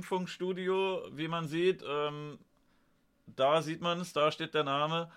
Impfungsstudio, 0.00 1.02
wie 1.12 1.28
man 1.28 1.46
sieht. 1.46 1.84
Ähm, 1.86 2.38
da 3.26 3.60
sieht 3.60 3.82
man 3.82 4.00
es, 4.00 4.14
da 4.14 4.32
steht 4.32 4.54
der 4.54 4.64
Name. 4.64 5.10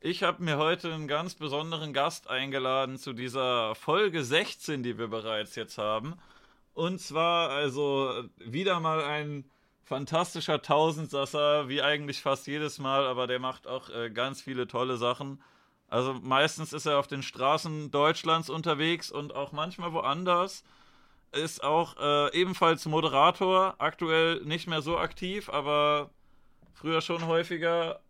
Ich 0.00 0.22
habe 0.22 0.42
mir 0.42 0.56
heute 0.56 0.94
einen 0.94 1.08
ganz 1.08 1.34
besonderen 1.34 1.92
Gast 1.92 2.30
eingeladen 2.30 2.96
zu 2.96 3.12
dieser 3.12 3.74
Folge 3.74 4.24
16, 4.24 4.82
die 4.82 4.96
wir 4.96 5.08
bereits 5.08 5.56
jetzt 5.56 5.76
haben. 5.76 6.14
Und 6.72 7.02
zwar 7.02 7.50
also 7.50 8.24
wieder 8.38 8.80
mal 8.80 9.04
ein 9.04 9.44
fantastischer 9.82 10.62
Tausendsasser, 10.62 11.68
wie 11.68 11.82
eigentlich 11.82 12.22
fast 12.22 12.46
jedes 12.46 12.78
Mal, 12.78 13.06
aber 13.06 13.26
der 13.26 13.40
macht 13.40 13.66
auch 13.66 13.90
äh, 13.90 14.08
ganz 14.08 14.40
viele 14.40 14.66
tolle 14.66 14.96
Sachen. 14.96 15.42
Also 15.88 16.14
meistens 16.14 16.72
ist 16.72 16.86
er 16.86 16.98
auf 16.98 17.08
den 17.08 17.22
Straßen 17.22 17.90
Deutschlands 17.90 18.48
unterwegs 18.48 19.10
und 19.10 19.34
auch 19.34 19.52
manchmal 19.52 19.92
woanders. 19.92 20.64
Ist 21.32 21.62
auch 21.62 21.96
äh, 21.98 22.40
ebenfalls 22.40 22.86
Moderator, 22.86 23.76
aktuell 23.78 24.40
nicht 24.44 24.66
mehr 24.66 24.82
so 24.82 24.98
aktiv, 24.98 25.48
aber 25.48 26.10
früher 26.74 27.00
schon 27.00 27.26
häufiger 27.26 28.00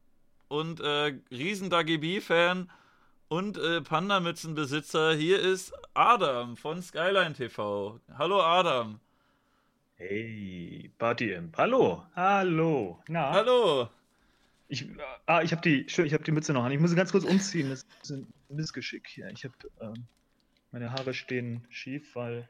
und 0.49 0.81
äh, 0.81 1.15
riesen 1.30 1.69
DAGB-Fan 1.69 2.71
und 3.29 3.59
äh, 3.59 3.83
Panda-Mützenbesitzer. 3.83 5.15
Hier 5.15 5.39
ist 5.39 5.73
Adam 5.93 6.57
von 6.57 6.80
Skyline 6.80 7.35
TV. 7.35 8.01
Hallo 8.17 8.41
Adam. 8.41 9.01
Hey, 9.97 10.91
Party 10.97 11.33
Imp. 11.33 11.57
Hallo, 11.59 12.05
hallo. 12.16 13.02
Na? 13.07 13.33
Hallo. 13.33 13.91
Ich, 14.69 14.89
ah, 15.27 15.43
ich 15.43 15.52
habe 15.52 15.61
die, 15.61 15.83
ich 15.83 16.15
hab 16.15 16.25
die 16.25 16.33
Mütze 16.33 16.55
noch 16.55 16.65
an. 16.65 16.73
Ich 16.73 16.80
muss 16.80 16.91
sie 16.91 16.97
ganz 16.97 17.13
kurz 17.13 17.25
umziehen. 17.25 17.69
Das 17.69 17.85
ist 18.02 18.11
ein 18.11 18.33
Missgeschick 18.49 19.07
hier. 19.07 19.29
Ich 19.29 19.45
habe 19.45 19.55
ähm, 19.80 20.07
meine 20.73 20.91
Haare 20.93 21.13
stehen 21.13 21.66
schief, 21.69 22.16
weil 22.16 22.49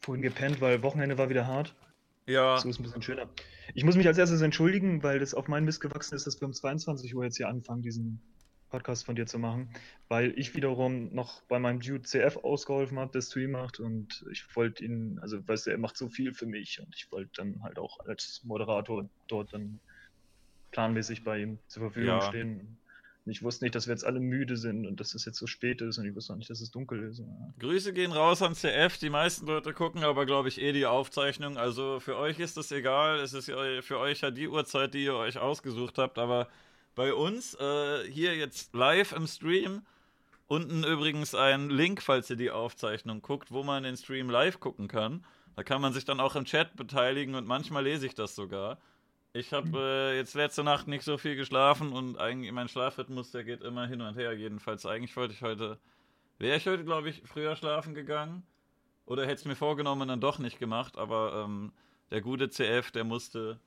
vorhin 0.00 0.22
gepennt, 0.22 0.60
weil 0.60 0.82
Wochenende 0.82 1.18
war 1.18 1.28
wieder 1.28 1.46
hart. 1.46 1.74
Ja. 2.26 2.56
So 2.58 2.68
ist 2.68 2.78
ein 2.78 2.84
bisschen 2.84 3.02
schöner. 3.02 3.28
Ich 3.74 3.84
muss 3.84 3.96
mich 3.96 4.06
als 4.06 4.18
erstes 4.18 4.42
entschuldigen, 4.42 5.02
weil 5.02 5.18
das 5.18 5.34
auf 5.34 5.48
meinen 5.48 5.64
Mist 5.64 5.80
gewachsen 5.80 6.14
ist, 6.14 6.26
dass 6.26 6.40
wir 6.40 6.46
um 6.46 6.52
22 6.52 7.14
Uhr 7.14 7.24
jetzt 7.24 7.36
hier 7.36 7.48
anfangen, 7.48 7.82
diesen 7.82 8.20
Podcast 8.72 9.04
von 9.04 9.14
dir 9.14 9.26
zu 9.26 9.38
machen, 9.38 9.68
weil 10.08 10.32
ich 10.36 10.56
wiederum 10.56 11.12
noch 11.12 11.42
bei 11.42 11.58
meinem 11.58 11.80
Dude 11.80 12.02
CF 12.02 12.38
ausgeholfen 12.38 12.98
habe, 12.98 13.12
der 13.12 13.20
Stream 13.20 13.50
macht 13.50 13.80
und 13.80 14.24
ich 14.32 14.44
wollte 14.56 14.84
ihn, 14.84 15.18
also 15.20 15.46
weißt 15.46 15.66
du, 15.66 15.70
er 15.72 15.78
macht 15.78 15.96
so 15.96 16.08
viel 16.08 16.32
für 16.32 16.46
mich 16.46 16.80
und 16.80 16.94
ich 16.96 17.12
wollte 17.12 17.30
dann 17.36 17.62
halt 17.62 17.78
auch 17.78 18.00
als 18.00 18.40
Moderator 18.44 19.08
dort 19.28 19.52
dann 19.52 19.78
planmäßig 20.70 21.22
bei 21.22 21.40
ihm 21.40 21.58
zur 21.68 21.82
Verfügung 21.82 22.08
ja. 22.08 22.22
stehen. 22.22 22.78
Und 23.24 23.30
ich 23.30 23.42
wusste 23.42 23.64
nicht, 23.64 23.74
dass 23.76 23.86
wir 23.86 23.92
jetzt 23.92 24.04
alle 24.04 24.18
müde 24.18 24.56
sind 24.56 24.84
und 24.84 24.98
dass 24.98 25.14
es 25.14 25.24
jetzt 25.24 25.38
so 25.38 25.46
spät 25.46 25.80
ist 25.80 25.96
und 25.98 26.06
ich 26.06 26.14
wusste 26.14 26.32
auch 26.32 26.36
nicht, 26.36 26.50
dass 26.50 26.60
es 26.60 26.72
dunkel 26.72 27.04
ist. 27.04 27.22
Grüße 27.60 27.92
gehen 27.92 28.10
raus 28.10 28.42
an 28.42 28.54
CF. 28.54 28.98
Die 28.98 29.10
meisten 29.10 29.46
Leute 29.46 29.72
gucken 29.72 30.02
aber, 30.02 30.26
glaube 30.26 30.48
ich, 30.48 30.60
eh 30.60 30.72
die 30.72 30.86
Aufzeichnung. 30.86 31.56
Also 31.56 32.00
für 32.00 32.16
euch 32.16 32.40
ist 32.40 32.56
das 32.56 32.72
egal. 32.72 33.20
Es 33.20 33.32
ist 33.32 33.46
für 33.46 33.98
euch 33.98 34.20
ja 34.22 34.32
die 34.32 34.48
Uhrzeit, 34.48 34.94
die 34.94 35.04
ihr 35.04 35.14
euch 35.14 35.38
ausgesucht 35.38 35.98
habt. 35.98 36.18
Aber 36.18 36.48
bei 36.96 37.14
uns 37.14 37.54
äh, 37.54 38.10
hier 38.10 38.34
jetzt 38.36 38.74
live 38.74 39.12
im 39.12 39.28
Stream. 39.28 39.82
Unten 40.48 40.82
übrigens 40.84 41.34
ein 41.34 41.70
Link, 41.70 42.02
falls 42.02 42.28
ihr 42.28 42.36
die 42.36 42.50
Aufzeichnung 42.50 43.22
guckt, 43.22 43.52
wo 43.52 43.62
man 43.62 43.84
den 43.84 43.96
Stream 43.96 44.28
live 44.28 44.58
gucken 44.58 44.88
kann. 44.88 45.24
Da 45.54 45.62
kann 45.62 45.80
man 45.80 45.92
sich 45.92 46.04
dann 46.04 46.20
auch 46.20 46.34
im 46.34 46.44
Chat 46.44 46.76
beteiligen 46.76 47.36
und 47.36 47.46
manchmal 47.46 47.84
lese 47.84 48.06
ich 48.06 48.14
das 48.14 48.34
sogar. 48.34 48.78
Ich 49.34 49.52
habe 49.54 49.70
äh, 49.78 50.16
jetzt 50.16 50.34
letzte 50.34 50.62
Nacht 50.62 50.88
nicht 50.88 51.04
so 51.04 51.16
viel 51.16 51.36
geschlafen 51.36 51.92
und 51.92 52.18
eigentlich 52.18 52.52
mein 52.52 52.68
Schlafrhythmus, 52.68 53.30
der 53.30 53.44
geht 53.44 53.62
immer 53.62 53.86
hin 53.86 54.02
und 54.02 54.14
her. 54.14 54.34
Jedenfalls, 54.34 54.84
eigentlich 54.84 55.16
wollte 55.16 55.32
ich 55.32 55.40
heute, 55.40 55.78
wäre 56.38 56.58
ich 56.58 56.66
heute, 56.66 56.84
glaube 56.84 57.08
ich, 57.08 57.22
früher 57.24 57.56
schlafen 57.56 57.94
gegangen. 57.94 58.42
Oder 59.06 59.22
hätte 59.22 59.34
es 59.34 59.44
mir 59.46 59.56
vorgenommen 59.56 60.02
und 60.02 60.08
dann 60.08 60.20
doch 60.20 60.38
nicht 60.38 60.58
gemacht. 60.58 60.98
Aber 60.98 61.44
ähm, 61.44 61.72
der 62.10 62.20
gute 62.20 62.50
CF, 62.50 62.90
der 62.90 63.04
musste, 63.04 63.58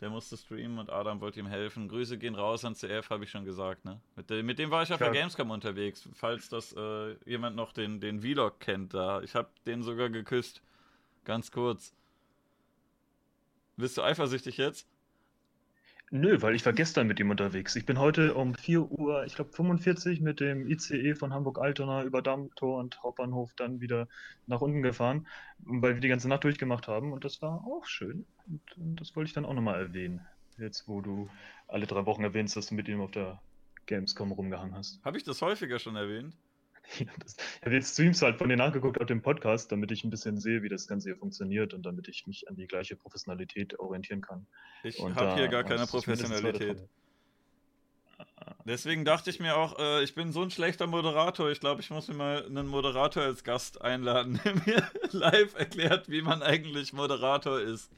der 0.00 0.10
musste 0.10 0.36
streamen 0.36 0.78
und 0.78 0.90
Adam 0.90 1.20
wollte 1.20 1.40
ihm 1.40 1.48
helfen. 1.48 1.88
Grüße 1.88 2.16
gehen 2.16 2.36
raus 2.36 2.64
an 2.64 2.76
CF, 2.76 3.10
habe 3.10 3.24
ich 3.24 3.30
schon 3.30 3.44
gesagt. 3.44 3.84
Ne? 3.84 4.00
Mit, 4.14 4.30
de, 4.30 4.44
mit 4.44 4.60
dem 4.60 4.70
war 4.70 4.84
ich 4.84 4.92
auf 4.92 5.00
ja. 5.00 5.10
der 5.10 5.20
Gamescom 5.20 5.50
unterwegs, 5.50 6.08
falls 6.14 6.48
das 6.48 6.72
äh, 6.72 7.16
jemand 7.28 7.56
noch 7.56 7.72
den, 7.72 8.00
den 8.00 8.20
Vlog 8.20 8.60
kennt 8.60 8.94
da. 8.94 9.22
Ich 9.22 9.34
habe 9.34 9.48
den 9.66 9.82
sogar 9.82 10.08
geküsst. 10.08 10.62
Ganz 11.24 11.50
kurz. 11.50 11.94
Bist 13.76 13.98
du 13.98 14.02
eifersüchtig 14.02 14.56
jetzt? 14.56 14.89
Nö, 16.12 16.42
weil 16.42 16.56
ich 16.56 16.66
war 16.66 16.72
gestern 16.72 17.06
mit 17.06 17.20
ihm 17.20 17.30
unterwegs. 17.30 17.76
Ich 17.76 17.86
bin 17.86 17.96
heute 18.00 18.34
um 18.34 18.56
4 18.56 18.90
Uhr, 18.90 19.24
ich 19.26 19.36
glaube 19.36 19.52
45 19.52 20.20
mit 20.20 20.40
dem 20.40 20.66
ICE 20.66 21.14
von 21.14 21.32
Hamburg-Altona 21.32 22.02
über 22.02 22.20
Dammtor 22.20 22.80
und 22.80 23.00
Hauptbahnhof 23.00 23.54
dann 23.54 23.80
wieder 23.80 24.08
nach 24.48 24.60
unten 24.60 24.82
gefahren, 24.82 25.28
weil 25.58 25.94
wir 25.94 26.00
die 26.00 26.08
ganze 26.08 26.28
Nacht 26.28 26.42
durchgemacht 26.42 26.88
haben 26.88 27.12
und 27.12 27.24
das 27.24 27.40
war 27.42 27.64
auch 27.64 27.84
schön. 27.86 28.26
Und, 28.48 28.76
und 28.76 29.00
das 29.00 29.14
wollte 29.14 29.28
ich 29.28 29.34
dann 29.34 29.44
auch 29.44 29.54
nochmal 29.54 29.78
erwähnen. 29.78 30.26
Jetzt, 30.58 30.88
wo 30.88 31.00
du 31.00 31.30
alle 31.68 31.86
drei 31.86 32.04
Wochen 32.06 32.24
erwähnst, 32.24 32.56
dass 32.56 32.66
du 32.66 32.74
mit 32.74 32.88
ihm 32.88 33.00
auf 33.00 33.12
der 33.12 33.40
Gamescom 33.86 34.32
rumgehangen 34.32 34.74
hast. 34.74 35.00
Habe 35.04 35.16
ich 35.16 35.22
das 35.22 35.40
häufiger 35.40 35.78
schon 35.78 35.94
erwähnt? 35.94 36.34
Ja, 36.98 37.06
das, 37.18 37.36
ich 37.36 37.66
habe 37.66 37.74
jetzt 37.74 37.92
Streams 37.92 38.20
halt 38.22 38.38
von 38.38 38.48
dir 38.48 38.56
nachgeguckt 38.56 39.00
auf 39.00 39.06
dem 39.06 39.22
Podcast, 39.22 39.70
damit 39.70 39.90
ich 39.92 40.04
ein 40.04 40.10
bisschen 40.10 40.38
sehe, 40.38 40.62
wie 40.62 40.68
das 40.68 40.86
Ganze 40.86 41.10
hier 41.10 41.16
funktioniert 41.16 41.72
und 41.72 41.84
damit 41.84 42.08
ich 42.08 42.26
mich 42.26 42.48
an 42.48 42.56
die 42.56 42.66
gleiche 42.66 42.96
Professionalität 42.96 43.78
orientieren 43.78 44.20
kann. 44.20 44.46
Ich 44.82 45.00
habe 45.00 45.34
hier 45.34 45.48
gar 45.48 45.64
keine 45.64 45.86
Professionalität. 45.86 46.88
Deswegen 48.66 49.04
dachte 49.04 49.30
ich 49.30 49.40
mir 49.40 49.56
auch, 49.56 49.78
äh, 49.78 50.02
ich 50.02 50.14
bin 50.14 50.32
so 50.32 50.42
ein 50.42 50.50
schlechter 50.50 50.86
Moderator. 50.86 51.50
Ich 51.50 51.60
glaube, 51.60 51.80
ich 51.80 51.90
muss 51.90 52.08
mir 52.08 52.14
mal 52.14 52.44
einen 52.44 52.66
Moderator 52.66 53.22
als 53.22 53.44
Gast 53.44 53.80
einladen, 53.80 54.40
der 54.44 54.54
mir 54.54 54.90
live 55.12 55.54
erklärt, 55.54 56.08
wie 56.08 56.22
man 56.22 56.42
eigentlich 56.42 56.92
Moderator 56.92 57.60
ist. 57.60 57.90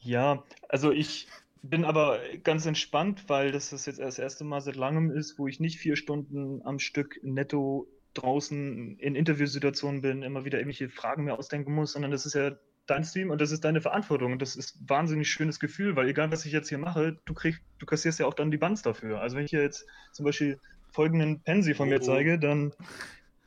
Ja, 0.00 0.42
also 0.68 0.92
ich 0.92 1.26
bin 1.70 1.84
aber 1.84 2.20
ganz 2.42 2.66
entspannt, 2.66 3.24
weil 3.28 3.50
das 3.50 3.70
das 3.70 3.86
jetzt 3.86 3.98
das 3.98 4.18
erste 4.18 4.44
Mal 4.44 4.60
seit 4.60 4.76
langem 4.76 5.10
ist, 5.10 5.38
wo 5.38 5.48
ich 5.48 5.60
nicht 5.60 5.78
vier 5.78 5.96
Stunden 5.96 6.60
am 6.64 6.78
Stück 6.78 7.18
netto 7.22 7.88
draußen 8.12 8.98
in 8.98 9.14
Interviewsituationen 9.14 10.02
bin, 10.02 10.22
immer 10.22 10.44
wieder 10.44 10.58
irgendwelche 10.58 10.90
Fragen 10.90 11.24
mir 11.24 11.38
ausdenken 11.38 11.74
muss, 11.74 11.92
sondern 11.92 12.10
das 12.10 12.26
ist 12.26 12.34
ja 12.34 12.52
dein 12.86 13.02
Stream 13.02 13.30
und 13.30 13.40
das 13.40 13.50
ist 13.50 13.64
deine 13.64 13.80
Verantwortung 13.80 14.32
und 14.32 14.42
das 14.42 14.56
ist 14.56 14.76
ein 14.76 14.88
wahnsinnig 14.90 15.30
schönes 15.30 15.58
Gefühl, 15.58 15.96
weil 15.96 16.08
egal 16.08 16.30
was 16.30 16.44
ich 16.44 16.52
jetzt 16.52 16.68
hier 16.68 16.78
mache, 16.78 17.18
du 17.24 17.32
kriegst, 17.32 17.62
du 17.78 17.86
kassierst 17.86 18.20
ja 18.20 18.26
auch 18.26 18.34
dann 18.34 18.50
die 18.50 18.58
Bands 18.58 18.82
dafür. 18.82 19.20
Also 19.20 19.36
wenn 19.36 19.46
ich 19.46 19.50
hier 19.50 19.62
jetzt 19.62 19.86
zum 20.12 20.26
Beispiel 20.26 20.60
folgenden 20.92 21.40
Pensi 21.40 21.74
von 21.74 21.88
mir 21.88 22.00
oh. 22.00 22.04
zeige, 22.04 22.38
dann, 22.38 22.74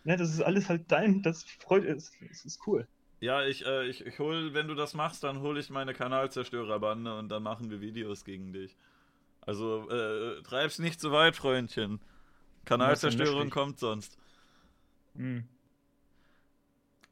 ne, 0.04 0.18
das 0.18 0.32
ist 0.32 0.42
alles 0.42 0.70
halt 0.70 0.92
dein, 0.92 1.22
das 1.22 1.44
freut, 1.44 1.86
es, 1.86 2.12
das 2.28 2.46
ist 2.46 2.62
cool. 2.66 2.88
Ja, 3.20 3.44
ich, 3.44 3.66
äh, 3.66 3.88
ich, 3.88 4.06
ich 4.06 4.20
hol, 4.20 4.54
wenn 4.54 4.68
du 4.68 4.76
das 4.76 4.94
machst, 4.94 5.24
dann 5.24 5.42
hole 5.42 5.60
ich 5.60 5.70
meine 5.70 5.94
Kanalzerstörerbande 5.94 7.18
und 7.18 7.30
dann 7.30 7.44
machen 7.44 7.72
wir 7.72 7.82
Videos 7.82 8.24
gegen 8.24 8.54
dich. 8.54 8.76
Also 9.42 9.90
äh, 9.90 10.42
treib's 10.44 10.78
nicht 10.78 11.00
zu 11.00 11.12
weit, 11.12 11.36
Freundchen. 11.36 12.00
Kanalzerstörung 12.66 13.50
kommt 13.50 13.80
sonst. 13.80 14.18
Hm. 15.16 15.46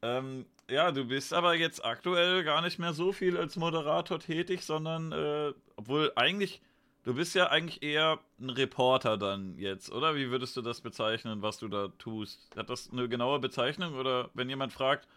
Ähm, 0.02 0.46
ja, 0.70 0.92
du 0.92 1.06
bist 1.06 1.34
aber 1.34 1.56
jetzt 1.56 1.84
aktuell 1.84 2.44
gar 2.44 2.62
nicht 2.62 2.78
mehr 2.78 2.94
so 2.94 3.12
viel 3.12 3.38
als 3.38 3.56
Moderator 3.56 4.20
tätig, 4.20 4.64
sondern 4.64 5.12
äh, 5.12 5.54
obwohl 5.76 6.12
eigentlich, 6.16 6.62
du 7.04 7.16
bist 7.16 7.34
ja 7.36 7.48
eigentlich 7.48 7.82
eher 7.82 8.20
ein 8.40 8.50
Reporter 8.50 9.18
dann 9.18 9.58
jetzt, 9.58 9.92
oder? 9.92 10.16
Wie 10.16 10.30
würdest 10.30 10.58
du 10.58 10.62
das 10.62 10.82
bezeichnen, 10.82 11.42
was 11.42 11.58
du 11.58 11.68
da 11.68 11.88
tust? 11.98 12.56
Hat 12.56 12.70
das 12.70 12.92
eine 12.92 13.08
genaue 13.08 13.40
Bezeichnung 13.40 13.96
oder 13.96 14.30
wenn 14.34 14.50
jemand 14.50 14.74
fragt, 14.74 15.08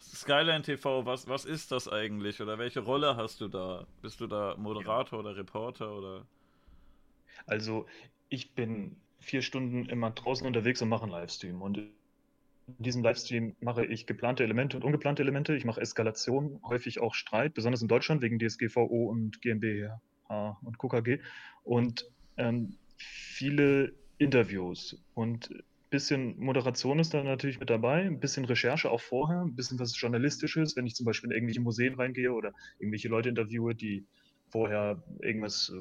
Skyline 0.00 0.62
TV, 0.62 1.06
was, 1.06 1.28
was 1.28 1.44
ist 1.44 1.72
das 1.72 1.88
eigentlich? 1.88 2.40
Oder 2.40 2.58
welche 2.58 2.80
Rolle 2.80 3.16
hast 3.16 3.40
du 3.40 3.48
da? 3.48 3.86
Bist 4.02 4.20
du 4.20 4.26
da 4.26 4.54
Moderator 4.56 5.20
oder 5.20 5.36
Reporter 5.36 5.96
oder? 5.96 6.26
Also, 7.46 7.86
ich 8.28 8.54
bin 8.54 8.96
vier 9.20 9.42
Stunden 9.42 9.86
immer 9.86 10.10
draußen 10.10 10.46
unterwegs 10.46 10.82
und 10.82 10.88
mache 10.88 11.04
einen 11.04 11.12
Livestream. 11.12 11.62
Und 11.62 11.78
in 11.78 11.92
diesem 12.78 13.02
Livestream 13.02 13.56
mache 13.60 13.84
ich 13.84 14.06
geplante 14.06 14.42
Elemente 14.42 14.76
und 14.76 14.84
ungeplante 14.84 15.22
Elemente. 15.22 15.54
Ich 15.54 15.64
mache 15.64 15.80
Eskalation, 15.80 16.60
häufig 16.64 17.00
auch 17.00 17.14
Streit, 17.14 17.54
besonders 17.54 17.82
in 17.82 17.88
Deutschland 17.88 18.22
wegen 18.22 18.38
DSGVO 18.38 18.84
und 18.84 19.42
GmbH 19.42 20.00
und 20.62 20.78
KKG. 20.78 21.20
Und 21.62 22.06
ähm, 22.36 22.76
viele 22.96 23.94
Interviews. 24.18 25.02
Und 25.14 25.50
bisschen 25.94 26.36
Moderation 26.40 26.98
ist 26.98 27.14
da 27.14 27.22
natürlich 27.22 27.60
mit 27.60 27.70
dabei, 27.70 28.02
ein 28.02 28.18
bisschen 28.18 28.44
Recherche 28.44 28.90
auch 28.90 29.00
vorher, 29.00 29.42
ein 29.42 29.54
bisschen 29.54 29.78
was 29.78 29.96
Journalistisches, 29.96 30.74
wenn 30.74 30.86
ich 30.86 30.96
zum 30.96 31.06
Beispiel 31.06 31.30
in 31.30 31.36
irgendwelche 31.36 31.60
Museen 31.60 31.94
reingehe 31.94 32.32
oder 32.32 32.52
irgendwelche 32.80 33.06
Leute 33.06 33.28
interviewe, 33.28 33.76
die 33.76 34.04
vorher 34.48 35.04
irgendwas, 35.20 35.72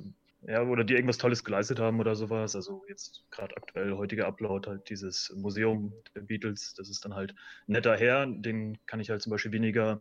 äh, 0.46 0.52
ja, 0.52 0.62
oder 0.62 0.84
die 0.84 0.94
irgendwas 0.94 1.18
Tolles 1.18 1.44
geleistet 1.44 1.80
haben 1.80 2.00
oder 2.00 2.16
sowas. 2.16 2.56
Also 2.56 2.84
jetzt 2.90 3.26
gerade 3.32 3.58
aktuell 3.58 3.94
heutiger 3.94 4.28
Upload 4.28 4.70
halt 4.70 4.88
dieses 4.88 5.34
Museum 5.36 5.92
der 6.16 6.22
Beatles, 6.22 6.76
das 6.78 6.92
ist 6.92 7.04
dann 7.04 7.16
halt 7.16 7.34
netter 7.66 7.98
Herr, 7.98 8.28
den 8.28 8.78
kann 8.86 9.00
ich 9.00 9.10
halt 9.10 9.24
zum 9.24 9.32
Beispiel 9.32 9.52
weniger 9.52 10.00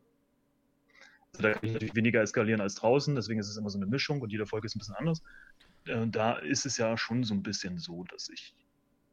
also 1.32 1.44
da 1.44 1.54
kann 1.54 1.60
ich 1.62 1.72
natürlich 1.72 1.94
weniger 1.94 2.20
eskalieren 2.20 2.60
als 2.60 2.74
draußen, 2.74 3.14
deswegen 3.14 3.40
ist 3.40 3.48
es 3.48 3.56
immer 3.56 3.70
so 3.70 3.78
eine 3.78 3.86
Mischung 3.86 4.20
und 4.20 4.30
jede 4.30 4.44
Folge 4.44 4.66
ist 4.66 4.76
ein 4.76 4.80
bisschen 4.80 4.96
anders. 4.96 5.22
Äh, 5.86 6.06
da 6.08 6.34
ist 6.34 6.66
es 6.66 6.76
ja 6.76 6.98
schon 6.98 7.24
so 7.24 7.32
ein 7.32 7.42
bisschen 7.42 7.78
so, 7.78 8.04
dass 8.04 8.28
ich 8.28 8.54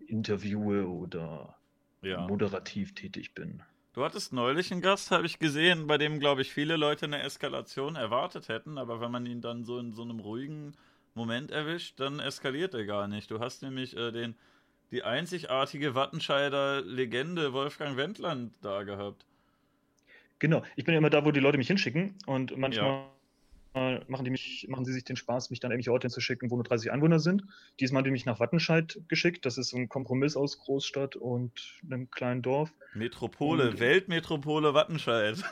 interviewe 0.10 0.88
oder 0.88 1.56
ja. 2.02 2.26
moderativ 2.28 2.94
tätig 2.96 3.34
bin. 3.34 3.62
Du 3.94 4.04
hattest 4.04 4.34
neulich 4.34 4.72
einen 4.72 4.82
Gast, 4.82 5.12
habe 5.12 5.26
ich 5.26 5.40
gesehen, 5.40 5.88
bei 5.88 5.98
dem, 5.98 6.20
glaube 6.20 6.42
ich, 6.42 6.54
viele 6.54 6.78
Leute 6.78 7.06
eine 7.06 7.22
Eskalation 7.22 7.96
erwartet 7.96 8.48
hätten, 8.48 8.78
aber 8.78 9.02
wenn 9.02 9.12
man 9.12 9.26
ihn 9.26 9.42
dann 9.42 9.64
so 9.64 9.80
in 9.80 9.94
so 9.94 10.04
einem 10.04 10.20
ruhigen 10.20 10.74
Moment 11.16 11.52
erwischt, 11.52 12.00
dann 12.00 12.20
eskaliert 12.20 12.74
er 12.74 12.86
gar 12.86 13.08
nicht. 13.08 13.32
Du 13.32 13.40
hast 13.40 13.64
nämlich 13.64 13.98
äh, 13.98 14.12
den, 14.12 14.36
die 14.92 15.04
einzigartige 15.04 15.96
Wattenscheider 15.96 16.82
Legende 16.82 17.52
Wolfgang 17.52 17.98
Wendland 17.98 18.54
da 18.62 18.84
gehabt. 18.84 19.26
Genau, 20.38 20.64
ich 20.76 20.86
bin 20.86 20.94
ja 20.94 21.00
immer 21.00 21.10
da, 21.10 21.26
wo 21.26 21.32
die 21.32 21.42
Leute 21.42 21.58
mich 21.58 21.68
hinschicken 21.68 22.16
und 22.26 22.56
manchmal 22.58 22.90
ja 22.90 23.12
machen 23.74 24.26
die 24.26 24.32
mich, 24.32 24.66
machen 24.70 24.86
sie 24.86 24.94
sich 24.94 25.04
den 25.04 25.16
Spaß, 25.16 25.50
mich 25.50 25.60
dann 25.60 25.72
irgendwelche 25.72 25.92
Orte 25.92 26.08
hinzuschicken, 26.08 26.50
wo 26.50 26.56
nur 26.56 26.64
30 26.64 26.92
Einwohner 26.92 27.20
sind. 27.20 27.44
Diesmal 27.80 28.00
haben 28.00 28.06
die 28.06 28.12
mich 28.12 28.26
nach 28.26 28.40
Wattenscheid 28.40 29.00
geschickt. 29.08 29.46
Das 29.46 29.58
ist 29.58 29.70
so 29.70 29.78
ein 29.78 29.90
Kompromiss 29.90 30.36
aus 30.36 30.58
Großstadt 30.60 31.16
und 31.16 31.80
einem 31.86 32.10
kleinen 32.10 32.42
Dorf. 32.42 32.74
Metropole, 32.94 33.72
und, 33.72 33.80
Weltmetropole 33.80 34.74
Wattenscheid. 34.74 35.44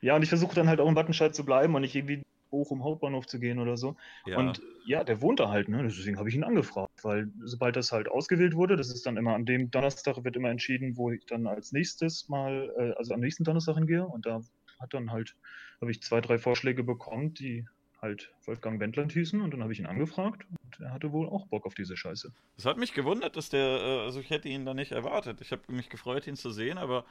Ja, 0.00 0.14
und 0.16 0.22
ich 0.22 0.28
versuche 0.28 0.54
dann 0.54 0.68
halt 0.68 0.80
auch 0.80 0.88
in 0.88 0.96
Wattenscheid 0.96 1.34
zu 1.34 1.44
bleiben 1.46 1.74
und 1.74 1.80
nicht 1.80 1.94
irgendwie 1.94 2.22
hoch 2.54 2.70
um 2.70 2.84
Hauptbahnhof 2.84 3.26
zu 3.26 3.40
gehen 3.40 3.58
oder 3.58 3.76
so. 3.76 3.96
Ja. 4.26 4.38
Und 4.38 4.62
ja, 4.86 5.02
der 5.02 5.20
wohnt 5.20 5.40
da 5.40 5.48
halt, 5.48 5.68
ne? 5.68 5.82
Deswegen 5.82 6.18
habe 6.18 6.28
ich 6.28 6.34
ihn 6.34 6.44
angefragt, 6.44 7.02
weil 7.02 7.30
sobald 7.42 7.74
das 7.74 7.90
halt 7.90 8.08
ausgewählt 8.08 8.54
wurde, 8.54 8.76
das 8.76 8.90
ist 8.90 9.06
dann 9.06 9.16
immer 9.16 9.34
an 9.34 9.44
dem 9.44 9.70
Donnerstag 9.70 10.22
wird 10.22 10.36
immer 10.36 10.50
entschieden, 10.50 10.96
wo 10.96 11.10
ich 11.10 11.26
dann 11.26 11.46
als 11.46 11.72
nächstes 11.72 12.28
mal, 12.28 12.72
äh, 12.78 12.92
also 12.98 13.14
am 13.14 13.20
nächsten 13.20 13.44
Donnerstag 13.44 13.76
hingehe 13.76 14.06
und 14.06 14.26
da 14.26 14.40
hat 14.80 14.94
dann 14.94 15.10
halt, 15.10 15.36
habe 15.80 15.90
ich 15.90 16.02
zwei, 16.02 16.20
drei 16.20 16.38
Vorschläge 16.38 16.84
bekommen, 16.84 17.34
die 17.34 17.66
halt 18.00 18.32
Wolfgang 18.44 18.80
Wendland 18.80 19.12
hießen 19.12 19.40
und 19.40 19.52
dann 19.52 19.62
habe 19.62 19.72
ich 19.72 19.78
ihn 19.78 19.86
angefragt 19.86 20.46
und 20.50 20.80
er 20.80 20.92
hatte 20.92 21.12
wohl 21.12 21.28
auch 21.28 21.46
Bock 21.46 21.64
auf 21.64 21.74
diese 21.74 21.96
Scheiße. 21.96 22.32
Es 22.56 22.66
hat 22.66 22.76
mich 22.76 22.92
gewundert, 22.92 23.36
dass 23.36 23.48
der, 23.48 23.66
äh, 23.66 24.00
also 24.00 24.20
ich 24.20 24.30
hätte 24.30 24.48
ihn 24.48 24.66
da 24.66 24.74
nicht 24.74 24.92
erwartet. 24.92 25.40
Ich 25.40 25.52
habe 25.52 25.62
mich 25.72 25.88
gefreut, 25.88 26.26
ihn 26.26 26.36
zu 26.36 26.50
sehen, 26.50 26.76
aber 26.76 27.04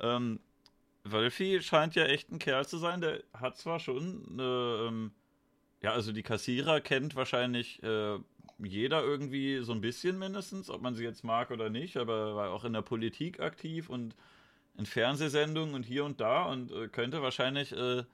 ähm, 0.00 0.40
Wölfi 1.04 1.62
scheint 1.62 1.94
ja 1.94 2.04
echt 2.04 2.30
ein 2.30 2.38
Kerl 2.38 2.66
zu 2.66 2.78
sein, 2.78 3.00
der 3.00 3.22
hat 3.32 3.56
zwar 3.56 3.78
schon 3.78 4.38
ähm, 4.38 5.12
ja, 5.84 5.92
also 5.92 6.12
die 6.12 6.22
Kassierer 6.22 6.80
kennt 6.80 7.14
wahrscheinlich 7.14 7.82
äh, 7.82 8.18
jeder 8.58 9.02
irgendwie 9.02 9.58
so 9.58 9.72
ein 9.72 9.82
bisschen 9.82 10.18
mindestens, 10.18 10.70
ob 10.70 10.80
man 10.80 10.94
sie 10.94 11.04
jetzt 11.04 11.24
mag 11.24 11.50
oder 11.50 11.68
nicht, 11.68 11.98
aber 11.98 12.34
war 12.34 12.50
auch 12.52 12.64
in 12.64 12.72
der 12.72 12.80
Politik 12.80 13.38
aktiv 13.40 13.90
und 13.90 14.16
in 14.76 14.86
Fernsehsendungen 14.86 15.74
und 15.74 15.84
hier 15.84 16.04
und 16.04 16.20
da 16.20 16.44
und 16.44 16.72
äh, 16.72 16.88
könnte 16.88 17.22
wahrscheinlich 17.22 17.72
äh, 17.72 18.04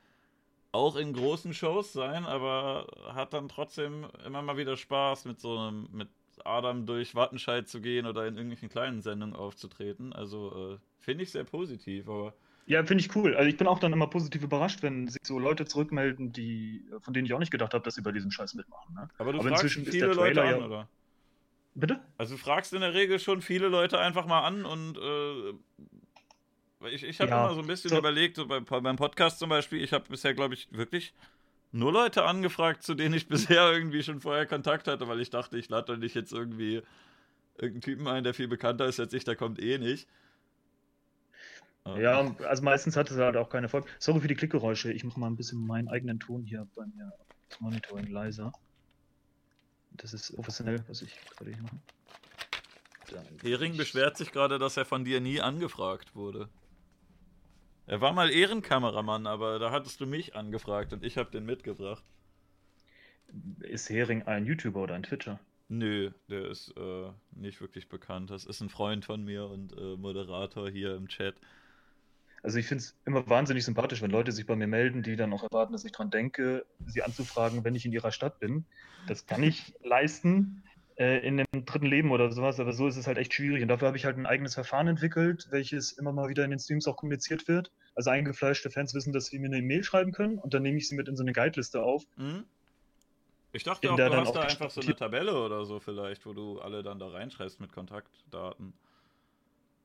auch 0.72 0.96
in 0.96 1.12
großen 1.12 1.54
Shows 1.54 1.92
sein, 1.92 2.24
aber 2.24 2.86
hat 3.14 3.32
dann 3.32 3.48
trotzdem 3.48 4.06
immer 4.24 4.42
mal 4.42 4.56
wieder 4.56 4.76
Spaß 4.76 5.24
mit 5.24 5.40
so 5.40 5.58
einem, 5.58 5.88
mit 5.92 6.08
Adam 6.44 6.86
durch 6.86 7.14
Wattenscheid 7.14 7.68
zu 7.68 7.80
gehen 7.80 8.06
oder 8.06 8.26
in 8.26 8.34
irgendwelchen 8.34 8.68
kleinen 8.68 9.02
Sendungen 9.02 9.34
aufzutreten. 9.34 10.12
Also 10.12 10.74
äh, 10.74 10.78
finde 10.98 11.24
ich 11.24 11.32
sehr 11.32 11.44
positiv, 11.44 12.08
aber. 12.08 12.34
Ja, 12.66 12.84
finde 12.84 13.02
ich 13.02 13.16
cool. 13.16 13.34
Also 13.34 13.48
ich 13.48 13.56
bin 13.56 13.66
auch 13.66 13.80
dann 13.80 13.92
immer 13.92 14.06
positiv 14.06 14.44
überrascht, 14.44 14.82
wenn 14.82 15.08
sich 15.08 15.22
so 15.24 15.38
Leute 15.38 15.64
zurückmelden, 15.64 16.32
die, 16.32 16.84
von 17.00 17.14
denen 17.14 17.26
ich 17.26 17.32
auch 17.32 17.40
nicht 17.40 17.50
gedacht 17.50 17.74
habe, 17.74 17.82
dass 17.82 17.96
sie 17.96 18.02
bei 18.02 18.12
diesem 18.12 18.30
Scheiß 18.30 18.54
mitmachen. 18.54 18.94
Ne? 18.94 19.08
Aber 19.18 19.32
du 19.32 19.40
Aber 19.40 19.48
fragst 19.48 19.74
viele 19.74 20.12
Leute 20.12 20.42
an, 20.42 20.60
ja... 20.60 20.66
oder? 20.66 20.88
Bitte? 21.74 22.00
Also 22.16 22.34
du 22.34 22.40
fragst 22.40 22.72
in 22.72 22.80
der 22.80 22.94
Regel 22.94 23.18
schon 23.18 23.42
viele 23.42 23.68
Leute 23.68 23.98
einfach 23.98 24.26
mal 24.26 24.42
an 24.42 24.64
und 24.64 24.98
äh, 24.98 25.52
ich, 26.88 27.04
ich 27.04 27.20
habe 27.20 27.30
ja, 27.30 27.44
immer 27.44 27.54
so 27.54 27.60
ein 27.60 27.66
bisschen 27.66 27.90
so. 27.90 27.98
überlegt, 27.98 28.36
so 28.36 28.46
bei, 28.46 28.60
beim 28.60 28.96
Podcast 28.96 29.38
zum 29.38 29.50
Beispiel, 29.50 29.82
ich 29.82 29.92
habe 29.92 30.04
bisher, 30.08 30.34
glaube 30.34 30.54
ich, 30.54 30.68
wirklich 30.72 31.14
nur 31.72 31.92
Leute 31.92 32.24
angefragt, 32.24 32.82
zu 32.82 32.94
denen 32.94 33.14
ich 33.14 33.28
bisher 33.28 33.70
irgendwie 33.72 34.02
schon 34.02 34.20
vorher 34.20 34.46
Kontakt 34.46 34.88
hatte, 34.88 35.06
weil 35.08 35.20
ich 35.20 35.30
dachte, 35.30 35.58
ich 35.58 35.68
lade 35.68 35.92
doch 35.92 35.98
nicht 35.98 36.14
jetzt 36.14 36.32
irgendwie 36.32 36.82
irgendeinen 37.56 37.82
Typen 37.82 38.08
ein, 38.08 38.24
der 38.24 38.34
viel 38.34 38.48
bekannter 38.48 38.86
ist 38.86 38.98
als 39.00 39.12
ich, 39.12 39.24
der 39.24 39.36
kommt 39.36 39.60
eh 39.60 39.78
nicht. 39.78 40.08
Ja, 41.86 42.34
also 42.46 42.62
meistens 42.62 42.96
hat 42.96 43.10
es 43.10 43.16
halt 43.16 43.36
auch 43.36 43.48
keine 43.48 43.68
Folge. 43.68 43.88
Sorry 43.98 44.20
für 44.20 44.28
die 44.28 44.34
Klickgeräusche, 44.34 44.92
ich 44.92 45.02
mache 45.02 45.18
mal 45.18 45.26
ein 45.28 45.36
bisschen 45.36 45.66
meinen 45.66 45.88
eigenen 45.88 46.20
Ton 46.20 46.44
hier 46.44 46.66
bei 46.76 46.84
mir 46.86 47.12
das 47.48 47.60
Monitoring 47.60 48.06
leiser. 48.06 48.52
Das 49.92 50.14
ist 50.14 50.34
professionell, 50.34 50.84
was 50.88 51.02
ich 51.02 51.18
gerade 51.36 51.52
hier 51.52 51.62
mache. 51.62 51.78
Hering 53.42 53.76
beschwert 53.76 54.16
sich 54.16 54.30
gerade, 54.30 54.58
dass 54.58 54.76
er 54.76 54.84
von 54.84 55.04
dir 55.04 55.20
nie 55.20 55.40
angefragt 55.40 56.14
wurde. 56.14 56.48
Er 57.90 58.00
war 58.00 58.12
mal 58.12 58.30
Ehrenkameramann, 58.30 59.26
aber 59.26 59.58
da 59.58 59.72
hattest 59.72 60.00
du 60.00 60.06
mich 60.06 60.36
angefragt 60.36 60.92
und 60.92 61.02
ich 61.02 61.16
habe 61.16 61.32
den 61.32 61.44
mitgebracht. 61.44 62.04
Ist 63.62 63.90
Hering 63.90 64.22
ein 64.22 64.46
YouTuber 64.46 64.84
oder 64.84 64.94
ein 64.94 65.02
Twitcher? 65.02 65.40
Nö, 65.68 66.12
der 66.28 66.44
ist 66.44 66.72
äh, 66.76 67.10
nicht 67.32 67.60
wirklich 67.60 67.88
bekannt. 67.88 68.30
Das 68.30 68.44
ist 68.44 68.60
ein 68.60 68.68
Freund 68.68 69.04
von 69.04 69.24
mir 69.24 69.46
und 69.46 69.76
äh, 69.76 69.96
Moderator 69.96 70.70
hier 70.70 70.94
im 70.94 71.08
Chat. 71.08 71.34
Also 72.44 72.58
ich 72.58 72.68
finde 72.68 72.84
es 72.84 72.94
immer 73.06 73.28
wahnsinnig 73.28 73.64
sympathisch, 73.64 74.02
wenn 74.02 74.12
Leute 74.12 74.30
sich 74.30 74.46
bei 74.46 74.54
mir 74.54 74.68
melden, 74.68 75.02
die 75.02 75.16
dann 75.16 75.32
auch 75.32 75.42
erwarten, 75.42 75.72
dass 75.72 75.84
ich 75.84 75.90
daran 75.90 76.10
denke, 76.10 76.64
sie 76.86 77.02
anzufragen, 77.02 77.64
wenn 77.64 77.74
ich 77.74 77.86
in 77.86 77.92
ihrer 77.92 78.12
Stadt 78.12 78.38
bin. 78.38 78.66
Das 79.08 79.26
kann 79.26 79.42
ich 79.42 79.74
leisten 79.82 80.62
in 81.00 81.38
dem 81.38 81.64
dritten 81.64 81.86
Leben 81.86 82.10
oder 82.10 82.30
sowas, 82.30 82.60
aber 82.60 82.74
so 82.74 82.86
ist 82.86 82.96
es 82.96 83.06
halt 83.06 83.16
echt 83.16 83.32
schwierig. 83.32 83.62
Und 83.62 83.68
dafür 83.68 83.88
habe 83.88 83.96
ich 83.96 84.04
halt 84.04 84.18
ein 84.18 84.26
eigenes 84.26 84.52
Verfahren 84.52 84.86
entwickelt, 84.86 85.46
welches 85.50 85.92
immer 85.92 86.12
mal 86.12 86.28
wieder 86.28 86.44
in 86.44 86.50
den 86.50 86.58
Streams 86.58 86.86
auch 86.86 86.96
kommuniziert 86.96 87.48
wird. 87.48 87.72
Also 87.94 88.10
eingefleischte 88.10 88.70
Fans 88.70 88.94
wissen, 88.94 89.12
dass 89.12 89.26
sie 89.26 89.38
mir 89.38 89.46
eine 89.46 89.58
E-Mail 89.58 89.82
schreiben 89.82 90.12
können 90.12 90.38
und 90.38 90.52
dann 90.52 90.62
nehme 90.62 90.76
ich 90.76 90.88
sie 90.88 90.96
mit 90.96 91.08
in 91.08 91.16
so 91.16 91.22
eine 91.22 91.32
Guideliste 91.32 91.82
auf. 91.82 92.04
Mhm. 92.16 92.44
Ich 93.52 93.64
dachte 93.64 93.90
auch, 93.90 93.96
du 93.96 94.14
hast 94.14 94.32
da 94.32 94.42
einfach 94.42 94.70
so 94.70 94.80
eine 94.80 94.94
Tabelle 94.94 95.34
oder 95.34 95.64
so 95.64 95.80
vielleicht, 95.80 96.26
wo 96.26 96.34
du 96.34 96.60
alle 96.60 96.82
dann 96.82 96.98
da 96.98 97.08
reinschreibst 97.08 97.60
mit 97.60 97.72
Kontaktdaten. 97.72 98.74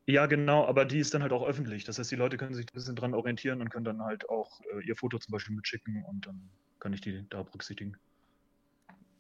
Ja, 0.08 0.28
genau, 0.28 0.68
aber 0.68 0.86
die 0.86 1.00
ist 1.00 1.14
dann 1.14 1.24
halt 1.24 1.32
auch 1.32 1.48
öffentlich. 1.48 1.84
Das 1.84 1.98
heißt, 1.98 2.12
die 2.12 2.16
Leute 2.16 2.38
können 2.38 2.54
sich 2.54 2.66
ein 2.66 2.74
bisschen 2.74 2.96
dran 2.96 3.16
orientieren 3.16 3.62
und 3.62 3.70
können 3.70 3.86
dann 3.86 4.04
halt 4.04 4.30
auch 4.30 4.60
äh, 4.74 4.86
ihr 4.86 4.96
Foto 4.96 5.18
zum 5.18 5.32
Beispiel 5.32 5.56
mitschicken 5.56 6.04
und 6.04 6.28
dann 6.28 6.50
kann 6.80 6.94
ich 6.94 7.02
die 7.02 7.26
da 7.30 7.42
berücksichtigen. 7.42 7.98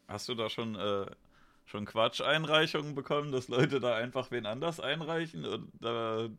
Hast 0.07 0.29
du 0.29 0.35
da 0.35 0.49
schon 0.49 0.75
äh, 0.75 1.07
schon 1.65 1.85
Quatsch-Einreichungen 1.85 2.95
bekommen, 2.95 3.31
dass 3.31 3.47
Leute 3.47 3.79
da 3.79 3.95
einfach 3.95 4.31
wen 4.31 4.45
anders 4.45 4.79
einreichen? 4.79 5.45
Oder, 5.79 6.29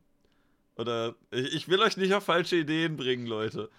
oder 0.76 1.14
ich 1.30 1.68
will 1.68 1.80
euch 1.80 1.96
nicht 1.96 2.14
auf 2.14 2.24
falsche 2.24 2.56
Ideen 2.56 2.96
bringen, 2.96 3.26
Leute. 3.26 3.70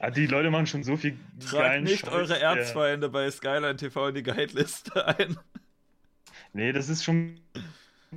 Ja, 0.00 0.10
die 0.10 0.26
Leute 0.26 0.50
machen 0.50 0.66
schon 0.66 0.84
so 0.84 0.96
viel 0.96 1.16
Tragt 1.40 1.82
nicht 1.82 2.00
Scheiß, 2.00 2.12
eure 2.12 2.38
Erzfeinde 2.38 3.06
ja. 3.08 3.12
bei 3.12 3.30
Skyline 3.30 3.76
TV 3.76 4.08
in 4.08 4.14
die 4.14 4.22
Guide-Liste 4.22 5.06
ein. 5.06 5.36
Nee, 6.52 6.72
das 6.72 6.88
ist 6.88 7.02
schon 7.02 7.40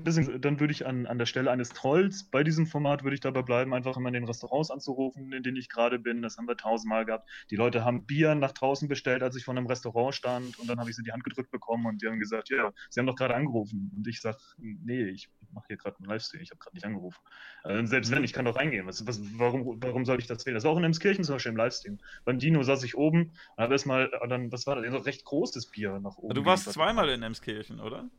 bisschen, 0.04 0.42
dann 0.42 0.60
würde 0.60 0.72
ich 0.72 0.86
an, 0.86 1.06
an 1.06 1.18
der 1.18 1.26
Stelle 1.26 1.52
eines 1.52 1.70
Trolls 1.70 2.24
bei 2.24 2.44
diesem 2.44 2.66
Format 2.66 3.04
würde 3.04 3.16
ich 3.16 3.22
dabei 3.22 3.42
bleiben, 3.42 3.74
einfach 3.74 3.98
immer 3.98 4.10
in 4.10 4.14
den 4.14 4.26
Restaurants 4.26 4.72
anzurufen, 4.72 5.32
in 5.32 5.44
denen 5.44 5.58
ich 5.58 5.70
gerade 5.70 6.00
bin. 6.00 6.22
Das 6.22 6.38
haben 6.38 6.48
wir 6.48 6.58
tausendmal 6.58 7.06
gehabt. 7.06 7.30
Die 7.52 7.56
Leute 7.56 7.84
haben 7.86 8.06
Bier 8.06 8.36
nach 8.36 8.52
draußen 8.52 8.88
bestellt, 8.88 9.24
als 9.24 9.36
ich 9.36 9.46
vor 9.46 9.56
einem 9.56 9.68
Restaurant 9.68 10.16
stand 10.16 10.60
und 10.60 10.70
dann 10.70 10.80
habe 10.80 10.90
ich 10.90 10.96
sie 10.96 11.04
die 11.04 11.12
Hand 11.12 11.24
gedrückt 11.24 11.52
bekommen 11.52 11.86
und 11.86 12.02
die 12.02 12.08
haben 12.08 12.20
gesagt, 12.20 12.50
ja, 12.50 12.72
sie 12.90 13.00
haben 13.00 13.08
doch 13.08 13.16
gerade 13.16 13.36
angerufen. 13.36 13.92
Und 13.96 14.08
ich 14.08 14.22
sage, 14.22 14.38
nee, 14.58 15.04
ich 15.04 15.30
mache 15.52 15.66
hier 15.68 15.78
gerade 15.78 15.98
einen 15.98 16.08
Livestream, 16.08 16.42
ich 16.42 16.52
habe 16.52 16.60
gerade 16.60 16.76
nicht 16.76 16.86
angerufen. 16.86 17.20
Also 17.64 17.86
selbst 17.86 18.12
wenn, 18.12 18.24
ich 18.24 18.34
kann 18.34 18.46
doch 18.46 18.56
reingehen. 18.56 18.88
Was, 18.88 19.06
was, 19.08 19.22
warum, 19.38 19.82
warum 19.82 20.06
soll 20.06 20.20
ich 20.20 20.28
das 20.28 20.46
wählen? 20.46 20.56
Das 20.56 20.64
war 20.64 20.72
auch 20.72 20.78
in 20.78 20.84
Emskirchen 20.84 21.24
zum 21.24 21.36
Beispiel 21.36 21.52
im 21.52 21.58
Livestream. 21.58 22.00
Beim 22.26 22.40
Dino 22.40 22.64
saß 22.64 22.84
ich 22.84 22.98
oben 22.98 23.32
und 23.56 23.64
habe 23.64 23.74
erstmal, 23.74 24.12
dann, 24.28 24.52
was 24.52 24.68
war 24.68 24.76
das? 24.76 24.86
Ein 24.86 24.96
recht 24.96 25.26
großes 25.26 25.68
Bier 25.68 26.00
nach 26.00 26.18
oben. 26.18 26.34
Du 26.34 26.46
warst 26.46 26.72
zweimal 26.72 27.10
in 27.10 27.24
Emskirchen, 27.24 27.80
oder? 27.80 28.10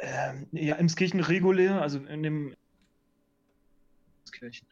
Ähm, 0.00 0.46
ja, 0.52 0.76
Emskirchen 0.76 1.20
regulär, 1.20 1.82
also 1.82 1.98
in 1.98 2.22
dem 2.22 2.54
Emskirchen. 4.20 4.66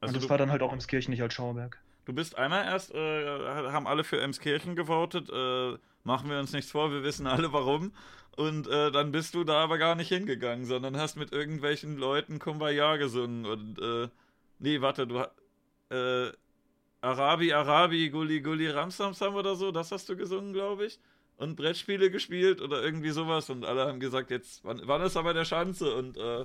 Also 0.00 0.14
Und 0.14 0.22
das 0.22 0.30
war 0.30 0.38
dann 0.38 0.50
halt 0.50 0.62
auch 0.62 0.72
Emskirchen, 0.72 1.12
nicht 1.12 1.22
als 1.22 1.34
Schauberg. 1.34 1.80
Du 2.04 2.12
bist 2.12 2.36
einmal 2.36 2.64
erst, 2.64 2.92
äh, 2.92 3.26
haben 3.70 3.86
alle 3.86 4.02
für 4.02 4.20
Emskirchen 4.20 4.74
gewotet, 4.74 5.30
äh, 5.30 5.78
machen 6.02 6.28
wir 6.28 6.40
uns 6.40 6.52
nichts 6.52 6.72
vor, 6.72 6.90
wir 6.90 7.04
wissen 7.04 7.28
alle 7.28 7.52
warum. 7.52 7.92
Und 8.36 8.66
äh, 8.66 8.90
dann 8.90 9.12
bist 9.12 9.34
du 9.34 9.44
da 9.44 9.62
aber 9.62 9.78
gar 9.78 9.94
nicht 9.94 10.08
hingegangen, 10.08 10.64
sondern 10.64 10.96
hast 10.96 11.16
mit 11.16 11.32
irgendwelchen 11.32 11.96
Leuten 11.96 12.40
Kumbaya 12.40 12.96
gesungen 12.96 13.46
und, 13.46 13.78
äh, 13.78 14.08
nee, 14.58 14.80
warte, 14.80 15.06
du, 15.06 15.18
äh, 15.90 16.32
Arabi, 17.02 17.52
Arabi, 17.52 18.10
Gulli, 18.10 18.40
Gulli, 18.40 18.68
Ramsamsam 18.68 19.34
oder 19.34 19.54
so, 19.54 19.70
das 19.70 19.92
hast 19.92 20.08
du 20.08 20.16
gesungen, 20.16 20.52
glaube 20.52 20.86
ich 20.86 20.98
und 21.36 21.56
Brettspiele 21.56 22.10
gespielt 22.10 22.60
oder 22.60 22.82
irgendwie 22.82 23.10
sowas 23.10 23.50
und 23.50 23.64
alle 23.64 23.86
haben 23.86 24.00
gesagt, 24.00 24.30
jetzt, 24.30 24.64
wann, 24.64 24.80
wann 24.84 25.02
ist 25.02 25.16
aber 25.16 25.34
der 25.34 25.44
Schanze 25.44 25.94
und 25.94 26.16
äh, 26.16 26.44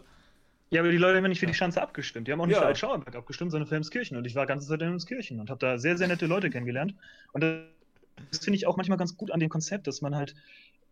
ja, 0.70 0.82
aber 0.82 0.92
die 0.92 0.98
Leute 0.98 1.16
haben 1.16 1.24
ja 1.24 1.30
nicht 1.30 1.40
für 1.40 1.46
die 1.46 1.54
Schanze 1.54 1.82
abgestimmt. 1.82 2.28
Die 2.28 2.32
haben 2.34 2.42
auch 2.42 2.46
nicht 2.46 2.56
ja. 2.56 2.62
für 2.62 2.68
Altschauerberg 2.68 3.16
abgestimmt, 3.16 3.52
sondern 3.52 3.70
für 3.70 3.78
Emskirchen. 3.78 4.18
Und 4.18 4.28
ich 4.28 4.36
war 4.36 4.46
ganze 4.46 4.68
Zeit 4.68 4.82
in 4.82 4.90
Emskirchen 4.90 5.40
und 5.40 5.50
habe 5.50 5.60
da 5.60 5.78
sehr, 5.78 5.98
sehr 5.98 6.10
nette 6.10 6.26
Leute 6.26 6.50
kennengelernt. 6.50 6.94
Und 7.32 7.42
das 7.42 8.40
finde 8.40 8.58
ich 8.58 8.68
auch 8.68 8.76
manchmal 8.76 8.98
ganz 8.98 9.16
gut 9.16 9.32
an 9.32 9.40
dem 9.40 9.50
Konzept, 9.50 9.88
dass 9.88 10.02
man 10.02 10.16
halt 10.16 10.36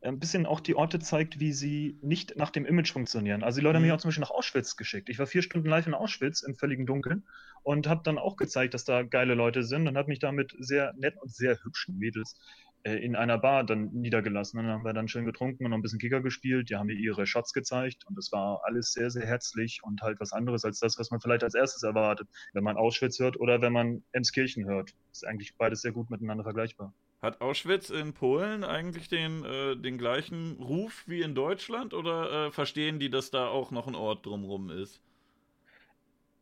ein 0.02 0.20
bisschen 0.20 0.46
auch 0.46 0.60
die 0.60 0.76
Orte 0.76 1.00
zeigt, 1.00 1.40
wie 1.40 1.52
sie 1.52 1.98
nicht 2.02 2.38
nach 2.38 2.52
dem 2.52 2.66
Image 2.66 2.94
funktionieren. 2.94 3.44
Also 3.44 3.60
die 3.60 3.64
Leute 3.64 3.74
mhm. 3.74 3.78
haben 3.78 3.88
mich 3.88 3.92
auch 3.94 4.02
zum 4.02 4.10
Beispiel 4.10 4.22
nach 4.22 4.32
Auschwitz 4.32 4.78
geschickt. 4.78 5.10
Ich 5.10 5.20
war 5.20 5.28
vier 5.28 5.42
Stunden 5.42 5.68
live 5.68 5.88
in 5.88 5.94
Auschwitz 5.94 6.42
im 6.42 6.56
völligen 6.56 6.86
Dunkeln 6.86 7.24
und 7.64 7.88
habe 7.88 8.02
dann 8.04 8.18
auch 8.18 8.38
gezeigt, 8.38 8.74
dass 8.76 8.86
da 8.86 9.04
geile 9.04 9.34
Leute 9.34 9.64
sind 9.64 9.88
und 9.88 9.98
habe 9.98 10.10
mich 10.10 10.20
da 10.20 10.32
mit 10.32 10.56
sehr 10.60 10.94
netten 10.94 11.20
und 11.20 11.34
sehr 11.34 11.58
hübschen 11.64 11.98
Mädels 11.98 12.38
äh, 12.86 12.98
in 12.98 13.16
einer 13.16 13.40
Bar 13.40 13.64
dann 13.64 13.90
niedergelassen. 13.94 14.58
Dann 14.58 14.72
haben 14.72 14.86
wir 14.86 14.94
dann 14.94 15.08
schön 15.08 15.26
getrunken 15.26 15.66
und 15.66 15.72
noch 15.72 15.78
ein 15.78 15.82
bisschen 15.82 16.00
Kicker 16.00 16.22
gespielt. 16.22 16.70
Die 16.70 16.76
haben 16.76 16.86
mir 16.86 16.94
ihre 16.94 17.26
Shots 17.26 17.52
gezeigt 17.52 18.06
und 18.06 18.16
das 18.16 18.32
war 18.32 18.62
alles 18.64 18.94
sehr, 18.94 19.10
sehr 19.10 19.26
herzlich 19.26 19.82
und 19.84 20.02
halt 20.02 20.20
was 20.20 20.32
anderes 20.32 20.64
als 20.64 20.80
das, 20.80 21.00
was 21.00 21.10
man 21.10 21.20
vielleicht 21.20 21.44
als 21.44 21.56
erstes 21.56 21.82
erwartet, 21.82 22.30
wenn 22.54 22.64
man 22.64 22.78
Auschwitz 22.78 23.20
hört 23.20 23.40
oder 23.40 23.60
wenn 23.62 23.74
man 23.74 24.04
Emskirchen 24.12 24.66
hört. 24.66 24.92
Ist 25.12 25.26
eigentlich 25.26 25.56
beides 25.58 25.82
sehr 25.82 25.94
gut 25.94 26.12
miteinander 26.12 26.44
vergleichbar. 26.44 26.94
Hat 27.22 27.42
Auschwitz 27.42 27.90
in 27.90 28.14
Polen 28.14 28.64
eigentlich 28.64 29.10
den, 29.10 29.44
äh, 29.44 29.76
den 29.76 29.98
gleichen 29.98 30.62
Ruf 30.62 31.04
wie 31.08 31.22
in 31.22 31.34
Deutschland 31.34 31.96
oder 31.96 32.48
äh, 32.48 32.52
verstehen 32.52 33.00
die, 33.00 33.10
dass 33.10 33.32
da 33.32 33.48
auch 33.48 33.72
noch 33.72 33.88
ein 33.88 33.96
Ort 33.96 34.28
drumrum 34.28 34.70
ist? 34.70 35.02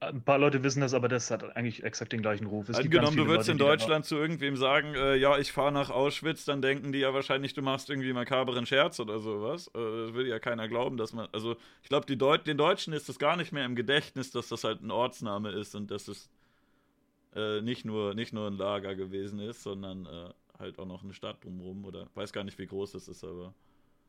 Ein 0.07 0.21
paar 0.21 0.37
Leute 0.37 0.63
wissen 0.63 0.81
das, 0.81 0.93
aber 0.93 1.07
das 1.07 1.31
hat 1.31 1.55
eigentlich 1.55 1.83
exakt 1.83 2.13
den 2.13 2.21
gleichen 2.21 2.45
Ruf. 2.45 2.69
Es 2.69 2.77
Angenommen, 2.77 3.17
du 3.17 3.27
würdest 3.27 3.49
Leute, 3.49 3.51
in 3.51 3.57
Deutschland 3.57 4.05
zu 4.05 4.15
irgendwem 4.15 4.55
sagen, 4.57 4.95
äh, 4.95 5.15
ja, 5.15 5.37
ich 5.37 5.51
fahre 5.51 5.71
nach 5.71 5.89
Auschwitz, 5.89 6.45
dann 6.45 6.61
denken 6.61 6.91
die 6.91 6.99
ja 6.99 7.13
wahrscheinlich, 7.13 7.53
du 7.53 7.61
machst 7.61 7.89
irgendwie 7.89 8.13
makaberen 8.13 8.65
Scherz 8.65 8.99
oder 8.99 9.19
sowas. 9.19 9.67
Äh, 9.67 9.79
das 9.79 10.13
will 10.13 10.27
ja 10.27 10.39
keiner 10.39 10.67
glauben, 10.67 10.97
dass 10.97 11.13
man. 11.13 11.27
Also, 11.31 11.55
ich 11.81 11.89
glaube, 11.89 12.15
Deut 12.15 12.45
den 12.47 12.57
Deutschen 12.57 12.93
ist 12.93 13.09
das 13.09 13.19
gar 13.19 13.35
nicht 13.35 13.51
mehr 13.51 13.65
im 13.65 13.75
Gedächtnis, 13.75 14.31
dass 14.31 14.49
das 14.49 14.63
halt 14.63 14.81
ein 14.81 14.91
Ortsname 14.91 15.51
ist 15.51 15.75
und 15.75 15.89
dass 15.89 16.07
es 16.07 16.29
äh, 17.35 17.61
nicht, 17.61 17.85
nur, 17.85 18.13
nicht 18.13 18.33
nur 18.33 18.47
ein 18.47 18.57
Lager 18.57 18.95
gewesen 18.95 19.39
ist, 19.39 19.63
sondern 19.63 20.05
äh, 20.05 20.29
halt 20.59 20.79
auch 20.79 20.85
noch 20.85 21.03
eine 21.03 21.13
Stadt 21.13 21.43
drumherum. 21.43 21.85
Oder 21.85 22.07
weiß 22.13 22.33
gar 22.33 22.43
nicht, 22.43 22.59
wie 22.59 22.67
groß 22.67 22.93
das 22.93 23.07
ist, 23.07 23.23
aber. 23.23 23.53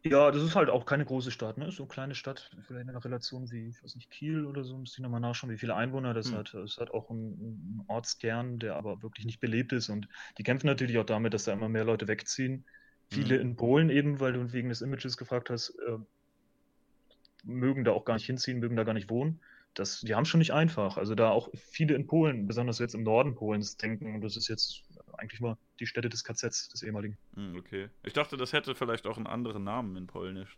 Ja, 0.06 0.30
das 0.30 0.42
ist 0.42 0.54
halt 0.54 0.68
auch 0.68 0.84
keine 0.84 1.06
große 1.06 1.30
Stadt, 1.30 1.56
ne? 1.56 1.72
So 1.72 1.84
eine 1.84 1.88
kleine 1.88 2.14
Stadt, 2.14 2.50
vielleicht 2.66 2.84
in 2.84 2.90
einer 2.90 3.02
Relation 3.02 3.50
wie, 3.50 3.68
ich 3.68 3.82
weiß 3.82 3.94
nicht, 3.94 4.10
Kiel 4.10 4.44
oder 4.44 4.62
so, 4.62 4.76
müsste 4.76 4.98
ich 4.98 5.02
nochmal 5.02 5.20
nachschauen, 5.20 5.50
wie 5.50 5.56
viele 5.56 5.74
Einwohner 5.74 6.12
das 6.12 6.28
hm. 6.28 6.36
hat. 6.36 6.52
Es 6.52 6.76
hat 6.76 6.90
auch 6.90 7.08
einen, 7.08 7.32
einen 7.32 7.84
Ortskern, 7.88 8.58
der 8.58 8.76
aber 8.76 9.02
wirklich 9.02 9.24
nicht 9.24 9.40
belebt 9.40 9.72
ist 9.72 9.88
und 9.88 10.06
die 10.36 10.42
kämpfen 10.42 10.66
natürlich 10.66 10.98
auch 10.98 11.06
damit, 11.06 11.32
dass 11.32 11.44
da 11.44 11.54
immer 11.54 11.70
mehr 11.70 11.84
Leute 11.84 12.06
wegziehen. 12.06 12.66
Viele 13.08 13.36
hm. 13.36 13.40
in 13.40 13.56
Polen 13.56 13.88
eben, 13.88 14.20
weil 14.20 14.34
du 14.34 14.52
wegen 14.52 14.68
des 14.68 14.82
Images 14.82 15.16
gefragt 15.16 15.48
hast, 15.48 15.70
äh, 15.70 15.98
mögen 17.42 17.84
da 17.84 17.92
auch 17.92 18.04
gar 18.04 18.14
nicht 18.14 18.26
hinziehen, 18.26 18.58
mögen 18.58 18.76
da 18.76 18.84
gar 18.84 18.94
nicht 18.94 19.08
wohnen. 19.08 19.40
Das, 19.72 20.00
die 20.02 20.14
haben 20.14 20.22
es 20.24 20.28
schon 20.28 20.38
nicht 20.38 20.52
einfach. 20.52 20.98
Also 20.98 21.14
da 21.14 21.30
auch 21.30 21.48
viele 21.54 21.94
in 21.94 22.06
Polen, 22.06 22.46
besonders 22.46 22.78
jetzt 22.78 22.94
im 22.94 23.04
Norden 23.04 23.34
Polens, 23.34 23.78
denken, 23.78 24.14
und 24.14 24.20
das 24.20 24.36
ist 24.36 24.48
jetzt 24.48 24.84
eigentlich 25.18 25.40
mal 25.40 25.56
die 25.80 25.86
Stätte 25.86 26.08
des 26.08 26.24
KZs, 26.24 26.68
des 26.68 26.82
ehemaligen. 26.82 27.16
Hm, 27.34 27.56
okay. 27.56 27.88
Ich 28.02 28.12
dachte, 28.12 28.36
das 28.36 28.52
hätte 28.52 28.74
vielleicht 28.74 29.06
auch 29.06 29.16
einen 29.16 29.26
anderen 29.26 29.64
Namen 29.64 29.96
in 29.96 30.06
Polnisch. 30.06 30.56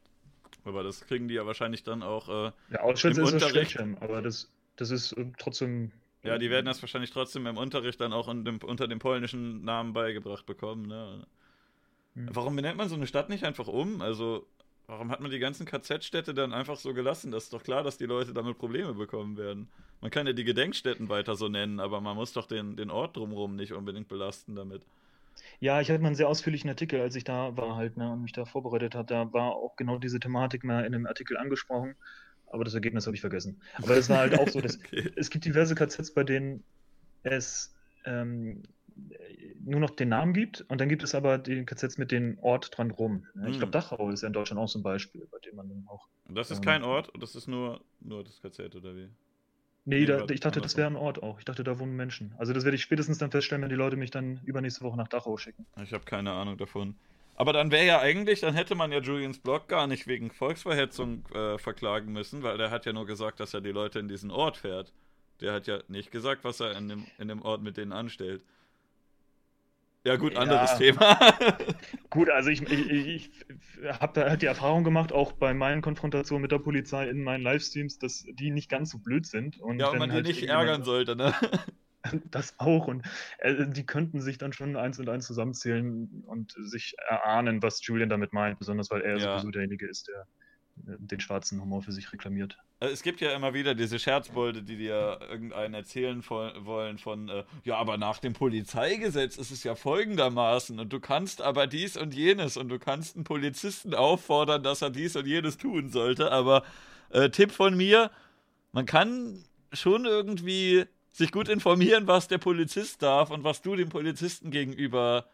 Aber 0.65 0.83
das 0.83 1.01
kriegen 1.07 1.29
die 1.29 1.35
ja 1.35 1.47
wahrscheinlich 1.47 1.85
dann 1.85 2.03
auch. 2.03 2.29
Äh, 2.29 2.53
ja, 2.71 2.81
Auschwitz 2.81 3.19
ist 3.19 3.33
das 3.33 3.49
Schlechtchen, 3.49 3.97
aber 3.99 4.21
das, 4.21 4.51
das 4.77 4.91
ist 4.91 5.13
äh, 5.13 5.27
trotzdem. 5.39 5.93
Ja, 6.23 6.39
die 6.39 6.51
werden 6.51 6.67
das 6.67 6.83
wahrscheinlich 6.83 7.13
trotzdem 7.13 7.47
im 7.47 7.57
Unterricht 7.57 8.01
dann 8.01 8.13
auch 8.13 8.27
dem, 8.27 8.59
unter 8.59 8.89
dem 8.89 8.99
polnischen 8.99 9.63
Namen 9.63 9.93
beigebracht 9.93 10.45
bekommen. 10.45 10.89
Ne? 10.89 11.25
Hm. 12.15 12.29
Warum 12.33 12.57
benennt 12.57 12.77
man 12.77 12.89
so 12.89 12.97
eine 12.97 13.07
Stadt 13.07 13.29
nicht 13.29 13.45
einfach 13.45 13.69
um? 13.69 14.03
Also, 14.03 14.49
warum 14.87 15.11
hat 15.11 15.21
man 15.21 15.31
die 15.31 15.38
ganzen 15.38 15.66
KZ-Städte 15.66 16.35
dann 16.35 16.52
einfach 16.52 16.76
so 16.76 16.95
gelassen? 16.95 17.31
Das 17.31 17.45
ist 17.45 17.52
doch 17.52 17.62
klar, 17.62 17.83
dass 17.83 17.99
die 17.99 18.07
Leute 18.07 18.33
damit 18.33 18.59
Probleme 18.59 18.95
bekommen 18.95 19.37
werden. 19.37 19.69
Man 20.00 20.11
kann 20.11 20.26
ja 20.26 20.33
die 20.33 20.45
Gedenkstätten 20.45 21.09
weiter 21.09 21.37
so 21.37 21.49
nennen, 21.49 21.81
aber 21.81 22.00
man 22.00 22.16
muss 22.16 22.33
doch 22.33 22.47
den, 22.47 22.76
den 22.76 22.90
Ort 22.90 23.16
drumherum 23.16 23.57
nicht 23.57 23.73
unbedingt 23.73 24.09
belasten 24.09 24.55
damit. 24.55 24.83
Ja, 25.61 25.81
ich 25.81 25.90
hatte 25.90 26.00
mal 26.00 26.09
einen 26.09 26.16
sehr 26.16 26.28
ausführlichen 26.28 26.71
Artikel, 26.71 27.00
als 27.00 27.14
ich 27.14 27.25
da 27.25 27.57
war 27.57 27.76
halt, 27.76 27.97
ne, 27.97 28.11
und 28.12 28.23
mich 28.23 28.33
da 28.33 28.45
vorbereitet 28.45 28.95
habe. 28.95 29.07
Da 29.07 29.33
war 29.33 29.52
auch 29.52 29.76
genau 29.76 29.99
diese 29.99 30.21
Thematik 30.21 30.64
mal 30.64 30.85
in 30.85 30.95
einem 30.95 31.07
Artikel 31.07 31.37
angesprochen, 31.37 31.95
aber 32.47 32.64
das 32.64 32.75
Ergebnis 32.75 33.07
habe 33.07 33.16
ich 33.16 33.21
vergessen. 33.21 33.61
Aber 33.75 33.97
es 33.97 34.09
war 34.09 34.19
halt 34.19 34.38
auch 34.38 34.49
so, 34.49 34.61
dass 34.61 34.78
okay. 34.85 35.11
es 35.16 35.31
gibt 35.31 35.45
diverse 35.45 35.75
KZs, 35.75 36.12
bei 36.12 36.25
denen 36.25 36.62
es 37.23 37.75
ähm, 38.05 38.62
nur 39.65 39.81
noch 39.81 39.91
den 39.91 40.11
Namen 40.11 40.33
gibt 40.33 40.65
und 40.69 40.81
dann 40.81 40.88
gibt 40.88 41.03
es 41.03 41.15
aber 41.15 41.38
die 41.38 41.65
KZs 41.65 41.99
mit 41.99 42.12
dem 42.12 42.38
Ort 42.41 42.76
dran 42.76 42.91
rum. 42.91 43.26
Ich 43.35 43.43
hm. 43.43 43.53
glaube, 43.59 43.73
Dachau 43.73 44.11
ist 44.11 44.23
ja 44.23 44.29
in 44.29 44.33
Deutschland 44.33 44.61
auch 44.61 44.69
so 44.69 44.79
ein 44.79 44.83
Beispiel, 44.83 45.26
bei 45.31 45.38
dem 45.38 45.57
man 45.57 45.69
dann 45.69 45.85
auch. 45.88 46.09
Und 46.29 46.37
das 46.37 46.50
ist 46.50 46.59
ähm, 46.59 46.65
kein 46.65 46.85
Ort, 46.85 47.11
das 47.19 47.35
ist 47.35 47.49
nur, 47.49 47.81
nur 48.00 48.23
das 48.25 48.41
KZ 48.41 48.75
oder 48.76 48.95
wie? 48.95 49.09
Nee, 49.88 50.05
da, 50.05 50.26
ich 50.29 50.41
dachte, 50.41 50.61
das 50.61 50.76
wäre 50.76 50.88
ein 50.88 50.97
Ort 50.97 51.23
auch. 51.23 51.38
Ich 51.38 51.45
dachte, 51.45 51.62
da 51.62 51.79
wohnen 51.79 51.95
Menschen. 51.95 52.35
Also 52.38 52.53
das 52.53 52.65
werde 52.65 52.75
ich 52.75 52.83
spätestens 52.83 53.19
dann 53.19 53.31
feststellen, 53.31 53.62
wenn 53.62 53.71
die 53.71 53.76
Leute 53.76 53.97
mich 53.97 54.11
dann 54.11 54.41
übernächste 54.45 54.83
Woche 54.83 54.97
nach 54.97 55.07
Dachau 55.07 55.37
schicken. 55.37 55.65
Ich 55.81 55.93
habe 55.93 56.05
keine 56.05 56.33
Ahnung 56.33 56.57
davon. 56.57 56.97
Aber 57.37 57.53
dann 57.53 57.71
wäre 57.71 57.87
ja 57.87 58.00
eigentlich, 58.00 58.41
dann 58.41 58.55
hätte 58.55 58.75
man 58.75 58.91
ja 58.91 58.99
Julians 58.99 59.38
Blog 59.38 59.69
gar 59.69 59.87
nicht 59.87 60.09
wegen 60.09 60.31
Volksverhetzung 60.31 61.25
äh, 61.33 61.59
verklagen 61.59 62.12
müssen, 62.12 62.43
weil 62.43 62.59
der 62.59 62.71
hat 62.71 62.85
ja 62.85 62.93
nur 62.93 63.07
gesagt, 63.07 63.38
dass 63.38 63.55
er 63.55 63.61
die 63.61 63.71
Leute 63.71 64.00
in 64.00 64.09
diesen 64.09 64.33
Ort 64.33 64.57
fährt. 64.57 64.93
Der 65.41 65.53
hat 65.53 65.69
ja 65.69 65.79
nicht 65.87 66.11
gesagt, 66.11 66.43
was 66.45 66.61
er 66.61 66.76
in 66.76 66.88
dem, 66.88 67.07
in 67.19 67.29
dem 67.29 67.43
Ort 67.43 67.62
mit 67.62 67.76
denen 67.76 67.93
anstellt. 67.93 68.43
Ja, 70.07 70.15
gut, 70.15 70.37
anderes 70.37 70.71
ja. 70.71 70.77
Thema. 70.77 71.19
gut, 72.11 72.31
also 72.31 72.49
ich, 72.49 72.63
ich, 72.63 72.91
ich 72.91 73.31
habe 74.01 74.13
da 74.15 74.31
halt 74.31 74.41
die 74.41 74.47
Erfahrung 74.47 74.85
gemacht, 74.85 75.13
auch 75.13 75.33
bei 75.33 75.53
meinen 75.53 75.83
Konfrontationen 75.83 76.43
mit 76.43 76.53
der 76.53 76.61
Polizei 76.61 77.09
in 77.09 77.25
meinen 77.25 77.43
Livestreams, 77.43 77.99
dass 77.99 78.25
die 78.35 78.53
nicht 78.53 78.71
ganz 78.71 78.91
so 78.91 78.99
blöd 78.99 79.27
sind. 79.27 79.59
Und 79.59 79.81
ja, 79.81 79.89
und 79.89 79.99
man 79.99 80.13
halt 80.13 80.25
die 80.29 80.33
nicht 80.33 80.45
ärgern 80.45 80.85
sollte, 80.85 81.17
ne? 81.17 81.35
Das 82.31 82.55
auch. 82.61 82.87
Und 82.87 83.05
äh, 83.39 83.67
die 83.67 83.85
könnten 83.85 84.21
sich 84.21 84.39
dann 84.39 84.53
schon 84.53 84.77
eins 84.77 85.01
und 85.01 85.09
eins 85.09 85.27
zusammenzählen 85.27 86.23
und 86.25 86.53
sich 86.53 86.95
erahnen, 87.09 87.65
was 87.65 87.85
Julian 87.85 88.09
damit 88.09 88.33
meint, 88.33 88.61
besonders 88.61 88.93
weil 88.93 89.01
er 89.01 89.19
ja. 89.19 89.33
sowieso 89.33 89.51
derjenige 89.51 89.89
ist, 89.89 90.07
der 90.07 90.25
den 90.76 91.21
schwarzen 91.21 91.61
Humor 91.61 91.83
für 91.83 91.92
sich 91.92 92.12
reklamiert. 92.12 92.59
Äh, 92.80 92.88
es 92.88 93.02
gibt 93.02 93.21
ja 93.21 93.35
immer 93.35 93.54
wieder 93.54 93.75
diese 93.75 93.99
Scherzbolde, 93.99 94.62
die 94.62 94.76
dir 94.76 95.18
irgendeinen 95.28 95.75
erzählen 95.75 96.23
wollen 96.28 96.99
von, 96.99 97.28
äh, 97.28 97.45
ja, 97.64 97.76
aber 97.76 97.97
nach 97.97 98.18
dem 98.18 98.33
Polizeigesetz 98.33 99.37
ist 99.37 99.50
es 99.50 99.64
ja 99.64 99.75
folgendermaßen 99.75 100.78
und 100.78 100.92
du 100.92 101.00
kannst 101.00 101.42
aber 101.42 101.66
dies 101.66 101.97
und 101.97 102.14
jenes 102.14 102.56
und 102.56 102.68
du 102.68 102.78
kannst 102.78 103.16
einen 103.16 103.25
Polizisten 103.25 103.95
auffordern, 103.95 104.62
dass 104.62 104.83
er 104.83 104.90
dies 104.90 105.16
und 105.16 105.26
jenes 105.26 105.56
tun 105.56 105.90
sollte, 105.90 106.30
aber 106.30 106.62
äh, 107.11 107.30
Tipp 107.30 107.52
von 107.52 107.76
mir, 107.76 108.11
man 108.73 108.87
kann 108.87 109.45
schon 109.73 110.04
irgendwie 110.04 110.85
sich 111.12 111.33
gut 111.33 111.49
informieren, 111.49 112.06
was 112.06 112.28
der 112.28 112.38
Polizist 112.38 113.02
darf 113.02 113.30
und 113.30 113.42
was 113.42 113.62
du 113.62 113.75
dem 113.75 113.88
Polizisten 113.88 114.50
gegenüber 114.50 115.26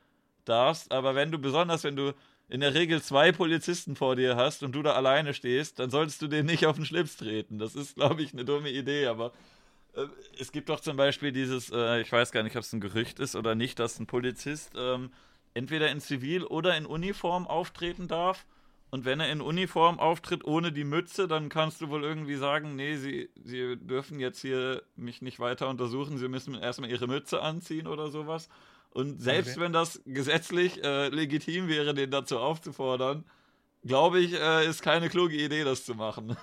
darfst, 0.45 0.93
aber 0.93 1.15
wenn 1.15 1.31
du, 1.31 1.39
besonders 1.39 1.85
wenn 1.85 1.97
du 1.97 2.15
in 2.49 2.61
der 2.61 2.75
Regel 2.75 3.03
zwei 3.03 3.33
Polizisten 3.33 3.97
vor 3.97 4.17
dir 4.17 4.37
hast 4.37 4.63
und 4.63 4.73
du 4.73 4.83
da 4.83 4.93
alleine 4.93 5.35
stehst, 5.35 5.79
dann 5.79 5.91
solltest 5.91 6.21
du 6.23 6.29
den 6.29 6.47
nicht 6.47 6.67
auf 6.67 6.77
den 6.77 6.85
Schlips 6.85 7.17
treten. 7.17 7.59
Das 7.59 7.75
ist, 7.75 7.97
glaube 7.97 8.23
ich, 8.23 8.33
eine 8.33 8.45
dumme 8.45 8.71
Idee, 8.71 9.07
aber 9.07 9.33
äh, 9.95 10.07
es 10.39 10.53
gibt 10.53 10.69
doch 10.69 10.81
zum 10.81 10.97
Beispiel 10.97 11.33
dieses, 11.33 11.71
äh, 11.71 12.01
ich 12.01 12.13
weiß 12.13 12.33
gar 12.33 12.43
nicht, 12.43 12.57
ob 12.57 12.63
es 12.63 12.73
ein 12.73 12.81
Gerücht 12.81 13.21
ist 13.21 13.37
oder 13.37 13.55
nicht, 13.55 13.79
dass 13.79 13.99
ein 13.99 14.07
Polizist 14.07 14.73
ähm, 14.77 15.11
entweder 15.55 15.91
in 15.91 16.01
Zivil 16.01 16.45
oder 16.45 16.77
in 16.77 16.87
Uniform 16.87 17.47
auftreten 17.47 18.09
darf. 18.09 18.47
Und 18.91 19.07
wenn 19.07 19.21
er 19.21 19.31
in 19.33 19.41
Uniform 19.41 19.99
auftritt 19.99 20.45
ohne 20.45 20.71
die 20.71 20.85
Mütze, 20.85 21.27
dann 21.27 21.49
kannst 21.49 21.81
du 21.81 21.89
wohl 21.89 22.05
irgendwie 22.05 22.37
sagen, 22.37 22.77
nee, 22.77 22.97
sie, 22.97 23.31
sie 23.43 23.79
dürfen 23.79 24.21
jetzt 24.21 24.43
hier 24.43 24.83
mich 24.97 25.23
nicht 25.23 25.41
weiter 25.41 25.71
untersuchen, 25.71 26.19
sie 26.19 26.29
müssen 26.29 26.55
erstmal 26.55 26.91
ihre 26.91 27.07
Mütze 27.07 27.41
anziehen 27.41 27.87
oder 27.87 28.11
sowas. 28.11 28.51
Und 28.93 29.23
selbst 29.23 29.57
okay. 29.57 29.61
wenn 29.61 29.73
das 29.73 30.03
gesetzlich 30.05 30.83
äh, 30.85 31.09
legitim 31.09 31.69
wäre, 31.69 31.95
den 31.95 32.11
dazu 32.11 32.39
aufzufordern, 32.39 33.25
glaube 33.85 34.21
ich, 34.21 34.35
äh, 34.35 34.67
ist 34.67 34.83
keine 34.83 35.09
kluge 35.09 35.37
Idee, 35.37 35.65
das 35.65 35.85
zu 35.85 35.95
machen. 35.95 36.37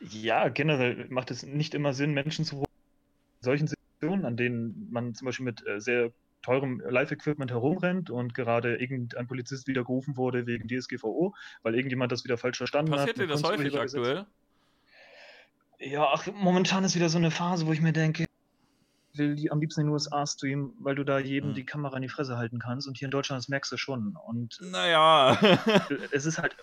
Ja, 0.00 0.48
generell 0.48 1.06
macht 1.08 1.30
es 1.30 1.42
nicht 1.42 1.74
immer 1.74 1.92
Sinn, 1.92 2.12
Menschen 2.12 2.44
zu 2.44 2.64
solchen 3.40 3.66
Situationen, 3.66 4.24
an 4.24 4.36
denen 4.36 4.88
man 4.90 5.14
zum 5.14 5.26
Beispiel 5.26 5.44
mit 5.44 5.66
äh, 5.66 5.80
sehr 5.80 6.12
teurem 6.42 6.80
Live-Equipment 6.80 7.50
herumrennt 7.50 8.10
und 8.10 8.34
gerade 8.34 8.76
irgendein 8.76 9.26
Polizist 9.26 9.66
wieder 9.66 9.82
gerufen 9.82 10.16
wurde 10.16 10.46
wegen 10.46 10.68
DSGVO, 10.68 11.34
weil 11.62 11.74
irgendjemand 11.74 12.12
das 12.12 12.24
wieder 12.24 12.38
falsch 12.38 12.58
verstanden 12.58 12.92
Passiert 12.92 13.18
hat. 13.18 13.28
Passiert 13.28 13.30
dir 13.30 13.42
das 13.42 13.76
häufig 13.76 13.78
aktuell? 13.78 14.26
Ja, 15.80 16.08
ach, 16.12 16.26
momentan 16.32 16.84
ist 16.84 16.94
wieder 16.94 17.08
so 17.08 17.18
eine 17.18 17.30
Phase, 17.30 17.66
wo 17.66 17.72
ich 17.72 17.80
mir 17.80 17.92
denke, 17.92 18.27
will 19.18 19.34
die 19.34 19.50
am 19.50 19.60
liebsten 19.60 19.82
in 19.82 19.86
den 19.88 19.92
USA 19.92 20.26
streamen, 20.26 20.72
weil 20.78 20.94
du 20.94 21.04
da 21.04 21.18
jedem 21.18 21.50
hm. 21.50 21.54
die 21.54 21.64
Kamera 21.64 21.96
in 21.96 22.02
die 22.02 22.08
Fresse 22.08 22.36
halten 22.36 22.58
kannst. 22.58 22.88
Und 22.88 22.96
hier 22.96 23.06
in 23.06 23.12
Deutschland, 23.12 23.42
das 23.42 23.48
merkst 23.48 23.70
du 23.72 23.76
schon. 23.76 24.16
Und 24.26 24.58
naja. 24.62 25.38
es 26.12 26.26
ist 26.26 26.38
halt 26.38 26.56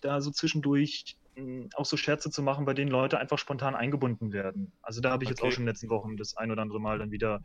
da 0.00 0.20
so 0.20 0.30
zwischendurch 0.30 1.16
hm, 1.38 1.68
auch 1.74 1.84
so 1.84 1.96
Scherze 1.96 2.30
zu 2.30 2.42
machen, 2.42 2.64
bei 2.64 2.74
denen 2.74 2.90
Leute 2.90 3.18
einfach 3.18 3.38
spontan 3.38 3.76
eingebunden 3.76 4.32
werden. 4.32 4.72
Also 4.82 5.00
da 5.00 5.10
habe 5.10 5.22
ich 5.22 5.30
okay. 5.30 5.36
jetzt 5.36 5.46
auch 5.46 5.52
schon 5.52 5.62
in 5.62 5.66
den 5.66 5.74
letzten 5.74 5.88
Wochen 5.88 6.16
das 6.16 6.36
ein 6.36 6.50
oder 6.50 6.62
andere 6.62 6.80
Mal 6.80 6.98
dann 6.98 7.12
wieder 7.12 7.42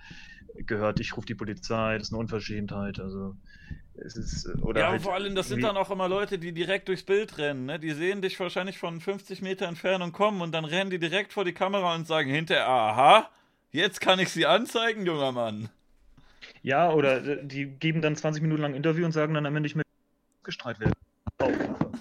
gehört, 0.56 1.00
ich 1.00 1.16
rufe 1.16 1.28
die 1.28 1.36
Polizei, 1.36 1.98
das 1.98 2.08
ist 2.08 2.14
eine 2.14 2.20
Unverschämtheit. 2.20 3.00
Also 3.00 3.36
es 3.96 4.16
ist, 4.16 4.46
äh, 4.46 4.60
oder 4.62 4.82
ja, 4.82 4.90
halt 4.90 5.04
vor 5.04 5.14
allem, 5.14 5.36
das 5.36 5.50
sind 5.50 5.62
dann 5.62 5.78
auch 5.78 5.92
immer 5.92 6.10
Leute, 6.10 6.40
die 6.40 6.54
direkt 6.54 6.88
durchs 6.88 7.04
Bild 7.04 7.38
rennen. 7.38 7.66
Ne? 7.66 7.80
Die 7.80 7.92
sehen 7.92 8.24
dich 8.24 8.40
wahrscheinlich 8.40 8.80
von 8.80 9.00
50 9.00 9.44
Meter 9.44 9.68
Entfernung 9.68 10.12
kommen 10.12 10.42
und 10.42 10.54
dann 10.54 10.66
rennen 10.66 10.90
die 10.90 11.00
direkt 11.00 11.32
vor 11.32 11.46
die 11.46 11.54
Kamera 11.54 11.94
und 11.94 12.08
sagen 12.08 12.32
hinterher, 12.32 12.68
aha, 12.68 13.30
Jetzt 13.74 14.02
kann 14.02 14.20
ich 14.20 14.30
sie 14.30 14.46
anzeigen, 14.46 15.04
junger 15.04 15.32
Mann. 15.32 15.68
Ja, 16.62 16.92
oder 16.92 17.26
äh, 17.26 17.44
die 17.44 17.66
geben 17.66 18.02
dann 18.02 18.16
20 18.16 18.44
Minuten 18.44 18.62
lang 18.62 18.76
Interview 18.76 19.04
und 19.04 19.14
sagen 19.14 19.34
dann 19.34 19.48
am 19.48 19.56
Ende, 19.56 19.66
ich 19.66 19.76
möchte 19.76 19.90
gestrahlt 20.44 20.80
werden. 20.80 20.94
Oh, 21.40 21.52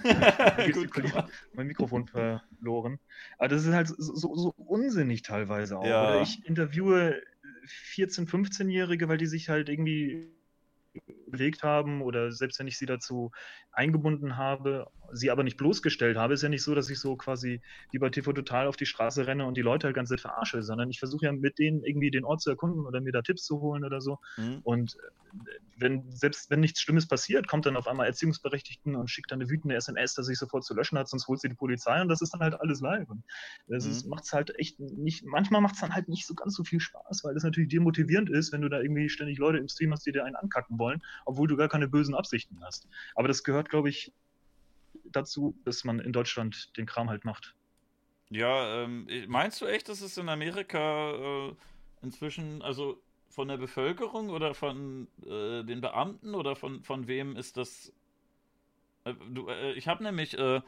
mein 1.55 1.67
Mikrofon 1.67 2.07
verloren. 2.07 2.99
Aber 3.39 3.49
das 3.49 3.65
ist 3.65 3.73
halt 3.73 3.89
so, 3.89 4.15
so, 4.15 4.37
so 4.37 4.55
unsinnig 4.57 5.23
teilweise 5.23 5.79
auch. 5.79 5.87
Ja. 5.87 6.11
Oder 6.11 6.23
ich 6.23 6.45
interviewe 6.45 7.23
14-, 7.95 8.29
15-Jährige, 8.29 9.09
weil 9.09 9.17
die 9.17 9.27
sich 9.27 9.49
halt 9.49 9.71
irgendwie 9.71 10.29
bewegt 11.33 11.65
haben 11.65 12.03
oder 12.03 12.31
selbst 12.31 12.61
wenn 12.61 12.69
ich 12.69 12.79
sie 12.79 12.87
dazu 12.87 13.33
eingebunden 13.73 14.37
habe, 14.37 14.87
sie 15.13 15.31
aber 15.31 15.43
nicht 15.43 15.57
bloßgestellt 15.57 16.17
habe, 16.17 16.35
ist 16.35 16.43
ja 16.43 16.49
nicht 16.49 16.63
so, 16.63 16.75
dass 16.75 16.89
ich 16.89 17.01
so 17.01 17.17
quasi 17.17 17.61
wie 17.91 17.99
bei 17.99 18.11
TV 18.11 18.33
Total 18.33 18.67
auf 18.67 18.77
die 18.77 18.87
Straße 18.87 19.27
renne 19.27 19.47
und 19.47 19.57
die 19.57 19.63
Leute 19.63 19.87
halt 19.87 19.97
ganz 19.97 20.13
verarsche, 20.13 20.63
sondern 20.63 20.91
ich 20.91 20.99
versuche 20.99 21.27
ja 21.27 21.33
mit 21.33 21.59
denen 21.59 21.83
irgendwie 21.83 22.11
den 22.11 22.25
Ort 22.25 22.43
zu 22.43 22.51
erkunden 22.51 22.87
oder 22.87 23.01
mir 23.01 23.13
da 23.13 23.23
Tipps 23.23 23.45
zu 23.45 23.61
holen 23.61 23.85
oder 23.85 24.01
so. 24.01 24.19
Mhm. 24.37 24.61
Und 24.63 24.97
äh, 24.97 25.39
wenn, 25.77 26.11
selbst 26.13 26.51
wenn 26.51 26.61
nichts 26.61 26.81
Schlimmes 26.81 27.09
passiert, 27.09 27.49
kommt 27.49 27.67
dann 27.67 27.77
auf 27.77 27.89
einmal 27.89 28.07
Erziehungsberechtigten 28.07 28.95
und 28.95 29.11
schickt 29.11 29.33
dann 29.33 29.41
eine 29.41 29.51
wütende 29.51 29.75
SMS, 29.75 30.15
dass 30.15 30.29
ich 30.29 30.39
sofort 30.39 30.65
zu 30.65 30.75
löschen 30.75 30.99
hat, 30.99 31.09
sonst 31.09 31.27
holt 31.29 31.41
sie 31.41 31.49
die 31.49 31.55
Polizei 31.55 32.01
und 32.01 32.09
das 32.09 32.23
ist 32.23 32.35
dann 32.35 32.41
halt 32.41 32.61
alles 32.61 32.81
live. 32.81 33.09
Und 33.09 33.25
das 33.67 34.05
mhm. 34.05 34.11
macht 34.11 34.25
es 34.25 34.33
halt 34.33 34.57
echt 34.59 34.79
nicht, 34.79 35.25
manchmal 35.25 35.61
macht 35.61 35.75
es 35.75 35.81
dann 35.81 35.95
halt 35.95 36.09
nicht 36.09 36.27
so 36.27 36.35
ganz 36.35 36.55
so 36.55 36.63
viel 36.63 36.81
Spaß, 36.81 37.25
weil 37.25 37.35
das 37.35 37.43
natürlich 37.43 37.71
demotivierend 37.71 38.31
ist, 38.31 38.53
wenn 38.53 38.63
du 38.63 38.69
da 38.69 38.81
irgendwie 38.81 39.09
ständig 39.09 39.39
Leute 39.39 39.59
im 39.59 39.69
Stream 39.69 39.93
hast, 39.93 40.07
die 40.07 40.13
dir 40.13 40.25
einen 40.25 40.37
ankacken 40.37 40.79
wollen, 40.79 41.03
obwohl 41.25 41.49
du 41.49 41.57
gar 41.57 41.69
keine 41.69 41.89
bösen 41.89 42.15
Absichten 42.15 42.63
hast. 42.63 42.89
Aber 43.15 43.29
das 43.29 43.45
gehört, 43.45 43.69
glaube 43.69 43.89
ich, 43.89 44.13
dazu, 45.05 45.57
dass 45.65 45.85
man 45.85 45.99
in 46.01 46.13
Deutschland 46.13 46.77
den 46.77 46.87
Kram 46.87 47.11
halt 47.11 47.25
macht. 47.25 47.55
Ja, 48.31 48.85
ähm, 48.85 49.07
meinst 49.29 49.61
du 49.61 49.67
echt, 49.67 49.89
dass 49.89 50.01
es 50.01 50.17
in 50.17 50.29
Amerika 50.29 51.49
äh, 51.49 51.55
inzwischen, 52.03 52.63
also 52.63 53.01
von 53.29 53.49
der 53.49 53.57
Bevölkerung 53.57 54.31
oder 54.31 54.55
von 54.55 55.09
äh, 55.25 55.63
den 55.65 55.81
Beamten 55.81 56.35
oder 56.35 56.57
von, 56.57 56.83
von 56.83 57.07
wem 57.07 57.37
ist 57.37 57.57
das? 57.57 57.93
Äh, 59.05 59.15
du, 59.31 59.49
äh, 59.49 59.73
ich 59.73 59.89
habe 59.89 60.03
nämlich, 60.03 60.39
äh, 60.39 60.61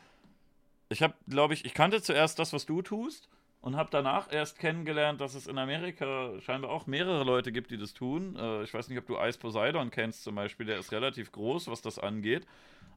ich 0.90 1.02
habe, 1.02 1.14
glaube 1.28 1.54
ich, 1.54 1.64
ich 1.64 1.74
kannte 1.74 2.02
zuerst 2.02 2.38
das, 2.38 2.52
was 2.52 2.66
du 2.66 2.82
tust 2.82 3.28
und 3.64 3.76
habe 3.76 3.88
danach 3.90 4.30
erst 4.30 4.58
kennengelernt, 4.58 5.22
dass 5.22 5.34
es 5.34 5.46
in 5.46 5.56
Amerika 5.56 6.38
scheinbar 6.40 6.70
auch 6.70 6.86
mehrere 6.86 7.24
Leute 7.24 7.50
gibt, 7.50 7.70
die 7.70 7.78
das 7.78 7.94
tun. 7.94 8.36
Äh, 8.36 8.62
ich 8.62 8.74
weiß 8.74 8.90
nicht, 8.90 8.98
ob 8.98 9.06
du 9.06 9.16
Ice 9.18 9.38
Poseidon 9.38 9.90
kennst 9.90 10.22
zum 10.22 10.34
Beispiel, 10.34 10.66
der 10.66 10.78
ist 10.78 10.92
relativ 10.92 11.32
groß, 11.32 11.68
was 11.68 11.80
das 11.80 11.98
angeht. 11.98 12.46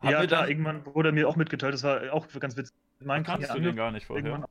Hab 0.01 0.12
ja, 0.12 0.27
da 0.27 0.45
irgendwann 0.45 0.86
wurde 0.86 1.13
mir 1.13 1.29
auch 1.29 1.38
mitgeteilt, 1.38 1.74
das 1.74 1.83
war 1.83 2.12
auch 2.12 2.27
ganz 2.41 2.57
witzig. 2.57 2.75
Mein 3.00 3.24
kannst 3.24 3.50
du 3.50 3.62
den 3.62 3.77
gar 3.77 3.93
nicht 3.93 4.07
vorher? 4.07 4.45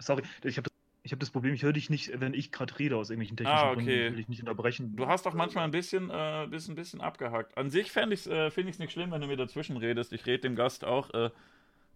Sorry, 0.00 0.24
ich 0.42 0.56
habe 0.56 0.68
das, 0.68 1.12
hab 1.12 1.20
das 1.20 1.30
Problem, 1.30 1.54
ich 1.54 1.62
höre 1.62 1.72
dich 1.72 1.90
nicht, 1.90 2.20
wenn 2.20 2.34
ich 2.34 2.50
gerade 2.50 2.76
rede 2.76 2.96
aus 2.96 3.10
irgendwelchen 3.10 3.36
technischen 3.36 3.56
ah, 3.56 3.70
okay. 3.70 3.84
Gründen, 3.84 4.12
will 4.14 4.20
ich 4.20 4.28
nicht 4.28 4.40
unterbrechen. 4.40 4.96
Du 4.96 5.06
hast 5.06 5.26
doch 5.26 5.34
manchmal 5.34 5.62
ein 5.62 5.70
bisschen, 5.70 6.10
äh, 6.10 6.48
bisschen, 6.50 6.74
bisschen 6.74 7.00
abgehakt. 7.00 7.56
An 7.56 7.70
sich 7.70 7.86
äh, 7.86 8.00
finde 8.00 8.16
ich 8.16 8.26
es 8.26 8.26
äh, 8.26 8.82
nicht 8.82 8.90
schlimm, 8.90 9.12
wenn 9.12 9.20
du 9.20 9.28
mir 9.28 9.36
dazwischen 9.36 9.76
redest. 9.76 10.12
Ich 10.12 10.26
rede 10.26 10.40
dem 10.40 10.56
Gast 10.56 10.84
auch 10.84 11.14
äh, 11.14 11.30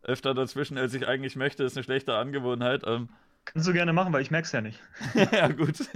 öfter 0.02 0.34
dazwischen, 0.34 0.78
als 0.78 0.94
ich 0.94 1.06
eigentlich 1.06 1.36
möchte. 1.36 1.62
Das 1.62 1.72
ist 1.72 1.78
eine 1.78 1.84
schlechte 1.84 2.14
Angewohnheit. 2.14 2.82
Ähm, 2.86 3.08
Kannst 3.44 3.68
du 3.68 3.72
gerne 3.72 3.92
machen, 3.92 4.12
weil 4.12 4.22
ich 4.22 4.30
merke 4.30 4.46
es 4.46 4.52
ja 4.52 4.60
nicht. 4.60 4.80
ja, 5.32 5.48
gut. 5.48 5.76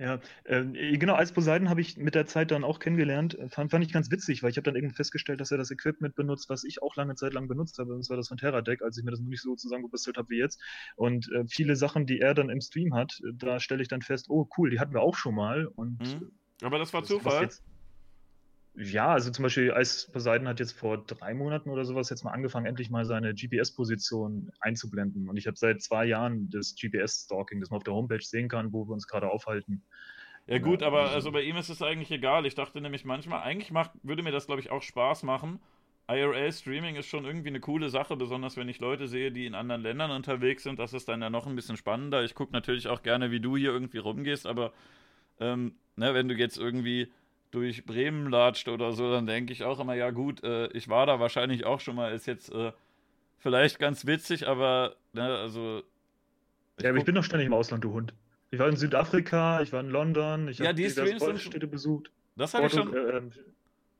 Ja, 0.00 0.20
äh, 0.44 0.96
genau, 0.96 1.14
als 1.14 1.32
Poseidon 1.32 1.68
habe 1.68 1.80
ich 1.80 1.96
mit 1.96 2.14
der 2.14 2.24
Zeit 2.26 2.52
dann 2.52 2.62
auch 2.62 2.78
kennengelernt. 2.78 3.36
Fand, 3.48 3.72
fand 3.72 3.84
ich 3.84 3.92
ganz 3.92 4.12
witzig, 4.12 4.44
weil 4.44 4.50
ich 4.50 4.56
habe 4.56 4.62
dann 4.62 4.76
irgendwie 4.76 4.94
festgestellt, 4.94 5.40
dass 5.40 5.50
er 5.50 5.58
das 5.58 5.72
Equipment 5.72 6.14
benutzt, 6.14 6.48
was 6.48 6.62
ich 6.62 6.82
auch 6.82 6.94
lange 6.94 7.16
Zeit 7.16 7.32
lang 7.32 7.48
benutzt 7.48 7.80
habe. 7.80 7.94
Und 7.94 8.04
zwar 8.04 8.16
das 8.16 8.28
von 8.28 8.36
Terradeck, 8.36 8.80
als 8.80 8.96
ich 8.96 9.02
mir 9.02 9.10
das 9.10 9.18
noch 9.18 9.28
nicht 9.28 9.42
so 9.42 9.56
zusammengebastelt 9.56 10.16
habe 10.16 10.30
wie 10.30 10.38
jetzt. 10.38 10.60
Und 10.94 11.28
äh, 11.32 11.44
viele 11.48 11.74
Sachen, 11.74 12.06
die 12.06 12.20
er 12.20 12.34
dann 12.34 12.48
im 12.48 12.60
Stream 12.60 12.94
hat, 12.94 13.20
da 13.32 13.58
stelle 13.58 13.82
ich 13.82 13.88
dann 13.88 14.02
fest, 14.02 14.26
oh 14.28 14.48
cool, 14.56 14.70
die 14.70 14.78
hatten 14.78 14.94
wir 14.94 15.00
auch 15.00 15.16
schon 15.16 15.34
mal. 15.34 15.66
Und, 15.66 15.98
mhm. 15.98 16.30
Aber 16.62 16.78
das 16.78 16.92
war 16.92 17.02
Zufall. 17.02 17.48
Ja, 18.80 19.08
also 19.08 19.32
zum 19.32 19.42
Beispiel 19.42 19.74
Ice 19.76 20.08
Poseidon 20.12 20.46
hat 20.46 20.60
jetzt 20.60 20.72
vor 20.72 20.98
drei 20.98 21.34
Monaten 21.34 21.68
oder 21.68 21.84
sowas 21.84 22.10
jetzt 22.10 22.22
mal 22.22 22.30
angefangen, 22.30 22.66
endlich 22.66 22.90
mal 22.90 23.04
seine 23.04 23.34
GPS-Position 23.34 24.52
einzublenden. 24.60 25.28
Und 25.28 25.36
ich 25.36 25.48
habe 25.48 25.56
seit 25.56 25.82
zwei 25.82 26.04
Jahren 26.04 26.48
das 26.48 26.76
GPS-Stalking, 26.76 27.58
das 27.58 27.70
man 27.70 27.78
auf 27.78 27.82
der 27.82 27.94
Homepage 27.94 28.22
sehen 28.22 28.48
kann, 28.48 28.72
wo 28.72 28.86
wir 28.86 28.92
uns 28.92 29.08
gerade 29.08 29.30
aufhalten. 29.30 29.82
Ja 30.46 30.58
gut, 30.58 30.84
aber 30.84 31.02
also, 31.02 31.14
also 31.14 31.32
bei 31.32 31.42
ihm 31.42 31.56
ist 31.56 31.70
es 31.70 31.82
eigentlich 31.82 32.12
egal. 32.12 32.46
Ich 32.46 32.54
dachte 32.54 32.80
nämlich 32.80 33.04
manchmal, 33.04 33.42
eigentlich 33.42 33.72
macht, 33.72 33.90
würde 34.04 34.22
mir 34.22 34.30
das, 34.30 34.46
glaube 34.46 34.60
ich, 34.60 34.70
auch 34.70 34.82
Spaß 34.82 35.24
machen. 35.24 35.58
IRL-Streaming 36.06 36.94
ist 36.94 37.06
schon 37.06 37.24
irgendwie 37.24 37.48
eine 37.48 37.60
coole 37.60 37.90
Sache, 37.90 38.16
besonders 38.16 38.56
wenn 38.56 38.68
ich 38.68 38.78
Leute 38.78 39.08
sehe, 39.08 39.32
die 39.32 39.44
in 39.44 39.56
anderen 39.56 39.82
Ländern 39.82 40.12
unterwegs 40.12 40.62
sind. 40.62 40.78
Das 40.78 40.94
ist 40.94 41.08
dann 41.08 41.20
ja 41.20 41.30
noch 41.30 41.48
ein 41.48 41.56
bisschen 41.56 41.76
spannender. 41.76 42.22
Ich 42.22 42.36
gucke 42.36 42.52
natürlich 42.52 42.86
auch 42.86 43.02
gerne, 43.02 43.32
wie 43.32 43.40
du 43.40 43.56
hier 43.56 43.72
irgendwie 43.72 43.98
rumgehst, 43.98 44.46
aber 44.46 44.72
ähm, 45.40 45.74
ne, 45.96 46.14
wenn 46.14 46.28
du 46.28 46.34
jetzt 46.34 46.56
irgendwie 46.56 47.12
durch 47.50 47.84
Bremen 47.84 48.30
latscht 48.30 48.68
oder 48.68 48.92
so, 48.92 49.10
dann 49.10 49.26
denke 49.26 49.52
ich 49.52 49.64
auch 49.64 49.80
immer, 49.80 49.94
ja 49.94 50.10
gut, 50.10 50.42
äh, 50.44 50.68
ich 50.68 50.88
war 50.88 51.06
da 51.06 51.20
wahrscheinlich 51.20 51.64
auch 51.64 51.80
schon 51.80 51.96
mal, 51.96 52.12
ist 52.12 52.26
jetzt 52.26 52.52
äh, 52.52 52.72
vielleicht 53.38 53.78
ganz 53.78 54.06
witzig, 54.06 54.46
aber, 54.46 54.96
ne, 55.12 55.22
also. 55.22 55.82
Ja, 56.80 56.90
aber 56.90 56.98
ich 56.98 57.04
bin 57.04 57.14
doch 57.14 57.24
ständig 57.24 57.46
im 57.46 57.54
Ausland, 57.54 57.84
du 57.84 57.92
Hund. 57.92 58.14
Ich 58.50 58.58
war 58.58 58.68
in 58.68 58.76
Südafrika, 58.76 59.60
ich 59.62 59.72
war 59.72 59.80
in 59.80 59.90
London, 59.90 60.48
ich 60.48 60.58
ja, 60.58 60.66
habe 60.66 60.74
diverse 60.76 61.38
Städte 61.38 61.66
besucht. 61.66 62.10
Das 62.36 62.54
habe 62.54 62.66
ich 62.66 62.72
schon. 62.72 62.94
Äh, 62.94 62.98
ähm, 62.98 63.32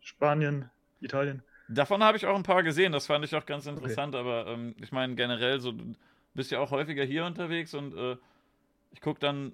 Spanien, 0.00 0.70
Italien. 1.00 1.42
Davon 1.68 2.02
habe 2.02 2.16
ich 2.16 2.24
auch 2.24 2.37
ein 2.37 2.44
paar 2.44 2.62
gesehen, 2.62 2.92
das 2.92 3.06
fand 3.06 3.24
ich 3.24 3.34
auch 3.34 3.44
ganz 3.44 3.66
interessant, 3.66 4.14
okay. 4.14 4.24
aber 4.24 4.46
ähm, 4.50 4.74
ich 4.80 4.90
meine 4.90 5.14
generell 5.16 5.61
so, 5.61 5.72
du 5.72 5.94
bist 6.32 6.50
ja 6.50 6.61
auch 6.61 6.70
häufiger 6.70 7.04
hier 7.04 7.26
unterwegs 7.26 7.74
und 7.74 7.94
äh, 7.94 8.16
ich 8.92 9.02
gucke 9.02 9.20
dann 9.20 9.52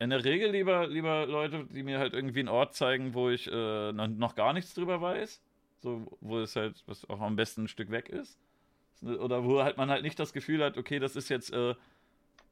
in 0.00 0.10
der 0.10 0.24
Regel 0.24 0.50
lieber, 0.50 0.86
lieber 0.86 1.26
Leute, 1.26 1.66
die 1.70 1.82
mir 1.82 1.98
halt 1.98 2.14
irgendwie 2.14 2.40
einen 2.40 2.48
Ort 2.48 2.74
zeigen, 2.74 3.12
wo 3.12 3.28
ich 3.28 3.46
äh, 3.52 3.92
noch 3.92 4.34
gar 4.34 4.54
nichts 4.54 4.74
drüber 4.74 5.00
weiß. 5.00 5.42
So, 5.80 6.06
wo 6.20 6.38
es 6.40 6.56
halt, 6.56 6.82
was 6.86 7.08
auch 7.08 7.20
am 7.20 7.36
besten 7.36 7.64
ein 7.64 7.68
Stück 7.68 7.90
weg 7.90 8.08
ist. 8.08 8.38
Oder 9.02 9.44
wo 9.44 9.62
halt 9.62 9.76
man 9.76 9.90
halt 9.90 10.02
nicht 10.02 10.18
das 10.18 10.32
Gefühl 10.32 10.64
hat, 10.64 10.78
okay, 10.78 10.98
das 10.98 11.16
ist 11.16 11.28
jetzt, 11.28 11.52
äh, 11.52 11.74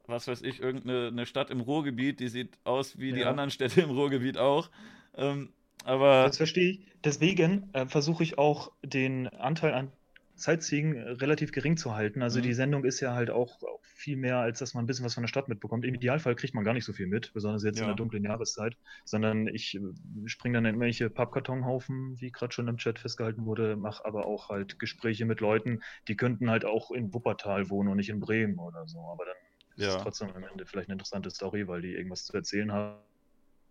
was 0.05 0.27
weiß 0.27 0.43
ich, 0.43 0.61
irgendeine 0.61 1.25
Stadt 1.25 1.49
im 1.49 1.59
Ruhrgebiet, 1.59 2.19
die 2.19 2.27
sieht 2.27 2.57
aus 2.63 2.99
wie 2.99 3.09
ja. 3.09 3.15
die 3.15 3.25
anderen 3.25 3.49
Städte 3.49 3.81
im 3.81 3.89
Ruhrgebiet 3.89 4.37
auch. 4.37 4.69
Ähm, 5.15 5.49
aber. 5.85 6.23
Das 6.23 6.37
verstehe 6.37 6.71
ich. 6.71 6.79
Deswegen 7.03 7.69
äh, 7.73 7.87
versuche 7.87 8.23
ich 8.23 8.37
auch 8.37 8.71
den 8.83 9.27
Anteil 9.27 9.73
an 9.73 9.91
Sightseeing 10.39 10.97
relativ 10.97 11.51
gering 11.51 11.77
zu 11.77 11.95
halten. 11.95 12.21
Also 12.21 12.39
mhm. 12.39 12.43
die 12.43 12.53
Sendung 12.53 12.85
ist 12.85 12.99
ja 12.99 13.13
halt 13.13 13.29
auch, 13.29 13.61
auch, 13.63 13.79
viel 13.83 14.15
mehr, 14.15 14.37
als 14.37 14.59
dass 14.59 14.73
man 14.73 14.85
ein 14.85 14.87
bisschen 14.87 15.03
was 15.03 15.13
von 15.13 15.23
der 15.23 15.27
Stadt 15.27 15.49
mitbekommt. 15.49 15.83
Im 15.83 15.93
Idealfall 15.93 16.33
kriegt 16.35 16.55
man 16.55 16.63
gar 16.63 16.73
nicht 16.73 16.85
so 16.85 16.93
viel 16.93 17.07
mit, 17.07 17.33
besonders 17.33 17.63
jetzt 17.63 17.79
ja. 17.79 17.83
in 17.83 17.89
der 17.89 17.97
dunklen 17.97 18.23
Jahreszeit, 18.23 18.77
sondern 19.03 19.47
ich 19.47 19.75
äh, 19.75 19.81
springe 20.25 20.53
dann 20.53 20.63
in 20.63 20.69
irgendwelche 20.69 21.09
Pappkartonhaufen, 21.09 22.15
wie 22.21 22.31
gerade 22.31 22.53
schon 22.53 22.69
im 22.69 22.77
Chat 22.77 22.97
festgehalten 22.97 23.45
wurde, 23.45 23.75
mache 23.75 24.05
aber 24.05 24.25
auch 24.25 24.47
halt 24.47 24.79
Gespräche 24.79 25.25
mit 25.25 25.41
Leuten, 25.41 25.81
die 26.07 26.15
könnten 26.15 26.49
halt 26.49 26.63
auch 26.63 26.91
in 26.91 27.13
Wuppertal 27.13 27.69
wohnen 27.69 27.89
und 27.89 27.97
nicht 27.97 28.09
in 28.09 28.21
Bremen 28.21 28.57
oder 28.57 28.87
so. 28.87 28.99
Aber 28.99 29.25
dann 29.25 29.35
ist 29.75 29.85
ja. 29.85 29.97
es 29.97 30.01
trotzdem 30.01 30.29
am 30.29 30.45
Ende 30.45 30.65
vielleicht 30.65 30.87
eine 30.87 30.93
interessante 30.93 31.29
Story, 31.29 31.67
weil 31.67 31.81
die 31.81 31.93
irgendwas 31.93 32.23
zu 32.23 32.33
erzählen 32.37 32.71
haben 32.71 32.99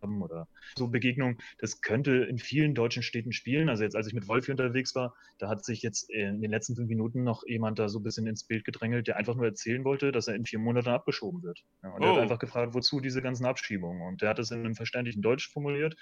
haben 0.02 0.22
oder 0.22 0.48
so 0.76 0.88
Begegnungen. 0.88 1.38
Das 1.58 1.80
könnte 1.80 2.12
in 2.24 2.38
vielen 2.38 2.74
deutschen 2.74 3.02
Städten 3.02 3.32
spielen. 3.32 3.68
Also 3.68 3.84
jetzt, 3.84 3.96
als 3.96 4.06
ich 4.06 4.14
mit 4.14 4.28
Wolfi 4.28 4.50
unterwegs 4.50 4.94
war, 4.94 5.14
da 5.38 5.48
hat 5.48 5.64
sich 5.64 5.82
jetzt 5.82 6.10
in 6.10 6.40
den 6.40 6.50
letzten 6.50 6.76
fünf 6.76 6.88
Minuten 6.88 7.24
noch 7.24 7.44
jemand 7.46 7.78
da 7.78 7.88
so 7.88 7.98
ein 7.98 8.02
bisschen 8.02 8.26
ins 8.26 8.44
Bild 8.44 8.64
gedrängelt, 8.64 9.06
der 9.06 9.16
einfach 9.16 9.34
nur 9.34 9.46
erzählen 9.46 9.84
wollte, 9.84 10.12
dass 10.12 10.28
er 10.28 10.34
in 10.34 10.44
vier 10.44 10.58
Monaten 10.58 10.88
abgeschoben 10.88 11.42
wird. 11.42 11.64
Ja, 11.82 11.90
und 11.90 12.02
oh. 12.02 12.06
er 12.06 12.12
hat 12.14 12.22
einfach 12.22 12.38
gefragt, 12.38 12.74
wozu 12.74 13.00
diese 13.00 13.22
ganzen 13.22 13.46
Abschiebungen. 13.46 14.02
Und 14.02 14.22
der 14.22 14.30
hat 14.30 14.38
es 14.38 14.50
in 14.50 14.60
einem 14.60 14.74
verständlichen 14.74 15.22
Deutsch 15.22 15.50
formuliert, 15.50 15.96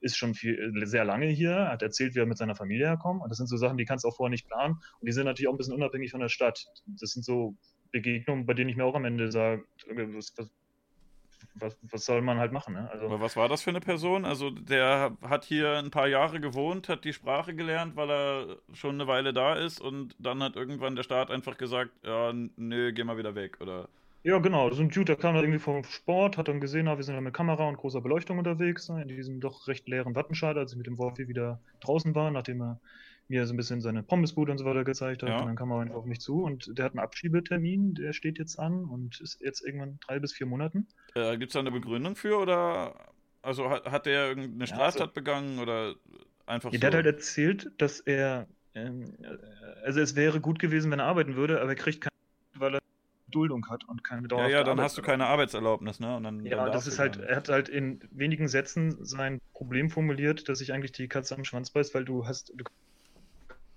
ist 0.00 0.16
schon 0.16 0.34
viel, 0.34 0.72
sehr 0.86 1.04
lange 1.04 1.26
hier, 1.26 1.68
hat 1.68 1.82
erzählt, 1.82 2.14
wie 2.14 2.20
er 2.20 2.26
mit 2.26 2.38
seiner 2.38 2.56
Familie 2.56 2.86
herkommt. 2.86 3.22
Und 3.22 3.28
das 3.30 3.38
sind 3.38 3.48
so 3.48 3.56
Sachen, 3.56 3.76
die 3.76 3.84
kannst 3.84 4.04
du 4.04 4.08
auch 4.08 4.16
vorher 4.16 4.30
nicht 4.30 4.46
planen. 4.46 4.74
Und 4.74 5.06
die 5.06 5.12
sind 5.12 5.26
natürlich 5.26 5.48
auch 5.48 5.52
ein 5.52 5.58
bisschen 5.58 5.74
unabhängig 5.74 6.10
von 6.10 6.20
der 6.20 6.28
Stadt. 6.28 6.66
Das 6.86 7.10
sind 7.10 7.24
so 7.24 7.56
Begegnungen, 7.92 8.46
bei 8.46 8.54
denen 8.54 8.70
ich 8.70 8.76
mir 8.76 8.84
auch 8.84 8.94
am 8.94 9.04
Ende 9.04 9.30
sage, 9.30 9.64
was, 9.88 10.32
was, 10.36 10.50
was, 11.54 11.76
was 11.82 12.04
soll 12.04 12.22
man 12.22 12.38
halt 12.38 12.52
machen? 12.52 12.74
Ne? 12.74 12.90
Also, 12.90 13.06
Aber 13.06 13.20
was 13.20 13.36
war 13.36 13.48
das 13.48 13.62
für 13.62 13.70
eine 13.70 13.80
Person? 13.80 14.24
Also 14.24 14.50
der 14.50 15.16
hat 15.22 15.44
hier 15.44 15.78
ein 15.78 15.90
paar 15.90 16.08
Jahre 16.08 16.40
gewohnt, 16.40 16.88
hat 16.88 17.04
die 17.04 17.12
Sprache 17.12 17.54
gelernt, 17.54 17.96
weil 17.96 18.10
er 18.10 18.56
schon 18.72 18.94
eine 18.94 19.06
Weile 19.06 19.32
da 19.32 19.54
ist 19.54 19.80
und 19.80 20.14
dann 20.18 20.42
hat 20.42 20.56
irgendwann 20.56 20.96
der 20.96 21.02
Staat 21.02 21.30
einfach 21.30 21.56
gesagt, 21.58 21.90
ja, 22.04 22.32
nö, 22.56 22.92
geh 22.92 23.04
mal 23.04 23.18
wieder 23.18 23.34
weg, 23.34 23.58
oder? 23.60 23.88
Ja, 24.22 24.38
genau. 24.38 24.70
So 24.70 24.82
ein 24.82 24.90
Dude, 24.90 25.06
der 25.06 25.16
kam 25.16 25.34
dann 25.34 25.44
irgendwie 25.44 25.58
vom 25.58 25.82
Sport, 25.84 26.36
hat 26.36 26.48
dann 26.48 26.60
gesehen, 26.60 26.86
wir 26.86 27.02
sind 27.02 27.14
da 27.14 27.20
mit 27.22 27.32
Kamera 27.32 27.66
und 27.66 27.78
großer 27.78 28.02
Beleuchtung 28.02 28.36
unterwegs, 28.38 28.88
ne, 28.90 29.02
in 29.02 29.08
diesem 29.08 29.40
doch 29.40 29.66
recht 29.66 29.88
leeren 29.88 30.14
Wattenscheid, 30.14 30.56
als 30.56 30.72
ich 30.72 30.78
mit 30.78 30.86
dem 30.86 30.98
Wolfi 30.98 31.26
wieder 31.26 31.58
draußen 31.80 32.14
war, 32.14 32.30
nachdem 32.30 32.60
er 32.60 32.80
mir 33.30 33.46
so 33.46 33.54
ein 33.54 33.56
bisschen 33.56 33.80
seine 33.80 34.02
Pommesbude 34.02 34.52
und 34.52 34.58
so 34.58 34.64
weiter 34.64 34.84
gezeigt 34.84 35.22
hat. 35.22 35.28
Ja. 35.28 35.38
Und 35.38 35.46
dann 35.46 35.56
kam 35.56 35.70
er 35.70 35.80
einfach 35.80 35.94
auf 35.94 36.04
mich 36.04 36.20
zu 36.20 36.42
und 36.42 36.76
der 36.76 36.84
hat 36.84 36.92
einen 36.92 37.00
Abschiebetermin, 37.00 37.94
der 37.94 38.12
steht 38.12 38.38
jetzt 38.38 38.58
an 38.58 38.84
und 38.84 39.20
ist 39.20 39.40
jetzt 39.40 39.64
irgendwann 39.64 39.98
drei 40.06 40.18
bis 40.18 40.32
vier 40.32 40.46
Monaten. 40.46 40.88
Äh, 41.14 41.38
Gibt 41.38 41.50
es 41.50 41.54
da 41.54 41.60
eine 41.60 41.70
Begründung 41.70 42.16
für 42.16 42.38
oder 42.38 42.94
also 43.42 43.70
hat, 43.70 43.90
hat 43.90 44.06
der 44.06 44.28
irgendeine 44.28 44.66
Straftat 44.66 44.96
ja, 44.96 45.02
also, 45.04 45.14
begangen 45.14 45.58
oder 45.60 45.94
einfach 46.44 46.72
ja, 46.72 46.76
so? 46.76 46.80
Der 46.80 46.88
hat 46.88 46.94
halt 46.94 47.06
erzählt, 47.06 47.70
dass 47.78 48.00
er 48.00 48.48
ähm, 48.74 49.14
also 49.84 50.00
es 50.00 50.16
wäre 50.16 50.40
gut 50.40 50.58
gewesen, 50.58 50.90
wenn 50.90 50.98
er 50.98 51.06
arbeiten 51.06 51.36
würde, 51.36 51.60
aber 51.60 51.70
er 51.70 51.76
kriegt 51.76 52.00
keine, 52.00 52.10
weil 52.54 52.74
er 52.74 52.80
Duldung 53.28 53.68
hat 53.68 53.84
und 53.88 54.02
keine 54.02 54.26
dauerhafte 54.26 54.52
Ja, 54.52 54.58
ja, 54.58 54.64
dann 54.64 54.80
hast 54.80 54.98
du 54.98 55.02
keine 55.02 55.26
Arbeitserlaubnis, 55.26 56.00
ne? 56.00 56.16
Und 56.16 56.24
dann, 56.24 56.44
ja, 56.44 56.64
dann 56.64 56.72
das 56.72 56.88
ist 56.88 56.98
halt, 56.98 57.16
er 57.16 57.36
hat 57.36 57.48
halt 57.48 57.68
in 57.68 58.00
wenigen 58.10 58.48
Sätzen 58.48 59.04
sein 59.04 59.40
Problem 59.52 59.88
formuliert, 59.88 60.48
dass 60.48 60.58
sich 60.58 60.72
eigentlich 60.72 60.92
die 60.92 61.06
Katze 61.06 61.36
am 61.36 61.44
Schwanz 61.44 61.70
beißt, 61.70 61.94
weil 61.94 62.04
du 62.04 62.26
hast, 62.26 62.52
du 62.56 62.64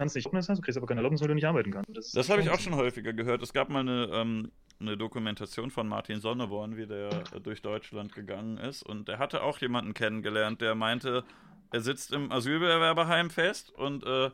kannst 0.04 0.16
nicht 0.16 0.26
Erlaubnis 0.26 0.50
haben, 0.50 0.56
du 0.56 0.62
kriegst 0.62 0.78
aber 0.78 0.88
keine 0.88 1.00
Erlaubnis, 1.00 1.22
weil 1.22 1.28
du 1.30 1.36
nicht 1.36 1.48
arbeiten 1.48 1.72
kannst. 1.72 1.96
Das, 1.96 2.12
das 2.12 2.30
habe 2.30 2.42
ich 2.42 2.50
auch 2.50 2.60
schon 2.60 2.76
häufiger 2.76 3.14
gehört. 3.14 3.42
Es 3.42 3.54
gab 3.54 3.70
mal 3.70 3.80
eine, 3.80 4.10
ähm, 4.14 4.52
eine 4.80 4.98
Dokumentation 4.98 5.72
von 5.72 5.88
Martin 5.88 6.20
Sonneborn, 6.20 6.78
wie 6.78 6.86
der 6.86 7.10
durch 7.42 7.62
Deutschland 7.62 8.14
gegangen 8.14 8.58
ist. 8.58 8.84
Und 8.84 9.08
der 9.08 9.20
hatte 9.20 9.44
auch 9.44 9.60
jemanden 9.60 9.94
kennengelernt, 9.94 10.62
der 10.62 10.76
meinte, 10.76 11.24
er 11.72 11.82
sitzt 11.82 12.12
im 12.12 12.32
Asylbewerberheim 12.32 13.30
fest 13.30 13.72
und 13.72 14.06
äh, 14.06 14.30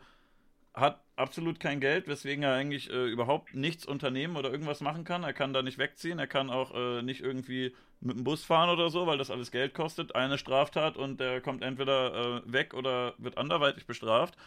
hat 0.74 1.02
absolut 1.16 1.60
kein 1.60 1.80
Geld, 1.80 2.08
weswegen 2.08 2.44
er 2.44 2.54
eigentlich 2.54 2.90
äh, 2.90 3.08
überhaupt 3.08 3.54
nichts 3.54 3.86
unternehmen 3.86 4.38
oder 4.38 4.52
irgendwas 4.52 4.82
machen 4.82 5.04
kann. 5.04 5.24
Er 5.24 5.34
kann 5.34 5.54
da 5.54 5.62
nicht 5.62 5.78
wegziehen, 5.78 6.20
er 6.20 6.28
kann 6.28 6.50
auch 6.50 6.74
äh, 6.74 7.02
nicht 7.02 7.22
irgendwie 7.22 7.76
mit 8.02 8.18
dem 8.18 8.24
Bus 8.24 8.44
fahren 8.46 8.70
oder 8.70 8.90
so, 8.90 9.06
weil 9.08 9.18
das 9.18 9.30
alles 9.30 9.52
Geld 9.52 9.74
kostet. 9.74 10.16
Eine 10.16 10.38
Straftat 10.38 10.96
und 10.96 11.20
der 11.20 11.42
kommt 11.42 11.64
entweder 11.64 12.42
äh, 12.46 12.54
weg 12.54 12.74
oder 12.74 13.14
wird 13.18 13.38
anderweitig 13.38 13.86
bestraft. 13.86 14.38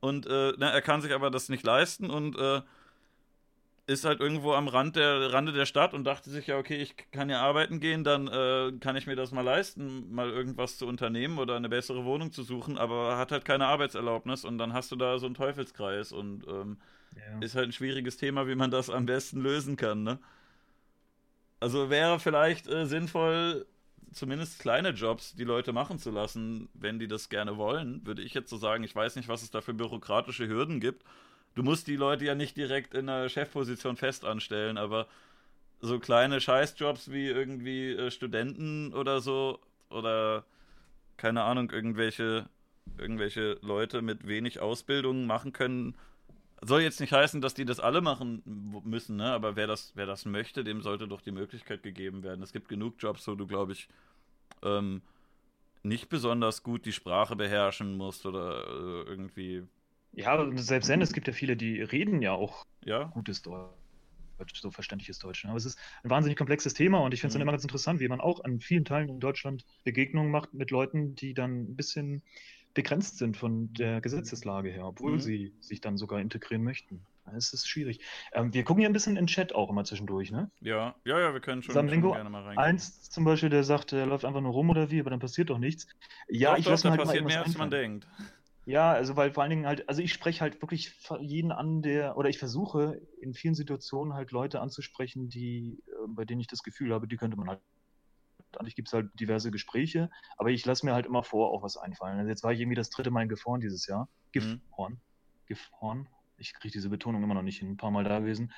Und 0.00 0.26
äh, 0.26 0.52
na, 0.56 0.70
er 0.70 0.82
kann 0.82 1.00
sich 1.00 1.12
aber 1.12 1.30
das 1.30 1.48
nicht 1.48 1.64
leisten 1.64 2.10
und 2.10 2.38
äh, 2.38 2.62
ist 3.88 4.04
halt 4.04 4.20
irgendwo 4.20 4.52
am 4.52 4.68
Rand 4.68 4.96
der 4.96 5.32
Rande 5.32 5.52
der 5.52 5.64
Stadt 5.64 5.94
und 5.94 6.04
dachte 6.04 6.28
sich 6.28 6.46
ja, 6.46 6.58
okay, 6.58 6.76
ich 6.76 6.94
kann 7.10 7.30
ja 7.30 7.40
arbeiten 7.40 7.80
gehen, 7.80 8.04
dann 8.04 8.28
äh, 8.28 8.72
kann 8.80 8.96
ich 8.96 9.06
mir 9.06 9.16
das 9.16 9.32
mal 9.32 9.40
leisten, 9.40 10.12
mal 10.14 10.28
irgendwas 10.28 10.76
zu 10.76 10.86
unternehmen 10.86 11.38
oder 11.38 11.56
eine 11.56 11.70
bessere 11.70 12.04
Wohnung 12.04 12.30
zu 12.30 12.42
suchen, 12.42 12.76
aber 12.76 13.16
hat 13.16 13.32
halt 13.32 13.46
keine 13.46 13.66
Arbeitserlaubnis 13.66 14.44
und 14.44 14.58
dann 14.58 14.74
hast 14.74 14.92
du 14.92 14.96
da 14.96 15.18
so 15.18 15.24
einen 15.24 15.34
Teufelskreis 15.34 16.12
und 16.12 16.46
ähm, 16.46 16.76
ja. 17.16 17.40
ist 17.40 17.54
halt 17.54 17.70
ein 17.70 17.72
schwieriges 17.72 18.18
Thema, 18.18 18.46
wie 18.46 18.56
man 18.56 18.70
das 18.70 18.90
am 18.90 19.06
besten 19.06 19.40
lösen 19.40 19.76
kann, 19.76 20.02
ne? 20.02 20.18
Also 21.60 21.88
wäre 21.88 22.20
vielleicht 22.20 22.68
äh, 22.68 22.86
sinnvoll, 22.86 23.66
zumindest 24.12 24.58
kleine 24.58 24.90
Jobs 24.90 25.34
die 25.34 25.44
Leute 25.44 25.72
machen 25.72 25.98
zu 25.98 26.10
lassen, 26.10 26.68
wenn 26.74 26.98
die 26.98 27.08
das 27.08 27.28
gerne 27.28 27.56
wollen, 27.56 28.04
würde 28.06 28.22
ich 28.22 28.34
jetzt 28.34 28.50
so 28.50 28.56
sagen. 28.56 28.84
Ich 28.84 28.94
weiß 28.94 29.16
nicht, 29.16 29.28
was 29.28 29.42
es 29.42 29.50
da 29.50 29.60
für 29.60 29.74
bürokratische 29.74 30.48
Hürden 30.48 30.80
gibt 30.80 31.04
du 31.58 31.64
musst 31.64 31.88
die 31.88 31.96
Leute 31.96 32.24
ja 32.24 32.36
nicht 32.36 32.56
direkt 32.56 32.94
in 32.94 33.08
einer 33.08 33.28
Chefposition 33.28 33.96
fest 33.96 34.24
anstellen, 34.24 34.78
aber 34.78 35.08
so 35.80 35.98
kleine 35.98 36.40
Scheißjobs 36.40 37.10
wie 37.10 37.26
irgendwie 37.26 37.90
äh, 37.90 38.10
Studenten 38.12 38.94
oder 38.94 39.20
so 39.20 39.58
oder 39.90 40.44
keine 41.16 41.42
Ahnung, 41.42 41.70
irgendwelche, 41.70 42.48
irgendwelche 42.96 43.58
Leute 43.60 44.02
mit 44.02 44.28
wenig 44.28 44.60
Ausbildung 44.60 45.26
machen 45.26 45.52
können. 45.52 45.96
Soll 46.60 46.82
jetzt 46.82 47.00
nicht 47.00 47.12
heißen, 47.12 47.40
dass 47.40 47.54
die 47.54 47.64
das 47.64 47.78
alle 47.78 48.00
machen 48.00 48.42
müssen, 48.84 49.16
ne? 49.16 49.32
aber 49.32 49.54
wer 49.54 49.66
das, 49.66 49.92
wer 49.94 50.06
das 50.06 50.24
möchte, 50.24 50.64
dem 50.64 50.82
sollte 50.82 51.06
doch 51.06 51.20
die 51.20 51.30
Möglichkeit 51.30 51.82
gegeben 51.82 52.22
werden. 52.22 52.42
Es 52.42 52.52
gibt 52.52 52.68
genug 52.68 52.94
Jobs, 52.98 53.28
wo 53.28 53.34
du, 53.36 53.46
glaube 53.46 53.72
ich, 53.72 53.88
ähm, 54.62 55.02
nicht 55.84 56.08
besonders 56.08 56.64
gut 56.64 56.84
die 56.84 56.92
Sprache 56.92 57.36
beherrschen 57.36 57.96
musst 57.96 58.26
oder 58.26 58.66
äh, 58.66 59.02
irgendwie 59.08 59.62
ja, 60.12 60.50
selbst 60.56 60.88
wenn, 60.88 61.02
es 61.02 61.12
gibt 61.12 61.26
ja 61.26 61.32
viele, 61.32 61.56
die 61.56 61.80
reden 61.82 62.22
ja 62.22 62.32
auch 62.32 62.66
ja. 62.84 63.04
gutes 63.04 63.42
Deutsch, 63.42 63.70
so 64.54 64.70
verständliches 64.70 65.18
Deutsch. 65.18 65.44
Ne? 65.44 65.50
Aber 65.50 65.58
es 65.58 65.64
ist 65.64 65.78
ein 66.02 66.10
wahnsinnig 66.10 66.36
komplexes 66.36 66.74
Thema 66.74 66.98
und 67.00 67.14
ich 67.14 67.20
finde 67.20 67.28
es 67.28 67.34
mhm. 67.34 67.38
dann 67.38 67.42
immer 67.42 67.52
ganz 67.52 67.64
interessant, 67.64 68.00
wie 68.00 68.08
man 68.08 68.20
auch 68.20 68.42
an 68.42 68.60
vielen 68.60 68.84
Teilen 68.84 69.08
in 69.08 69.20
Deutschland 69.20 69.64
Begegnungen 69.84 70.30
macht 70.30 70.54
mit 70.54 70.70
Leuten, 70.70 71.14
die 71.14 71.34
dann 71.34 71.62
ein 71.62 71.76
bisschen 71.76 72.22
begrenzt 72.78 73.18
sind 73.18 73.36
von 73.36 73.72
der 73.72 74.00
Gesetzeslage 74.00 74.70
her, 74.70 74.86
obwohl 74.86 75.14
mhm. 75.14 75.18
sie 75.20 75.52
sich 75.58 75.80
dann 75.80 75.96
sogar 75.96 76.20
integrieren 76.20 76.62
möchten. 76.62 77.04
Es 77.36 77.52
ist 77.52 77.68
schwierig. 77.68 78.00
Ähm, 78.32 78.54
wir 78.54 78.62
gucken 78.62 78.84
ja 78.84 78.88
ein 78.88 78.92
bisschen 78.92 79.16
in 79.16 79.24
den 79.24 79.26
Chat 79.26 79.52
auch 79.52 79.68
immer 79.68 79.82
zwischendurch, 79.82 80.30
ne? 80.30 80.48
Ja, 80.60 80.94
ja, 81.04 81.18
ja, 81.18 81.32
wir 81.34 81.40
können 81.40 81.60
schon, 81.60 81.74
schon 81.74 82.02
gerne 82.02 82.30
mal 82.30 82.44
rein. 82.44 82.56
Eins 82.56 83.10
zum 83.10 83.24
Beispiel, 83.24 83.48
der 83.48 83.64
sagt, 83.64 83.92
er 83.92 84.06
läuft 84.06 84.24
einfach 84.24 84.40
nur 84.40 84.52
rum 84.52 84.70
oder 84.70 84.92
wie, 84.92 85.00
aber 85.00 85.10
dann 85.10 85.18
passiert 85.18 85.50
doch 85.50 85.58
nichts. 85.58 85.88
Ja, 86.28 86.52
doch, 86.52 86.58
ich 86.60 86.66
lasse 86.66 86.86
mir 86.86 86.92
halt 86.92 87.02
passiert 87.02 87.24
mehr, 87.24 87.44
als 87.44 87.58
man 87.58 87.68
denkt. 87.68 88.06
Ja, 88.64 88.92
also 88.92 89.16
weil 89.16 89.32
vor 89.32 89.42
allen 89.42 89.50
Dingen 89.50 89.66
halt, 89.66 89.88
also 89.88 90.00
ich 90.00 90.12
spreche 90.12 90.40
halt 90.40 90.62
wirklich 90.62 90.94
jeden 91.18 91.50
an, 91.50 91.82
der, 91.82 92.16
oder 92.16 92.28
ich 92.28 92.38
versuche 92.38 93.00
in 93.20 93.34
vielen 93.34 93.56
Situationen 93.56 94.14
halt 94.14 94.30
Leute 94.30 94.60
anzusprechen, 94.60 95.28
die, 95.28 95.82
äh, 95.88 95.92
bei 96.06 96.24
denen 96.24 96.40
ich 96.40 96.46
das 96.46 96.62
Gefühl 96.62 96.94
habe, 96.94 97.08
die 97.08 97.16
könnte 97.16 97.36
man 97.36 97.48
halt. 97.48 97.60
Eigentlich 98.56 98.76
gibt 98.76 98.88
es 98.88 98.94
halt 98.94 99.08
diverse 99.18 99.50
Gespräche, 99.50 100.10
aber 100.36 100.50
ich 100.50 100.64
lasse 100.64 100.86
mir 100.86 100.94
halt 100.94 101.06
immer 101.06 101.22
vor, 101.22 101.50
auch 101.52 101.62
was 101.62 101.76
einfallen. 101.76 102.18
Also 102.18 102.28
jetzt 102.28 102.42
war 102.42 102.52
ich 102.52 102.60
irgendwie 102.60 102.76
das 102.76 102.90
dritte 102.90 103.10
Mal 103.10 103.22
in 103.22 103.28
Gifhorn 103.28 103.60
dieses 103.60 103.86
Jahr. 103.86 104.08
Gifhorn. 104.32 104.94
Mhm. 104.94 105.00
Gifhorn. 105.46 106.08
Ich 106.38 106.54
kriege 106.54 106.72
diese 106.72 106.88
Betonung 106.88 107.22
immer 107.22 107.34
noch 107.34 107.42
nicht 107.42 107.58
hin, 107.58 107.70
ein 107.70 107.76
paar 107.76 107.90
Mal 107.90 108.04
da 108.04 108.20
gewesen. 108.20 108.52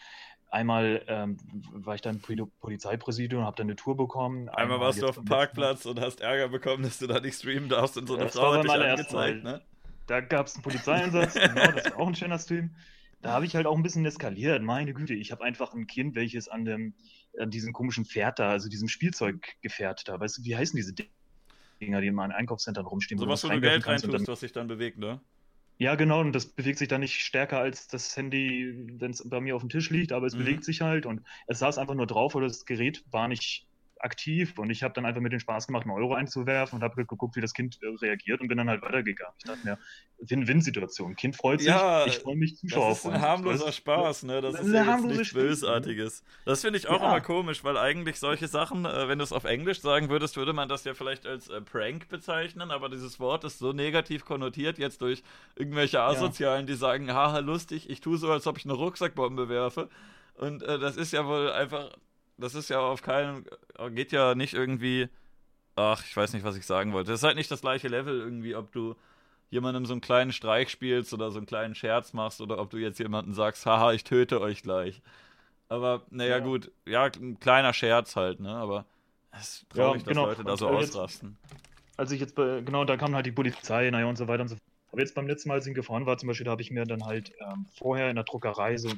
Einmal 0.51 1.03
ähm, 1.07 1.37
war 1.73 1.95
ich 1.95 2.01
dann 2.01 2.21
im 2.27 2.51
Polizeipräsidium 2.61 3.43
und 3.43 3.47
habe 3.47 3.57
dann 3.57 3.67
eine 3.67 3.77
Tour 3.77 3.97
bekommen. 3.97 4.49
Einmal, 4.49 4.63
Einmal 4.63 4.81
warst 4.81 5.01
du 5.01 5.07
auf 5.07 5.15
dem 5.15 5.25
Parkplatz 5.25 5.87
und 5.87 6.01
hast 6.01 6.21
Ärger 6.21 6.49
bekommen, 6.49 6.83
dass 6.83 6.99
du 6.99 7.07
da 7.07 7.21
nicht 7.21 7.37
streamen 7.37 7.69
darfst 7.69 7.97
und 7.97 8.09
so 8.09 8.15
eine 8.15 8.25
das 8.25 8.35
Frau 8.35 8.55
hat 8.55 8.65
dich 8.65 8.71
angezeigt, 8.71 9.45
ne? 9.45 9.63
Da 10.09 10.21
gab 10.21 10.47
es 10.47 10.57
einen 10.57 10.65
Polizeieinsatz, 10.65 11.35
genau, 11.35 11.71
das 11.71 11.85
war 11.93 12.01
auch 12.01 12.09
ein 12.09 12.17
schöner 12.17 12.39
Stream. 12.41 12.75
Da 13.23 13.31
habe 13.31 13.47
ich 13.47 13.55
halt 13.55 13.67
auch 13.67 13.77
ein 13.77 13.83
bisschen 13.85 14.05
eskaliert. 14.05 14.61
Meine 14.63 14.93
Güte, 14.93 15.15
ich 15.15 15.31
habe 15.31 15.45
einfach 15.45 15.73
ein 15.73 15.87
Kind, 15.87 16.17
welches 16.17 16.49
an, 16.49 16.65
dem, 16.65 16.95
an 17.41 17.51
diesem 17.51 17.73
komischen 17.73 18.05
Pferd 18.05 18.39
da, 18.39 18.51
also 18.51 18.69
diesem 18.69 18.89
Spielzeuggefährt 18.89 20.09
da, 20.09 20.21
weißt 20.21 20.39
du, 20.39 20.45
wie 20.45 20.57
heißen 20.57 20.77
diese 20.77 20.95
Dinger, 21.81 22.01
die 22.01 22.07
in 22.07 22.15
meinen 22.15 22.33
Einkaufszentren 22.33 22.87
rumstehen? 22.87 23.19
So 23.19 23.27
was, 23.29 23.45
wo 23.45 23.49
du 23.49 23.61
Geld 23.61 23.87
reintust, 23.87 24.29
was 24.29 24.41
sich 24.41 24.53
dann 24.53 24.69
bewegt, 24.69 24.99
ne? 24.99 25.21
Ja, 25.79 25.95
genau, 25.95 26.21
und 26.21 26.33
das 26.33 26.45
bewegt 26.45 26.79
sich 26.79 26.89
dann 26.89 27.01
nicht 27.01 27.21
stärker 27.21 27.59
als 27.59 27.89
das 27.89 28.15
Handy, 28.15 28.75
wenn 29.01 29.13
es 29.13 29.27
bei 29.27 29.41
mir 29.41 29.57
auf 29.57 29.63
dem 29.63 29.71
Tisch 29.71 29.89
liegt, 29.89 30.13
aber 30.13 30.27
es 30.27 30.35
mhm. 30.35 30.41
bewegt 30.41 30.65
sich 30.65 30.83
halt 30.83 31.07
und 31.07 31.23
es 31.47 31.59
saß 31.61 31.79
einfach 31.79 31.95
nur 31.95 32.07
drauf, 32.07 32.35
oder 32.35 32.49
das 32.49 32.67
Gerät 32.67 33.03
war 33.11 33.29
nicht 33.29 33.67
aktiv 34.03 34.59
und 34.59 34.71
ich 34.71 34.83
habe 34.83 34.95
dann 34.95 35.05
einfach 35.05 35.21
mit 35.21 35.33
dem 35.33 35.41
Spaß 35.41 35.67
gemacht, 35.67 35.85
einen 35.85 35.93
Euro 35.93 36.15
einzuwerfen 36.15 36.77
und 36.77 36.83
habe 36.83 36.97
geguckt, 36.97 37.37
wie 37.37 37.41
das 37.41 37.53
Kind 37.53 37.79
reagiert 38.01 38.41
und 38.41 38.49
bin 38.49 38.59
dann 38.59 38.69
halt 38.69 38.83
weitergegangen. 38.83 39.35
Ich 39.39 39.45
dachte 39.45 39.61
mir, 39.65 39.79
Win-Win-Situation. 40.19 41.17
Kind 41.17 41.37
freut 41.37 41.61
sich, 41.61 41.69
ja, 41.69 42.07
ich 42.07 42.19
freue 42.19 42.37
mich, 42.37 42.57
Zuschauer 42.57 42.91
Das 42.91 42.99
ist 42.99 43.07
ein 43.07 43.21
harmloser 43.21 43.67
das, 43.67 43.77
Spaß, 43.77 44.23
ne? 44.25 44.41
Das, 44.41 44.55
das 44.55 44.67
ist 44.67 44.75
ja 44.75 44.97
nichts 44.97 45.29
Spiel. 45.29 45.43
Bösartiges. 45.43 46.25
Das 46.45 46.61
finde 46.61 46.79
ich 46.79 46.89
auch 46.89 47.01
ja. 47.01 47.09
immer 47.09 47.21
komisch, 47.21 47.65
weil 47.65 47.77
eigentlich 47.77 48.19
solche 48.19 48.49
Sachen, 48.49 48.85
äh, 48.85 49.09
wenn 49.09 49.19
du 49.19 49.25
es 49.25 49.33
auf 49.33 49.45
Englisch 49.45 49.81
sagen 49.81 50.09
würdest, 50.09 50.37
würde 50.37 50.53
man 50.53 50.69
das 50.69 50.85
ja 50.85 50.95
vielleicht 50.95 51.27
als 51.27 51.49
äh, 51.49 51.61
Prank 51.61 52.09
bezeichnen, 52.09 52.71
aber 52.71 52.89
dieses 52.89 53.21
Wort 53.21 53.45
ist 53.45 53.59
so 53.59 53.73
negativ 53.73 54.25
konnotiert 54.25 54.79
jetzt 54.79 55.03
durch 55.03 55.23
irgendwelche 55.57 56.01
Asozialen, 56.01 56.67
ja. 56.67 56.67
die 56.67 56.75
sagen, 56.75 57.13
haha, 57.13 57.39
lustig, 57.39 57.89
ich 57.89 58.01
tue 58.01 58.19
so, 58.19 58.31
als 58.31 58.47
ob 58.47 58.59
ich 58.59 58.65
eine 58.65 58.75
Rucksackbombe 58.75 59.49
werfe. 59.49 59.89
Und 60.35 60.63
äh, 60.63 60.79
das 60.79 60.97
ist 60.97 61.13
ja 61.13 61.27
wohl 61.27 61.51
einfach 61.51 61.91
das 62.41 62.55
ist 62.55 62.71
ja 62.71 62.81
auf 62.81 63.03
keinen, 63.03 63.45
geht 63.91 64.13
ja 64.13 64.35
nicht 64.35 64.55
irgendwie, 64.55 65.09
ach, 65.77 66.05
ich 66.05 66.17
weiß 66.17 66.33
nicht, 66.33 66.45
was 66.45 66.57
ich 66.57 66.67
sagen 66.67 66.93
wollte. 66.93 67.11
Das 67.11 67.21
ist 67.21 67.25
halt 67.25 67.37
nicht 67.37 67.51
das 67.51 67.61
gleiche 67.61 67.89
Level 67.89 68.19
irgendwie, 68.19 68.55
ob 68.55 68.73
du 68.73 68.97
jemandem 69.51 69.85
so 69.85 69.93
einen 69.93 70.01
kleinen 70.01 70.33
Streich 70.33 70.71
spielst 70.71 71.13
oder 71.13 71.31
so 71.31 71.39
einen 71.39 71.47
kleinen 71.47 71.75
Scherz 71.75 72.13
machst 72.13 72.41
oder 72.41 72.59
ob 72.59 72.71
du 72.71 72.79
jetzt 72.79 72.99
jemanden 72.99 73.35
sagst, 73.35 73.67
haha, 73.67 73.93
ich 73.93 74.05
töte 74.05 74.41
euch 74.41 74.63
gleich. 74.63 75.03
Aber, 75.69 76.03
naja, 76.11 76.39
ja. 76.39 76.39
gut, 76.39 76.71
ja, 76.87 77.05
ein 77.05 77.39
kleiner 77.39 77.73
Scherz 77.73 78.17
halt, 78.17 78.41
ne, 78.41 78.51
aber 78.51 78.87
es 79.33 79.41
ist 79.41 79.71
traurig, 79.71 80.03
ja, 80.03 80.09
genau. 80.09 80.27
dass 80.27 80.39
Leute 80.39 80.49
da 80.49 80.57
so 80.57 80.69
und, 80.69 80.77
ausrasten. 80.77 81.37
als 81.97 82.11
ich 82.11 82.21
jetzt, 82.21 82.35
bei, 82.35 82.61
genau, 82.63 82.85
da 82.85 82.97
kam 82.97 83.15
halt 83.15 83.27
die 83.27 83.33
Polizei, 83.33 83.91
naja, 83.91 84.07
und 84.07 84.17
so 84.17 84.27
weiter 84.27 84.43
und 84.43 84.49
so 84.49 84.57
fort. 84.57 84.65
Aber 84.93 85.01
jetzt 85.01 85.15
beim 85.15 85.29
letzten 85.29 85.49
Mal, 85.49 85.57
als 85.57 85.67
ich 85.67 85.75
gefahren 85.75 86.07
war, 86.07 86.19
zum 86.19 86.27
Beispiel, 86.27 86.45
da 86.45 86.51
habe 86.51 86.63
ich 86.63 86.73
mir 86.73 86.85
dann 86.85 87.05
halt 87.05 87.33
ähm, 87.39 87.67
vorher 87.73 88.11
in 88.11 88.17
der 88.17 88.25
Druckerei 88.25 88.77
so 88.77 88.91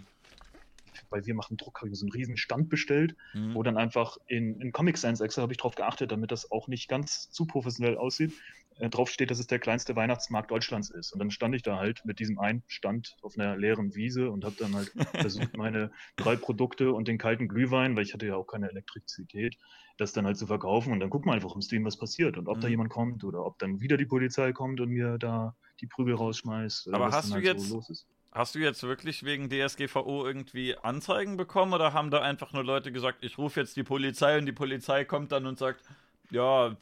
weil 1.11 1.27
wir 1.27 1.35
machen 1.35 1.57
Druck, 1.57 1.81
habe 1.81 1.91
ich 1.91 1.99
so 1.99 2.07
einen 2.07 2.13
riesen 2.13 2.37
Stand 2.37 2.69
bestellt, 2.69 3.17
mhm. 3.35 3.55
wo 3.55 3.63
dann 3.63 3.77
einfach 3.77 4.19
in, 4.27 4.61
in 4.61 4.73
Comic 4.73 4.99
Sans 4.99 5.21
extra 5.21 5.43
habe 5.43 5.53
ich 5.53 5.59
darauf 5.59 5.75
geachtet, 5.75 6.13
damit 6.13 6.33
das 6.33 6.51
auch 6.51 6.69
nicht 6.69 6.89
ganz 6.89 7.31
zu 7.31 7.47
professionell 7.47 7.97
aussieht, 7.97 8.33
äh, 8.79 8.89
drauf 8.89 9.11
steht, 9.11 9.31
dass 9.31 9.39
es 9.39 9.47
der 9.47 9.59
kleinste 9.59 9.97
Weihnachtsmarkt 9.97 10.51
Deutschlands 10.51 10.91
ist. 10.91 11.13
Und 11.13 11.19
dann 11.19 11.31
stand 11.31 11.55
ich 11.55 11.63
da 11.63 11.79
halt 11.79 12.05
mit 12.05 12.19
diesem 12.19 12.39
einen 12.39 12.63
Stand 12.67 13.17
auf 13.23 13.39
einer 13.39 13.57
leeren 13.57 13.95
Wiese 13.95 14.31
und 14.31 14.45
habe 14.45 14.57
dann 14.59 14.75
halt 14.75 14.93
versucht, 15.15 15.57
meine 15.57 15.91
drei 16.17 16.37
Produkte 16.37 16.93
und 16.93 17.09
den 17.09 17.19
kalten 17.19 17.49
Glühwein, 17.49 17.97
weil 17.97 18.05
ich 18.05 18.15
hatte 18.15 18.27
ja 18.27 18.37
auch 18.37 18.47
keine 18.47 18.71
Elektrizität, 18.71 19.57
das 19.99 20.13
dann 20.13 20.27
halt 20.27 20.37
zu 20.37 20.47
verkaufen. 20.47 20.93
Und 20.93 21.01
dann 21.01 21.11
gucken 21.11 21.31
wir 21.31 21.35
einfach 21.35 21.55
im 21.55 21.63
Stream, 21.63 21.85
was 21.85 21.97
passiert 21.97 22.39
und 22.39 22.49
ob 22.49 22.59
mhm. 22.59 22.61
da 22.63 22.69
jemand 22.69 22.91
kommt 22.91 23.25
oder 23.25 23.45
ob 23.45 23.59
dann 23.59 23.81
wieder 23.81 23.97
die 23.97 24.07
Polizei 24.07 24.53
kommt 24.53 24.81
und 24.81 24.91
mir 24.91 25.19
da 25.19 25.55
die 25.81 25.87
Prügel 25.87 26.15
rausschmeißt. 26.15 26.93
Aber 26.93 27.11
hast 27.11 27.31
du 27.31 27.35
halt 27.35 27.45
jetzt, 27.45 27.69
so 27.69 27.83
Hast 28.33 28.55
du 28.55 28.59
jetzt 28.61 28.83
wirklich 28.83 29.25
wegen 29.25 29.51
DSGVO 29.51 30.27
irgendwie 30.27 30.77
Anzeigen 30.79 31.37
bekommen 31.37 31.75
oder 31.75 31.93
haben 31.93 32.11
da 32.11 32.23
einfach 32.23 32.53
nur 32.55 32.65
Leute 32.65 32.91
gesagt, 32.91 33.19
ich 33.21 33.37
rufe 33.37 33.61
jetzt 33.61 33.77
die 33.77 33.83
Polizei 33.83 34.39
und 34.39 34.47
die 34.47 34.53
Polizei 34.53 35.05
kommt 35.05 35.33
dann 35.33 35.47
und 35.47 35.59
sagt, 35.59 35.85
ja, 36.31 36.75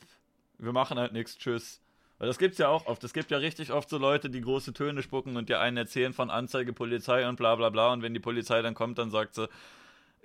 wir 0.59 0.73
machen 0.73 0.97
halt 0.99 1.13
nichts, 1.13 1.37
tschüss. 1.37 1.81
Weil 2.19 2.29
das 2.29 2.39
gibt's 2.39 2.59
ja 2.59 2.69
auch 2.69 2.87
oft. 2.87 3.03
Es 3.03 3.13
gibt 3.13 3.33
ja 3.33 3.39
richtig 3.39 3.73
oft 3.73 3.89
so 3.89 3.99
Leute, 3.99 4.31
die 4.31 4.43
große 4.43 4.75
Töne 4.75 5.03
spucken 5.03 5.37
und 5.37 5.49
dir 5.49 5.59
einen 5.59 5.77
erzählen 5.77 6.13
von 6.13 6.31
Anzeige, 6.31 6.73
Polizei 6.73 7.29
und 7.29 7.37
bla 7.37 7.57
bla 7.57 7.71
bla. 7.71 7.93
Und 7.93 8.03
wenn 8.03 8.15
die 8.15 8.21
Polizei 8.21 8.63
dann 8.63 8.75
kommt, 8.75 8.99
dann 8.99 9.11
sagt 9.11 9.35
sie, 9.35 9.49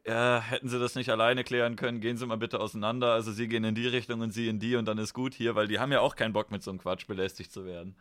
ja, 0.05 0.41
hätten 0.41 0.69
sie 0.69 0.77
das 0.77 0.93
nicht 0.93 1.09
alleine 1.09 1.43
klären 1.43 1.75
können, 1.75 2.01
gehen 2.01 2.17
sie 2.17 2.27
mal 2.27 2.37
bitte 2.37 2.59
auseinander. 2.59 3.13
Also 3.13 3.31
sie 3.31 3.47
gehen 3.47 3.63
in 3.63 3.73
die 3.73 3.87
Richtung 3.87 4.21
und 4.21 4.31
sie 4.31 4.47
in 4.47 4.59
die 4.59 4.75
und 4.75 4.85
dann 4.85 4.99
ist 4.99 5.13
gut 5.13 5.33
hier, 5.33 5.55
weil 5.55 5.67
die 5.67 5.79
haben 5.79 5.91
ja 5.91 6.01
auch 6.01 6.15
keinen 6.15 6.33
Bock 6.33 6.51
mit 6.51 6.61
so 6.61 6.69
einem 6.69 6.79
Quatsch 6.79 7.07
belästigt 7.07 7.51
zu 7.51 7.65
werden. 7.65 7.95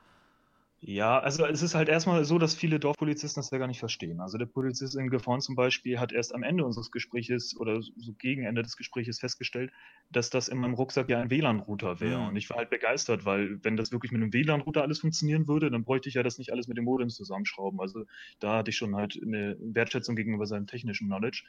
Ja, 0.86 1.18
also 1.18 1.46
es 1.46 1.62
ist 1.62 1.74
halt 1.74 1.88
erstmal 1.88 2.26
so, 2.26 2.38
dass 2.38 2.54
viele 2.54 2.78
Dorfpolizisten 2.78 3.40
das 3.40 3.50
ja 3.50 3.56
gar 3.56 3.68
nicht 3.68 3.78
verstehen. 3.78 4.20
Also 4.20 4.36
der 4.36 4.44
Polizist 4.44 4.94
in 4.96 5.08
Gifhorn 5.08 5.40
zum 5.40 5.54
Beispiel 5.54 5.98
hat 5.98 6.12
erst 6.12 6.34
am 6.34 6.42
Ende 6.42 6.62
unseres 6.62 6.90
Gespräches 6.90 7.58
oder 7.58 7.80
so 7.80 8.12
gegen 8.18 8.44
Ende 8.44 8.62
des 8.62 8.76
Gespräches 8.76 9.18
festgestellt, 9.18 9.72
dass 10.10 10.28
das 10.28 10.48
in 10.48 10.58
meinem 10.58 10.74
Rucksack 10.74 11.08
ja 11.08 11.20
ein 11.20 11.30
WLAN-Router 11.30 12.00
wäre. 12.00 12.20
Mhm. 12.20 12.28
Und 12.28 12.36
ich 12.36 12.50
war 12.50 12.58
halt 12.58 12.68
begeistert, 12.68 13.24
weil 13.24 13.64
wenn 13.64 13.78
das 13.78 13.92
wirklich 13.92 14.12
mit 14.12 14.20
einem 14.20 14.34
WLAN-Router 14.34 14.82
alles 14.82 15.00
funktionieren 15.00 15.48
würde, 15.48 15.70
dann 15.70 15.84
bräuchte 15.84 16.10
ich 16.10 16.16
ja 16.16 16.22
das 16.22 16.36
nicht 16.36 16.52
alles 16.52 16.68
mit 16.68 16.76
dem 16.76 16.84
Modem 16.84 17.08
zusammenschrauben. 17.08 17.80
Also 17.80 18.04
da 18.38 18.58
hatte 18.58 18.68
ich 18.68 18.76
schon 18.76 18.94
halt 18.94 19.18
eine 19.24 19.56
Wertschätzung 19.60 20.16
gegenüber 20.16 20.44
seinem 20.44 20.66
technischen 20.66 21.06
Knowledge. 21.06 21.44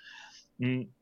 Hm, 0.59 0.93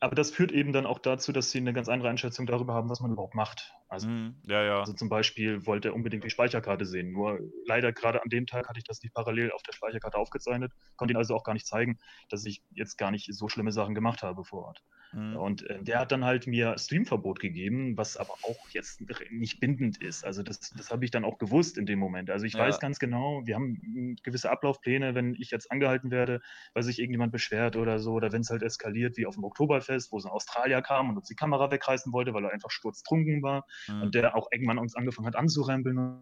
aber 0.00 0.14
das 0.14 0.30
führt 0.30 0.52
eben 0.52 0.72
dann 0.72 0.86
auch 0.86 0.98
dazu, 0.98 1.32
dass 1.32 1.50
sie 1.50 1.58
eine 1.58 1.72
ganz 1.72 1.88
andere 1.88 2.10
Einschätzung 2.10 2.46
darüber 2.46 2.74
haben, 2.74 2.88
was 2.90 3.00
man 3.00 3.10
überhaupt 3.10 3.34
macht. 3.34 3.72
Also, 3.88 4.08
mhm. 4.08 4.36
ja, 4.46 4.62
ja. 4.62 4.80
also 4.80 4.92
zum 4.92 5.08
Beispiel 5.08 5.64
wollte 5.66 5.88
er 5.88 5.94
unbedingt 5.94 6.22
die 6.22 6.30
Speicherkarte 6.30 6.84
sehen. 6.84 7.10
Nur 7.10 7.40
leider 7.66 7.92
gerade 7.92 8.22
an 8.22 8.28
dem 8.28 8.46
Tag 8.46 8.68
hatte 8.68 8.78
ich 8.78 8.84
das 8.84 9.02
nicht 9.02 9.14
parallel 9.14 9.50
auf 9.52 9.62
der 9.62 9.72
Speicherkarte 9.72 10.18
aufgezeichnet, 10.18 10.72
konnte 10.96 11.14
ihn 11.14 11.16
also 11.16 11.34
auch 11.34 11.44
gar 11.44 11.54
nicht 11.54 11.66
zeigen, 11.66 11.98
dass 12.28 12.44
ich 12.44 12.62
jetzt 12.70 12.98
gar 12.98 13.10
nicht 13.10 13.32
so 13.32 13.48
schlimme 13.48 13.72
Sachen 13.72 13.94
gemacht 13.94 14.22
habe 14.22 14.44
vor 14.44 14.66
Ort. 14.66 14.82
Mhm. 15.12 15.36
Und 15.36 15.62
äh, 15.70 15.82
der 15.82 16.00
hat 16.00 16.12
dann 16.12 16.24
halt 16.24 16.46
mir 16.46 16.76
Streamverbot 16.76 17.40
gegeben, 17.40 17.96
was 17.96 18.18
aber 18.18 18.34
auch 18.42 18.68
jetzt 18.70 19.02
nicht 19.30 19.58
bindend 19.58 20.02
ist. 20.02 20.24
Also 20.24 20.42
das, 20.42 20.60
das 20.60 20.90
habe 20.90 21.04
ich 21.04 21.10
dann 21.10 21.24
auch 21.24 21.38
gewusst 21.38 21.78
in 21.78 21.86
dem 21.86 21.98
Moment. 21.98 22.30
Also 22.30 22.44
ich 22.44 22.54
ja. 22.54 22.60
weiß 22.60 22.78
ganz 22.80 22.98
genau, 22.98 23.42
wir 23.46 23.54
haben 23.54 24.16
gewisse 24.22 24.50
Ablaufpläne, 24.50 25.14
wenn 25.14 25.34
ich 25.34 25.50
jetzt 25.50 25.70
angehalten 25.70 26.10
werde, 26.10 26.40
weil 26.74 26.82
sich 26.82 26.98
irgendjemand 26.98 27.32
beschwert 27.32 27.76
oder 27.76 27.98
so, 27.98 28.12
oder 28.12 28.32
wenn 28.32 28.42
es 28.42 28.50
halt 28.50 28.62
eskaliert 28.62 29.16
wie 29.16 29.26
auf 29.26 29.34
dem 29.34 29.44
Oktoberfest, 29.44 30.12
wo 30.12 30.18
so 30.18 30.28
ein 30.28 30.32
Australier 30.32 30.82
kam 30.82 31.08
und 31.08 31.16
uns 31.16 31.28
die 31.28 31.36
Kamera 31.36 31.70
wegreißen 31.70 32.12
wollte, 32.12 32.34
weil 32.34 32.44
er 32.44 32.52
einfach 32.52 32.70
sturztrunken 32.70 33.42
war 33.42 33.64
mhm. 33.86 34.02
und 34.02 34.14
der 34.14 34.34
auch 34.34 34.48
irgendwann 34.50 34.78
uns 34.78 34.96
angefangen 34.96 35.26
hat 35.26 35.36
anzurempeln 35.36 36.20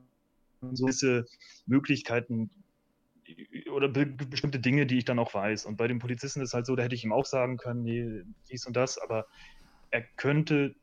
und 0.61 0.77
so 0.77 0.87
diese 0.87 1.27
Möglichkeiten 1.67 2.51
oder 3.73 3.89
be 3.89 4.07
bestimmte 4.07 4.61
Dinge, 4.61 4.87
die 4.87 4.99
ich 4.99 5.05
dann 5.05 5.19
auch 5.19 5.35
weiß. 5.35 5.67
Und 5.67 5.77
bei 5.77 5.89
dem 5.89 5.99
Polizisten 5.99 6.41
ist 6.41 6.51
es 6.51 6.55
halt 6.55 6.67
so, 6.67 6.77
da 6.77 6.85
hätte 6.85 6.95
ich 6.95 7.05
ihm 7.05 7.13
auch 7.13 7.27
sagen 7.27 7.57
können, 7.57 7.83
nee, 7.83 8.23
dies 8.51 8.67
und 8.67 8.77
das, 8.77 8.99
aber 8.99 9.27
er 9.91 10.03
könnte 10.03 10.75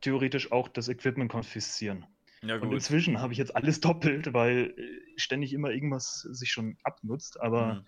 theoretisch 0.00 0.52
auch 0.52 0.68
das 0.68 0.88
Equipment 0.88 1.30
konfiszieren. 1.30 2.06
Ja, 2.42 2.56
und 2.56 2.72
inzwischen 2.72 3.20
habe 3.20 3.32
ich 3.32 3.38
jetzt 3.38 3.56
alles 3.56 3.80
doppelt, 3.80 4.32
weil 4.32 4.74
äh, 4.76 5.00
ständig 5.16 5.52
immer 5.52 5.70
irgendwas 5.70 6.20
sich 6.30 6.52
schon 6.52 6.76
abnutzt, 6.84 7.40
aber 7.40 7.74
mhm. 7.74 7.84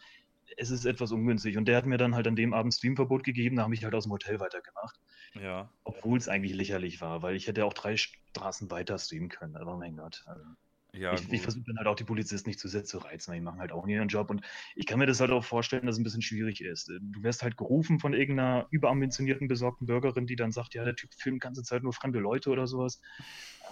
es 0.57 0.71
ist 0.71 0.85
etwas 0.87 1.13
ungünstig. 1.13 1.57
Und 1.57 1.67
der 1.67 1.77
hat 1.77 1.87
mir 1.87 1.99
dann 1.99 2.17
halt 2.17 2.27
an 2.27 2.35
dem 2.35 2.53
Abend 2.53 2.75
Streamverbot 2.75 3.23
gegeben, 3.23 3.57
da 3.57 3.63
habe 3.63 3.75
ich 3.75 3.85
halt 3.85 3.95
aus 3.95 4.05
dem 4.05 4.13
Hotel 4.13 4.41
weitergemacht. 4.41 4.99
Ja. 5.35 5.71
Obwohl 5.85 6.19
es 6.19 6.29
eigentlich 6.29 6.55
lächerlich 6.55 7.01
war, 7.01 7.23
weil 7.23 7.37
ich 7.37 7.47
hätte 7.47 7.65
auch 7.65 7.75
drei 7.75 7.97
Straßen 7.97 8.71
weiter 8.71 8.99
streamen 8.99 9.29
können, 9.29 9.57
aber 9.57 9.77
mein 9.77 9.97
Gott. 9.97 10.23
Also. 10.27 10.45
Ja, 10.93 11.15
ich, 11.15 11.33
ich 11.33 11.41
versuche 11.41 11.65
dann 11.67 11.77
halt 11.77 11.87
auch 11.87 11.95
die 11.95 12.05
Polizisten 12.05 12.49
nicht 12.49 12.59
zu 12.59 12.67
sehr 12.67 12.85
zu 12.85 12.99
reizen, 12.99 13.31
weil 13.31 13.39
die 13.39 13.45
machen 13.45 13.61
halt 13.61 13.71
auch 13.71 13.87
ihren 13.87 14.09
Job. 14.09 14.29
Und 14.29 14.45
ich 14.75 14.87
kann 14.87 14.99
mir 14.99 15.07
das 15.07 15.21
halt 15.21 15.31
auch 15.31 15.45
vorstellen, 15.45 15.87
dass 15.87 15.95
es 15.95 16.01
ein 16.01 16.05
bisschen 16.05 16.23
schwierig 16.23 16.61
ist. 16.61 16.89
Du 16.89 17.23
wirst 17.23 17.43
halt 17.45 17.57
gerufen 17.57 18.01
von 18.01 18.13
irgendeiner 18.13 18.67
überambitionierten, 18.71 19.47
besorgten 19.47 19.87
Bürgerin, 19.87 20.27
die 20.27 20.35
dann 20.35 20.51
sagt, 20.51 20.75
ja, 20.75 20.85
der 20.85 20.97
Typ 20.97 21.11
filmt 21.15 21.37
die 21.37 21.47
ganze 21.47 21.63
Zeit 21.63 21.85
nur 21.85 21.93
fremde 21.93 22.19
Leute 22.19 22.51
oder 22.51 22.67
sowas. 22.67 23.01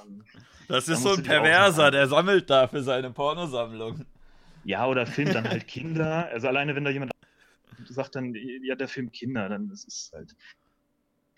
Ähm, 0.01 0.23
das 0.69 0.89
ist 0.89 1.03
so 1.03 1.15
ein 1.15 1.23
Perverser, 1.25 1.91
der 1.91 2.07
sammelt 2.07 2.49
da 2.51 2.69
für 2.69 2.83
seine 2.83 3.11
Pornosammlung. 3.11 4.05
Ja, 4.65 4.87
oder 4.87 5.07
filmt 5.07 5.35
dann 5.35 5.49
halt 5.49 5.67
Kinder. 5.67 6.29
Also 6.29 6.47
alleine, 6.47 6.77
wenn 6.77 6.85
da 6.85 6.91
jemand 6.91 7.11
sagt 7.89 8.15
dann, 8.15 8.35
ja, 8.35 8.77
der 8.77 8.89
filmt 8.89 9.13
Kinder, 9.13 9.49
dann 9.49 9.71
ist 9.71 9.89
es 9.89 10.11
halt. 10.15 10.37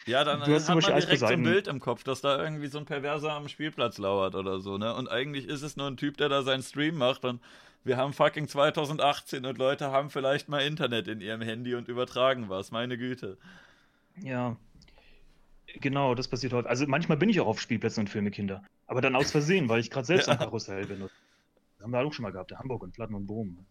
Ja, 0.06 0.24
dann 0.24 0.40
du 0.40 0.54
hast 0.54 0.68
hat 0.68 0.82
man 0.82 1.00
direkt 1.00 1.18
so 1.20 1.26
ein 1.26 1.42
Bild 1.42 1.68
im 1.68 1.78
Kopf, 1.78 2.04
dass 2.04 2.20
da 2.20 2.42
irgendwie 2.42 2.68
so 2.68 2.78
ein 2.78 2.86
Perverser 2.86 3.32
am 3.32 3.48
Spielplatz 3.48 3.98
lauert 3.98 4.34
oder 4.34 4.60
so, 4.60 4.78
ne? 4.78 4.94
Und 4.94 5.08
eigentlich 5.08 5.46
ist 5.46 5.62
es 5.62 5.76
nur 5.76 5.86
ein 5.86 5.96
Typ, 5.96 6.16
der 6.16 6.28
da 6.28 6.42
seinen 6.42 6.62
Stream 6.62 6.96
macht 6.96 7.24
und 7.24 7.40
wir 7.84 7.96
haben 7.96 8.12
fucking 8.12 8.48
2018 8.48 9.44
und 9.46 9.58
Leute 9.58 9.90
haben 9.90 10.10
vielleicht 10.10 10.48
mal 10.48 10.60
Internet 10.60 11.08
in 11.08 11.20
ihrem 11.20 11.42
Handy 11.42 11.74
und 11.74 11.88
übertragen 11.88 12.48
was, 12.48 12.70
meine 12.70 12.98
Güte. 12.98 13.38
Ja. 14.22 14.56
Genau, 15.80 16.14
das 16.14 16.28
passiert 16.28 16.52
häufig. 16.52 16.68
Also 16.68 16.86
manchmal 16.86 17.16
bin 17.16 17.28
ich 17.28 17.40
auch 17.40 17.46
auf 17.46 17.60
Spielplätzen 17.60 18.02
und 18.02 18.08
filme 18.08 18.30
Kinder. 18.30 18.62
Aber 18.86 19.00
dann 19.00 19.14
aus 19.14 19.30
Versehen, 19.30 19.68
weil 19.68 19.80
ich 19.80 19.90
gerade 19.90 20.06
selbst 20.06 20.26
ja. 20.26 20.32
am 20.32 20.38
Karussell 20.38 20.86
bin. 20.86 21.00
Das 21.00 21.10
haben 21.82 21.92
wir 21.92 22.00
auch 22.00 22.12
schon 22.12 22.24
mal 22.24 22.32
gehabt, 22.32 22.50
der 22.50 22.58
Hamburg 22.58 22.82
und 22.82 22.92
Platten 22.92 23.14
und 23.14 23.26
Boom. 23.26 23.64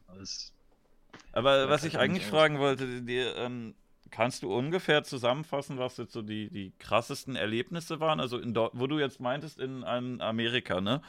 Aber 1.34 1.70
was 1.70 1.84
ich 1.84 1.98
eigentlich 1.98 2.26
fragen 2.26 2.58
wollte, 2.60 3.02
die, 3.02 3.18
ähm, 3.18 3.76
Kannst 4.12 4.44
du 4.44 4.54
ungefähr 4.54 5.04
zusammenfassen, 5.04 5.78
was 5.78 5.98
jetzt 5.98 6.14
so 6.14 6.22
die, 6.22 6.50
die 6.50 6.74
krassesten 6.80 7.36
Erlebnisse 7.36 8.00
waren? 8.00 8.20
Also, 8.20 8.38
in, 8.38 8.56
wo 8.56 8.88
du 8.88 9.00
jetzt 9.00 9.20
meintest, 9.20 9.60
in, 9.60 9.84
in 9.84 10.22
Amerika, 10.22 10.82
ne? 10.82 11.02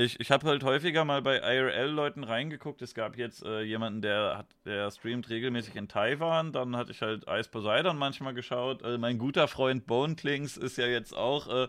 Ich, 0.00 0.20
ich 0.20 0.30
habe 0.30 0.46
halt 0.46 0.62
häufiger 0.62 1.04
mal 1.04 1.22
bei 1.22 1.38
IRL-Leuten 1.38 2.22
reingeguckt. 2.22 2.82
Es 2.82 2.94
gab 2.94 3.18
jetzt 3.18 3.44
äh, 3.44 3.62
jemanden, 3.62 4.00
der 4.00 4.38
hat, 4.38 4.46
der 4.64 4.92
streamt 4.92 5.28
regelmäßig 5.28 5.74
in 5.74 5.88
Taiwan. 5.88 6.52
Dann 6.52 6.76
hatte 6.76 6.92
ich 6.92 7.02
halt 7.02 7.24
Ice 7.28 7.48
Poseidon 7.50 7.98
manchmal 7.98 8.32
geschaut. 8.32 8.82
Äh, 8.82 8.96
mein 8.96 9.18
guter 9.18 9.48
Freund 9.48 9.86
Bone 9.86 10.14
Klings 10.14 10.56
ist 10.56 10.78
ja 10.78 10.86
jetzt 10.86 11.16
auch 11.16 11.48
äh, 11.48 11.68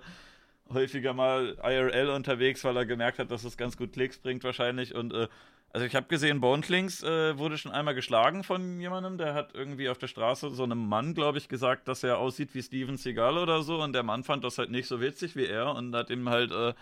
häufiger 0.72 1.14
mal 1.14 1.58
IRL 1.64 2.10
unterwegs, 2.10 2.64
weil 2.64 2.78
er 2.78 2.86
gemerkt 2.86 3.18
hat, 3.18 3.32
dass 3.32 3.44
es 3.44 3.58
ganz 3.58 3.78
gut 3.78 3.94
Klicks 3.94 4.20
bringt 4.20 4.44
wahrscheinlich. 4.44 4.94
Und 4.94 5.12
äh, 5.12 5.28
also 5.72 5.86
ich 5.86 5.96
habe 5.96 6.08
gesehen, 6.08 6.42
Bonklings 6.42 7.04
äh, 7.04 7.38
wurde 7.38 7.58
schon 7.58 7.72
einmal 7.72 7.94
geschlagen 7.94 8.44
von 8.44 8.80
jemandem, 8.80 9.18
der 9.18 9.36
hat 9.36 9.54
irgendwie 9.54 9.90
auf 9.90 10.00
der 10.00 10.08
Straße 10.08 10.50
so 10.50 10.64
einem 10.64 10.88
Mann, 10.88 11.14
glaube 11.14 11.38
ich, 11.38 11.48
gesagt, 11.48 11.88
dass 11.88 12.04
er 12.04 12.18
aussieht 12.18 12.56
wie 12.56 12.64
Steven 12.64 12.98
Seagal 12.98 13.38
oder 13.38 13.62
so. 13.62 13.82
Und 13.82 13.94
der 13.94 14.04
Mann 14.04 14.24
fand 14.24 14.44
das 14.44 14.58
halt 14.58 14.72
nicht 14.72 14.88
so 14.88 15.00
witzig 15.00 15.36
wie 15.36 15.46
er 15.46 15.76
und 15.76 15.96
hat 15.96 16.10
ihm 16.10 16.28
halt, 16.30 16.52
äh, 16.52 16.74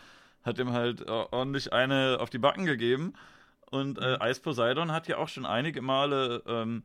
hat 0.43 0.58
ihm 0.60 0.71
halt 0.71 1.02
äh, 1.02 1.10
ordentlich 1.10 1.73
eine 1.73 2.17
auf 2.21 2.30
die 2.30 2.38
Backen 2.38 2.65
gegeben. 2.65 3.13
Und 3.69 4.00
äh, 4.00 4.17
Ice 4.30 4.41
Poseidon 4.41 4.93
hat 4.93 5.10
ja 5.10 5.17
auch 5.17 5.28
schon 5.28 5.45
einige 5.45 5.82
Male 5.82 6.41
ähm, 6.47 6.84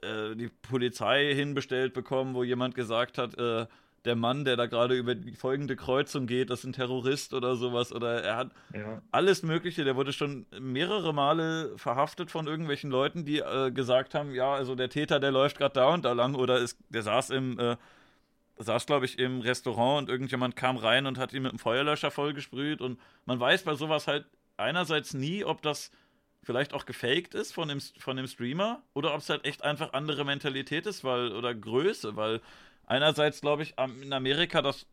äh, 0.00 0.34
die 0.34 0.48
Polizei 0.48 1.34
hinbestellt 1.34 1.92
bekommen, 1.92 2.34
wo 2.34 2.42
jemand 2.42 2.74
gesagt 2.74 3.18
hat, 3.18 3.38
äh, 3.38 3.66
der 4.04 4.16
Mann, 4.16 4.44
der 4.44 4.56
da 4.56 4.66
gerade 4.66 4.96
über 4.96 5.14
die 5.14 5.34
folgende 5.34 5.76
Kreuzung 5.76 6.26
geht, 6.26 6.50
das 6.50 6.60
ist 6.60 6.64
ein 6.64 6.72
Terrorist 6.72 7.34
oder 7.34 7.54
sowas. 7.56 7.92
Oder 7.92 8.22
er 8.22 8.36
hat 8.36 8.50
ja. 8.74 9.00
alles 9.12 9.42
Mögliche. 9.42 9.84
Der 9.84 9.94
wurde 9.94 10.12
schon 10.12 10.46
mehrere 10.58 11.14
Male 11.14 11.76
verhaftet 11.78 12.30
von 12.30 12.46
irgendwelchen 12.46 12.90
Leuten, 12.90 13.24
die 13.24 13.38
äh, 13.38 13.70
gesagt 13.70 14.14
haben, 14.14 14.34
ja, 14.34 14.52
also 14.52 14.74
der 14.74 14.88
Täter, 14.88 15.20
der 15.20 15.30
läuft 15.30 15.58
gerade 15.58 15.74
da 15.74 15.94
und 15.94 16.04
da 16.04 16.12
lang. 16.12 16.34
Oder 16.34 16.58
ist, 16.58 16.78
der 16.88 17.02
saß 17.02 17.30
im, 17.30 17.58
äh, 17.60 17.76
saß, 18.58 18.86
glaube 18.86 19.04
ich, 19.04 19.18
im 19.18 19.40
Restaurant 19.40 20.02
und 20.02 20.12
irgendjemand 20.12 20.56
kam 20.56 20.76
rein 20.76 21.06
und 21.06 21.18
hat 21.18 21.32
ihn 21.32 21.42
mit 21.42 21.52
einem 21.52 21.58
Feuerlöscher 21.60 22.10
vollgesprüht. 22.10 22.80
Und 22.80 22.98
man 23.24 23.38
weiß 23.38 23.62
bei 23.62 23.74
sowas 23.74 24.08
halt 24.08 24.26
einerseits 24.56 25.14
nie, 25.14 25.44
ob 25.44 25.62
das 25.62 25.92
vielleicht 26.42 26.74
auch 26.74 26.86
gefaked 26.86 27.34
ist 27.34 27.52
von 27.52 27.68
dem, 27.68 27.80
von 27.98 28.16
dem 28.16 28.26
Streamer 28.26 28.82
oder 28.94 29.14
ob 29.14 29.20
es 29.20 29.30
halt 29.30 29.44
echt 29.44 29.62
einfach 29.62 29.92
andere 29.92 30.24
Mentalität 30.24 30.86
ist, 30.86 31.04
weil, 31.04 31.30
oder 31.32 31.54
Größe, 31.54 32.16
weil 32.16 32.40
einerseits, 32.86 33.40
glaube 33.40 33.62
ich, 33.62 33.74
in 34.02 34.12
Amerika 34.12 34.62
das 34.62 34.86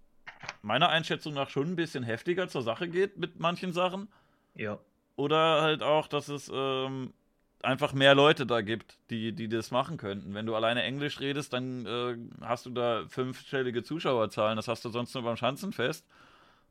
meiner 0.62 0.90
Einschätzung 0.90 1.34
nach 1.34 1.50
schon 1.50 1.72
ein 1.72 1.76
bisschen 1.76 2.04
heftiger 2.04 2.48
zur 2.48 2.62
Sache 2.62 2.88
geht 2.88 3.18
mit 3.18 3.40
manchen 3.40 3.74
Sachen. 3.74 4.08
Ja. 4.56 4.80
Oder 5.16 5.62
halt 5.62 5.84
auch, 5.84 6.08
dass 6.08 6.30
es 6.30 6.50
ähm, 6.54 7.14
einfach 7.62 7.94
mehr 7.94 8.16
Leute 8.16 8.46
da 8.46 8.62
gibt, 8.62 8.98
die, 9.10 9.34
die 9.34 9.50
das 9.50 9.72
machen 9.72 9.98
könnten. 9.98 10.34
Wenn 10.34 10.46
du 10.46 10.56
alleine 10.56 10.84
Englisch 10.84 11.20
redest, 11.20 11.54
dann 11.54 11.86
äh, 11.86 12.16
hast 12.42 12.66
du 12.66 12.70
da 12.70 13.06
fünfstellige 13.10 13.84
Zuschauerzahlen. 13.84 14.56
Das 14.56 14.68
hast 14.68 14.86
du 14.86 14.90
sonst 14.90 15.14
nur 15.14 15.24
beim 15.24 15.36
Schanzenfest. 15.36 16.06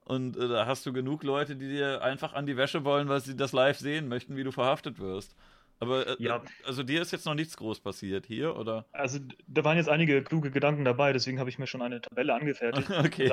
Und 0.05 0.37
äh, 0.39 0.49
da 0.49 0.67
hast 0.67 0.87
du 0.87 0.93
genug 0.93 1.23
Leute, 1.23 1.57
die 1.57 1.69
dir 1.69 2.03
einfach 2.03 2.33
an 2.33 2.47
die 2.47 2.57
Wäsche 2.57 2.85
wollen, 2.85 3.09
weil 3.09 3.21
sie 3.21 3.37
das 3.37 3.53
live 3.53 3.79
sehen 3.79 4.09
möchten, 4.09 4.37
wie 4.37 4.45
du 4.45 4.53
verhaftet 4.53 4.99
wirst. 4.99 5.37
Aber 5.81 6.07
äh, 6.07 6.17
ja. 6.19 6.43
also 6.65 6.83
dir 6.83 7.03
ist 7.03 7.13
jetzt 7.13 7.25
noch 7.27 7.35
nichts 7.35 7.57
groß 7.57 7.81
passiert 7.81 8.27
hier, 8.27 8.57
oder? 8.57 8.87
Also 8.93 9.19
da 9.47 9.65
waren 9.65 9.77
jetzt 9.77 9.89
einige 9.89 10.23
kluge 10.23 10.51
Gedanken 10.51 10.85
dabei, 10.85 11.13
deswegen 11.13 11.39
habe 11.39 11.51
ich 11.51 11.59
mir 11.59 11.67
schon 11.67 11.83
eine 11.83 12.01
Tabelle 12.01 12.35
angefertigt. 12.35 12.91
okay. 12.99 13.31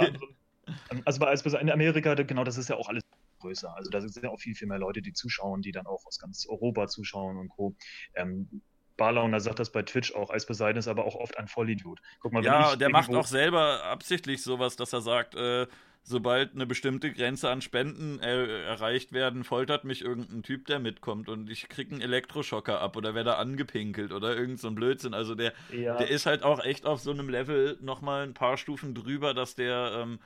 Ähm, 0.91 1.01
also 1.05 1.19
bei, 1.19 1.27
also 1.27 1.57
in 1.57 1.69
Amerika, 1.69 2.13
genau, 2.15 2.43
das 2.43 2.57
ist 2.57 2.69
ja 2.69 2.75
auch 2.75 2.89
alles 2.89 3.03
größer. 3.39 3.75
Also 3.75 3.89
da 3.89 4.01
sind 4.01 4.23
ja 4.23 4.29
auch 4.29 4.39
viel, 4.39 4.55
viel 4.55 4.67
mehr 4.67 4.79
Leute, 4.79 5.01
die 5.01 5.13
zuschauen, 5.13 5.61
die 5.61 5.71
dann 5.71 5.85
auch 5.85 6.05
aus 6.05 6.19
ganz 6.19 6.47
Europa 6.47 6.87
zuschauen 6.87 7.37
und 7.37 7.49
Co. 7.49 7.75
Ähm, 8.15 8.61
Barlauner 8.97 9.39
sagt 9.39 9.59
das 9.59 9.71
bei 9.71 9.83
Twitch 9.83 10.15
auch, 10.15 10.29
Eis 10.29 10.45
Poseidon 10.45 10.79
ist 10.79 10.87
aber 10.87 11.05
auch 11.05 11.15
oft 11.15 11.37
ein 11.37 11.47
Vollidiot. 11.47 11.99
Guck 12.19 12.31
mal, 12.31 12.43
ja, 12.43 12.75
der 12.75 12.89
macht 12.89 13.13
auch 13.13 13.27
selber 13.27 13.83
absichtlich 13.83 14.41
sowas, 14.41 14.77
dass 14.77 14.93
er 14.93 15.01
sagt, 15.01 15.35
äh, 15.35 15.67
sobald 16.07 16.53
eine 16.53 16.67
bestimmte 16.67 17.11
Grenze 17.11 17.49
an 17.49 17.61
Spenden 17.61 18.19
er 18.19 18.47
erreicht 18.47 19.11
werden, 19.11 19.43
foltert 19.43 19.85
mich 19.85 20.03
irgendein 20.03 20.43
Typ, 20.43 20.67
der 20.67 20.77
mitkommt 20.77 21.29
und 21.29 21.49
ich 21.49 21.67
krieg 21.67 21.91
einen 21.91 21.99
Elektroschocker 21.99 22.79
ab 22.79 22.95
oder 22.95 23.15
werde 23.15 23.37
angepinkelt 23.37 24.11
oder 24.11 24.37
irgend 24.37 24.59
so 24.59 24.67
ein 24.67 24.75
Blödsinn. 24.75 25.15
Also 25.15 25.33
der, 25.33 25.51
ja. 25.71 25.97
der 25.97 26.07
ist 26.09 26.27
halt 26.27 26.43
auch 26.43 26.63
echt 26.63 26.85
auf 26.85 27.01
so 27.01 27.09
einem 27.09 27.27
Level 27.27 27.79
nochmal 27.81 28.23
ein 28.23 28.35
paar 28.35 28.57
Stufen 28.57 28.93
drüber, 28.93 29.33
dass 29.33 29.55
der, 29.55 29.99
ähm, 30.03 30.19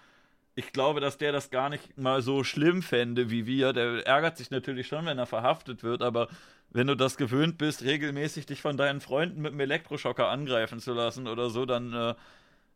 ich 0.53 0.73
glaube, 0.73 0.99
dass 0.99 1.17
der 1.17 1.31
das 1.31 1.49
gar 1.49 1.69
nicht 1.69 1.97
mal 1.97 2.21
so 2.21 2.43
schlimm 2.43 2.81
fände 2.81 3.29
wie 3.31 3.45
wir. 3.45 3.71
Der 3.71 4.05
ärgert 4.05 4.37
sich 4.37 4.51
natürlich 4.51 4.87
schon, 4.87 5.05
wenn 5.05 5.17
er 5.17 5.27
verhaftet 5.27 5.81
wird, 5.81 6.01
aber 6.01 6.27
wenn 6.71 6.87
du 6.87 6.95
das 6.95 7.15
gewöhnt 7.15 7.57
bist, 7.57 7.83
regelmäßig 7.83 8.45
dich 8.45 8.61
von 8.61 8.75
deinen 8.75 8.99
Freunden 8.99 9.41
mit 9.41 9.53
einem 9.53 9.61
Elektroschocker 9.61 10.27
angreifen 10.27 10.81
zu 10.81 10.91
lassen 10.91 11.25
oder 11.25 11.49
so, 11.49 11.65
dann 11.65 11.93
äh, 11.93 12.15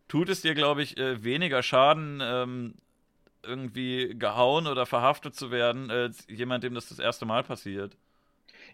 tut 0.08 0.30
es 0.30 0.42
dir, 0.42 0.56
glaube 0.56 0.84
ich, 0.84 0.98
äh, 0.98 1.22
weniger 1.22 1.62
Schaden, 1.62 2.22
ähm, 2.24 2.76
irgendwie 3.44 4.16
gehauen 4.18 4.68
oder 4.68 4.86
verhaftet 4.86 5.36
zu 5.36 5.52
werden, 5.52 5.92
als 5.92 6.26
jemand, 6.28 6.64
dem 6.64 6.74
das 6.74 6.90
das 6.90 7.00
erste 7.00 7.26
Mal 7.26 7.44
passiert. 7.44 7.98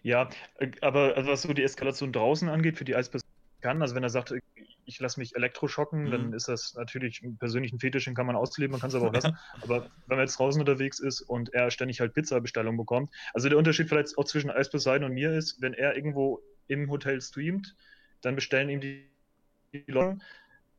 Ja, 0.02 0.30
äh, 0.58 0.70
aber 0.80 1.16
also 1.16 1.30
was 1.30 1.42
so 1.42 1.52
die 1.52 1.62
Eskalation 1.62 2.12
draußen 2.12 2.48
angeht, 2.48 2.78
für 2.78 2.84
die 2.84 2.96
Eisperson 2.96 3.28
kann, 3.60 3.82
also 3.82 3.94
wenn 3.94 4.02
er 4.02 4.10
sagt, 4.10 4.34
ich 4.86 5.00
lasse 5.00 5.20
mich 5.20 5.36
elektroschocken, 5.36 6.04
mhm. 6.04 6.10
dann 6.10 6.32
ist 6.32 6.48
das 6.48 6.74
natürlich 6.74 7.22
einen 7.22 7.36
persönlichen 7.36 7.78
Fetisch, 7.78 8.04
den 8.04 8.14
kann 8.14 8.26
man 8.26 8.36
ausleben, 8.36 8.72
man 8.72 8.80
kann 8.80 8.88
es 8.88 8.94
aber 8.94 9.08
auch 9.08 9.12
lassen. 9.14 9.36
aber 9.60 9.90
wenn 10.06 10.16
man 10.16 10.26
jetzt 10.26 10.38
draußen 10.38 10.60
unterwegs 10.60 10.98
ist 10.98 11.20
und 11.20 11.52
er 11.52 11.70
ständig 11.70 12.00
halt 12.00 12.14
Pizza-Bestellung 12.14 12.76
bekommt, 12.76 13.10
also 13.34 13.48
der 13.48 13.58
Unterschied 13.58 13.88
vielleicht 13.88 14.16
auch 14.18 14.24
zwischen 14.24 14.50
Ice 14.50 14.70
Poseidon 14.70 15.10
und 15.10 15.14
mir 15.14 15.32
ist, 15.32 15.60
wenn 15.60 15.74
er 15.74 15.94
irgendwo 15.94 16.40
im 16.66 16.90
Hotel 16.90 17.20
streamt, 17.20 17.76
dann 18.22 18.34
bestellen 18.34 18.70
ihm 18.70 18.80
die 18.80 19.10
Leute, 19.86 20.18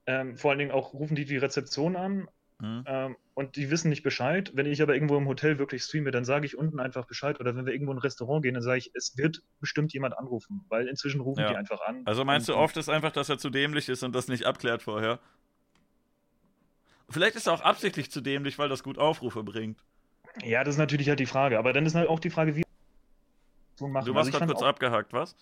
ähm, 0.07 0.37
vor 0.37 0.51
allen 0.51 0.59
Dingen 0.59 0.71
auch 0.71 0.93
rufen 0.93 1.15
die 1.15 1.25
die 1.25 1.37
Rezeption 1.37 1.95
an 1.95 2.27
Mhm. 2.61 2.83
Ähm, 2.85 3.15
und 3.33 3.55
die 3.55 3.71
wissen 3.71 3.89
nicht 3.89 4.03
Bescheid. 4.03 4.51
Wenn 4.53 4.67
ich 4.67 4.81
aber 4.81 4.93
irgendwo 4.93 5.17
im 5.17 5.27
Hotel 5.27 5.57
wirklich 5.57 5.81
streame, 5.83 6.11
dann 6.11 6.25
sage 6.25 6.45
ich 6.45 6.57
unten 6.57 6.79
einfach 6.79 7.05
Bescheid. 7.05 7.39
Oder 7.39 7.55
wenn 7.55 7.65
wir 7.65 7.73
irgendwo 7.73 7.91
in 7.91 7.97
ein 7.97 8.01
Restaurant 8.01 8.43
gehen, 8.43 8.53
dann 8.53 8.61
sage 8.61 8.77
ich, 8.77 8.91
es 8.93 9.17
wird 9.17 9.41
bestimmt 9.59 9.93
jemand 9.93 10.17
anrufen, 10.17 10.63
weil 10.69 10.87
inzwischen 10.87 11.21
rufen 11.21 11.41
ja. 11.41 11.49
die 11.49 11.55
einfach 11.55 11.81
an. 11.81 12.03
Also 12.05 12.23
meinst 12.23 12.47
du, 12.47 12.55
oft 12.55 12.77
ist 12.77 12.87
einfach, 12.87 13.11
dass 13.11 13.29
er 13.29 13.39
zu 13.39 13.49
dämlich 13.49 13.89
ist 13.89 14.03
und 14.03 14.13
das 14.13 14.27
nicht 14.27 14.45
abklärt 14.45 14.83
vorher? 14.83 15.19
Vielleicht 17.09 17.35
ist 17.35 17.47
er 17.47 17.53
auch 17.53 17.61
absichtlich 17.61 18.11
zu 18.11 18.21
dämlich, 18.21 18.59
weil 18.59 18.69
das 18.69 18.83
gut 18.83 18.97
Aufrufe 18.97 19.43
bringt. 19.43 19.83
Ja, 20.43 20.63
das 20.63 20.75
ist 20.75 20.79
natürlich 20.79 21.09
halt 21.09 21.19
die 21.19 21.25
Frage. 21.25 21.57
Aber 21.57 21.73
dann 21.73 21.85
ist 21.85 21.95
halt 21.95 22.07
auch 22.07 22.19
die 22.19 22.29
Frage, 22.29 22.55
wie. 22.55 22.63
Du 23.77 23.91
warst 23.91 24.07
also 24.07 24.31
gerade 24.31 24.45
kurz 24.45 24.61
abgehakt, 24.61 25.13
was? 25.13 25.35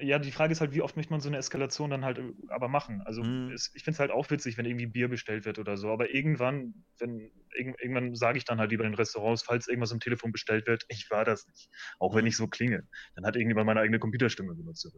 Ja, 0.00 0.18
die 0.18 0.32
Frage 0.32 0.52
ist 0.52 0.60
halt, 0.60 0.72
wie 0.72 0.82
oft 0.82 0.96
möchte 0.96 1.12
man 1.12 1.20
so 1.20 1.28
eine 1.28 1.38
Eskalation 1.38 1.90
dann 1.90 2.04
halt 2.04 2.18
äh, 2.18 2.32
aber 2.48 2.68
machen? 2.68 3.02
Also 3.04 3.22
mhm. 3.22 3.52
es, 3.52 3.70
ich 3.74 3.84
finde 3.84 3.94
es 3.94 4.00
halt 4.00 4.10
auch 4.10 4.28
witzig, 4.30 4.58
wenn 4.58 4.66
irgendwie 4.66 4.86
Bier 4.86 5.08
bestellt 5.08 5.44
wird 5.44 5.58
oder 5.58 5.76
so, 5.76 5.90
aber 5.90 6.12
irgendwann, 6.12 6.74
wenn 6.98 7.30
irgendwann 7.54 8.14
sage 8.14 8.38
ich 8.38 8.44
dann 8.44 8.58
halt 8.58 8.70
lieber 8.70 8.84
in 8.84 8.92
den 8.92 8.96
Restaurants, 8.96 9.42
falls 9.42 9.68
irgendwas 9.68 9.92
am 9.92 10.00
Telefon 10.00 10.32
bestellt 10.32 10.66
wird, 10.66 10.84
ich 10.88 11.10
war 11.10 11.24
das 11.24 11.46
nicht. 11.48 11.70
Auch 11.98 12.14
wenn 12.14 12.26
ich 12.26 12.36
so 12.36 12.46
klinge. 12.46 12.86
Dann 13.14 13.24
hat 13.24 13.36
irgendjemand 13.36 13.66
meine 13.66 13.80
eigene 13.80 13.98
Computerstimme 13.98 14.54
benutzt. 14.54 14.88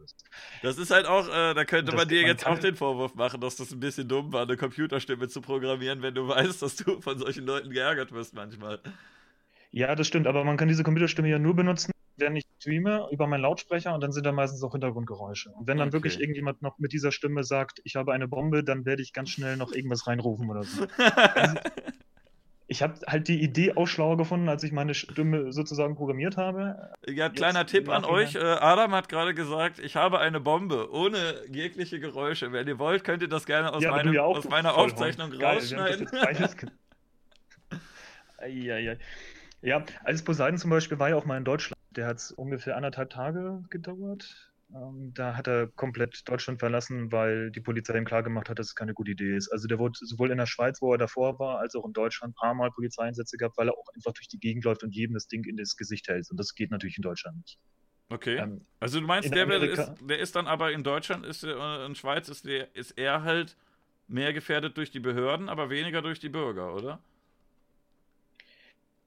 Das 0.61 0.77
ist 0.77 0.91
halt 0.91 1.05
auch, 1.05 1.27
äh, 1.27 1.53
da 1.53 1.63
könnte 1.63 1.91
das 1.91 1.95
man 1.95 2.07
dir 2.07 2.21
man 2.21 2.31
jetzt 2.31 2.45
auch 2.45 2.59
den 2.59 2.75
Vorwurf 2.75 3.15
machen, 3.15 3.39
dass 3.39 3.55
das 3.55 3.71
ein 3.71 3.79
bisschen 3.79 4.07
dumm 4.07 4.33
war, 4.33 4.43
eine 4.43 4.57
Computerstimme 4.57 5.27
zu 5.27 5.41
programmieren, 5.41 6.01
wenn 6.01 6.15
du 6.15 6.27
weißt, 6.27 6.61
dass 6.61 6.75
du 6.75 7.01
von 7.01 7.17
solchen 7.17 7.45
Leuten 7.45 7.69
geärgert 7.69 8.11
wirst 8.11 8.33
manchmal. 8.33 8.81
Ja, 9.71 9.95
das 9.95 10.07
stimmt, 10.07 10.27
aber 10.27 10.43
man 10.43 10.57
kann 10.57 10.67
diese 10.67 10.83
Computerstimme 10.83 11.29
ja 11.29 11.39
nur 11.39 11.55
benutzen, 11.55 11.91
wenn 12.17 12.35
ich 12.35 12.45
streame 12.59 13.07
über 13.11 13.27
meinen 13.27 13.41
Lautsprecher 13.41 13.93
und 13.93 14.01
dann 14.01 14.11
sind 14.11 14.25
da 14.25 14.31
meistens 14.31 14.63
auch 14.63 14.71
Hintergrundgeräusche. 14.71 15.51
Und 15.51 15.67
wenn 15.67 15.77
dann 15.77 15.87
okay. 15.87 15.93
wirklich 15.93 16.19
irgendjemand 16.19 16.61
noch 16.61 16.77
mit 16.77 16.93
dieser 16.93 17.11
Stimme 17.11 17.43
sagt, 17.43 17.81
ich 17.83 17.95
habe 17.95 18.13
eine 18.13 18.27
Bombe, 18.27 18.63
dann 18.63 18.85
werde 18.85 19.01
ich 19.01 19.13
ganz 19.13 19.29
schnell 19.29 19.57
noch 19.57 19.71
irgendwas 19.71 20.07
reinrufen 20.07 20.49
oder 20.49 20.63
so. 20.63 20.85
also, 20.97 21.57
ich 22.71 22.81
habe 22.81 22.93
halt 23.05 23.27
die 23.27 23.41
Idee 23.41 23.73
auch 23.75 23.85
schlauer 23.85 24.15
gefunden, 24.15 24.47
als 24.47 24.63
ich 24.63 24.71
meine 24.71 24.93
Stimme 24.93 25.51
sozusagen 25.51 25.95
programmiert 25.95 26.37
habe. 26.37 26.93
Ja, 27.05 27.27
kleiner 27.27 27.61
Jetzt 27.61 27.71
Tipp 27.71 27.89
an 27.89 28.05
euch. 28.05 28.35
Äh, 28.35 28.39
Adam 28.39 28.93
hat 28.93 29.09
gerade 29.09 29.33
gesagt, 29.33 29.79
ich 29.79 29.97
habe 29.97 30.19
eine 30.19 30.39
Bombe 30.39 30.89
ohne 30.91 31.35
jegliche 31.51 31.99
Geräusche. 31.99 32.53
Wenn 32.53 32.67
ihr 32.69 32.79
wollt, 32.79 33.03
könnt 33.03 33.23
ihr 33.23 33.27
das 33.27 33.45
gerne 33.45 33.73
aus, 33.73 33.83
ja, 33.83 33.91
meinem, 33.91 34.13
ja 34.13 34.23
aus 34.23 34.47
meiner 34.47 34.77
Aufzeichnung 34.77 35.31
Geil, 35.31 35.57
rausschneiden. 35.57 36.07
ja, 38.47 38.95
ja, 39.61 39.83
als 40.05 40.23
Poseidon 40.23 40.57
zum 40.57 40.69
Beispiel 40.69 40.97
war 40.97 41.09
ja 41.09 41.17
auch 41.17 41.25
mal 41.25 41.37
in 41.37 41.43
Deutschland. 41.43 41.80
Der 41.91 42.07
hat 42.07 42.17
es 42.17 42.31
ungefähr 42.31 42.77
anderthalb 42.77 43.09
Tage 43.09 43.63
gedauert. 43.69 44.51
Ähm, 44.73 45.11
da 45.13 45.35
hat 45.35 45.47
er 45.47 45.67
komplett 45.67 46.27
Deutschland 46.29 46.59
verlassen, 46.59 47.11
weil 47.11 47.51
die 47.51 47.59
Polizei 47.59 47.97
ihm 47.97 48.05
klargemacht 48.05 48.49
hat, 48.49 48.57
dass 48.59 48.67
es 48.67 48.75
keine 48.75 48.93
gute 48.93 49.11
Idee 49.11 49.35
ist. 49.35 49.51
Also 49.51 49.67
der 49.67 49.79
wurde 49.79 49.99
sowohl 50.01 50.31
in 50.31 50.37
der 50.37 50.45
Schweiz, 50.45 50.81
wo 50.81 50.93
er 50.93 50.97
davor 50.97 51.39
war, 51.39 51.59
als 51.59 51.75
auch 51.75 51.85
in 51.85 51.93
Deutschland 51.93 52.31
ein 52.31 52.35
paar 52.35 52.53
Mal 52.53 52.71
Polizeieinsätze 52.71 53.37
gehabt, 53.37 53.57
weil 53.57 53.67
er 53.67 53.77
auch 53.77 53.87
einfach 53.93 54.13
durch 54.13 54.29
die 54.29 54.39
Gegend 54.39 54.63
läuft 54.63 54.83
und 54.83 54.95
jedem 54.95 55.13
das 55.13 55.27
Ding 55.27 55.43
in 55.43 55.57
das 55.57 55.75
Gesicht 55.75 56.07
hält. 56.07 56.29
Und 56.31 56.39
das 56.39 56.55
geht 56.55 56.71
natürlich 56.71 56.97
in 56.97 57.03
Deutschland 57.03 57.37
nicht. 57.37 57.59
Okay. 58.09 58.37
Ähm, 58.37 58.65
also 58.79 58.99
du 58.99 59.05
meinst, 59.05 59.33
der, 59.33 59.49
ist, 59.63 59.93
der 60.01 60.19
ist 60.19 60.35
dann 60.35 60.47
aber 60.47 60.71
in 60.71 60.83
Deutschland, 60.83 61.25
ist 61.25 61.43
äh, 61.43 61.85
in 61.85 61.95
Schweiz 61.95 62.29
ist, 62.29 62.45
der, 62.45 62.73
ist 62.75 62.91
er 62.91 63.23
halt 63.23 63.57
mehr 64.07 64.33
gefährdet 64.33 64.77
durch 64.77 64.91
die 64.91 64.99
Behörden, 64.99 65.49
aber 65.49 65.69
weniger 65.69 66.01
durch 66.01 66.19
die 66.19 66.29
Bürger, 66.29 66.73
oder? 66.75 66.99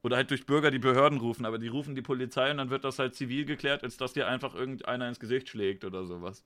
Oder 0.04 0.16
halt 0.16 0.30
durch 0.30 0.44
Bürger 0.44 0.70
die 0.70 0.78
Behörden 0.78 1.18
rufen, 1.18 1.46
aber 1.46 1.58
die 1.58 1.68
rufen 1.68 1.94
die 1.94 2.02
Polizei 2.02 2.50
und 2.50 2.58
dann 2.58 2.68
wird 2.68 2.84
das 2.84 2.98
halt 2.98 3.14
zivil 3.14 3.46
geklärt, 3.46 3.82
als 3.82 3.96
dass 3.96 4.12
dir 4.12 4.28
einfach 4.28 4.54
irgendeiner 4.54 5.08
ins 5.08 5.18
Gesicht 5.18 5.48
schlägt 5.48 5.82
oder 5.82 6.04
sowas. 6.04 6.44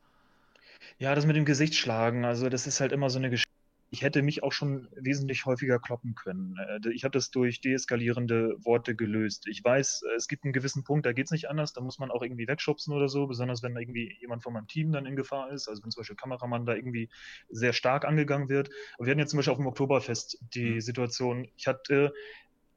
Ja, 0.98 1.12
das 1.16 1.26
mit 1.26 1.34
dem 1.34 1.44
Gesicht 1.44 1.74
schlagen, 1.74 2.24
also 2.24 2.48
das 2.48 2.68
ist 2.68 2.80
halt 2.80 2.92
immer 2.92 3.10
so 3.10 3.18
eine 3.18 3.30
Geschichte. 3.30 3.48
Ich 3.90 4.02
hätte 4.02 4.22
mich 4.22 4.42
auch 4.42 4.52
schon 4.52 4.86
wesentlich 4.94 5.46
häufiger 5.46 5.80
kloppen 5.80 6.14
können. 6.14 6.56
Äh, 6.58 6.92
ich 6.92 7.02
habe 7.02 7.10
das 7.10 7.30
durch 7.32 7.60
deeskalierende 7.60 8.54
Worte 8.64 8.94
gelöst. 8.94 9.48
Ich 9.48 9.64
weiß, 9.64 10.02
es 10.16 10.28
gibt 10.28 10.44
einen 10.44 10.52
gewissen 10.52 10.84
Punkt, 10.84 11.04
da 11.04 11.12
geht 11.12 11.24
es 11.24 11.32
nicht 11.32 11.48
anders, 11.50 11.72
da 11.72 11.80
muss 11.80 11.98
man 11.98 12.12
auch 12.12 12.22
irgendwie 12.22 12.46
wegschubsen 12.46 12.94
oder 12.94 13.08
so, 13.08 13.26
besonders 13.26 13.64
wenn 13.64 13.76
irgendwie 13.76 14.16
jemand 14.20 14.44
von 14.44 14.52
meinem 14.52 14.68
Team 14.68 14.92
dann 14.92 15.04
in 15.04 15.16
Gefahr 15.16 15.50
ist, 15.50 15.68
also 15.68 15.82
wenn 15.82 15.90
zum 15.90 16.02
Beispiel 16.02 16.16
Kameramann 16.16 16.64
da 16.64 16.76
irgendwie 16.76 17.08
sehr 17.48 17.72
stark 17.72 18.04
angegangen 18.04 18.48
wird. 18.48 18.70
Aber 18.98 19.06
wir 19.06 19.10
hatten 19.10 19.20
jetzt 19.20 19.30
zum 19.30 19.38
Beispiel 19.38 19.52
auf 19.52 19.58
dem 19.58 19.66
Oktoberfest 19.66 20.38
die 20.54 20.74
mhm. 20.74 20.80
Situation, 20.80 21.48
ich 21.56 21.66
hatte 21.66 22.12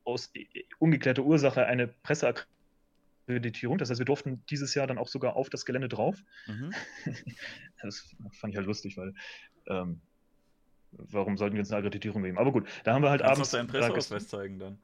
aus 0.04 0.32
ungeklärter 0.80 1.24
Ursache 1.24 1.66
eine 1.66 1.88
Presseakkreditierung. 1.88 3.78
Das 3.78 3.90
heißt, 3.90 4.00
wir 4.00 4.06
durften 4.06 4.44
dieses 4.50 4.74
Jahr 4.76 4.88
dann 4.88 4.98
auch 4.98 5.08
sogar 5.08 5.36
auf 5.36 5.50
das 5.50 5.66
Gelände 5.66 5.90
drauf. 5.90 6.22
Mhm. 6.48 6.74
Das 7.84 8.16
fand 8.34 8.54
ich 8.54 8.58
halt 8.58 8.68
lustig, 8.68 8.96
weil 8.96 9.16
ähm, 9.66 10.02
warum 10.92 11.36
sollten 11.36 11.56
wir 11.56 11.62
uns 11.62 11.72
eine 11.72 11.80
Akkreditierung 11.80 12.22
geben? 12.22 12.38
Aber 12.38 12.52
gut, 12.52 12.70
da 12.84 12.94
haben 12.94 13.02
wir 13.02 13.10
halt 13.10 13.22
Kannst 13.22 13.40
abends. 13.40 13.52
Kannst 13.52 13.74
du 13.74 13.80
deinen 13.80 13.92
Presseausweis 13.94 14.28
zeigen 14.28 14.60
dann? 14.60 14.78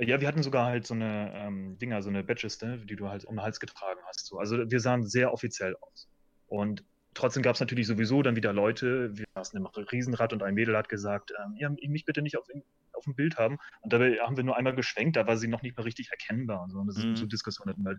Ja, 0.00 0.20
wir 0.20 0.28
hatten 0.28 0.42
sogar 0.42 0.66
halt 0.66 0.86
so 0.86 0.94
eine 0.94 1.32
ähm, 1.34 1.78
Dinger, 1.78 2.02
so 2.02 2.08
eine 2.08 2.22
Badges, 2.22 2.58
die 2.58 2.96
du 2.96 3.08
halt 3.08 3.24
um 3.24 3.36
den 3.36 3.42
Hals 3.42 3.58
getragen 3.58 4.00
hast. 4.06 4.26
So. 4.26 4.38
Also 4.38 4.70
wir 4.70 4.80
sahen 4.80 5.04
sehr 5.04 5.32
offiziell 5.32 5.74
aus. 5.80 6.08
Und 6.46 6.84
trotzdem 7.18 7.42
gab 7.42 7.54
es 7.54 7.60
natürlich 7.60 7.86
sowieso 7.86 8.22
dann 8.22 8.36
wieder 8.36 8.52
Leute, 8.52 9.16
wir 9.16 9.26
saßen 9.34 9.58
im 9.58 9.66
Riesenrad 9.66 10.32
und 10.32 10.42
ein 10.42 10.54
Mädel 10.54 10.76
hat 10.76 10.88
gesagt, 10.88 11.32
ähm, 11.44 11.56
ja, 11.56 11.68
mich 11.68 12.04
bitte 12.04 12.22
nicht 12.22 12.38
auf, 12.38 12.46
auf 12.92 13.04
dem 13.04 13.14
Bild 13.14 13.36
haben. 13.36 13.58
Und 13.80 13.92
dabei 13.92 14.18
haben 14.20 14.36
wir 14.36 14.44
nur 14.44 14.56
einmal 14.56 14.74
geschwenkt, 14.74 15.16
da 15.16 15.26
war 15.26 15.36
sie 15.36 15.48
noch 15.48 15.62
nicht 15.62 15.76
mehr 15.76 15.84
richtig 15.84 16.10
erkennbar. 16.10 16.62
Und 16.62 16.70
so, 16.70 16.78
und 16.78 16.86
das 16.86 16.96
mhm. 16.96 17.14
ist 17.14 17.20
so 17.20 17.26
Diskussionen 17.26 17.84
halt. 17.84 17.98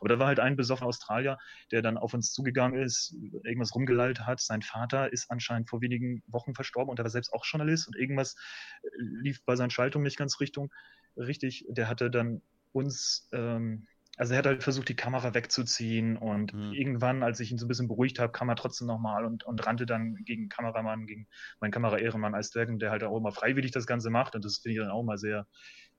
Aber 0.00 0.08
da 0.08 0.18
war 0.18 0.26
halt 0.26 0.40
ein 0.40 0.56
besoffener 0.56 0.88
Australier, 0.88 1.38
der 1.70 1.80
dann 1.80 1.96
auf 1.96 2.12
uns 2.12 2.32
zugegangen 2.32 2.82
ist, 2.82 3.14
irgendwas 3.44 3.74
rumgelallt 3.74 4.26
hat. 4.26 4.40
Sein 4.40 4.62
Vater 4.62 5.12
ist 5.12 5.30
anscheinend 5.30 5.68
vor 5.68 5.80
wenigen 5.80 6.24
Wochen 6.26 6.54
verstorben 6.54 6.90
und 6.90 6.98
er 6.98 7.04
war 7.04 7.10
selbst 7.10 7.32
auch 7.32 7.44
Journalist 7.44 7.86
und 7.86 7.96
irgendwas 7.96 8.34
äh, 8.82 8.88
lief 8.98 9.44
bei 9.44 9.54
seinen 9.54 9.70
Schaltungen 9.70 10.02
nicht 10.02 10.18
ganz 10.18 10.40
Richtung, 10.40 10.72
richtig. 11.16 11.66
Der 11.68 11.88
hatte 11.88 12.10
dann 12.10 12.42
uns 12.72 13.28
ähm, 13.32 13.86
also 14.18 14.34
er 14.34 14.38
hat 14.38 14.46
halt 14.46 14.62
versucht, 14.62 14.88
die 14.88 14.96
Kamera 14.96 15.34
wegzuziehen 15.34 16.16
und 16.16 16.52
mhm. 16.52 16.72
irgendwann, 16.72 17.22
als 17.22 17.40
ich 17.40 17.50
ihn 17.50 17.58
so 17.58 17.64
ein 17.64 17.68
bisschen 17.68 17.88
beruhigt 17.88 18.18
habe, 18.18 18.32
kam 18.32 18.48
er 18.48 18.56
trotzdem 18.56 18.86
nochmal 18.86 19.24
und, 19.24 19.44
und 19.44 19.66
rannte 19.66 19.86
dann 19.86 20.16
gegen 20.24 20.48
Kameramann, 20.48 21.06
gegen 21.06 21.26
meinen 21.60 21.70
Kameraehrenmann 21.70 22.34
Eisbergen, 22.34 22.78
der 22.78 22.90
halt 22.90 23.04
auch 23.04 23.16
immer 23.16 23.32
freiwillig 23.32 23.70
das 23.70 23.86
Ganze 23.86 24.10
macht 24.10 24.34
und 24.34 24.44
das 24.44 24.58
finde 24.58 24.74
ich 24.74 24.82
dann 24.82 24.90
auch 24.90 25.02
mal 25.02 25.16
sehr, 25.16 25.46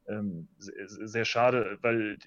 ähm, 0.07 0.47
sehr, 0.59 0.87
sehr, 0.87 1.25
schade, 1.25 1.79
weil 1.81 2.17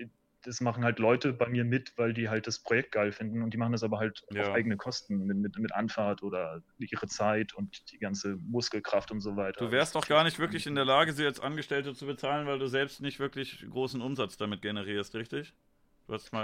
das 0.42 0.60
machen 0.60 0.84
halt 0.84 0.98
Leute 0.98 1.32
bei 1.32 1.48
mir 1.48 1.64
mit, 1.64 1.92
weil 1.96 2.14
die 2.14 2.28
halt 2.28 2.46
das 2.46 2.60
Projekt 2.60 2.92
geil 2.92 3.12
finden 3.12 3.42
und 3.42 3.52
die 3.52 3.56
machen 3.56 3.72
das 3.72 3.82
aber 3.82 3.98
halt 3.98 4.24
ja. 4.32 4.42
auf 4.42 4.54
eigene 4.54 4.76
Kosten 4.76 5.26
mit, 5.26 5.36
mit, 5.36 5.58
mit 5.58 5.72
Anfahrt 5.72 6.22
oder 6.22 6.62
ihre 6.78 7.06
Zeit 7.06 7.54
und 7.54 7.92
die 7.92 7.98
ganze 7.98 8.36
Muskelkraft 8.36 9.10
und 9.10 9.20
so 9.20 9.36
weiter. 9.36 9.64
Du 9.64 9.72
wärst 9.72 9.94
doch 9.94 10.06
gar 10.06 10.24
nicht 10.24 10.38
wirklich 10.38 10.66
in 10.66 10.74
der 10.74 10.84
Lage, 10.84 11.12
sie 11.12 11.24
als 11.24 11.40
Angestellte 11.40 11.94
zu 11.94 12.06
bezahlen, 12.06 12.46
weil 12.46 12.58
du 12.58 12.66
selbst 12.66 13.00
nicht 13.00 13.18
wirklich 13.18 13.64
großen 13.68 14.00
Umsatz 14.00 14.36
damit 14.36 14.62
generierst, 14.62 15.14
richtig? 15.14 15.54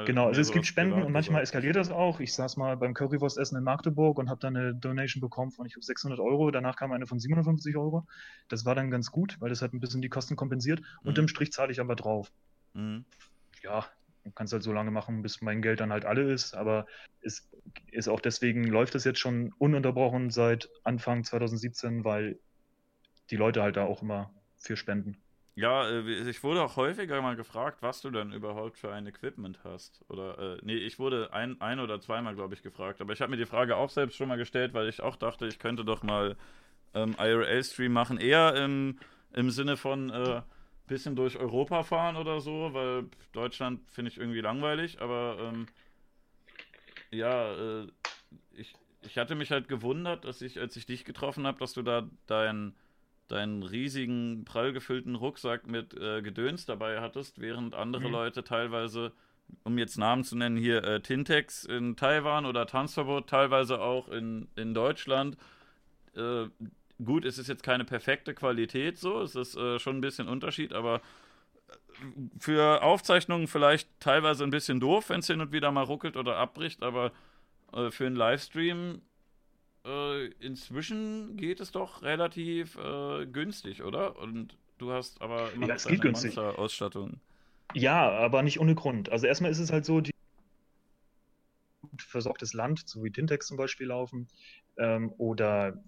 Genau, 0.07 0.27
also 0.27 0.41
es 0.41 0.51
gibt 0.51 0.67
Spenden 0.67 1.03
und 1.03 1.13
manchmal 1.13 1.43
eskaliert 1.43 1.77
das 1.77 1.91
auch. 1.91 2.21
Ich 2.21 2.35
saß 2.35 2.57
mal 2.57 2.77
beim 2.77 2.95
Currywurstessen 2.95 3.57
in 3.57 3.65
Magdeburg 3.65 4.19
und 4.19 4.29
habe 4.29 4.41
dann 4.41 4.57
eine 4.57 4.75
Donation 4.75 5.21
bekommen 5.21 5.53
von 5.53 5.67
ich 5.67 5.77
600 5.79 6.19
Euro. 6.19 6.51
Danach 6.51 6.77
kam 6.77 6.93
eine 6.93 7.07
von 7.07 7.19
750 7.19 7.77
Euro. 7.77 8.07
Das 8.49 8.65
war 8.65 8.75
dann 8.75 8.91
ganz 8.91 9.11
gut, 9.11 9.41
weil 9.41 9.51
das 9.51 9.63
hat 9.63 9.73
ein 9.73 9.81
bisschen 9.81 10.03
die 10.03 10.09
Kosten 10.09 10.37
kompensiert. 10.37 10.81
Mhm. 10.81 11.09
Unterm 11.09 11.29
Strich 11.29 11.53
zahle 11.53 11.71
ich 11.71 11.81
aber 11.81 11.95
drauf. 11.95 12.33
Mhm. 12.75 13.05
Ja, 13.63 13.87
man 14.25 14.35
kann 14.35 14.47
es 14.47 14.53
halt 14.53 14.63
so 14.63 14.73
lange 14.73 14.91
machen, 14.91 15.23
bis 15.23 15.41
mein 15.43 15.63
Geld 15.63 15.81
dann 15.81 15.93
halt 15.93 16.05
alle 16.05 16.33
ist. 16.33 16.55
Aber 16.55 16.87
es 17.21 17.49
ist 17.91 18.09
auch 18.09 18.21
deswegen 18.21 18.65
läuft 18.65 18.95
es 18.95 19.05
jetzt 19.05 19.21
schon 19.21 19.53
ununterbrochen 19.59 20.31
seit 20.31 20.69
Anfang 20.83 21.25
2017, 21.25 22.05
weil 22.05 22.39
die 23.31 23.37
Leute 23.37 23.63
halt 23.63 23.77
da 23.77 23.85
auch 23.85 24.03
immer 24.03 24.33
für 24.59 24.77
spenden. 24.77 25.23
Ja, 25.55 25.89
äh, 25.89 26.31
ich 26.31 26.43
wurde 26.43 26.63
auch 26.63 26.77
häufiger 26.77 27.21
mal 27.21 27.37
gefragt, 27.37 27.83
was 27.83 28.01
du 28.01 28.11
denn 28.11 28.33
überhaupt 28.33 28.79
für 28.79 28.93
ein 28.93 29.07
Equipment 29.07 29.59
hast. 29.65 30.01
Oder, 30.09 30.39
äh, 30.39 30.59
nee, 30.63 30.77
ich 30.77 30.99
wurde 30.99 31.33
ein, 31.33 31.61
ein 31.61 31.79
oder 31.79 32.01
zweimal, 32.01 32.35
glaube 32.35 32.55
ich, 32.55 32.63
gefragt. 32.63 33.01
Aber 33.01 33.13
ich 33.13 33.21
habe 33.21 33.31
mir 33.31 33.37
die 33.37 33.47
Frage 33.47 33.77
auch 33.77 33.91
selbst 33.91 34.17
schon 34.17 34.29
mal 34.29 34.39
gestellt, 34.39 34.73
weil 34.73 34.89
ich 34.89 35.03
auch 35.03 35.17
dachte, 35.17 35.47
ich 35.47 35.59
könnte 35.59 35.85
doch 35.85 36.03
mal 36.03 36.37
ähm, 36.95 37.15
IRL-Stream 37.19 37.93
machen. 37.93 38.19
Eher 38.19 38.55
im, 38.57 38.99
im 39.35 39.51
Sinne 39.51 39.77
von 39.77 40.11
äh, 40.11 40.41
bisschen 40.87 41.17
durch 41.17 41.39
Europa 41.39 41.83
fahren 41.83 42.17
oder 42.17 42.41
so, 42.41 42.73
weil 42.73 43.07
Deutschland 43.33 43.81
finde 43.91 44.11
ich 44.11 44.19
irgendwie 44.19 44.41
langweilig. 44.41 45.01
Aber 45.01 45.37
ähm, 45.41 45.67
ja, 47.11 47.53
äh, 47.53 47.87
ich, 48.53 48.75
ich 49.03 49.19
hatte 49.19 49.35
mich 49.35 49.51
halt 49.51 49.69
gewundert, 49.69 50.25
dass 50.25 50.41
ich, 50.41 50.59
als 50.59 50.77
ich 50.77 50.87
dich 50.87 51.05
getroffen 51.05 51.47
habe, 51.47 51.59
dass 51.59 51.75
du 51.75 51.83
da 51.83 52.09
dein 52.27 52.75
deinen 53.33 53.63
riesigen, 53.63 54.45
prall 54.45 54.73
gefüllten 54.73 55.15
Rucksack 55.15 55.67
mit 55.67 55.95
äh, 55.95 56.23
Gedöns 56.23 56.67
dabei 56.67 57.01
hattest, 57.01 57.41
während 57.41 57.75
andere 57.75 58.07
mhm. 58.07 58.13
Leute 58.13 58.45
teilweise, 58.45 59.13
um 59.65 59.79
jetzt 59.79 59.97
Namen 59.97 60.23
zu 60.23 60.37
nennen, 60.37 60.57
hier 60.57 60.85
äh, 60.85 61.01
Tintex 61.01 61.65
in 61.65 61.97
Taiwan 61.97 62.47
oder 62.47 62.67
Tanzverbot 62.67 63.29
teilweise 63.29 63.81
auch 63.81 64.09
in, 64.09 64.49
in 64.57 64.75
Deutschland. 64.75 65.37
Äh, 66.15 66.47
gut, 67.03 67.25
es 67.25 67.39
ist 67.39 67.49
jetzt 67.49 67.63
keine 67.63 67.85
perfekte 67.85 68.35
Qualität 68.35 68.99
so, 68.99 69.23
es 69.23 69.35
ist 69.35 69.57
äh, 69.57 69.79
schon 69.79 69.97
ein 69.97 70.03
bisschen 70.03 70.29
Unterschied, 70.29 70.73
aber 70.73 70.97
äh, 71.69 71.73
für 72.39 72.83
Aufzeichnungen 72.83 73.49
vielleicht 73.49 73.89
teilweise 73.99 74.45
ein 74.45 74.51
bisschen 74.51 74.79
doof, 74.79 75.09
wenn 75.09 75.21
es 75.21 75.27
hin 75.27 75.41
und 75.41 75.53
wieder 75.53 75.73
mal 75.73 75.85
ruckelt 75.85 76.17
oder 76.17 76.37
abbricht, 76.37 76.83
aber 76.83 77.13
äh, 77.73 77.91
für 77.91 78.07
einen 78.07 78.17
Livestream 78.17 79.01
äh, 79.85 80.27
inzwischen 80.41 81.37
geht 81.37 81.61
es 81.61 81.73
doch 81.73 82.03
relativ 82.03 82.77
äh, 82.77 83.27
günstig, 83.27 83.83
oder? 83.83 84.19
Und 84.19 84.57
du 84.79 84.93
hast 84.93 85.21
aber 85.21 85.53
immer 85.53 85.69
ja, 85.69 85.75
es 85.75 85.87
geht 85.87 86.01
günstig. 86.01 86.39
Ausstattung. 86.39 87.21
Ja, 87.75 88.11
aber 88.11 88.43
nicht 88.43 88.61
ohne 88.61 88.75
Grund. 88.75 89.11
Also 89.11 89.27
erstmal 89.27 89.51
ist 89.51 89.59
es 89.59 89.73
halt 89.73 89.85
so, 89.85 90.01
die 90.01 90.13
versorgtes 91.99 92.53
Land, 92.53 92.87
so 92.87 93.03
wie 93.03 93.11
Tintex 93.11 93.47
zum 93.47 93.57
Beispiel 93.57 93.87
laufen, 93.89 94.29
ähm, 94.77 95.13
oder 95.19 95.83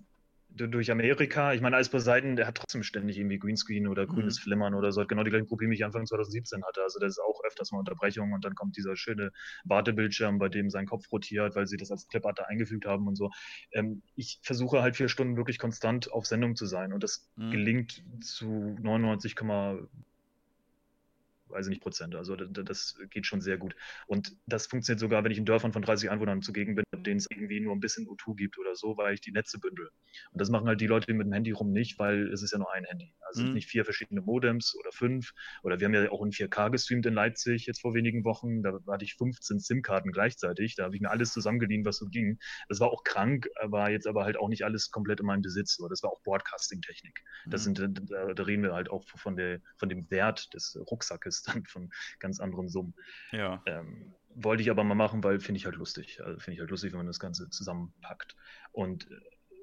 durch 0.56 0.90
Amerika, 0.90 1.52
ich 1.52 1.60
meine, 1.60 1.76
alles 1.76 1.88
Poseidon, 1.88 2.36
der 2.36 2.46
hat 2.46 2.56
trotzdem 2.56 2.82
ständig 2.82 3.18
irgendwie 3.18 3.38
Greenscreen 3.38 3.88
oder 3.88 4.06
grünes 4.06 4.38
mhm. 4.38 4.42
Flimmern 4.42 4.74
oder 4.74 4.92
so, 4.92 5.00
hat 5.00 5.08
genau 5.08 5.24
die 5.24 5.30
gleichen 5.30 5.46
Probleme, 5.46 5.72
die 5.72 5.80
ich 5.80 5.84
Anfang 5.84 6.06
2017 6.06 6.64
hatte. 6.64 6.82
Also 6.82 6.98
das 7.00 7.10
ist 7.10 7.18
auch 7.18 7.40
öfters 7.44 7.72
mal 7.72 7.78
Unterbrechungen 7.80 8.32
und 8.34 8.44
dann 8.44 8.54
kommt 8.54 8.76
dieser 8.76 8.96
schöne 8.96 9.30
Wartebildschirm, 9.64 10.38
bei 10.38 10.48
dem 10.48 10.70
sein 10.70 10.86
Kopf 10.86 11.10
rotiert, 11.10 11.56
weil 11.56 11.66
sie 11.66 11.76
das 11.76 11.90
als 11.90 12.06
Clipart 12.06 12.38
da 12.38 12.44
eingefügt 12.44 12.86
haben 12.86 13.08
und 13.08 13.16
so. 13.16 13.30
Ähm, 13.72 14.02
ich 14.14 14.38
versuche 14.42 14.80
halt 14.80 14.96
vier 14.96 15.08
Stunden 15.08 15.36
wirklich 15.36 15.58
konstant 15.58 16.12
auf 16.12 16.26
Sendung 16.26 16.54
zu 16.54 16.66
sein 16.66 16.92
und 16.92 17.02
das 17.02 17.28
mhm. 17.36 17.50
gelingt 17.50 18.04
zu 18.20 18.76
99, 18.80 19.34
weiß 21.54 21.66
ich 21.66 21.70
nicht, 21.70 21.82
Prozent. 21.82 22.14
Also 22.14 22.36
das 22.36 22.98
geht 23.10 23.26
schon 23.26 23.40
sehr 23.40 23.56
gut. 23.56 23.74
Und 24.06 24.36
das 24.46 24.66
funktioniert 24.66 25.00
sogar, 25.00 25.24
wenn 25.24 25.32
ich 25.32 25.38
in 25.38 25.44
Dörfern 25.44 25.72
von 25.72 25.82
30 25.82 26.10
Einwohnern 26.10 26.42
zugegen 26.42 26.74
bin, 26.74 26.84
denen 27.04 27.18
es 27.18 27.26
irgendwie 27.30 27.60
nur 27.60 27.74
ein 27.74 27.80
bisschen 27.80 28.06
O2 28.06 28.36
gibt 28.36 28.58
oder 28.58 28.74
so, 28.74 28.96
weil 28.96 29.14
ich 29.14 29.20
die 29.20 29.32
Netze 29.32 29.58
bündel. 29.58 29.88
Und 30.32 30.40
das 30.40 30.50
machen 30.50 30.66
halt 30.66 30.80
die 30.80 30.86
Leute 30.86 31.12
mit 31.14 31.26
dem 31.26 31.32
Handy 31.32 31.52
rum 31.52 31.72
nicht, 31.72 31.98
weil 31.98 32.32
es 32.32 32.42
ist 32.42 32.52
ja 32.52 32.58
nur 32.58 32.72
ein 32.72 32.84
Handy. 32.84 33.14
Also 33.20 33.42
mhm. 33.42 33.54
nicht 33.54 33.68
vier 33.68 33.84
verschiedene 33.84 34.20
Modems 34.20 34.74
oder 34.78 34.90
fünf. 34.92 35.32
Oder 35.62 35.78
wir 35.78 35.86
haben 35.86 35.94
ja 35.94 36.10
auch 36.10 36.24
in 36.24 36.32
4K 36.32 36.70
gestreamt 36.70 37.06
in 37.06 37.14
Leipzig 37.14 37.66
jetzt 37.66 37.80
vor 37.80 37.94
wenigen 37.94 38.24
Wochen. 38.24 38.62
Da 38.62 38.78
hatte 38.90 39.04
ich 39.04 39.14
15 39.14 39.60
SIM-Karten 39.60 40.12
gleichzeitig. 40.12 40.76
Da 40.76 40.84
habe 40.84 40.96
ich 40.96 41.00
mir 41.00 41.10
alles 41.10 41.32
zusammengeliehen, 41.32 41.84
was 41.84 41.98
so 41.98 42.06
ging. 42.06 42.38
Das 42.68 42.80
war 42.80 42.90
auch 42.90 43.04
krank, 43.04 43.48
war 43.62 43.90
jetzt 43.90 44.06
aber 44.06 44.24
halt 44.24 44.36
auch 44.36 44.48
nicht 44.48 44.64
alles 44.64 44.90
komplett 44.90 45.20
in 45.20 45.26
meinem 45.26 45.42
Besitz. 45.42 45.78
Das 45.88 46.02
war 46.02 46.10
auch 46.10 46.22
Broadcasting-Technik. 46.22 47.22
Das 47.46 47.66
mhm. 47.66 47.76
sind, 47.76 48.10
da, 48.10 48.32
da 48.32 48.42
reden 48.42 48.62
wir 48.62 48.72
halt 48.72 48.90
auch 48.90 49.04
von, 49.16 49.36
der, 49.36 49.60
von 49.76 49.88
dem 49.88 50.10
Wert 50.10 50.52
des 50.54 50.78
Rucksackes 50.90 51.42
dann 51.44 51.64
von 51.66 51.90
ganz 52.18 52.40
anderen 52.40 52.68
Summen. 52.68 52.94
Ja. 53.32 53.62
Ähm, 53.66 54.14
wollte 54.34 54.62
ich 54.62 54.70
aber 54.70 54.84
mal 54.84 54.94
machen, 54.94 55.22
weil 55.22 55.40
finde 55.40 55.58
ich 55.58 55.64
halt 55.64 55.76
lustig. 55.76 56.20
Also 56.22 56.40
finde 56.40 56.54
ich 56.54 56.60
halt 56.60 56.70
lustig, 56.70 56.92
wenn 56.92 56.98
man 56.98 57.06
das 57.06 57.20
Ganze 57.20 57.48
zusammenpackt. 57.50 58.36
Und 58.72 59.10
äh, 59.10 59.14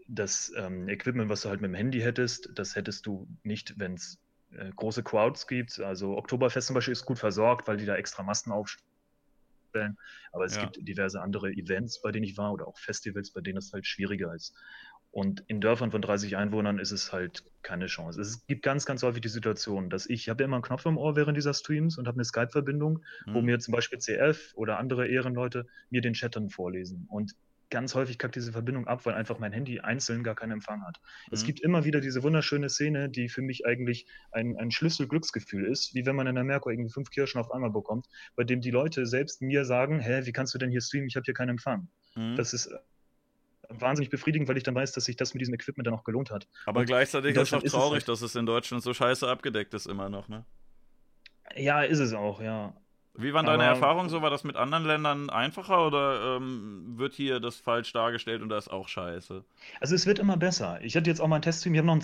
das 0.07 0.51
ähm, 0.55 0.88
Equipment, 0.89 1.29
was 1.29 1.41
du 1.41 1.49
halt 1.49 1.61
mit 1.61 1.69
dem 1.69 1.75
Handy 1.75 1.99
hättest, 1.99 2.49
das 2.55 2.75
hättest 2.75 3.05
du 3.05 3.27
nicht, 3.43 3.79
wenn 3.79 3.93
es 3.93 4.19
äh, 4.51 4.69
große 4.75 5.03
Crowds 5.03 5.47
gibt. 5.47 5.79
Also 5.79 6.17
Oktoberfest 6.17 6.67
zum 6.67 6.73
Beispiel 6.73 6.91
ist 6.93 7.05
gut 7.05 7.19
versorgt, 7.19 7.67
weil 7.67 7.77
die 7.77 7.86
da 7.86 7.95
extra 7.95 8.23
Masten 8.23 8.51
aufstellen. 8.51 9.97
Aber 10.32 10.45
es 10.45 10.55
ja. 10.55 10.65
gibt 10.65 10.86
diverse 10.88 11.21
andere 11.21 11.51
Events, 11.51 12.01
bei 12.01 12.11
denen 12.11 12.25
ich 12.25 12.38
war, 12.38 12.51
oder 12.51 12.67
auch 12.67 12.77
Festivals, 12.77 13.32
bei 13.32 13.41
denen 13.41 13.57
es 13.57 13.71
halt 13.71 13.86
schwieriger 13.86 14.34
ist. 14.34 14.53
Und 15.12 15.43
in 15.47 15.59
Dörfern 15.59 15.91
von 15.91 16.01
30 16.01 16.38
Einwohnern 16.38 16.80
ist 16.80 16.91
es 16.91 17.12
halt 17.12 17.43
keine 17.64 17.88
Chance. 17.88 18.22
Es 18.22 18.47
gibt 18.47 18.64
ganz, 18.64 18.86
ganz 18.86 19.03
häufig 19.03 19.22
die 19.22 19.28
Situation, 19.28 19.89
dass 19.89 20.05
ich, 20.05 20.22
ich 20.22 20.30
habe 20.30 20.43
ja 20.43 20.45
immer 20.45 20.55
einen 20.55 20.64
Knopf 20.64 20.86
im 20.86 20.97
Ohr 20.97 21.18
während 21.18 21.38
dieser 21.38 21.53
Streams 21.53 21.97
und 21.97 22.07
habe 22.07 22.16
eine 22.16 22.24
Skype-Verbindung, 22.24 23.03
mhm. 23.26 23.34
wo 23.34 23.41
mir 23.41 23.59
zum 23.59 23.74
Beispiel 23.74 23.99
CF 23.99 24.53
oder 24.55 24.80
andere 24.80 25.07
Ehrenleute 25.07 25.68
mir 25.89 25.99
den 26.01 26.14
Chat 26.14 26.38
dann 26.38 26.49
vorlesen. 26.49 27.07
Und 27.09 27.34
ganz 27.72 27.95
häufig 27.95 28.18
kackt 28.18 28.36
diese 28.36 28.51
Verbindung 28.51 28.88
ab, 28.88 29.05
weil 29.05 29.16
einfach 29.16 29.39
mein 29.39 29.51
Handy 29.51 29.80
einzeln 29.80 30.24
gar 30.24 30.36
keinen 30.36 30.51
Empfang 30.51 30.84
hat. 30.86 30.99
Mhm. 31.01 31.34
Es 31.34 31.43
gibt 31.43 31.59
immer 31.59 31.84
wieder 31.84 31.99
diese 31.99 32.24
wunderschöne 32.24 32.70
Szene, 32.70 33.09
die 33.09 33.28
für 33.28 33.41
mich 33.41 33.66
eigentlich 33.66 34.07
ein, 34.32 34.55
ein 34.57 34.72
Schlüssel-Glücksgefühl 34.72 35.66
ist, 35.66 35.93
wie 35.93 36.05
wenn 36.05 36.16
man 36.16 36.28
in 36.28 36.36
der 36.36 36.43
Merkur 36.45 36.72
irgendwie 36.72 36.91
fünf 36.91 37.09
Kirschen 37.09 37.41
auf 37.41 37.51
einmal 37.51 37.72
bekommt, 37.72 38.07
bei 38.36 38.45
dem 38.45 38.62
die 38.62 38.72
Leute 38.72 39.05
selbst 39.05 39.41
mir 39.41 39.66
sagen, 39.66 39.99
hä, 39.99 40.22
wie 40.26 40.32
kannst 40.32 40.53
du 40.53 40.57
denn 40.57 40.70
hier 40.70 40.82
streamen? 40.82 41.07
Ich 41.07 41.16
habe 41.16 41.26
hier 41.26 41.34
keinen 41.34 41.49
Empfang. 41.49 41.89
Mhm. 42.16 42.36
Das 42.36 42.53
ist 42.53 42.70
wahnsinnig 43.80 44.09
befriedigend, 44.09 44.47
weil 44.49 44.57
ich 44.57 44.63
dann 44.63 44.76
weiß, 44.76 44.91
dass 44.91 45.05
sich 45.05 45.15
das 45.15 45.34
mit 45.34 45.41
diesem 45.41 45.53
Equipment 45.53 45.88
dann 45.88 45.93
auch 45.93 46.03
gelohnt 46.03 46.32
hat. 46.32 46.47
Aber 46.65 46.82
und 46.82 46.86
gleichzeitig 46.86 47.36
ist 47.36 47.41
es 47.41 47.53
auch 47.53 47.63
traurig, 47.63 47.97
ist 47.97 48.03
es 48.03 48.07
halt 48.07 48.07
dass 48.09 48.22
es 48.22 48.36
in 48.36 48.45
Deutschland 48.45 48.84
so 48.84 48.93
scheiße 48.93 49.28
abgedeckt 49.28 49.74
ist 49.74 49.88
immer 49.88 50.09
noch, 50.09 50.28
ne? 50.28 50.45
Ja, 51.55 51.82
ist 51.82 51.99
es 51.99 52.13
auch, 52.13 52.41
ja. 52.41 52.74
Wie 53.13 53.34
waren 53.34 53.45
deine 53.45 53.63
Aber, 53.63 53.74
Erfahrungen 53.74 54.09
so? 54.09 54.22
War 54.22 54.30
das 54.30 54.43
mit 54.43 54.55
anderen 54.55 54.86
Ländern 54.86 55.30
einfacher 55.30 55.86
oder 55.86 56.38
ähm, 56.38 56.93
wird 56.97 57.13
hier 57.13 57.39
das 57.39 57.57
falsch 57.57 57.91
dargestellt 57.91 58.41
und 58.41 58.49
da 58.49 58.57
ist 58.57 58.69
auch 58.69 58.88
scheiße? 58.88 59.43
Also 59.82 59.95
es 59.95 60.05
wird 60.05 60.19
immer 60.19 60.38
besser. 60.38 60.80
Ich 60.82 60.95
hatte 60.95 61.09
jetzt 61.09 61.19
auch 61.19 61.28
mal 61.28 61.36
einen 61.36 61.41
Teststream, 61.41 61.74
ich 61.74 61.80
habe 61.80 61.88
noch 61.88 61.93
einen 61.93 62.03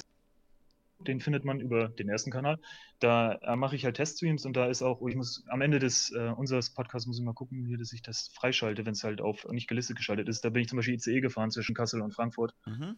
den 1.00 1.20
findet 1.20 1.46
man 1.46 1.60
über 1.60 1.90
den 1.90 2.10
ersten 2.10 2.32
Kanal. 2.32 2.58
Da 3.00 3.34
äh, 3.34 3.56
mache 3.56 3.76
ich 3.76 3.86
halt 3.86 3.98
Teststreams 3.98 4.46
und 4.46 4.58
da 4.58 4.68
ist 4.68 4.82
auch, 4.82 5.06
ich 5.08 5.16
muss 5.16 5.44
am 5.48 5.62
Ende 5.62 5.80
des 5.80 6.12
äh, 6.12 6.30
unseres 6.30 6.74
Podcasts 6.74 7.08
muss 7.08 7.20
ich 7.20 7.26
mal 7.26 7.34
gucken, 7.34 7.66
hier, 7.66 7.78
dass 7.78 7.94
ich 7.94 8.02
das 8.02 8.32
freischalte, 8.34 8.86
wenn 8.86 8.94
es 8.94 9.04
halt 9.04 9.22
auf 9.22 9.46
nicht 9.50 9.68
gelistet 9.68 9.98
geschaltet 9.98 10.28
ist. 10.28 10.44
Da 10.44 10.50
bin 10.50 10.62
ich 10.62 10.70
zum 10.70 10.78
Beispiel 10.78 10.96
ICE 10.96 11.22
gefahren 11.22 11.52
zwischen 11.52 11.76
Kassel 11.76 12.02
und 12.02 12.14
Frankfurt. 12.14 12.54
Mhm. 12.66 12.98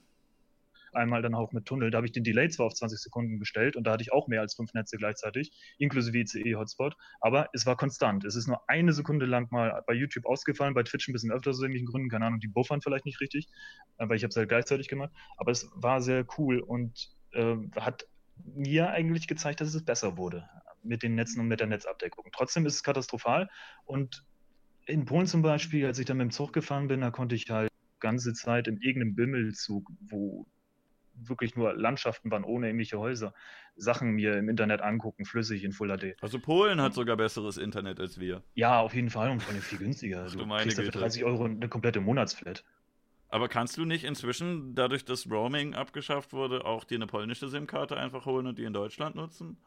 Einmal 0.91 1.21
dann 1.21 1.35
auch 1.35 1.51
mit 1.51 1.65
Tunnel. 1.65 1.91
Da 1.91 1.97
habe 1.97 2.07
ich 2.07 2.13
den 2.13 2.23
Delay 2.23 2.49
zwar 2.49 2.65
auf 2.65 2.73
20 2.73 2.99
Sekunden 2.99 3.37
gestellt 3.37 3.75
und 3.75 3.83
da 3.83 3.91
hatte 3.91 4.01
ich 4.01 4.11
auch 4.11 4.27
mehr 4.27 4.41
als 4.41 4.55
fünf 4.55 4.73
Netze 4.73 4.97
gleichzeitig, 4.97 5.51
inklusive 5.77 6.17
ICE-Hotspot, 6.17 6.95
aber 7.21 7.47
es 7.53 7.67
war 7.67 7.77
konstant. 7.77 8.25
Es 8.25 8.35
ist 8.35 8.47
nur 8.47 8.67
eine 8.67 8.91
Sekunde 8.93 9.27
lang 9.27 9.51
mal 9.51 9.83
bei 9.85 9.93
YouTube 9.93 10.25
ausgefallen, 10.25 10.73
bei 10.73 10.81
Twitch 10.81 11.07
ein 11.07 11.13
bisschen 11.13 11.31
öfter 11.31 11.51
aus 11.51 11.59
irgendwelchen 11.59 11.87
Gründen, 11.87 12.09
keine 12.09 12.25
Ahnung, 12.25 12.39
die 12.39 12.47
buffern 12.47 12.81
vielleicht 12.81 13.05
nicht 13.05 13.21
richtig, 13.21 13.47
weil 13.97 14.17
ich 14.17 14.23
habe 14.23 14.29
es 14.29 14.35
halt 14.35 14.49
gleichzeitig 14.49 14.87
gemacht. 14.87 15.11
Aber 15.37 15.51
es 15.51 15.69
war 15.75 16.01
sehr 16.01 16.25
cool 16.37 16.59
und 16.59 17.11
äh, 17.33 17.55
hat 17.75 18.05
mir 18.35 18.89
eigentlich 18.89 19.27
gezeigt, 19.27 19.61
dass 19.61 19.73
es 19.73 19.83
besser 19.83 20.17
wurde 20.17 20.49
mit 20.81 21.03
den 21.03 21.15
Netzen 21.15 21.41
und 21.41 21.47
mit 21.47 21.59
der 21.59 21.67
Netzabdeckung. 21.67 22.25
Trotzdem 22.31 22.65
ist 22.65 22.75
es 22.75 22.83
katastrophal 22.83 23.49
und 23.85 24.23
in 24.85 25.05
Polen 25.05 25.27
zum 25.27 25.41
Beispiel, 25.41 25.85
als 25.85 25.99
ich 25.99 26.05
dann 26.05 26.17
mit 26.17 26.25
dem 26.25 26.31
Zug 26.31 26.53
gefahren 26.53 26.87
bin, 26.87 27.01
da 27.01 27.11
konnte 27.11 27.35
ich 27.35 27.49
halt 27.49 27.69
ganze 27.99 28.33
Zeit 28.33 28.67
in 28.67 28.77
irgendeinem 28.77 29.15
Bimmelzug, 29.15 29.89
wo 29.99 30.47
wirklich 31.13 31.55
nur 31.55 31.73
Landschaften 31.73 32.31
waren, 32.31 32.43
ohne 32.43 32.67
irgendwelche 32.67 32.97
Häuser, 32.97 33.33
Sachen 33.75 34.11
mir 34.11 34.37
im 34.37 34.49
Internet 34.49 34.81
angucken, 34.81 35.25
flüssig 35.25 35.63
in 35.63 35.73
Full 35.73 35.89
HD. 35.89 36.15
Also 36.21 36.39
Polen 36.39 36.81
hat 36.81 36.93
sogar 36.93 37.17
besseres 37.17 37.57
Internet 37.57 37.99
als 37.99 38.19
wir. 38.19 38.43
Ja, 38.53 38.79
auf 38.79 38.93
jeden 38.93 39.09
Fall 39.09 39.29
und 39.29 39.41
vor 39.41 39.53
allem 39.53 39.61
viel 39.61 39.79
günstiger. 39.79 40.25
Ach, 40.27 40.31
du, 40.31 40.39
du 40.39 40.55
kriegst 40.55 40.77
für 40.77 40.91
30 40.91 41.25
Euro 41.25 41.45
eine 41.45 41.67
komplette 41.67 41.99
Monatsflat. 41.99 42.63
Aber 43.29 43.47
kannst 43.47 43.77
du 43.77 43.85
nicht 43.85 44.03
inzwischen, 44.03 44.73
dadurch, 44.73 45.05
dass 45.05 45.29
Roaming 45.29 45.75
abgeschafft 45.75 46.33
wurde, 46.33 46.65
auch 46.65 46.83
dir 46.83 46.95
eine 46.95 47.07
polnische 47.07 47.47
SIM-Karte 47.47 47.95
einfach 47.95 48.25
holen 48.25 48.47
und 48.47 48.57
die 48.57 48.63
in 48.63 48.73
Deutschland 48.73 49.15
nutzen? 49.15 49.57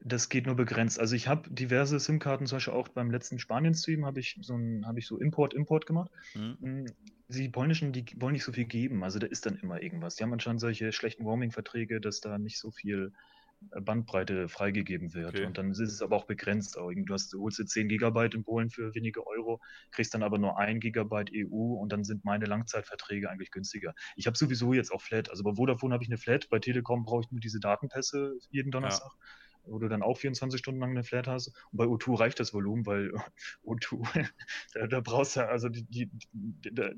Das 0.00 0.28
geht 0.28 0.46
nur 0.46 0.54
begrenzt. 0.54 0.98
Also 0.98 1.14
ich 1.14 1.28
habe 1.28 1.50
diverse 1.50 1.98
SIM-Karten, 1.98 2.46
zum 2.46 2.56
Beispiel 2.56 2.74
auch 2.74 2.88
beim 2.88 3.10
letzten 3.10 3.38
Spanien-Stream 3.38 4.06
habe 4.06 4.20
ich 4.20 4.38
so 4.40 4.54
ein, 4.54 4.86
ich 4.96 5.06
so 5.06 5.18
Import-Import 5.18 5.86
gemacht. 5.86 6.10
Mhm. 6.34 6.86
Die 7.28 7.48
polnischen, 7.50 7.92
die 7.92 8.06
wollen 8.16 8.32
nicht 8.32 8.44
so 8.44 8.52
viel 8.52 8.64
geben. 8.64 9.04
Also 9.04 9.18
da 9.18 9.26
ist 9.26 9.44
dann 9.44 9.56
immer 9.56 9.82
irgendwas. 9.82 10.16
Die 10.16 10.22
haben 10.22 10.32
anscheinend 10.32 10.60
solche 10.60 10.92
schlechten 10.92 11.24
Roaming-Verträge, 11.24 12.00
dass 12.00 12.20
da 12.20 12.38
nicht 12.38 12.58
so 12.58 12.70
viel 12.70 13.12
Bandbreite 13.60 14.48
freigegeben 14.48 15.14
wird. 15.14 15.34
Okay. 15.34 15.46
Und 15.46 15.58
dann 15.58 15.70
ist 15.70 15.80
es 15.80 16.02
aber 16.02 16.16
auch 16.16 16.24
begrenzt. 16.24 16.76
Du, 16.76 17.12
hast, 17.12 17.32
du 17.32 17.42
holst 17.42 17.58
dir 17.58 17.66
10 17.66 17.88
Gigabyte 17.88 18.34
in 18.34 18.44
Polen 18.44 18.70
für 18.70 18.94
wenige 18.94 19.26
Euro, 19.26 19.60
kriegst 19.90 20.14
dann 20.14 20.22
aber 20.22 20.38
nur 20.38 20.58
1 20.58 20.80
Gigabyte 20.80 21.30
EU 21.34 21.74
und 21.74 21.92
dann 21.92 22.04
sind 22.04 22.24
meine 22.24 22.46
Langzeitverträge 22.46 23.28
eigentlich 23.28 23.50
günstiger. 23.50 23.94
Ich 24.16 24.26
habe 24.26 24.36
sowieso 24.36 24.72
jetzt 24.72 24.92
auch 24.92 25.02
Flat. 25.02 25.30
Also 25.30 25.42
bei 25.42 25.54
Vodafone 25.54 25.92
habe 25.92 26.04
ich 26.04 26.08
eine 26.08 26.18
Flat, 26.18 26.48
bei 26.48 26.58
Telekom 26.58 27.04
brauche 27.04 27.22
ich 27.22 27.30
nur 27.30 27.40
diese 27.40 27.60
Datenpässe 27.60 28.36
jeden 28.50 28.70
Donnerstag. 28.70 29.12
Ja 29.12 29.26
wo 29.70 29.78
du 29.78 29.86
dann 29.86 30.00
auch 30.00 30.16
24 30.16 30.58
Stunden 30.58 30.80
lang 30.80 30.92
eine 30.92 31.04
Flat 31.04 31.26
hast. 31.26 31.48
Und 31.48 31.76
bei 31.76 31.84
O2 31.84 32.18
reicht 32.18 32.40
das 32.40 32.54
Volumen, 32.54 32.86
weil 32.86 33.12
O2, 33.66 34.26
da, 34.72 34.86
da 34.86 35.00
brauchst 35.00 35.36
du, 35.36 35.46
also 35.46 35.68
die, 35.68 35.84
die, 35.84 36.08
die 36.32 36.74
da, 36.74 36.88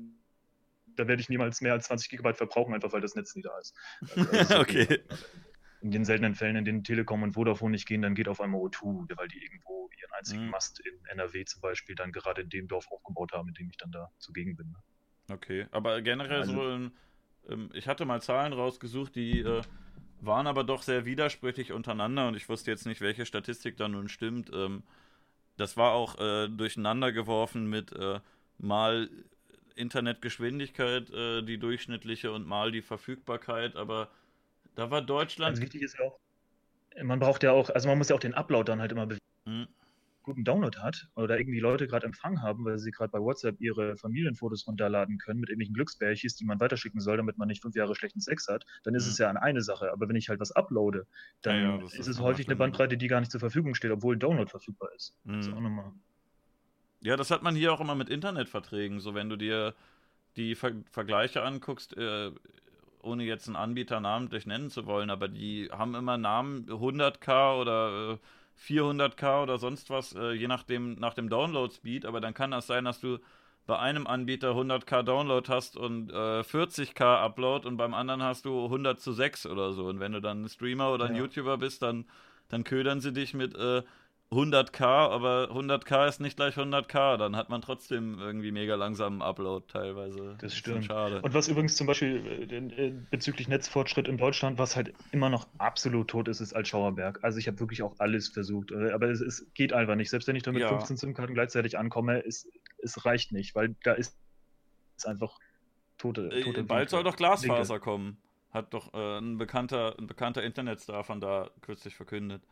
da, 0.95 1.05
werde 1.09 1.21
ich 1.21 1.27
niemals 1.27 1.59
mehr 1.59 1.73
als 1.73 1.87
20 1.87 2.09
Gigabyte 2.09 2.37
verbrauchen, 2.37 2.73
einfach 2.73 2.93
weil 2.93 3.01
das 3.01 3.13
Netz 3.13 3.35
nie 3.35 3.41
da 3.41 3.59
ist. 3.59 3.75
Also, 4.15 4.59
okay 4.61 5.03
in 5.81 5.91
den 5.91 6.05
seltenen 6.05 6.35
Fällen, 6.35 6.55
in 6.55 6.65
denen 6.65 6.83
Telekom 6.83 7.23
und 7.23 7.33
Vodafone 7.33 7.71
nicht 7.71 7.87
gehen, 7.87 8.01
dann 8.01 8.15
geht 8.15 8.27
auf 8.27 8.39
einmal 8.39 8.61
O2, 8.61 9.17
weil 9.17 9.27
die 9.27 9.43
irgendwo 9.43 9.89
ihren 9.99 10.11
einzigen 10.11 10.45
mhm. 10.45 10.51
Mast 10.51 10.79
in 10.79 11.05
NRW 11.05 11.43
zum 11.45 11.61
Beispiel 11.61 11.95
dann 11.95 12.11
gerade 12.11 12.41
in 12.41 12.49
dem 12.49 12.67
Dorf 12.67 12.87
aufgebaut 12.91 13.31
haben, 13.33 13.47
in 13.49 13.55
dem 13.55 13.69
ich 13.69 13.77
dann 13.77 13.91
da 13.91 14.11
zugegen 14.19 14.55
bin. 14.55 14.71
Ne? 14.71 14.77
Okay, 15.33 15.67
aber 15.71 16.01
generell 16.01 16.41
also, 16.41 16.53
so, 16.53 16.69
in, 16.69 16.91
ähm, 17.49 17.69
ich 17.73 17.87
hatte 17.87 18.05
mal 18.05 18.21
Zahlen 18.21 18.53
rausgesucht, 18.53 19.15
die 19.15 19.39
äh, 19.39 19.61
waren 20.19 20.45
aber 20.45 20.63
doch 20.63 20.83
sehr 20.83 21.05
widersprüchlich 21.05 21.71
untereinander 21.71 22.27
und 22.27 22.35
ich 22.35 22.47
wusste 22.47 22.69
jetzt 22.69 22.85
nicht, 22.85 23.01
welche 23.01 23.25
Statistik 23.25 23.77
da 23.77 23.87
nun 23.87 24.07
stimmt. 24.07 24.51
Ähm, 24.53 24.83
das 25.57 25.77
war 25.77 25.93
auch 25.93 26.19
äh, 26.19 26.47
durcheinander 26.47 27.11
geworfen 27.11 27.67
mit 27.69 27.91
äh, 27.93 28.19
mal 28.59 29.09
Internetgeschwindigkeit, 29.75 31.09
äh, 31.09 31.41
die 31.41 31.57
durchschnittliche 31.57 32.31
und 32.31 32.45
mal 32.45 32.71
die 32.71 32.81
Verfügbarkeit, 32.81 33.75
aber 33.75 34.09
da 34.75 34.89
war 34.89 35.01
Deutschland. 35.01 35.55
Ganz 35.55 35.61
wichtig 35.61 35.81
ist 35.81 35.97
ja 35.97 36.05
auch, 36.05 36.19
man 37.03 37.19
braucht 37.19 37.43
ja 37.43 37.51
auch, 37.51 37.69
also 37.69 37.87
man 37.87 37.97
muss 37.97 38.09
ja 38.09 38.15
auch 38.15 38.19
den 38.19 38.33
Upload 38.33 38.69
dann 38.69 38.79
halt 38.79 38.91
immer 38.91 39.05
bewegen. 39.05 39.21
Mhm. 39.45 39.67
Guten 40.23 40.43
Download 40.43 40.77
hat 40.77 41.07
oder 41.15 41.39
irgendwie 41.39 41.59
Leute 41.59 41.87
gerade 41.87 42.05
Empfang 42.05 42.43
haben, 42.43 42.63
weil 42.63 42.77
sie 42.77 42.91
gerade 42.91 43.09
bei 43.09 43.19
WhatsApp 43.19 43.59
ihre 43.59 43.97
Familienfotos 43.97 44.67
runterladen 44.67 45.17
können 45.17 45.39
mit 45.39 45.49
irgendwelchen 45.49 45.73
Glücksbärchis, 45.73 46.35
die 46.35 46.45
man 46.45 46.59
weiterschicken 46.59 47.01
soll, 47.01 47.17
damit 47.17 47.39
man 47.39 47.47
nicht 47.47 47.63
fünf 47.63 47.75
Jahre 47.75 47.95
schlechten 47.95 48.19
Sex 48.19 48.47
hat, 48.47 48.63
dann 48.83 48.93
ist 48.93 49.05
mhm. 49.05 49.11
es 49.11 49.17
ja 49.17 49.29
an 49.31 49.37
eine 49.37 49.63
Sache. 49.63 49.91
Aber 49.91 50.07
wenn 50.07 50.15
ich 50.15 50.29
halt 50.29 50.39
was 50.39 50.51
uploade, 50.51 51.07
dann 51.41 51.55
ja, 51.55 51.77
ja, 51.77 51.85
ist, 51.85 51.95
ist 51.95 52.07
es 52.07 52.19
häufig 52.19 52.47
eine 52.47 52.55
Bandbreite, 52.55 52.97
die 52.97 53.07
gar 53.07 53.19
nicht 53.19 53.31
zur 53.31 53.39
Verfügung 53.39 53.73
steht, 53.73 53.89
obwohl 53.89 54.15
ein 54.15 54.19
Download 54.19 54.47
verfügbar 54.47 54.89
ist. 54.95 55.15
Mhm. 55.23 55.37
Das 55.37 55.47
ist 55.47 55.53
auch 55.53 55.93
Ja, 57.01 57.17
das 57.17 57.31
hat 57.31 57.41
man 57.41 57.55
hier 57.55 57.73
auch 57.73 57.81
immer 57.81 57.95
mit 57.95 58.09
Internetverträgen. 58.09 58.99
So, 58.99 59.15
wenn 59.15 59.27
du 59.27 59.37
dir 59.37 59.73
die 60.35 60.53
Ver 60.53 60.73
Vergleiche 60.91 61.41
anguckst, 61.41 61.97
äh, 61.97 62.31
ohne 63.03 63.23
jetzt 63.23 63.47
einen 63.47 63.55
Anbieter 63.55 63.99
namentlich 63.99 64.45
nennen 64.45 64.69
zu 64.69 64.85
wollen, 64.85 65.09
aber 65.09 65.27
die 65.27 65.69
haben 65.71 65.95
immer 65.95 66.17
Namen 66.17 66.65
100k 66.67 67.59
oder 67.59 68.13
äh, 68.13 68.17
400k 68.61 69.43
oder 69.43 69.57
sonst 69.57 69.89
was, 69.89 70.13
äh, 70.13 70.31
je 70.33 70.47
nachdem 70.47 70.95
nach 70.95 71.13
dem 71.13 71.29
Download-Speed. 71.29 72.05
Aber 72.05 72.21
dann 72.21 72.33
kann 72.33 72.51
das 72.51 72.67
sein, 72.67 72.85
dass 72.85 72.99
du 72.99 73.17
bei 73.65 73.77
einem 73.79 74.07
Anbieter 74.07 74.51
100k 74.51 75.03
Download 75.03 75.47
hast 75.51 75.77
und 75.77 76.11
äh, 76.11 76.41
40k 76.41 77.03
Upload 77.03 77.67
und 77.67 77.77
beim 77.77 77.93
anderen 77.93 78.23
hast 78.23 78.45
du 78.45 78.65
100 78.65 78.99
zu 78.99 79.13
6 79.13 79.45
oder 79.45 79.73
so. 79.73 79.85
Und 79.85 79.99
wenn 79.99 80.11
du 80.11 80.21
dann 80.21 80.43
ein 80.43 80.49
Streamer 80.49 80.91
oder 80.91 81.05
ein 81.05 81.15
ja. 81.15 81.21
YouTuber 81.21 81.57
bist, 81.57 81.81
dann, 81.81 82.05
dann 82.49 82.63
ködern 82.63 83.01
sie 83.01 83.13
dich 83.13 83.33
mit 83.33 83.55
äh, 83.55 83.83
100k, 84.31 84.81
aber 84.81 85.49
100k 85.51 86.07
ist 86.07 86.21
nicht 86.21 86.37
gleich 86.37 86.55
100k, 86.55 87.17
dann 87.17 87.35
hat 87.35 87.49
man 87.49 87.61
trotzdem 87.61 88.17
irgendwie 88.17 88.53
mega 88.53 88.75
langsamen 88.75 89.21
Upload 89.21 89.65
teilweise. 89.67 90.37
Das 90.39 90.55
stimmt. 90.55 90.85
schade. 90.85 91.21
Und 91.21 91.33
was 91.33 91.49
übrigens 91.49 91.75
zum 91.75 91.85
Beispiel 91.85 92.47
äh, 92.49 92.55
äh, 92.55 92.93
bezüglich 93.09 93.49
Netzfortschritt 93.49 94.07
in 94.07 94.17
Deutschland, 94.17 94.57
was 94.57 94.77
halt 94.77 94.93
immer 95.11 95.29
noch 95.29 95.47
absolut 95.57 96.07
tot 96.07 96.29
ist, 96.29 96.39
ist 96.39 96.53
Altschauerberg. 96.53 97.19
Also 97.23 97.39
ich 97.39 97.47
habe 97.47 97.59
wirklich 97.59 97.83
auch 97.83 97.95
alles 97.99 98.29
versucht, 98.29 98.71
äh, 98.71 98.91
aber 98.91 99.09
es, 99.09 99.19
es, 99.19 99.51
geht 99.53 99.73
einfach 99.73 99.95
nicht. 99.95 100.09
Selbst 100.09 100.29
wenn 100.29 100.37
ich 100.37 100.43
da 100.43 100.53
mit 100.53 100.61
ja. 100.61 100.69
15 100.69 100.95
SIM-Karten 100.95 101.33
gleichzeitig 101.33 101.77
ankomme, 101.77 102.25
es, 102.25 102.49
es 102.77 103.05
reicht 103.05 103.33
nicht, 103.33 103.53
weil 103.53 103.75
da 103.83 103.91
ist 103.91 104.17
es 104.95 105.05
einfach 105.05 105.39
tote. 105.97 106.29
tote 106.29 106.63
Bald 106.63 106.89
soll 106.89 107.03
doch 107.03 107.17
Glasfaser 107.17 107.73
Linke. 107.73 107.83
kommen. 107.83 108.17
Hat 108.51 108.73
doch 108.73 108.93
äh, 108.93 109.17
ein 109.17 109.37
bekannter, 109.37 109.95
ein 109.99 110.07
bekannter 110.07 110.41
Internetstar 110.41 111.03
von 111.03 111.19
da 111.19 111.49
kürzlich 111.59 111.95
verkündet. 111.95 112.43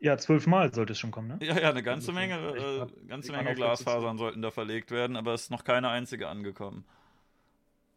Ja, 0.00 0.16
zwölfmal 0.16 0.72
sollte 0.72 0.92
es 0.92 0.98
schon 0.98 1.10
kommen, 1.10 1.28
ne? 1.28 1.38
Ja, 1.40 1.58
ja, 1.58 1.70
eine 1.70 1.82
ganze 1.82 2.12
Menge, 2.12 2.36
äh, 2.36 3.08
ganze 3.08 3.32
Menge 3.32 3.54
Glasfasern 3.54 4.16
sollten 4.16 4.42
da 4.42 4.50
verlegt 4.50 4.90
werden, 4.90 5.16
aber 5.16 5.34
es 5.34 5.42
ist 5.42 5.50
noch 5.50 5.64
keine 5.64 5.88
einzige 5.88 6.28
angekommen. 6.28 6.84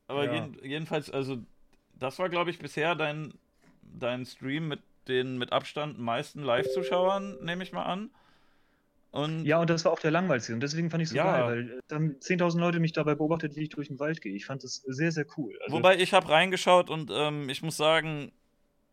Aber 0.08 0.26
ja. 0.26 0.34
jeden, 0.34 0.64
jedenfalls, 0.64 1.12
also, 1.12 1.38
das 1.99 2.18
war, 2.18 2.30
glaube 2.30 2.49
ich, 2.49 2.60
bisher 2.60 2.95
dein, 2.95 3.34
dein 3.84 4.26
Stream 4.26 4.68
mit 4.68 4.82
den 5.08 5.38
mit 5.38 5.52
Abstand 5.52 5.99
meisten 5.99 6.43
Live-Zuschauern, 6.43 7.43
nehme 7.43 7.64
ich 7.64 7.72
mal 7.72 7.84
an. 7.84 8.10
Und 9.12 9.45
ja, 9.45 9.60
und 9.60 9.70
das 9.70 9.84
war 9.84 9.91
auch 9.91 9.99
der 9.99 10.12
langweiligste. 10.12 10.54
Und 10.54 10.62
deswegen 10.62 10.89
fand 10.89 11.04
ich 11.04 11.08
es 11.08 11.12
so 11.12 11.18
ja. 11.18 11.26
geil, 11.26 11.43
weil 11.43 11.78
äh, 11.78 11.82
dann 11.88 12.16
10.000 12.20 12.60
Leute 12.60 12.80
mich 12.80 12.93
dabei 12.93 13.14
beobachtet, 13.16 13.56
wie 13.56 13.64
ich 13.64 13.70
durch 13.70 13.89
den 13.89 13.99
Wald 13.99 14.22
gehe. 14.22 14.34
Ich 14.34 14.45
fand 14.45 14.64
das 14.64 14.76
sehr, 14.88 15.12
sehr 15.12 15.26
cool. 15.38 15.58
Also, 15.64 15.76
Wobei 15.76 15.97
ich 15.97 16.14
habe 16.14 16.30
reingeschaut 16.30 16.89
und 16.89 17.12
ähm, 17.14 17.49
ich 17.49 17.62
muss 17.62 17.76
sagen, 17.76 18.32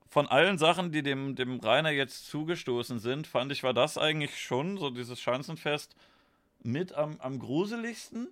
von 0.08 0.26
allen 0.26 0.58
Sachen, 0.58 0.90
die 0.90 1.02
dem, 1.02 1.36
dem 1.36 1.60
Rainer 1.60 1.90
jetzt 1.90 2.26
zugestoßen 2.28 2.98
sind, 2.98 3.26
fand 3.26 3.52
ich, 3.52 3.62
war 3.62 3.74
das 3.74 3.98
eigentlich 3.98 4.40
schon, 4.40 4.78
so 4.78 4.90
dieses 4.90 5.20
Schanzenfest, 5.20 5.94
mit 6.62 6.92
am, 6.94 7.20
am 7.20 7.38
gruseligsten. 7.38 8.28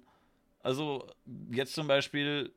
Also 0.63 1.07
jetzt 1.51 1.75
zum 1.75 1.87
Beispiel, 1.87 2.53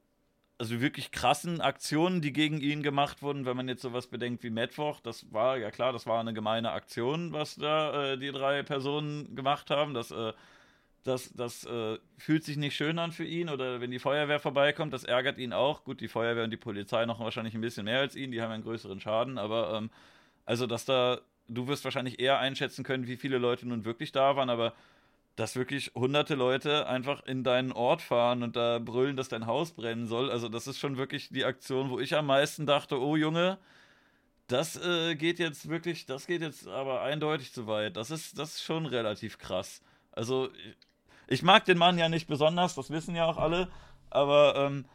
also 0.58 0.82
wirklich 0.82 1.12
krassen 1.12 1.62
Aktionen, 1.62 2.22
die 2.22 2.34
gegen 2.34 2.60
ihn 2.62 2.82
gemacht 2.82 3.22
wurden, 3.22 3.46
wenn 3.46 3.58
man 3.58 3.68
jetzt 3.68 3.82
sowas 3.82 4.08
bedenkt 4.08 4.44
wie 4.44 4.50
Mittwoch, 4.50 5.00
das 5.00 5.32
war, 5.32 5.58
ja 5.58 5.70
klar, 5.70 5.94
das 5.94 6.08
war 6.08 6.20
eine 6.20 6.34
gemeine 6.34 6.72
Aktion, 6.72 7.34
was 7.34 7.56
da 7.56 8.14
äh, 8.14 8.18
die 8.18 8.32
drei 8.32 8.64
Personen 8.64 9.36
gemacht 9.36 9.70
haben. 9.70 9.94
Das 9.94 10.12
äh, 10.12 10.34
das, 11.04 11.34
das 11.34 11.66
äh, 11.66 11.98
fühlt 12.18 12.44
sich 12.44 12.58
nicht 12.58 12.76
schön 12.76 13.00
an 13.00 13.12
für 13.12 13.24
ihn 13.24 13.50
oder 13.50 13.82
wenn 13.82 13.92
die 13.92 14.00
Feuerwehr 14.00 14.40
vorbeikommt, 14.40 14.94
das 14.94 15.04
ärgert 15.04 15.38
ihn 15.38 15.54
auch. 15.54 15.84
Gut, 15.84 16.02
die 16.02 16.08
Feuerwehr 16.08 16.44
und 16.44 16.52
die 16.52 16.58
Polizei 16.58 17.06
noch 17.06 17.20
wahrscheinlich 17.20 17.56
ein 17.56 17.62
bisschen 17.62 17.86
mehr 17.86 18.00
als 18.00 18.16
ihn, 18.16 18.32
die 18.32 18.42
haben 18.42 18.52
einen 18.52 18.64
größeren 18.64 19.00
Schaden, 19.00 19.38
aber 19.38 19.74
ähm, 19.78 19.90
also, 20.46 20.68
dass 20.68 20.86
da, 20.86 21.22
du 21.48 21.68
wirst 21.68 21.84
wahrscheinlich 21.84 22.20
eher 22.20 22.40
einschätzen 22.40 22.84
können, 22.84 23.08
wie 23.08 23.18
viele 23.18 23.38
Leute 23.38 23.68
nun 23.68 23.86
wirklich 23.86 24.12
da 24.12 24.36
waren, 24.36 24.50
aber 24.50 24.74
dass 25.36 25.56
wirklich 25.56 25.92
hunderte 25.96 26.36
Leute 26.36 26.88
einfach 26.88 27.26
in 27.26 27.44
deinen 27.44 27.72
Ort 27.72 28.02
fahren 28.02 28.44
und 28.44 28.56
da 28.56 28.80
brüllen, 28.80 29.16
dass 29.16 29.30
dein 29.30 29.46
Haus 29.46 29.72
brennen 29.72 30.08
soll, 30.08 30.30
also 30.32 30.50
das 30.50 30.68
ist 30.68 30.80
schon 30.80 30.98
wirklich 30.98 31.30
die 31.30 31.46
Aktion, 31.46 31.90
wo 31.90 32.00
ich 32.00 32.16
am 32.16 32.26
meisten 32.26 32.66
dachte, 32.66 33.00
oh 33.00 33.16
Junge, 33.16 33.58
das 34.48 34.76
äh, 34.84 35.16
geht 35.16 35.40
jetzt 35.40 35.70
wirklich, 35.70 36.06
das 36.08 36.28
geht 36.28 36.42
jetzt 36.42 36.68
aber 36.68 37.02
eindeutig 37.02 37.54
zu 37.54 37.68
weit. 37.68 37.96
Das 37.96 38.12
ist, 38.12 38.38
das 38.40 38.56
ist 38.56 38.64
schon 38.64 38.86
relativ 38.88 39.38
krass. 39.38 39.82
Also 40.12 40.50
ich 41.30 41.44
mag 41.44 41.66
den 41.66 41.78
Mann 41.78 41.98
ja 41.98 42.10
nicht 42.10 42.28
besonders, 42.28 42.76
das 42.76 42.90
wissen 42.90 43.16
ja 43.16 43.26
auch 43.26 43.38
alle, 43.38 43.70
aber 44.10 44.56
ähm, 44.56 44.86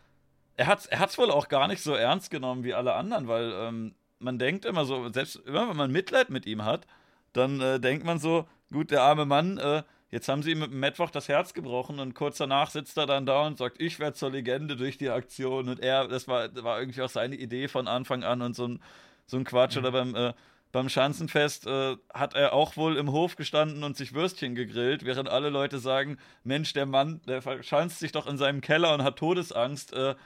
er 0.56 0.66
hat 0.66 0.80
es 0.80 0.86
er 0.86 0.98
hat's 0.98 1.18
wohl 1.18 1.30
auch 1.30 1.48
gar 1.48 1.68
nicht 1.68 1.82
so 1.82 1.94
ernst 1.94 2.30
genommen 2.30 2.64
wie 2.64 2.74
alle 2.74 2.94
anderen, 2.94 3.28
weil 3.28 3.52
ähm, 3.52 3.94
man 4.18 4.38
denkt 4.38 4.64
immer 4.64 4.84
so, 4.84 5.08
selbst 5.10 5.36
immer 5.46 5.68
wenn 5.68 5.76
man 5.76 5.92
Mitleid 5.92 6.30
mit 6.30 6.46
ihm 6.46 6.64
hat, 6.64 6.86
dann 7.32 7.60
äh, 7.60 7.80
denkt 7.80 8.04
man 8.04 8.18
so, 8.18 8.46
gut, 8.72 8.90
der 8.90 9.02
arme 9.02 9.26
Mann, 9.26 9.58
äh, 9.58 9.82
jetzt 10.10 10.28
haben 10.28 10.42
sie 10.42 10.52
ihm 10.52 10.60
mit 10.60 10.70
dem 10.70 10.80
Mittwoch 10.80 11.10
das 11.10 11.28
Herz 11.28 11.54
gebrochen 11.54 12.00
und 12.00 12.14
kurz 12.14 12.38
danach 12.38 12.70
sitzt 12.70 12.96
er 12.96 13.06
dann 13.06 13.26
da 13.26 13.46
und 13.46 13.58
sagt, 13.58 13.80
ich 13.80 13.98
werde 13.98 14.14
zur 14.14 14.30
Legende 14.30 14.76
durch 14.76 14.98
die 14.98 15.10
Aktion 15.10 15.68
und 15.68 15.80
er, 15.80 16.08
das 16.08 16.28
war, 16.28 16.48
das 16.48 16.64
war 16.64 16.80
irgendwie 16.80 17.02
auch 17.02 17.08
seine 17.08 17.36
Idee 17.36 17.68
von 17.68 17.88
Anfang 17.88 18.24
an 18.24 18.42
und 18.42 18.54
so 18.56 18.68
ein, 18.68 18.82
so 19.26 19.36
ein 19.36 19.44
Quatsch 19.44 19.76
mhm. 19.76 19.80
oder 19.80 19.92
beim 19.92 20.14
äh, 20.14 20.32
beim 20.74 20.88
Schanzenfest 20.88 21.68
äh, 21.68 21.96
hat 22.12 22.34
er 22.34 22.52
auch 22.52 22.76
wohl 22.76 22.96
im 22.96 23.12
Hof 23.12 23.36
gestanden 23.36 23.84
und 23.84 23.96
sich 23.96 24.12
Würstchen 24.12 24.56
gegrillt, 24.56 25.04
während 25.04 25.28
alle 25.28 25.48
Leute 25.48 25.78
sagen, 25.78 26.18
Mensch, 26.42 26.72
der 26.72 26.84
Mann, 26.84 27.20
der 27.28 27.42
verschanzt 27.42 28.00
sich 28.00 28.10
doch 28.10 28.26
in 28.26 28.38
seinem 28.38 28.60
Keller 28.60 28.92
und 28.92 29.04
hat 29.04 29.16
Todesangst. 29.16 29.92
Äh, 29.92 30.16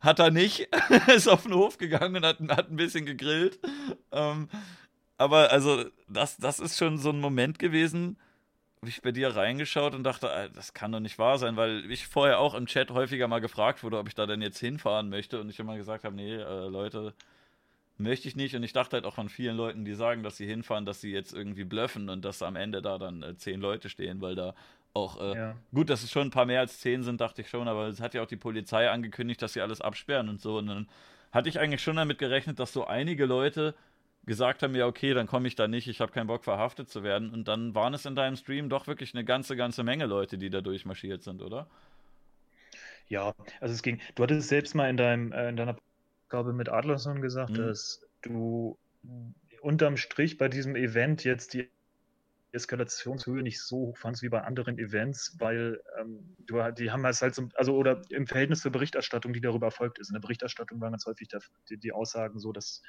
hat 0.00 0.18
er 0.18 0.30
nicht, 0.30 0.68
ist 1.06 1.26
auf 1.26 1.44
den 1.44 1.54
Hof 1.54 1.78
gegangen 1.78 2.16
und 2.16 2.26
hat, 2.26 2.38
hat 2.50 2.70
ein 2.70 2.76
bisschen 2.76 3.06
gegrillt. 3.06 3.58
Ähm, 4.12 4.50
aber 5.16 5.50
also, 5.50 5.86
das, 6.06 6.36
das 6.36 6.60
ist 6.60 6.76
schon 6.76 6.98
so 6.98 7.08
ein 7.08 7.20
Moment 7.20 7.58
gewesen, 7.58 8.18
habe 8.82 8.90
ich 8.90 9.00
bei 9.00 9.10
dir 9.12 9.34
reingeschaut 9.34 9.94
und 9.94 10.04
dachte, 10.04 10.50
das 10.54 10.74
kann 10.74 10.92
doch 10.92 11.00
nicht 11.00 11.18
wahr 11.18 11.38
sein, 11.38 11.56
weil 11.56 11.90
ich 11.90 12.08
vorher 12.08 12.40
auch 12.40 12.52
im 12.52 12.66
Chat 12.66 12.90
häufiger 12.90 13.26
mal 13.26 13.40
gefragt 13.40 13.82
wurde, 13.82 13.96
ob 13.98 14.08
ich 14.08 14.14
da 14.14 14.26
denn 14.26 14.42
jetzt 14.42 14.58
hinfahren 14.58 15.08
möchte 15.08 15.40
und 15.40 15.48
ich 15.48 15.58
immer 15.58 15.78
gesagt 15.78 16.04
habe, 16.04 16.14
nee, 16.14 16.34
äh, 16.34 16.68
Leute, 16.68 17.14
möchte 17.96 18.28
ich 18.28 18.36
nicht. 18.36 18.54
Und 18.56 18.62
ich 18.62 18.72
dachte 18.72 18.96
halt 18.96 19.04
auch 19.04 19.14
von 19.14 19.28
vielen 19.28 19.56
Leuten, 19.56 19.84
die 19.84 19.94
sagen, 19.94 20.22
dass 20.22 20.36
sie 20.36 20.46
hinfahren, 20.46 20.84
dass 20.84 21.00
sie 21.00 21.12
jetzt 21.12 21.32
irgendwie 21.32 21.64
blöffen 21.64 22.08
und 22.08 22.24
dass 22.24 22.42
am 22.42 22.56
Ende 22.56 22.82
da 22.82 22.98
dann 22.98 23.22
äh, 23.22 23.36
zehn 23.36 23.60
Leute 23.60 23.88
stehen, 23.88 24.20
weil 24.20 24.34
da 24.34 24.54
auch, 24.92 25.20
äh, 25.20 25.36
ja. 25.36 25.56
gut, 25.72 25.90
dass 25.90 26.02
es 26.02 26.10
schon 26.10 26.28
ein 26.28 26.30
paar 26.30 26.46
mehr 26.46 26.60
als 26.60 26.80
zehn 26.80 27.02
sind, 27.02 27.20
dachte 27.20 27.42
ich 27.42 27.48
schon, 27.48 27.66
aber 27.66 27.88
es 27.88 28.00
hat 28.00 28.14
ja 28.14 28.22
auch 28.22 28.26
die 28.26 28.36
Polizei 28.36 28.88
angekündigt, 28.88 29.42
dass 29.42 29.52
sie 29.52 29.60
alles 29.60 29.80
absperren 29.80 30.28
und 30.28 30.40
so. 30.40 30.58
Und 30.58 30.68
dann 30.68 30.88
hatte 31.32 31.48
ich 31.48 31.58
eigentlich 31.58 31.82
schon 31.82 31.96
damit 31.96 32.18
gerechnet, 32.18 32.58
dass 32.60 32.72
so 32.72 32.86
einige 32.86 33.26
Leute 33.26 33.74
gesagt 34.24 34.62
haben, 34.62 34.74
ja, 34.74 34.86
okay, 34.86 35.12
dann 35.12 35.26
komme 35.26 35.48
ich 35.48 35.54
da 35.54 35.68
nicht, 35.68 35.88
ich 35.88 36.00
habe 36.00 36.12
keinen 36.12 36.28
Bock, 36.28 36.44
verhaftet 36.44 36.88
zu 36.88 37.02
werden. 37.02 37.30
Und 37.30 37.48
dann 37.48 37.74
waren 37.74 37.92
es 37.92 38.06
in 38.06 38.14
deinem 38.14 38.36
Stream 38.36 38.68
doch 38.68 38.86
wirklich 38.86 39.14
eine 39.14 39.24
ganze, 39.24 39.56
ganze 39.56 39.82
Menge 39.82 40.06
Leute, 40.06 40.38
die 40.38 40.48
da 40.48 40.60
durchmarschiert 40.60 41.22
sind, 41.22 41.42
oder? 41.42 41.66
Ja, 43.08 43.34
also 43.60 43.74
es 43.74 43.82
ging, 43.82 44.00
du 44.14 44.22
hattest 44.22 44.48
selbst 44.48 44.74
mal 44.74 44.88
in 44.88 44.96
deinem, 44.96 45.32
äh, 45.32 45.48
in 45.48 45.56
deiner 45.56 45.76
glaube 46.34 46.52
mit 46.52 46.68
Adlerson 46.68 47.22
gesagt, 47.22 47.52
mhm. 47.52 47.66
dass 47.66 48.04
du 48.20 48.76
unterm 49.60 49.96
Strich 49.96 50.36
bei 50.36 50.48
diesem 50.48 50.74
Event 50.74 51.22
jetzt 51.22 51.54
die 51.54 51.70
Eskalationshöhe 52.50 53.42
nicht 53.42 53.60
so 53.60 53.76
hoch 53.76 53.98
fandst 53.98 54.22
wie 54.22 54.28
bei 54.28 54.42
anderen 54.42 54.78
Events, 54.78 55.36
weil 55.38 55.80
ähm, 56.00 56.36
du, 56.46 56.60
die 56.72 56.90
haben 56.90 57.04
es 57.04 57.22
halt 57.22 57.36
so, 57.36 57.48
also 57.54 57.76
oder 57.76 58.02
im 58.10 58.26
Verhältnis 58.26 58.62
zur 58.62 58.72
Berichterstattung, 58.72 59.32
die 59.32 59.40
darüber 59.40 59.66
erfolgt 59.66 59.98
ist. 59.98 60.08
In 60.08 60.14
der 60.14 60.20
Berichterstattung 60.20 60.80
waren 60.80 60.92
ganz 60.92 61.06
häufig 61.06 61.28
der, 61.28 61.40
die, 61.68 61.78
die, 61.78 61.92
Aussagen 61.92 62.38
so, 62.38 62.52
dass 62.52 62.82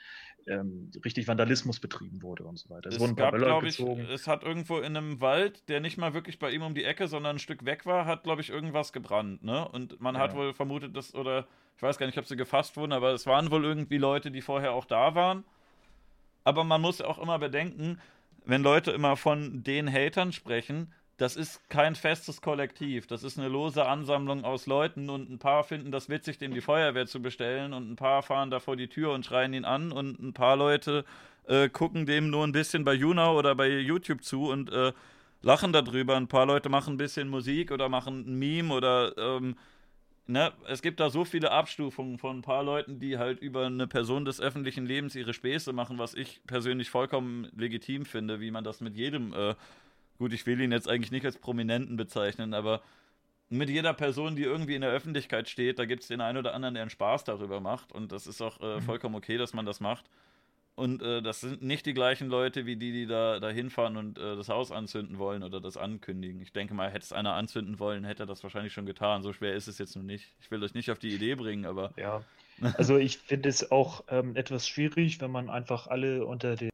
ähm, 0.47 0.91
richtig 1.03 1.27
Vandalismus 1.27 1.79
betrieben 1.79 2.21
wurde 2.21 2.45
und 2.45 2.57
so 2.57 2.69
weiter. 2.69 2.89
Es, 2.89 2.95
es 2.95 3.01
wurden 3.01 3.15
gab, 3.15 3.35
glaube 3.35 3.67
ich, 3.67 3.79
es 3.79 4.27
hat 4.27 4.43
irgendwo 4.43 4.79
in 4.79 4.97
einem 4.97 5.21
Wald, 5.21 5.67
der 5.69 5.79
nicht 5.81 5.97
mal 5.97 6.13
wirklich 6.15 6.39
bei 6.39 6.51
ihm 6.51 6.63
um 6.63 6.73
die 6.73 6.83
Ecke, 6.83 7.07
sondern 7.07 7.35
ein 7.35 7.39
Stück 7.39 7.65
weg 7.65 7.85
war, 7.85 8.05
hat, 8.05 8.23
glaube 8.23 8.41
ich, 8.41 8.49
irgendwas 8.49 8.91
gebrannt, 8.91 9.43
ne? 9.43 9.67
Und 9.67 9.99
man 9.99 10.15
ja. 10.15 10.21
hat 10.21 10.35
wohl 10.35 10.53
vermutet, 10.53 10.95
dass, 10.95 11.15
oder 11.15 11.47
ich 11.75 11.81
weiß 11.81 11.97
gar 11.97 12.05
nicht, 12.05 12.17
ob 12.17 12.25
sie 12.25 12.37
gefasst 12.37 12.77
wurden, 12.77 12.93
aber 12.93 13.11
es 13.11 13.25
waren 13.25 13.51
wohl 13.51 13.65
irgendwie 13.65 13.97
Leute, 13.97 14.31
die 14.31 14.41
vorher 14.41 14.73
auch 14.73 14.85
da 14.85 15.15
waren. 15.15 15.43
Aber 16.43 16.63
man 16.63 16.81
muss 16.81 17.01
auch 17.01 17.17
immer 17.17 17.39
bedenken, 17.39 17.99
wenn 18.45 18.63
Leute 18.63 18.91
immer 18.91 19.17
von 19.17 19.63
den 19.63 19.91
Hatern 19.91 20.31
sprechen, 20.31 20.93
das 21.17 21.35
ist 21.35 21.69
kein 21.69 21.95
festes 21.95 22.41
Kollektiv. 22.41 23.07
Das 23.07 23.23
ist 23.23 23.39
eine 23.39 23.47
lose 23.47 23.85
Ansammlung 23.85 24.43
aus 24.43 24.67
Leuten 24.67 25.09
und 25.09 25.29
ein 25.29 25.39
paar 25.39 25.63
finden 25.63 25.91
das 25.91 26.09
witzig, 26.09 26.37
dem 26.37 26.53
die 26.53 26.61
Feuerwehr 26.61 27.07
zu 27.07 27.21
bestellen 27.21 27.73
und 27.73 27.89
ein 27.89 27.95
paar 27.95 28.21
fahren 28.21 28.51
da 28.51 28.59
vor 28.59 28.75
die 28.75 28.89
Tür 28.89 29.13
und 29.13 29.25
schreien 29.25 29.53
ihn 29.53 29.65
an 29.65 29.91
und 29.91 30.19
ein 30.19 30.33
paar 30.33 30.57
Leute 30.57 31.05
äh, 31.47 31.69
gucken 31.69 32.05
dem 32.05 32.29
nur 32.29 32.45
ein 32.45 32.51
bisschen 32.51 32.83
bei 32.83 32.93
YouNow 32.93 33.37
oder 33.37 33.55
bei 33.55 33.67
YouTube 33.67 34.23
zu 34.23 34.49
und 34.49 34.71
äh, 34.71 34.91
lachen 35.41 35.71
darüber. 35.71 36.17
Ein 36.17 36.27
paar 36.27 36.45
Leute 36.45 36.69
machen 36.69 36.95
ein 36.95 36.97
bisschen 36.97 37.29
Musik 37.29 37.71
oder 37.71 37.87
machen 37.87 38.25
ein 38.27 38.35
Meme 38.37 38.73
oder 38.73 39.17
ähm, 39.17 39.55
ne, 40.27 40.53
es 40.67 40.81
gibt 40.81 40.99
da 40.99 41.09
so 41.09 41.25
viele 41.25 41.51
Abstufungen 41.51 42.17
von 42.17 42.39
ein 42.39 42.41
paar 42.41 42.63
Leuten, 42.63 42.99
die 42.99 43.17
halt 43.17 43.39
über 43.39 43.65
eine 43.65 43.87
Person 43.87 44.25
des 44.25 44.41
öffentlichen 44.41 44.85
Lebens 44.85 45.15
ihre 45.15 45.33
Späße 45.33 45.73
machen, 45.73 45.97
was 45.97 46.13
ich 46.13 46.41
persönlich 46.47 46.89
vollkommen 46.89 47.49
legitim 47.55 48.05
finde, 48.05 48.39
wie 48.39 48.51
man 48.51 48.63
das 48.63 48.81
mit 48.81 48.95
jedem, 48.95 49.33
äh, 49.33 49.55
gut, 50.17 50.33
ich 50.33 50.45
will 50.45 50.61
ihn 50.61 50.71
jetzt 50.71 50.89
eigentlich 50.89 51.11
nicht 51.11 51.25
als 51.25 51.37
Prominenten 51.37 51.97
bezeichnen, 51.97 52.53
aber 52.53 52.81
mit 53.49 53.69
jeder 53.69 53.93
Person, 53.93 54.35
die 54.35 54.43
irgendwie 54.43 54.75
in 54.75 54.81
der 54.81 54.91
Öffentlichkeit 54.91 55.47
steht, 55.47 55.77
da 55.77 55.85
gibt 55.85 56.01
es 56.01 56.07
den 56.07 56.21
einen 56.21 56.39
oder 56.39 56.53
anderen, 56.53 56.73
der 56.73 56.83
einen 56.83 56.89
Spaß 56.89 57.23
darüber 57.25 57.59
macht 57.59 57.91
und 57.91 58.11
das 58.11 58.27
ist 58.27 58.41
auch 58.41 58.59
äh, 58.61 58.77
mhm. 58.77 58.81
vollkommen 58.81 59.15
okay, 59.15 59.37
dass 59.37 59.53
man 59.53 59.65
das 59.65 59.79
macht. 59.79 60.05
Und 60.75 61.01
äh, 61.01 61.21
das 61.21 61.39
sind 61.39 61.61
nicht 61.61 61.85
die 61.85 61.93
gleichen 61.93 62.27
Leute 62.27 62.65
wie 62.65 62.75
die, 62.75 62.91
die 62.91 63.07
da, 63.07 63.39
da 63.39 63.49
hinfahren 63.49 63.95
und 63.95 64.19
äh, 64.19 64.35
das 64.35 64.49
Haus 64.49 64.73
anzünden 64.73 65.17
wollen 65.19 65.41
oder 65.41 65.61
das 65.61 65.77
ankündigen. 65.77 66.41
Ich 66.41 66.51
denke 66.51 66.73
mal, 66.73 66.89
hätte 66.89 67.05
es 67.05 67.13
einer 67.13 67.33
anzünden 67.33 67.79
wollen, 67.79 68.03
hätte 68.03 68.23
er 68.23 68.25
das 68.25 68.43
wahrscheinlich 68.43 68.73
schon 68.73 68.85
getan. 68.85 69.23
So 69.23 69.31
schwer 69.31 69.55
ist 69.55 69.67
es 69.67 69.77
jetzt 69.77 69.95
noch 69.95 70.03
nicht. 70.03 70.33
Ich 70.41 70.51
will 70.51 70.61
euch 70.61 70.73
nicht 70.73 70.91
auf 70.91 70.99
die 70.99 71.13
Idee 71.13 71.35
bringen, 71.35 71.65
aber. 71.65 71.93
Ja. 72.05 72.23
Also 72.77 72.97
ich 72.97 73.17
finde 73.17 73.49
es 73.49 73.71
auch 73.71 74.03
ähm, 74.07 74.35
etwas 74.35 74.67
schwierig, 74.67 75.19
wenn 75.19 75.31
man 75.31 75.49
einfach 75.49 75.87
alle 75.87 76.25
unter 76.25 76.55
den 76.55 76.69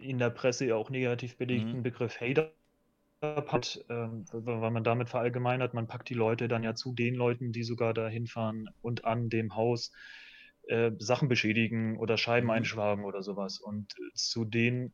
in 0.00 0.18
der 0.18 0.30
Presse 0.30 0.66
ja 0.66 0.76
auch 0.76 0.90
negativ 0.90 1.36
belegten 1.36 1.78
mhm. 1.78 1.82
Begriff 1.82 2.20
Hater 2.20 2.50
hat, 3.20 3.84
ähm, 3.88 4.24
weil 4.32 4.70
man 4.70 4.84
damit 4.84 5.08
verallgemeinert, 5.08 5.74
man 5.74 5.86
packt 5.86 6.08
die 6.08 6.14
Leute 6.14 6.48
dann 6.48 6.62
ja 6.62 6.74
zu 6.74 6.92
den 6.92 7.14
Leuten, 7.14 7.52
die 7.52 7.64
sogar 7.64 7.94
da 7.94 8.08
hinfahren 8.08 8.70
und 8.80 9.04
an 9.04 9.28
dem 9.28 9.56
Haus 9.56 9.92
äh, 10.68 10.92
Sachen 10.98 11.28
beschädigen 11.28 11.98
oder 11.98 12.16
Scheiben 12.16 12.46
mhm. 12.46 12.52
einschlagen 12.52 13.04
oder 13.04 13.22
sowas. 13.22 13.58
Und 13.58 13.94
äh, 13.98 14.14
zu 14.14 14.44
den 14.44 14.92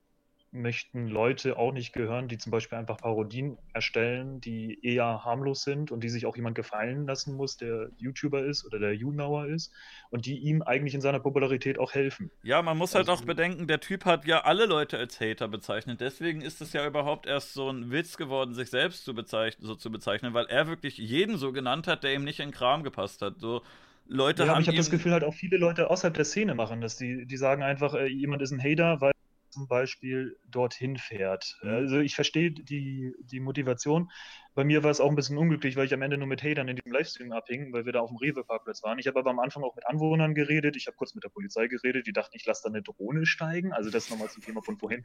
möchten 0.55 1.09
Leute 1.09 1.59
auch 1.59 1.73
nicht 1.73 1.93
gehören, 1.93 2.29
die 2.29 2.39
zum 2.39 2.53
Beispiel 2.53 2.79
einfach 2.79 2.99
Parodien 2.99 3.59
erstellen, 3.73 4.41
die 4.41 4.79
eher 4.83 5.25
harmlos 5.25 5.63
sind 5.65 5.91
und 5.91 6.05
die 6.05 6.09
sich 6.09 6.27
auch 6.27 6.37
jemand 6.37 6.55
gefallen 6.55 7.07
lassen 7.07 7.35
muss, 7.35 7.57
der 7.57 7.91
YouTuber 7.97 8.45
ist 8.45 8.65
oder 8.65 8.79
der 8.79 8.95
YouNower 8.95 9.47
ist 9.49 9.73
und 10.11 10.27
die 10.27 10.39
ihm 10.39 10.63
eigentlich 10.63 10.95
in 10.95 11.01
seiner 11.01 11.19
Popularität 11.19 11.79
auch 11.79 11.93
helfen. 11.93 12.31
Ja, 12.45 12.63
man 12.63 12.79
muss 12.79 12.95
halt 12.95 13.09
also, 13.09 13.23
auch 13.23 13.27
bedenken, 13.27 13.67
der 13.67 13.81
Typ 13.81 14.05
hat 14.05 14.27
ja 14.27 14.45
alle 14.45 14.67
Leute 14.67 14.97
als 14.97 15.21
Hater 15.21 15.49
bezeichnet. 15.49 16.01
Deswegen 16.01 16.41
ist 16.41 16.61
es 16.61 16.73
ja 16.73 16.87
überhaupt 16.87 17.27
erst 17.27 17.53
so 17.53 17.69
ein 17.69 17.91
Witz 17.91 18.17
geworden, 18.17 18.55
sich 18.55 18.71
selbst 18.71 19.05
zu 19.05 19.15
bezeichnen, 19.15 19.67
so 19.67 19.75
zu 19.75 19.91
bezeichnen, 19.91 20.35
weil 20.35 20.47
er 20.47 20.69
wirklich 20.69 20.99
jeden 20.99 21.37
so 21.37 21.53
genannt 21.53 21.89
hat, 21.89 22.05
der 22.05 22.15
ihm 22.15 22.25
nicht 22.25 22.39
in 22.39 22.53
Kram 22.53 22.85
gepasst 22.85 23.23
hat. 23.23 23.41
So, 23.41 23.63
Leute 24.07 24.45
ja, 24.45 24.51
haben. 24.51 24.63
ich 24.63 24.69
habe 24.69 24.77
das 24.77 24.91
Gefühl, 24.91 25.13
halt 25.13 25.25
auch 25.25 25.35
viele 25.35 25.57
Leute 25.57 25.91
außerhalb 25.91 26.15
der 26.15 26.25
Szene 26.25 26.55
machen 26.55 26.81
das. 26.81 26.97
Die, 26.97 27.27
die 27.27 27.37
sagen 27.37 27.63
einfach, 27.63 27.95
äh, 27.95 28.07
jemand 28.07 28.43
ist 28.43 28.53
ein 28.53 28.63
Hater, 28.63 29.01
weil 29.01 29.13
zum 29.51 29.69
Beispiel 29.69 30.37
dorthin 30.51 30.99
fährt. 30.99 31.57
Mhm. 31.63 31.71
Also 31.71 31.99
ich 32.01 32.15
verstehe 32.15 32.51
die, 32.51 33.15
die 33.21 33.41
Motivation. 33.41 34.11
Bei 34.55 34.65
mir 34.65 34.85
war 34.85 34.91
es 34.91 35.01
auch 35.01 35.09
ein 35.09 35.17
bisschen 35.17 35.37
unglücklich, 35.37 35.77
weil 35.77 35.87
ich 35.87 35.95
am 35.95 36.03
Ende 36.03 36.17
nur 36.17 36.29
mit 36.29 36.43
Hatern 36.43 36.69
in 36.69 36.77
diesem 36.77 36.93
Livestream 36.93 37.33
abhing, 37.33 37.73
weil 37.73 37.87
wir 37.87 37.93
da 37.93 38.01
auf 38.01 38.11
dem 38.11 38.19
Rewe-Parkplatz 38.19 38.83
waren. 38.85 38.99
Ich 38.99 39.09
habe 39.09 39.19
aber 39.19 39.31
am 39.31 39.41
Anfang 39.41 39.65
auch 39.65 39.75
mit 39.75 39.87
Anwohnern 39.87 40.35
geredet. 40.35 40.77
Ich 40.77 40.87
habe 40.87 40.97
kurz 40.97 41.15
mit 41.15 41.25
der 41.25 41.29
Polizei 41.29 41.67
geredet. 41.67 42.07
Die 42.07 42.13
dachten, 42.13 42.37
ich 42.37 42.47
lasse 42.47 42.63
da 42.65 42.69
eine 42.69 42.83
Drohne 42.83 43.27
steigen. 43.27 43.73
Also 43.73 43.91
das 43.91 44.11
nochmal 44.11 44.29
zum 44.31 44.43
Thema 44.43 44.63
von 44.63 44.79
vorhin, 44.79 45.05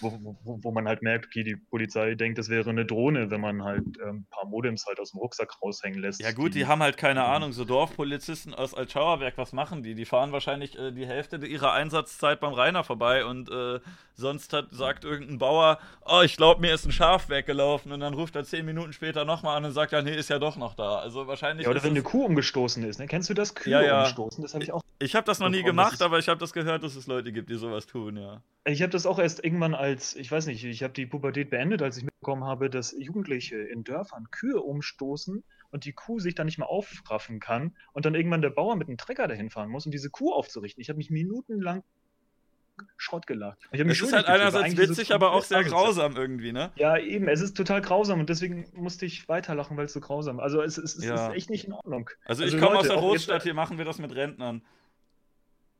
wo, 0.00 0.36
wo, 0.42 0.58
wo, 0.62 0.72
man 0.72 0.88
halt 0.88 1.02
merkt, 1.02 1.26
okay, 1.26 1.44
die 1.44 1.56
Polizei 1.56 2.14
denkt, 2.16 2.38
es 2.38 2.48
wäre 2.48 2.68
eine 2.68 2.84
Drohne, 2.84 3.30
wenn 3.30 3.40
man 3.40 3.62
halt 3.62 3.84
ein 4.00 4.08
ähm, 4.08 4.26
paar 4.30 4.46
Modems 4.46 4.86
halt 4.86 4.98
aus 4.98 5.12
dem 5.12 5.20
Rucksack 5.20 5.50
raushängen 5.62 6.00
lässt. 6.00 6.20
Ja 6.20 6.32
gut, 6.32 6.54
die, 6.54 6.60
die 6.60 6.66
haben 6.66 6.82
halt 6.82 6.96
keine 6.96 7.24
Ahnung. 7.24 7.52
So 7.52 7.64
Dorfpolizisten 7.64 8.54
aus 8.54 8.74
Altschauerwerk, 8.74 9.38
was 9.38 9.52
machen 9.52 9.82
die? 9.82 9.94
Die 9.94 10.04
fahren 10.04 10.32
wahrscheinlich 10.32 10.76
äh, 10.78 10.90
die 10.90 11.06
Hälfte 11.06 11.36
ihrer 11.46 11.72
Einsatzzeit 11.72 12.40
beim 12.40 12.52
Rainer 12.52 12.82
vorbei 12.82 13.24
und 13.24 13.50
äh, 13.50 13.78
sonst 14.14 14.52
hat, 14.52 14.68
sagt 14.72 15.04
irgendein 15.04 15.38
Bauer, 15.38 15.78
oh, 16.04 16.22
ich 16.24 16.36
glaube, 16.36 16.60
mir 16.60 16.74
ist 16.74 16.84
ein 16.84 16.92
Schaf 16.92 17.28
weggelaufen 17.28 17.92
und 17.92 18.00
dann 18.00 18.14
ruft 18.14 18.36
er 18.36 18.44
zehn 18.44 18.66
Minuten 18.66 18.79
später 18.92 19.24
nochmal 19.24 19.56
an 19.56 19.64
und 19.64 19.72
sagt, 19.72 19.92
ja, 19.92 20.02
nee, 20.02 20.14
ist 20.14 20.30
ja 20.30 20.38
doch 20.38 20.56
noch 20.56 20.74
da. 20.74 20.98
Also 20.98 21.26
wahrscheinlich. 21.26 21.64
Ja, 21.64 21.70
oder 21.70 21.82
wenn 21.82 21.90
eine 21.90 22.02
Kuh 22.02 22.24
umgestoßen 22.24 22.82
ist, 22.84 22.98
ne? 22.98 23.06
Kennst 23.06 23.30
du 23.30 23.34
das? 23.34 23.54
Kühe 23.54 23.72
ja, 23.72 23.82
ja. 23.82 24.02
umstoßen, 24.02 24.42
das 24.42 24.54
habe 24.54 24.64
ich 24.64 24.72
auch. 24.72 24.82
Ich 24.98 25.14
habe 25.14 25.24
das 25.24 25.38
noch 25.38 25.48
nie 25.48 25.62
gemacht, 25.62 26.02
aber 26.02 26.18
ich 26.18 26.28
habe 26.28 26.38
das 26.38 26.52
gehört, 26.52 26.82
dass 26.82 26.94
es 26.94 27.06
Leute 27.06 27.32
gibt, 27.32 27.48
die 27.48 27.56
sowas 27.56 27.86
tun, 27.86 28.16
ja. 28.16 28.42
Ich 28.64 28.82
habe 28.82 28.90
das 28.90 29.06
auch 29.06 29.18
erst 29.18 29.42
irgendwann 29.42 29.74
als, 29.74 30.14
ich 30.14 30.30
weiß 30.30 30.46
nicht, 30.46 30.62
ich 30.64 30.82
habe 30.82 30.92
die 30.92 31.06
Pubertät 31.06 31.48
beendet, 31.48 31.80
als 31.80 31.96
ich 31.96 32.04
mitbekommen 32.04 32.44
habe, 32.44 32.68
dass 32.68 32.94
Jugendliche 32.98 33.56
in 33.56 33.84
Dörfern 33.84 34.30
Kühe 34.30 34.60
umstoßen 34.60 35.42
und 35.70 35.84
die 35.84 35.92
Kuh 35.92 36.20
sich 36.20 36.34
dann 36.34 36.46
nicht 36.46 36.58
mehr 36.58 36.68
aufraffen 36.68 37.40
kann 37.40 37.74
und 37.92 38.04
dann 38.04 38.14
irgendwann 38.14 38.42
der 38.42 38.50
Bauer 38.50 38.76
mit 38.76 38.88
einem 38.88 38.98
Trecker 38.98 39.28
dahin 39.28 39.50
fahren 39.50 39.70
muss, 39.70 39.86
um 39.86 39.92
diese 39.92 40.10
Kuh 40.10 40.32
aufzurichten. 40.32 40.82
Ich 40.82 40.88
habe 40.88 40.98
mich 40.98 41.10
minutenlang 41.10 41.82
Schrott 42.96 43.26
gelacht. 43.26 43.58
Ich 43.72 43.80
es 43.80 44.00
ist 44.00 44.12
halt 44.12 44.26
einerseits 44.26 44.76
witzig, 44.76 45.08
so 45.08 45.14
aber 45.14 45.32
auch 45.32 45.44
sehr 45.44 45.64
grausam 45.64 46.16
irgendwie, 46.16 46.52
ne? 46.52 46.70
Ja, 46.76 46.98
eben, 46.98 47.28
es 47.28 47.40
ist 47.40 47.56
total 47.56 47.80
grausam 47.80 48.20
und 48.20 48.28
deswegen 48.28 48.66
musste 48.74 49.06
ich 49.06 49.28
weiterlachen, 49.28 49.76
weil 49.76 49.86
es 49.86 49.92
so 49.92 50.00
grausam 50.00 50.38
ist. 50.38 50.42
Also 50.42 50.62
es, 50.62 50.78
es, 50.78 50.96
es 50.96 51.04
ja. 51.04 51.28
ist 51.28 51.34
echt 51.34 51.50
nicht 51.50 51.66
in 51.66 51.72
Ordnung. 51.72 52.10
Also, 52.24 52.42
also 52.42 52.56
ich 52.56 52.62
komme 52.62 52.78
aus 52.78 52.88
der 52.88 52.96
Großstadt, 52.96 53.42
hier 53.42 53.54
machen 53.54 53.78
wir 53.78 53.84
das 53.84 53.98
mit 53.98 54.14
Rentnern. 54.14 54.62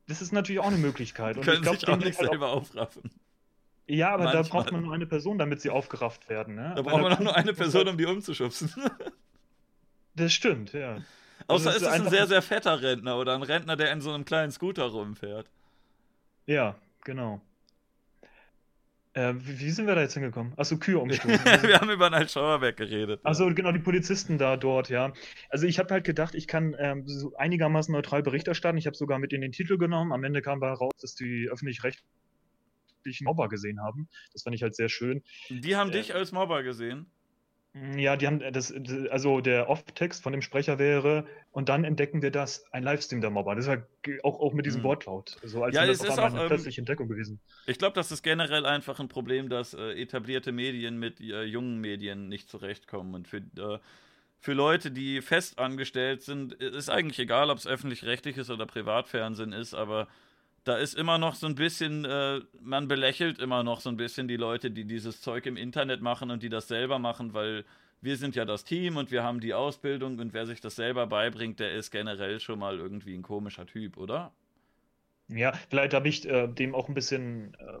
Das 0.07 0.21
ist 0.21 0.33
natürlich 0.33 0.59
auch 0.59 0.67
eine 0.67 0.77
Möglichkeit. 0.77 1.37
Die 1.37 1.41
können 1.41 1.61
glaub, 1.61 1.75
sich 1.75 1.87
auch 1.87 1.97
nicht 1.97 2.17
selber 2.17 2.49
auch... 2.49 2.61
aufraffen. 2.61 3.11
Ja, 3.87 4.13
aber 4.13 4.23
Manchmal. 4.23 4.43
da 4.43 4.49
braucht 4.49 4.71
man 4.71 4.83
nur 4.83 4.93
eine 4.93 5.05
Person, 5.05 5.37
damit 5.37 5.61
sie 5.61 5.69
aufgerafft 5.69 6.29
werden. 6.29 6.55
Ne? 6.55 6.73
Da 6.75 6.81
braucht 6.81 7.01
man 7.01 7.13
auch 7.13 7.19
nur 7.19 7.35
eine 7.35 7.53
Person, 7.53 7.87
um 7.87 7.97
die 7.97 8.05
umzuschubsen. 8.05 8.73
das 10.15 10.33
stimmt, 10.33 10.73
ja. 10.73 10.97
Außer 11.47 11.69
also 11.69 11.69
ist 11.69 11.81
es 11.81 11.87
ein 11.87 12.09
sehr, 12.09 12.27
sehr 12.27 12.41
fetter 12.41 12.81
Rentner 12.81 13.17
oder 13.17 13.35
ein 13.35 13.43
Rentner, 13.43 13.75
der 13.75 13.91
in 13.91 14.01
so 14.01 14.13
einem 14.13 14.25
kleinen 14.25 14.51
Scooter 14.51 14.85
rumfährt. 14.85 15.47
Ja, 16.45 16.75
Genau. 17.03 17.41
Äh, 19.13 19.33
wie, 19.39 19.59
wie, 19.59 19.69
sind 19.71 19.87
wir 19.87 19.95
da 19.95 20.01
jetzt 20.01 20.13
hingekommen? 20.13 20.53
Achso, 20.55 20.77
Kühe 20.77 20.97
umgestoßen. 21.01 21.43
wir 21.43 21.79
haben 21.79 21.89
über 21.89 22.07
ein 22.07 22.13
Altschauerwerk 22.13 22.77
geredet. 22.77 23.19
Achso, 23.23 23.47
ja. 23.47 23.53
genau, 23.53 23.71
die 23.73 23.79
Polizisten 23.79 24.37
da 24.37 24.55
dort, 24.55 24.89
ja. 24.89 25.11
Also 25.49 25.67
ich 25.67 25.79
habe 25.79 25.93
halt 25.93 26.05
gedacht, 26.05 26.33
ich 26.33 26.47
kann 26.47 26.75
ähm, 26.79 27.03
so 27.07 27.35
einigermaßen 27.35 27.91
neutral 27.91 28.23
Bericht 28.23 28.47
erstatten. 28.47 28.77
Ich 28.77 28.85
habe 28.85 28.95
sogar 28.95 29.19
mit 29.19 29.33
in 29.33 29.41
den 29.41 29.51
Titel 29.51 29.77
genommen. 29.77 30.13
Am 30.13 30.23
Ende 30.23 30.41
kam 30.41 30.61
da 30.61 30.71
raus, 30.71 30.93
dass 31.01 31.13
die 31.15 31.49
öffentlich-rechtlichen 31.51 33.25
Mobber 33.25 33.49
gesehen 33.49 33.81
haben. 33.81 34.07
Das 34.31 34.43
fand 34.43 34.55
ich 34.55 34.63
halt 34.63 34.75
sehr 34.75 34.87
schön. 34.87 35.23
Die 35.49 35.75
haben 35.75 35.89
äh, 35.89 35.93
dich 35.93 36.15
als 36.15 36.31
Mobber 36.31 36.63
gesehen? 36.63 37.07
Hm, 37.73 37.97
ja, 37.97 38.17
die 38.17 38.27
haben 38.27 38.41
das, 38.51 38.73
also 39.09 39.39
der 39.39 39.69
Off-Text 39.69 40.23
von 40.23 40.33
dem 40.33 40.41
Sprecher 40.41 40.77
wäre, 40.77 41.25
und 41.51 41.67
dann 41.67 41.83
entdecken 41.83 42.21
wir 42.21 42.31
das, 42.31 42.65
ein 42.71 42.83
Livestream 42.83 43.19
der 43.19 43.29
Mobber. 43.29 43.55
Das 43.55 43.67
ist 43.67 43.71
ja 43.71 44.13
auch, 44.23 44.39
auch 44.39 44.53
mit 44.53 44.65
diesem 44.65 44.81
mhm. 44.81 44.85
Wortlaut. 44.85 45.37
So 45.43 45.63
als 45.63 45.75
ja, 45.75 45.85
es 45.85 46.01
ist 46.01 46.09
auch 46.09 46.17
eine 46.17 46.41
ähm, 46.41 46.47
plötzliche 46.47 46.79
Entdeckung 46.79 47.09
gewesen. 47.09 47.41
Ich 47.65 47.77
glaube, 47.77 47.93
das 47.93 48.11
ist 48.11 48.23
generell 48.23 48.65
einfach 48.65 48.99
ein 48.99 49.09
Problem, 49.09 49.49
dass 49.49 49.73
äh, 49.73 50.01
etablierte 50.01 50.53
Medien 50.53 50.97
mit 50.97 51.19
äh, 51.19 51.43
jungen 51.43 51.79
Medien 51.79 52.29
nicht 52.29 52.49
zurechtkommen. 52.49 53.13
Und 53.15 53.27
für, 53.27 53.37
äh, 53.37 53.79
für 54.39 54.53
Leute, 54.53 54.91
die 54.91 55.21
fest 55.21 55.59
angestellt 55.59 56.21
sind, 56.21 56.53
ist 56.53 56.89
eigentlich 56.89 57.19
egal, 57.19 57.49
ob 57.49 57.57
es 57.57 57.67
öffentlich-rechtliches 57.67 58.49
oder 58.49 58.65
Privatfernsehen 58.65 59.51
ist, 59.51 59.73
aber 59.73 60.07
da 60.63 60.77
ist 60.77 60.93
immer 60.93 61.17
noch 61.17 61.35
so 61.35 61.47
ein 61.47 61.55
bisschen, 61.55 62.05
äh, 62.05 62.41
man 62.61 62.87
belächelt 62.87 63.39
immer 63.39 63.63
noch 63.63 63.81
so 63.81 63.89
ein 63.89 63.97
bisschen 63.97 64.27
die 64.27 64.37
Leute, 64.37 64.69
die 64.71 64.85
dieses 64.85 65.21
Zeug 65.21 65.45
im 65.45 65.57
Internet 65.57 66.01
machen 66.01 66.29
und 66.29 66.43
die 66.43 66.49
das 66.49 66.67
selber 66.67 66.99
machen, 66.99 67.33
weil 67.33 67.65
wir 68.01 68.17
sind 68.17 68.35
ja 68.35 68.45
das 68.45 68.63
Team 68.63 68.97
und 68.97 69.11
wir 69.11 69.23
haben 69.23 69.39
die 69.39 69.53
Ausbildung 69.53 70.19
und 70.19 70.33
wer 70.33 70.45
sich 70.45 70.61
das 70.61 70.75
selber 70.75 71.07
beibringt, 71.07 71.59
der 71.59 71.73
ist 71.73 71.91
generell 71.91 72.39
schon 72.39 72.59
mal 72.59 72.77
irgendwie 72.77 73.13
ein 73.15 73.21
komischer 73.21 73.65
Typ, 73.65 73.97
oder? 73.97 74.31
Ja, 75.27 75.53
vielleicht 75.69 75.93
habe 75.93 76.09
ich 76.09 76.27
äh, 76.27 76.47
dem 76.47 76.75
auch 76.75 76.89
ein 76.89 76.93
bisschen 76.93 77.53
äh, 77.55 77.79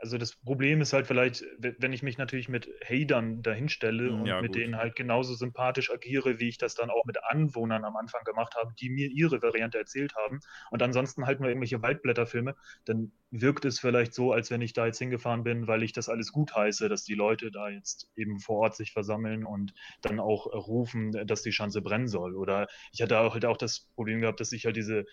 also 0.00 0.16
das 0.16 0.34
Problem 0.34 0.80
ist 0.80 0.94
halt 0.94 1.06
vielleicht, 1.06 1.44
wenn 1.58 1.92
ich 1.92 2.02
mich 2.02 2.16
natürlich 2.16 2.48
mit 2.48 2.68
Hatern 2.82 3.42
dahinstelle 3.42 4.10
hm, 4.10 4.22
und 4.22 4.26
ja, 4.26 4.40
mit 4.40 4.54
denen 4.54 4.76
halt 4.76 4.96
genauso 4.96 5.34
sympathisch 5.34 5.90
agiere, 5.90 6.40
wie 6.40 6.48
ich 6.48 6.56
das 6.58 6.74
dann 6.74 6.90
auch 6.90 7.04
mit 7.04 7.22
Anwohnern 7.24 7.84
am 7.84 7.96
Anfang 7.96 8.24
gemacht 8.24 8.54
habe, 8.56 8.72
die 8.80 8.88
mir 8.88 9.08
ihre 9.10 9.42
Variante 9.42 9.78
erzählt 9.78 10.14
haben 10.16 10.40
und 10.70 10.82
ansonsten 10.82 11.26
halt 11.26 11.40
nur 11.40 11.50
irgendwelche 11.50 11.82
Waldblätterfilme, 11.82 12.56
dann 12.86 13.12
wirkt 13.30 13.64
es 13.66 13.78
vielleicht 13.78 14.14
so, 14.14 14.32
als 14.32 14.50
wenn 14.50 14.62
ich 14.62 14.72
da 14.72 14.86
jetzt 14.86 14.98
hingefahren 14.98 15.44
bin, 15.44 15.66
weil 15.66 15.82
ich 15.82 15.92
das 15.92 16.08
alles 16.08 16.32
gut 16.32 16.54
heiße, 16.54 16.88
dass 16.88 17.04
die 17.04 17.14
Leute 17.14 17.50
da 17.50 17.68
jetzt 17.68 18.10
eben 18.16 18.40
vor 18.40 18.58
Ort 18.58 18.76
sich 18.76 18.92
versammeln 18.92 19.44
und 19.44 19.74
dann 20.00 20.18
auch 20.18 20.46
rufen, 20.46 21.12
dass 21.26 21.42
die 21.42 21.52
Schanze 21.52 21.82
brennen 21.82 22.08
soll. 22.08 22.36
Oder 22.36 22.68
ich 22.92 23.02
hatte 23.02 23.18
halt 23.18 23.44
auch 23.44 23.58
das 23.58 23.80
Problem 23.94 24.20
gehabt, 24.20 24.40
dass 24.40 24.52
ich 24.52 24.64
halt 24.64 24.76
diese, 24.76 25.04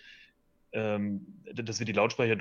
ähm, 0.72 1.42
dass 1.54 1.78
wir 1.78 1.86
die 1.86 1.92
Lautsprecher 1.92 2.36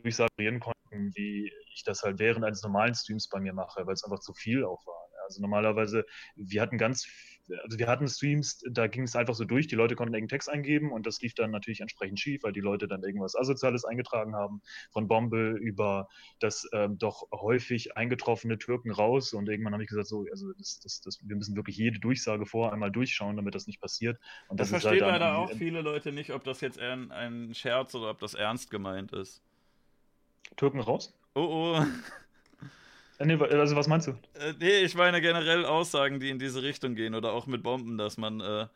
durchsagieren 0.00 0.60
konnten, 0.60 1.12
wie 1.14 1.52
ich 1.74 1.84
das 1.84 2.02
halt 2.02 2.18
während 2.18 2.44
eines 2.44 2.62
normalen 2.62 2.94
Streams 2.94 3.28
bei 3.28 3.40
mir 3.40 3.52
mache, 3.52 3.86
weil 3.86 3.94
es 3.94 4.04
einfach 4.04 4.20
zu 4.20 4.32
viel 4.34 4.64
auch 4.64 4.86
war. 4.86 5.02
Also 5.24 5.40
normalerweise, 5.40 6.04
wir 6.36 6.60
hatten 6.60 6.78
ganz, 6.78 7.06
also 7.62 7.78
wir 7.78 7.86
hatten 7.86 8.08
Streams, 8.08 8.62
da 8.70 8.86
ging 8.86 9.04
es 9.04 9.16
einfach 9.16 9.34
so 9.34 9.44
durch, 9.44 9.66
die 9.66 9.76
Leute 9.76 9.94
konnten 9.94 10.14
irgendeinen 10.14 10.36
Text 10.36 10.50
eingeben 10.50 10.92
und 10.92 11.06
das 11.06 11.20
lief 11.20 11.34
dann 11.34 11.50
natürlich 11.50 11.80
entsprechend 11.80 12.20
schief, 12.20 12.42
weil 12.42 12.52
die 12.52 12.60
Leute 12.60 12.88
dann 12.88 13.02
irgendwas 13.02 13.34
Asoziales 13.36 13.84
eingetragen 13.84 14.34
haben, 14.34 14.62
von 14.90 15.08
Bombe 15.08 15.52
über 15.52 16.08
das 16.40 16.68
ähm, 16.72 16.98
doch 16.98 17.28
häufig 17.32 17.96
eingetroffene 17.96 18.58
Türken 18.58 18.90
raus 18.90 19.32
und 19.32 19.48
irgendwann 19.48 19.72
habe 19.72 19.82
ich 19.82 19.88
gesagt, 19.88 20.08
so, 20.08 20.26
also 20.30 20.52
das, 20.58 20.80
das, 20.80 21.00
das, 21.00 21.18
wir 21.22 21.36
müssen 21.36 21.56
wirklich 21.56 21.76
jede 21.76 21.98
Durchsage 21.98 22.46
vorher 22.46 22.72
einmal 22.72 22.90
durchschauen, 22.90 23.36
damit 23.36 23.54
das 23.54 23.66
nicht 23.66 23.80
passiert. 23.80 24.18
Und 24.48 24.60
das, 24.60 24.70
das 24.70 24.82
verstehen 24.82 25.04
halt 25.04 25.20
leider 25.20 25.38
auch 25.38 25.50
viele 25.50 25.82
Leute 25.82 26.12
nicht, 26.12 26.32
ob 26.32 26.44
das 26.44 26.60
jetzt 26.60 26.78
ein, 26.78 27.10
ein 27.10 27.54
Scherz 27.54 27.94
oder 27.94 28.10
ob 28.10 28.18
das 28.18 28.34
ernst 28.34 28.70
gemeint 28.70 29.12
ist. 29.12 29.42
Türken 30.56 30.80
raus? 30.80 31.14
Oh 31.34 31.76
oh. 31.76 31.86
Nee, 33.24 33.34
also 33.34 33.76
was 33.76 33.86
meinst 33.86 34.08
du? 34.08 34.12
Äh, 34.34 34.54
nee, 34.58 34.80
ich 34.80 34.94
meine 34.94 35.20
generell 35.20 35.64
Aussagen, 35.64 36.18
die 36.18 36.30
in 36.30 36.38
diese 36.38 36.62
Richtung 36.62 36.94
gehen 36.94 37.14
oder 37.14 37.32
auch 37.32 37.46
mit 37.46 37.62
Bomben, 37.62 37.98
dass 37.98 38.16
man. 38.16 38.40
Äh, 38.40 38.66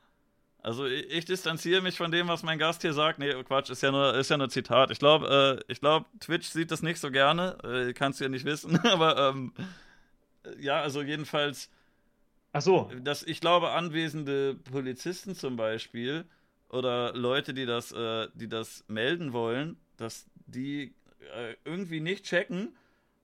also 0.63 0.87
ich, 0.87 1.11
ich, 1.11 1.25
distanziere 1.25 1.81
mich 1.81 1.97
von 1.97 2.11
dem, 2.11 2.29
was 2.29 2.43
mein 2.43 2.59
Gast 2.59 2.83
hier 2.83 2.93
sagt. 2.93 3.19
Nee, 3.19 3.33
Quatsch, 3.45 3.71
ist 3.71 3.83
ja 3.83 3.91
nur, 3.91 4.15
ist 4.15 4.31
ja 4.31 4.37
nur 4.37 4.49
Zitat. 4.49 4.91
Ich 4.91 4.99
glaube, 4.99 5.63
äh, 5.69 5.73
ich 5.73 5.81
Twitch 6.21 6.49
sieht 6.49 6.71
das 6.71 6.83
nicht 6.83 7.01
so 7.01 7.11
gerne. 7.11 7.57
Äh, 7.65 7.93
kannst 7.93 8.21
du 8.21 8.25
ja 8.25 8.31
nicht 8.31 8.45
wissen, 8.45 8.79
aber 8.85 9.31
ähm, 9.31 9.53
ja, 10.61 10.81
also 10.81 11.03
jedenfalls. 11.03 11.71
Ach 12.53 12.63
so. 12.63 12.91
Dass 13.03 13.23
ich 13.23 13.41
glaube, 13.41 13.71
anwesende 13.71 14.55
Polizisten 14.55 15.35
zum 15.35 15.57
Beispiel 15.57 16.25
oder 16.69 17.13
Leute, 17.15 17.53
die 17.53 17.67
das, 17.67 17.93
äh, 17.93 18.29
die 18.35 18.49
das 18.49 18.85
melden 18.89 19.33
wollen, 19.33 19.77
dass 19.97 20.27
die 20.47 20.95
äh, 21.27 21.57
irgendwie 21.65 22.01
nicht 22.01 22.25
checken, 22.25 22.77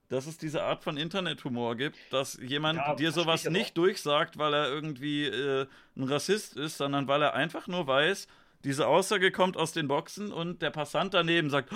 dass 0.09 0.27
es 0.27 0.37
diese 0.37 0.63
Art 0.63 0.83
von 0.85 0.97
Internethumor 0.97 1.77
gibt, 1.77 1.97
dass 2.11 2.39
jemand 2.41 2.79
ja, 2.79 2.95
dir 2.95 3.13
sowas 3.13 3.49
nicht 3.49 3.77
durchsagt, 3.79 4.37
weil 4.37 4.53
er 4.53 4.69
irgendwie 4.69 5.25
äh, 5.25 5.67
ein 5.97 6.05
Rassist 6.05 6.57
ist, 6.57 6.77
sondern 6.77 7.09
weil 7.09 7.23
er 7.23 7.35
einfach 7.35 7.67
nur 7.67 7.87
weiß, 7.87 8.29
diese 8.65 8.87
Aussage 8.87 9.33
kommt 9.33 9.57
aus 9.57 9.73
den 9.73 9.89
Boxen 9.89 10.31
und 10.31 10.63
der 10.63 10.71
Passant 10.71 11.15
daneben 11.15 11.51
sagt, 11.51 11.71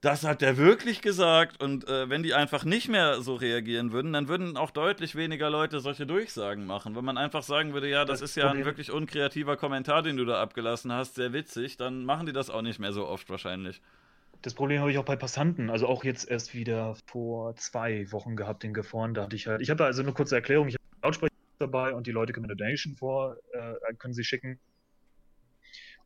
das 0.00 0.24
hat 0.24 0.40
der 0.40 0.56
wirklich 0.56 1.02
gesagt. 1.02 1.62
Und 1.62 1.86
äh, 1.86 2.08
wenn 2.08 2.22
die 2.22 2.32
einfach 2.34 2.64
nicht 2.64 2.88
mehr 2.88 3.20
so 3.20 3.34
reagieren 3.34 3.92
würden, 3.92 4.12
dann 4.12 4.28
würden 4.28 4.56
auch 4.56 4.70
deutlich 4.70 5.14
weniger 5.14 5.50
Leute 5.50 5.80
solche 5.80 6.06
Durchsagen 6.06 6.64
machen. 6.64 6.96
Wenn 6.96 7.04
man 7.04 7.18
einfach 7.18 7.42
sagen 7.42 7.74
würde, 7.74 7.88
ja, 7.88 8.04
das, 8.04 8.20
das 8.20 8.30
ist 8.30 8.36
ja 8.36 8.50
ein 8.50 8.64
wirklich 8.64 8.90
unkreativer 8.90 9.56
Kommentar, 9.56 10.02
den 10.02 10.16
du 10.16 10.24
da 10.24 10.40
abgelassen 10.40 10.92
hast, 10.92 11.16
sehr 11.16 11.32
witzig, 11.32 11.76
dann 11.76 12.04
machen 12.04 12.26
die 12.26 12.32
das 12.32 12.48
auch 12.48 12.62
nicht 12.62 12.78
mehr 12.78 12.92
so 12.92 13.06
oft 13.06 13.28
wahrscheinlich. 13.28 13.82
Das 14.42 14.54
Problem 14.54 14.80
habe 14.80 14.90
ich 14.90 14.98
auch 14.98 15.04
bei 15.04 15.16
Passanten, 15.16 15.68
also 15.68 15.86
auch 15.86 16.02
jetzt 16.02 16.30
erst 16.30 16.54
wieder 16.54 16.96
vor 17.06 17.54
zwei 17.56 18.10
Wochen 18.10 18.36
gehabt 18.36 18.64
in 18.64 18.72
Gefahren. 18.72 19.12
Da 19.12 19.24
hatte 19.24 19.36
ich 19.36 19.46
halt, 19.46 19.60
ich 19.60 19.68
habe 19.68 19.78
da 19.78 19.84
also 19.84 20.02
eine 20.02 20.12
kurze 20.12 20.34
Erklärung, 20.34 20.68
ich 20.68 20.74
habe 20.74 20.84
Lautsprecher 21.02 21.32
dabei 21.58 21.94
und 21.94 22.06
die 22.06 22.10
Leute 22.10 22.32
können 22.32 22.46
eine 22.46 22.56
Donation 22.56 22.96
vor, 22.96 23.36
äh, 23.52 23.94
können 23.98 24.14
sie 24.14 24.24
schicken. 24.24 24.58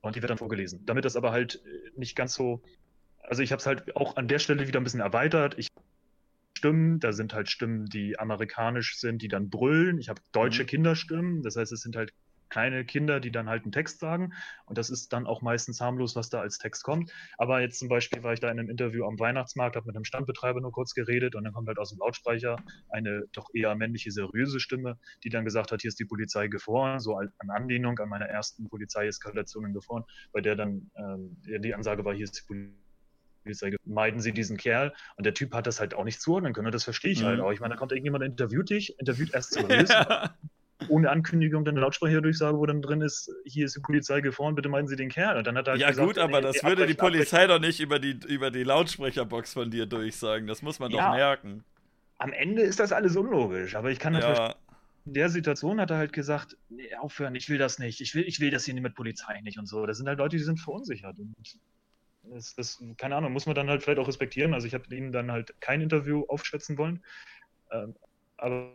Und 0.00 0.16
die 0.16 0.22
wird 0.22 0.30
dann 0.30 0.38
vorgelesen. 0.38 0.84
Damit 0.84 1.04
das 1.04 1.16
aber 1.16 1.30
halt 1.30 1.62
äh, 1.64 1.98
nicht 1.98 2.16
ganz 2.16 2.34
so, 2.34 2.62
also 3.22 3.42
ich 3.42 3.52
habe 3.52 3.60
es 3.60 3.66
halt 3.66 3.94
auch 3.96 4.16
an 4.16 4.26
der 4.26 4.40
Stelle 4.40 4.66
wieder 4.66 4.80
ein 4.80 4.84
bisschen 4.84 5.00
erweitert. 5.00 5.56
Ich 5.56 5.68
Stimmen, 6.56 6.98
da 6.98 7.12
sind 7.12 7.34
halt 7.34 7.50
Stimmen, 7.50 7.86
die 7.86 8.18
amerikanisch 8.18 8.98
sind, 8.98 9.22
die 9.22 9.28
dann 9.28 9.50
brüllen. 9.50 9.98
Ich 9.98 10.08
habe 10.08 10.22
deutsche 10.32 10.62
mhm. 10.62 10.68
Kinderstimmen, 10.68 11.42
das 11.42 11.56
heißt, 11.56 11.70
es 11.72 11.82
sind 11.82 11.94
halt 11.94 12.12
kleine 12.54 12.84
Kinder, 12.84 13.18
die 13.18 13.32
dann 13.32 13.48
halt 13.48 13.64
einen 13.64 13.72
Text 13.72 13.98
sagen. 13.98 14.32
Und 14.66 14.78
das 14.78 14.88
ist 14.88 15.12
dann 15.12 15.26
auch 15.26 15.42
meistens 15.42 15.80
harmlos, 15.80 16.14
was 16.14 16.30
da 16.30 16.40
als 16.40 16.58
Text 16.58 16.84
kommt. 16.84 17.12
Aber 17.36 17.60
jetzt 17.60 17.80
zum 17.80 17.88
Beispiel 17.88 18.22
war 18.22 18.32
ich 18.32 18.38
da 18.38 18.48
in 18.48 18.60
einem 18.60 18.70
Interview 18.70 19.04
am 19.06 19.18
Weihnachtsmarkt, 19.18 19.74
habe 19.74 19.86
mit 19.88 19.96
einem 19.96 20.04
Standbetreiber 20.04 20.60
nur 20.60 20.70
kurz 20.70 20.94
geredet 20.94 21.34
und 21.34 21.42
dann 21.42 21.52
kommt 21.52 21.66
halt 21.66 21.78
aus 21.78 21.90
dem 21.90 21.98
Lautsprecher 21.98 22.56
eine 22.90 23.24
doch 23.32 23.48
eher 23.54 23.74
männliche, 23.74 24.12
seriöse 24.12 24.60
Stimme, 24.60 24.98
die 25.24 25.30
dann 25.30 25.44
gesagt 25.44 25.72
hat, 25.72 25.80
hier 25.80 25.88
ist 25.88 25.98
die 25.98 26.04
Polizei 26.04 26.46
gefroren, 26.46 27.00
so 27.00 27.16
an 27.16 27.32
Anlehnung 27.48 27.98
an 27.98 28.08
meiner 28.08 28.26
ersten 28.26 28.68
Polizeieskalation 28.68 29.66
in 29.66 29.72
Gefroren, 29.74 30.04
bei 30.32 30.40
der 30.40 30.54
dann 30.54 30.92
ähm, 30.96 31.36
die 31.42 31.74
Ansage 31.74 32.04
war, 32.04 32.14
hier 32.14 32.24
ist 32.24 32.38
die 32.38 32.46
Polizei 33.42 33.74
meiden 33.84 34.20
Sie 34.20 34.32
diesen 34.32 34.56
Kerl. 34.56 34.94
Und 35.16 35.26
der 35.26 35.34
Typ 35.34 35.54
hat 35.54 35.66
das 35.66 35.80
halt 35.80 35.94
auch 35.94 36.04
nicht 36.04 36.20
zuordnen 36.20 36.52
können. 36.52 36.66
Und 36.66 36.74
das 36.74 36.84
verstehe 36.84 37.10
ich 37.10 37.24
halt 37.24 37.38
mhm. 37.38 37.42
halt 37.42 37.48
auch. 37.48 37.52
Ich 37.52 37.60
meine, 37.60 37.74
da 37.74 37.78
kommt 37.78 37.90
irgendjemand, 37.90 38.24
interviewt 38.24 38.70
dich, 38.70 38.98
interviewt 39.00 39.34
erst 39.34 39.52
seriös, 39.54 39.90
ohne 40.88 41.10
Ankündigung 41.10 41.64
dann 41.64 41.74
eine 41.74 41.82
Lautsprecherdurchsage, 41.82 42.58
wo 42.58 42.66
dann 42.66 42.82
drin 42.82 43.00
ist, 43.00 43.30
hier 43.44 43.66
ist 43.66 43.76
die 43.76 43.80
Polizei 43.80 44.20
gefahren, 44.20 44.54
bitte 44.54 44.68
meinen 44.68 44.88
Sie 44.88 44.96
den 44.96 45.08
Kerl. 45.08 45.38
Und 45.38 45.46
dann 45.46 45.56
hat 45.56 45.68
er 45.68 45.72
halt 45.72 45.80
ja 45.80 45.90
gesagt, 45.90 46.06
gut, 46.06 46.18
aber 46.18 46.40
das 46.40 46.56
würde 46.56 46.82
abbrechen, 46.82 46.88
die 46.88 46.94
Polizei 46.94 47.44
abbrechen. 47.44 47.62
doch 47.62 47.66
nicht 47.66 47.80
über 47.80 47.98
die, 47.98 48.18
über 48.28 48.50
die 48.50 48.64
Lautsprecherbox 48.64 49.52
von 49.52 49.70
dir 49.70 49.86
durchsagen. 49.86 50.46
Das 50.46 50.62
muss 50.62 50.78
man 50.78 50.90
ja, 50.90 51.08
doch 51.08 51.14
merken. 51.16 51.64
Am 52.18 52.32
Ende 52.32 52.62
ist 52.62 52.80
das 52.80 52.92
alles 52.92 53.16
unlogisch, 53.16 53.76
aber 53.76 53.90
ich 53.90 53.98
kann 53.98 54.14
das 54.14 54.24
ja. 54.24 54.54
In 55.06 55.12
der 55.12 55.28
Situation 55.28 55.80
hat 55.80 55.90
er 55.90 55.98
halt 55.98 56.14
gesagt, 56.14 56.56
nee, 56.70 56.94
aufhören, 56.98 57.34
ich 57.34 57.50
will 57.50 57.58
das 57.58 57.78
nicht, 57.78 58.00
ich 58.00 58.14
will, 58.14 58.24
ich 58.26 58.40
will 58.40 58.50
das 58.50 58.64
hier 58.64 58.74
mit 58.80 58.94
Polizei 58.94 59.38
nicht 59.42 59.58
und 59.58 59.66
so. 59.66 59.84
Das 59.84 59.98
sind 59.98 60.08
halt 60.08 60.18
Leute, 60.18 60.38
die 60.38 60.42
sind 60.42 60.58
verunsichert. 60.58 61.18
Und 61.18 61.34
das, 62.22 62.54
das, 62.54 62.82
keine 62.96 63.16
Ahnung, 63.16 63.32
muss 63.32 63.44
man 63.44 63.54
dann 63.54 63.68
halt 63.68 63.82
vielleicht 63.82 63.98
auch 63.98 64.08
respektieren. 64.08 64.54
Also 64.54 64.66
ich 64.66 64.72
habe 64.72 64.94
ihm 64.94 65.12
dann 65.12 65.30
halt 65.30 65.54
kein 65.60 65.82
Interview 65.82 66.24
aufschätzen 66.28 66.78
wollen. 66.78 67.04
Ähm, 67.70 67.94
aber 68.38 68.72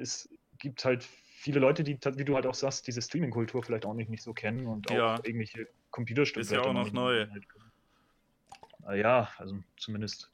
es 0.00 0.28
gibt 0.58 0.84
halt 0.84 1.04
viele 1.04 1.60
Leute, 1.60 1.84
die, 1.84 1.98
wie 2.16 2.24
du 2.24 2.34
halt 2.34 2.46
auch 2.46 2.54
sagst, 2.54 2.86
diese 2.86 3.02
Streaming-Kultur 3.02 3.62
vielleicht 3.62 3.86
auch 3.86 3.94
nicht, 3.94 4.10
nicht 4.10 4.22
so 4.22 4.32
kennen 4.32 4.66
und 4.66 4.90
ja. 4.90 5.14
auch 5.14 5.24
irgendwelche 5.24 5.68
Computerstücke. 5.90 6.40
Ist 6.40 6.52
ja 6.52 6.62
auch 6.62 6.72
noch 6.72 6.92
neu. 6.92 7.26
Halt, 7.28 8.98
ja, 8.98 9.28
also 9.38 9.58
zumindest 9.76 10.30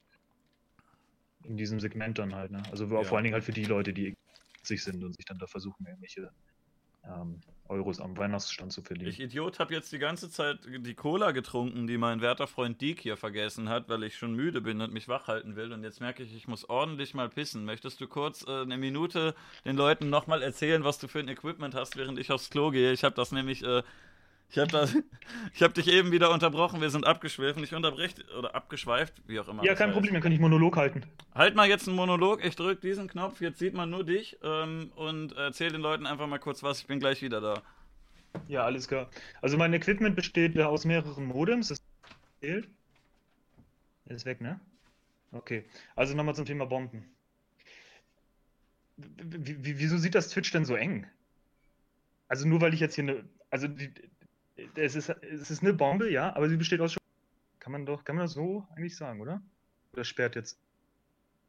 in 1.44 1.56
diesem 1.56 1.80
Segment 1.80 2.18
dann 2.18 2.34
halt. 2.34 2.50
Ne? 2.50 2.62
Also 2.70 2.86
ja. 2.86 3.02
vor 3.02 3.16
allen 3.16 3.24
Dingen 3.24 3.34
halt 3.34 3.44
für 3.44 3.52
die 3.52 3.64
Leute, 3.64 3.92
die 3.92 4.16
sich 4.62 4.82
sind 4.82 5.02
und 5.02 5.14
sich 5.14 5.24
dann 5.24 5.38
da 5.38 5.46
versuchen, 5.46 5.86
irgendwelche 5.86 6.30
ähm, 7.04 7.40
Euros 7.68 8.00
am 8.00 8.16
Weihnachtsstand 8.16 8.72
zu 8.72 8.82
verlieren. 8.82 9.08
Ich 9.08 9.20
Idiot 9.20 9.58
habe 9.58 9.72
jetzt 9.72 9.92
die 9.92 9.98
ganze 9.98 10.30
Zeit 10.30 10.58
die 10.66 10.94
Cola 10.94 11.30
getrunken, 11.30 11.86
die 11.86 11.96
mein 11.96 12.20
werter 12.20 12.46
Freund 12.46 12.80
Diek 12.80 13.00
hier 13.00 13.16
vergessen 13.16 13.68
hat, 13.68 13.88
weil 13.88 14.02
ich 14.02 14.16
schon 14.16 14.34
müde 14.34 14.60
bin 14.60 14.80
und 14.80 14.92
mich 14.92 15.08
wach 15.08 15.28
halten 15.28 15.56
will. 15.56 15.72
Und 15.72 15.82
jetzt 15.82 16.00
merke 16.00 16.22
ich, 16.22 16.34
ich 16.34 16.48
muss 16.48 16.68
ordentlich 16.68 17.14
mal 17.14 17.28
pissen. 17.28 17.64
Möchtest 17.64 18.00
du 18.00 18.08
kurz 18.08 18.46
äh, 18.46 18.62
eine 18.62 18.76
Minute 18.76 19.34
den 19.64 19.76
Leuten 19.76 20.10
nochmal 20.10 20.42
erzählen, 20.42 20.84
was 20.84 20.98
du 20.98 21.08
für 21.08 21.20
ein 21.20 21.28
Equipment 21.28 21.74
hast, 21.74 21.96
während 21.96 22.18
ich 22.18 22.30
aufs 22.30 22.50
Klo 22.50 22.70
gehe? 22.70 22.92
Ich 22.92 23.04
habe 23.04 23.14
das 23.14 23.32
nämlich 23.32 23.64
äh, 23.64 23.82
ich 24.52 24.58
habe 24.58 24.88
hab 25.60 25.74
dich 25.74 25.88
eben 25.88 26.12
wieder 26.12 26.30
unterbrochen, 26.30 26.80
wir 26.82 26.90
sind 26.90 27.06
abgeschwiffen. 27.06 27.64
Ich 27.64 27.74
unterbreche 27.74 28.22
oder 28.38 28.54
abgeschweift, 28.54 29.14
wie 29.26 29.40
auch 29.40 29.48
immer. 29.48 29.64
Ja, 29.64 29.74
kein 29.74 29.88
heißt. 29.88 29.94
Problem, 29.94 30.12
dann 30.12 30.22
kann 30.22 30.32
ich 30.32 30.38
Monolog 30.40 30.76
halten. 30.76 31.04
Halt 31.34 31.56
mal 31.56 31.68
jetzt 31.68 31.88
einen 31.88 31.96
Monolog, 31.96 32.44
ich 32.44 32.54
drücke 32.54 32.80
diesen 32.82 33.08
Knopf, 33.08 33.40
jetzt 33.40 33.58
sieht 33.58 33.72
man 33.72 33.88
nur 33.88 34.04
dich 34.04 34.38
ähm, 34.42 34.92
und 34.94 35.32
erzähl 35.32 35.70
den 35.70 35.80
Leuten 35.80 36.06
einfach 36.06 36.26
mal 36.26 36.38
kurz 36.38 36.62
was, 36.62 36.80
ich 36.80 36.86
bin 36.86 37.00
gleich 37.00 37.22
wieder 37.22 37.40
da. 37.40 37.62
Ja, 38.46 38.64
alles 38.64 38.88
klar. 38.88 39.08
Also 39.40 39.56
mein 39.56 39.72
Equipment 39.72 40.16
besteht 40.16 40.58
aus 40.58 40.84
mehreren 40.84 41.24
Modems. 41.24 41.68
Das 41.68 41.82
fehlt. 42.40 42.68
Ist 44.06 44.26
weg, 44.26 44.40
ne? 44.42 44.60
Okay. 45.32 45.64
Also 45.96 46.14
nochmal 46.14 46.34
zum 46.34 46.44
Thema 46.44 46.66
Bomben. 46.66 47.04
Wieso 48.96 49.96
sieht 49.96 50.14
das 50.14 50.28
Twitch 50.28 50.50
denn 50.52 50.66
so 50.66 50.74
eng? 50.74 51.06
Also 52.28 52.46
nur 52.46 52.60
weil 52.60 52.74
ich 52.74 52.80
jetzt 52.80 52.94
hier 52.94 53.04
eine. 53.04 53.24
Also 53.50 53.68
die, 53.68 53.92
es 54.74 54.94
ist, 54.94 55.08
es 55.08 55.50
ist 55.50 55.62
eine 55.62 55.74
Bombe, 55.74 56.10
ja, 56.10 56.34
aber 56.34 56.48
sie 56.48 56.56
besteht 56.56 56.80
aus. 56.80 56.96
Kann 57.58 57.72
man 57.72 57.86
doch, 57.86 58.04
kann 58.04 58.16
man 58.16 58.24
das 58.24 58.32
so 58.32 58.66
eigentlich 58.76 58.96
sagen, 58.96 59.20
oder? 59.20 59.40
Oder 59.92 60.04
sperrt 60.04 60.36
jetzt. 60.36 60.58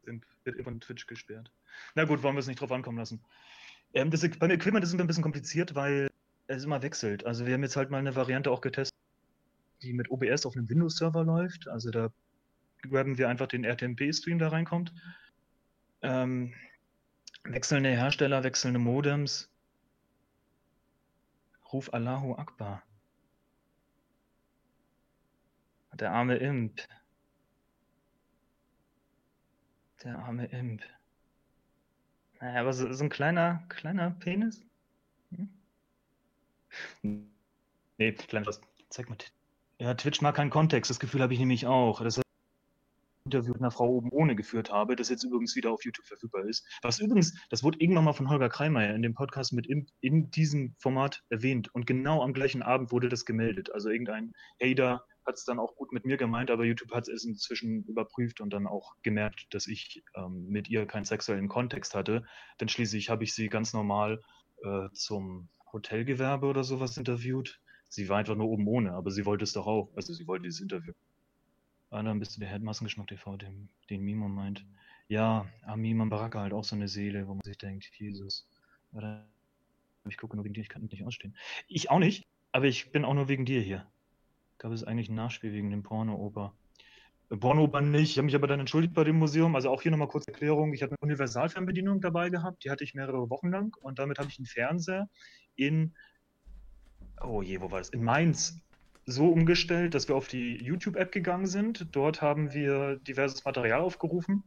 Wird 0.04 0.62
von 0.62 0.80
Twitch 0.80 1.06
gesperrt. 1.06 1.50
Na 1.94 2.04
gut, 2.04 2.22
wollen 2.22 2.36
wir 2.36 2.40
es 2.40 2.46
nicht 2.46 2.60
drauf 2.60 2.72
ankommen 2.72 2.98
lassen. 2.98 3.20
Ähm, 3.94 4.10
das, 4.10 4.28
beim 4.38 4.50
Equipment 4.50 4.84
ist 4.84 4.92
es 4.92 5.00
ein 5.00 5.06
bisschen 5.06 5.22
kompliziert, 5.22 5.74
weil 5.74 6.08
es 6.46 6.64
immer 6.64 6.82
wechselt. 6.82 7.24
Also 7.26 7.46
wir 7.46 7.54
haben 7.54 7.62
jetzt 7.62 7.76
halt 7.76 7.90
mal 7.90 7.98
eine 7.98 8.14
Variante 8.14 8.50
auch 8.50 8.60
getestet, 8.60 8.96
die 9.82 9.92
mit 9.92 10.10
OBS 10.10 10.46
auf 10.46 10.56
einem 10.56 10.68
Windows-Server 10.68 11.24
läuft. 11.24 11.68
Also 11.68 11.90
da 11.90 12.12
grabben 12.82 13.18
wir 13.18 13.28
einfach 13.28 13.46
den 13.46 13.64
RTMP-Stream, 13.64 14.38
da 14.38 14.48
reinkommt. 14.48 14.92
Ähm, 16.02 16.52
wechselnde 17.44 17.90
Hersteller, 17.90 18.44
wechselnde 18.44 18.78
Modems. 18.78 19.50
Ruf 21.72 21.92
Allahu 21.92 22.34
Akbar. 22.34 22.82
Der 26.00 26.12
arme 26.12 26.36
Imp. 26.36 26.80
Der 30.02 30.18
arme 30.18 30.46
Imp. 30.46 30.82
Naja, 32.40 32.60
aber 32.60 32.72
so, 32.72 32.92
so 32.92 33.04
ein 33.04 33.10
kleiner, 33.10 33.64
kleiner 33.68 34.10
Penis? 34.10 34.62
Hm? 35.30 35.48
Nee, 37.98 38.12
kleiner. 38.12 38.50
Zeig 38.88 39.08
mal. 39.08 39.16
Ja, 39.78 39.94
Twitch 39.94 40.20
mag 40.20 40.34
keinen 40.34 40.50
Kontext. 40.50 40.90
Das 40.90 41.00
Gefühl 41.00 41.22
habe 41.22 41.32
ich 41.32 41.38
nämlich 41.38 41.66
auch. 41.66 42.02
Das 42.02 42.20
Interview 43.24 43.52
mit 43.54 43.62
einer 43.62 43.70
Frau 43.70 43.88
oben 43.88 44.10
ohne 44.10 44.36
geführt 44.36 44.70
habe, 44.70 44.96
das 44.96 45.08
jetzt 45.08 45.24
übrigens 45.24 45.56
wieder 45.56 45.72
auf 45.72 45.82
YouTube 45.84 46.04
verfügbar 46.04 46.44
ist. 46.44 46.66
Was 46.82 46.98
übrigens, 46.98 47.34
das 47.48 47.62
wurde 47.62 47.80
irgendwann 47.80 48.04
mal 48.04 48.12
von 48.12 48.28
Holger 48.28 48.50
Kreimeier 48.50 48.94
in 48.94 49.00
dem 49.00 49.14
Podcast 49.14 49.54
mit 49.54 49.66
in, 49.66 49.86
in 50.00 50.30
diesem 50.30 50.74
Format 50.76 51.22
erwähnt 51.30 51.74
und 51.74 51.86
genau 51.86 52.22
am 52.22 52.34
gleichen 52.34 52.62
Abend 52.62 52.92
wurde 52.92 53.08
das 53.08 53.24
gemeldet. 53.24 53.72
Also 53.72 53.88
irgendein 53.88 54.34
Hater 54.62 55.06
hat 55.26 55.34
es 55.34 55.44
dann 55.44 55.58
auch 55.58 55.76
gut 55.76 55.92
mit 55.92 56.04
mir 56.04 56.16
gemeint, 56.16 56.50
aber 56.50 56.64
YouTube 56.64 56.92
hat 56.92 57.08
es 57.08 57.24
inzwischen 57.24 57.84
überprüft 57.84 58.40
und 58.40 58.50
dann 58.52 58.66
auch 58.66 58.94
gemerkt, 59.02 59.46
dass 59.54 59.66
ich 59.66 60.04
ähm, 60.14 60.46
mit 60.48 60.68
ihr 60.68 60.86
keinen 60.86 61.04
sexuellen 61.04 61.48
Kontext 61.48 61.94
hatte. 61.94 62.24
Denn 62.60 62.68
schließlich 62.68 63.10
habe 63.10 63.24
ich 63.24 63.34
sie 63.34 63.48
ganz 63.48 63.72
normal 63.72 64.22
äh, 64.62 64.88
zum 64.92 65.48
Hotelgewerbe 65.72 66.46
oder 66.46 66.64
sowas 66.64 66.96
interviewt. 66.96 67.60
Sie 67.88 68.08
war 68.08 68.18
einfach 68.18 68.34
nur 68.34 68.48
oben 68.48 68.66
ohne, 68.66 68.92
aber 68.92 69.10
sie 69.10 69.24
wollte 69.24 69.44
es 69.44 69.52
doch 69.52 69.66
auch. 69.66 69.90
Also 69.96 70.12
sie 70.12 70.26
wollte 70.26 70.44
dieses 70.44 70.60
Interview. 70.60 70.92
Ah, 71.90 72.02
dann 72.02 72.18
bist 72.18 72.36
du 72.36 72.40
der 72.40 72.48
Headmassengeschmack 72.48 73.06
TV, 73.06 73.36
den, 73.36 73.68
den 73.88 74.02
Mimo 74.02 74.28
meint. 74.28 74.66
Ja, 75.06 75.46
Amim 75.62 76.08
Baraka 76.08 76.40
halt 76.40 76.52
auch 76.52 76.64
so 76.64 76.74
eine 76.74 76.88
Seele, 76.88 77.28
wo 77.28 77.34
man 77.34 77.42
sich 77.44 77.58
denkt, 77.58 77.88
Jesus. 77.98 78.48
Ich 80.08 80.16
gucke 80.16 80.34
nur 80.36 80.44
wegen 80.44 80.54
dir, 80.54 80.62
ich 80.62 80.68
kann 80.68 80.82
nicht 80.82 81.04
ausstehen. 81.04 81.36
Ich 81.68 81.90
auch 81.90 81.98
nicht, 81.98 82.24
aber 82.52 82.66
ich 82.66 82.90
bin 82.90 83.04
auch 83.04 83.14
nur 83.14 83.28
wegen 83.28 83.44
dir 83.44 83.60
hier. 83.60 83.86
Gab 84.58 84.72
es 84.72 84.84
eigentlich 84.84 85.08
ein 85.08 85.14
Nachspiel 85.14 85.52
wegen 85.52 85.70
dem 85.70 85.82
Porno-Oper? 85.82 86.54
Äh, 87.30 87.36
Porno-Oper 87.36 87.80
nicht, 87.80 88.12
ich 88.12 88.18
habe 88.18 88.26
mich 88.26 88.34
aber 88.34 88.46
dann 88.46 88.60
entschuldigt 88.60 88.94
bei 88.94 89.04
dem 89.04 89.16
Museum. 89.16 89.54
Also 89.54 89.70
auch 89.70 89.82
hier 89.82 89.90
nochmal 89.90 90.08
kurz 90.08 90.26
Erklärung. 90.26 90.72
Ich 90.72 90.82
habe 90.82 90.92
eine 90.92 90.98
Universalfernbedienung 91.00 92.00
dabei 92.00 92.30
gehabt, 92.30 92.64
die 92.64 92.70
hatte 92.70 92.84
ich 92.84 92.94
mehrere 92.94 93.30
Wochen 93.30 93.50
lang 93.50 93.76
und 93.80 93.98
damit 93.98 94.18
habe 94.18 94.28
ich 94.28 94.38
einen 94.38 94.46
Fernseher 94.46 95.08
in, 95.56 95.94
oh 97.22 97.42
je, 97.42 97.60
wo 97.60 97.70
war 97.70 97.78
das? 97.78 97.90
In 97.90 98.02
Mainz 98.02 98.60
so 99.06 99.28
umgestellt, 99.28 99.94
dass 99.94 100.08
wir 100.08 100.16
auf 100.16 100.28
die 100.28 100.56
YouTube-App 100.62 101.12
gegangen 101.12 101.46
sind. 101.46 101.88
Dort 101.92 102.22
haben 102.22 102.54
wir 102.54 102.96
diverses 102.96 103.44
Material 103.44 103.80
aufgerufen 103.80 104.44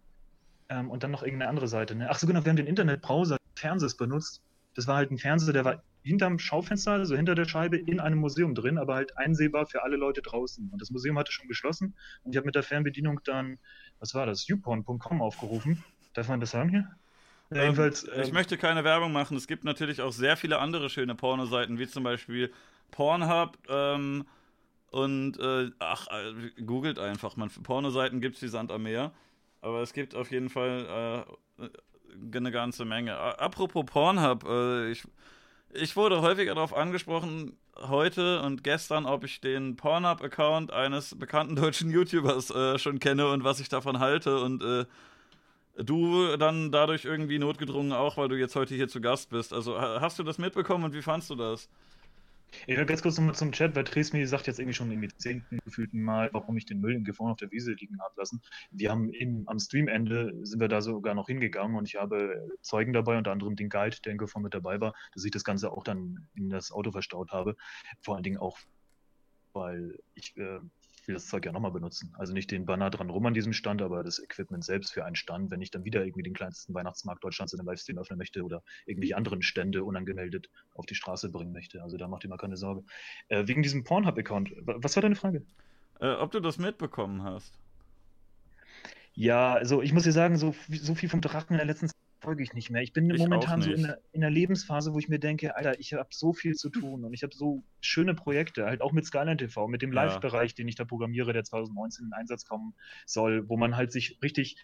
ähm, 0.70 0.90
und 0.90 1.04
dann 1.04 1.12
noch 1.12 1.24
irgendeine 1.24 1.50
andere 1.50 1.68
Seite. 1.68 1.96
Ne? 1.96 2.10
Ach 2.10 2.18
so, 2.18 2.28
genau, 2.28 2.44
wir 2.44 2.50
haben 2.50 2.58
den 2.58 2.68
Internetbrowser 2.68 3.38
Fernsehers 3.56 3.98
benutzt. 3.98 4.42
Das 4.76 4.88
war 4.88 4.96
halt 4.96 5.12
ein 5.12 5.18
Fernseher, 5.18 5.54
der 5.54 5.66
war 5.66 5.84
hinterm 6.08 6.40
Schaufenster, 6.40 6.94
also 6.94 7.16
hinter 7.16 7.36
der 7.36 7.46
Scheibe, 7.46 7.78
in 7.78 8.00
einem 8.00 8.20
Museum 8.20 8.56
drin, 8.56 8.78
aber 8.78 8.96
halt 8.96 9.18
einsehbar 9.18 9.66
für 9.66 9.84
alle 9.84 9.98
Leute 9.98 10.22
draußen. 10.22 10.70
Und 10.72 10.82
das 10.82 10.90
Museum 10.90 11.18
hatte 11.18 11.32
schon 11.32 11.48
geschlossen 11.48 11.96
und 12.24 12.32
ich 12.32 12.38
habe 12.38 12.46
mit 12.46 12.56
der 12.56 12.64
Fernbedienung 12.64 13.20
dann, 13.24 13.60
was 14.00 14.14
war 14.14 14.26
das, 14.26 14.48
youporn.com 14.48 15.22
aufgerufen. 15.22 15.84
Darf 16.14 16.30
man 16.30 16.40
das 16.40 16.52
sagen 16.52 16.70
hier? 16.70 16.90
Ja, 17.50 17.64
jedenfalls, 17.64 18.08
ähm, 18.14 18.24
ich 18.24 18.34
möchte 18.34 18.58
keine 18.58 18.84
Werbung 18.84 19.12
machen. 19.12 19.38
Es 19.38 19.48
gibt 19.48 19.64
natürlich 19.64 20.02
auch 20.02 20.12
sehr 20.12 20.36
viele 20.36 20.60
andere 20.60 20.90
schöne 20.90 21.16
Pornoseiten, 21.16 21.80
wie 21.80 21.88
zum 21.88 22.04
Beispiel 22.04 22.52
Pornhub 22.92 23.58
ähm, 23.70 24.26
und 24.92 25.40
äh, 25.40 25.70
ach, 25.80 26.08
äh, 26.08 26.62
googelt 26.62 27.00
einfach. 27.00 27.36
Man, 27.38 27.50
Pornoseiten 27.50 28.20
gibt 28.20 28.38
es 28.38 28.42
wie 28.42 28.48
Sand 28.48 28.72
am 28.72 28.84
Meer. 28.84 29.12
Aber 29.62 29.82
es 29.82 29.94
gibt 29.94 30.16
auf 30.16 30.32
jeden 30.32 30.50
Fall 30.50 31.26
äh, 31.60 32.38
eine 32.38 32.52
ganze 32.52 32.86
Menge. 32.86 33.18
Apropos 33.18 33.86
Pornhub, 33.86 34.46
äh, 34.48 34.92
ich, 34.92 35.04
ich 35.74 35.96
wurde 35.96 36.22
häufiger 36.22 36.56
darauf 36.56 36.76
angesprochen, 36.76 37.58
heute 37.76 38.42
und 38.42 38.64
gestern, 38.64 39.06
ob 39.06 39.24
ich 39.24 39.42
den 39.42 39.76
Pornhub-Account 39.76 40.72
eines 40.72 41.18
bekannten 41.18 41.56
deutschen 41.56 41.90
YouTubers 41.90 42.50
äh, 42.52 42.80
schon 42.80 43.00
kenne 43.00 43.30
und 43.30 43.44
was 43.44 43.60
ich 43.60 43.70
davon 43.70 44.00
halte. 44.00 44.40
Und 44.40 44.64
äh, 44.64 44.86
du 45.78 46.38
dann 46.38 46.72
dadurch 46.72 47.06
irgendwie 47.06 47.40
notgedrungen 47.40 47.94
auch, 47.94 48.18
weil 48.18 48.30
du 48.30 48.36
jetzt 48.36 48.56
heute 48.56 48.76
hier 48.76 48.88
zu 48.88 49.02
Gast 49.02 49.30
bist. 49.30 49.54
Also 49.54 49.80
hast 49.80 50.18
du 50.20 50.24
das 50.24 50.38
mitbekommen 50.38 50.86
und 50.86 50.94
wie 50.94 51.02
fandst 51.02 51.30
du 51.30 51.36
das? 51.36 51.70
Ich 52.66 52.78
will 52.78 52.86
ganz 52.86 53.02
kurz 53.02 53.18
nochmal 53.18 53.36
zum 53.36 53.52
Chat, 53.52 53.76
weil 53.76 53.84
Tresmi 53.84 54.26
sagt 54.26 54.48
jetzt 54.48 54.60
irgendwie 54.60 54.74
schon 54.74 54.92
im 54.92 55.08
zehnten 55.18 55.60
gefühlten 55.64 56.02
Mal, 56.02 56.30
warum 56.34 56.58
ich 56.58 56.66
den 56.66 56.80
Müll 56.80 56.96
im 56.96 57.04
Gefängnis 57.04 57.34
auf 57.34 57.40
der 57.40 57.52
Wiese 57.52 57.74
liegen 57.74 58.00
habe 58.02 58.14
lassen. 58.18 58.42
Wir 58.72 58.92
haben 58.92 59.12
im, 59.12 59.48
am 59.48 59.60
Streamende 59.60 60.34
sind 60.44 60.60
wir 60.60 60.68
da 60.68 60.82
sogar 60.82 61.14
noch 61.14 61.28
hingegangen 61.28 61.78
und 61.78 61.88
ich 61.88 61.96
habe 61.96 62.50
Zeugen 62.62 62.94
dabei, 62.94 63.18
unter 63.18 63.32
anderem 63.32 63.56
den 63.56 63.70
Guide, 63.70 63.98
der 64.04 64.14
in 64.14 64.18
Gefängnis 64.18 64.46
mit 64.46 64.54
dabei 64.54 64.80
war, 64.80 64.94
dass 65.14 65.26
ich 65.26 65.32
das 65.32 65.44
Ganze 65.44 65.72
auch 65.72 65.84
dann 65.84 66.28
in 66.36 66.50
das 66.50 66.72
Auto 66.72 66.92
verstaut 66.92 67.32
habe. 67.32 67.56
Vor 68.02 68.16
allen 68.16 68.24
Dingen 68.24 68.38
auch, 68.38 68.58
weil 69.54 70.00
ich 70.14 70.36
äh, 70.38 70.60
will 71.08 71.16
das 71.16 71.28
Zeug 71.28 71.46
ja 71.46 71.52
nochmal 71.52 71.72
benutzen. 71.72 72.14
Also 72.18 72.34
nicht 72.34 72.52
den 72.52 72.66
Banner 72.66 72.90
dran 72.90 73.10
rum 73.10 73.26
an 73.26 73.34
diesem 73.34 73.54
Stand, 73.54 73.82
aber 73.82 74.04
das 74.04 74.20
Equipment 74.20 74.64
selbst 74.64 74.94
für 74.94 75.06
einen 75.06 75.16
Stand, 75.16 75.52
wenn 75.52 75.62
ich 75.62 75.72
dann 75.72 75.86
wieder 75.86 76.04
irgendwie 76.04 76.24
den 76.24 76.34
kleinsten 76.34 76.74
Weihnachtsmarkt 76.74 77.24
Deutschlands 77.24 77.54
in 77.54 77.60
einem 77.60 77.68
Livestream 77.68 77.98
öffnen 77.98 78.18
möchte 78.18 78.44
oder 78.44 78.64
irgendwelche 78.86 79.16
anderen 79.16 79.42
Stände 79.42 79.84
unangemeldet 79.84 80.50
auf 80.74 80.86
die 80.86 80.96
Straße 80.96 81.30
bringen 81.30 81.54
möchte. 81.54 81.82
Also 81.82 81.98
da 81.98 82.08
macht 82.08 82.24
ihr 82.24 82.30
mal 82.30 82.38
keine 82.38 82.58
Sorge. 82.58 82.84
Äh, 83.30 83.48
wegen 83.48 83.64
diesem 83.64 83.84
Pornhub-Account, 83.84 84.52
was 84.66 84.96
war 84.96 85.02
deine 85.02 85.16
Frage? 85.16 85.44
Äh, 86.00 86.14
ob 86.14 86.32
du 86.32 86.40
das 86.40 86.58
mitbekommen 86.58 87.24
hast. 87.24 87.54
Ja, 89.14 89.54
also 89.54 89.82
ich 89.82 89.94
muss 89.94 90.04
dir 90.04 90.12
sagen, 90.12 90.38
so, 90.38 90.54
so 90.70 90.94
viel 90.94 91.10
vom 91.10 91.22
Drachen 91.22 91.54
in 91.54 91.58
der 91.58 91.66
letzten 91.66 91.88
Zeit 91.88 91.97
folge 92.28 92.44
ich 92.44 92.54
nicht 92.54 92.70
mehr. 92.70 92.82
Ich 92.82 92.92
bin 92.92 93.10
ich 93.10 93.20
momentan 93.20 93.62
so 93.62 93.72
in 93.72 93.86
einer, 93.86 93.98
in 94.12 94.22
einer, 94.22 94.30
Lebensphase, 94.30 94.94
wo 94.94 95.00
ich 95.00 95.08
mir 95.08 95.18
denke, 95.18 95.56
Alter, 95.56 95.80
ich 95.80 95.94
habe 95.94 96.10
so 96.12 96.34
viel 96.34 96.56
zu 96.56 96.70
tun 96.70 97.06
und 97.06 97.14
ich 97.14 97.24
habe 97.24 97.34
so 97.34 97.64
schöne 97.80 98.16
Projekte, 98.16 98.66
halt 98.66 98.82
auch 98.82 98.92
mit 98.92 99.06
Skyline 99.06 99.38
TV, 99.38 99.70
mit 99.70 99.82
dem 99.82 99.94
Live-Bereich, 99.94 100.54
den 100.54 100.68
ich 100.68 100.76
da 100.76 100.84
programmiere, 100.84 101.32
der 101.32 101.46
2019 101.46 102.08
in 102.08 102.12
Einsatz 102.12 102.46
kommen 102.46 102.74
soll, 103.06 103.48
wo 103.48 103.56
man 103.56 103.78
halt 103.78 103.94
sich 103.94 104.20
richtig 104.22 104.58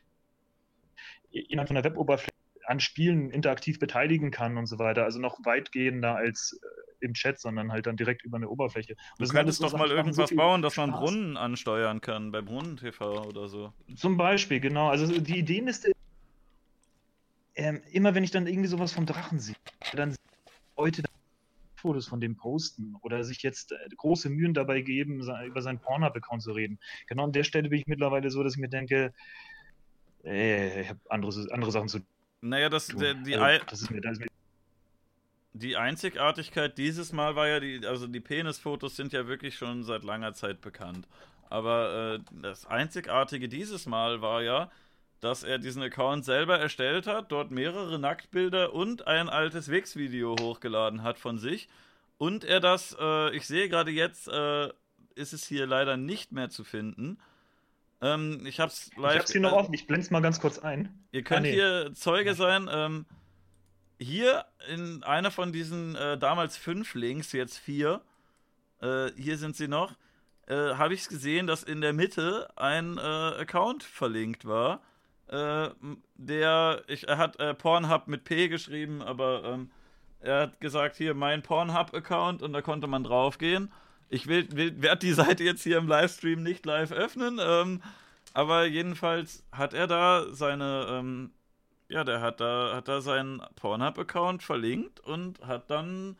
innerhalb 1.32 1.70
von 1.70 1.76
der 1.76 1.86
Weboberfläche 1.86 2.34
an 2.66 2.82
Spielen 2.82 3.30
interaktiv 3.30 3.80
beteiligen 3.80 4.30
kann 4.30 4.58
und 4.58 4.66
so 4.66 4.78
weiter. 4.78 5.06
Also 5.06 5.20
noch 5.20 5.40
weitgehender 5.46 6.18
als 6.18 6.60
äh, 6.62 7.06
im 7.06 7.14
Chat, 7.14 7.40
sondern 7.40 7.72
halt 7.72 7.88
dann 7.88 7.96
direkt 7.96 8.26
über 8.26 8.36
eine 8.36 8.50
Oberfläche. 8.50 8.98
Und 9.18 9.30
du 9.30 9.34
könntest 9.34 9.64
doch 9.64 9.78
mal 9.78 9.90
irgendwas 9.90 10.30
so 10.30 10.36
bauen, 10.36 10.62
dass 10.62 10.76
man 10.76 10.90
Spaß. 10.90 11.00
Brunnen 11.00 11.38
ansteuern 11.38 12.02
kann, 12.02 12.34
bei 12.34 12.42
Brunnen 12.42 12.76
TV 12.76 13.24
oder 13.24 13.48
so. 13.48 13.72
Zum 13.96 14.18
Beispiel, 14.18 14.60
genau. 14.60 14.90
Also 14.90 15.08
die 15.08 15.40
Ideenliste 15.40 15.94
ähm, 17.56 17.82
immer 17.92 18.16
wenn 18.16 18.24
ich 18.24 18.32
dann 18.32 18.48
irgendwie 18.48 18.68
sowas 18.68 18.92
vom 18.92 19.06
Drachen 19.06 19.40
sehe, 19.40 19.56
dann 19.94 20.16
Leute 20.78 21.04
Fotos 21.76 22.08
von 22.08 22.22
dem 22.22 22.38
posten 22.38 22.96
oder 23.02 23.24
sich 23.24 23.44
jetzt 23.44 23.74
äh, 23.74 23.76
große 23.98 24.30
Mühen 24.30 24.54
dabei 24.54 24.82
geben, 24.82 25.22
über 25.46 25.62
seinen 25.62 25.80
Pornhub-Account 25.80 26.42
zu 26.42 26.54
reden. 26.54 26.80
Genau 27.08 27.26
an 27.26 27.34
der 27.34 27.44
Stelle 27.44 27.70
bin 27.70 27.80
ich 27.80 27.88
mittlerweile 27.88 28.32
so, 28.32 28.42
dass 28.42 28.54
ich 28.54 28.60
mir 28.60 28.70
denke, 28.70 29.14
äh, 30.24 30.82
ich 30.82 30.90
habe 30.90 31.00
andere, 31.10 31.52
andere 31.52 31.72
Sachen 31.72 31.90
zu 31.90 32.00
tun. 32.00 32.08
Naja, 32.42 32.70
das, 32.70 32.88
der, 32.88 33.14
die, 33.16 33.36
also, 33.36 33.66
das 33.66 33.82
ist 33.82 33.92
mir, 33.92 34.02
das 34.02 34.14
ist 34.14 34.20
mir 34.22 34.28
die 35.54 35.78
Einzigartigkeit 35.78 36.78
dieses 36.78 37.14
Mal 37.14 37.36
war 37.36 37.48
ja, 37.48 37.60
die, 37.60 37.86
also 37.86 38.08
die 38.08 38.20
Penisfotos 38.20 38.96
sind 38.96 39.14
ja 39.14 39.28
wirklich 39.28 39.56
schon 39.56 39.84
seit 39.84 40.04
langer 40.04 40.34
Zeit 40.34 40.62
bekannt. 40.62 41.08
Aber 41.50 42.16
äh, 42.16 42.42
das 42.42 42.66
Einzigartige 42.66 43.48
dieses 43.48 43.86
Mal 43.86 44.22
war 44.22 44.42
ja, 44.42 44.72
dass 45.24 45.44
er 45.44 45.58
diesen 45.58 45.82
Account 45.82 46.26
selber 46.26 46.60
erstellt 46.60 47.08
hat, 47.08 47.32
dort 47.32 47.50
mehrere 47.50 47.98
Nacktbilder 47.98 48.74
und 48.74 49.08
ein 49.08 49.30
altes 49.30 49.70
Wix-Video 49.70 50.36
hochgeladen 50.38 51.02
hat 51.02 51.18
von 51.18 51.38
sich. 51.38 51.70
Und 52.18 52.44
er 52.44 52.60
das, 52.60 52.96
äh, 53.00 53.34
ich 53.34 53.48
sehe 53.48 53.70
gerade 53.70 53.90
jetzt, 53.90 54.28
äh, 54.28 54.68
ist 55.16 55.32
es 55.32 55.46
hier 55.46 55.66
leider 55.66 55.96
nicht 55.96 56.34
mehr 56.34 56.50
zu 56.50 56.66
finden. 56.66 57.20
Ähm, 58.02 58.46
ich 58.46 58.60
hab's 58.60 58.92
live. 58.98 59.14
Ich 59.14 59.20
hab's 59.20 59.32
hier 59.32 59.40
noch 59.40 59.54
äh, 59.54 59.56
offen, 59.56 59.74
ich 59.74 59.88
blend's 59.88 60.12
mal 60.12 60.22
ganz 60.22 60.42
kurz 60.42 60.60
ein. 60.60 60.94
Ihr 61.14 61.24
könnt 61.24 61.40
ah, 61.40 61.44
nee. 61.44 61.54
hier 61.54 61.92
Zeuge 61.94 62.36
sein. 62.36 62.70
Ähm, 62.70 63.06
hier 63.98 64.44
in 64.68 65.04
einer 65.04 65.32
von 65.32 65.54
diesen 65.54 65.96
äh, 65.96 66.18
damals 66.18 66.58
fünf 66.58 66.96
Links, 66.96 67.32
jetzt 67.32 67.58
vier, 67.58 68.02
äh, 68.82 69.10
hier 69.16 69.38
sind 69.38 69.56
sie 69.56 69.70
noch, 69.70 69.96
äh, 70.48 70.74
habe 70.76 70.94
ich 70.94 71.08
gesehen, 71.08 71.48
dass 71.48 71.64
in 71.64 71.80
der 71.80 71.94
Mitte 71.94 72.52
ein 72.58 73.00
Account 73.00 73.84
verlinkt 73.84 74.44
war 74.44 74.82
äh, 75.34 75.70
der, 76.16 76.84
ich, 76.88 77.08
er 77.08 77.18
hat 77.18 77.40
äh, 77.40 77.54
Pornhub 77.54 78.08
mit 78.08 78.24
P 78.24 78.48
geschrieben, 78.48 79.02
aber 79.02 79.44
ähm, 79.44 79.72
er 80.20 80.42
hat 80.42 80.62
gesagt, 80.62 80.96
hier 80.96 81.16
mein 81.16 81.42
Pornhub-Account 81.42 82.42
und 82.42 82.54
da 82.54 82.62
konnte 82.62 82.88
man 82.88 83.04
draufgehen. 83.04 83.72
Ich 84.10 84.28
will, 84.28 84.48
will, 84.52 84.82
werde 84.82 85.06
die 85.06 85.14
Seite 85.14 85.44
jetzt 85.44 85.64
hier 85.64 85.80
im 85.80 85.88
Livestream 85.88 86.44
nicht 86.44 86.66
live 86.66 86.92
öffnen, 86.92 87.40
ähm, 87.42 87.82
aber 88.34 88.66
jedenfalls 88.66 89.44
hat 89.52 89.74
er 89.74 89.88
da 89.88 90.28
seine, 90.32 90.88
ähm, 90.90 91.32
ja, 91.90 92.04
der 92.04 92.22
hat 92.22 92.40
da, 92.40 92.76
hat 92.76 92.88
da 92.88 93.02
seinen 93.02 93.42
Pornhub-Account 93.56 94.44
verlinkt 94.44 95.00
und 95.00 95.46
hat 95.46 95.70
dann 95.70 96.16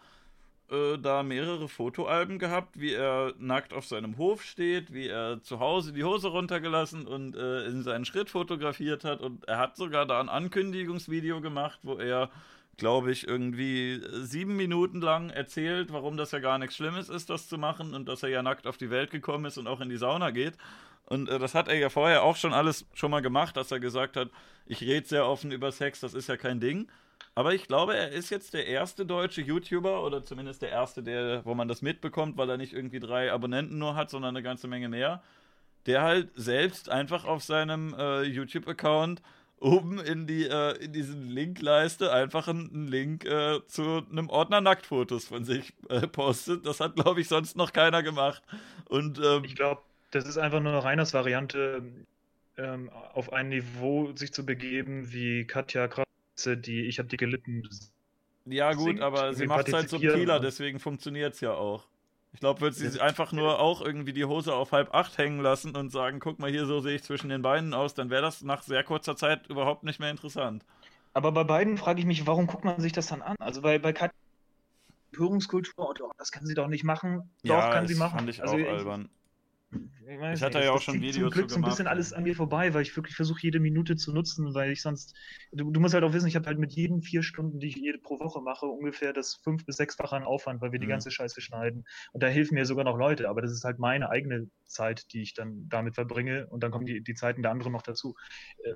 äh, 0.74 0.98
da 0.98 1.24
mehrere 1.24 1.68
Fotoalben 1.68 2.40
gehabt, 2.40 2.80
wie 2.80 2.94
er 2.94 3.34
nackt 3.38 3.74
auf 3.74 3.86
seinem 3.86 4.18
Hof 4.18 4.44
steht, 4.44 4.92
wie 4.94 5.08
er 5.08 5.42
zu 5.44 5.60
Hause 5.60 5.94
die 5.94 6.04
Hose 6.04 6.30
runtergelassen 6.30 7.06
und 7.08 7.36
äh, 7.36 7.66
in 7.68 7.84
seinen 7.84 8.06
Schritt 8.06 8.30
fotografiert 8.30 9.04
hat. 9.04 9.22
Und 9.22 9.48
er 9.48 9.60
hat 9.60 9.78
sogar 9.78 10.06
da 10.06 10.20
ein 10.20 10.30
Ankündigungsvideo 10.30 11.42
gemacht, 11.42 11.80
wo 11.84 11.98
er, 11.98 12.30
glaube 12.78 13.12
ich, 13.12 13.28
irgendwie 13.28 14.02
sieben 14.24 14.56
Minuten 14.56 15.00
lang 15.00 15.30
erzählt, 15.30 15.94
warum 15.94 16.18
das 16.18 16.32
ja 16.32 16.40
gar 16.40 16.58
nichts 16.58 16.76
Schlimmes 16.76 17.08
ist, 17.08 17.30
das 17.30 17.48
zu 17.48 17.58
machen 17.58 17.94
und 17.94 18.08
dass 18.10 18.24
er 18.24 18.30
ja 18.30 18.42
nackt 18.42 18.66
auf 18.66 18.78
die 18.78 18.90
Welt 18.90 19.12
gekommen 19.12 19.46
ist 19.46 19.58
und 19.58 19.68
auch 19.68 19.80
in 19.80 19.90
die 19.90 19.98
Sauna 19.98 20.32
geht. 20.32 20.58
Und 21.06 21.30
äh, 21.30 21.38
das 21.38 21.54
hat 21.54 21.68
er 21.68 21.76
ja 21.78 21.90
vorher 21.90 22.24
auch 22.24 22.36
schon 22.36 22.54
alles 22.54 22.88
schon 22.94 23.12
mal 23.12 23.22
gemacht, 23.22 23.58
dass 23.58 23.72
er 23.72 23.80
gesagt 23.80 24.18
hat, 24.18 24.30
ich 24.66 24.82
rede 24.82 25.06
sehr 25.06 25.28
offen 25.28 25.52
über 25.52 25.72
Sex, 25.72 26.00
das 26.00 26.14
ist 26.14 26.28
ja 26.28 26.38
kein 26.38 26.60
Ding. 26.60 26.88
Aber 27.36 27.54
ich 27.54 27.68
glaube, 27.68 27.96
er 27.96 28.12
ist 28.12 28.30
jetzt 28.30 28.54
der 28.54 28.68
erste 28.68 29.06
deutsche 29.06 29.42
YouTuber 29.42 30.04
oder 30.04 30.24
zumindest 30.24 30.62
der 30.62 30.70
erste, 30.70 31.04
der, 31.04 31.44
wo 31.46 31.56
man 31.56 31.68
das 31.68 31.82
mitbekommt, 31.82 32.38
weil 32.38 32.50
er 32.50 32.58
nicht 32.58 32.74
irgendwie 32.74 33.00
drei 33.00 33.32
Abonnenten 33.32 33.78
nur 33.78 33.96
hat, 33.96 34.10
sondern 34.10 34.36
eine 34.36 34.44
ganze 34.44 34.68
Menge 34.68 34.90
mehr, 34.90 35.24
der 35.86 36.02
halt 36.04 36.30
selbst 36.36 36.90
einfach 36.90 37.26
auf 37.26 37.44
seinem 37.44 37.96
äh, 37.98 38.24
YouTube-Account 38.24 39.22
oben 39.60 40.00
in 40.00 40.28
die 40.28 40.46
äh, 40.46 40.78
in 40.84 40.92
diesen 40.92 41.30
Linkleiste 41.30 42.12
einfach 42.12 42.48
einen 42.48 42.88
Link 42.88 43.26
äh, 43.26 43.66
zu 43.68 44.06
einem 44.12 44.30
Ordner 44.30 44.62
Nacktfotos 44.62 45.28
von 45.28 45.46
sich 45.46 45.74
äh, 45.90 46.06
postet. 46.08 46.66
Das 46.66 46.80
hat, 46.80 46.96
glaube 46.96 47.22
ich, 47.22 47.30
sonst 47.30 47.56
noch 47.56 47.72
keiner 47.72 48.04
gemacht. 48.04 48.44
Und 48.90 49.20
ähm, 49.24 49.44
ich 49.46 49.56
glaube, 49.56 49.82
das 50.12 50.28
ist 50.28 50.38
einfach 50.38 50.60
nur 50.60 50.74
eine 50.74 50.84
Reiners 50.84 51.14
Variante, 51.14 51.82
ähm, 52.58 52.90
auf 53.14 53.34
ein 53.34 53.50
Niveau 53.50 54.12
sich 54.16 54.34
zu 54.34 54.46
begeben, 54.46 55.12
wie 55.12 55.46
Katja 55.48 55.88
gerade 55.88 56.03
die 56.38 56.86
Ich 56.86 57.00
habe 57.00 57.10
die 57.10 57.18
gelitten. 57.18 57.64
Ja, 58.46 58.74
gut, 58.74 59.00
aber 59.00 59.34
sie 59.34 59.48
macht 59.48 59.68
es 59.68 59.74
halt 59.74 59.90
subtiler, 59.90 60.40
deswegen 60.40 60.80
funktioniert 60.80 61.36
es 61.36 61.42
ja 61.42 61.54
auch. 61.54 61.86
Ich 62.34 62.40
glaube, 62.40 62.62
würde 62.62 62.76
sie 62.76 63.00
einfach 63.00 63.32
nur 63.32 63.60
auch 63.60 63.82
irgendwie 63.82 64.12
die 64.12 64.26
Hose 64.26 64.54
auf 64.54 64.72
halb 64.72 64.94
acht 64.94 65.18
hängen 65.20 65.40
lassen 65.40 65.76
und 65.76 65.92
sagen, 65.92 66.20
guck 66.20 66.40
mal 66.40 66.50
hier, 66.50 66.66
so 66.66 66.80
sehe 66.80 66.96
ich 66.96 67.04
zwischen 67.04 67.30
den 67.30 67.44
Beinen 67.44 67.74
aus, 67.74 67.94
dann 67.94 68.10
wäre 68.10 68.24
das 68.24 68.42
nach 68.42 68.64
sehr 68.64 68.84
kurzer 68.84 69.16
Zeit 69.16 69.48
überhaupt 69.48 69.84
nicht 69.84 70.00
mehr 70.00 70.10
interessant. 70.10 70.66
Aber 71.14 71.32
bei 71.32 71.44
beiden 71.44 71.78
frage 71.78 72.00
ich 72.00 72.08
mich, 72.08 72.26
warum 72.26 72.48
guckt 72.48 72.66
man 72.66 72.82
sich 72.82 72.92
das 72.92 73.08
dann 73.08 73.22
an? 73.22 73.36
Also 73.40 73.62
bei, 73.62 73.78
bei 73.78 73.94
Kat 73.94 74.12
Hörungskultur, 75.16 75.74
oh, 75.78 76.12
das 76.18 76.32
kann 76.32 76.46
sie 76.48 76.56
doch 76.56 76.68
nicht 76.68 76.84
machen. 76.84 77.30
Doch, 77.44 77.54
ja, 77.54 77.72
kann 77.72 77.88
sie 77.88 77.96
machen. 77.96 78.18
fand 78.18 78.30
ich 78.30 78.42
also 78.42 78.56
auch 78.56 78.68
albern. 78.68 79.10
Ich, 80.08 80.20
weiß, 80.20 80.40
ich 80.40 80.44
hatte 80.44 80.60
ey, 80.60 80.66
ja 80.66 80.72
auch 80.72 80.82
schon 80.82 81.02
Video 81.02 81.30
zum 81.30 81.30
Glück 81.30 81.52
so 81.52 81.58
ein 81.58 81.64
bisschen 81.64 81.88
alles 81.88 82.14
an 82.14 82.24
mir 82.24 82.36
vorbei, 82.36 82.74
weil 82.74 82.82
ich 82.82 82.96
wirklich 82.96 83.16
versuche, 83.16 83.42
jede 83.42 83.60
Minute 83.60 83.96
zu 83.96 84.14
nutzen, 84.14 84.54
weil 84.54 84.72
ich 84.72 84.82
sonst. 84.82 85.16
Du, 85.52 85.72
du 85.72 85.80
musst 85.80 85.94
halt 85.94 86.04
auch 86.04 86.14
wissen, 86.14 86.28
ich 86.28 86.36
habe 86.36 86.46
halt 86.48 86.60
mit 86.60 86.74
jeden 86.74 87.02
vier 87.02 87.24
Stunden, 87.24 87.60
die 87.60 87.68
ich 87.68 87.76
jede 87.76 88.00
pro 88.00 88.20
Woche 88.20 88.42
mache, 88.42 88.66
ungefähr 88.66 89.14
das 89.14 89.36
fünf- 89.36 89.66
bis 89.66 89.78
sechsfache 89.78 90.16
an 90.16 90.24
Aufwand, 90.24 90.62
weil 90.62 90.72
wir 90.72 90.80
mhm. 90.80 90.84
die 90.84 90.90
ganze 90.90 91.12
Scheiße 91.12 91.42
schneiden. 91.42 91.86
Und 92.12 92.24
da 92.24 92.28
helfen 92.28 92.56
mir 92.56 92.66
sogar 92.66 92.86
noch 92.86 92.98
Leute, 92.98 93.30
aber 93.30 93.42
das 93.42 93.52
ist 93.52 93.64
halt 93.64 93.80
meine 93.80 94.10
eigene 94.10 94.50
Zeit, 94.66 95.12
die 95.14 95.22
ich 95.22 95.34
dann 95.34 95.68
damit 95.70 95.96
verbringe. 95.96 96.48
Und 96.48 96.64
dann 96.64 96.72
kommen 96.72 96.86
die, 96.86 97.02
die 97.02 97.14
Zeiten 97.14 97.42
der 97.42 97.52
anderen 97.52 97.72
noch 97.72 97.84
dazu. 97.84 98.16
Äh, 98.64 98.74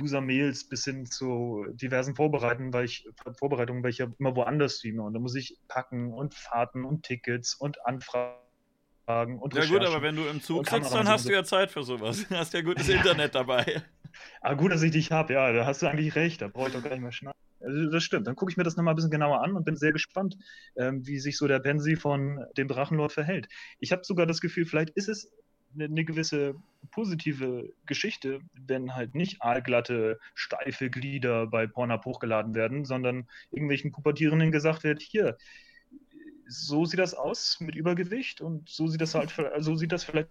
User-Mails 0.00 0.68
bis 0.68 0.84
hin 0.84 1.06
zu 1.06 1.66
diversen 1.72 2.14
Vorbereitungen, 2.14 2.72
weil 2.72 2.84
ich 2.84 3.08
Vorbereitungen, 3.38 3.82
weil 3.82 3.90
ich 3.90 3.98
ja 3.98 4.08
immer 4.18 4.36
woanders 4.36 4.76
streame. 4.78 5.02
Und 5.02 5.14
da 5.14 5.20
muss 5.20 5.34
ich 5.34 5.58
packen 5.68 6.12
und 6.12 6.34
Fahrten 6.34 6.84
und 6.84 7.04
Tickets 7.04 7.54
und 7.54 7.84
Anfragen 7.84 8.47
und 9.08 9.54
Ja 9.54 9.64
gut, 9.64 9.84
aber 9.84 10.02
wenn 10.02 10.16
du 10.16 10.26
im 10.26 10.42
Zug 10.42 10.68
sitzt, 10.68 10.92
dann 10.92 11.08
hast 11.08 11.26
du 11.26 11.32
ja 11.32 11.42
Zeit 11.42 11.70
für 11.70 11.82
sowas. 11.82 12.26
Du 12.28 12.34
hast 12.36 12.52
ja 12.52 12.60
gutes 12.60 12.88
Internet 12.88 13.34
dabei. 13.34 13.82
Ah, 14.40 14.54
gut, 14.54 14.72
dass 14.72 14.82
ich 14.82 14.90
dich 14.90 15.10
habe, 15.12 15.32
ja, 15.32 15.52
da 15.52 15.64
hast 15.64 15.82
du 15.82 15.86
eigentlich 15.86 16.14
recht, 16.14 16.42
da 16.42 16.48
brauche 16.48 16.68
ich 16.68 16.74
doch 16.74 16.82
gar 16.82 16.90
nicht 16.90 17.00
mehr 17.00 17.12
schneiden. 17.12 17.38
Also, 17.60 17.90
das 17.90 18.04
stimmt. 18.04 18.26
Dann 18.26 18.36
gucke 18.36 18.52
ich 18.52 18.56
mir 18.56 18.64
das 18.64 18.76
nochmal 18.76 18.92
ein 18.92 18.96
bisschen 18.96 19.10
genauer 19.10 19.42
an 19.42 19.56
und 19.56 19.64
bin 19.64 19.76
sehr 19.76 19.92
gespannt, 19.92 20.36
ähm, 20.76 21.06
wie 21.06 21.18
sich 21.18 21.38
so 21.38 21.48
der 21.48 21.58
Pensi 21.58 21.96
von 21.96 22.44
dem 22.56 22.68
Drachenlord 22.68 23.12
verhält. 23.12 23.48
Ich 23.80 23.92
habe 23.92 24.04
sogar 24.04 24.26
das 24.26 24.40
Gefühl, 24.40 24.66
vielleicht 24.66 24.90
ist 24.90 25.08
es 25.08 25.32
eine, 25.74 25.84
eine 25.84 26.04
gewisse 26.04 26.54
positive 26.92 27.72
Geschichte, 27.86 28.40
wenn 28.54 28.94
halt 28.94 29.14
nicht 29.14 29.42
aalglatte, 29.42 30.18
steife 30.34 30.90
Glieder 30.90 31.46
bei 31.46 31.66
Pornhub 31.66 32.04
hochgeladen 32.04 32.54
werden, 32.54 32.84
sondern 32.84 33.26
irgendwelchen 33.50 33.92
Pubertierenden 33.92 34.52
gesagt 34.52 34.84
wird, 34.84 35.02
hier, 35.02 35.36
so 36.48 36.84
sieht 36.84 36.98
das 36.98 37.14
aus 37.14 37.60
mit 37.60 37.76
Übergewicht 37.76 38.40
und 38.40 38.68
so 38.68 38.86
sieht 38.88 39.00
das 39.00 39.14
halt, 39.14 39.32
so 39.58 39.76
sieht 39.76 39.92
das 39.92 40.04
vielleicht 40.04 40.28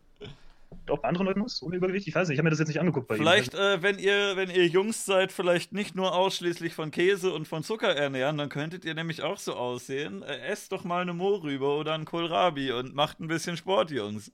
auch 0.89 0.99
bei 0.99 1.07
anderen 1.07 1.28
Leuten 1.28 1.41
aus, 1.41 1.61
ohne 1.61 1.78
Übergewicht. 1.78 2.07
Ich 2.07 2.15
weiß 2.15 2.28
nicht, 2.28 2.36
ich 2.36 2.39
habe 2.39 2.45
mir 2.45 2.49
das 2.49 2.59
jetzt 2.59 2.68
nicht 2.70 2.80
angeguckt 2.80 3.11
Vielleicht, 3.13 3.53
äh, 3.53 3.82
wenn 3.82 3.99
ihr, 3.99 4.36
wenn 4.36 4.49
ihr 4.49 4.68
Jungs 4.68 5.05
seid, 5.05 5.32
vielleicht 5.32 5.74
nicht 5.74 5.95
nur 5.95 6.13
ausschließlich 6.13 6.74
von 6.74 6.91
Käse 6.91 7.34
und 7.34 7.47
von 7.47 7.63
Zucker 7.63 7.95
ernähren, 7.95 8.38
dann 8.38 8.49
könntet 8.49 8.86
ihr 8.86 8.93
nämlich 8.93 9.22
auch 9.22 9.38
so 9.38 9.53
aussehen. 9.53 10.24
Äh, 10.24 10.39
esst 10.47 10.72
doch 10.72 10.84
mal 10.84 11.01
eine 11.01 11.13
Mohrrübe 11.13 11.68
oder 11.68 11.93
einen 11.93 12.05
Kohlrabi 12.05 12.72
und 12.72 12.95
macht 12.95 13.20
ein 13.20 13.28
bisschen 13.28 13.57
Sport, 13.57 13.91
Jungs. 13.91 14.32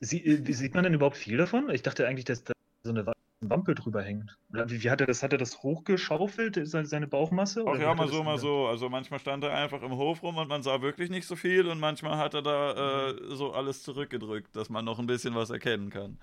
Sie, 0.00 0.24
äh, 0.24 0.52
sieht 0.52 0.74
man 0.74 0.84
denn 0.84 0.94
überhaupt 0.94 1.16
viel 1.16 1.36
davon? 1.36 1.70
Ich 1.70 1.82
dachte 1.82 2.06
eigentlich, 2.06 2.24
dass 2.24 2.44
da 2.44 2.52
so 2.82 2.90
eine 2.90 3.06
Wampel 3.40 3.74
drüber 3.74 4.02
hängt. 4.02 4.36
Oder 4.50 4.68
wie, 4.68 4.82
wie, 4.82 4.90
hat 4.90 5.00
er 5.00 5.06
das? 5.06 5.22
Hat 5.22 5.32
er 5.32 5.38
das 5.38 5.62
hochgeschaufelt, 5.62 6.58
seine 6.64 7.06
Bauchmasse? 7.06 7.64
Ach 7.66 7.78
ja, 7.78 7.94
mal 7.94 8.08
so, 8.08 8.24
mal 8.24 8.38
so. 8.38 8.66
Also 8.66 8.88
manchmal 8.88 9.20
stand 9.20 9.44
er 9.44 9.54
einfach 9.54 9.82
im 9.82 9.92
Hof 9.92 10.22
rum 10.22 10.36
und 10.36 10.48
man 10.48 10.62
sah 10.62 10.82
wirklich 10.82 11.08
nicht 11.08 11.26
so 11.26 11.36
viel 11.36 11.68
und 11.68 11.78
manchmal 11.78 12.18
hat 12.18 12.34
er 12.34 12.42
da 12.42 13.10
äh, 13.10 13.34
so 13.36 13.52
alles 13.52 13.82
zurückgedrückt, 13.84 14.56
dass 14.56 14.70
man 14.70 14.84
noch 14.84 14.98
ein 14.98 15.06
bisschen 15.06 15.34
was 15.36 15.50
erkennen 15.50 15.90
kann. 15.90 16.18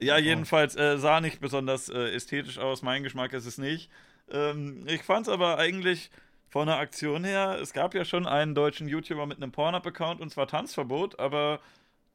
Ja, 0.00 0.16
jedenfalls 0.16 0.76
äh, 0.76 0.96
sah 0.96 1.20
nicht 1.20 1.40
besonders 1.40 1.90
äh, 1.90 2.14
ästhetisch 2.14 2.58
aus. 2.58 2.80
Mein 2.80 3.02
Geschmack 3.02 3.34
ist 3.34 3.44
es 3.44 3.58
nicht. 3.58 3.90
Ähm, 4.30 4.84
ich 4.86 5.02
fand 5.02 5.26
es 5.26 5.32
aber 5.32 5.58
eigentlich 5.58 6.10
von 6.48 6.66
der 6.66 6.78
Aktion 6.78 7.22
her, 7.22 7.58
es 7.60 7.72
gab 7.72 7.94
ja 7.94 8.04
schon 8.04 8.26
einen 8.26 8.54
deutschen 8.54 8.88
YouTuber 8.88 9.26
mit 9.26 9.36
einem 9.36 9.52
Pornhub-Account 9.52 10.20
und 10.20 10.30
zwar 10.30 10.48
Tanzverbot, 10.48 11.20
aber 11.20 11.60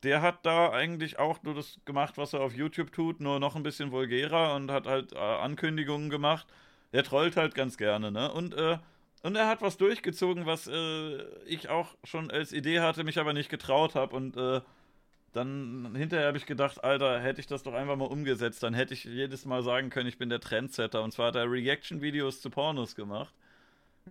der 0.06 0.22
hat 0.22 0.46
da 0.46 0.70
eigentlich 0.70 1.18
auch 1.18 1.42
nur 1.42 1.56
das 1.56 1.80
gemacht, 1.84 2.18
was 2.18 2.34
er 2.34 2.42
auf 2.42 2.54
YouTube 2.54 2.92
tut, 2.92 3.20
nur 3.20 3.40
noch 3.40 3.56
ein 3.56 3.64
bisschen 3.64 3.92
vulgärer 3.92 4.56
und 4.56 4.72
hat 4.72 4.86
halt 4.86 5.14
äh, 5.14 5.18
Ankündigungen 5.18 6.10
gemacht. 6.10 6.46
Der 6.94 7.04
trollt 7.04 7.36
halt 7.36 7.56
ganz 7.56 7.76
gerne, 7.76 8.12
ne? 8.12 8.32
Und, 8.32 8.54
äh, 8.54 8.78
und 9.24 9.36
er 9.36 9.48
hat 9.48 9.64
was 9.64 9.78
durchgezogen, 9.78 10.46
was 10.46 10.68
äh, 10.68 11.24
ich 11.46 11.70
auch 11.70 11.96
schon 12.04 12.30
als 12.30 12.54
Idee 12.54 12.82
hatte, 12.82 13.04
mich 13.04 13.20
aber 13.20 13.34
nicht 13.34 13.50
getraut 13.50 13.96
habe. 13.96 14.16
Und 14.16 14.38
äh, 14.38 14.62
dann 15.34 15.96
hinterher 15.96 16.28
habe 16.28 16.38
ich 16.38 16.46
gedacht, 16.46 16.84
Alter, 16.84 17.20
hätte 17.20 17.42
ich 17.42 17.48
das 17.48 17.64
doch 17.64 17.74
einfach 17.74 17.96
mal 17.96 18.06
umgesetzt, 18.06 18.62
dann 18.62 18.76
hätte 18.76 18.94
ich 18.94 19.06
jedes 19.06 19.46
Mal 19.46 19.64
sagen 19.64 19.90
können, 19.90 20.08
ich 20.08 20.20
bin 20.20 20.30
der 20.30 20.40
Trendsetter. 20.40 21.02
Und 21.02 21.14
zwar 21.14 21.30
hat 21.30 21.36
er 21.36 21.52
Reaction-Videos 21.52 22.42
zu 22.42 22.52
Pornos 22.52 22.96
gemacht. 22.96 23.34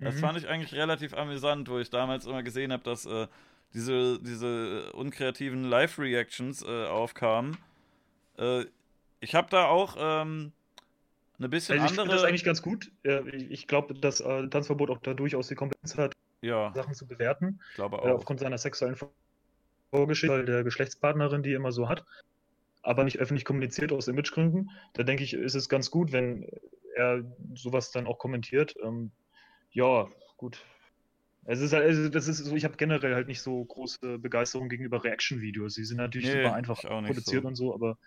Das 0.01 0.17
mhm. 0.17 0.19
fand 0.19 0.39
ich 0.39 0.49
eigentlich 0.49 0.75
relativ 0.75 1.15
amüsant, 1.15 1.69
wo 1.69 1.79
ich 1.79 1.89
damals 1.89 2.27
immer 2.27 2.43
gesehen 2.43 2.73
habe, 2.73 2.83
dass 2.83 3.07
äh, 3.07 3.29
diese, 3.75 4.21
diese 4.21 4.93
unkreativen 4.93 5.65
Live-Reactions 5.65 6.63
äh, 6.63 6.87
aufkamen. 6.87 7.57
Äh, 8.39 8.65
ich 9.21 9.35
habe 9.35 9.49
da 9.51 9.67
auch 9.67 9.97
ähm, 9.99 10.53
eine 11.39 11.49
bisschen 11.49 11.81
also 11.81 11.93
ich 11.93 11.99
andere. 11.99 12.07
Ich 12.07 12.11
finde 12.11 12.15
das 12.15 12.25
eigentlich 12.25 12.45
ganz 12.45 12.63
gut. 12.63 12.93
ich 13.49 13.67
glaube, 13.67 13.95
dass 13.95 14.21
äh, 14.21 14.49
Tanzverbot 14.49 14.91
auch 14.91 14.99
da 14.99 15.15
durchaus 15.15 15.49
die 15.49 15.55
Kompetenz 15.55 15.97
hat, 15.97 16.13
ja. 16.41 16.73
Sachen 16.75 16.95
zu 16.95 17.07
bewerten. 17.07 17.61
Ich 17.71 17.77
glaube 17.77 17.97
äh, 17.97 18.01
auch. 18.01 18.17
aufgrund 18.17 18.41
seiner 18.41 18.59
sexuellen 18.59 18.97
Vorgeschichte, 19.91 20.45
der 20.45 20.65
Geschlechtspartnerin, 20.65 21.43
die 21.43 21.53
er 21.53 21.57
immer 21.57 21.73
so 21.73 21.89
hat, 21.89 22.05
aber 22.83 23.05
nicht 23.05 23.19
öffentlich 23.19 23.45
kommuniziert 23.45 23.93
aus 23.93 24.09
Imagegründen. 24.09 24.71
Da 24.93 25.03
denke 25.03 25.25
ich, 25.25 25.35
ist 25.35 25.55
es 25.55 25.69
ganz 25.69 25.91
gut, 25.91 26.13
wenn 26.13 26.49
er 26.95 27.23
sowas 27.55 27.91
dann 27.91 28.07
auch 28.07 28.19
kommentiert. 28.19 28.77
Ähm, 28.85 29.11
ja, 29.71 30.07
gut, 30.37 30.63
es 31.47 31.61
ist 31.61 31.73
halt, 31.73 31.85
also 31.85 32.09
das 32.09 32.29
ist 32.29 32.39
so, 32.39 32.55
ich 32.57 32.65
habe 32.65 32.77
generell 32.77 33.15
halt 33.15 33.29
nicht 33.29 33.43
so 33.43 33.65
große 33.65 34.19
Begeisterung 34.19 34.69
gegenüber 34.69 35.05
Reaction-Videos. 35.05 35.75
Sie 35.75 35.85
sind 35.85 35.99
natürlich 35.99 36.29
nee, 36.29 36.43
super 36.43 36.55
einfach 36.55 36.81
produziert 36.81 37.43
so. 37.43 37.49
und 37.49 37.55
so, 37.55 37.75
aber. 37.75 37.99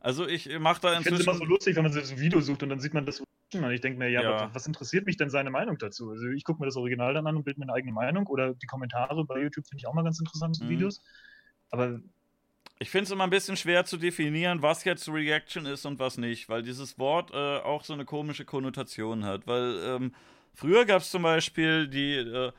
Also 0.00 0.26
ich 0.26 0.46
mache 0.58 0.80
da 0.80 0.96
inzwischen. 0.96 0.98
Ich 0.98 1.04
finde 1.04 1.20
es 1.20 1.26
immer 1.26 1.34
so 1.34 1.44
lustig, 1.44 1.76
wenn 1.76 1.82
man 1.84 1.92
sich 1.92 2.04
so 2.04 2.14
ein 2.14 2.20
Video 2.20 2.40
sucht 2.40 2.62
und 2.62 2.70
dann 2.70 2.80
sieht 2.80 2.94
man 2.94 3.06
das 3.06 3.22
und 3.52 3.72
ich 3.72 3.80
denke 3.80 3.98
mir, 3.98 4.08
ja, 4.08 4.22
ja. 4.22 4.32
Was, 4.46 4.54
was, 4.54 4.66
interessiert 4.66 5.06
mich 5.06 5.16
denn 5.16 5.28
seine 5.28 5.50
Meinung 5.50 5.76
dazu? 5.76 6.10
Also 6.10 6.28
ich 6.28 6.44
gucke 6.44 6.60
mir 6.60 6.66
das 6.66 6.76
Original 6.76 7.14
dann 7.14 7.26
an 7.26 7.36
und 7.36 7.44
bilde 7.44 7.58
mir 7.58 7.64
eine 7.64 7.74
eigene 7.74 7.92
Meinung 7.92 8.26
oder 8.28 8.54
die 8.54 8.66
Kommentare 8.66 9.24
bei 9.24 9.42
YouTube 9.42 9.66
finde 9.66 9.80
ich 9.80 9.88
auch 9.88 9.94
mal 9.94 10.04
ganz 10.04 10.20
interessant 10.20 10.56
zu 10.56 10.64
mhm. 10.64 10.68
Videos. 10.70 11.02
Aber 11.70 12.00
ich 12.78 12.90
finde 12.90 13.04
es 13.04 13.10
immer 13.10 13.24
ein 13.24 13.30
bisschen 13.30 13.56
schwer 13.56 13.84
zu 13.84 13.96
definieren, 13.96 14.62
was 14.62 14.84
jetzt 14.84 15.08
Reaction 15.08 15.66
ist 15.66 15.84
und 15.84 15.98
was 15.98 16.16
nicht, 16.16 16.48
weil 16.48 16.62
dieses 16.62 16.98
Wort 16.98 17.30
äh, 17.32 17.58
auch 17.58 17.84
so 17.84 17.92
eine 17.92 18.04
komische 18.04 18.44
Konnotation 18.44 19.24
hat. 19.24 19.46
Weil 19.46 19.80
ähm, 19.84 20.14
Früher 20.54 20.84
gab 20.84 21.02
es 21.02 21.10
zum 21.10 21.22
Beispiel 21.22 21.88
die 21.88 22.14
äh, 22.16 22.52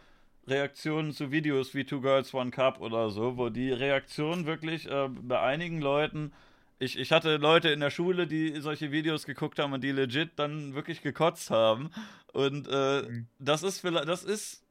Reaktionen 0.47 1.13
zu 1.13 1.31
Videos 1.31 1.73
wie 1.73 1.83
Two 1.83 2.01
Girls, 2.01 2.33
One 2.33 2.51
Cup 2.51 2.81
oder 2.81 3.09
so, 3.09 3.37
wo 3.37 3.49
die 3.49 3.71
Reaktion 3.71 4.45
wirklich 4.45 4.89
äh, 4.89 5.07
bei 5.09 5.39
einigen 5.39 5.81
Leuten. 5.81 6.33
Ich, 6.79 6.97
ich 6.97 7.11
hatte 7.11 7.37
Leute 7.37 7.69
in 7.69 7.79
der 7.79 7.91
Schule, 7.91 8.25
die 8.25 8.59
solche 8.59 8.91
Videos 8.91 9.25
geguckt 9.25 9.59
haben 9.59 9.73
und 9.73 9.83
die 9.83 9.91
legit 9.91 10.31
dann 10.37 10.73
wirklich 10.73 11.01
gekotzt 11.01 11.51
haben. 11.51 11.91
Und 12.33 12.67
äh, 12.67 13.03
mhm. 13.03 13.27
das 13.39 13.61
ist 13.61 13.79
vielleicht, 13.79 14.07
das 14.07 14.23
ist 14.23 14.63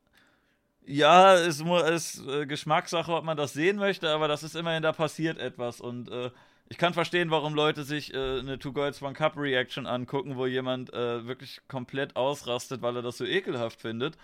ja, 0.86 1.34
es 1.34 1.60
ist 1.60 2.26
äh, 2.26 2.46
Geschmackssache, 2.46 3.12
ob 3.12 3.24
man 3.24 3.36
das 3.36 3.52
sehen 3.52 3.76
möchte, 3.76 4.10
aber 4.10 4.26
das 4.28 4.42
ist 4.42 4.56
immerhin, 4.56 4.82
da 4.82 4.92
passiert 4.92 5.38
etwas. 5.38 5.80
Und 5.80 6.10
äh, 6.10 6.30
ich 6.70 6.78
kann 6.78 6.94
verstehen, 6.94 7.30
warum 7.30 7.54
Leute 7.54 7.82
sich 7.82 8.14
äh, 8.14 8.38
eine 8.38 8.58
Two 8.58 8.72
Girls 8.72 9.02
One 9.02 9.12
Cup 9.12 9.36
Reaction 9.36 9.86
angucken, 9.86 10.36
wo 10.36 10.46
jemand 10.46 10.94
äh, 10.94 11.26
wirklich 11.26 11.60
komplett 11.66 12.14
ausrastet, 12.14 12.80
weil 12.80 12.94
er 12.94 13.02
das 13.02 13.18
so 13.18 13.24
ekelhaft 13.24 13.80
findet. 13.80 14.16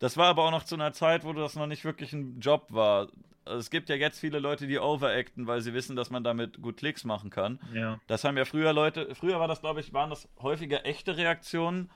Das 0.00 0.16
war 0.16 0.26
aber 0.26 0.42
auch 0.42 0.50
noch 0.50 0.64
zu 0.64 0.74
einer 0.74 0.92
Zeit, 0.92 1.24
wo 1.24 1.32
das 1.32 1.54
noch 1.54 1.68
nicht 1.68 1.84
wirklich 1.84 2.12
ein 2.12 2.40
Job 2.40 2.66
war. 2.70 3.06
Also 3.44 3.60
es 3.60 3.70
gibt 3.70 3.88
ja 3.88 3.94
jetzt 3.94 4.18
viele 4.18 4.40
Leute, 4.40 4.66
die 4.66 4.80
overacten, 4.80 5.46
weil 5.46 5.60
sie 5.60 5.74
wissen, 5.74 5.94
dass 5.94 6.10
man 6.10 6.24
damit 6.24 6.60
gut 6.60 6.76
Klicks 6.76 7.04
machen 7.04 7.30
kann. 7.30 7.60
Ja. 7.72 8.00
Das 8.08 8.24
haben 8.24 8.36
ja 8.36 8.44
früher 8.44 8.72
Leute, 8.72 9.14
früher 9.14 9.38
war 9.38 9.46
das, 9.46 9.60
glaube 9.60 9.78
ich, 9.78 9.92
waren 9.92 10.10
das 10.10 10.28
häufiger 10.40 10.84
echte 10.84 11.16
Reaktionen. 11.16 11.88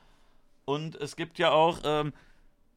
Und 0.63 0.95
es 0.95 1.17
gibt 1.17 1.37
ja 1.37 1.51
auch, 1.51 1.79
ähm, 1.83 2.13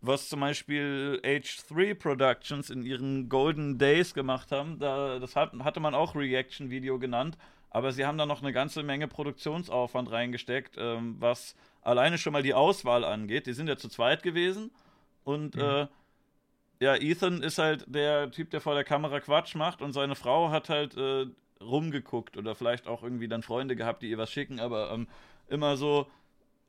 was 0.02 0.28
zum 0.28 0.40
Beispiel 0.40 1.20
H3 1.22 1.94
Productions 1.94 2.70
in 2.70 2.82
ihren 2.82 3.28
Golden 3.28 3.78
Days 3.78 4.14
gemacht 4.14 4.50
haben. 4.50 4.78
Da, 4.78 5.18
das 5.18 5.36
hat, 5.36 5.52
hatte 5.60 5.80
man 5.80 5.94
auch 5.94 6.14
Reaction-Video 6.14 6.98
genannt, 6.98 7.36
aber 7.70 7.92
sie 7.92 8.06
haben 8.06 8.18
da 8.18 8.26
noch 8.26 8.42
eine 8.42 8.52
ganze 8.52 8.82
Menge 8.82 9.08
Produktionsaufwand 9.08 10.10
reingesteckt, 10.10 10.76
ähm, 10.78 11.16
was 11.18 11.54
alleine 11.82 12.18
schon 12.18 12.32
mal 12.32 12.42
die 12.42 12.54
Auswahl 12.54 13.04
angeht. 13.04 13.46
Die 13.46 13.52
sind 13.52 13.68
ja 13.68 13.76
zu 13.76 13.88
zweit 13.88 14.22
gewesen 14.22 14.70
und 15.24 15.56
mhm. 15.56 15.62
äh, 15.62 15.86
ja, 16.82 16.96
Ethan 16.96 17.42
ist 17.42 17.58
halt 17.58 17.84
der 17.88 18.30
Typ, 18.30 18.50
der 18.50 18.62
vor 18.62 18.74
der 18.74 18.84
Kamera 18.84 19.20
Quatsch 19.20 19.54
macht 19.54 19.82
und 19.82 19.92
seine 19.92 20.16
Frau 20.16 20.50
hat 20.50 20.70
halt 20.70 20.96
äh, 20.96 21.26
rumgeguckt 21.62 22.38
oder 22.38 22.54
vielleicht 22.54 22.86
auch 22.86 23.02
irgendwie 23.02 23.28
dann 23.28 23.42
Freunde 23.42 23.76
gehabt, 23.76 24.02
die 24.02 24.08
ihr 24.08 24.16
was 24.16 24.32
schicken, 24.32 24.60
aber 24.60 24.90
ähm, 24.92 25.06
immer 25.48 25.76
so, 25.76 26.06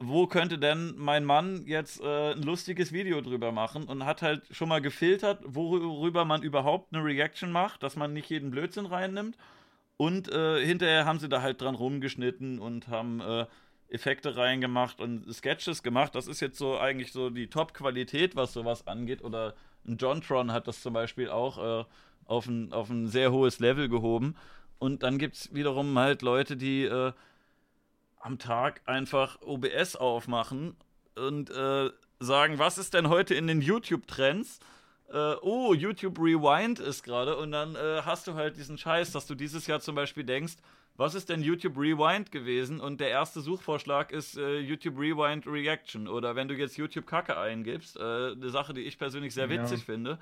wo 0.01 0.27
könnte 0.27 0.57
denn 0.57 0.95
mein 0.97 1.23
Mann 1.25 1.63
jetzt 1.65 2.01
äh, 2.01 2.33
ein 2.33 2.41
lustiges 2.41 2.91
Video 2.91 3.21
drüber 3.21 3.51
machen 3.51 3.83
und 3.83 4.05
hat 4.05 4.21
halt 4.21 4.43
schon 4.51 4.69
mal 4.69 4.81
gefiltert, 4.81 5.41
worüber 5.45 6.25
man 6.25 6.41
überhaupt 6.43 6.93
eine 6.93 7.03
Reaction 7.03 7.51
macht, 7.51 7.83
dass 7.83 7.95
man 7.95 8.13
nicht 8.13 8.29
jeden 8.29 8.51
Blödsinn 8.51 8.87
reinnimmt. 8.87 9.37
Und 9.97 10.31
äh, 10.31 10.65
hinterher 10.65 11.05
haben 11.05 11.19
sie 11.19 11.29
da 11.29 11.43
halt 11.43 11.61
dran 11.61 11.75
rumgeschnitten 11.75 12.59
und 12.59 12.87
haben 12.87 13.21
äh, 13.21 13.45
Effekte 13.89 14.35
reingemacht 14.35 14.99
und 14.99 15.31
Sketches 15.31 15.83
gemacht. 15.83 16.15
Das 16.15 16.27
ist 16.27 16.39
jetzt 16.39 16.57
so 16.57 16.79
eigentlich 16.79 17.11
so 17.11 17.29
die 17.29 17.47
Top-Qualität, 17.47 18.35
was 18.35 18.53
sowas 18.53 18.87
angeht. 18.87 19.23
Oder 19.23 19.53
ein 19.85 19.97
Jontron 19.97 20.51
hat 20.51 20.67
das 20.67 20.81
zum 20.81 20.93
Beispiel 20.93 21.29
auch 21.29 21.81
äh, 21.81 21.85
auf, 22.25 22.47
ein, 22.47 22.73
auf 22.73 22.89
ein 22.89 23.07
sehr 23.07 23.31
hohes 23.31 23.59
Level 23.59 23.89
gehoben. 23.89 24.35
Und 24.79 25.03
dann 25.03 25.19
gibt 25.19 25.35
es 25.35 25.53
wiederum 25.53 25.97
halt 25.99 26.23
Leute, 26.23 26.57
die 26.57 26.85
äh, 26.85 27.11
am 28.21 28.39
Tag 28.39 28.81
einfach 28.85 29.41
OBS 29.41 29.95
aufmachen 29.95 30.75
und 31.15 31.49
äh, 31.49 31.89
sagen, 32.19 32.59
was 32.59 32.77
ist 32.77 32.93
denn 32.93 33.09
heute 33.09 33.33
in 33.33 33.47
den 33.47 33.61
YouTube-Trends? 33.61 34.59
äh, 35.13 35.35
oh, 35.41 35.73
YouTube 35.73 36.19
Rewind 36.19 36.79
ist 36.79 37.03
gerade 37.03 37.35
und 37.37 37.51
dann 37.51 37.75
äh, 37.75 38.01
hast 38.05 38.27
du 38.27 38.33
halt 38.33 38.57
diesen 38.57 38.77
Scheiß, 38.77 39.11
dass 39.11 39.27
du 39.27 39.35
dieses 39.35 39.67
Jahr 39.67 39.79
zum 39.79 39.95
Beispiel 39.95 40.23
denkst, 40.23 40.55
was 40.97 41.15
ist 41.15 41.29
denn 41.29 41.41
YouTube 41.41 41.77
Rewind 41.77 42.31
gewesen? 42.31 42.79
Und 42.79 42.99
der 42.99 43.09
erste 43.09 43.41
Suchvorschlag 43.41 44.11
ist 44.11 44.37
äh, 44.37 44.59
YouTube 44.59 44.99
Rewind 44.99 45.47
Reaction. 45.47 46.07
Oder 46.07 46.35
wenn 46.35 46.47
du 46.47 46.53
jetzt 46.53 46.77
YouTube 46.77 47.07
Kacke 47.07 47.37
eingibst, 47.37 47.97
äh, 47.97 48.31
eine 48.31 48.49
Sache, 48.49 48.73
die 48.73 48.81
ich 48.81 48.97
persönlich 48.97 49.33
sehr 49.33 49.49
witzig 49.49 49.79
ja. 49.79 49.85
finde, 49.85 50.19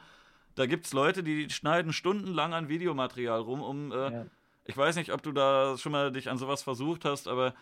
da 0.55 0.67
gibt 0.67 0.85
es 0.85 0.93
Leute, 0.93 1.23
die 1.23 1.49
schneiden 1.49 1.91
stundenlang 1.91 2.53
an 2.53 2.69
Videomaterial 2.69 3.39
rum, 3.41 3.61
um, 3.61 3.91
äh, 3.91 3.95
ja. 3.95 4.25
ich 4.65 4.77
weiß 4.77 4.95
nicht, 4.95 5.11
ob 5.11 5.21
du 5.21 5.31
da 5.31 5.77
schon 5.77 5.91
mal 5.91 6.11
dich 6.11 6.29
an 6.29 6.37
sowas 6.37 6.63
versucht 6.63 7.03
hast, 7.03 7.27
aber 7.27 7.53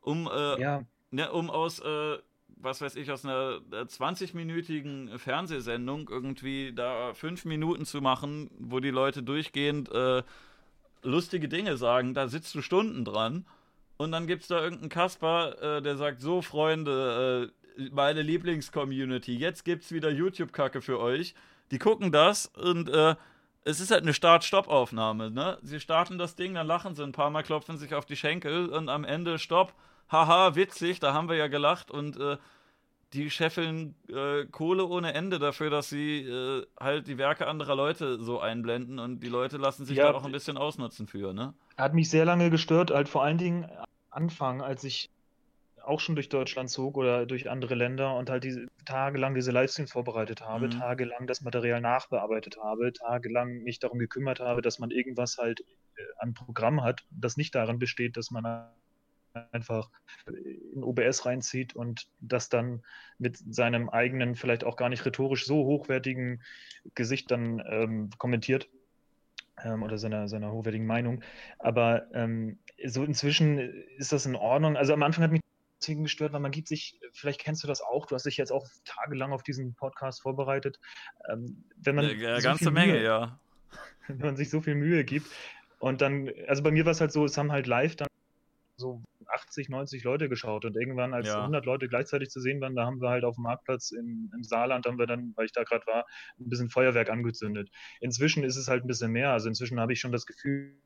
um, 0.00 0.28
äh, 0.32 0.60
ja. 0.60 0.82
ne, 1.10 1.32
um 1.32 1.50
aus 1.50 1.80
äh, 1.80 2.18
was 2.62 2.80
weiß 2.80 2.96
ich, 2.96 3.10
aus 3.10 3.24
einer 3.24 3.60
20-minütigen 3.70 5.18
Fernsehsendung 5.18 6.08
irgendwie 6.08 6.72
da 6.74 7.14
fünf 7.14 7.44
Minuten 7.44 7.84
zu 7.84 8.00
machen, 8.00 8.50
wo 8.58 8.80
die 8.80 8.90
Leute 8.90 9.22
durchgehend 9.22 9.90
äh, 9.92 10.22
lustige 11.02 11.48
Dinge 11.48 11.76
sagen, 11.76 12.14
da 12.14 12.28
sitzt 12.28 12.54
du 12.54 12.62
Stunden 12.62 13.04
dran. 13.04 13.46
Und 13.96 14.12
dann 14.12 14.26
gibt 14.26 14.42
es 14.42 14.48
da 14.48 14.60
irgendeinen 14.62 14.88
Kasper, 14.88 15.78
äh, 15.78 15.82
der 15.82 15.96
sagt: 15.96 16.20
So, 16.20 16.42
Freunde, 16.42 17.50
äh, 17.76 17.90
meine 17.92 18.22
Lieblingscommunity, 18.22 19.36
jetzt 19.36 19.64
gibt's 19.64 19.92
wieder 19.92 20.10
YouTube-Kacke 20.10 20.80
für 20.80 20.98
euch. 20.98 21.34
Die 21.70 21.78
gucken 21.78 22.10
das 22.10 22.46
und 22.46 22.88
äh, 22.88 23.14
es 23.62 23.78
ist 23.78 23.90
halt 23.90 24.02
eine 24.02 24.14
Start-Stopp-Aufnahme. 24.14 25.30
Ne? 25.30 25.58
Sie 25.62 25.80
starten 25.80 26.18
das 26.18 26.34
Ding, 26.34 26.54
dann 26.54 26.66
lachen 26.66 26.94
sie 26.94 27.04
ein 27.04 27.12
paar 27.12 27.30
Mal, 27.30 27.42
klopfen 27.42 27.76
sich 27.76 27.94
auf 27.94 28.06
die 28.06 28.16
Schenkel 28.16 28.70
und 28.70 28.88
am 28.88 29.04
Ende 29.04 29.38
Stopp 29.38 29.74
haha, 30.10 30.54
witzig, 30.54 31.00
da 31.00 31.14
haben 31.14 31.28
wir 31.28 31.36
ja 31.36 31.48
gelacht 31.48 31.90
und 31.90 32.18
äh, 32.18 32.36
die 33.12 33.30
scheffeln 33.30 33.94
äh, 34.08 34.44
Kohle 34.46 34.86
ohne 34.86 35.14
Ende 35.14 35.38
dafür, 35.38 35.70
dass 35.70 35.88
sie 35.88 36.20
äh, 36.20 36.66
halt 36.78 37.08
die 37.08 37.18
Werke 37.18 37.46
anderer 37.46 37.74
Leute 37.74 38.22
so 38.22 38.40
einblenden 38.40 38.98
und 38.98 39.20
die 39.20 39.28
Leute 39.28 39.56
lassen 39.56 39.84
sich 39.84 39.96
ja, 39.96 40.12
da 40.12 40.18
auch 40.18 40.24
ein 40.24 40.32
bisschen 40.32 40.56
ausnutzen 40.56 41.06
für, 41.06 41.32
ne? 41.32 41.54
Hat 41.76 41.94
mich 41.94 42.10
sehr 42.10 42.24
lange 42.24 42.50
gestört, 42.50 42.90
halt 42.90 43.08
vor 43.08 43.24
allen 43.24 43.38
Dingen 43.38 43.68
Anfang, 44.10 44.62
als 44.62 44.84
ich 44.84 45.10
auch 45.82 45.98
schon 45.98 46.14
durch 46.14 46.28
Deutschland 46.28 46.70
zog 46.70 46.96
oder 46.96 47.26
durch 47.26 47.50
andere 47.50 47.74
Länder 47.74 48.14
und 48.16 48.30
halt 48.30 48.44
diese 48.44 48.66
tagelang 48.84 49.34
diese 49.34 49.50
Livestreams 49.50 49.92
vorbereitet 49.92 50.42
habe, 50.42 50.66
mhm. 50.66 50.72
tagelang 50.72 51.26
das 51.26 51.40
Material 51.40 51.80
nachbearbeitet 51.80 52.58
habe, 52.62 52.92
tagelang 52.92 53.62
mich 53.62 53.78
darum 53.78 53.98
gekümmert 53.98 54.40
habe, 54.40 54.62
dass 54.62 54.78
man 54.78 54.90
irgendwas 54.90 55.38
halt 55.38 55.60
äh, 55.60 56.02
an 56.18 56.34
Programm 56.34 56.82
hat, 56.82 57.02
das 57.10 57.36
nicht 57.36 57.54
daran 57.54 57.78
besteht, 57.78 58.16
dass 58.16 58.30
man 58.30 58.44
einfach 59.52 59.90
in 60.72 60.82
OBS 60.82 61.26
reinzieht 61.26 61.74
und 61.74 62.08
das 62.20 62.48
dann 62.48 62.82
mit 63.18 63.38
seinem 63.38 63.88
eigenen, 63.88 64.34
vielleicht 64.34 64.64
auch 64.64 64.76
gar 64.76 64.88
nicht 64.88 65.04
rhetorisch 65.04 65.46
so 65.46 65.64
hochwertigen 65.64 66.42
Gesicht 66.94 67.30
dann 67.30 67.62
ähm, 67.66 68.10
kommentiert 68.18 68.68
ähm, 69.64 69.82
oder 69.82 69.98
seiner, 69.98 70.28
seiner 70.28 70.52
hochwertigen 70.52 70.86
Meinung. 70.86 71.22
Aber 71.58 72.06
ähm, 72.14 72.58
so 72.84 73.04
inzwischen 73.04 73.58
ist 73.98 74.12
das 74.12 74.26
in 74.26 74.36
Ordnung. 74.36 74.76
Also 74.76 74.92
am 74.92 75.02
Anfang 75.02 75.24
hat 75.24 75.32
mich 75.32 75.42
deswegen 75.80 76.02
gestört, 76.02 76.32
weil 76.32 76.40
man 76.40 76.50
gibt 76.50 76.68
sich, 76.68 77.00
vielleicht 77.12 77.40
kennst 77.40 77.62
du 77.62 77.68
das 77.68 77.80
auch, 77.80 78.06
du 78.06 78.14
hast 78.14 78.26
dich 78.26 78.36
jetzt 78.36 78.52
auch 78.52 78.66
tagelang 78.84 79.32
auf 79.32 79.42
diesen 79.42 79.74
Podcast 79.74 80.22
vorbereitet. 80.22 80.78
Ähm, 81.28 81.64
wenn 81.76 81.94
man 81.94 82.18
ja, 82.18 82.40
so 82.40 82.42
ganze 82.42 82.70
Menge, 82.70 82.94
Mühe, 82.94 83.04
ja. 83.04 83.38
Wenn 84.08 84.18
man 84.18 84.36
sich 84.36 84.50
so 84.50 84.60
viel 84.60 84.74
Mühe 84.74 85.04
gibt 85.04 85.28
und 85.78 86.00
dann, 86.00 86.28
also 86.48 86.64
bei 86.64 86.72
mir 86.72 86.84
war 86.84 86.90
es 86.90 87.00
halt 87.00 87.12
so, 87.12 87.24
es 87.24 87.38
haben 87.38 87.52
halt 87.52 87.68
live 87.68 87.94
dann 87.94 88.08
so 88.76 89.00
80, 89.32 89.68
90 89.68 90.04
Leute 90.04 90.28
geschaut 90.28 90.64
und 90.64 90.76
irgendwann, 90.76 91.14
als 91.14 91.28
ja. 91.28 91.40
100 91.40 91.64
Leute 91.64 91.88
gleichzeitig 91.88 92.30
zu 92.30 92.40
sehen 92.40 92.60
waren, 92.60 92.74
da 92.74 92.84
haben 92.84 93.00
wir 93.00 93.10
halt 93.10 93.24
auf 93.24 93.36
dem 93.36 93.44
Marktplatz 93.44 93.90
im, 93.90 94.30
im 94.34 94.42
Saarland, 94.42 94.86
haben 94.86 94.98
wir 94.98 95.06
dann, 95.06 95.32
weil 95.36 95.46
ich 95.46 95.52
da 95.52 95.62
gerade 95.62 95.86
war, 95.86 96.06
ein 96.38 96.48
bisschen 96.48 96.70
Feuerwerk 96.70 97.10
angezündet. 97.10 97.70
Inzwischen 98.00 98.44
ist 98.44 98.56
es 98.56 98.68
halt 98.68 98.84
ein 98.84 98.88
bisschen 98.88 99.12
mehr, 99.12 99.30
also 99.30 99.48
inzwischen 99.48 99.80
habe 99.80 99.92
ich 99.92 100.00
schon 100.00 100.12
das 100.12 100.26
Gefühl, 100.26 100.76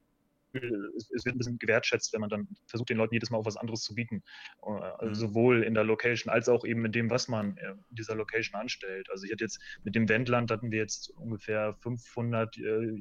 es, 0.55 1.25
wird 1.25 1.35
ein 1.35 1.39
bisschen 1.39 1.59
gewertschätzt, 1.59 2.13
wenn 2.13 2.21
man 2.21 2.31
dann 2.31 2.49
versucht, 2.67 2.91
den 2.91 2.99
Leuten 2.99 3.15
jedes 3.15 3.31
Mal 3.31 3.39
auch 3.39 3.47
was 3.47 3.57
anderes 3.57 3.83
zu 3.83 3.95
bieten. 3.95 4.23
Äh, 4.63 4.71
also 4.71 5.09
mhm. 5.09 5.15
sowohl 5.15 5.63
in 5.63 5.75
der 5.75 5.85
Location 5.85 6.33
als 6.33 6.49
auch 6.49 6.65
eben 6.65 6.85
in 6.85 6.93
dem, 6.93 7.11
was 7.11 7.29
man 7.29 7.57
in 7.57 7.85
dieser 7.91 8.15
Location 8.15 8.61
anstellt. 8.61 9.09
Also 9.11 9.25
ich 9.25 9.33
hatte 9.33 9.45
jetzt 9.45 9.61
mit 9.83 9.95
dem 9.95 10.09
Wendland 10.09 10.51
hatten 10.51 10.71
wir 10.71 10.79
jetzt 10.79 11.11
ungefähr 11.11 11.75
500 11.81 12.57
äh, 12.59 12.93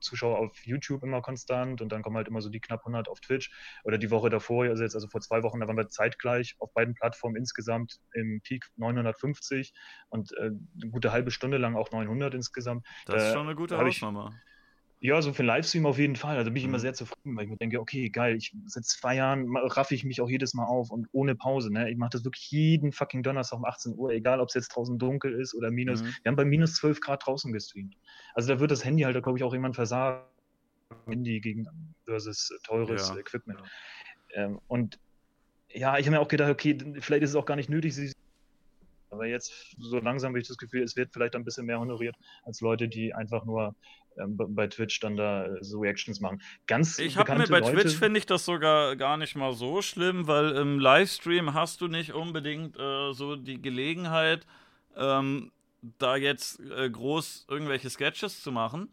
Zuschauer 0.00 0.38
auf 0.38 0.56
YouTube 0.64 1.02
immer 1.02 1.22
konstant 1.22 1.80
und 1.80 1.90
dann 1.90 2.02
kommen 2.02 2.16
halt 2.16 2.28
immer 2.28 2.40
so 2.40 2.48
die 2.48 2.60
knapp 2.60 2.80
100 2.80 3.08
auf 3.08 3.20
Twitch. 3.20 3.50
Oder 3.84 3.98
die 3.98 4.10
Woche 4.10 4.30
davor, 4.30 4.64
also 4.64 4.82
jetzt 4.82 4.94
also 4.94 5.08
vor 5.08 5.20
zwei 5.20 5.42
Wochen, 5.42 5.60
da 5.60 5.66
waren 5.66 5.76
wir 5.76 5.88
zeitgleich 5.88 6.56
auf 6.58 6.72
beiden 6.72 6.94
Plattformen 6.94 7.36
insgesamt 7.36 8.00
im 8.14 8.40
Peak 8.42 8.66
950 8.76 9.72
und 10.08 10.32
äh, 10.36 10.50
eine 10.50 10.90
gute 10.90 11.12
halbe 11.12 11.30
Stunde 11.30 11.58
lang 11.58 11.76
auch 11.76 11.90
900 11.90 12.34
insgesamt. 12.34 12.86
Das 13.06 13.24
ist 13.24 13.32
schon 13.32 13.46
eine 13.46 13.56
gute 13.56 13.78
Hausnummer. 13.78 14.30
Ich, 14.32 14.53
ja, 15.00 15.20
so 15.20 15.32
für 15.32 15.42
Livestream 15.42 15.86
auf 15.86 15.98
jeden 15.98 16.16
Fall. 16.16 16.36
Also 16.36 16.50
bin 16.50 16.56
ich 16.56 16.62
mhm. 16.64 16.70
immer 16.70 16.78
sehr 16.78 16.94
zufrieden, 16.94 17.36
weil 17.36 17.44
ich 17.44 17.50
mir 17.50 17.56
denke, 17.56 17.80
okay, 17.80 18.08
geil, 18.08 18.36
ich 18.36 18.56
seit 18.66 18.84
zwei 18.86 19.16
Jahren 19.16 19.54
raffe 19.56 19.94
ich 19.94 20.04
mich 20.04 20.20
auch 20.20 20.30
jedes 20.30 20.54
Mal 20.54 20.64
auf 20.64 20.90
und 20.90 21.08
ohne 21.12 21.34
Pause. 21.34 21.72
Ne? 21.72 21.90
Ich 21.90 21.96
mache 21.96 22.10
das 22.10 22.24
wirklich 22.24 22.50
jeden 22.50 22.90
fucking 22.92 23.22
Donnerstag 23.22 23.58
um 23.58 23.64
18 23.64 23.94
Uhr, 23.96 24.10
egal 24.10 24.40
ob 24.40 24.48
es 24.48 24.54
jetzt 24.54 24.68
draußen 24.68 24.98
dunkel 24.98 25.34
ist 25.34 25.54
oder 25.54 25.70
minus. 25.70 26.02
Mhm. 26.02 26.06
Wir 26.22 26.30
haben 26.30 26.36
bei 26.36 26.44
minus 26.44 26.74
12 26.76 27.00
Grad 27.00 27.26
draußen 27.26 27.52
gestreamt. 27.52 27.96
Also 28.34 28.54
da 28.54 28.60
wird 28.60 28.70
das 28.70 28.84
Handy 28.84 29.02
halt, 29.02 29.22
glaube 29.22 29.38
ich, 29.38 29.44
auch 29.44 29.52
irgendwann 29.52 29.74
versagen. 29.74 30.24
Handy 31.06 31.40
gegen 31.40 31.66
versus 32.04 32.50
teures 32.62 33.08
ja. 33.08 33.16
Equipment. 33.16 33.60
Ja. 34.34 34.44
Ähm, 34.44 34.60
und 34.68 34.98
ja, 35.70 35.98
ich 35.98 36.06
habe 36.06 36.16
mir 36.16 36.20
auch 36.20 36.28
gedacht, 36.28 36.50
okay, 36.50 36.78
vielleicht 37.00 37.24
ist 37.24 37.30
es 37.30 37.36
auch 37.36 37.46
gar 37.46 37.56
nicht 37.56 37.68
nötig, 37.68 37.94
sich 37.94 38.12
aber 39.14 39.26
jetzt 39.26 39.74
so 39.78 39.98
langsam 39.98 40.30
habe 40.30 40.40
ich 40.40 40.48
das 40.48 40.58
Gefühl, 40.58 40.82
es 40.82 40.96
wird 40.96 41.12
vielleicht 41.12 41.34
ein 41.36 41.44
bisschen 41.44 41.66
mehr 41.66 41.80
honoriert 41.80 42.16
als 42.42 42.60
Leute, 42.60 42.88
die 42.88 43.14
einfach 43.14 43.44
nur 43.44 43.74
ähm, 44.18 44.36
bei 44.36 44.66
Twitch 44.66 45.00
dann 45.00 45.16
da 45.16 45.46
äh, 45.46 45.58
so 45.62 45.80
Reactions 45.80 46.20
machen. 46.20 46.40
Ganz 46.66 46.98
ich 46.98 47.16
habe 47.16 47.34
mir 47.36 47.46
bei 47.48 47.60
Leute, 47.60 47.82
Twitch 47.82 47.96
finde 47.96 48.18
ich 48.18 48.26
das 48.26 48.44
sogar 48.44 48.96
gar 48.96 49.16
nicht 49.16 49.34
mal 49.34 49.52
so 49.52 49.82
schlimm, 49.82 50.26
weil 50.26 50.52
im 50.52 50.78
Livestream 50.78 51.54
hast 51.54 51.80
du 51.80 51.88
nicht 51.88 52.12
unbedingt 52.12 52.78
äh, 52.78 53.12
so 53.12 53.36
die 53.36 53.60
Gelegenheit, 53.60 54.46
ähm, 54.96 55.50
da 55.98 56.16
jetzt 56.16 56.60
äh, 56.60 56.88
groß 56.88 57.46
irgendwelche 57.48 57.90
Sketches 57.90 58.42
zu 58.42 58.52
machen. 58.52 58.88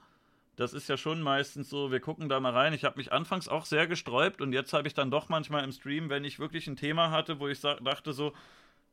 Das 0.58 0.74
ist 0.74 0.90
ja 0.90 0.98
schon 0.98 1.22
meistens 1.22 1.70
so, 1.70 1.92
wir 1.92 2.00
gucken 2.02 2.28
da 2.28 2.40
mal 2.40 2.52
rein. 2.52 2.74
Ich 2.74 2.84
habe 2.84 2.98
mich 2.98 3.12
anfangs 3.12 3.48
auch 3.48 3.66
sehr 3.66 3.88
gesträubt 3.88 4.42
und 4.42 4.54
jetzt 4.54 4.74
habe 4.74 4.88
ich 4.88 4.94
dann 4.94 5.10
doch 5.10 5.30
manchmal 5.30 5.64
im 5.64 5.72
Stream, 5.72 6.10
wenn 6.10 6.26
ich 6.26 6.40
wirklich 6.40 6.68
ein 6.68 6.76
Thema 6.76 7.10
hatte, 7.10 7.40
wo 7.40 7.48
ich 7.48 7.62
dachte 7.62 8.14
so, 8.14 8.34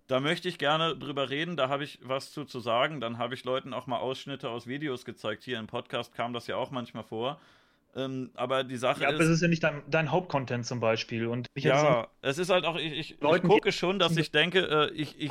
da 0.08 0.20
möchte 0.20 0.48
ich 0.48 0.58
gerne 0.58 0.96
drüber 0.96 1.30
reden, 1.30 1.56
da 1.56 1.68
habe 1.68 1.84
ich 1.84 1.98
was 2.02 2.32
zu, 2.32 2.44
zu 2.44 2.60
sagen. 2.60 3.00
Dann 3.00 3.18
habe 3.18 3.34
ich 3.34 3.44
Leuten 3.44 3.74
auch 3.74 3.86
mal 3.86 3.98
Ausschnitte 3.98 4.48
aus 4.48 4.66
Videos 4.66 5.04
gezeigt. 5.04 5.44
Hier 5.44 5.58
im 5.58 5.66
Podcast 5.66 6.14
kam 6.14 6.32
das 6.32 6.46
ja 6.46 6.56
auch 6.56 6.70
manchmal 6.70 7.04
vor. 7.04 7.38
Ähm, 7.94 8.30
aber 8.34 8.64
die 8.64 8.76
Sache 8.78 9.02
ja, 9.02 9.10
ist. 9.10 9.14
Aber 9.14 9.24
es 9.24 9.30
ist 9.30 9.42
ja 9.42 9.48
nicht 9.48 9.62
dein, 9.62 9.82
dein 9.86 10.10
Hauptcontent 10.10 10.64
zum 10.66 10.80
Beispiel. 10.80 11.26
Und 11.26 11.46
ja, 11.56 12.08
es 12.22 12.38
ist 12.38 12.48
halt 12.48 12.64
auch, 12.64 12.76
ich, 12.76 12.92
ich, 12.92 13.10
ich 13.22 13.42
gucke 13.42 13.70
schon, 13.70 13.98
dass 13.98 14.16
ich 14.16 14.30
denke, 14.30 14.60
äh, 14.60 14.90
ich. 14.92 15.20
ich 15.20 15.30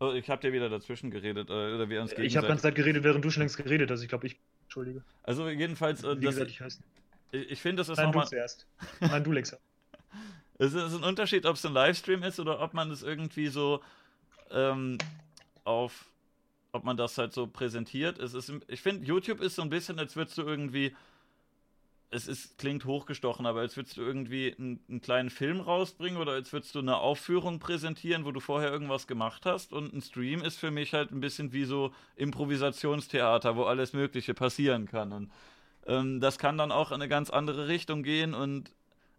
oh, 0.00 0.12
ich 0.12 0.28
habe 0.28 0.42
dir 0.42 0.52
wieder 0.52 0.68
dazwischen 0.68 1.12
geredet. 1.12 1.48
Äh, 1.48 1.52
oder 1.52 1.88
wir 1.88 2.02
uns 2.02 2.12
ich 2.12 2.36
habe 2.36 2.48
ganz 2.48 2.62
Zeit 2.62 2.74
geredet, 2.74 3.04
während 3.04 3.24
du 3.24 3.30
schon 3.30 3.42
längst 3.42 3.56
geredet 3.56 3.90
hast. 3.90 4.02
Ich 4.02 4.08
glaube, 4.08 4.26
ich. 4.26 4.36
Entschuldige. 4.64 5.04
Also, 5.22 5.48
jedenfalls. 5.48 6.02
Äh, 6.02 6.20
Wie 6.20 6.26
gesagt, 6.26 6.50
ich. 6.50 6.60
Ich, 7.30 7.50
ich 7.52 7.60
finde, 7.60 7.80
das 7.80 7.88
ist 7.88 7.98
nochmal. 7.98 8.12
Nein, 8.12 8.22
du 8.24 8.28
zuerst. 8.30 8.66
Nein, 9.00 9.22
du 9.22 9.32
legst 9.32 9.56
es 10.58 10.74
ist 10.74 10.94
ein 10.94 11.04
Unterschied, 11.04 11.46
ob 11.46 11.56
es 11.56 11.66
ein 11.66 11.72
Livestream 11.72 12.22
ist 12.22 12.38
oder 12.38 12.60
ob 12.60 12.74
man 12.74 12.90
es 12.90 13.02
irgendwie 13.02 13.48
so 13.48 13.80
ähm, 14.50 14.98
auf, 15.64 16.06
ob 16.72 16.84
man 16.84 16.96
das 16.96 17.18
halt 17.18 17.32
so 17.32 17.46
präsentiert. 17.46 18.18
Es 18.18 18.34
ist, 18.34 18.52
ich 18.68 18.80
finde, 18.80 19.04
YouTube 19.04 19.40
ist 19.40 19.56
so 19.56 19.62
ein 19.62 19.70
bisschen, 19.70 19.98
als 19.98 20.14
würdest 20.14 20.38
du 20.38 20.42
irgendwie, 20.42 20.94
es 22.10 22.28
ist, 22.28 22.56
klingt 22.58 22.84
hochgestochen, 22.84 23.46
aber 23.46 23.60
als 23.60 23.76
würdest 23.76 23.96
du 23.96 24.02
irgendwie 24.02 24.54
einen, 24.56 24.78
einen 24.88 25.00
kleinen 25.00 25.30
Film 25.30 25.60
rausbringen 25.60 26.20
oder 26.20 26.32
als 26.32 26.52
würdest 26.52 26.74
du 26.76 26.78
eine 26.78 26.98
Aufführung 26.98 27.58
präsentieren, 27.58 28.24
wo 28.24 28.30
du 28.30 28.38
vorher 28.38 28.70
irgendwas 28.70 29.08
gemacht 29.08 29.46
hast. 29.46 29.72
Und 29.72 29.92
ein 29.92 30.02
Stream 30.02 30.40
ist 30.42 30.58
für 30.58 30.70
mich 30.70 30.94
halt 30.94 31.10
ein 31.10 31.20
bisschen 31.20 31.52
wie 31.52 31.64
so 31.64 31.92
Improvisationstheater, 32.14 33.56
wo 33.56 33.64
alles 33.64 33.92
Mögliche 33.92 34.34
passieren 34.34 34.86
kann. 34.86 35.12
Und 35.12 35.32
ähm, 35.86 36.20
das 36.20 36.38
kann 36.38 36.56
dann 36.56 36.70
auch 36.70 36.90
in 36.90 36.96
eine 36.96 37.08
ganz 37.08 37.30
andere 37.30 37.66
Richtung 37.66 38.04
gehen 38.04 38.34
und 38.34 38.70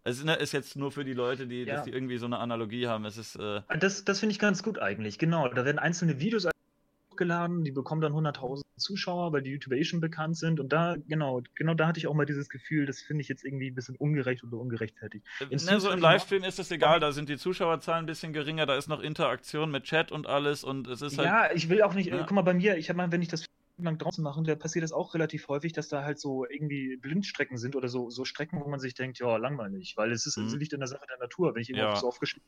es 0.06 0.22
ist 0.22 0.52
jetzt 0.52 0.76
nur 0.76 0.92
für 0.92 1.04
die 1.04 1.14
Leute, 1.14 1.46
die, 1.46 1.64
ja. 1.64 1.82
die 1.82 1.90
irgendwie 1.90 2.18
so 2.18 2.26
eine 2.26 2.38
Analogie 2.38 2.86
haben. 2.86 3.04
Es 3.04 3.18
ist, 3.18 3.36
äh 3.36 3.60
das 3.78 4.04
das 4.04 4.20
finde 4.20 4.32
ich 4.32 4.38
ganz 4.38 4.62
gut 4.62 4.78
eigentlich, 4.78 5.18
genau. 5.18 5.48
Da 5.48 5.64
werden 5.64 5.78
einzelne 5.78 6.20
Videos 6.20 6.46
hochgeladen, 7.10 7.64
die 7.64 7.72
bekommen 7.72 8.00
dann 8.00 8.12
100.000 8.12 8.62
Zuschauer, 8.76 9.32
weil 9.32 9.42
die 9.42 9.50
YouTuber 9.50 9.76
eh 9.76 9.84
schon 9.84 10.00
bekannt 10.00 10.36
sind. 10.36 10.60
Und 10.60 10.72
da, 10.72 10.96
genau, 11.08 11.42
genau 11.54 11.74
da 11.74 11.88
hatte 11.88 11.98
ich 11.98 12.06
auch 12.06 12.14
mal 12.14 12.26
dieses 12.26 12.48
Gefühl, 12.48 12.86
das 12.86 13.00
finde 13.00 13.22
ich 13.22 13.28
jetzt 13.28 13.44
irgendwie 13.44 13.70
ein 13.70 13.74
bisschen 13.74 13.96
ungerecht 13.96 14.44
oder 14.44 14.58
ungerechtfertigt. 14.58 15.24
Äh, 15.40 15.56
ne, 15.56 15.80
so 15.80 15.90
im 15.90 16.00
Livestream 16.00 16.44
ist 16.44 16.58
es 16.58 16.70
egal, 16.70 17.00
da 17.00 17.12
sind 17.12 17.28
die 17.28 17.38
Zuschauerzahlen 17.38 18.04
ein 18.04 18.06
bisschen 18.06 18.32
geringer, 18.32 18.66
da 18.66 18.76
ist 18.76 18.88
noch 18.88 19.00
Interaktion 19.00 19.70
mit 19.70 19.84
Chat 19.84 20.12
und 20.12 20.26
alles 20.26 20.62
und 20.62 20.86
es 20.88 21.02
ist 21.02 21.18
halt. 21.18 21.26
Ja, 21.26 21.50
ich 21.52 21.68
will 21.68 21.82
auch 21.82 21.94
nicht, 21.94 22.10
ja. 22.10 22.18
guck 22.18 22.32
mal, 22.32 22.42
bei 22.42 22.54
mir, 22.54 22.76
ich 22.76 22.88
habe 22.90 22.98
mal, 22.98 23.10
wenn 23.10 23.22
ich 23.22 23.28
das 23.28 23.44
lang 23.78 23.98
draußen 23.98 24.22
machen, 24.24 24.44
da 24.44 24.54
passiert 24.54 24.82
das 24.82 24.92
auch 24.92 25.14
relativ 25.14 25.48
häufig, 25.48 25.72
dass 25.72 25.88
da 25.88 26.04
halt 26.04 26.18
so 26.18 26.46
irgendwie 26.46 26.96
Blindstrecken 26.96 27.58
sind 27.58 27.76
oder 27.76 27.88
so, 27.88 28.10
so 28.10 28.24
Strecken, 28.24 28.60
wo 28.60 28.68
man 28.68 28.80
sich 28.80 28.94
denkt, 28.94 29.18
ja, 29.18 29.36
langweilig, 29.36 29.96
weil 29.96 30.12
es 30.12 30.26
ist, 30.26 30.38
mhm. 30.38 30.58
liegt 30.58 30.72
in 30.72 30.80
der 30.80 30.88
Sache 30.88 31.06
der 31.08 31.18
Natur. 31.18 31.54
Wenn 31.54 31.62
ich 31.62 31.68
irgendwo 31.68 31.88
ja. 31.88 31.96
so 31.96 32.08
aufgeschrieben 32.08 32.46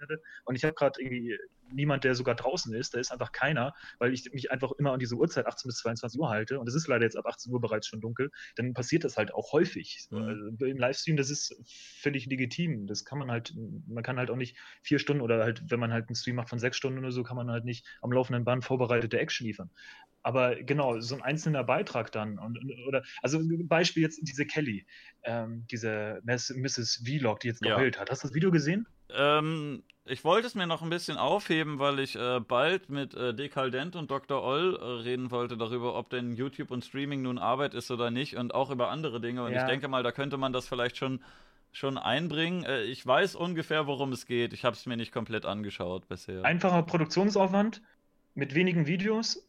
werde. 0.00 0.22
Und 0.44 0.56
ich 0.56 0.64
habe 0.64 0.74
gerade 0.74 1.00
irgendwie 1.00 1.36
niemand, 1.70 2.04
der 2.04 2.14
sogar 2.14 2.34
draußen 2.34 2.74
ist. 2.74 2.94
Da 2.94 3.00
ist 3.00 3.12
einfach 3.12 3.32
keiner, 3.32 3.74
weil 3.98 4.12
ich 4.12 4.32
mich 4.32 4.50
einfach 4.50 4.72
immer 4.72 4.92
an 4.92 4.98
diese 4.98 5.16
Uhrzeit 5.16 5.46
18 5.46 5.68
bis 5.68 5.78
22 5.78 6.20
Uhr 6.20 6.28
halte. 6.28 6.58
Und 6.58 6.68
es 6.68 6.74
ist 6.74 6.88
leider 6.88 7.04
jetzt 7.04 7.16
ab 7.16 7.26
18 7.26 7.52
Uhr 7.52 7.60
bereits 7.60 7.86
schon 7.86 8.00
dunkel. 8.00 8.30
Dann 8.56 8.74
passiert 8.74 9.04
das 9.04 9.16
halt 9.16 9.32
auch 9.32 9.52
häufig. 9.52 10.06
Mhm. 10.10 10.22
Also 10.22 10.64
Im 10.66 10.78
Livestream, 10.78 11.16
das 11.16 11.30
ist 11.30 11.54
völlig 12.00 12.26
legitim. 12.26 12.86
Das 12.86 13.04
kann 13.04 13.18
man 13.18 13.30
halt, 13.30 13.54
man 13.86 14.02
kann 14.02 14.18
halt 14.18 14.30
auch 14.30 14.36
nicht 14.36 14.56
vier 14.82 14.98
Stunden 14.98 15.22
oder 15.22 15.42
halt, 15.42 15.62
wenn 15.70 15.80
man 15.80 15.92
halt 15.92 16.08
einen 16.08 16.16
Stream 16.16 16.36
macht 16.36 16.48
von 16.48 16.58
sechs 16.58 16.76
Stunden 16.76 16.98
oder 16.98 17.12
so, 17.12 17.22
kann 17.22 17.36
man 17.36 17.50
halt 17.50 17.64
nicht 17.64 17.86
am 18.02 18.12
laufenden 18.12 18.44
Band 18.44 18.64
vorbereitete 18.64 19.18
Action 19.18 19.46
liefern. 19.46 19.70
Aber 20.22 20.56
genau, 20.56 21.00
so 21.00 21.14
ein 21.14 21.22
einzelner 21.22 21.64
Beitrag 21.64 22.12
dann. 22.12 22.38
Und, 22.38 22.58
oder, 22.86 23.02
also 23.22 23.40
Beispiel 23.64 24.02
jetzt 24.02 24.20
diese 24.22 24.44
Kelly, 24.46 24.86
ähm, 25.22 25.64
diese 25.70 26.20
Mrs. 26.24 27.02
Vlog, 27.04 27.40
die 27.40 27.48
jetzt 27.48 27.62
geheult 27.62 27.94
ja. 27.94 28.00
hat. 28.00 28.10
Hast 28.10 28.24
du 28.24 28.28
das 28.28 28.34
Video 28.34 28.50
gesehen? 28.50 28.86
Ähm, 29.14 29.82
ich 30.04 30.24
wollte 30.24 30.46
es 30.46 30.54
mir 30.54 30.66
noch 30.66 30.82
ein 30.82 30.90
bisschen 30.90 31.18
aufheben, 31.18 31.78
weil 31.78 31.98
ich 31.98 32.16
äh, 32.16 32.40
bald 32.40 32.88
mit 32.88 33.14
äh, 33.14 33.34
Dekaldent 33.34 33.94
und 33.94 34.10
Dr. 34.10 34.42
Oll 34.42 34.76
äh, 34.80 34.84
reden 35.02 35.30
wollte 35.30 35.56
darüber, 35.56 35.94
ob 35.94 36.10
denn 36.10 36.34
YouTube 36.34 36.70
und 36.70 36.84
Streaming 36.84 37.22
nun 37.22 37.38
Arbeit 37.38 37.74
ist 37.74 37.90
oder 37.90 38.10
nicht 38.10 38.36
und 38.36 38.54
auch 38.54 38.70
über 38.70 38.88
andere 38.88 39.20
Dinge. 39.20 39.44
Und 39.44 39.52
ja. 39.52 39.60
ich 39.60 39.66
denke 39.66 39.88
mal, 39.88 40.02
da 40.02 40.12
könnte 40.12 40.36
man 40.38 40.52
das 40.52 40.66
vielleicht 40.66 40.96
schon, 40.96 41.22
schon 41.72 41.98
einbringen. 41.98 42.64
Äh, 42.64 42.82
ich 42.84 43.06
weiß 43.06 43.34
ungefähr, 43.36 43.86
worum 43.86 44.12
es 44.12 44.26
geht. 44.26 44.52
Ich 44.52 44.64
habe 44.64 44.74
es 44.74 44.86
mir 44.86 44.96
nicht 44.96 45.12
komplett 45.12 45.44
angeschaut 45.44 46.08
bisher. 46.08 46.44
Einfacher 46.44 46.82
Produktionsaufwand 46.82 47.82
mit 48.34 48.54
wenigen 48.54 48.86
Videos 48.86 49.46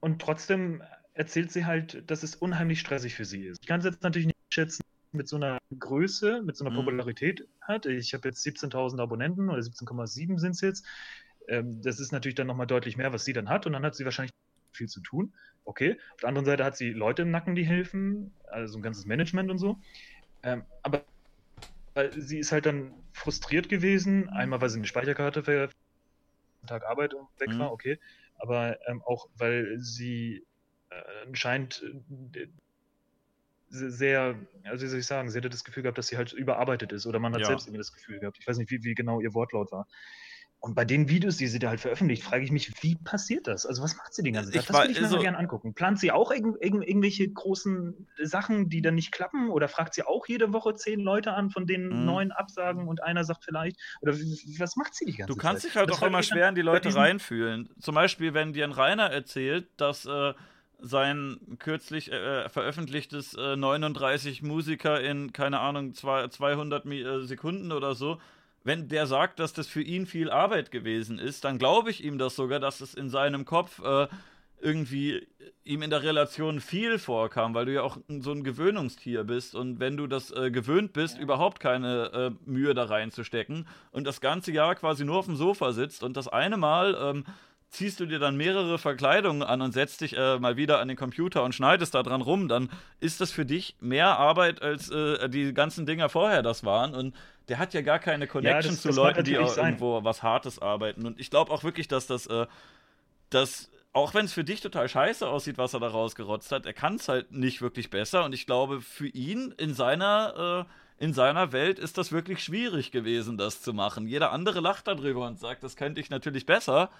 und 0.00 0.20
trotzdem 0.20 0.82
erzählt 1.14 1.52
sie 1.52 1.64
halt, 1.64 2.10
dass 2.10 2.22
es 2.22 2.34
unheimlich 2.34 2.80
stressig 2.80 3.14
für 3.14 3.24
sie 3.24 3.44
ist. 3.44 3.62
Ich 3.62 3.68
kann 3.68 3.80
es 3.80 3.86
jetzt 3.86 4.02
natürlich 4.02 4.26
nicht 4.26 4.38
schätzen, 4.50 4.82
mit 5.12 5.28
so 5.28 5.36
einer 5.36 5.58
Größe, 5.78 6.42
mit 6.42 6.56
so 6.56 6.64
einer 6.64 6.72
mhm. 6.72 6.84
Popularität 6.84 7.46
hat. 7.60 7.86
Ich 7.86 8.14
habe 8.14 8.28
jetzt 8.28 8.44
17.000 8.46 9.00
Abonnenten 9.00 9.48
oder 9.48 9.60
17,7 9.60 10.38
sind 10.38 10.52
es 10.52 10.60
jetzt. 10.60 10.86
Ähm, 11.48 11.82
das 11.82 12.00
ist 12.00 12.12
natürlich 12.12 12.34
dann 12.34 12.46
nochmal 12.46 12.66
deutlich 12.66 12.96
mehr, 12.96 13.12
was 13.12 13.24
sie 13.24 13.32
dann 13.32 13.48
hat 13.48 13.66
und 13.66 13.72
dann 13.72 13.84
hat 13.84 13.94
sie 13.94 14.04
wahrscheinlich 14.04 14.32
viel 14.72 14.88
zu 14.88 15.00
tun. 15.00 15.34
Okay. 15.64 15.98
Auf 16.14 16.20
der 16.20 16.28
anderen 16.28 16.46
Seite 16.46 16.64
hat 16.64 16.76
sie 16.76 16.90
Leute 16.90 17.22
im 17.22 17.30
Nacken, 17.30 17.54
die 17.54 17.64
helfen, 17.64 18.32
also 18.46 18.78
ein 18.78 18.82
ganzes 18.82 19.06
Management 19.06 19.50
und 19.50 19.58
so. 19.58 19.78
Ähm, 20.42 20.64
aber 20.82 21.04
sie 22.16 22.38
ist 22.38 22.52
halt 22.52 22.66
dann 22.66 22.94
frustriert 23.12 23.68
gewesen. 23.68 24.28
Einmal, 24.30 24.60
weil 24.60 24.70
sie 24.70 24.78
eine 24.78 24.86
Speicherkarte 24.86 25.44
für 25.44 25.62
einen 25.62 26.66
Tag 26.66 26.84
Arbeit 26.86 27.14
weg 27.38 27.50
mhm. 27.50 27.58
war, 27.58 27.72
okay. 27.72 27.98
Aber 28.38 28.78
ähm, 28.88 29.02
auch, 29.02 29.28
weil 29.36 29.78
sie 29.78 30.44
äh, 30.90 31.26
anscheinend 31.26 31.84
äh, 32.34 32.48
sehr, 33.72 34.36
also 34.64 34.84
wie 34.84 34.88
soll 34.88 35.00
ich 35.00 35.06
sagen, 35.06 35.30
sie 35.30 35.38
hatte 35.38 35.50
das 35.50 35.64
Gefühl 35.64 35.82
gehabt, 35.82 35.98
dass 35.98 36.08
sie 36.08 36.16
halt 36.16 36.32
überarbeitet 36.32 36.92
ist 36.92 37.06
oder 37.06 37.18
man 37.18 37.32
hat 37.32 37.40
ja. 37.40 37.46
selbst 37.46 37.66
irgendwie 37.66 37.78
das 37.78 37.92
Gefühl 37.92 38.20
gehabt. 38.20 38.38
Ich 38.38 38.46
weiß 38.46 38.58
nicht, 38.58 38.70
wie, 38.70 38.82
wie 38.84 38.94
genau 38.94 39.20
ihr 39.20 39.34
Wortlaut 39.34 39.72
war. 39.72 39.86
Und 40.64 40.76
bei 40.76 40.84
den 40.84 41.08
Videos, 41.08 41.38
die 41.38 41.48
sie 41.48 41.58
da 41.58 41.70
halt 41.70 41.80
veröffentlicht, 41.80 42.22
frage 42.22 42.44
ich 42.44 42.52
mich, 42.52 42.70
wie 42.82 42.94
passiert 42.94 43.48
das? 43.48 43.66
Also 43.66 43.82
was 43.82 43.96
macht 43.96 44.14
sie 44.14 44.22
den 44.22 44.34
ganzen 44.34 44.52
Tag? 44.52 44.64
Das 44.66 44.76
würde 44.76 44.92
ich 44.92 44.98
mir 44.98 45.06
also, 45.06 45.16
mal 45.16 45.22
gerne 45.22 45.38
angucken. 45.38 45.74
Plant 45.74 45.98
sie 45.98 46.12
auch 46.12 46.30
irg 46.30 46.54
irg 46.60 46.86
irgendwelche 46.86 47.28
großen 47.28 48.06
Sachen, 48.22 48.68
die 48.68 48.80
dann 48.80 48.94
nicht 48.94 49.10
klappen? 49.10 49.50
Oder 49.50 49.66
fragt 49.66 49.94
sie 49.94 50.04
auch 50.04 50.24
jede 50.28 50.52
Woche 50.52 50.74
zehn 50.74 51.00
Leute 51.00 51.32
an, 51.32 51.50
von 51.50 51.66
denen 51.66 51.88
mhm. 51.88 52.04
neun 52.04 52.30
absagen 52.30 52.86
und 52.86 53.02
einer 53.02 53.24
sagt 53.24 53.44
vielleicht? 53.44 53.76
Oder 54.02 54.12
was 54.12 54.76
macht 54.76 54.94
sie 54.94 55.06
die 55.06 55.16
ganze 55.16 55.32
Zeit? 55.32 55.36
Du 55.36 55.42
kannst 55.42 55.62
Zeit? 55.62 55.70
dich 55.70 55.76
halt 55.76 55.90
das 55.90 56.00
auch 56.00 56.06
immer 56.06 56.22
schwer 56.22 56.48
in 56.48 56.54
die 56.54 56.62
Leute 56.62 56.94
reinfühlen. 56.94 57.68
Zum 57.80 57.96
Beispiel, 57.96 58.32
wenn 58.32 58.52
dir 58.52 58.62
ein 58.62 58.72
Rainer 58.72 59.10
erzählt, 59.10 59.68
dass 59.78 60.06
äh, 60.06 60.32
sein 60.82 61.38
kürzlich 61.58 62.12
äh, 62.12 62.48
veröffentlichtes 62.48 63.34
äh, 63.34 63.56
39 63.56 64.42
Musiker 64.42 65.00
in, 65.00 65.32
keine 65.32 65.60
Ahnung, 65.60 65.94
zwei, 65.94 66.28
200 66.28 66.84
äh, 66.86 67.20
Sekunden 67.22 67.72
oder 67.72 67.94
so, 67.94 68.18
wenn 68.64 68.88
der 68.88 69.06
sagt, 69.06 69.40
dass 69.40 69.52
das 69.52 69.66
für 69.66 69.82
ihn 69.82 70.06
viel 70.06 70.30
Arbeit 70.30 70.70
gewesen 70.70 71.18
ist, 71.18 71.44
dann 71.44 71.58
glaube 71.58 71.90
ich 71.90 72.04
ihm 72.04 72.18
das 72.18 72.36
sogar, 72.36 72.60
dass 72.60 72.80
es 72.80 72.94
in 72.94 73.08
seinem 73.08 73.44
Kopf 73.44 73.80
äh, 73.84 74.06
irgendwie 74.60 75.26
ihm 75.64 75.82
in 75.82 75.90
der 75.90 76.02
Relation 76.02 76.60
viel 76.60 76.98
vorkam, 76.98 77.54
weil 77.54 77.66
du 77.66 77.72
ja 77.72 77.82
auch 77.82 77.98
so 78.20 78.32
ein 78.32 78.44
Gewöhnungstier 78.44 79.24
bist 79.24 79.54
und 79.54 79.80
wenn 79.80 79.96
du 79.96 80.06
das 80.06 80.30
äh, 80.30 80.50
gewöhnt 80.50 80.92
bist, 80.92 81.16
ja. 81.16 81.22
überhaupt 81.22 81.60
keine 81.60 82.12
äh, 82.12 82.48
Mühe 82.50 82.74
da 82.74 82.84
reinzustecken 82.84 83.66
und 83.90 84.06
das 84.06 84.20
ganze 84.20 84.52
Jahr 84.52 84.74
quasi 84.74 85.04
nur 85.04 85.18
auf 85.18 85.26
dem 85.26 85.36
Sofa 85.36 85.72
sitzt 85.72 86.02
und 86.02 86.16
das 86.16 86.28
eine 86.28 86.56
Mal 86.56 86.96
ähm, 87.00 87.24
ziehst 87.72 88.00
du 88.00 88.06
dir 88.06 88.18
dann 88.18 88.36
mehrere 88.36 88.78
Verkleidungen 88.78 89.42
an 89.42 89.62
und 89.62 89.72
setzt 89.72 90.02
dich 90.02 90.16
äh, 90.16 90.38
mal 90.38 90.58
wieder 90.58 90.78
an 90.78 90.88
den 90.88 90.96
Computer 90.96 91.42
und 91.42 91.54
schneidest 91.54 91.94
da 91.94 92.02
dran 92.02 92.20
rum, 92.20 92.46
dann 92.46 92.70
ist 93.00 93.22
das 93.22 93.32
für 93.32 93.46
dich 93.46 93.76
mehr 93.80 94.18
Arbeit, 94.18 94.60
als 94.60 94.90
äh, 94.90 95.28
die 95.30 95.54
ganzen 95.54 95.86
Dinger 95.86 96.10
vorher 96.10 96.42
das 96.42 96.64
waren. 96.64 96.94
Und 96.94 97.16
der 97.48 97.58
hat 97.58 97.72
ja 97.72 97.80
gar 97.80 97.98
keine 97.98 98.26
Connection 98.26 98.64
ja, 98.64 98.70
das, 98.70 98.82
zu 98.82 98.88
das 98.88 98.96
Leuten, 98.96 99.24
die 99.24 99.38
auch 99.38 99.56
irgendwo 99.56 100.04
was 100.04 100.22
Hartes 100.22 100.60
arbeiten. 100.60 101.06
Und 101.06 101.18
ich 101.18 101.30
glaube 101.30 101.50
auch 101.50 101.64
wirklich, 101.64 101.88
dass 101.88 102.06
das, 102.06 102.26
äh, 102.26 102.46
das 103.30 103.70
auch 103.94 104.12
wenn 104.12 104.26
es 104.26 104.34
für 104.34 104.44
dich 104.44 104.60
total 104.60 104.86
scheiße 104.86 105.26
aussieht, 105.26 105.56
was 105.56 105.72
er 105.72 105.80
da 105.80 105.88
rausgerotzt 105.88 106.52
hat, 106.52 106.66
er 106.66 106.74
kann 106.74 106.96
es 106.96 107.08
halt 107.08 107.32
nicht 107.32 107.62
wirklich 107.62 107.88
besser. 107.88 108.26
Und 108.26 108.34
ich 108.34 108.44
glaube, 108.44 108.82
für 108.82 109.08
ihn 109.08 109.54
in 109.56 109.72
seiner, 109.72 110.66
äh, 111.00 111.04
in 111.04 111.14
seiner 111.14 111.52
Welt 111.52 111.78
ist 111.78 111.96
das 111.96 112.12
wirklich 112.12 112.44
schwierig 112.44 112.90
gewesen, 112.90 113.38
das 113.38 113.62
zu 113.62 113.72
machen. 113.72 114.06
Jeder 114.06 114.30
andere 114.30 114.60
lacht 114.60 114.88
darüber 114.88 115.26
und 115.26 115.40
sagt, 115.40 115.64
das 115.64 115.76
könnte 115.76 116.02
ich 116.02 116.10
natürlich 116.10 116.44
besser 116.44 116.90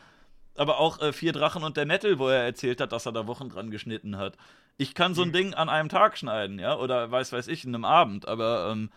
aber 0.54 0.78
auch 0.78 1.00
äh, 1.00 1.12
Vier 1.12 1.32
Drachen 1.32 1.64
und 1.64 1.76
der 1.76 1.86
Nettel, 1.86 2.18
wo 2.18 2.28
er 2.28 2.44
erzählt 2.44 2.80
hat, 2.80 2.92
dass 2.92 3.06
er 3.06 3.12
da 3.12 3.26
Wochen 3.26 3.48
dran 3.48 3.70
geschnitten 3.70 4.16
hat. 4.16 4.36
Ich 4.76 4.94
kann 4.94 5.14
so 5.14 5.22
ein 5.22 5.28
mhm. 5.28 5.32
Ding 5.32 5.54
an 5.54 5.68
einem 5.68 5.88
Tag 5.88 6.18
schneiden, 6.18 6.58
ja, 6.58 6.76
oder 6.76 7.10
weiß 7.10 7.32
weiß 7.32 7.48
ich, 7.48 7.64
in 7.64 7.74
einem 7.74 7.84
Abend, 7.84 8.26
aber 8.26 8.70
ähm, 8.72 8.90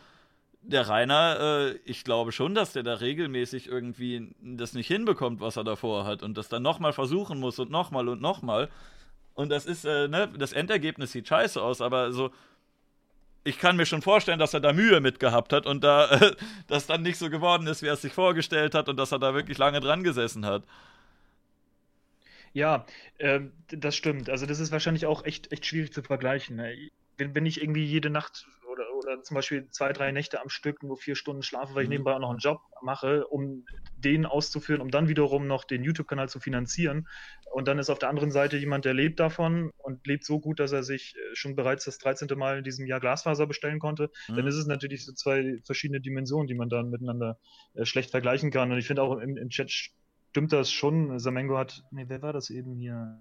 der 0.68 0.88
Rainer, 0.88 1.40
äh, 1.40 1.80
ich 1.86 2.04
glaube 2.04 2.32
schon, 2.32 2.56
dass 2.56 2.74
der 2.74 2.84
da 2.84 2.96
regelmäßig 2.96 3.68
irgendwie 3.68 4.34
das 4.42 4.74
nicht 4.74 4.88
hinbekommt, 4.88 5.40
was 5.40 5.58
er 5.58 5.64
davor 5.64 6.06
hat 6.06 6.24
und 6.24 6.38
das 6.38 6.50
dann 6.50 6.64
nochmal 6.64 6.94
versuchen 6.94 7.40
muss 7.40 7.60
und 7.60 7.72
nochmal 7.72 8.10
und 8.10 8.22
nochmal. 8.22 8.70
Und 9.34 9.50
das 9.50 9.66
ist, 9.66 9.86
äh, 9.86 10.08
ne, 10.08 10.30
das 10.38 10.54
Endergebnis 10.54 11.12
sieht 11.12 11.28
scheiße 11.28 11.62
aus, 11.62 11.82
aber 11.82 12.12
so, 12.12 12.32
ich 13.44 13.60
kann 13.60 13.78
mir 13.78 13.86
schon 13.86 14.02
vorstellen, 14.02 14.40
dass 14.40 14.54
er 14.54 14.60
da 14.60 14.74
Mühe 14.74 15.00
mit 15.02 15.20
gehabt 15.20 15.54
hat 15.54 15.68
und 15.68 15.84
da 15.84 16.10
äh, 16.12 16.36
das 16.68 16.88
dann 16.88 17.04
nicht 17.04 17.18
so 17.18 17.30
geworden 17.30 17.68
ist, 17.68 17.82
wie 17.82 17.88
er 17.88 17.94
es 17.94 18.02
sich 18.02 18.14
vorgestellt 18.14 18.74
hat 18.74 18.90
und 18.90 18.98
dass 18.98 19.12
er 19.12 19.20
da 19.20 19.34
wirklich 19.34 19.58
lange 19.58 19.80
dran 19.80 20.04
gesessen 20.04 20.46
hat. 20.46 20.64
Ja, 22.56 22.86
ähm, 23.20 23.52
das 23.68 23.98
stimmt. 23.98 24.30
Also 24.30 24.46
das 24.46 24.62
ist 24.62 24.72
wahrscheinlich 24.72 25.06
auch 25.06 25.26
echt, 25.26 25.52
echt 25.52 25.66
schwierig 25.66 25.92
zu 25.92 26.02
vergleichen. 26.02 26.56
Ne? 26.56 26.90
Wenn, 27.18 27.36
wenn 27.36 27.46
ich 27.46 27.62
irgendwie 27.62 27.84
jede 27.84 28.10
Nacht 28.10 28.48
oder, 28.72 28.86
oder 28.98 29.22
zum 29.24 29.36
Beispiel 29.36 29.68
zwei, 29.72 29.92
drei 29.92 30.14
Nächte 30.14 30.42
am 30.42 30.48
Stück 30.48 30.82
nur 30.82 30.96
vier 30.96 31.18
Stunden 31.18 31.44
schlafe, 31.44 31.76
weil 31.76 31.84
ich 31.84 31.90
mhm. 31.90 31.96
nebenbei 31.96 32.14
auch 32.14 32.20
noch 32.20 32.30
einen 32.30 32.40
Job 32.40 32.62
mache, 32.82 33.28
um 33.28 33.66
den 33.98 34.26
auszuführen, 34.26 34.80
um 34.80 34.90
dann 34.90 35.10
wiederum 35.10 35.48
noch 35.48 35.66
den 35.66 35.84
YouTube-Kanal 35.84 36.30
zu 36.30 36.40
finanzieren. 36.40 37.10
Und 37.52 37.68
dann 37.68 37.78
ist 37.78 37.90
auf 37.90 38.00
der 38.00 38.08
anderen 38.08 38.32
Seite 38.32 38.56
jemand, 38.56 38.86
der 38.86 38.94
lebt 38.94 39.20
davon 39.20 39.72
und 39.78 40.08
lebt 40.08 40.24
so 40.24 40.40
gut, 40.40 40.62
dass 40.62 40.72
er 40.72 40.84
sich 40.84 41.14
äh, 41.18 41.36
schon 41.36 41.58
bereits 41.58 41.84
das 41.84 41.98
13. 41.98 42.30
Mal 42.38 42.60
in 42.60 42.64
diesem 42.64 42.88
Jahr 42.88 43.02
Glasfaser 43.02 43.48
bestellen 43.48 43.80
konnte. 43.80 44.12
Mhm. 44.30 44.36
Dann 44.38 44.48
ist 44.48 44.56
es 44.56 44.66
natürlich 44.66 45.04
so 45.04 45.12
zwei 45.12 45.58
verschiedene 45.66 46.00
Dimensionen, 46.00 46.48
die 46.48 46.56
man 46.56 46.70
dann 46.70 46.90
miteinander 46.90 47.38
äh, 47.74 47.84
schlecht 47.84 48.12
vergleichen 48.12 48.50
kann. 48.50 48.72
Und 48.72 48.78
ich 48.78 48.88
finde 48.88 49.02
auch 49.02 49.18
im, 49.18 49.36
im 49.36 49.50
Chat 49.50 49.92
stimmt 50.36 50.52
das 50.52 50.70
schon. 50.70 51.18
Samengo 51.18 51.58
hat, 51.58 51.82
nee, 51.92 52.04
wer 52.10 52.22
war 52.22 52.34
das 52.34 52.50
eben 52.50 52.76
hier? 52.76 53.18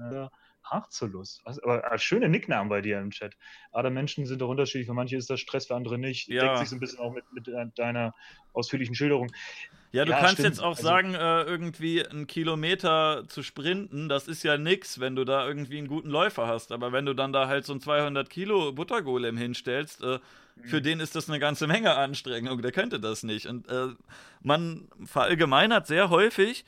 Äh, 0.00 0.26
Harzulus. 0.64 1.40
Also, 1.44 1.62
aber 1.62 1.92
äh, 1.92 1.96
schöne 1.96 2.28
Nicknamen 2.28 2.68
bei 2.68 2.80
dir 2.80 2.98
im 2.98 3.12
Chat. 3.12 3.36
Aber 3.70 3.88
Menschen 3.90 4.26
sind 4.26 4.42
doch 4.42 4.48
unterschiedlich. 4.48 4.88
Für 4.88 4.94
manche 4.94 5.16
ist 5.16 5.30
das 5.30 5.38
Stress, 5.38 5.68
für 5.68 5.76
andere 5.76 5.96
nicht. 5.96 6.26
Ja. 6.26 6.42
Deckt 6.42 6.58
sich 6.58 6.70
so 6.70 6.76
ein 6.76 6.80
bisschen 6.80 6.98
auch 6.98 7.14
mit, 7.14 7.24
mit 7.32 7.48
deiner 7.78 8.16
ausführlichen 8.52 8.96
Schilderung. 8.96 9.30
Ja, 9.92 10.04
du 10.04 10.10
ja, 10.10 10.18
kannst 10.18 10.34
stimmt. 10.34 10.48
jetzt 10.48 10.60
auch 10.60 10.70
also, 10.70 10.82
sagen, 10.82 11.14
äh, 11.14 11.42
irgendwie 11.44 12.04
einen 12.04 12.26
Kilometer 12.26 13.22
zu 13.28 13.44
sprinten, 13.44 14.08
das 14.08 14.26
ist 14.26 14.42
ja 14.42 14.58
nix, 14.58 14.98
wenn 14.98 15.14
du 15.14 15.24
da 15.24 15.46
irgendwie 15.46 15.78
einen 15.78 15.86
guten 15.86 16.10
Läufer 16.10 16.48
hast. 16.48 16.72
Aber 16.72 16.90
wenn 16.90 17.06
du 17.06 17.14
dann 17.14 17.32
da 17.32 17.46
halt 17.46 17.64
so 17.64 17.74
ein 17.74 17.80
200 17.80 18.28
Kilo 18.28 18.72
Buttergolem 18.72 19.36
hinstellst, 19.36 20.02
äh, 20.02 20.18
für 20.64 20.78
mhm. 20.78 20.82
den 20.82 21.00
ist 21.00 21.14
das 21.14 21.28
eine 21.28 21.38
ganze 21.38 21.66
Menge 21.66 21.94
Anstrengung. 21.96 22.62
Der 22.62 22.72
könnte 22.72 23.00
das 23.00 23.22
nicht. 23.22 23.46
Und 23.46 23.68
äh, 23.68 23.88
man 24.42 24.88
verallgemeinert 25.04 25.86
sehr 25.86 26.10
häufig, 26.10 26.64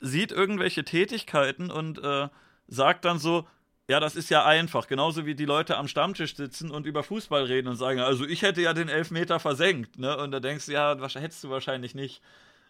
sieht 0.00 0.32
irgendwelche 0.32 0.84
Tätigkeiten 0.84 1.70
und 1.70 2.02
äh, 2.02 2.28
sagt 2.68 3.04
dann 3.04 3.18
so, 3.18 3.46
ja, 3.88 4.00
das 4.00 4.16
ist 4.16 4.30
ja 4.30 4.44
einfach. 4.44 4.86
Genauso 4.86 5.26
wie 5.26 5.34
die 5.34 5.44
Leute 5.44 5.76
am 5.76 5.88
Stammtisch 5.88 6.36
sitzen 6.36 6.70
und 6.70 6.86
über 6.86 7.02
Fußball 7.02 7.44
reden 7.44 7.68
und 7.68 7.76
sagen, 7.76 8.00
also 8.00 8.24
ich 8.24 8.42
hätte 8.42 8.62
ja 8.62 8.72
den 8.72 8.88
Elfmeter 8.88 9.40
versenkt, 9.40 9.98
ne? 9.98 10.16
Und 10.16 10.30
da 10.30 10.40
denkst 10.40 10.66
du, 10.66 10.72
ja, 10.72 10.96
hättest 10.96 11.44
du 11.44 11.50
wahrscheinlich 11.50 11.94
nicht. 11.94 12.22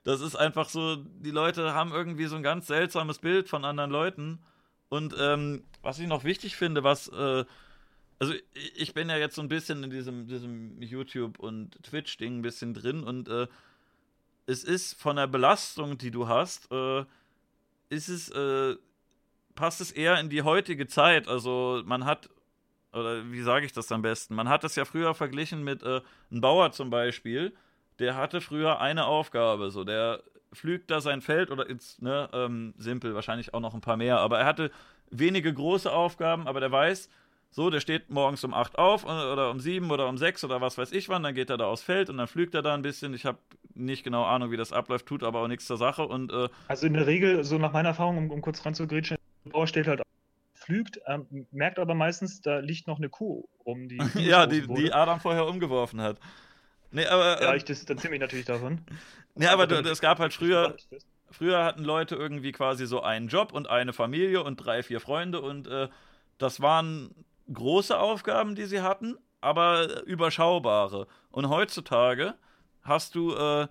Das 0.03 0.21
ist 0.21 0.35
einfach 0.37 0.69
so, 0.69 0.97
die 0.97 1.31
Leute 1.31 1.73
haben 1.73 1.93
irgendwie 1.93 2.27
so 2.27 2.37
ein 2.37 2.43
ganz 2.43 2.67
seltsames 2.67 3.21
Bild 3.21 3.49
von 3.49 3.65
anderen 3.65 3.91
Leuten. 3.91 4.41
Und 4.89 5.15
ähm, 5.19 5.65
was 5.83 5.99
ich 5.99 6.07
noch 6.07 6.25
wichtig 6.25 6.57
finde, 6.57 6.83
was, 6.83 7.09
äh, 7.09 7.45
also 8.25 8.35
ich 8.75 8.95
bin 8.95 9.11
ja 9.11 9.19
jetzt 9.19 9.35
so 9.35 9.43
ein 9.43 9.49
bisschen 9.49 9.85
in 9.85 9.91
diesem, 9.91 10.27
diesem 10.27 10.81
YouTube- 10.81 11.39
und 11.39 11.83
Twitch-Ding 11.83 12.39
ein 12.39 12.43
bisschen 12.43 12.73
drin 12.73 13.05
und 13.05 13.29
äh, 13.29 13.47
es 14.47 14.65
ist 14.65 15.01
von 15.01 15.17
der 15.17 15.27
Belastung, 15.27 15.99
die 15.99 16.11
du 16.11 16.27
hast, 16.27 16.71
äh, 16.73 17.05
ist 17.91 18.09
es 18.09 18.31
äh, 18.31 18.77
passt 19.55 19.81
es 19.83 19.93
eher 19.93 20.19
in 20.21 20.31
die 20.31 20.43
heutige 20.43 20.87
Zeit. 20.87 21.29
Also 21.29 21.83
man 21.85 22.07
hat, 22.07 22.31
oder 22.93 23.31
wie 23.31 23.43
sage 23.43 23.67
ich 23.67 23.73
das 23.73 23.93
am 23.93 24.01
besten? 24.01 24.35
Man 24.35 24.49
hat 24.49 24.65
das 24.65 24.75
ja 24.75 24.87
früher 24.87 25.15
verglichen 25.15 25.63
mit 25.63 25.83
äh, 25.83 26.01
einem 26.31 26.41
Bauer 26.41 26.73
zum 26.73 26.89
Beispiel. 26.89 27.55
der 27.99 28.17
hatte 28.17 28.41
früher 28.41 28.81
eine 28.81 29.05
Aufgabe, 29.05 29.71
so 29.71 29.85
der 29.85 30.23
pflügt 30.53 30.91
da 30.91 31.01
sein 31.01 31.21
Feld 31.21 31.51
oder 31.51 31.69
ist, 31.69 32.01
ne, 32.01 32.29
ähm, 32.33 32.75
simpel, 32.79 33.15
wahrscheinlich 33.15 33.55
auch 33.55 33.61
noch 33.61 33.75
ein 33.75 33.81
paar 33.81 33.97
mehr, 33.97 34.19
aber 34.19 34.39
er 34.39 34.47
hatte 34.47 34.71
wenige 35.11 35.53
große 35.53 35.93
Aufgaben, 35.93 36.49
aber 36.49 36.61
der 36.61 36.73
weiß, 36.73 37.09
so, 37.55 37.71
der 37.71 37.79
steht 37.79 38.11
morgens 38.11 38.43
um 38.43 38.53
8 38.53 38.81
auf 38.81 39.05
oder 39.05 39.49
um 39.49 39.61
7 39.61 39.89
oder 39.93 40.09
um 40.09 40.19
6 40.19 40.43
oder 40.43 40.61
was 40.61 40.77
weiß 40.77 40.91
ich 40.91 41.09
wann, 41.09 41.23
dann 41.23 41.37
geht 41.37 41.51
er 41.51 41.57
da 41.57 41.67
aufs 41.67 41.85
Feld 41.85 42.11
und 42.11 42.19
dann 42.19 42.27
pflügt 42.27 42.53
er 42.53 42.63
da 42.63 42.75
ein 42.75 42.83
bisschen. 42.83 43.15
Ich 43.15 43.27
habe 43.27 43.39
nicht 43.75 44.03
genau 44.03 44.25
Ahnung, 44.25 44.51
wie 44.51 44.57
das 44.57 44.73
abläuft, 44.73 45.07
tut 45.07 45.23
aber 45.23 45.39
auch 45.39 45.47
nichts 45.47 45.65
zur 45.67 45.77
Sache. 45.77 46.05
Und, 46.05 46.33
äh, 46.33 46.49
also 46.67 46.89
in 46.89 46.95
der 46.95 47.07
Regel, 47.07 47.45
so 47.45 47.57
nach 47.59 47.73
meiner 47.73 47.91
Erfahrung, 47.91 48.19
um, 48.19 48.31
um 48.33 48.41
kurz 48.41 48.67
ranzugrätschen, 48.67 49.19
der 49.45 49.51
Bauer 49.53 49.69
steht 49.69 49.87
halt 49.87 50.01
auf, 50.01 50.07
pflügt, 50.57 50.99
ähm, 51.07 51.47
merkt 51.53 51.79
aber 51.79 51.95
meistens, 51.95 52.41
da 52.41 52.59
liegt 52.59 52.89
noch 52.89 52.99
eine 52.99 53.09
Kuh 53.09 53.45
um 53.63 53.89
die. 53.89 53.99
ja, 54.19 54.47
die, 54.47 54.67
die 54.67 54.93
Adam 54.93 55.21
vorher 55.21 55.47
umgeworfen 55.47 56.01
hat. 56.01 56.19
Nee, 56.91 57.07
aber, 57.07 57.41
ja, 57.41 57.51
ähm, 57.53 57.57
ich 57.57 57.65
distanziere 57.65 58.11
mich 58.11 58.21
natürlich 58.21 58.47
davon. 58.47 58.81
Nee, 59.37 59.47
aber 59.49 59.69
es 59.69 60.01
gab 60.01 60.21
halt 60.21 60.33
früher. 60.33 60.77
Früher 61.29 61.65
hatten 61.65 61.83
Leute 61.83 62.15
irgendwie 62.15 62.53
quasi 62.53 62.87
so 62.87 63.03
einen 63.03 63.27
Job 63.27 63.53
und 63.53 63.69
eine 63.69 63.93
Familie 63.93 64.45
und 64.45 64.57
drei, 64.57 64.85
vier 64.85 65.01
Freunde 65.01 65.41
und 65.41 65.67
äh, 65.67 65.89
das 66.39 66.61
waren 66.61 67.11
große 67.53 67.99
Aufgaben, 67.99 68.55
die 68.55 68.65
sie 68.65 68.81
hatten, 68.81 69.17
aber 69.41 70.05
überschaubare. 70.05 71.07
Und 71.31 71.49
heutzutage 71.49 72.35
hast 72.83 73.15
du 73.15 73.35
äh, 73.35 73.69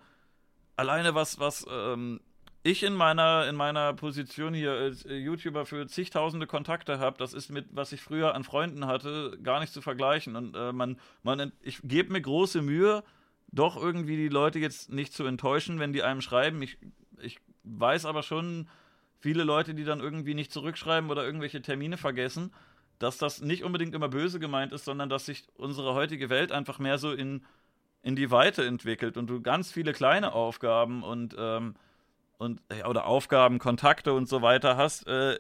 alleine 0.76 1.16
was, 1.16 1.40
was 1.40 1.66
ähm, 1.70 2.20
ich 2.64 2.84
in 2.84 2.94
meiner, 2.94 3.48
in 3.48 3.56
meiner 3.56 3.94
Position 3.94 4.54
hier 4.54 4.72
als 4.72 5.06
äh, 5.06 5.16
YouTuber 5.16 5.66
für 5.66 5.88
zigtausende 5.88 6.48
Kontakte 6.48 7.00
habe, 7.00 7.18
das 7.18 7.34
ist 7.34 7.50
mit, 7.50 7.68
was 7.72 7.92
ich 7.92 8.02
früher 8.02 8.36
an 8.36 8.44
Freunden 8.44 8.88
hatte, 8.88 9.38
gar 9.44 9.60
nicht 9.60 9.74
zu 9.74 9.82
vergleichen. 9.82 10.36
Und 10.36 10.56
äh, 10.56 10.72
man, 10.72 10.98
man, 11.24 11.52
ich 11.62 11.80
gebe 11.84 12.14
mir 12.14 12.22
große 12.22 12.62
Mühe, 12.62 13.04
doch 13.52 13.76
irgendwie 13.76 14.16
die 14.16 14.30
Leute 14.30 14.60
jetzt 14.60 14.92
nicht 14.92 15.14
zu 15.14 15.26
enttäuschen, 15.26 15.80
wenn 15.80 15.94
die 15.94 16.04
einem 16.04 16.22
schreiben. 16.22 16.62
Ich, 16.62 16.78
ich 17.20 17.40
weiß 17.64 18.06
aber 18.06 18.24
schon, 18.24 18.68
viele 19.20 19.44
Leute, 19.44 19.74
die 19.74 19.84
dann 19.84 20.00
irgendwie 20.00 20.34
nicht 20.34 20.52
zurückschreiben 20.52 21.10
oder 21.10 21.24
irgendwelche 21.26 21.62
Termine 21.62 21.98
vergessen 21.98 22.52
dass 23.00 23.18
das 23.18 23.42
nicht 23.42 23.64
unbedingt 23.64 23.96
immer 23.96 24.10
böse 24.10 24.40
gemeint 24.40 24.72
ist, 24.72 24.86
sondern 24.86 25.10
dass 25.10 25.26
sich 25.26 25.46
unsere 25.56 25.94
heutige 25.94 26.30
Welt 26.30 26.52
einfach 26.52 26.80
mehr 26.80 26.98
so 26.98 27.12
in, 27.12 27.46
in 28.02 28.16
die 28.16 28.32
Weite 28.32 28.66
entwickelt 28.66 29.18
und 29.18 29.28
du 29.28 29.42
ganz 29.42 29.72
viele 29.72 29.94
kleine 29.94 30.34
Aufgaben 30.34 31.04
und, 31.04 31.36
ähm, 31.38 31.76
und 32.38 32.62
ja, 32.78 32.88
oder 32.88 33.06
Aufgaben, 33.06 33.60
Kontakte 33.60 34.14
und 34.14 34.28
so 34.28 34.42
weiter 34.42 34.78
hast, 34.78 35.08
äh, 35.08 35.40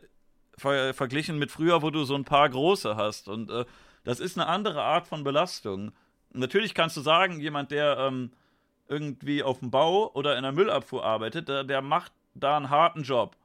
ver 0.57 0.93
verglichen 0.93 1.39
mit 1.39 1.51
früher, 1.51 1.81
wo 1.81 1.89
du 1.89 2.03
so 2.03 2.15
ein 2.15 2.25
paar 2.25 2.49
große 2.49 2.95
hast. 2.95 3.27
Und 3.27 3.49
äh, 3.49 3.65
das 4.03 4.19
ist 4.19 4.37
eine 4.37 4.47
andere 4.47 4.81
Art 4.81 5.07
von 5.07 5.23
Belastung. 5.23 5.91
Natürlich 6.31 6.73
kannst 6.73 6.97
du 6.97 7.01
sagen, 7.01 7.39
jemand, 7.39 7.71
der 7.71 7.97
ähm, 7.97 8.31
irgendwie 8.87 9.43
auf 9.43 9.59
dem 9.59 9.71
Bau 9.71 10.11
oder 10.13 10.37
in 10.37 10.43
der 10.43 10.51
Müllabfuhr 10.51 11.03
arbeitet, 11.03 11.47
der, 11.47 11.63
der 11.63 11.81
macht 11.81 12.11
da 12.33 12.57
einen 12.57 12.69
harten 12.69 13.03
Job. 13.03 13.35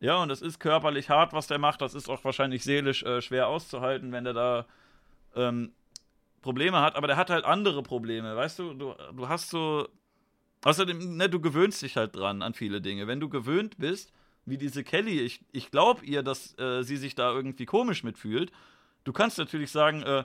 Ja, 0.00 0.22
und 0.22 0.30
es 0.30 0.42
ist 0.42 0.60
körperlich 0.60 1.10
hart, 1.10 1.32
was 1.32 1.48
der 1.48 1.58
macht. 1.58 1.80
Das 1.80 1.94
ist 1.94 2.08
auch 2.08 2.24
wahrscheinlich 2.24 2.62
seelisch 2.62 3.02
äh, 3.02 3.20
schwer 3.20 3.48
auszuhalten, 3.48 4.12
wenn 4.12 4.24
der 4.24 4.32
da 4.32 4.66
ähm, 5.34 5.72
Probleme 6.42 6.80
hat. 6.80 6.94
Aber 6.96 7.08
der 7.08 7.16
hat 7.16 7.30
halt 7.30 7.44
andere 7.44 7.82
Probleme, 7.82 8.36
weißt 8.36 8.58
du? 8.60 8.74
Du, 8.74 8.94
du 9.14 9.28
hast 9.28 9.50
so. 9.50 9.88
Außerdem, 10.64 11.16
ne, 11.16 11.28
du 11.28 11.40
gewöhnst 11.40 11.82
dich 11.82 11.96
halt 11.96 12.16
dran 12.16 12.42
an 12.42 12.52
viele 12.52 12.80
Dinge. 12.80 13.06
Wenn 13.06 13.20
du 13.20 13.28
gewöhnt 13.28 13.78
bist, 13.78 14.12
wie 14.44 14.58
diese 14.58 14.82
Kelly, 14.82 15.20
ich, 15.20 15.40
ich 15.52 15.70
glaube 15.70 16.04
ihr, 16.04 16.22
dass 16.22 16.58
äh, 16.58 16.82
sie 16.82 16.96
sich 16.96 17.14
da 17.14 17.32
irgendwie 17.32 17.66
komisch 17.66 18.02
mitfühlt. 18.02 18.50
Du 19.04 19.12
kannst 19.12 19.38
natürlich 19.38 19.70
sagen, 19.70 20.02
äh, 20.02 20.24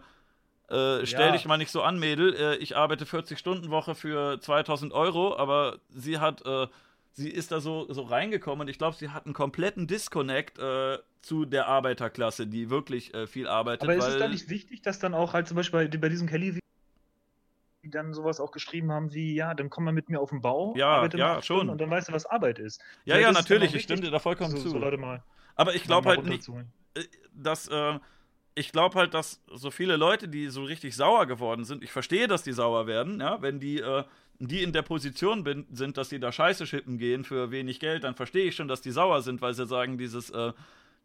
äh, 0.70 1.06
stell 1.06 1.28
ja. 1.28 1.32
dich 1.34 1.46
mal 1.46 1.58
nicht 1.58 1.72
so 1.72 1.84
an, 1.84 2.00
Mädel. 2.00 2.34
Äh, 2.34 2.56
ich 2.58 2.76
arbeite 2.76 3.06
40 3.06 3.38
Stunden 3.38 3.70
Woche 3.70 3.96
für 3.96 4.40
2000 4.40 4.92
Euro, 4.94 5.38
aber 5.38 5.78
sie 5.90 6.20
hat 6.20 6.46
äh, 6.46 6.68
sie 7.14 7.30
ist 7.30 7.52
da 7.52 7.62
so, 7.62 7.92
so 7.92 8.04
reingekommen 8.04 8.62
und 8.62 8.68
ich 8.68 8.78
glaube, 8.78 8.98
sie 8.98 9.10
hat 9.10 9.26
einen 9.26 9.34
kompletten 9.34 9.88
Disconnect 9.88 10.60
äh, 10.60 10.98
zu 11.22 11.46
der 11.46 11.68
Arbeiterklasse, 11.68 12.48
die 12.48 12.70
wirklich 12.70 13.14
äh, 13.14 13.28
viel 13.28 13.48
arbeitet. 13.48 13.84
Aber 13.84 13.96
ist 13.96 14.06
es 14.06 14.18
da 14.18 14.28
nicht 14.28 14.50
wichtig, 14.50 14.82
dass 14.82 15.00
dann 15.00 15.14
auch 15.14 15.34
halt 15.34 15.48
zum 15.48 15.56
Beispiel 15.56 15.88
bei, 15.88 15.98
bei 15.98 16.10
diesem 16.10 16.28
Kelly 16.28 16.60
die 17.84 17.90
dann 17.90 18.14
sowas 18.14 18.40
auch 18.40 18.52
geschrieben 18.52 18.92
haben 18.92 19.14
wie, 19.14 19.36
ja, 19.36 19.54
dann 19.54 19.70
komm 19.70 19.84
mal 19.84 19.92
mit 19.92 20.10
mir 20.10 20.22
auf 20.22 20.30
den 20.30 20.42
Bau, 20.42 20.74
ja, 20.78 20.88
arbeite 20.88 21.18
ja, 21.18 21.42
schon. 21.42 21.70
und 21.70 21.82
dann 21.82 21.90
weißt 21.90 22.10
du, 22.10 22.14
was 22.14 22.26
Arbeit 22.26 22.58
ist. 22.58 22.82
Ja, 23.04 23.18
ja, 23.18 23.32
natürlich, 23.32 23.76
ich 23.76 23.84
stimme 23.84 24.02
dir 24.02 24.12
da 24.12 24.20
vollkommen 24.20 24.52
so, 24.52 24.64
zu. 24.64 24.70
So 24.70 24.78
Leute 24.78 24.98
mal, 24.98 25.22
Aber 25.56 25.76
ich 25.76 25.84
glaube 25.84 26.08
halt 26.08 26.24
nicht, 26.24 26.48
äh, 26.48 27.04
dass, 27.34 27.68
äh, 27.68 28.00
ich 28.56 28.72
glaube 28.72 28.98
halt, 28.98 29.14
dass 29.14 29.42
so 29.52 29.70
viele 29.70 29.98
Leute, 29.98 30.30
die 30.30 30.48
so 30.48 30.64
richtig 30.64 30.96
sauer 30.96 31.26
geworden 31.26 31.66
sind, 31.66 31.84
ich 31.84 31.92
verstehe, 31.92 32.28
dass 32.28 32.44
die 32.44 32.54
sauer 32.54 32.88
werden, 32.88 33.20
ja, 33.20 33.42
wenn 33.42 33.60
die 33.60 33.80
äh, 33.80 34.06
die 34.40 34.64
in 34.64 34.74
der 34.74 34.82
Position 34.82 35.44
bin, 35.44 35.66
sind, 35.72 35.98
dass 35.98 36.10
sie 36.10 36.20
da 36.20 36.32
Scheiße 36.32 36.66
schippen 36.68 36.98
gehen 36.98 37.24
für 37.24 37.52
wenig 37.52 37.80
Geld, 37.80 38.04
dann 38.04 38.16
verstehe 38.16 38.46
ich 38.46 38.56
schon, 38.56 38.68
dass 38.68 38.82
die 38.82 38.92
sauer 38.92 39.22
sind, 39.22 39.42
weil 39.42 39.54
sie 39.54 39.66
sagen, 39.66 39.98
dieses, 39.98 40.30
äh, 40.32 40.54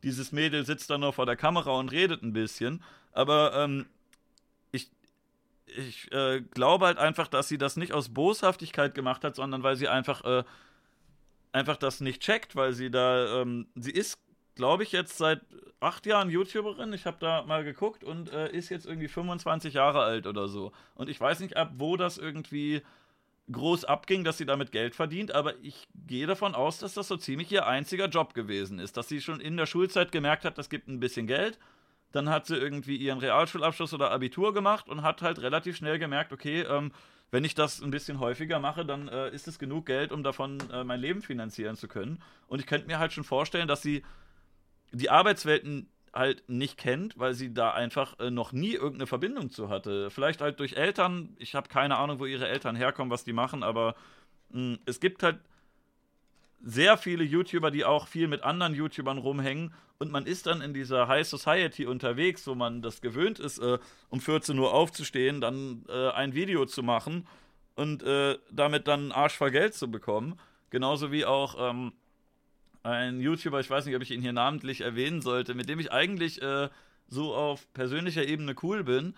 dieses 0.03 0.33
Mädel 0.33 0.65
sitzt 0.65 0.91
da 0.91 0.99
nur 0.99 1.13
vor 1.13 1.27
der 1.27 1.37
Kamera 1.37 1.73
und 1.73 1.93
redet 1.93 2.23
ein 2.23 2.33
bisschen. 2.33 2.83
Aber 3.13 3.53
ähm, 3.55 3.87
ich, 4.73 4.91
ich 5.67 6.11
äh, 6.13 6.41
glaube 6.41 6.87
halt 6.87 6.99
einfach, 6.99 7.29
dass 7.29 7.49
sie 7.49 7.59
das 7.59 7.77
nicht 7.77 7.93
aus 7.93 8.09
Boshaftigkeit 8.09 8.95
gemacht 8.95 9.25
hat, 9.25 9.37
sondern 9.37 9.63
weil 9.63 9.77
sie 9.77 9.89
einfach, 9.89 10.25
äh, 10.25 10.45
einfach 11.53 11.77
das 11.77 12.01
nicht 12.01 12.23
checkt, 12.23 12.57
weil 12.57 12.73
sie 12.73 12.91
da, 12.91 13.43
ähm, 13.43 13.67
sie 13.75 13.93
ist, 13.93 14.19
glaube 14.55 14.83
ich, 14.83 14.93
jetzt 14.93 15.19
seit 15.19 15.41
acht 15.81 16.07
Jahren 16.07 16.31
YouTuberin. 16.31 16.93
Ich 16.93 17.07
habe 17.07 17.19
da 17.21 17.43
mal 17.43 17.65
geguckt 17.65 18.05
und 18.05 18.33
äh, 18.33 18.51
ist 18.51 18.69
jetzt 18.69 18.87
irgendwie 18.87 19.09
25 19.09 19.75
Jahre 19.75 20.03
alt 20.03 20.27
oder 20.27 20.49
so. 20.49 20.73
Und 20.95 21.09
ich 21.09 21.21
weiß 21.21 21.41
nicht, 21.41 21.57
ab 21.57 21.73
wo 21.77 21.97
das 21.97 22.19
irgendwie 22.19 22.83
groß 23.51 23.85
abging, 23.85 24.25
dass 24.25 24.39
sie 24.39 24.47
damit 24.47 24.73
Geld 24.73 24.95
verdient, 24.95 25.33
aber 25.33 25.55
ich 25.63 25.89
gehe 26.07 26.27
davon 26.27 26.55
aus, 26.55 26.79
dass 26.79 26.95
das 26.95 27.09
so 27.09 27.17
ziemlich 27.17 27.51
ihr 27.51 27.67
einziger 27.67 28.07
Job 28.07 28.35
gewesen 28.35 28.79
ist, 28.79 28.97
dass 28.97 29.09
sie 29.09 29.21
schon 29.21 29.41
in 29.41 29.57
der 29.57 29.67
Schulzeit 29.67 30.13
gemerkt 30.13 30.45
hat, 30.45 30.59
das 30.59 30.69
gibt 30.69 30.89
ein 30.89 31.01
bisschen 31.01 31.27
Geld. 31.27 31.59
Dann 32.13 32.31
hat 32.31 32.47
sie 32.47 32.57
irgendwie 32.57 32.97
ihren 32.97 33.19
Realschulabschluss 33.19 33.93
oder 33.93 34.11
Abitur 34.11 34.55
gemacht 34.55 34.89
und 34.89 35.03
hat 35.03 35.21
halt 35.21 35.41
relativ 35.41 35.77
schnell 35.77 35.99
gemerkt, 35.99 36.33
okay, 36.33 36.63
ähm, 36.63 36.91
wenn 37.31 37.45
ich 37.45 37.55
das 37.55 37.83
ein 37.83 37.91
bisschen 37.91 38.21
häufiger 38.21 38.59
mache, 38.59 38.87
dann 38.87 39.09
äh, 39.09 39.31
ist 39.31 39.49
es 39.49 39.59
genug 39.59 39.87
Geld, 39.87 40.13
um 40.13 40.23
davon 40.23 40.59
äh, 40.73 40.85
mein 40.85 41.01
Leben 41.01 41.21
finanzieren 41.21 41.77
zu 41.77 41.87
können. 41.87 42.23
Und 42.47 42.61
ich 42.61 42.67
könnte 42.67 42.87
mir 42.87 42.99
halt 42.99 43.13
schon 43.13 43.25
vorstellen, 43.25 43.69
dass 43.69 43.83
sie 43.83 44.03
die 44.93 45.11
Arbeitswelten 45.11 45.91
halt 46.15 46.49
nicht 46.49 46.77
kennt, 46.77 47.19
weil 47.19 47.35
sie 47.35 47.53
da 47.53 47.73
einfach 47.73 48.19
äh, 48.19 48.31
noch 48.31 48.53
nie 48.53 48.73
irgendeine 48.73 49.07
Verbindung 49.07 49.51
zu 49.51 49.69
hatte. 49.69 50.11
Vielleicht 50.11 50.41
halt 50.41 50.61
durch 50.61 50.75
Eltern. 50.75 51.37
Ich 51.39 51.55
habe 51.55 51.69
keine 51.69 51.97
Ahnung, 51.97 52.19
wo 52.21 52.27
ihre 52.27 52.49
Eltern 52.49 52.77
herkommen, 52.77 53.11
was 53.11 53.25
die 53.25 53.33
machen, 53.33 53.63
aber 53.63 53.95
mh, 54.51 54.61
hm, 54.75 54.79
es 54.87 55.01
gibt 55.01 55.23
halt 55.23 55.39
sehr 56.61 56.97
viele 56.97 57.25
YouTuber, 57.25 57.71
die 57.71 57.85
auch 57.85 58.09
viel 58.09 58.27
mit 58.27 58.43
anderen 58.43 58.75
YouTubern 58.75 59.19
rumhängen 59.19 59.73
und 59.99 60.13
man 60.13 60.27
ist 60.27 60.47
dann 60.47 60.61
in 60.61 60.75
dieser 60.75 61.09
High 61.09 61.27
Society 61.27 61.85
unterwegs, 61.85 62.47
wo 62.47 62.55
man 62.55 62.83
das 62.83 63.01
gewöhnt 63.01 63.41
ist, 63.41 63.59
äh, 63.59 63.79
um 64.11 64.21
14 64.21 64.59
Uhr 64.59 64.73
aufzustehen, 64.73 65.41
dann 65.41 65.85
äh, 65.89 66.11
ein 66.11 66.35
Video 66.35 66.67
zu 66.67 66.83
machen 66.83 67.27
und 67.75 68.03
äh, 68.05 68.39
damit 68.51 68.87
dann 68.87 69.11
Arsch 69.11 69.37
voll 69.37 69.51
Geld 69.51 69.75
zu 69.75 69.91
bekommen. 69.91 70.39
Genauso 70.71 71.11
wie 71.11 71.25
auch 71.25 71.71
ähm, 71.71 71.93
ein 72.89 73.21
YouTuber, 73.21 73.61
ich 73.61 73.71
weiß 73.71 73.87
nicht, 73.87 73.97
ob 73.97 74.03
ich 74.03 74.11
ihn 74.11 74.23
hier 74.23 74.33
namentlich 74.33 74.81
erwähnen 74.81 75.21
sollte, 75.21 75.55
mit 75.55 75.69
dem 75.69 75.79
ich 75.79 75.93
eigentlich 75.93 76.43
äh, 76.43 76.69
so 77.07 77.35
auf 77.35 77.73
persönlicher 77.73 78.25
Ebene 78.25 78.55
cool 78.63 78.85
bin, 78.85 79.15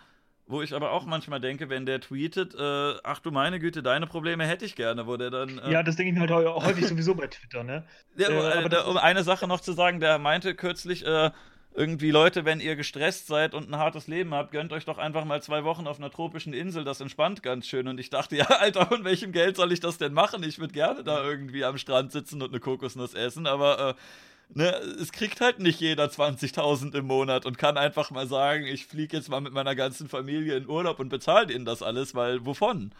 wo 0.46 0.62
ich 0.62 0.74
aber 0.74 0.92
auch 0.92 1.06
manchmal 1.06 1.40
denke, 1.40 1.68
wenn 1.68 1.86
der 1.86 2.00
tweetet, 2.00 2.54
äh, 2.54 2.94
ach 3.04 3.20
du 3.20 3.30
meine 3.30 3.60
Güte, 3.60 3.82
deine 3.82 4.06
Probleme 4.06 4.46
hätte 4.46 4.64
ich 4.64 4.74
gerne, 4.74 5.06
wo 5.06 5.16
der 5.16 5.30
dann. 5.30 5.58
Äh, 5.58 5.72
ja, 5.72 5.82
das 5.82 5.96
denke 5.96 6.12
ich 6.12 6.18
mir 6.18 6.28
halt 6.28 6.46
häufig 6.46 6.86
sowieso 6.86 7.14
bei 7.14 7.28
Twitter, 7.28 7.62
ne? 7.62 7.84
Ja, 8.16 8.28
äh, 8.28 8.64
äh 8.64 8.82
um 8.82 8.96
eine 8.96 9.22
Sache 9.22 9.46
noch 9.46 9.60
zu 9.60 9.72
sagen, 9.72 10.00
der 10.00 10.18
meinte 10.18 10.54
kürzlich, 10.54 11.06
äh, 11.06 11.30
irgendwie 11.72 12.10
Leute, 12.10 12.44
wenn 12.44 12.60
ihr 12.60 12.74
gestresst 12.74 13.28
seid 13.28 13.54
und 13.54 13.68
ein 13.68 13.76
hartes 13.76 14.08
Leben 14.08 14.34
habt, 14.34 14.50
gönnt 14.50 14.72
euch 14.72 14.84
doch 14.84 14.98
einfach 14.98 15.24
mal 15.24 15.40
zwei 15.40 15.62
Wochen 15.64 15.86
auf 15.86 15.98
einer 15.98 16.10
tropischen 16.10 16.52
Insel, 16.52 16.82
das 16.82 17.00
entspannt 17.00 17.42
ganz 17.42 17.66
schön. 17.66 17.86
Und 17.86 18.00
ich 18.00 18.10
dachte, 18.10 18.36
ja, 18.38 18.46
Alter, 18.46 18.86
von 18.86 19.04
welchem 19.04 19.32
Geld 19.32 19.56
soll 19.56 19.72
ich 19.72 19.80
das 19.80 19.98
denn 19.98 20.12
machen? 20.12 20.42
Ich 20.42 20.58
würde 20.58 20.72
gerne 20.72 21.04
da 21.04 21.22
irgendwie 21.24 21.64
am 21.64 21.78
Strand 21.78 22.12
sitzen 22.12 22.42
und 22.42 22.50
eine 22.50 22.60
Kokosnuss 22.60 23.14
essen, 23.14 23.46
aber 23.46 23.90
äh, 23.90 24.58
ne, 24.58 24.70
es 25.00 25.12
kriegt 25.12 25.40
halt 25.40 25.60
nicht 25.60 25.80
jeder 25.80 26.06
20.000 26.06 26.94
im 26.96 27.06
Monat 27.06 27.46
und 27.46 27.56
kann 27.56 27.76
einfach 27.76 28.10
mal 28.10 28.26
sagen, 28.26 28.66
ich 28.66 28.86
fliege 28.86 29.16
jetzt 29.16 29.28
mal 29.28 29.40
mit 29.40 29.52
meiner 29.52 29.76
ganzen 29.76 30.08
Familie 30.08 30.56
in 30.56 30.68
Urlaub 30.68 30.98
und 30.98 31.08
bezahle 31.08 31.46
denen 31.46 31.64
das 31.64 31.82
alles, 31.82 32.14
weil 32.16 32.44
wovon? 32.44 32.92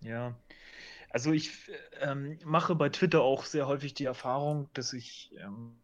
Ja. 0.00 0.34
Also 1.10 1.32
ich 1.32 1.50
ähm, 2.00 2.38
mache 2.44 2.76
bei 2.76 2.88
Twitter 2.88 3.22
auch 3.22 3.44
sehr 3.44 3.66
häufig 3.66 3.94
die 3.94 4.04
Erfahrung, 4.04 4.68
dass 4.74 4.92
ich 4.92 5.32
ähm, 5.38 5.74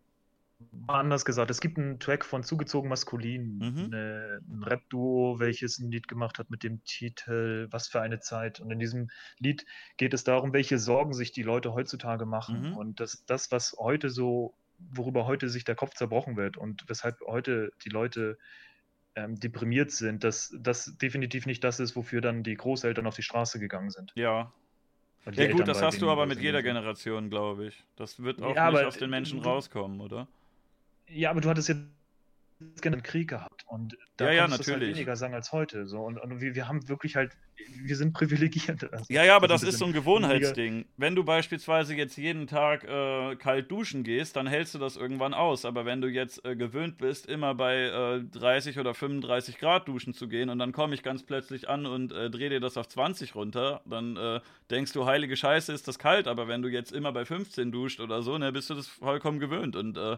anders 0.87 1.25
gesagt, 1.25 1.51
es 1.51 1.61
gibt 1.61 1.79
einen 1.79 1.99
Track 1.99 2.25
von 2.25 2.43
Zugezogen 2.43 2.89
Maskulin, 2.89 3.59
mhm. 3.59 3.85
eine, 3.87 4.41
ein 4.49 4.63
Rap-Duo, 4.63 5.39
welches 5.39 5.79
ein 5.79 5.91
Lied 5.91 6.09
gemacht 6.09 6.39
hat 6.39 6.51
mit 6.51 6.63
dem 6.63 6.83
Titel 6.85 7.69
Was 7.71 7.89
für 7.89 8.01
eine 8.01 8.21
Zeit. 8.21 8.61
Und 8.61 8.71
in 8.71 8.79
diesem 8.79 9.11
Lied 9.39 9.67
geht 9.97 10.15
es 10.15 10.25
darum, 10.25 10.53
welche 10.53 10.79
Sorgen 10.79 11.13
sich 11.13 11.33
die 11.33 11.43
Leute 11.43 11.75
heutzutage 11.75 12.27
machen. 12.27 12.71
Mhm. 12.71 12.77
Und 12.77 13.01
das, 13.01 13.25
das, 13.27 13.51
was 13.53 13.77
heute 13.79 14.11
so, 14.11 14.55
worüber 14.79 15.27
heute 15.27 15.49
sich 15.49 15.65
der 15.65 15.75
Kopf 15.75 15.95
zerbrochen 15.95 16.37
wird 16.37 16.57
und 16.57 16.85
weshalb 16.89 17.21
heute 17.27 17.73
die 17.85 17.91
Leute 17.91 18.39
ähm, 19.15 19.37
deprimiert 19.37 19.91
sind, 19.91 20.25
dass 20.25 20.55
das 20.59 20.97
definitiv 20.99 21.47
nicht 21.47 21.65
das 21.65 21.81
ist, 21.81 21.97
wofür 21.97 22.21
dann 22.21 22.43
die 22.43 22.55
Großeltern 22.55 23.07
auf 23.07 23.17
die 23.17 23.23
Straße 23.23 23.59
gegangen 23.59 23.91
sind. 23.91 24.13
Ja, 24.15 24.53
Ja 25.33 25.51
gut, 25.51 25.67
das 25.67 25.83
hast 25.83 26.01
du 26.03 26.11
aber 26.11 26.27
mit 26.27 26.41
jeder 26.41 26.63
Generation, 26.63 27.31
glaube 27.31 27.67
ich. 27.67 27.85
Das 27.97 28.23
wird 28.23 28.43
auch 28.43 28.55
ja, 28.55 28.71
nicht 28.71 28.85
aus 28.85 28.99
den 28.99 29.11
Menschen 29.11 29.41
rauskommen, 29.41 30.01
oder? 30.01 30.29
Ja, 31.09 31.31
aber 31.31 31.41
du 31.41 31.49
hattest 31.49 31.69
jetzt 31.69 31.83
einen 32.85 33.03
Krieg 33.03 33.29
gehabt 33.29 33.65
und 33.67 33.99
da 34.17 34.27
ja, 34.27 34.33
ja, 34.33 34.49
natürlich. 34.49 34.89
Halt 34.89 34.97
weniger 34.97 35.17
sagen 35.17 35.35
als 35.35 35.53
heute. 35.53 35.87
So. 35.87 36.01
Und, 36.01 36.19
und 36.19 36.41
wir, 36.41 36.55
wir, 36.55 36.69
haben 36.69 36.89
wirklich 36.89 37.15
halt, 37.15 37.33
wir 37.83 37.97
sind 37.97 38.15
privilegiert. 38.15 38.83
Also, 38.93 39.05
ja, 39.09 39.25
ja, 39.25 39.37
aber 39.37 39.47
das, 39.47 39.63
ist 39.63 39.79
so 39.79 39.85
ein 39.85 39.93
Gewohnheitsding. 39.93 40.87
Wenn 40.97 41.15
du 41.15 41.25
beispielsweise 41.25 41.95
jetzt 41.95 42.17
jeden 42.17 42.47
Tag 42.47 42.85
äh, 42.85 43.37
kalt 43.37 43.71
duschen 43.71 44.05
gehst, 44.05 44.37
dann 44.37 44.47
hältst 44.47 44.75
du 44.75 44.79
das 44.79 44.97
irgendwann 44.97 45.35
aus. 45.35 45.65
Aber 45.67 45.85
wenn 45.85 46.01
du 46.01 46.09
jetzt 46.09 46.45
äh, 46.47 46.57
gewöhnt 46.57 46.97
bist, 46.97 47.27
immer 47.27 47.55
bei 47.55 48.21
äh, 48.23 48.23
30 48.23 48.79
oder 48.79 48.95
35 48.95 49.59
Grad 49.59 49.87
duschen 49.89 50.15
zu 50.15 50.29
gehen 50.29 50.49
und 50.49 50.59
dann 50.59 50.73
komme 50.73 50.95
ich 50.95 51.03
ganz 51.03 51.25
plötzlich 51.25 51.69
an 51.69 51.85
und 51.85 52.13
äh, 52.13 52.31
drehe 52.31 52.49
dir 52.49 52.61
das 52.61 52.79
auf 52.79 52.89
20 52.89 53.35
runter, 53.35 53.83
dann 53.85 54.17
äh, 54.17 54.41
denkst 54.71 54.93
du, 54.93 55.05
heilige 55.05 55.37
Scheiße, 55.37 55.73
ist 55.73 55.89
das 55.89 55.99
kalt. 55.99 56.27
Aber 56.27 56.49
wenn 56.49 56.63
du 56.63 56.69
jetzt 56.69 56.93
immer 56.93 57.13
bei 57.13 57.27
15 57.27 57.71
duscht 57.71 58.01
oder 58.01 58.23
so, 58.23 58.39
ne, 58.39 58.53
bist 58.53 58.71
du 58.71 58.75
das 58.75 58.87
vollkommen 58.87 59.41
gewöhnt. 59.41 59.77
Und 59.77 59.99
äh, 59.99 60.17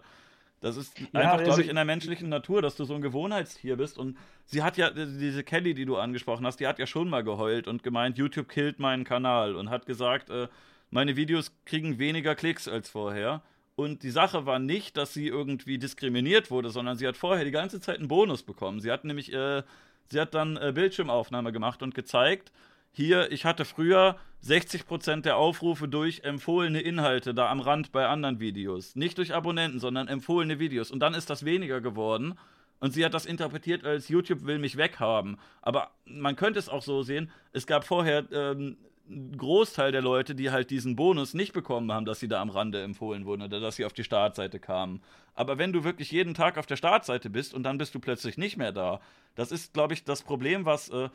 das 0.61 0.77
ist 0.77 0.99
ja, 0.99 1.07
einfach, 1.13 1.33
also 1.33 1.45
glaube 1.45 1.63
ich, 1.63 1.69
in 1.69 1.77
der 1.77 1.85
menschlichen 1.85 2.29
Natur, 2.29 2.63
dass 2.63 2.77
du 2.77 2.85
so 2.85 2.95
ein 2.95 3.01
Gewohnheitstier 3.01 3.77
bist. 3.77 3.99
Und 3.99 4.17
sie 4.47 4.63
hat 4.63 4.77
ja, 4.77 4.91
diese 4.91 5.45
Kelly, 5.45 5.75
die 5.75 5.85
du 5.85 5.97
angesprochen 5.97 6.47
hast, 6.47 6.59
die 6.59 6.67
hat 6.67 6.79
ja 6.79 6.87
schon 6.87 7.09
mal 7.09 7.23
geheult 7.23 7.69
und 7.69 7.83
gemeint, 7.83 8.19
YouTube 8.19 8.49
killt 8.49 8.79
meinen 8.79 9.05
Kanal 9.05 9.55
und 9.55 9.71
hat 9.71 9.87
gesagt, 9.87 10.31
äh, 10.31 10.49
meine 10.91 11.17
Videos 11.17 11.53
kriegen 11.65 11.99
weniger 11.99 12.35
Klicks 12.35 12.67
als 12.67 12.91
vorher. 12.91 13.43
Und 13.77 14.03
die 14.03 14.11
Sache 14.11 14.47
war 14.47 14.59
nicht, 14.59 14.97
dass 14.97 15.15
sie 15.15 15.29
irgendwie 15.29 15.79
diskriminiert 15.79 16.51
wurde, 16.51 16.71
sondern 16.71 16.97
sie 16.97 17.07
hat 17.07 17.17
vorher 17.17 17.45
die 17.45 17.53
ganze 17.53 17.81
Zeit 17.81 17.99
einen 17.99 18.09
Bonus 18.09 18.43
bekommen. 18.43 18.81
Sie 18.81 18.91
hat 18.91 19.05
nämlich, 19.05 19.33
äh, 19.33 19.63
sie 20.11 20.21
hat 20.21 20.35
dann 20.35 20.57
äh, 20.57 20.73
Bildschirmaufnahme 20.75 21.53
gemacht 21.53 21.83
und 21.83 21.95
gezeigt, 21.95 22.51
hier, 22.93 23.31
ich 23.31 23.44
hatte 23.44 23.65
früher 23.65 24.16
60% 24.44 25.23
der 25.23 25.36
Aufrufe 25.36 25.89
durch 25.89 26.20
empfohlene 26.20 26.81
Inhalte 26.81 27.35
da 27.35 27.51
am 27.51 27.60
Rand 27.60 27.93
bei 27.93 28.06
anderen 28.06 28.40
Videos. 28.40 28.97
Nicht 28.97 29.19
durch 29.19 29.35
Abonnenten, 29.35 29.81
sondern 29.81 30.09
empfohlene 30.09 30.59
Videos. 30.59 30.90
Und 30.90 31.01
dann 31.01 31.15
ist 31.15 31.31
das 31.31 31.44
weniger 31.44 31.81
geworden. 31.81 32.39
Und 32.81 32.93
sie 32.93 33.05
hat 33.05 33.15
das 33.15 33.27
interpretiert 33.27 33.85
als 33.85 34.09
YouTube 34.09 34.47
will 34.47 34.59
mich 34.59 34.77
weghaben. 34.77 35.39
Aber 35.62 35.90
man 36.05 36.36
könnte 36.36 36.59
es 36.59 36.69
auch 36.69 36.82
so 36.82 37.02
sehen, 37.02 37.31
es 37.52 37.66
gab 37.66 37.85
vorher 37.85 38.24
ähm, 38.31 38.77
einen 39.10 39.36
Großteil 39.36 39.90
der 39.90 40.02
Leute, 40.02 40.35
die 40.35 40.51
halt 40.51 40.70
diesen 40.70 40.94
Bonus 40.94 41.35
nicht 41.35 41.52
bekommen 41.52 41.90
haben, 41.93 42.05
dass 42.05 42.20
sie 42.20 42.28
da 42.28 42.40
am 42.40 42.51
Rande 42.51 42.82
empfohlen 42.82 43.24
wurden 43.24 43.43
oder 43.43 43.59
dass 43.59 43.77
sie 43.77 43.85
auf 43.85 43.93
die 43.93 44.05
Startseite 44.05 44.60
kamen. 44.60 45.02
Aber 45.35 45.59
wenn 45.59 45.73
du 45.73 45.82
wirklich 45.82 46.12
jeden 46.12 46.35
Tag 46.35 46.59
auf 46.59 46.66
der 46.66 46.77
Startseite 46.77 47.31
bist 47.31 47.55
und 47.55 47.62
dann 47.62 47.78
bist 47.78 47.94
du 47.94 48.01
plötzlich 48.01 48.39
nicht 48.39 48.56
mehr 48.56 48.73
da, 48.73 49.01
das 49.35 49.51
ist, 49.51 49.73
glaube 49.73 49.94
ich, 49.94 50.05
das 50.05 50.23
Problem, 50.23 50.65
was 50.65 50.89
äh, 50.90 51.09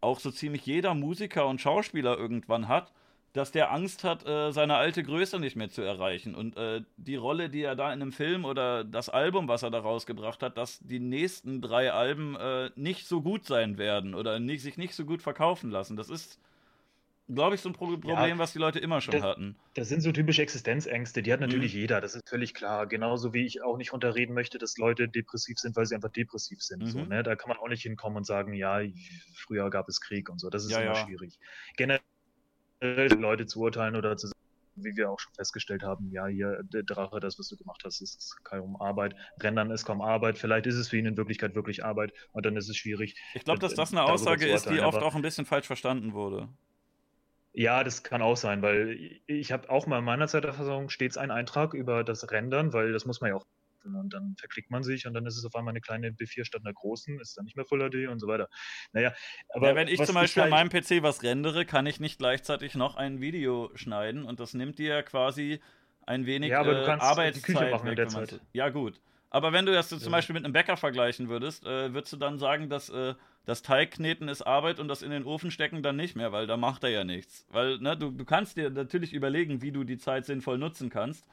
auch 0.00 0.20
so 0.20 0.30
ziemlich 0.30 0.66
jeder 0.66 0.94
Musiker 0.94 1.46
und 1.46 1.60
Schauspieler 1.60 2.18
irgendwann 2.18 2.68
hat, 2.68 2.92
dass 3.34 3.50
der 3.50 3.72
Angst 3.72 4.04
hat, 4.04 4.24
äh, 4.26 4.52
seine 4.52 4.76
alte 4.76 5.02
Größe 5.02 5.40
nicht 5.40 5.56
mehr 5.56 5.68
zu 5.68 5.82
erreichen. 5.82 6.36
Und 6.36 6.56
äh, 6.56 6.82
die 6.96 7.16
Rolle, 7.16 7.50
die 7.50 7.62
er 7.62 7.74
da 7.74 7.92
in 7.92 8.00
einem 8.00 8.12
Film 8.12 8.44
oder 8.44 8.84
das 8.84 9.08
Album, 9.08 9.48
was 9.48 9.64
er 9.64 9.70
da 9.70 9.80
rausgebracht 9.80 10.42
hat, 10.42 10.56
dass 10.56 10.78
die 10.78 11.00
nächsten 11.00 11.60
drei 11.60 11.92
Alben 11.92 12.36
äh, 12.36 12.70
nicht 12.76 13.08
so 13.08 13.22
gut 13.22 13.44
sein 13.44 13.76
werden 13.76 14.14
oder 14.14 14.38
nicht, 14.38 14.62
sich 14.62 14.76
nicht 14.76 14.94
so 14.94 15.04
gut 15.04 15.20
verkaufen 15.20 15.70
lassen. 15.70 15.96
Das 15.96 16.10
ist 16.10 16.38
glaube 17.28 17.54
ich, 17.54 17.60
so 17.60 17.68
ein 17.68 17.72
Problem, 17.72 18.02
ja, 18.04 18.38
was 18.38 18.52
die 18.52 18.58
Leute 18.58 18.78
immer 18.78 19.00
schon 19.00 19.12
das, 19.12 19.22
hatten. 19.22 19.56
Das 19.74 19.88
sind 19.88 20.02
so 20.02 20.12
typische 20.12 20.42
Existenzängste, 20.42 21.22
die 21.22 21.32
hat 21.32 21.40
natürlich 21.40 21.74
mhm. 21.74 21.80
jeder, 21.80 22.00
das 22.00 22.14
ist 22.14 22.28
völlig 22.28 22.54
klar. 22.54 22.86
Genauso 22.86 23.32
wie 23.32 23.46
ich 23.46 23.62
auch 23.62 23.76
nicht 23.76 23.92
unterreden 23.92 24.34
möchte, 24.34 24.58
dass 24.58 24.76
Leute 24.76 25.08
depressiv 25.08 25.58
sind, 25.58 25.76
weil 25.76 25.86
sie 25.86 25.94
einfach 25.94 26.10
depressiv 26.10 26.62
sind. 26.62 26.82
Mhm. 26.82 26.86
So, 26.86 27.04
ne? 27.04 27.22
Da 27.22 27.36
kann 27.36 27.48
man 27.48 27.58
auch 27.58 27.68
nicht 27.68 27.82
hinkommen 27.82 28.18
und 28.18 28.26
sagen, 28.26 28.52
ja, 28.52 28.80
früher 29.36 29.70
gab 29.70 29.88
es 29.88 30.00
Krieg 30.00 30.28
und 30.28 30.38
so. 30.38 30.50
Das 30.50 30.64
ist 30.64 30.72
ja, 30.72 30.80
immer 30.80 30.94
ja. 30.94 31.06
schwierig. 31.06 31.38
Generell 31.76 32.00
Leute 33.18 33.46
zu 33.46 33.60
urteilen 33.60 33.96
oder 33.96 34.16
zu 34.16 34.26
sagen, 34.26 34.38
wie 34.76 34.96
wir 34.96 35.10
auch 35.10 35.20
schon 35.20 35.32
festgestellt 35.34 35.82
haben, 35.82 36.10
ja, 36.10 36.26
hier, 36.26 36.60
der 36.64 36.82
Drache, 36.82 37.20
das, 37.20 37.38
was 37.38 37.48
du 37.48 37.56
gemacht 37.56 37.82
hast, 37.84 38.00
ist 38.00 38.36
kaum 38.42 38.76
Arbeit. 38.80 39.14
Rendern 39.40 39.70
ist 39.70 39.84
kaum 39.84 40.02
Arbeit. 40.02 40.36
Vielleicht 40.36 40.66
ist 40.66 40.74
es 40.74 40.88
für 40.88 40.98
ihn 40.98 41.06
in 41.06 41.16
Wirklichkeit 41.16 41.54
wirklich 41.54 41.84
Arbeit 41.84 42.12
und 42.32 42.44
dann 42.44 42.56
ist 42.56 42.68
es 42.68 42.76
schwierig. 42.76 43.14
Ich 43.34 43.44
glaube, 43.44 43.60
dass 43.60 43.72
äh, 43.72 43.76
das 43.76 43.92
eine 43.92 44.02
Aussage 44.02 44.48
ist, 44.48 44.68
die 44.68 44.80
oft 44.80 44.98
auch 44.98 45.14
ein 45.14 45.22
bisschen 45.22 45.46
falsch 45.46 45.66
verstanden 45.66 46.12
wurde. 46.12 46.48
Ja, 47.54 47.84
das 47.84 48.02
kann 48.02 48.20
auch 48.20 48.36
sein, 48.36 48.62
weil 48.62 49.20
ich 49.26 49.52
habe 49.52 49.70
auch 49.70 49.86
mal 49.86 50.00
in 50.00 50.04
meiner 50.04 50.26
Zeiterfassung 50.26 50.88
stets 50.90 51.16
einen 51.16 51.30
Eintrag 51.30 51.72
über 51.72 52.02
das 52.02 52.30
Rendern, 52.30 52.72
weil 52.72 52.92
das 52.92 53.06
muss 53.06 53.20
man 53.20 53.30
ja 53.30 53.36
auch 53.36 53.46
und 53.84 54.14
dann 54.14 54.34
verklickt 54.38 54.70
man 54.70 54.82
sich 54.82 55.06
und 55.06 55.14
dann 55.14 55.26
ist 55.26 55.36
es 55.36 55.44
auf 55.44 55.54
einmal 55.54 55.72
eine 55.72 55.80
kleine 55.80 56.10
B4 56.10 56.44
statt 56.44 56.62
einer 56.64 56.72
großen, 56.72 57.20
ist 57.20 57.36
dann 57.36 57.44
nicht 57.44 57.56
mehr 57.56 57.66
Full 57.66 57.80
HD 57.80 58.08
und 58.08 58.18
so 58.18 58.26
weiter. 58.26 58.48
Naja, 58.92 59.12
aber 59.50 59.68
ja, 59.68 59.74
wenn 59.76 59.88
ich 59.88 60.02
zum 60.02 60.14
Beispiel 60.14 60.40
ich 60.40 60.44
halt 60.44 60.52
an 60.52 60.68
meinem 60.68 60.70
PC 60.70 61.02
was 61.02 61.22
rendere, 61.22 61.64
kann 61.66 61.86
ich 61.86 62.00
nicht 62.00 62.18
gleichzeitig 62.18 62.74
noch 62.74 62.96
ein 62.96 63.20
Video 63.20 63.70
schneiden 63.74 64.24
und 64.24 64.40
das 64.40 64.54
nimmt 64.54 64.78
dir 64.78 65.02
quasi 65.02 65.60
ein 66.06 66.26
wenig 66.26 66.50
ja, 66.50 66.60
aber 66.60 66.74
du 66.74 66.86
kannst 66.86 67.06
äh, 67.06 67.10
Arbeitszeit 67.10 67.46
die 67.46 67.52
Küche 67.52 67.70
machen 67.70 67.88
in 67.88 67.96
der 67.96 68.08
Zeit. 68.08 68.40
Ja, 68.52 68.68
gut. 68.70 69.00
Aber 69.30 69.52
wenn 69.52 69.66
du 69.66 69.72
das 69.72 69.88
zum 69.88 70.12
Beispiel 70.12 70.34
mit 70.34 70.44
einem 70.44 70.52
Bäcker 70.52 70.76
vergleichen 70.76 71.28
würdest, 71.28 71.64
äh, 71.66 71.92
würdest 71.92 72.12
du 72.12 72.16
dann 72.16 72.38
sagen, 72.38 72.68
dass 72.68 72.88
äh, 72.88 73.14
das 73.46 73.62
Teigkneten 73.62 74.28
ist 74.28 74.42
Arbeit 74.42 74.80
und 74.80 74.88
das 74.88 75.02
in 75.02 75.10
den 75.10 75.24
Ofen 75.24 75.50
stecken 75.50 75.82
dann 75.82 75.96
nicht 75.96 76.16
mehr, 76.16 76.32
weil 76.32 76.46
da 76.46 76.56
macht 76.56 76.82
er 76.84 76.90
ja 76.90 77.04
nichts. 77.04 77.46
Weil, 77.50 77.78
ne, 77.78 77.96
du, 77.96 78.10
du 78.10 78.24
kannst 78.24 78.56
dir 78.56 78.70
natürlich 78.70 79.12
überlegen, 79.12 79.60
wie 79.60 79.72
du 79.72 79.84
die 79.84 79.98
Zeit 79.98 80.24
sinnvoll 80.24 80.58
nutzen 80.58 80.88
kannst. 80.88 81.26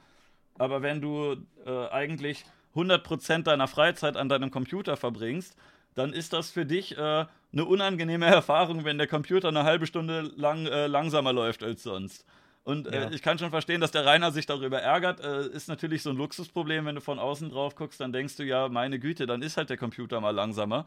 Aber 0.58 0.82
wenn 0.82 1.00
du 1.00 1.36
äh, 1.64 1.88
eigentlich 1.88 2.44
100% 2.74 3.44
deiner 3.44 3.68
Freizeit 3.68 4.16
an 4.16 4.28
deinem 4.28 4.50
Computer 4.50 4.96
verbringst, 4.96 5.56
dann 5.94 6.12
ist 6.12 6.32
das 6.32 6.50
für 6.50 6.66
dich 6.66 6.96
äh, 6.96 7.24
eine 7.52 7.64
unangenehme 7.64 8.26
Erfahrung, 8.26 8.84
wenn 8.84 8.98
der 8.98 9.06
Computer 9.06 9.48
eine 9.48 9.64
halbe 9.64 9.86
Stunde 9.86 10.30
lang 10.36 10.66
äh, 10.66 10.86
langsamer 10.86 11.32
läuft 11.32 11.62
als 11.62 11.82
sonst. 11.82 12.26
Und 12.64 12.86
äh, 12.86 13.02
ja. 13.02 13.10
ich 13.10 13.22
kann 13.22 13.38
schon 13.38 13.50
verstehen, 13.50 13.80
dass 13.80 13.90
der 13.90 14.06
Rainer 14.06 14.30
sich 14.30 14.46
darüber 14.46 14.80
ärgert. 14.80 15.20
Äh, 15.20 15.48
ist 15.48 15.68
natürlich 15.68 16.02
so 16.02 16.10
ein 16.10 16.16
Luxusproblem, 16.16 16.86
wenn 16.86 16.94
du 16.94 17.00
von 17.00 17.18
außen 17.18 17.50
drauf 17.50 17.74
guckst, 17.74 18.00
dann 18.00 18.12
denkst 18.12 18.36
du 18.36 18.44
ja, 18.44 18.68
meine 18.68 18.98
Güte, 18.98 19.26
dann 19.26 19.42
ist 19.42 19.56
halt 19.56 19.70
der 19.70 19.76
Computer 19.76 20.20
mal 20.20 20.30
langsamer. 20.30 20.86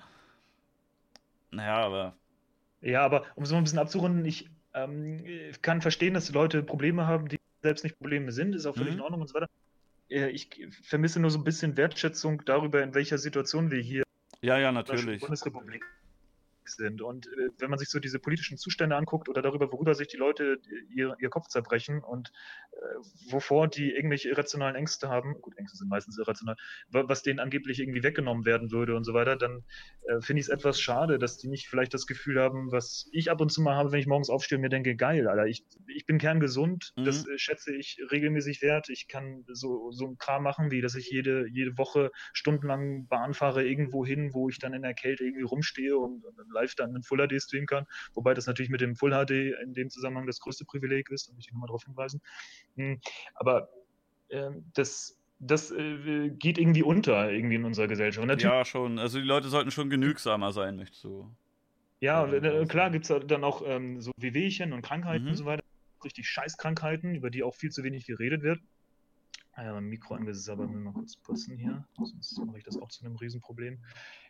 Naja, 1.56 1.78
aber. 1.78 2.16
Ja, 2.82 3.04
aber 3.04 3.26
um 3.36 3.44
es 3.44 3.52
mal 3.52 3.58
ein 3.58 3.64
bisschen 3.64 3.80
abzurunden, 3.80 4.26
ich 4.26 4.50
ähm, 4.74 5.24
kann 5.62 5.82
verstehen, 5.82 6.14
dass 6.14 6.32
Leute 6.32 6.62
Probleme 6.62 7.08
haben, 7.08 7.28
die 7.28 7.40
selbst 7.62 7.84
nicht 7.84 7.98
Probleme 7.98 8.32
sind, 8.32 8.54
ist 8.54 8.66
auch 8.66 8.76
völlig 8.76 8.94
mhm. 8.94 9.00
in 9.00 9.04
Ordnung 9.04 9.22
und 9.22 9.28
so 9.28 9.36
weiter. 9.36 9.50
Äh, 10.10 10.30
ich 10.30 10.50
vermisse 10.84 11.20
nur 11.20 11.32
so 11.32 11.40
ein 11.40 11.44
bisschen 11.44 11.78
Wertschätzung 11.78 12.44
darüber, 12.46 12.84
in 12.84 12.94
welcher 12.94 13.18
Situation 13.18 13.72
wir 13.72 13.82
hier 13.82 14.04
ja, 14.42 14.60
ja, 14.60 14.72
natürlich. 14.72 15.06
in 15.06 15.12
der 15.12 15.20
Bundesrepublik 15.20 15.86
sind. 16.68 17.02
Und 17.02 17.28
äh, 17.28 17.50
wenn 17.60 17.70
man 17.70 17.80
sich 17.80 17.90
so 17.90 18.00
diese 18.00 18.20
politischen 18.20 18.58
Zustände 18.58 18.96
anguckt 18.96 19.30
oder 19.30 19.42
darüber, 19.42 19.72
worüber 19.72 19.96
sich 19.96 20.08
die 20.08 20.18
Leute 20.18 20.60
ihr, 20.90 21.16
ihr 21.20 21.30
Kopf 21.30 21.48
zerbrechen 21.48 22.04
und 22.04 22.32
äh, 22.72 23.32
wovor 23.32 23.68
die 23.68 23.92
irgendwelche 23.92 24.30
irrationalen 24.30 24.76
Ängste 24.76 25.10
haben, 25.10 25.42
gut, 25.42 25.58
Ängste 25.58 25.78
sind 25.78 25.90
meistens 25.90 26.18
irrational, 26.18 26.56
was 26.90 27.24
denen 27.24 27.40
angeblich 27.40 27.80
irgendwie 27.80 28.04
weggenommen 28.04 28.46
werden 28.46 28.72
würde 28.72 28.96
und 28.96 29.04
so 29.04 29.14
weiter, 29.14 29.36
dann 29.36 29.64
äh, 30.08 30.22
finde 30.22 30.40
ich 30.40 30.48
es 30.48 30.50
etwas 30.50 30.80
schade, 30.80 31.20
dass 31.20 31.38
die 31.38 31.48
nicht 31.48 31.68
vielleicht 31.68 31.94
das 31.94 32.08
Gefühl 32.08 32.40
haben, 32.40 32.72
was 32.72 33.10
ich 33.12 33.32
ab 33.32 33.42
und 33.42 33.52
zu 33.52 33.62
mal 33.62 33.76
habe, 33.76 33.92
wenn 33.92 34.00
ich 34.00 34.08
morgens 34.08 34.30
aufstehe 34.30 34.58
und 34.58 34.62
mir 34.62 34.70
denke, 34.70 34.96
geil, 34.96 35.28
Alter, 35.28 35.46
ich, 35.46 35.66
ich 35.88 36.06
bin 36.06 36.18
kerngesund, 36.18 36.94
mhm. 36.96 37.06
das 37.06 37.28
äh, 37.28 37.38
schätze 37.38 37.76
ich 37.76 38.00
regelmäßig 38.12 38.62
wert, 38.62 38.90
ich 38.90 39.08
kann 39.08 39.44
so, 39.48 39.92
so 39.92 40.06
ein 40.08 40.18
Kram 40.18 40.44
machen, 40.44 40.72
wie 40.72 40.82
dass 40.82 40.96
ich 40.96 41.10
jede, 41.10 41.48
jede 41.48 41.78
Woche 41.78 42.12
stundenlang 42.34 43.08
Bahn 43.08 43.34
fahre 43.34 43.66
irgendwo 43.66 44.06
hin, 44.06 44.34
wo 44.34 44.50
ich 44.50 44.60
dann 44.60 44.74
in 44.74 44.82
der 44.82 44.94
Kälte 44.94 45.24
irgendwie 45.24 45.44
rumstehe 45.44 45.98
und, 45.98 46.24
und 46.24 46.38
live 46.56 46.76
dann 46.76 46.96
in 46.96 47.04
Full 47.04 47.28
HD 47.28 47.42
streamen 47.42 47.68
kann, 47.68 47.86
wobei 48.14 48.34
das 48.34 48.48
natürlich 48.48 48.72
mit 48.72 48.82
dem 48.82 48.96
Full 48.96 49.12
HD 49.12 49.54
in 49.64 49.74
dem 49.74 49.90
Zusammenhang 49.90 50.26
das 50.26 50.40
größte 50.40 50.66
Privileg 50.66 51.10
ist, 51.12 51.30
da 51.30 51.34
möchte 51.34 51.50
ich 51.50 51.54
nochmal 51.54 51.68
darauf 51.68 51.86
hinweisen. 51.86 52.22
Hm, 52.76 53.00
aber 53.36 53.70
äh, 54.30 54.52
das, 54.74 55.20
das 55.40 55.72
äh, 55.72 56.30
geht 56.30 56.58
irgendwie 56.58 56.84
unter, 56.84 57.32
irgendwie 57.32 57.56
in 57.56 57.66
unserer 57.66 57.88
Gesellschaft. 57.88 58.26
Natürlich, 58.26 58.54
ja, 58.54 58.66
schon. 58.66 59.00
Also 59.00 59.20
die 59.20 59.26
Leute 59.26 59.50
sollten 59.50 59.72
schon 59.72 59.90
genügsamer 59.90 60.52
sein, 60.52 60.78
möchtest 60.78 61.04
du. 61.04 61.36
Ja, 62.00 62.26
äh, 62.26 62.66
klar 62.66 62.90
gibt 62.90 63.10
es 63.10 63.28
dann 63.28 63.44
auch 63.44 63.64
ähm, 63.66 64.02
so 64.02 64.12
Wehwehchen 64.18 64.74
und 64.74 64.82
Krankheiten 64.82 65.26
mhm. 65.26 65.32
und 65.32 65.36
so 65.38 65.46
weiter. 65.46 65.64
Richtig 66.04 66.28
Scheißkrankheiten, 66.28 67.16
über 67.16 67.30
die 67.30 67.44
auch 67.44 67.56
viel 67.56 67.72
zu 67.72 67.84
wenig 67.84 68.06
geredet 68.06 68.44
wird. 68.44 68.60
Ah 69.54 69.64
ja, 69.64 69.74
mein 69.74 69.86
Mikro 69.86 70.16
angesetzt, 70.16 70.50
aber 70.50 70.68
mal 70.68 70.92
kurz 70.92 71.16
putzen 71.16 71.58
hier, 71.58 71.88
sonst 71.98 72.38
mache 72.46 72.58
ich 72.58 72.66
das 72.66 72.78
auch 72.78 72.90
zu 72.90 73.06
einem 73.06 73.16
Riesenproblem. 73.16 73.80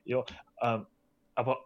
Ja, 0.03 0.23
äh, 0.57 0.79
aber 1.33 1.65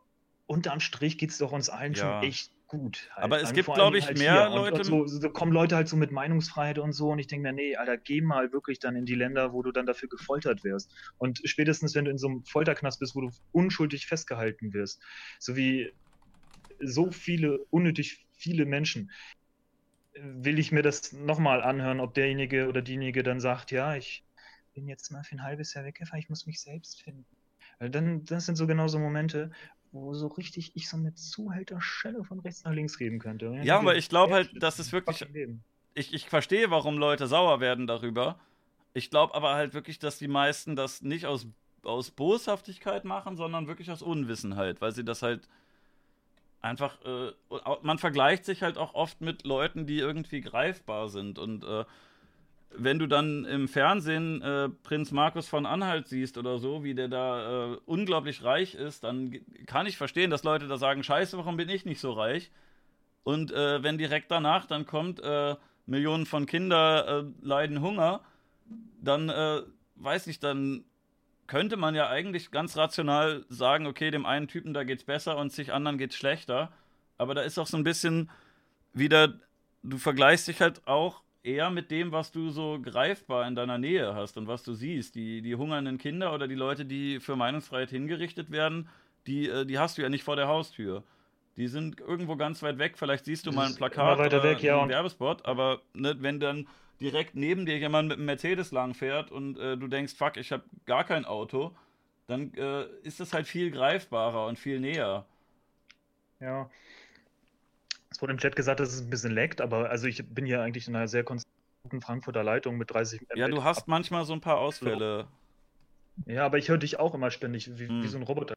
unterm 0.50 0.80
Strich 0.80 1.20
geht 1.20 1.30
es 1.30 1.38
doch 1.38 1.52
uns 1.52 1.70
allen 1.70 1.94
ja. 1.94 2.22
schon 2.22 2.24
echt 2.28 2.52
gut. 2.66 3.10
Halt. 3.14 3.24
Aber 3.24 3.42
es 3.42 3.54
gibt, 3.54 3.72
glaube 3.72 4.00
ich, 4.00 4.08
halt 4.08 4.18
mehr 4.18 4.50
Leute. 4.50 4.82
Und, 4.82 4.92
und 4.92 5.08
so, 5.08 5.20
so, 5.22 5.30
kommen 5.30 5.52
Leute 5.52 5.76
halt 5.76 5.88
so 5.88 5.96
mit 5.96 6.12
Meinungsfreiheit 6.12 6.80
und 6.80 6.92
so 6.92 7.12
und 7.12 7.20
ich 7.20 7.28
denke 7.28 7.44
mir, 7.44 7.54
nee, 7.54 7.76
Alter, 7.76 7.98
geh 7.98 8.22
mal 8.22 8.52
wirklich 8.52 8.80
dann 8.80 8.96
in 8.96 9.06
die 9.06 9.14
Länder, 9.14 9.54
wo 9.54 9.62
du 9.62 9.72
dann 9.72 9.86
dafür 9.86 10.10
gefoltert 10.10 10.64
wirst. 10.64 10.92
Und 11.20 11.40
spätestens, 11.46 11.94
wenn 11.94 12.06
du 12.06 12.12
in 12.12 12.18
so 12.18 12.28
einem 12.28 12.44
Folterknast 12.46 13.00
bist, 13.00 13.16
wo 13.16 13.22
du 13.22 13.30
unschuldig 13.52 14.08
festgehalten 14.08 14.74
wirst, 14.74 15.00
so 15.38 15.56
wie 15.56 15.94
so 16.80 17.12
viele, 17.12 17.60
unnötig 17.70 18.26
viele 18.32 18.66
Menschen, 18.66 19.12
will 20.14 20.58
ich 20.58 20.72
mir 20.72 20.82
das 20.82 21.14
nochmal 21.14 21.62
anhören, 21.62 22.00
ob 22.00 22.16
derjenige 22.16 22.68
oder 22.68 22.82
diejenige 22.82 23.22
dann 23.22 23.40
sagt, 23.40 23.70
ja, 23.70 23.96
ich 23.96 24.24
bin 24.74 24.88
jetzt 24.88 25.12
mal 25.12 25.24
für 25.24 25.36
ein 25.36 25.44
halbes 25.44 25.76
Jahr 25.76 25.86
weggefahren, 25.86 26.20
ich 26.20 26.30
muss 26.30 26.48
mich 26.48 26.60
selbst 26.60 27.04
finden. 27.04 27.26
Dann, 27.80 28.26
das 28.26 28.46
sind 28.46 28.56
so 28.56 28.68
genau 28.68 28.88
so 28.90 29.00
Momente, 29.00 29.52
wo 29.92 30.14
so 30.14 30.28
richtig 30.28 30.76
ich 30.76 30.90
so 30.90 30.98
eine 30.98 31.14
Zuhälterschelle 31.14 32.24
von 32.24 32.40
rechts 32.40 32.64
nach 32.64 32.74
links 32.74 32.98
geben 32.98 33.20
könnte. 33.20 33.48
Ja, 33.48 33.64
ja 33.64 33.80
aber 33.80 33.96
ich 33.96 34.10
glaube 34.10 34.34
halt, 34.34 34.62
dass 34.62 34.80
es 34.80 34.92
wirklich. 34.92 35.26
Ich, 35.96 36.14
ich 36.14 36.30
verstehe, 36.30 36.70
warum 36.70 36.98
Leute 36.98 37.28
sauer 37.28 37.60
werden 37.60 37.88
darüber. 37.88 38.40
Ich 38.94 39.10
glaube 39.10 39.34
aber 39.34 39.56
halt 39.56 39.74
wirklich, 39.74 40.00
dass 40.00 40.18
die 40.18 40.28
meisten 40.28 40.76
das 40.76 41.02
nicht 41.02 41.26
aus, 41.26 41.48
aus 41.84 42.12
Boshaftigkeit 42.12 43.06
machen, 43.06 43.36
sondern 43.36 43.68
wirklich 43.68 43.92
aus 43.92 44.02
Unwissenheit, 44.02 44.82
weil 44.82 44.92
sie 44.94 45.04
das 45.04 45.22
halt 45.22 45.48
einfach. 46.62 46.98
Äh, 47.04 47.32
man 47.82 47.98
vergleicht 47.98 48.46
sich 48.46 48.62
halt 48.62 48.78
auch 48.78 48.94
oft 48.94 49.22
mit 49.22 49.46
Leuten, 49.46 49.86
die 49.86 50.00
irgendwie 50.00 50.42
greifbar 50.42 51.10
sind 51.10 51.40
und. 51.40 51.64
Äh, 51.64 51.86
wenn 52.72 53.00
du 53.00 53.08
dann 53.08 53.46
im 53.46 53.68
Fernsehen 53.68 54.42
äh, 54.42 54.70
Prinz 54.70 55.12
Markus 55.12 55.48
von 55.48 55.66
Anhalt 55.66 56.08
siehst 56.08 56.38
oder 56.38 56.60
so, 56.60 56.84
wie 56.84 56.94
der 56.94 57.08
da 57.08 57.74
äh, 57.74 57.78
unglaublich 57.86 58.44
reich 58.44 58.76
ist, 58.76 59.04
dann 59.04 59.40
kann 59.66 59.88
ich 59.88 59.98
verstehen, 59.98 60.30
dass 60.30 60.44
Leute 60.44 60.68
da 60.68 60.78
sagen, 60.78 61.04
scheiße, 61.04 61.38
warum 61.38 61.58
bin 61.58 61.70
ich 61.70 61.86
nicht 61.86 62.00
so 62.00 62.12
reich? 62.12 62.52
Und 63.24 63.52
äh, 63.52 63.84
wenn 63.84 63.98
direkt 63.98 64.32
danach 64.32 64.66
dann 64.66 64.86
kommt, 64.86 65.20
äh, 65.20 65.56
Millionen 65.86 66.26
von 66.26 66.46
Kindern 66.46 67.34
äh, 67.42 67.46
leiden 67.46 67.82
Hunger, 67.82 68.22
dann 69.02 69.30
äh, 69.30 69.62
weiß 69.96 70.28
ich, 70.28 70.40
dann 70.40 70.86
könnte 71.48 71.78
man 71.78 71.96
ja 71.96 72.08
eigentlich 72.10 72.52
ganz 72.52 72.78
rational 72.78 73.44
sagen, 73.50 73.88
okay, 73.88 74.12
dem 74.12 74.26
einen 74.26 74.48
Typen 74.48 74.74
da 74.74 74.84
geht's 74.84 75.04
besser 75.04 75.38
und 75.38 75.52
sich 75.52 75.74
anderen 75.74 75.98
geht's 75.98 76.16
schlechter. 76.16 76.72
Aber 77.18 77.34
da 77.34 77.42
ist 77.42 77.58
auch 77.58 77.66
so 77.66 77.76
ein 77.76 77.84
bisschen 77.84 78.30
wieder, 78.94 79.34
du 79.82 79.98
vergleichst 79.98 80.48
dich 80.48 80.62
halt 80.62 80.88
auch 80.88 81.24
eher 81.44 81.70
mit 81.70 81.92
dem, 81.92 82.12
was 82.12 82.32
du 82.32 82.50
so 82.50 82.80
greifbar 82.82 83.48
in 83.48 83.56
deiner 83.56 83.78
Nähe 83.78 84.14
hast 84.16 84.38
und 84.38 84.48
was 84.48 84.64
du 84.64 84.74
siehst. 84.74 85.16
Die, 85.16 85.42
die 85.42 85.56
hungernden 85.56 85.98
Kinder 85.98 86.34
oder 86.34 86.48
die 86.48 86.56
Leute, 86.56 86.86
die 86.86 87.20
für 87.20 87.36
Meinungsfreiheit 87.36 87.90
hingerichtet 87.90 88.52
werden, 88.52 88.90
die, 89.28 89.48
äh, 89.48 89.66
die 89.66 89.80
hast 89.80 89.98
du 89.98 90.02
ja 90.02 90.10
nicht 90.10 90.24
vor 90.24 90.36
der 90.36 90.48
Haustür. 90.48 91.04
Die 91.58 91.68
sind 91.68 92.00
irgendwo 92.00 92.36
ganz 92.36 92.64
weit 92.64 92.78
weg. 92.78 92.98
Vielleicht 92.98 93.26
siehst 93.26 93.46
du 93.46 93.52
mal 93.52 93.68
ein 93.68 93.76
Plakat 93.76 94.20
oder 94.20 94.44
weg, 94.44 94.62
ja, 94.64 94.80
einen 94.80 94.90
Werbespot, 94.90 95.46
aber 95.46 95.82
ne, 95.94 96.16
wenn 96.20 96.40
dann 96.40 96.68
direkt 97.02 97.36
neben 97.36 97.66
dir 97.66 97.78
jemand 97.78 98.10
mit 98.10 98.18
einem 98.18 98.26
Mercedes 98.26 98.72
langfährt 98.72 99.32
und 99.32 99.58
äh, 99.58 99.78
du 99.78 99.88
denkst, 99.88 100.14
fuck, 100.16 100.38
ich 100.38 100.52
habe 100.52 100.64
gar 100.86 101.04
kein 101.04 101.26
Auto, 101.26 101.76
dann 102.28 102.54
äh, 102.54 102.86
ist 103.04 103.20
das 103.20 103.34
halt 103.34 103.48
viel 103.48 103.72
greifbarer 103.72 104.46
und 104.46 104.60
viel 104.60 104.80
näher. 104.80 105.26
Ja, 106.40 106.70
es 108.20 108.22
wurde 108.22 108.34
im 108.34 108.40
Chat 108.40 108.58
gesagt, 108.58 108.82
dass 108.82 108.92
es 108.94 109.00
ein 109.00 109.10
bisschen 109.10 109.32
leckt, 109.32 109.62
aber 109.62 109.90
also 109.90 110.06
ich 110.06 110.28
bin 110.28 110.46
hier 110.46 110.62
eigentlich 110.62 110.90
in 110.90 110.96
einer 110.98 111.08
sehr 111.08 111.24
konstanten 111.24 112.02
Frankfurter 112.02 112.44
Leitung 112.44 112.78
mit 112.78 112.92
30 112.92 113.26
Ja, 113.34 113.48
du 113.48 113.64
hast 113.64 113.88
manchmal 113.88 114.26
so 114.26 114.34
ein 114.34 114.42
paar 114.42 114.58
Ausfälle. 114.58 115.26
Ja, 116.26 116.46
aber 116.46 116.58
ich 116.58 116.68
höre 116.68 116.80
dich 116.80 117.00
auch 117.00 117.16
immer 117.16 117.32
ständig, 117.32 117.80
wie, 117.80 117.88
hm. 117.88 118.04
wie 118.04 118.08
so 118.10 118.18
ein 118.18 118.24
Roboter. 118.24 118.56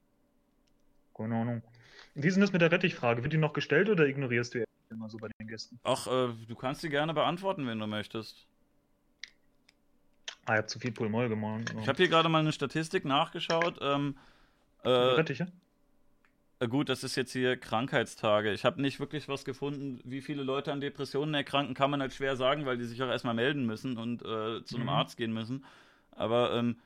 Keine 1.17 1.37
Ahnung. 1.37 1.63
Wie 2.17 2.27
ist 2.27 2.35
denn 2.35 2.41
das 2.41 2.53
mit 2.53 2.61
der 2.61 2.73
Rettichfrage? 2.73 3.23
Wird 3.23 3.35
die 3.35 3.39
noch 3.39 3.53
gestellt 3.53 3.89
oder 3.89 4.05
ignorierst 4.05 4.55
du 4.55 4.65
immer 4.91 5.09
so 5.09 5.17
bei 5.19 5.29
den 5.29 5.47
Gästen? 5.47 5.79
Ach, 5.85 6.09
äh, 6.09 6.33
du 6.49 6.57
kannst 6.57 6.81
sie 6.81 6.89
gerne 6.89 7.15
beantworten, 7.15 7.65
wenn 7.69 7.79
du 7.79 7.87
möchtest. 7.87 8.49
Ah, 10.45 10.55
ich 10.55 10.59
habe 10.59 10.67
zu 10.67 10.81
viel 10.81 10.91
Pulmol 10.91 11.29
gemahlen. 11.29 11.67
Ich 11.81 11.87
habe 11.87 11.99
hier 11.99 12.09
gerade 12.09 12.29
mal 12.29 12.41
eine 12.41 12.51
Statistik 12.51 13.05
nachgeschaut. 13.05 13.79
Ähm, 13.81 14.19
äh, 14.83 14.89
Rettiche? 14.89 15.47
Äh, 16.63 16.69
gut, 16.69 16.89
das 16.89 17.03
ist 17.03 17.17
jetzt 17.17 17.33
hier 17.33 17.57
Krankheitstage. 17.57 18.53
Ich 18.53 18.65
habe 18.65 18.81
nicht 18.81 19.01
wirklich 19.01 19.29
was 19.29 19.45
gefunden, 19.45 20.01
wie 20.05 20.21
viele 20.21 20.43
Leute 20.45 20.73
an 20.73 20.81
Depressionen 20.81 21.35
erkranken, 21.35 21.75
kann 21.75 21.91
man 21.91 22.01
halt 22.01 22.13
schwer 22.13 22.37
sagen, 22.37 22.67
weil 22.67 22.79
die 22.79 22.85
sich 22.85 23.03
auch 23.03 23.09
erstmal 23.09 23.35
melden 23.35 23.67
müssen 23.67 23.99
und 23.99 24.23
äh, 24.23 24.63
zu 24.65 24.77
einem 24.77 24.85
mhm. 24.85 24.89
Arzt 24.91 25.17
gehen 25.17 25.33
müssen. 25.33 25.65
Aber 26.13 26.55
ähm, 26.55 26.77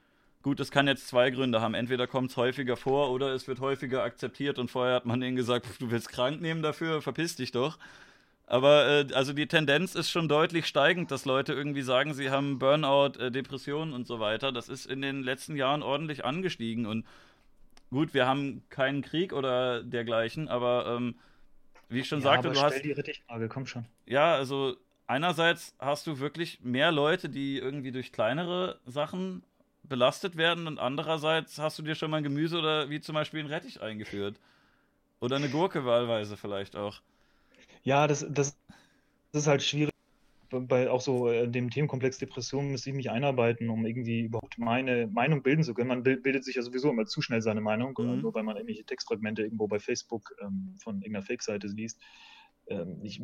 gut, 0.43 0.61
das 0.61 0.71
kann 0.71 0.87
jetzt 0.87 1.09
zwei 1.09 1.31
Gründe 1.31 1.61
haben. 1.61 1.75
Entweder 1.75 2.07
kommt 2.07 2.31
es 2.31 2.37
häufiger 2.39 2.77
vor 2.77 3.11
oder 3.11 3.35
es 3.35 3.49
wird 3.49 3.61
häufiger 3.61 4.03
akzeptiert 4.03 4.59
und 4.59 4.71
vorher 4.71 4.95
hat 4.95 5.05
man 5.05 5.21
denen 5.21 5.37
gesagt, 5.37 5.67
du 5.79 5.91
willst 5.91 6.09
krank 6.09 6.41
nehmen 6.41 6.63
dafür, 6.63 7.03
verpiss 7.03 7.37
dich 7.37 7.53
doch. 7.53 7.79
Aber 8.47 8.87
äh, 8.87 9.13
also 9.13 9.35
die 9.35 9.47
Tendenz 9.47 9.95
ist 9.95 10.11
schon 10.11 10.29
deutlich 10.29 10.67
steigend, 10.67 11.11
dass 11.11 11.27
Leute 11.27 11.53
irgendwie 11.53 11.83
sagen, 11.83 12.15
sie 12.15 12.31
haben 12.31 12.59
Burnout, 12.59 13.19
äh, 13.19 13.31
Depressionen 13.31 13.93
und 13.93 14.07
so 14.07 14.21
weiter. 14.21 14.53
Das 14.53 14.71
ist 14.71 14.87
in 14.87 15.03
den 15.03 15.23
letzten 15.23 15.57
Jahren 15.57 15.83
ordentlich 15.83 16.25
angestiegen 16.25 16.87
und 16.87 17.05
Gut, 17.91 18.15
wir 18.15 18.27
haben 18.27 18.63
keinen 18.69 19.03
Krieg 19.03 19.33
oder 19.33 19.83
dergleichen, 19.83 20.49
aber 20.49 20.97
ähm, 20.97 21.17
wie 21.89 22.01
ich 22.01 22.09
schon 22.09 22.21
ja, 22.21 22.25
sagte, 22.25 22.51
du 22.51 22.61
hast. 22.61 22.83
die 22.83 22.93
Rittichfrage, 22.93 23.49
komm 23.49 23.67
schon. 23.67 23.87
Ja, 24.07 24.35
also 24.35 24.77
einerseits 25.07 25.75
hast 25.79 26.07
du 26.07 26.19
wirklich 26.19 26.61
mehr 26.63 26.91
Leute, 26.91 27.29
die 27.29 27.59
irgendwie 27.59 27.93
durch 27.93 28.13
kleinere 28.13 28.81
Sachen 28.87 29.45
belastet 29.85 30.37
werden 30.37 30.67
und 30.67 30.79
andererseits 30.79 31.59
hast 31.59 31.79
du 31.79 31.83
dir 31.83 31.95
schon 31.95 32.11
mal 32.11 32.19
ein 32.19 32.25
Gemüse 32.25 32.59
oder 32.59 32.91
wie 32.91 33.01
zum 33.01 33.15
Beispiel 33.15 33.41
ein 33.41 33.47
Rettich 33.47 33.81
eingeführt. 33.81 34.41
Oder 35.21 35.37
eine 35.37 35.49
Gurke 35.49 35.85
wahlweise 35.85 36.37
vielleicht 36.37 36.77
auch. 36.77 37.01
Ja, 37.85 38.07
das, 38.07 38.27
das, 38.29 38.59
das 39.33 39.43
ist 39.43 39.47
halt 39.47 39.63
schwierig 39.63 39.96
bei 40.51 40.91
auch 40.91 41.01
so 41.01 41.29
äh, 41.29 41.49
dem 41.49 41.71
Themenkomplex 41.71 42.19
Depression 42.19 42.71
müsste 42.71 42.91
ich 42.91 42.97
mich 42.97 43.11
einarbeiten, 43.11 43.69
um 43.69 43.87
irgendwie 43.87 44.23
überhaupt 44.23 44.59
meine 44.59 45.07
Meinung 45.07 45.43
bilden 45.43 45.63
zu 45.63 45.75
können. 45.75 45.89
Man 45.89 46.03
bildet 46.03 46.45
sich 46.45 46.57
ja 46.57 46.63
sowieso 46.63 46.91
immer 46.91 47.07
zu 47.07 47.23
schnell 47.23 47.43
seine 47.43 47.61
Meinung, 47.61 47.95
mhm. 47.99 48.21
nur 48.21 48.35
weil 48.35 48.43
man 48.43 48.57
irgendwelche 48.57 48.85
Textfragmente 48.85 49.43
irgendwo 49.43 49.67
bei 49.67 49.79
Facebook 49.79 50.35
ähm, 50.41 50.75
von 50.79 50.97
irgendeiner 50.97 51.25
Fake-Seite 51.25 51.67
liest. 51.67 52.01
Ähm, 52.69 53.01
ich, 53.03 53.23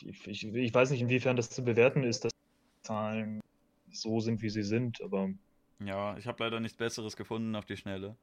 ich, 0.00 0.26
ich, 0.26 0.54
ich, 0.54 0.74
weiß 0.74 0.90
nicht, 0.90 1.02
inwiefern 1.02 1.36
das 1.36 1.50
zu 1.50 1.64
bewerten 1.64 2.04
ist, 2.04 2.24
dass 2.24 2.32
Zahlen 2.82 3.40
so 3.90 4.20
sind, 4.20 4.42
wie 4.42 4.50
sie 4.50 4.62
sind, 4.62 5.00
aber. 5.02 5.30
Ja, 5.84 6.16
ich 6.16 6.26
habe 6.26 6.42
leider 6.42 6.60
nichts 6.60 6.76
Besseres 6.76 7.16
gefunden 7.16 7.54
auf 7.54 7.66
die 7.66 7.76
Schnelle. 7.76 8.16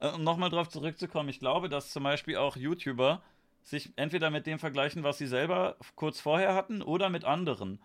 Äh, 0.00 0.08
um 0.08 0.24
nochmal 0.24 0.50
drauf 0.50 0.68
zurückzukommen, 0.68 1.28
ich 1.28 1.38
glaube, 1.38 1.68
dass 1.68 1.90
zum 1.90 2.02
Beispiel 2.02 2.36
auch 2.36 2.56
YouTuber 2.56 3.22
sich 3.62 3.92
entweder 3.96 4.30
mit 4.30 4.46
dem 4.46 4.58
vergleichen, 4.58 5.02
was 5.02 5.18
sie 5.18 5.26
selber 5.26 5.76
kurz 5.94 6.20
vorher 6.20 6.54
hatten, 6.54 6.82
oder 6.82 7.08
mit 7.08 7.24
anderen. 7.24 7.78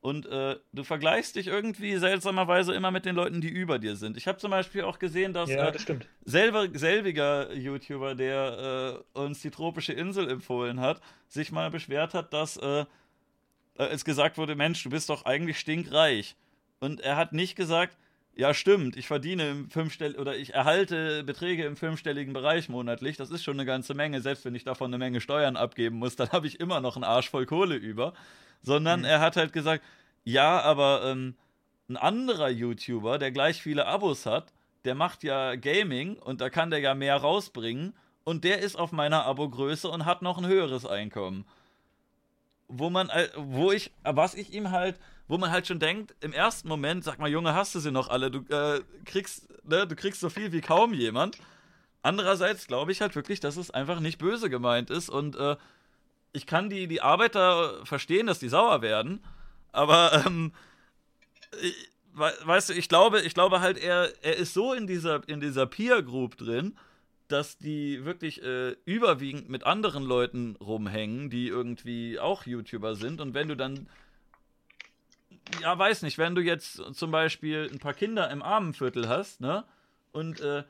Und 0.00 0.26
äh, 0.26 0.56
du 0.72 0.84
vergleichst 0.84 1.34
dich 1.34 1.48
irgendwie 1.48 1.96
seltsamerweise 1.96 2.72
immer 2.72 2.92
mit 2.92 3.04
den 3.04 3.16
Leuten, 3.16 3.40
die 3.40 3.48
über 3.48 3.80
dir 3.80 3.96
sind. 3.96 4.16
Ich 4.16 4.28
habe 4.28 4.38
zum 4.38 4.52
Beispiel 4.52 4.82
auch 4.82 5.00
gesehen, 5.00 5.32
dass 5.32 5.50
ja, 5.50 5.70
das 5.70 5.88
äh, 5.88 5.98
selber, 6.24 6.68
selbiger 6.72 7.52
YouTuber, 7.52 8.14
der 8.14 9.02
äh, 9.14 9.18
uns 9.18 9.42
die 9.42 9.50
tropische 9.50 9.92
Insel 9.92 10.30
empfohlen 10.30 10.80
hat, 10.80 11.00
sich 11.26 11.50
mal 11.50 11.70
beschwert 11.70 12.14
hat, 12.14 12.32
dass 12.32 12.56
äh, 12.58 12.80
äh, 12.80 12.86
es 13.76 14.04
gesagt 14.04 14.38
wurde, 14.38 14.54
Mensch, 14.54 14.82
du 14.84 14.90
bist 14.90 15.08
doch 15.08 15.24
eigentlich 15.24 15.58
stinkreich. 15.58 16.36
Und 16.78 17.00
er 17.00 17.16
hat 17.16 17.32
nicht 17.32 17.56
gesagt, 17.56 17.98
ja, 18.38 18.54
stimmt, 18.54 18.96
ich 18.96 19.08
verdiene 19.08 19.50
im 19.50 19.68
fünfstell 19.68 20.14
oder 20.14 20.36
ich 20.36 20.54
erhalte 20.54 21.24
Beträge 21.24 21.64
im 21.64 21.74
fünfstelligen 21.74 22.32
Bereich 22.32 22.68
monatlich. 22.68 23.16
Das 23.16 23.30
ist 23.30 23.42
schon 23.42 23.56
eine 23.56 23.66
ganze 23.66 23.94
Menge. 23.94 24.20
Selbst 24.20 24.44
wenn 24.44 24.54
ich 24.54 24.62
davon 24.62 24.90
eine 24.90 24.98
Menge 24.98 25.20
Steuern 25.20 25.56
abgeben 25.56 25.98
muss, 25.98 26.14
dann 26.16 26.30
habe 26.30 26.46
ich 26.46 26.60
immer 26.60 26.80
noch 26.80 26.94
einen 26.94 27.02
Arsch 27.02 27.30
voll 27.30 27.46
Kohle 27.46 27.74
über. 27.74 28.14
Sondern 28.62 29.00
mhm. 29.00 29.06
er 29.06 29.20
hat 29.20 29.36
halt 29.36 29.52
gesagt, 29.52 29.82
ja, 30.22 30.60
aber 30.60 31.02
ähm, 31.04 31.34
ein 31.88 31.96
anderer 31.96 32.48
YouTuber, 32.48 33.18
der 33.18 33.32
gleich 33.32 33.60
viele 33.60 33.86
Abos 33.86 34.24
hat, 34.24 34.52
der 34.84 34.94
macht 34.94 35.24
ja 35.24 35.56
Gaming 35.56 36.16
und 36.16 36.40
da 36.40 36.48
kann 36.48 36.70
der 36.70 36.78
ja 36.78 36.94
mehr 36.94 37.16
rausbringen 37.16 37.92
und 38.22 38.44
der 38.44 38.60
ist 38.60 38.76
auf 38.76 38.92
meiner 38.92 39.24
Abogröße 39.24 39.88
und 39.88 40.04
hat 40.04 40.22
noch 40.22 40.38
ein 40.38 40.46
höheres 40.46 40.86
Einkommen. 40.86 41.44
Wo 42.68 42.88
man, 42.88 43.08
äh, 43.08 43.30
wo 43.34 43.72
ich, 43.72 43.90
was 44.04 44.36
ich 44.36 44.52
ihm 44.52 44.70
halt 44.70 45.00
wo 45.28 45.38
man 45.38 45.50
halt 45.50 45.66
schon 45.66 45.78
denkt, 45.78 46.14
im 46.20 46.32
ersten 46.32 46.68
Moment, 46.68 47.04
sag 47.04 47.18
mal, 47.18 47.30
Junge, 47.30 47.54
hast 47.54 47.74
du 47.74 47.80
sie 47.80 47.92
noch 47.92 48.08
alle? 48.08 48.30
Du 48.30 48.40
äh, 48.48 48.80
kriegst, 49.04 49.48
ne, 49.64 49.86
du 49.86 49.94
kriegst 49.94 50.20
so 50.20 50.30
viel 50.30 50.52
wie 50.52 50.60
kaum 50.60 50.94
jemand. 50.94 51.38
Andererseits 52.02 52.66
glaube 52.66 52.92
ich 52.92 53.00
halt 53.00 53.14
wirklich, 53.14 53.40
dass 53.40 53.56
es 53.56 53.70
einfach 53.70 54.00
nicht 54.00 54.18
böse 54.18 54.48
gemeint 54.48 54.90
ist 54.90 55.10
und 55.10 55.36
äh, 55.36 55.56
ich 56.32 56.46
kann 56.46 56.70
die, 56.70 56.88
die 56.88 57.02
Arbeiter 57.02 57.84
verstehen, 57.84 58.26
dass 58.26 58.38
die 58.38 58.48
sauer 58.48 58.82
werden, 58.82 59.22
aber 59.72 60.24
ähm, 60.26 60.52
ich, 61.62 61.90
weißt 62.14 62.70
du, 62.70 62.72
ich 62.74 62.88
glaube, 62.88 63.20
ich 63.20 63.34
glaube 63.34 63.60
halt, 63.60 63.78
er, 63.78 64.12
er 64.22 64.36
ist 64.36 64.54
so 64.54 64.72
in 64.72 64.86
dieser, 64.86 65.26
in 65.28 65.40
dieser 65.40 65.66
Peer 65.66 66.02
Group 66.02 66.36
drin, 66.36 66.76
dass 67.28 67.58
die 67.58 68.04
wirklich 68.04 68.42
äh, 68.42 68.74
überwiegend 68.84 69.48
mit 69.48 69.64
anderen 69.64 70.02
Leuten 70.02 70.56
rumhängen, 70.56 71.30
die 71.30 71.48
irgendwie 71.48 72.18
auch 72.18 72.46
YouTuber 72.46 72.94
sind. 72.94 73.20
Und 73.20 73.34
wenn 73.34 73.48
du 73.48 73.56
dann 73.56 73.88
ja, 75.62 75.78
weiß 75.78 76.02
nicht, 76.02 76.18
wenn 76.18 76.34
du 76.34 76.40
jetzt 76.40 76.82
zum 76.94 77.10
Beispiel 77.10 77.68
ein 77.72 77.78
paar 77.78 77.94
Kinder 77.94 78.30
im 78.30 78.42
Armenviertel 78.42 79.08
hast, 79.08 79.40
ne? 79.40 79.64
Und 80.12 80.40
äh, 80.40 80.64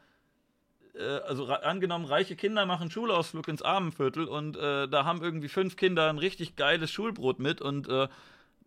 äh, 0.99 1.21
also 1.27 1.47
angenommen, 1.47 2.05
reiche 2.05 2.37
Kinder 2.37 2.67
machen 2.67 2.91
Schulausflug 2.91 3.49
ins 3.49 3.63
Armenviertel 3.63 4.27
und 4.27 4.57
äh, 4.57 4.89
da 4.89 5.05
haben 5.05 5.23
irgendwie 5.23 5.49
fünf 5.49 5.77
Kinder 5.77 6.09
ein 6.09 6.19
richtig 6.19 6.57
geiles 6.57 6.91
Schulbrot 6.91 7.39
mit 7.39 7.61
und 7.61 7.89
äh, 7.89 8.09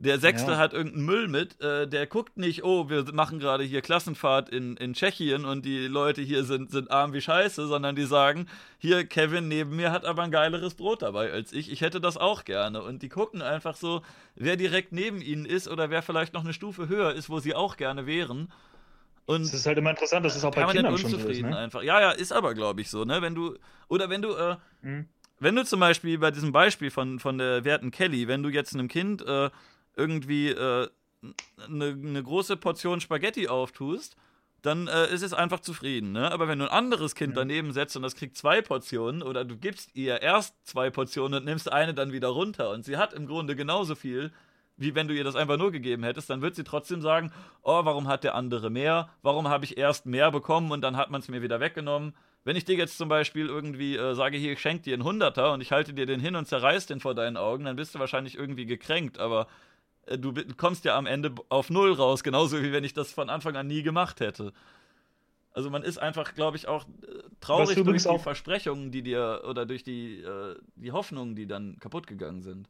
der 0.01 0.19
Sechste 0.19 0.51
ja. 0.51 0.57
hat 0.57 0.73
irgendeinen 0.73 1.05
Müll 1.05 1.27
mit, 1.27 1.61
äh, 1.61 1.87
der 1.87 2.07
guckt 2.07 2.37
nicht, 2.37 2.63
oh, 2.63 2.89
wir 2.89 3.05
machen 3.13 3.39
gerade 3.39 3.63
hier 3.63 3.81
Klassenfahrt 3.81 4.49
in, 4.49 4.75
in 4.77 4.93
Tschechien 4.93 5.45
und 5.45 5.63
die 5.63 5.85
Leute 5.85 6.21
hier 6.21 6.43
sind, 6.43 6.71
sind 6.71 6.89
arm 6.89 7.13
wie 7.13 7.21
Scheiße, 7.21 7.67
sondern 7.67 7.95
die 7.95 8.05
sagen, 8.05 8.47
hier, 8.79 9.05
Kevin 9.05 9.47
neben 9.47 9.75
mir 9.75 9.91
hat 9.91 10.05
aber 10.05 10.23
ein 10.23 10.31
geileres 10.31 10.73
Brot 10.73 11.03
dabei 11.03 11.31
als 11.31 11.53
ich, 11.53 11.71
ich 11.71 11.81
hätte 11.81 12.01
das 12.01 12.17
auch 12.17 12.45
gerne. 12.45 12.81
Und 12.81 13.03
die 13.03 13.09
gucken 13.09 13.43
einfach 13.43 13.75
so, 13.75 14.01
wer 14.35 14.57
direkt 14.57 14.91
neben 14.91 15.21
ihnen 15.21 15.45
ist 15.45 15.67
oder 15.67 15.91
wer 15.91 16.01
vielleicht 16.01 16.33
noch 16.33 16.43
eine 16.43 16.53
Stufe 16.53 16.89
höher 16.89 17.13
ist, 17.13 17.29
wo 17.29 17.39
sie 17.39 17.53
auch 17.53 17.77
gerne 17.77 18.07
wären. 18.07 18.51
Und 19.27 19.43
es 19.43 19.53
ist 19.53 19.67
halt 19.67 19.77
immer 19.77 19.91
interessant, 19.91 20.25
dass 20.25 20.35
es 20.35 20.43
auch 20.43 20.53
bei 20.53 20.65
Kindern 20.65 20.97
schon 20.97 21.11
so 21.11 21.17
ist, 21.17 21.41
ne? 21.41 21.55
einfach. 21.55 21.83
Ja, 21.83 22.01
ja, 22.01 22.11
ist 22.11 22.33
aber, 22.33 22.55
glaube 22.55 22.81
ich, 22.81 22.89
so, 22.89 23.05
ne? 23.05 23.21
Wenn 23.21 23.35
du, 23.35 23.55
oder 23.87 24.09
wenn 24.09 24.23
du, 24.23 24.33
äh, 24.33 24.57
mhm. 24.81 25.05
wenn 25.39 25.55
du 25.55 25.63
zum 25.63 25.79
Beispiel 25.79 26.17
bei 26.17 26.31
diesem 26.31 26.51
Beispiel 26.51 26.89
von, 26.89 27.19
von 27.19 27.37
der 27.37 27.63
werten 27.63 27.91
Kelly, 27.91 28.27
wenn 28.27 28.41
du 28.41 28.49
jetzt 28.49 28.73
einem 28.73 28.87
Kind 28.87 29.23
äh, 29.25 29.51
irgendwie 29.95 30.49
äh, 30.49 30.87
eine, 31.67 31.85
eine 31.85 32.23
große 32.23 32.57
Portion 32.57 33.01
Spaghetti 33.01 33.47
auftust, 33.47 34.15
dann 34.61 34.87
äh, 34.87 35.11
ist 35.11 35.23
es 35.23 35.33
einfach 35.33 35.59
zufrieden. 35.59 36.11
Ne? 36.11 36.31
Aber 36.31 36.47
wenn 36.47 36.59
du 36.59 36.65
ein 36.65 36.71
anderes 36.71 37.15
Kind 37.15 37.35
daneben 37.35 37.71
setzt 37.73 37.95
und 37.95 38.03
das 38.03 38.15
kriegt 38.15 38.37
zwei 38.37 38.61
Portionen 38.61 39.23
oder 39.23 39.43
du 39.43 39.57
gibst 39.57 39.95
ihr 39.95 40.21
erst 40.21 40.55
zwei 40.67 40.89
Portionen 40.89 41.39
und 41.39 41.45
nimmst 41.45 41.71
eine 41.71 41.93
dann 41.93 42.11
wieder 42.11 42.29
runter 42.29 42.69
und 42.71 42.85
sie 42.85 42.97
hat 42.97 43.13
im 43.13 43.25
Grunde 43.25 43.55
genauso 43.55 43.95
viel, 43.95 44.31
wie 44.77 44.95
wenn 44.95 45.07
du 45.07 45.15
ihr 45.15 45.23
das 45.23 45.35
einfach 45.35 45.57
nur 45.57 45.71
gegeben 45.71 46.03
hättest, 46.03 46.29
dann 46.29 46.41
wird 46.41 46.55
sie 46.55 46.63
trotzdem 46.63 47.01
sagen, 47.01 47.31
oh, 47.61 47.85
warum 47.85 48.07
hat 48.07 48.23
der 48.23 48.35
andere 48.35 48.69
mehr? 48.69 49.09
Warum 49.21 49.47
habe 49.47 49.65
ich 49.65 49.77
erst 49.77 50.05
mehr 50.05 50.31
bekommen 50.31 50.71
und 50.71 50.81
dann 50.81 50.97
hat 50.97 51.11
man 51.11 51.21
es 51.21 51.27
mir 51.27 51.41
wieder 51.41 51.59
weggenommen? 51.59 52.13
Wenn 52.43 52.55
ich 52.55 52.65
dir 52.65 52.75
jetzt 52.75 52.97
zum 52.97 53.07
Beispiel 53.07 53.47
irgendwie 53.47 53.95
äh, 53.95 54.15
sage, 54.15 54.37
hier, 54.37 54.53
ich 54.53 54.59
schenke 54.59 54.83
dir 54.83 54.95
einen 54.95 55.03
Hunderter 55.03 55.53
und 55.53 55.61
ich 55.61 55.71
halte 55.71 55.93
dir 55.93 56.07
den 56.07 56.19
hin 56.19 56.35
und 56.35 56.47
zerreiß 56.47 56.87
den 56.87 56.99
vor 56.99 57.13
deinen 57.13 57.37
Augen, 57.37 57.65
dann 57.65 57.75
bist 57.75 57.93
du 57.93 57.99
wahrscheinlich 57.99 58.35
irgendwie 58.35 58.65
gekränkt, 58.65 59.19
aber 59.19 59.47
du 60.05 60.33
kommst 60.57 60.85
ja 60.85 60.97
am 60.97 61.05
Ende 61.05 61.33
auf 61.49 61.69
Null 61.69 61.93
raus, 61.93 62.23
genauso 62.23 62.61
wie 62.61 62.71
wenn 62.71 62.83
ich 62.83 62.93
das 62.93 63.11
von 63.11 63.29
Anfang 63.29 63.55
an 63.55 63.67
nie 63.67 63.83
gemacht 63.83 64.19
hätte. 64.19 64.53
Also 65.53 65.69
man 65.69 65.83
ist 65.83 65.97
einfach, 65.97 66.33
glaube 66.33 66.57
ich, 66.57 66.67
auch 66.67 66.85
äh, 66.85 67.23
traurig 67.41 67.75
durch 67.83 68.03
die 68.03 68.19
Versprechungen, 68.19 68.91
die 68.91 69.01
dir 69.01 69.43
oder 69.47 69.65
durch 69.65 69.83
die, 69.83 70.21
äh, 70.21 70.55
die 70.75 70.91
Hoffnungen, 70.91 71.35
die 71.35 71.45
dann 71.45 71.77
kaputt 71.79 72.07
gegangen 72.07 72.41
sind. 72.41 72.69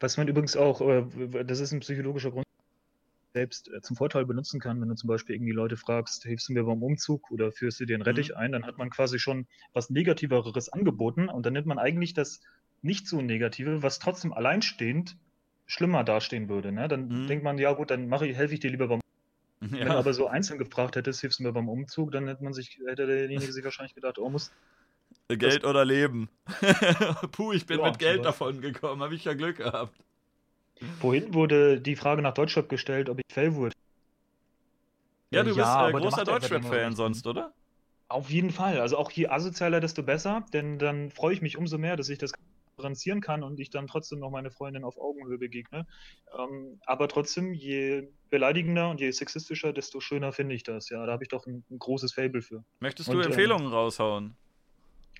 Was 0.00 0.16
man 0.16 0.26
übrigens 0.28 0.56
auch, 0.56 0.80
äh, 0.80 1.04
das 1.44 1.60
ist 1.60 1.72
ein 1.72 1.80
psychologischer 1.80 2.30
Grund, 2.30 2.46
selbst 3.34 3.70
äh, 3.70 3.82
zum 3.82 3.96
Vorteil 3.96 4.24
benutzen 4.24 4.58
kann, 4.58 4.80
wenn 4.80 4.88
du 4.88 4.94
zum 4.94 5.08
Beispiel 5.08 5.36
irgendwie 5.36 5.52
Leute 5.52 5.76
fragst, 5.76 6.24
hilfst 6.24 6.48
du 6.48 6.54
mir 6.54 6.64
beim 6.64 6.82
Umzug 6.82 7.30
oder 7.30 7.52
führst 7.52 7.78
du 7.78 7.84
dir 7.84 7.94
einen 7.94 8.02
Rettich 8.02 8.30
mhm. 8.30 8.36
ein, 8.36 8.52
dann 8.52 8.66
hat 8.66 8.78
man 8.78 8.88
quasi 8.88 9.18
schon 9.18 9.46
was 9.74 9.90
Negativeres 9.90 10.70
angeboten 10.70 11.28
und 11.28 11.44
dann 11.44 11.52
nimmt 11.52 11.66
man 11.66 11.78
eigentlich 11.78 12.14
das 12.14 12.40
nicht 12.80 13.06
so 13.06 13.20
Negative, 13.20 13.82
was 13.82 13.98
trotzdem 13.98 14.32
alleinstehend 14.32 15.16
schlimmer 15.68 16.02
dastehen 16.02 16.48
würde. 16.48 16.72
Ne? 16.72 16.88
Dann 16.88 17.08
mhm. 17.08 17.26
denkt 17.28 17.44
man, 17.44 17.58
ja 17.58 17.72
gut, 17.72 17.90
dann 17.90 18.08
mache 18.08 18.26
ich, 18.26 18.36
helfe 18.36 18.54
ich 18.54 18.60
dir 18.60 18.70
lieber 18.70 18.88
beim 18.88 19.00
ja. 19.60 19.70
Wenn 19.70 19.88
du 19.88 19.94
aber 19.94 20.14
so 20.14 20.26
einzeln 20.28 20.58
gefragt 20.58 20.96
hättest, 20.96 21.20
hilfst 21.20 21.38
du 21.38 21.44
mir 21.44 21.52
beim 21.52 21.68
Umzug, 21.68 22.12
dann 22.12 22.26
hätte 22.28 22.42
man 22.42 22.52
sich, 22.52 22.78
hätte 22.86 23.06
derjenige 23.06 23.52
sich 23.52 23.64
wahrscheinlich 23.64 23.94
gedacht, 23.94 24.18
oh, 24.18 24.28
muss. 24.28 24.52
Geld 25.28 25.64
oder 25.64 25.84
Leben. 25.84 26.28
Puh, 27.32 27.52
ich 27.52 27.66
bin 27.66 27.80
ja, 27.80 27.86
mit 27.86 27.98
Geld 27.98 28.24
davon 28.24 28.60
gekommen, 28.60 29.02
habe 29.02 29.14
ich 29.14 29.24
ja 29.24 29.34
Glück 29.34 29.58
gehabt. 29.58 29.94
Vorhin 31.00 31.34
wurde 31.34 31.80
die 31.80 31.96
Frage 31.96 32.22
nach 32.22 32.34
Deutschrap 32.34 32.68
gestellt, 32.68 33.10
ob 33.10 33.18
ich 33.18 33.24
Fellwurt. 33.28 33.74
Ja, 35.30 35.42
du 35.42 35.54
ja, 35.54 35.88
bist 35.88 35.96
äh, 35.96 36.00
großer 36.00 36.24
Deutschrap-Fan 36.24 36.94
sonst, 36.94 37.26
oder? 37.26 37.52
Auf 38.08 38.30
jeden 38.30 38.50
Fall. 38.50 38.80
Also 38.80 38.96
auch 38.96 39.10
je 39.10 39.26
asozialer, 39.26 39.80
desto 39.80 40.02
besser, 40.02 40.46
denn 40.52 40.78
dann 40.78 41.10
freue 41.10 41.34
ich 41.34 41.42
mich 41.42 41.58
umso 41.58 41.76
mehr, 41.76 41.96
dass 41.96 42.08
ich 42.08 42.18
das 42.18 42.32
differenzieren 42.78 43.20
kann 43.20 43.42
und 43.42 43.58
ich 43.58 43.70
dann 43.70 43.86
trotzdem 43.86 44.20
noch 44.20 44.30
meine 44.30 44.50
Freundin 44.50 44.84
auf 44.84 44.96
Augenhöhe 44.98 45.38
begegne. 45.38 45.86
Ähm, 46.38 46.80
aber 46.86 47.08
trotzdem, 47.08 47.52
je 47.52 48.08
beleidigender 48.30 48.90
und 48.90 49.00
je 49.00 49.10
sexistischer, 49.10 49.72
desto 49.72 50.00
schöner 50.00 50.32
finde 50.32 50.54
ich 50.54 50.62
das. 50.62 50.88
Ja, 50.88 51.04
da 51.04 51.12
habe 51.12 51.24
ich 51.24 51.28
doch 51.28 51.46
ein, 51.46 51.64
ein, 51.70 51.78
großes 51.78 52.14
Fable 52.14 52.42
für. 52.42 52.64
Möchtest 52.80 53.08
du 53.08 53.12
und, 53.12 53.20
ähm, 53.20 53.26
Empfehlungen 53.26 53.66
ähm, 53.66 53.72
raushauen? 53.72 54.36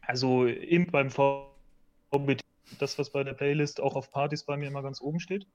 Also 0.02 0.46
eben 0.46 0.86
beim 0.86 1.10
VBT, 1.10 2.40
das, 2.78 2.98
was 2.98 3.10
bei 3.10 3.24
der 3.24 3.34
Playlist 3.34 3.80
auch 3.80 3.96
auf 3.96 4.10
Partys 4.10 4.44
bei 4.44 4.56
mir 4.56 4.68
immer 4.68 4.82
ganz 4.82 5.00
oben 5.00 5.20
steht. 5.20 5.46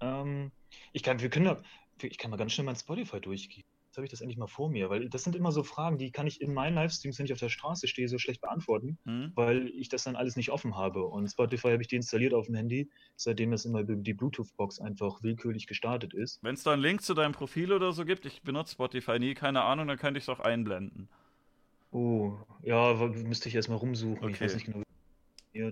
Ähm, 0.00 0.50
ich 0.92 1.02
kann, 1.02 1.20
wir 1.20 1.28
können, 1.28 1.56
ich 2.02 2.18
kann 2.18 2.30
mal 2.30 2.36
ganz 2.36 2.52
schnell 2.52 2.64
mein 2.64 2.76
Spotify 2.76 3.20
durchgehen 3.20 3.64
habe 3.96 4.06
ich 4.06 4.10
das 4.10 4.20
endlich 4.20 4.38
mal 4.38 4.46
vor 4.46 4.70
mir, 4.70 4.90
weil 4.90 5.08
das 5.08 5.24
sind 5.24 5.36
immer 5.36 5.52
so 5.52 5.62
Fragen, 5.62 5.98
die 5.98 6.10
kann 6.10 6.26
ich 6.26 6.40
in 6.40 6.54
meinen 6.54 6.74
Livestreams, 6.74 7.18
wenn 7.18 7.26
ich 7.26 7.32
auf 7.32 7.38
der 7.38 7.48
Straße 7.48 7.88
stehe, 7.88 8.08
so 8.08 8.18
schlecht 8.18 8.40
beantworten, 8.40 8.98
mhm. 9.04 9.32
weil 9.34 9.68
ich 9.68 9.88
das 9.88 10.04
dann 10.04 10.16
alles 10.16 10.36
nicht 10.36 10.50
offen 10.50 10.76
habe. 10.76 11.04
Und 11.04 11.28
Spotify 11.28 11.68
habe 11.70 11.82
ich 11.82 11.88
deinstalliert 11.88 12.34
auf 12.34 12.46
dem 12.46 12.54
Handy, 12.54 12.90
seitdem 13.16 13.50
das 13.50 13.64
immer 13.64 13.84
die 13.84 14.14
Bluetooth-Box 14.14 14.80
einfach 14.80 15.22
willkürlich 15.22 15.66
gestartet 15.66 16.14
ist. 16.14 16.42
Wenn 16.42 16.54
es 16.54 16.62
da 16.62 16.72
einen 16.72 16.82
Link 16.82 17.02
zu 17.02 17.14
deinem 17.14 17.32
Profil 17.32 17.72
oder 17.72 17.92
so 17.92 18.04
gibt, 18.04 18.26
ich 18.26 18.42
benutze 18.42 18.72
Spotify 18.72 19.18
nie, 19.18 19.34
keine 19.34 19.62
Ahnung, 19.62 19.88
dann 19.88 19.98
könnte 19.98 20.18
ich 20.18 20.24
es 20.24 20.28
auch 20.28 20.40
einblenden. 20.40 21.08
Oh, 21.90 22.34
ja, 22.62 22.94
müsste 22.94 23.48
ich 23.48 23.54
erstmal 23.54 23.78
rumsuchen. 23.78 24.18
Okay. 24.18 24.32
Ich 24.32 24.40
weiß 24.40 24.54
nicht 24.54 24.66
genau, 24.66 24.82
wie 25.52 25.62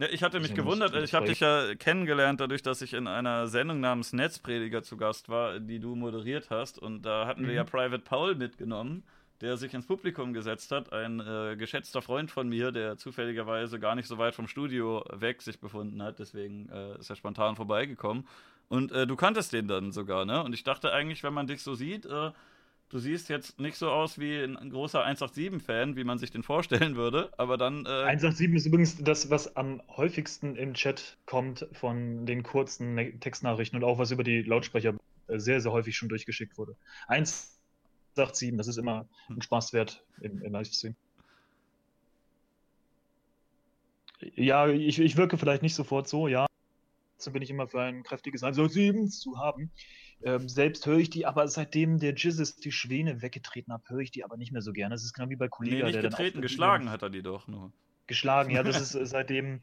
ja, 0.00 0.06
ich 0.10 0.22
hatte 0.22 0.40
mich 0.40 0.54
gewundert, 0.54 0.96
ich 0.96 1.12
habe 1.12 1.26
dich 1.26 1.40
ja 1.40 1.74
kennengelernt 1.74 2.40
dadurch, 2.40 2.62
dass 2.62 2.80
ich 2.80 2.94
in 2.94 3.06
einer 3.06 3.48
Sendung 3.48 3.80
namens 3.80 4.14
Netzprediger 4.14 4.82
zu 4.82 4.96
Gast 4.96 5.28
war, 5.28 5.60
die 5.60 5.78
du 5.78 5.94
moderiert 5.94 6.48
hast. 6.48 6.78
Und 6.78 7.02
da 7.02 7.26
hatten 7.26 7.42
mhm. 7.42 7.48
wir 7.48 7.54
ja 7.54 7.64
mhm. 7.64 7.68
Private 7.68 8.02
Paul 8.02 8.34
mitgenommen, 8.34 9.02
der 9.42 9.58
sich 9.58 9.74
ins 9.74 9.86
Publikum 9.86 10.32
gesetzt 10.32 10.72
hat. 10.72 10.90
Ein 10.94 11.20
äh, 11.20 11.54
geschätzter 11.56 12.00
Freund 12.00 12.30
von 12.30 12.48
mir, 12.48 12.72
der 12.72 12.96
zufälligerweise 12.96 13.78
gar 13.78 13.94
nicht 13.94 14.08
so 14.08 14.16
weit 14.16 14.34
vom 14.34 14.48
Studio 14.48 15.04
weg 15.12 15.42
sich 15.42 15.60
befunden 15.60 16.02
hat. 16.02 16.18
Deswegen 16.18 16.70
äh, 16.70 16.98
ist 16.98 17.10
er 17.10 17.16
spontan 17.16 17.56
vorbeigekommen. 17.56 18.26
Und 18.70 18.92
äh, 18.92 19.06
du 19.06 19.16
kanntest 19.16 19.52
den 19.52 19.68
dann 19.68 19.92
sogar, 19.92 20.24
ne? 20.24 20.42
Und 20.42 20.54
ich 20.54 20.64
dachte 20.64 20.94
eigentlich, 20.94 21.22
wenn 21.24 21.34
man 21.34 21.46
dich 21.46 21.62
so 21.62 21.74
sieht, 21.74 22.06
äh, 22.06 22.30
du 22.90 22.98
siehst 22.98 23.28
jetzt 23.28 23.58
nicht 23.58 23.76
so 23.76 23.88
aus 23.90 24.18
wie 24.18 24.36
ein 24.42 24.70
großer 24.70 25.06
187-Fan, 25.06 25.96
wie 25.96 26.04
man 26.04 26.18
sich 26.18 26.30
den 26.30 26.42
vorstellen 26.42 26.96
würde, 26.96 27.30
aber 27.38 27.56
dann. 27.56 27.86
Äh 27.86 28.04
187 28.04 28.54
ist 28.54 28.66
übrigens 28.66 29.02
das, 29.02 29.30
was 29.30 29.56
am 29.56 29.80
häufigsten 29.88 30.56
im 30.56 30.74
Chat 30.74 31.16
kommt 31.24 31.66
von 31.72 32.26
den 32.26 32.42
kurzen 32.42 32.94
ne-, 32.94 33.18
Textnachrichten 33.18 33.78
und 33.78 33.84
auch 33.84 33.98
was 33.98 34.10
über 34.10 34.24
die 34.24 34.42
Lautsprecher 34.42 34.94
äh, 35.28 35.38
sehr, 35.38 35.60
sehr 35.60 35.72
häufig 35.72 35.96
schon 35.96 36.08
durchgeschickt 36.08 36.58
wurde. 36.58 36.76
187, 37.08 38.56
das 38.56 38.66
ist 38.66 38.76
immer 38.76 39.06
ein 39.28 39.36
hm. 39.36 39.42
Spaß 39.42 39.72
wert 39.72 40.04
im, 40.20 40.52
Livestream. 40.52 40.94
Ja, 44.34 44.68
ich, 44.68 44.98
ich 44.98 45.16
wirke 45.16 45.38
vielleicht 45.38 45.62
nicht 45.62 45.74
sofort 45.74 46.06
so, 46.06 46.28
ja. 46.28 46.46
So 47.16 47.30
bin 47.30 47.42
ich 47.42 47.50
immer 47.50 47.68
für 47.68 47.80
ein 47.80 48.02
kräftiges 48.02 48.42
187 48.42 49.18
zu 49.18 49.38
haben. 49.38 49.70
Ähm, 50.22 50.48
selbst 50.48 50.86
höre 50.86 50.98
ich 50.98 51.10
die, 51.10 51.24
aber 51.26 51.48
seitdem 51.48 51.98
der 51.98 52.14
Jizzes 52.14 52.56
die 52.56 52.72
Schwäne 52.72 53.22
weggetreten 53.22 53.72
hat, 53.72 53.88
höre 53.88 54.00
ich 54.00 54.10
die 54.10 54.24
aber 54.24 54.36
nicht 54.36 54.52
mehr 54.52 54.62
so 54.62 54.72
gerne. 54.72 54.94
Das 54.94 55.04
ist 55.04 55.14
genau 55.14 55.30
wie 55.30 55.36
bei 55.36 55.48
Kollega. 55.48 55.76
Nee, 55.76 55.82
nicht 55.84 55.94
der 55.94 56.02
getreten, 56.02 56.34
dann 56.34 56.42
geschlagen 56.42 56.90
hat 56.90 57.02
er 57.02 57.10
die 57.10 57.22
doch 57.22 57.48
nur. 57.48 57.72
Geschlagen, 58.06 58.50
ja, 58.50 58.62
das 58.62 58.80
ist 58.80 58.94
äh, 58.94 59.06
seitdem 59.06 59.60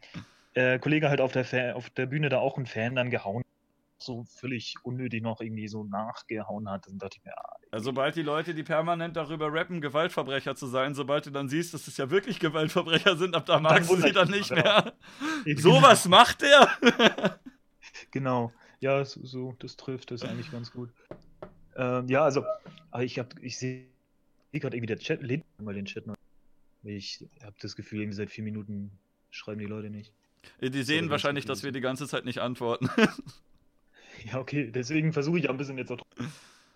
äh, 0.53 0.79
Kollege 0.79 1.09
halt 1.09 1.21
auf 1.21 1.31
der, 1.31 1.75
auf 1.75 1.89
der 1.91 2.07
Bühne 2.07 2.29
da 2.29 2.39
auch 2.39 2.57
einen 2.57 2.65
Fan 2.65 2.95
dann 2.95 3.11
gehauen 3.11 3.43
so 3.99 4.23
völlig 4.23 4.75
unnötig 4.83 5.23
noch 5.23 5.41
irgendwie 5.41 5.67
so 5.67 5.83
nachgehauen 5.83 6.69
hat, 6.69 6.87
dann 6.87 6.97
dachte 6.97 7.17
ich 7.17 7.25
mir, 7.25 7.37
ah, 7.37 7.57
also, 7.71 7.85
sobald 7.85 8.15
die 8.15 8.21
Leute, 8.21 8.53
die 8.53 8.63
permanent 8.63 9.15
darüber 9.15 9.51
rappen, 9.51 9.81
Gewaltverbrecher 9.81 10.55
zu 10.55 10.67
sein, 10.67 10.93
sobald 10.95 11.25
du 11.25 11.31
dann 11.31 11.49
siehst, 11.49 11.73
dass 11.73 11.87
es 11.87 11.97
ja 11.97 12.09
wirklich 12.09 12.39
Gewaltverbrecher 12.39 13.17
sind, 13.17 13.35
ab 13.35 13.45
da 13.45 13.59
magst 13.59 13.89
du 13.89 13.95
sie 13.97 14.11
dann 14.11 14.29
nicht 14.29 14.51
mehr. 14.51 14.93
Ja. 15.45 15.57
Sowas 15.57 16.07
macht 16.07 16.41
der? 16.41 16.69
genau. 18.11 18.53
Ja, 18.79 19.03
so, 19.05 19.25
so, 19.25 19.55
das 19.59 19.75
trifft 19.75 20.11
das 20.11 20.23
eigentlich 20.23 20.51
ganz 20.51 20.71
gut. 20.71 20.89
Ähm, 21.75 22.07
ja, 22.07 22.23
also, 22.23 22.43
ich 22.99 23.19
habe, 23.19 23.29
ich 23.41 23.57
sehe 23.57 23.87
gerade 24.53 24.75
irgendwie 24.77 24.87
der 24.87 24.99
Chat, 24.99 25.21
lebt 25.21 25.45
mal 25.61 25.73
den 25.73 25.85
Chat 25.85 26.07
noch. 26.07 26.15
Ich 26.83 27.25
habe 27.43 27.55
das 27.59 27.75
Gefühl, 27.75 28.01
irgendwie 28.01 28.15
seit 28.15 28.29
vier 28.29 28.43
Minuten 28.43 28.91
schreiben 29.29 29.59
die 29.59 29.65
Leute 29.65 29.89
nicht. 29.89 30.13
Die 30.61 30.83
sehen 30.83 31.05
so, 31.05 31.11
wahrscheinlich, 31.11 31.45
dass 31.45 31.63
wir 31.63 31.71
die 31.71 31.81
ganze 31.81 32.07
Zeit 32.07 32.25
nicht 32.25 32.39
antworten. 32.39 32.89
ja, 34.25 34.39
okay, 34.39 34.71
deswegen 34.71 35.13
versuche 35.13 35.39
ich 35.39 35.49
ein 35.49 35.57
bisschen 35.57 35.77
jetzt 35.77 35.91
auch. 35.91 35.99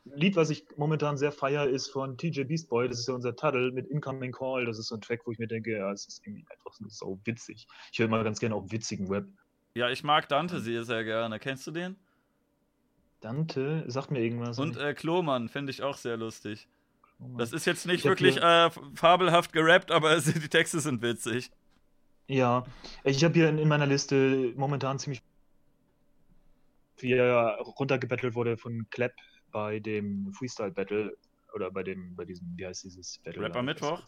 Ein 0.06 0.18
Lied, 0.18 0.36
was 0.36 0.50
ich 0.50 0.66
momentan 0.78 1.18
sehr 1.18 1.32
feier, 1.32 1.68
ist 1.68 1.90
von 1.90 2.18
TJ 2.18 2.44
Beast 2.44 2.70
Boy. 2.70 2.88
Das 2.88 3.00
ist 3.00 3.08
ja 3.08 3.14
unser 3.14 3.36
Tuddle 3.36 3.72
mit 3.72 3.88
Incoming 3.88 4.32
Call. 4.32 4.66
Das 4.66 4.80
ist 4.80 4.88
so 4.88 4.96
ein 4.96 5.02
Track, 5.02 5.22
wo 5.26 5.32
ich 5.32 5.38
mir 5.38 5.48
denke, 5.48 5.78
ja, 5.78 5.92
es 5.92 6.08
ist 6.08 6.26
irgendwie 6.26 6.46
einfach 6.50 6.74
so 6.88 7.20
witzig. 7.24 7.68
Ich 7.92 8.00
höre 8.00 8.08
mal 8.08 8.24
ganz 8.24 8.40
gerne 8.40 8.56
auch 8.56 8.72
witzigen 8.72 9.10
Web. 9.10 9.28
Ja, 9.74 9.90
ich 9.90 10.04
mag 10.04 10.28
Dante 10.28 10.60
sehr, 10.60 10.84
sehr 10.84 11.04
gerne. 11.04 11.40
Kennst 11.40 11.66
du 11.68 11.72
den? 11.72 11.96
Dante 13.22 13.84
sagt 13.88 14.12
mir 14.12 14.20
irgendwas. 14.20 14.60
Und 14.60 14.78
äh, 14.78 14.94
Klomann 14.94 15.48
finde 15.48 15.72
ich 15.72 15.84
auch 15.84 15.96
sehr 15.96 16.18
lustig. 16.18 16.68
Klomann. 17.18 17.38
Das 17.38 17.54
ist 17.54 17.66
jetzt 17.66 17.86
nicht 17.86 18.04
wirklich 18.04 18.38
äh, 18.38 18.70
fabelhaft 18.96 19.54
gerappt, 19.54 19.92
aber 19.92 20.20
die 20.20 20.50
Texte 20.50 20.80
sind 20.80 21.02
witzig. 21.02 21.52
Ja, 22.28 22.66
ich 23.04 23.24
habe 23.24 23.34
hier 23.34 23.50
in, 23.50 23.58
in, 23.58 23.68
meiner 23.68 23.86
Liste 23.86 24.54
momentan 24.56 25.00
ziemlich 25.00 25.22
wie 26.98 27.14
er 27.14 27.58
runtergebettelt 27.60 28.36
wurde 28.36 28.58
von 28.58 28.88
Klepp 28.92 29.14
bei 29.52 29.80
dem 29.80 30.32
Freestyle 30.34 30.72
Battle 30.72 31.18
oder 31.54 31.72
bei 31.72 31.84
dem 31.84 32.16
bei 32.16 32.26
diesem 32.26 32.54
wie 32.56 32.66
heißt 32.66 32.84
dieses 32.84 33.20
Battle 33.20 33.44
Rapper 33.44 33.64
Mittwoch. 33.64 34.02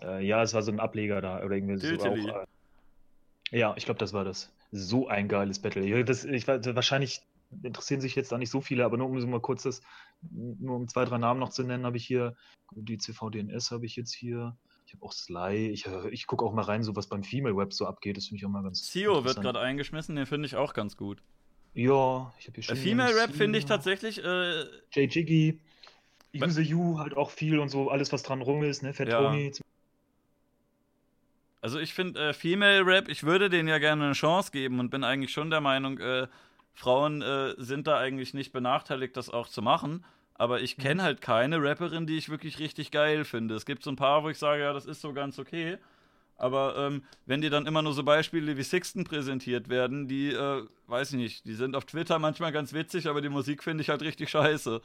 Äh, 0.00 0.24
ja, 0.24 0.42
es 0.42 0.54
war 0.54 0.62
so 0.62 0.70
ein 0.70 0.80
Ableger 0.80 1.20
da 1.20 1.42
oder 1.42 1.56
irgendwie 1.56 1.76
so 1.76 1.96
auch, 1.96 2.16
äh, 2.16 3.58
Ja, 3.58 3.74
ich 3.76 3.84
glaube, 3.84 3.98
das 3.98 4.12
war 4.12 4.24
das 4.24 4.52
so 4.70 5.08
ein 5.08 5.28
geiles 5.28 5.58
Battle. 5.58 6.04
Das, 6.04 6.24
ich, 6.24 6.46
wahrscheinlich 6.46 7.22
interessieren 7.62 8.00
sich 8.00 8.14
jetzt 8.14 8.32
da 8.32 8.38
nicht 8.38 8.50
so 8.50 8.60
viele, 8.60 8.84
aber 8.84 8.96
nur 8.96 9.08
um 9.08 9.20
so 9.20 9.26
mal 9.26 9.40
kurz 9.40 9.62
das, 9.62 9.80
nur 10.30 10.76
um 10.76 10.88
zwei, 10.88 11.04
drei 11.04 11.18
Namen 11.18 11.40
noch 11.40 11.50
zu 11.50 11.62
nennen, 11.62 11.86
habe 11.86 11.96
ich 11.96 12.06
hier, 12.06 12.36
die 12.72 12.98
CVDNS 12.98 13.70
habe 13.70 13.86
ich 13.86 13.96
jetzt 13.96 14.12
hier. 14.12 14.56
Ich 14.86 14.94
habe 14.94 15.04
auch 15.04 15.12
Sly. 15.12 15.68
Ich, 15.68 15.86
ich 16.10 16.26
gucke 16.26 16.44
auch 16.44 16.54
mal 16.54 16.62
rein, 16.62 16.82
so 16.82 16.96
was 16.96 17.08
beim 17.08 17.22
Female 17.22 17.56
Web 17.56 17.74
so 17.74 17.86
abgeht. 17.86 18.16
Das 18.16 18.26
finde 18.26 18.38
ich 18.38 18.46
auch 18.46 18.50
mal 18.50 18.62
ganz 18.62 18.90
Sio 18.90 19.22
wird 19.22 19.40
gerade 19.40 19.60
eingeschmissen, 19.60 20.16
den 20.16 20.24
finde 20.24 20.46
ich 20.46 20.56
auch 20.56 20.72
ganz 20.72 20.96
gut. 20.96 21.22
Ja, 21.74 22.32
ich 22.38 22.46
habe 22.46 22.54
hier 22.54 22.62
schon. 22.62 22.76
Female 22.76 23.14
Rap 23.14 23.34
finde 23.34 23.58
ich 23.58 23.66
tatsächlich. 23.66 24.24
Äh, 24.24 24.62
J. 24.92 25.14
Jiggy, 25.14 25.60
Use 26.34 26.62
You 26.62 26.98
halt 26.98 27.16
auch 27.16 27.30
viel 27.30 27.58
und 27.58 27.68
so, 27.68 27.90
alles 27.90 28.12
was 28.12 28.22
dran 28.22 28.42
rum 28.42 28.62
ist, 28.62 28.82
ne? 28.82 28.94
Fat 28.94 29.08
ja. 29.08 29.20
Tony. 29.20 29.52
Also 31.60 31.78
ich 31.78 31.92
finde 31.92 32.28
äh, 32.28 32.32
Female 32.32 32.86
Rap, 32.86 33.08
ich 33.08 33.24
würde 33.24 33.48
denen 33.48 33.68
ja 33.68 33.78
gerne 33.78 34.04
eine 34.04 34.12
Chance 34.12 34.52
geben 34.52 34.78
und 34.80 34.90
bin 34.90 35.04
eigentlich 35.04 35.32
schon 35.32 35.50
der 35.50 35.60
Meinung, 35.60 35.98
äh, 35.98 36.28
Frauen 36.74 37.22
äh, 37.22 37.54
sind 37.58 37.86
da 37.88 37.98
eigentlich 37.98 38.34
nicht 38.34 38.52
benachteiligt, 38.52 39.16
das 39.16 39.30
auch 39.30 39.48
zu 39.48 39.62
machen. 39.62 40.04
Aber 40.34 40.60
ich 40.60 40.76
kenne 40.76 41.02
mhm. 41.02 41.06
halt 41.06 41.20
keine 41.20 41.60
Rapperin, 41.60 42.06
die 42.06 42.16
ich 42.16 42.28
wirklich 42.28 42.60
richtig 42.60 42.92
geil 42.92 43.24
finde. 43.24 43.56
Es 43.56 43.66
gibt 43.66 43.82
so 43.82 43.90
ein 43.90 43.96
paar, 43.96 44.22
wo 44.22 44.28
ich 44.28 44.38
sage, 44.38 44.62
ja, 44.62 44.72
das 44.72 44.86
ist 44.86 45.00
so 45.00 45.12
ganz 45.12 45.38
okay. 45.40 45.78
Aber 46.36 46.76
ähm, 46.78 47.02
wenn 47.26 47.40
dir 47.40 47.50
dann 47.50 47.66
immer 47.66 47.82
nur 47.82 47.92
so 47.92 48.04
Beispiele 48.04 48.56
wie 48.56 48.62
Sixten 48.62 49.02
präsentiert 49.02 49.68
werden, 49.68 50.06
die, 50.06 50.28
äh, 50.28 50.62
weiß 50.86 51.10
ich 51.10 51.18
nicht, 51.18 51.44
die 51.44 51.54
sind 51.54 51.74
auf 51.74 51.84
Twitter 51.84 52.20
manchmal 52.20 52.52
ganz 52.52 52.72
witzig, 52.72 53.08
aber 53.08 53.20
die 53.20 53.28
Musik 53.28 53.64
finde 53.64 53.82
ich 53.82 53.88
halt 53.88 54.02
richtig 54.02 54.30
scheiße. 54.30 54.80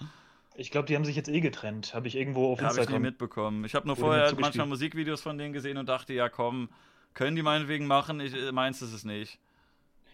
Ich 0.56 0.72
glaube, 0.72 0.88
die 0.88 0.96
haben 0.96 1.06
sich 1.06 1.16
jetzt 1.16 1.30
eh 1.30 1.40
getrennt. 1.40 1.94
Habe 1.94 2.08
ich 2.08 2.16
irgendwo 2.16 2.52
auf 2.52 2.60
ja, 2.60 2.68
Instagram. 2.68 2.86
Habe 2.86 2.96
ich 2.96 3.00
nie 3.00 3.08
mitbekommen. 3.10 3.66
Ich 3.66 3.76
habe 3.76 3.88
nur 3.88 3.96
vorher 3.96 4.34
manchmal 4.40 4.68
Musikvideos 4.68 5.22
von 5.22 5.38
denen 5.38 5.54
gesehen 5.54 5.78
und 5.78 5.90
dachte, 5.90 6.14
ja 6.14 6.30
komm, 6.30 6.70
können 7.14 7.36
die 7.36 7.42
meinetwegen 7.44 7.88
machen, 7.88 8.20
ich, 8.20 8.34
äh, 8.34 8.52
meins 8.52 8.82
ist 8.82 8.94
es 8.94 9.04
nicht. 9.04 9.40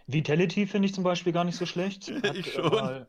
Vitality 0.07 0.65
finde 0.65 0.87
ich 0.87 0.93
zum 0.93 1.03
Beispiel 1.03 1.33
gar 1.33 1.43
nicht 1.43 1.55
so 1.55 1.65
schlecht. 1.65 2.11
Hat, 2.23 2.35
ich 2.35 2.53
schon. 2.53 2.69
Mal, 2.69 3.07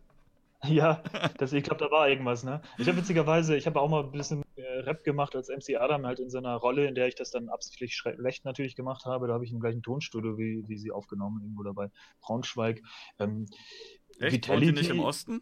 ja, 0.65 1.03
das, 1.39 1.53
ich 1.53 1.65
glaube, 1.65 1.83
da 1.83 1.91
war 1.91 2.09
irgendwas, 2.09 2.45
ne? 2.45 2.61
Ich 2.77 2.87
habe 2.87 2.99
witzigerweise, 2.99 3.57
ich 3.57 3.67
habe 3.67 3.81
auch 3.81 3.89
mal 3.89 4.05
ein 4.05 4.13
bisschen 4.13 4.43
äh, 4.57 4.81
Rap 4.81 5.05
gemacht 5.05 5.35
als 5.35 5.49
MC 5.49 5.77
Adam, 5.81 6.05
halt 6.05 6.21
in 6.21 6.29
seiner 6.29 6.55
Rolle, 6.57 6.87
in 6.87 6.95
der 6.95 7.09
ich 7.09 7.15
das 7.15 7.31
dann 7.31 7.49
absichtlich 7.49 7.95
schlecht 7.95 8.45
natürlich 8.45 8.77
gemacht 8.77 9.07
habe. 9.07 9.27
Da 9.27 9.35
habe 9.35 9.45
ich 9.45 9.53
im 9.53 9.61
gleichen 9.61 9.83
Tonstudio 9.83 10.37
wie, 10.37 10.65
wie 10.69 10.77
sie 10.77 10.91
aufgenommen, 10.91 11.41
irgendwo 11.41 11.63
dabei. 11.63 11.91
Braunschweig. 12.21 12.83
Ähm, 13.19 13.47
Echt? 14.19 14.33
Vitality, 14.33 14.73
nicht 14.73 14.91
im 14.91 15.01
Osten? 15.01 15.41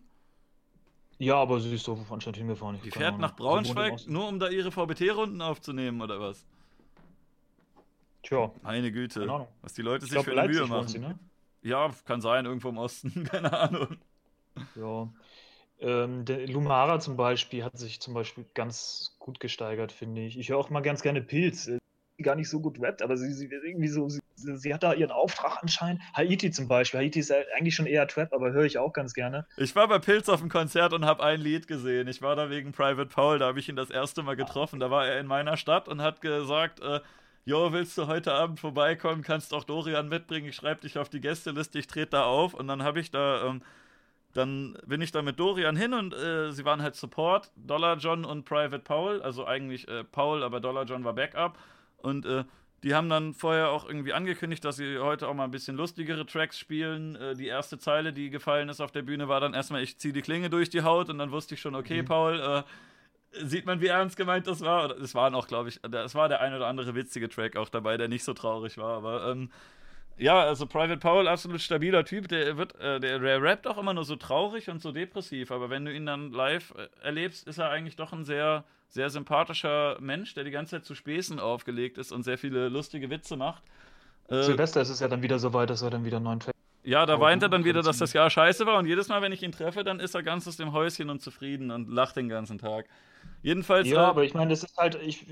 Ja, 1.18 1.36
aber 1.36 1.60
sie 1.60 1.74
ist 1.74 1.84
so 1.84 1.98
anscheinend 2.10 2.36
hingefahren. 2.36 2.78
Die 2.84 2.90
fährt 2.90 3.18
nach 3.18 3.34
Braunschweig, 3.34 4.06
nur 4.06 4.28
um 4.28 4.38
da 4.38 4.48
ihre 4.48 4.70
VBT-Runden 4.70 5.42
aufzunehmen, 5.42 6.00
oder 6.00 6.20
was? 6.20 6.46
Tja. 8.22 8.52
Meine 8.62 8.92
Güte. 8.92 9.26
Was 9.62 9.74
die 9.74 9.82
Leute 9.82 10.04
ich 10.04 10.10
sich 10.10 10.12
glaub, 10.12 10.24
für 10.24 10.40
eine 10.40 10.52
Mühe 10.52 10.66
machen. 10.66 10.88
Sie, 10.88 10.98
ne? 10.98 11.18
Ja, 11.62 11.90
kann 12.04 12.20
sein, 12.20 12.44
irgendwo 12.44 12.68
im 12.68 12.78
Osten, 12.78 13.24
keine 13.30 13.52
Ahnung. 13.52 13.96
Ja. 14.76 15.08
Ähm, 15.80 16.24
der 16.24 16.46
Lumara 16.48 16.98
zum 17.00 17.16
Beispiel 17.16 17.64
hat 17.64 17.78
sich 17.78 18.00
zum 18.00 18.14
Beispiel 18.14 18.44
ganz 18.54 19.16
gut 19.18 19.40
gesteigert, 19.40 19.92
finde 19.92 20.22
ich. 20.22 20.38
Ich 20.38 20.50
höre 20.50 20.58
auch 20.58 20.70
mal 20.70 20.80
ganz 20.80 21.02
gerne 21.02 21.20
Pilz. 21.22 21.68
Äh, 21.68 21.78
gar 22.22 22.34
nicht 22.34 22.48
so 22.50 22.60
gut 22.60 22.80
rappt, 22.80 23.02
aber 23.02 23.16
sie, 23.16 23.32
sie 23.32 23.46
irgendwie 23.46 23.88
so, 23.88 24.08
sie, 24.08 24.20
sie, 24.38 24.72
hat 24.72 24.82
da 24.82 24.92
ihren 24.94 25.10
Auftrag 25.10 25.62
anscheinend. 25.62 26.02
Haiti 26.14 26.50
zum 26.50 26.68
Beispiel. 26.68 27.00
Haiti 27.00 27.20
ist 27.20 27.32
eigentlich 27.56 27.74
schon 27.74 27.86
eher 27.86 28.06
Trap, 28.06 28.32
aber 28.32 28.52
höre 28.52 28.64
ich 28.64 28.78
auch 28.78 28.92
ganz 28.92 29.14
gerne. 29.14 29.46
Ich 29.56 29.74
war 29.76 29.88
bei 29.88 29.98
Pilz 29.98 30.28
auf 30.28 30.40
dem 30.40 30.48
Konzert 30.48 30.92
und 30.92 31.04
habe 31.04 31.22
ein 31.22 31.40
Lied 31.40 31.66
gesehen. 31.66 32.08
Ich 32.08 32.22
war 32.22 32.36
da 32.36 32.50
wegen 32.50 32.72
Private 32.72 33.06
Paul, 33.06 33.38
da 33.38 33.46
habe 33.46 33.58
ich 33.58 33.68
ihn 33.68 33.76
das 33.76 33.90
erste 33.90 34.22
Mal 34.22 34.36
getroffen. 34.36 34.80
Da 34.80 34.90
war 34.90 35.06
er 35.06 35.18
in 35.20 35.26
meiner 35.26 35.56
Stadt 35.56 35.88
und 35.88 36.02
hat 36.02 36.20
gesagt, 36.20 36.80
äh, 36.80 37.00
Jo, 37.48 37.72
willst 37.72 37.96
du 37.96 38.06
heute 38.06 38.34
Abend 38.34 38.60
vorbeikommen? 38.60 39.22
Kannst 39.22 39.54
auch 39.54 39.64
Dorian 39.64 40.10
mitbringen. 40.10 40.48
Ich 40.48 40.56
schreibe 40.56 40.82
dich 40.82 40.98
auf 40.98 41.08
die 41.08 41.22
Gästeliste, 41.22 41.78
ich 41.78 41.86
trete 41.86 42.10
da 42.10 42.24
auf. 42.24 42.52
Und 42.52 42.68
dann 42.68 42.82
habe 42.82 43.00
ich 43.00 43.10
da, 43.10 43.42
ähm, 43.46 43.62
dann 44.34 44.76
bin 44.84 45.00
ich 45.00 45.12
da 45.12 45.22
mit 45.22 45.40
Dorian 45.40 45.74
hin 45.74 45.94
und 45.94 46.12
äh, 46.12 46.52
sie 46.52 46.66
waren 46.66 46.82
halt 46.82 46.94
Support, 46.94 47.50
Dollar 47.56 47.96
John 47.96 48.26
und 48.26 48.44
Private 48.44 48.80
Paul. 48.80 49.22
Also 49.22 49.46
eigentlich 49.46 49.88
äh, 49.88 50.04
Paul, 50.04 50.42
aber 50.42 50.60
Dollar 50.60 50.84
John 50.84 51.04
war 51.04 51.14
Backup. 51.14 51.58
Und 51.96 52.26
äh, 52.26 52.44
die 52.82 52.94
haben 52.94 53.08
dann 53.08 53.34
vorher 53.34 53.70
auch 53.70 53.86
irgendwie 53.86 54.12
angekündigt, 54.12 54.64
dass 54.64 54.76
sie 54.76 54.98
heute 54.98 55.28
auch 55.28 55.34
mal 55.34 55.44
ein 55.44 55.50
bisschen 55.50 55.76
lustigere 55.76 56.24
Tracks 56.26 56.58
spielen. 56.58 57.16
Äh, 57.16 57.34
die 57.34 57.46
erste 57.46 57.78
Zeile, 57.78 58.12
die 58.12 58.30
gefallen 58.30 58.68
ist 58.68 58.80
auf 58.80 58.92
der 58.92 59.02
Bühne, 59.02 59.28
war 59.28 59.40
dann 59.40 59.54
erstmal, 59.54 59.82
ich 59.82 59.98
ziehe 59.98 60.14
die 60.14 60.22
Klinge 60.22 60.50
durch 60.50 60.70
die 60.70 60.82
Haut 60.82 61.10
und 61.10 61.18
dann 61.18 61.32
wusste 61.32 61.54
ich 61.54 61.60
schon, 61.60 61.74
okay, 61.74 62.02
mhm. 62.02 62.06
Paul, 62.06 62.40
äh, 62.40 62.62
sieht 63.44 63.66
man, 63.66 63.80
wie 63.80 63.88
ernst 63.88 64.16
gemeint 64.16 64.46
das 64.46 64.60
war. 64.60 64.90
Es 64.98 65.14
waren 65.14 65.34
auch, 65.34 65.48
glaube 65.48 65.68
ich, 65.68 65.80
es 65.82 66.14
war 66.14 66.28
der 66.28 66.40
ein 66.40 66.54
oder 66.54 66.66
andere 66.66 66.94
witzige 66.94 67.28
Track 67.28 67.56
auch 67.56 67.68
dabei, 67.68 67.96
der 67.96 68.08
nicht 68.08 68.24
so 68.24 68.32
traurig 68.32 68.78
war. 68.78 68.96
Aber 68.96 69.30
ähm, 69.30 69.50
ja, 70.16 70.40
also 70.40 70.66
Private 70.66 70.98
Paul, 70.98 71.28
absolut 71.28 71.60
stabiler 71.60 72.04
Typ. 72.04 72.28
Der 72.28 72.56
wird, 72.56 72.78
äh, 72.80 73.00
der, 73.00 73.18
der 73.18 73.42
rappt 73.42 73.66
auch 73.66 73.78
immer 73.78 73.94
nur 73.94 74.04
so 74.04 74.16
traurig 74.16 74.68
und 74.68 74.80
so 74.80 74.92
depressiv. 74.92 75.50
Aber 75.50 75.70
wenn 75.70 75.84
du 75.84 75.92
ihn 75.92 76.06
dann 76.06 76.32
live 76.32 76.74
äh, 76.76 76.88
erlebst, 77.02 77.46
ist 77.46 77.58
er 77.58 77.70
eigentlich 77.70 77.96
doch 77.96 78.12
ein 78.12 78.24
sehr, 78.24 78.64
sehr 78.88 79.10
sympathischer 79.10 79.98
Mensch, 80.00 80.34
der 80.34 80.44
die 80.44 80.50
ganze 80.50 80.76
Zeit 80.76 80.84
zu 80.84 80.94
Späßen 80.94 81.38
aufgelegt 81.38 81.98
ist 81.98 82.12
und 82.12 82.22
sehr 82.22 82.38
viele 82.38 82.68
lustige 82.68 83.10
Witze 83.10 83.36
macht. 83.36 83.62
Äh, 84.28 84.42
Silvester 84.42 84.80
ist 84.80 84.90
es 84.90 85.00
ja 85.00 85.08
dann 85.08 85.22
wieder 85.22 85.38
so 85.38 85.52
weit, 85.52 85.70
dass 85.70 85.82
er 85.82 85.90
dann 85.90 86.04
wieder 86.04 86.16
einen 86.16 86.24
neuen 86.24 86.40
Track 86.40 86.54
ja, 86.88 87.04
da 87.04 87.20
weint 87.20 87.42
er 87.42 87.50
dann 87.50 87.66
wieder, 87.66 87.82
dass 87.82 87.98
das 87.98 88.14
Jahr 88.14 88.30
scheiße 88.30 88.64
war. 88.64 88.78
Und 88.78 88.86
jedes 88.86 89.08
Mal, 89.08 89.20
wenn 89.20 89.30
ich 89.30 89.42
ihn 89.42 89.52
treffe, 89.52 89.84
dann 89.84 90.00
ist 90.00 90.14
er 90.14 90.22
ganz 90.22 90.48
aus 90.48 90.56
dem 90.56 90.72
Häuschen 90.72 91.10
und 91.10 91.20
zufrieden 91.20 91.70
und 91.70 91.90
lacht 91.90 92.16
den 92.16 92.30
ganzen 92.30 92.56
Tag. 92.56 92.86
Jedenfalls. 93.42 93.88
Ja, 93.88 94.04
äh, 94.04 94.06
aber 94.06 94.24
ich 94.24 94.32
meine, 94.32 94.50
das 94.50 94.62
ist 94.62 94.74
halt, 94.78 94.94
ich, 95.02 95.26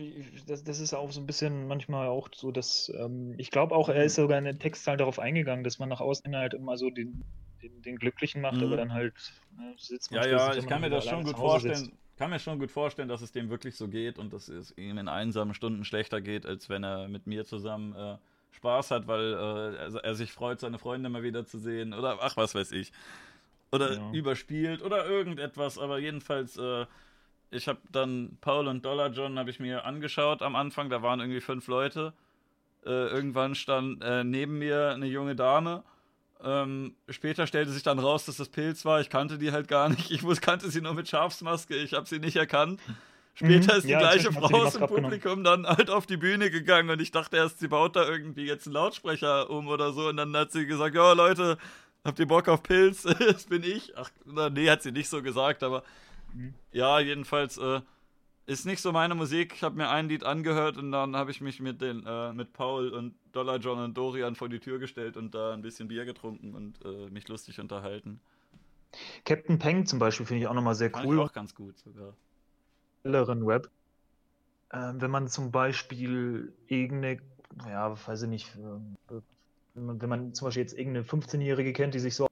das, 0.47 0.65
das 0.65 0.81
ist 0.81 0.93
auch 0.93 1.11
so 1.11 1.19
ein 1.19 1.27
bisschen 1.27 1.67
manchmal 1.67 2.09
auch 2.09 2.29
so, 2.35 2.51
dass 2.51 2.93
ähm, 2.99 3.35
ich 3.39 3.51
glaube 3.51 3.75
auch, 3.75 3.89
er 3.89 4.05
ist 4.05 4.17
sogar 4.17 4.37
in 4.39 4.45
den 4.45 4.59
Textzahlen 4.59 4.99
darauf 4.99 5.19
eingegangen, 5.19 5.65
dass 5.65 5.79
man 5.79 5.89
nach 5.89 6.01
außen 6.03 6.37
halt 6.37 6.53
immer 6.53 6.77
so 6.77 6.91
den, 6.91 7.25
den, 7.63 7.81
den 7.81 7.97
Glücklichen 7.97 8.43
macht, 8.43 8.57
mhm. 8.57 8.65
aber 8.65 8.77
dann 8.77 8.93
halt 8.93 9.15
ne, 9.57 9.75
sitzt 9.79 10.11
man. 10.11 10.25
Ja, 10.25 10.29
ja, 10.29 10.55
ich 10.55 10.67
kann 10.67 10.83
mir 10.83 10.91
das 10.91 11.07
schon 11.07 11.25
gut 11.25 11.39
vorstellen. 11.39 11.77
Sitzt. 11.77 12.06
Kann 12.17 12.31
mir 12.31 12.39
schon 12.39 12.59
gut 12.59 12.71
vorstellen, 12.71 13.09
dass 13.09 13.21
es 13.21 13.33
dem 13.33 13.51
wirklich 13.51 13.77
so 13.77 13.89
geht 13.89 14.19
und 14.19 14.33
dass 14.33 14.49
es 14.49 14.77
ihm 14.79 14.99
in 14.99 15.09
einsamen 15.09 15.55
Stunden 15.55 15.85
schlechter 15.85 16.21
geht, 16.21 16.47
als 16.47 16.69
wenn 16.69 16.83
er 16.83 17.09
mit 17.09 17.27
mir 17.27 17.45
zusammen 17.45 17.95
äh, 17.95 18.17
Spaß 18.53 18.91
hat, 18.91 19.07
weil 19.07 19.35
äh, 19.35 19.99
er 20.03 20.15
sich 20.15 20.33
freut, 20.33 20.61
seine 20.61 20.79
Freunde 20.79 21.11
mal 21.11 21.23
wieder 21.23 21.45
zu 21.45 21.59
sehen 21.59 21.93
oder 21.93 22.19
ach, 22.21 22.37
was 22.37 22.55
weiß 22.55 22.73
ich. 22.73 22.93
Oder 23.71 23.95
ja. 23.95 24.13
überspielt 24.13 24.83
oder 24.83 25.07
irgendetwas, 25.07 25.79
aber 25.79 25.99
jedenfalls 25.99 26.57
äh, 26.57 26.87
ich 27.51 27.69
habe 27.69 27.79
dann 27.93 28.37
Paul 28.41 28.67
und 28.67 28.85
Dollar 28.85 29.11
John 29.11 29.39
habe 29.39 29.51
ich 29.51 29.61
mir 29.61 29.85
angeschaut 29.85 30.43
am 30.43 30.57
Anfang, 30.57 30.91
da 30.91 31.03
waren 31.03 31.21
irgendwie 31.21 31.41
fünf 31.41 31.69
Leute. 31.69 32.13
Äh, 32.85 32.91
irgendwann 32.91 33.55
stand 33.55 34.03
äh, 34.03 34.25
neben 34.25 34.59
mir 34.59 34.91
eine 34.91 35.07
junge 35.07 35.37
Dame. 35.37 35.83
Ähm, 36.43 36.95
später 37.09 37.47
stellte 37.47 37.73
sich 37.73 37.83
dann 37.83 37.99
raus, 37.99 38.27
dass 38.27 38.37
das 38.37 38.49
Pilz 38.49 38.85
war. 38.85 39.01
Ich 39.01 39.11
kannte 39.11 39.39
die 39.39 39.53
halt 39.53 39.69
gar 39.69 39.89
nicht. 39.89 40.11
Ich 40.11 40.23
wusste, 40.23 40.45
kannte 40.45 40.71
sie 40.71 40.81
nur 40.81 40.95
mit 40.95 41.09
Schafsmaske. 41.09 41.75
Ich 41.77 41.95
habe 41.95 42.07
sie 42.07 42.19
nicht 42.19 42.37
erkannt. 42.37 42.81
Später 43.35 43.73
mhm. 43.73 43.79
ist 43.79 43.85
die 43.85 43.91
ja, 43.91 43.99
gleiche 43.99 44.33
Frau 44.33 44.65
aus 44.65 44.75
dem 44.75 44.87
Publikum 44.87 45.45
dann 45.45 45.67
halt 45.67 45.91
auf 45.91 46.07
die 46.07 46.17
Bühne 46.17 46.51
gegangen 46.51 46.89
und 46.89 47.03
ich 47.03 47.11
dachte 47.11 47.37
erst, 47.37 47.59
sie 47.59 47.69
baut 47.69 47.95
da 47.95 48.09
irgendwie 48.09 48.47
jetzt 48.47 48.67
einen 48.67 48.75
Lautsprecher 48.75 49.51
um 49.51 49.69
oder 49.69 49.93
so. 49.93 50.09
Und 50.09 50.17
dann 50.17 50.35
hat 50.37 50.53
sie 50.53 50.67
gesagt: 50.67 50.95
Ja, 50.95 51.13
Leute, 51.13 51.59
habt 52.05 52.19
ihr 52.19 52.27
Bock 52.27 52.49
auf 52.49 52.63
Pilz? 52.63 53.03
das 53.19 53.45
bin 53.45 53.63
ich. 53.63 53.93
Ach, 53.97 54.11
nee, 54.25 54.71
hat 54.71 54.83
sie 54.83 54.93
nicht 54.93 55.09
so 55.09 55.23
gesagt, 55.23 55.63
aber 55.63 55.83
Mhm. 56.37 56.55
Ja, 56.73 57.01
jedenfalls 57.01 57.59
äh, 57.59 57.81
ist 58.47 58.65
nicht 58.65 58.81
so 58.81 58.93
meine 58.93 59.15
Musik. 59.15 59.53
Ich 59.55 59.63
habe 59.63 59.77
mir 59.77 59.91
ein 59.91 60.09
Lied 60.09 60.25
angehört 60.25 60.77
und 60.77 60.93
dann 60.93 61.17
habe 61.17 61.31
ich 61.31 61.41
mich 61.41 61.61
mit 61.61 61.81
den 61.81 62.07
äh, 62.07 62.33
mit 62.33 62.53
Paul 62.53 62.91
und 62.91 63.15
Dollar 63.33 63.59
John 63.59 63.79
und 63.79 63.97
Dorian 63.97 64.37
vor 64.37 64.49
die 64.49 64.61
Tür 64.61 64.79
gestellt 64.79 65.17
und 65.17 65.35
da 65.35 65.53
ein 65.53 65.63
bisschen 65.63 65.89
Bier 65.89 66.05
getrunken 66.05 66.55
und 66.55 66.85
äh, 66.85 67.11
mich 67.11 67.27
lustig 67.29 67.61
unterhalten. 67.61 68.21
Captain 69.25 69.59
Peng 69.59 69.85
zum 69.85 69.99
Beispiel 69.99 70.25
finde 70.25 70.43
ich 70.43 70.49
auch 70.49 70.55
nochmal 70.55 70.77
sehr 70.77 70.91
Fand 70.91 71.07
cool. 71.07 71.21
auch 71.21 71.33
ganz 71.33 71.55
gut 71.55 71.77
sogar. 71.79 72.15
Web. 73.05 73.69
Ähm, 74.73 75.01
wenn 75.01 75.11
man 75.11 75.29
zum 75.29 75.51
Beispiel 75.51 76.53
irgendeine, 76.67 77.21
ja, 77.69 77.95
weiß 78.07 78.23
ich 78.23 78.29
nicht, 78.29 78.57
äh, 78.57 79.21
wenn 79.75 79.87
man, 79.87 80.01
wenn 80.01 80.09
man 80.09 80.35
zum 80.35 80.47
Beispiel 80.47 80.63
jetzt 80.63 80.77
irgendeine 80.77 81.05
15-Jährige 81.05 81.73
kennt, 81.73 81.95
die 81.95 82.01
sich 82.01 82.15
so 82.15 82.27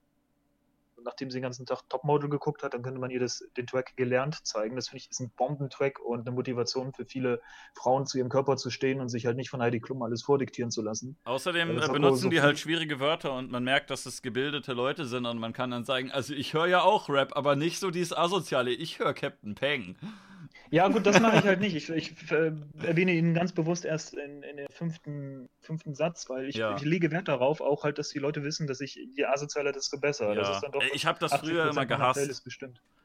nachdem 1.05 1.31
sie 1.31 1.37
den 1.37 1.43
ganzen 1.43 1.65
Tag 1.65 1.83
Topmodel 1.89 2.29
geguckt 2.29 2.63
hat, 2.63 2.73
dann 2.73 2.81
könnte 2.81 2.99
man 2.99 3.09
ihr 3.09 3.19
das, 3.19 3.43
den 3.55 3.67
Track 3.67 3.95
gelernt 3.95 4.45
zeigen. 4.45 4.75
Das 4.75 4.89
finde 4.89 5.03
ich 5.03 5.09
ist 5.09 5.19
ein 5.21 5.31
Bombentrack 5.37 5.99
und 5.99 6.27
eine 6.27 6.31
Motivation 6.31 6.93
für 6.93 7.05
viele 7.05 7.41
Frauen 7.75 8.05
zu 8.05 8.17
ihrem 8.17 8.29
Körper 8.29 8.57
zu 8.57 8.69
stehen 8.69 8.99
und 8.99 9.09
sich 9.09 9.25
halt 9.25 9.37
nicht 9.37 9.49
von 9.49 9.61
Heidi 9.61 9.79
Klum 9.79 10.01
alles 10.01 10.23
vordiktieren 10.23 10.71
zu 10.71 10.81
lassen. 10.81 11.17
Außerdem 11.23 11.77
äh, 11.77 11.87
benutzen 11.87 12.23
so 12.23 12.29
die 12.29 12.41
halt 12.41 12.59
schwierige 12.59 12.99
Wörter 12.99 13.33
und 13.33 13.51
man 13.51 13.63
merkt, 13.63 13.89
dass 13.89 14.05
es 14.05 14.21
gebildete 14.21 14.73
Leute 14.73 15.05
sind 15.05 15.25
und 15.25 15.39
man 15.39 15.53
kann 15.53 15.71
dann 15.71 15.83
sagen, 15.85 16.11
also 16.11 16.33
ich 16.33 16.53
höre 16.53 16.67
ja 16.67 16.81
auch 16.81 17.09
Rap, 17.09 17.35
aber 17.35 17.55
nicht 17.55 17.79
so 17.79 17.91
dieses 17.91 18.15
Asoziale. 18.15 18.71
Ich 18.71 18.99
höre 18.99 19.13
Captain 19.13 19.55
Peng. 19.55 19.95
Ja, 20.71 20.87
gut, 20.87 21.05
das 21.05 21.19
mache 21.19 21.37
ich 21.37 21.43
halt 21.43 21.59
nicht. 21.59 21.75
Ich, 21.75 21.89
ich 21.89 22.31
äh, 22.31 22.51
erwähne 22.81 23.13
ihn 23.13 23.33
ganz 23.33 23.51
bewusst 23.51 23.85
erst 23.85 24.13
in, 24.13 24.43
in 24.43 24.57
dem 24.57 24.67
fünften, 24.69 25.49
fünften 25.61 25.95
Satz, 25.95 26.29
weil 26.29 26.49
ich, 26.49 26.55
ja. 26.55 26.75
ich, 26.75 26.83
lege 26.83 27.11
Wert 27.11 27.27
darauf, 27.27 27.61
auch 27.61 27.83
halt, 27.83 27.97
dass 27.99 28.09
die 28.09 28.19
Leute 28.19 28.43
wissen, 28.43 28.67
dass 28.67 28.81
ich 28.81 28.95
je 28.95 29.25
asozialer, 29.25 29.71
desto 29.71 29.99
besser. 29.99 30.33
Ja. 30.33 30.41
Das 30.41 30.61
doch, 30.61 30.81
ich 30.93 31.05
habe 31.05 31.19
das 31.19 31.33
früher 31.35 31.69
immer 31.69 31.85
gehasst. 31.85 32.43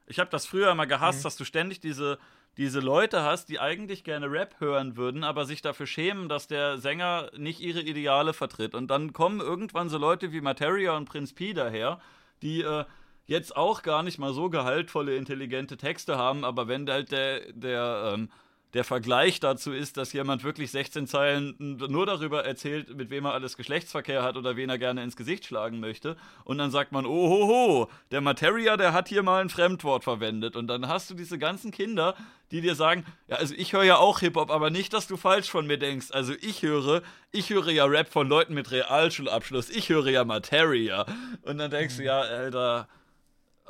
Ich 0.06 0.18
habe 0.18 0.30
das 0.30 0.46
früher 0.46 0.72
immer 0.72 0.86
gehasst, 0.86 1.20
mhm. 1.20 1.22
dass 1.24 1.36
du 1.36 1.44
ständig 1.44 1.80
diese, 1.80 2.18
diese 2.56 2.80
Leute 2.80 3.22
hast, 3.22 3.48
die 3.48 3.60
eigentlich 3.60 4.02
gerne 4.02 4.30
Rap 4.30 4.56
hören 4.58 4.96
würden, 4.96 5.22
aber 5.22 5.44
sich 5.44 5.62
dafür 5.62 5.86
schämen, 5.86 6.28
dass 6.28 6.48
der 6.48 6.78
Sänger 6.78 7.30
nicht 7.36 7.60
ihre 7.60 7.80
Ideale 7.80 8.32
vertritt. 8.32 8.74
Und 8.74 8.88
dann 8.88 9.12
kommen 9.12 9.40
irgendwann 9.40 9.88
so 9.88 9.98
Leute 9.98 10.32
wie 10.32 10.40
Materia 10.40 10.96
und 10.96 11.08
Prinz 11.08 11.32
P 11.32 11.52
daher, 11.52 12.00
die 12.42 12.62
äh, 12.62 12.84
jetzt 13.30 13.56
auch 13.56 13.82
gar 13.82 14.02
nicht 14.02 14.18
mal 14.18 14.34
so 14.34 14.50
gehaltvolle, 14.50 15.16
intelligente 15.16 15.76
Texte 15.76 16.18
haben, 16.18 16.44
aber 16.44 16.66
wenn 16.66 16.90
halt 16.90 17.12
der, 17.12 17.52
der, 17.52 18.12
ähm, 18.14 18.28
der 18.74 18.82
Vergleich 18.82 19.38
dazu 19.38 19.72
ist, 19.72 19.96
dass 19.96 20.12
jemand 20.12 20.42
wirklich 20.42 20.72
16 20.72 21.06
Zeilen 21.06 21.54
nur 21.58 22.06
darüber 22.06 22.44
erzählt, 22.44 22.96
mit 22.96 23.10
wem 23.10 23.26
er 23.26 23.32
alles 23.32 23.56
Geschlechtsverkehr 23.56 24.24
hat 24.24 24.36
oder 24.36 24.56
wen 24.56 24.68
er 24.68 24.78
gerne 24.78 25.04
ins 25.04 25.14
Gesicht 25.14 25.44
schlagen 25.44 25.78
möchte. 25.78 26.16
Und 26.44 26.58
dann 26.58 26.72
sagt 26.72 26.90
man, 26.90 27.06
oh 27.06 27.28
ho 27.28 27.46
ho, 27.46 27.90
der 28.10 28.20
Materia, 28.20 28.76
der 28.76 28.92
hat 28.92 29.08
hier 29.08 29.22
mal 29.22 29.40
ein 29.40 29.48
Fremdwort 29.48 30.02
verwendet. 30.02 30.56
Und 30.56 30.66
dann 30.66 30.88
hast 30.88 31.08
du 31.10 31.14
diese 31.14 31.38
ganzen 31.38 31.70
Kinder, 31.70 32.16
die 32.50 32.60
dir 32.60 32.74
sagen, 32.74 33.04
ja, 33.28 33.36
also 33.36 33.54
ich 33.56 33.72
höre 33.72 33.84
ja 33.84 33.96
auch 33.96 34.20
Hip-Hop, 34.20 34.50
aber 34.50 34.70
nicht, 34.70 34.92
dass 34.92 35.06
du 35.06 35.16
falsch 35.16 35.50
von 35.50 35.68
mir 35.68 35.78
denkst. 35.78 36.08
Also 36.10 36.32
ich 36.40 36.62
höre, 36.62 37.02
ich 37.30 37.50
höre 37.50 37.70
ja 37.70 37.84
Rap 37.84 38.08
von 38.08 38.28
Leuten 38.28 38.54
mit 38.54 38.72
Realschulabschluss. 38.72 39.70
Ich 39.70 39.88
höre 39.88 40.08
ja 40.08 40.24
Materia. 40.24 41.06
Und 41.42 41.58
dann 41.58 41.70
denkst 41.70 41.96
du, 41.96 42.04
ja, 42.04 42.20
Alter, 42.20 42.88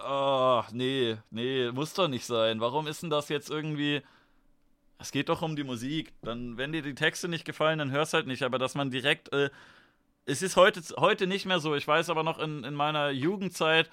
oh, 0.04 0.62
nee, 0.72 1.16
nee, 1.30 1.70
muss 1.72 1.94
doch 1.94 2.08
nicht 2.08 2.26
sein. 2.26 2.60
Warum 2.60 2.86
ist 2.86 3.02
denn 3.02 3.10
das 3.10 3.28
jetzt 3.28 3.50
irgendwie 3.50 4.02
es 5.00 5.12
geht 5.12 5.30
doch 5.30 5.42
um 5.42 5.56
die 5.56 5.64
Musik. 5.64 6.12
Dann, 6.22 6.58
wenn 6.58 6.72
dir 6.72 6.82
die 6.82 6.94
Texte 6.94 7.26
nicht 7.28 7.44
gefallen, 7.44 7.78
dann 7.78 7.90
hörst 7.90 8.12
halt 8.12 8.26
nicht. 8.26 8.42
Aber 8.42 8.58
dass 8.58 8.74
man 8.74 8.90
direkt. 8.90 9.32
Äh, 9.32 9.50
es 10.26 10.42
ist 10.42 10.56
heute, 10.56 10.80
heute 10.98 11.26
nicht 11.26 11.46
mehr 11.46 11.58
so. 11.58 11.74
Ich 11.74 11.88
weiß 11.88 12.10
aber 12.10 12.22
noch, 12.22 12.38
in, 12.38 12.62
in 12.62 12.74
meiner 12.74 13.10
Jugendzeit 13.10 13.90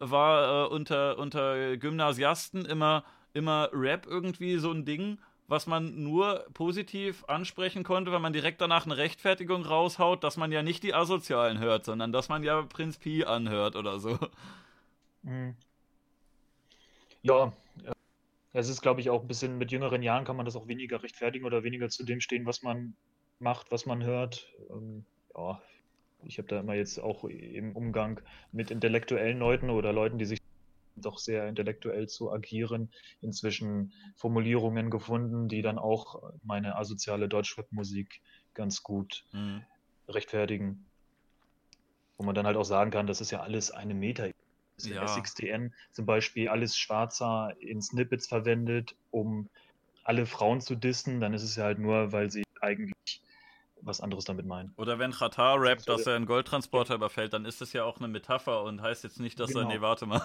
war 0.00 0.64
äh, 0.64 0.68
unter, 0.68 1.18
unter 1.18 1.76
Gymnasiasten 1.76 2.64
immer, 2.64 3.04
immer 3.34 3.68
Rap 3.72 4.06
irgendwie 4.06 4.56
so 4.56 4.72
ein 4.72 4.84
Ding, 4.86 5.18
was 5.46 5.66
man 5.66 6.02
nur 6.02 6.46
positiv 6.54 7.24
ansprechen 7.26 7.84
konnte, 7.84 8.10
weil 8.10 8.18
man 8.20 8.32
direkt 8.32 8.60
danach 8.60 8.86
eine 8.86 8.96
Rechtfertigung 8.96 9.64
raushaut, 9.64 10.24
dass 10.24 10.38
man 10.38 10.50
ja 10.50 10.62
nicht 10.62 10.82
die 10.82 10.94
Asozialen 10.94 11.60
hört, 11.60 11.84
sondern 11.84 12.10
dass 12.10 12.28
man 12.30 12.42
ja 12.42 12.62
Prinz 12.62 12.98
Pi 12.98 13.24
anhört 13.24 13.76
oder 13.76 14.00
so. 14.00 14.18
Mhm. 15.26 15.56
Ja, 17.22 17.52
es 18.52 18.68
ist, 18.68 18.80
glaube 18.80 19.00
ich, 19.00 19.10
auch 19.10 19.22
ein 19.22 19.28
bisschen 19.28 19.58
mit 19.58 19.72
jüngeren 19.72 20.02
Jahren 20.02 20.24
kann 20.24 20.36
man 20.36 20.46
das 20.46 20.56
auch 20.56 20.68
weniger 20.68 21.02
rechtfertigen 21.02 21.44
oder 21.44 21.62
weniger 21.62 21.88
zu 21.88 22.04
dem 22.04 22.20
stehen, 22.20 22.46
was 22.46 22.62
man 22.62 22.96
macht, 23.38 23.70
was 23.70 23.84
man 23.84 24.02
hört. 24.04 24.50
Ähm, 24.70 25.04
ja, 25.36 25.60
ich 26.22 26.38
habe 26.38 26.48
da 26.48 26.60
immer 26.60 26.74
jetzt 26.74 26.98
auch 26.98 27.24
im 27.24 27.76
Umgang 27.76 28.20
mit 28.52 28.70
intellektuellen 28.70 29.38
Leuten 29.38 29.68
oder 29.68 29.92
Leuten, 29.92 30.18
die 30.18 30.24
sich 30.24 30.40
doch 30.94 31.18
sehr 31.18 31.46
intellektuell 31.48 32.08
zu 32.08 32.32
agieren, 32.32 32.90
inzwischen 33.20 33.92
Formulierungen 34.16 34.90
gefunden, 34.90 35.48
die 35.48 35.60
dann 35.60 35.78
auch 35.78 36.32
meine 36.42 36.76
asoziale 36.76 37.28
Deutschrap-Musik 37.28 38.22
ganz 38.54 38.82
gut 38.82 39.26
mhm. 39.32 39.64
rechtfertigen. 40.08 40.86
Wo 42.16 42.24
man 42.24 42.34
dann 42.34 42.46
halt 42.46 42.56
auch 42.56 42.64
sagen 42.64 42.90
kann, 42.90 43.06
das 43.06 43.20
ist 43.20 43.30
ja 43.30 43.40
alles 43.40 43.70
eine 43.70 43.92
Meta 43.92 44.28
ja. 44.78 45.06
SXDN 45.06 45.72
zum 45.92 46.06
Beispiel 46.06 46.48
alles 46.48 46.76
Schwarzer 46.76 47.54
in 47.60 47.80
Snippets 47.82 48.26
verwendet, 48.26 48.94
um 49.10 49.48
alle 50.04 50.26
Frauen 50.26 50.60
zu 50.60 50.76
dissen, 50.76 51.20
dann 51.20 51.34
ist 51.34 51.42
es 51.42 51.56
ja 51.56 51.64
halt 51.64 51.78
nur, 51.78 52.12
weil 52.12 52.30
sie 52.30 52.44
eigentlich 52.60 53.20
was 53.82 54.00
anderes 54.00 54.24
damit 54.24 54.46
meinen. 54.46 54.72
Oder 54.76 54.98
wenn 54.98 55.12
Qatar 55.12 55.60
rappt, 55.60 55.88
dass 55.88 56.06
er 56.06 56.16
einen 56.16 56.26
Goldtransporter 56.26 56.94
überfällt, 56.94 57.32
dann 57.32 57.44
ist 57.44 57.60
das 57.60 57.72
ja 57.72 57.84
auch 57.84 57.98
eine 57.98 58.08
Metapher 58.08 58.62
und 58.62 58.82
heißt 58.82 59.04
jetzt 59.04 59.20
nicht, 59.20 59.38
dass 59.38 59.48
genau. 59.48 59.60
er. 59.60 59.66
Nee, 59.66 59.80
warte 59.80 60.06
mal. 60.06 60.22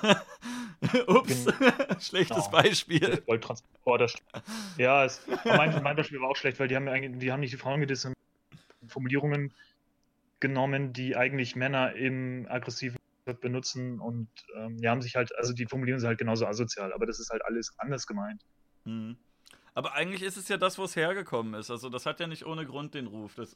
Ups, 1.08 1.46
schlechtes 2.00 2.46
genau. 2.46 2.50
Beispiel. 2.50 3.22
Goldtransporter. 3.26 4.08
Ja, 4.78 5.06
es, 5.06 5.22
mein, 5.46 5.82
mein, 5.84 5.96
Beispiel 5.96 6.20
war 6.22 6.30
auch 6.30 6.36
schlecht, 6.36 6.60
weil 6.60 6.68
die 6.68 6.76
haben, 6.76 6.88
eigentlich, 6.88 7.20
die 7.20 7.32
haben 7.32 7.42
nicht 7.42 7.54
die 7.54 7.58
Frauen 7.58 7.82
gedisst 7.82 8.10
Formulierungen 8.88 9.54
genommen, 10.40 10.92
die 10.92 11.16
eigentlich 11.16 11.56
Männer 11.56 11.94
im 11.94 12.48
aggressiven 12.50 12.98
benutzen 13.26 14.00
und 14.00 14.30
ähm, 14.56 14.78
die 14.78 14.90
haben 14.90 15.02
sich 15.02 15.16
halt, 15.16 15.36
also 15.38 15.54
die 15.54 15.66
formulieren 15.66 16.00
sie 16.00 16.08
halt 16.08 16.18
genauso 16.18 16.46
asozial, 16.46 16.92
aber 16.94 17.06
das 17.06 17.20
ist 17.20 17.30
halt 17.30 17.44
alles 17.46 17.74
anders 17.78 18.08
gemeint. 18.08 18.44
Mhm. 18.86 19.18
Aber 19.74 19.94
eigentlich 19.94 20.24
ist 20.24 20.38
es 20.38 20.50
ja 20.50 20.58
das, 20.58 20.78
wo 20.78 20.84
es 20.84 20.96
hergekommen 20.96 21.54
ist. 21.54 21.72
Also 21.72 21.90
das 21.90 22.06
hat 22.06 22.20
ja 22.20 22.28
nicht 22.28 22.46
ohne 22.46 22.66
Grund 22.66 22.94
den 22.94 23.08
Ruf. 23.08 23.36
Das 23.36 23.56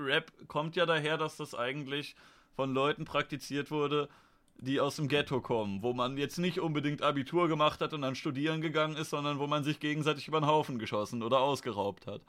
Rap 0.00 0.32
kommt 0.48 0.74
ja 0.74 0.86
daher, 0.86 1.16
dass 1.16 1.36
das 1.36 1.54
eigentlich 1.54 2.16
von 2.56 2.72
Leuten 2.74 3.04
praktiziert 3.04 3.70
wurde, 3.70 4.08
die 4.56 4.80
aus 4.80 4.96
dem 4.96 5.08
Ghetto 5.08 5.40
kommen, 5.40 5.82
wo 5.82 5.92
man 5.92 6.16
jetzt 6.16 6.38
nicht 6.38 6.60
unbedingt 6.60 7.02
Abitur 7.02 7.48
gemacht 7.48 7.80
hat 7.80 7.92
und 7.92 8.02
dann 8.02 8.14
studieren 8.14 8.60
gegangen 8.60 8.96
ist, 8.96 9.10
sondern 9.10 9.38
wo 9.38 9.46
man 9.46 9.64
sich 9.64 9.80
gegenseitig 9.80 10.28
über 10.28 10.40
den 10.40 10.46
Haufen 10.46 10.78
geschossen 10.78 11.22
oder 11.22 11.40
ausgeraubt 11.40 12.06
hat. 12.06 12.22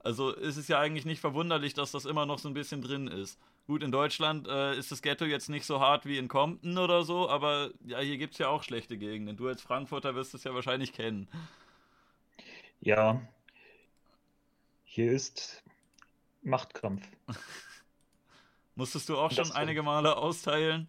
Also 0.00 0.30
ist 0.30 0.56
es 0.56 0.68
ja 0.68 0.78
eigentlich 0.78 1.04
nicht 1.04 1.20
verwunderlich, 1.20 1.74
dass 1.74 1.92
das 1.92 2.04
immer 2.04 2.26
noch 2.26 2.38
so 2.38 2.48
ein 2.48 2.54
bisschen 2.54 2.82
drin 2.82 3.08
ist. 3.08 3.38
Gut, 3.68 3.82
in 3.82 3.92
Deutschland 3.92 4.48
äh, 4.48 4.78
ist 4.78 4.90
das 4.90 5.02
Ghetto 5.02 5.26
jetzt 5.26 5.50
nicht 5.50 5.66
so 5.66 5.78
hart 5.78 6.06
wie 6.06 6.16
in 6.16 6.26
Compton 6.26 6.78
oder 6.78 7.04
so, 7.04 7.28
aber 7.28 7.70
ja, 7.84 8.00
hier 8.00 8.16
gibt 8.16 8.32
es 8.32 8.38
ja 8.38 8.48
auch 8.48 8.62
schlechte 8.62 8.96
Gegenden. 8.96 9.36
Du 9.36 9.46
als 9.46 9.60
Frankfurter 9.60 10.14
wirst 10.14 10.32
es 10.32 10.44
ja 10.44 10.54
wahrscheinlich 10.54 10.94
kennen. 10.94 11.28
Ja, 12.80 13.20
hier 14.84 15.12
ist 15.12 15.62
Machtkampf. 16.40 17.06
Musstest 18.74 19.10
du 19.10 19.18
auch 19.18 19.32
schon 19.32 19.52
einige 19.52 19.82
Male 19.82 20.16
austeilen? 20.16 20.88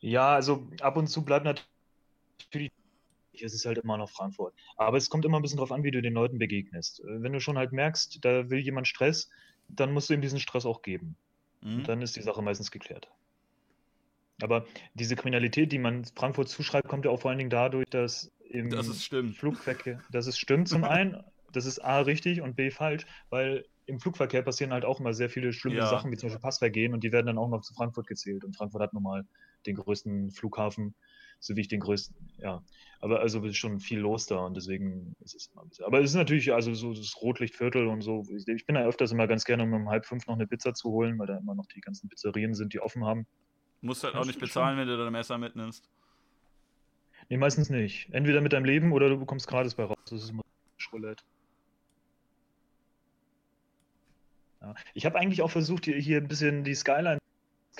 Ja, 0.00 0.36
also 0.36 0.66
ab 0.80 0.96
und 0.96 1.08
zu 1.08 1.22
bleibt 1.22 1.44
natürlich 1.44 2.72
es 3.34 3.52
ist 3.52 3.66
halt 3.66 3.76
immer 3.76 3.98
noch 3.98 4.08
Frankfurt. 4.08 4.54
Aber 4.76 4.96
es 4.96 5.10
kommt 5.10 5.26
immer 5.26 5.38
ein 5.38 5.42
bisschen 5.42 5.58
drauf 5.58 5.72
an, 5.72 5.84
wie 5.84 5.90
du 5.90 6.00
den 6.00 6.14
Leuten 6.14 6.38
begegnest. 6.38 7.02
Wenn 7.04 7.32
du 7.34 7.40
schon 7.40 7.58
halt 7.58 7.72
merkst, 7.72 8.24
da 8.24 8.48
will 8.48 8.60
jemand 8.60 8.88
Stress, 8.88 9.28
dann 9.72 9.92
musst 9.92 10.10
du 10.10 10.14
ihm 10.14 10.20
diesen 10.20 10.40
Stress 10.40 10.66
auch 10.66 10.82
geben. 10.82 11.16
Mhm. 11.62 11.76
Und 11.76 11.88
dann 11.88 12.02
ist 12.02 12.16
die 12.16 12.22
Sache 12.22 12.42
meistens 12.42 12.70
geklärt. 12.70 13.10
Aber 14.40 14.66
diese 14.94 15.14
Kriminalität, 15.14 15.72
die 15.72 15.78
man 15.78 16.04
Frankfurt 16.04 16.48
zuschreibt, 16.48 16.88
kommt 16.88 17.04
ja 17.04 17.10
auch 17.10 17.20
vor 17.20 17.30
allen 17.30 17.38
Dingen 17.38 17.50
dadurch, 17.50 17.88
dass 17.90 18.32
im 18.48 18.70
das 18.70 19.04
Flugverkehr, 19.04 20.00
dass 20.10 20.26
es 20.26 20.38
stimmt 20.38 20.68
zum 20.68 20.84
einen, 20.84 21.22
das 21.52 21.66
ist 21.66 21.78
A 21.78 22.00
richtig 22.00 22.40
und 22.40 22.56
B 22.56 22.70
falsch, 22.70 23.06
weil 23.30 23.64
im 23.86 24.00
Flugverkehr 24.00 24.42
passieren 24.42 24.72
halt 24.72 24.84
auch 24.84 25.00
immer 25.00 25.14
sehr 25.14 25.30
viele 25.30 25.52
schlimme 25.52 25.76
ja. 25.76 25.86
Sachen, 25.86 26.10
wie 26.10 26.16
zum 26.16 26.28
Beispiel 26.28 26.42
Passvergehen 26.42 26.92
und 26.94 27.02
die 27.04 27.12
werden 27.12 27.26
dann 27.26 27.38
auch 27.38 27.48
noch 27.48 27.62
zu 27.62 27.74
Frankfurt 27.74 28.06
gezählt. 28.06 28.44
Und 28.44 28.56
Frankfurt 28.56 28.82
hat 28.82 28.92
nun 28.92 29.02
mal 29.02 29.24
den 29.66 29.76
größten 29.76 30.30
Flughafen, 30.30 30.94
so 31.42 31.56
wie 31.56 31.60
ich 31.60 31.68
den 31.68 31.80
größten, 31.80 32.16
ja. 32.38 32.62
Aber 33.00 33.18
also 33.18 33.44
ist 33.44 33.56
schon 33.56 33.80
viel 33.80 33.98
los 33.98 34.26
da 34.26 34.36
und 34.36 34.56
deswegen 34.56 35.16
ist 35.24 35.34
es 35.34 35.48
immer 35.48 35.62
ein 35.62 35.68
bisschen. 35.68 35.84
Aber 35.84 35.98
es 35.98 36.10
ist 36.10 36.16
natürlich, 36.16 36.52
also 36.52 36.72
so 36.72 36.94
das 36.94 37.20
Rotlichtviertel 37.20 37.88
und 37.88 38.00
so. 38.00 38.24
Ich 38.46 38.64
bin 38.64 38.76
da 38.76 38.84
öfters 38.84 39.10
immer 39.10 39.26
ganz 39.26 39.44
gerne, 39.44 39.64
um 39.64 39.72
um 39.72 39.88
halb 39.88 40.06
fünf 40.06 40.26
noch 40.28 40.36
eine 40.36 40.46
Pizza 40.46 40.72
zu 40.72 40.90
holen, 40.90 41.18
weil 41.18 41.26
da 41.26 41.36
immer 41.36 41.56
noch 41.56 41.66
die 41.66 41.80
ganzen 41.80 42.08
Pizzerien 42.08 42.54
sind, 42.54 42.74
die 42.74 42.80
offen 42.80 43.04
haben. 43.04 43.26
Musst 43.80 44.04
halt 44.04 44.14
auch 44.14 44.24
nicht 44.24 44.38
bezahlen, 44.38 44.78
wenn 44.78 44.86
du 44.86 44.96
dein 44.96 45.12
Messer 45.12 45.36
mitnimmst. 45.36 45.90
Nee, 47.28 47.38
meistens 47.38 47.70
nicht. 47.70 48.08
Entweder 48.12 48.40
mit 48.40 48.52
deinem 48.52 48.64
Leben 48.64 48.92
oder 48.92 49.08
du 49.08 49.18
bekommst 49.18 49.48
gratis 49.48 49.74
bei 49.74 49.82
raus. 49.82 49.98
Das 50.08 50.22
ist 50.22 50.30
immer 50.30 50.44
Roulette. 50.92 51.24
Ja. 54.60 54.74
Ich 54.94 55.06
habe 55.06 55.18
eigentlich 55.18 55.42
auch 55.42 55.50
versucht, 55.50 55.86
hier, 55.86 55.96
hier 55.96 56.18
ein 56.18 56.28
bisschen 56.28 56.62
die 56.62 56.76
Skyline 56.76 57.18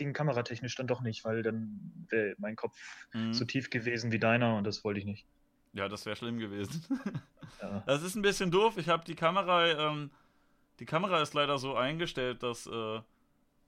ging 0.02 0.12
kameratechnisch 0.12 0.74
dann 0.74 0.86
doch 0.86 1.00
nicht, 1.00 1.24
weil 1.24 1.42
dann 1.42 2.06
wäre 2.08 2.34
mein 2.38 2.56
Kopf 2.56 2.76
mhm. 3.12 3.32
so 3.32 3.44
tief 3.44 3.70
gewesen 3.70 4.12
wie 4.12 4.18
deiner 4.18 4.56
und 4.56 4.64
das 4.64 4.84
wollte 4.84 5.00
ich 5.00 5.06
nicht. 5.06 5.26
Ja, 5.72 5.88
das 5.88 6.04
wäre 6.04 6.16
schlimm 6.16 6.38
gewesen. 6.38 6.84
ja. 7.62 7.82
Das 7.86 8.02
ist 8.02 8.14
ein 8.14 8.22
bisschen 8.22 8.50
doof. 8.50 8.76
Ich 8.76 8.88
habe 8.88 9.04
die 9.04 9.14
Kamera, 9.14 9.66
ähm, 9.66 10.10
die 10.80 10.84
Kamera 10.84 11.22
ist 11.22 11.34
leider 11.34 11.58
so 11.58 11.74
eingestellt, 11.74 12.42
dass, 12.42 12.66
äh, 12.66 13.00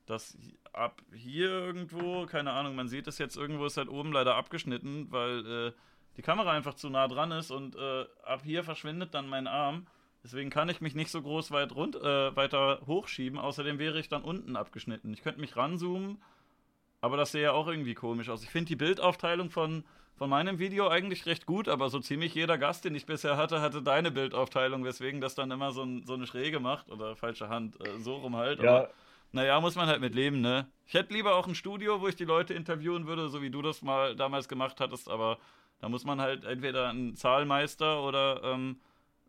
dass 0.06 0.36
ab 0.72 1.00
hier 1.14 1.48
irgendwo, 1.48 2.26
keine 2.26 2.52
Ahnung, 2.52 2.74
man 2.74 2.88
sieht 2.88 3.06
es 3.06 3.18
jetzt 3.18 3.36
irgendwo, 3.36 3.64
ist 3.64 3.76
halt 3.76 3.88
oben 3.88 4.12
leider 4.12 4.34
abgeschnitten, 4.34 5.10
weil 5.10 5.46
äh, 5.46 5.72
die 6.16 6.22
Kamera 6.22 6.50
einfach 6.52 6.74
zu 6.74 6.90
nah 6.90 7.08
dran 7.08 7.30
ist 7.32 7.50
und 7.50 7.76
äh, 7.76 8.04
ab 8.24 8.42
hier 8.44 8.64
verschwindet 8.64 9.14
dann 9.14 9.28
mein 9.28 9.46
Arm. 9.46 9.86
Deswegen 10.24 10.48
kann 10.48 10.70
ich 10.70 10.80
mich 10.80 10.94
nicht 10.94 11.10
so 11.10 11.20
groß 11.20 11.50
weit 11.50 11.74
rund, 11.74 11.96
äh, 11.96 12.34
weiter 12.34 12.80
hochschieben. 12.86 13.38
Außerdem 13.38 13.78
wäre 13.78 14.00
ich 14.00 14.08
dann 14.08 14.22
unten 14.22 14.56
abgeschnitten. 14.56 15.12
Ich 15.12 15.22
könnte 15.22 15.40
mich 15.40 15.54
ranzoomen, 15.54 16.16
aber 17.02 17.18
das 17.18 17.32
sähe 17.32 17.42
ja 17.42 17.52
auch 17.52 17.68
irgendwie 17.68 17.92
komisch 17.92 18.30
aus. 18.30 18.42
Ich 18.42 18.48
finde 18.48 18.68
die 18.68 18.76
Bildaufteilung 18.76 19.50
von, 19.50 19.84
von 20.16 20.30
meinem 20.30 20.58
Video 20.58 20.88
eigentlich 20.88 21.26
recht 21.26 21.44
gut, 21.44 21.68
aber 21.68 21.90
so 21.90 22.00
ziemlich 22.00 22.34
jeder 22.34 22.56
Gast, 22.56 22.86
den 22.86 22.94
ich 22.94 23.04
bisher 23.04 23.36
hatte, 23.36 23.60
hatte 23.60 23.82
deine 23.82 24.10
Bildaufteilung, 24.10 24.82
weswegen 24.82 25.20
das 25.20 25.34
dann 25.34 25.50
immer 25.50 25.72
so, 25.72 25.82
ein, 25.82 26.06
so 26.06 26.14
eine 26.14 26.26
Schräge 26.26 26.58
macht 26.58 26.90
oder 26.90 27.16
falsche 27.16 27.50
Hand, 27.50 27.78
äh, 27.86 27.98
so 27.98 28.16
rum 28.16 28.34
halt. 28.34 28.62
Ja. 28.62 28.70
Aber 28.70 28.90
naja, 29.32 29.60
muss 29.60 29.74
man 29.74 29.88
halt 29.88 30.00
mit 30.00 30.14
leben, 30.14 30.40
ne? 30.40 30.68
Ich 30.86 30.94
hätte 30.94 31.12
lieber 31.12 31.34
auch 31.34 31.46
ein 31.46 31.54
Studio, 31.54 32.00
wo 32.00 32.08
ich 32.08 32.16
die 32.16 32.24
Leute 32.24 32.54
interviewen 32.54 33.06
würde, 33.06 33.28
so 33.28 33.42
wie 33.42 33.50
du 33.50 33.60
das 33.60 33.82
mal 33.82 34.16
damals 34.16 34.48
gemacht 34.48 34.80
hattest, 34.80 35.10
aber 35.10 35.38
da 35.80 35.90
muss 35.90 36.04
man 36.04 36.18
halt 36.20 36.44
entweder 36.44 36.88
einen 36.88 37.14
Zahlmeister 37.14 38.02
oder 38.02 38.42
ähm, 38.42 38.80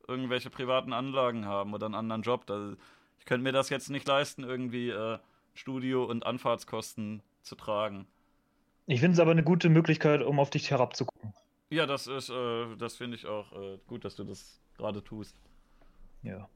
irgendwelche 0.07 0.49
privaten 0.49 0.93
Anlagen 0.93 1.45
haben 1.45 1.73
oder 1.73 1.85
einen 1.85 1.95
anderen 1.95 2.21
Job. 2.21 2.45
Da, 2.45 2.73
ich 3.19 3.25
könnte 3.25 3.43
mir 3.43 3.51
das 3.51 3.69
jetzt 3.69 3.89
nicht 3.89 4.07
leisten, 4.07 4.43
irgendwie 4.43 4.89
äh, 4.89 5.19
Studio- 5.53 6.05
und 6.05 6.25
Anfahrtskosten 6.25 7.21
zu 7.41 7.55
tragen. 7.55 8.07
Ich 8.87 8.99
finde 8.99 9.13
es 9.13 9.19
aber 9.19 9.31
eine 9.31 9.43
gute 9.43 9.69
Möglichkeit, 9.69 10.21
um 10.21 10.39
auf 10.39 10.49
dich 10.49 10.69
herabzugucken. 10.69 11.33
Ja, 11.69 11.85
das 11.85 12.07
ist, 12.07 12.29
äh, 12.29 12.75
das 12.77 12.95
finde 12.95 13.17
ich 13.17 13.25
auch 13.25 13.51
äh, 13.53 13.79
gut, 13.87 14.05
dass 14.05 14.15
du 14.15 14.23
das 14.23 14.61
gerade 14.77 15.03
tust. 15.03 15.35
Ja, 16.21 16.47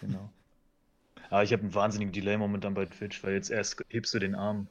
genau. 0.00 0.30
Aber 1.30 1.42
ich 1.44 1.52
habe 1.52 1.62
einen 1.62 1.74
wahnsinnigen 1.74 2.12
Delay 2.12 2.36
momentan 2.36 2.74
bei 2.74 2.86
Twitch, 2.86 3.22
weil 3.22 3.34
jetzt 3.34 3.50
erst 3.50 3.84
hebst 3.88 4.12
du 4.14 4.18
den 4.18 4.34
Arm. 4.34 4.66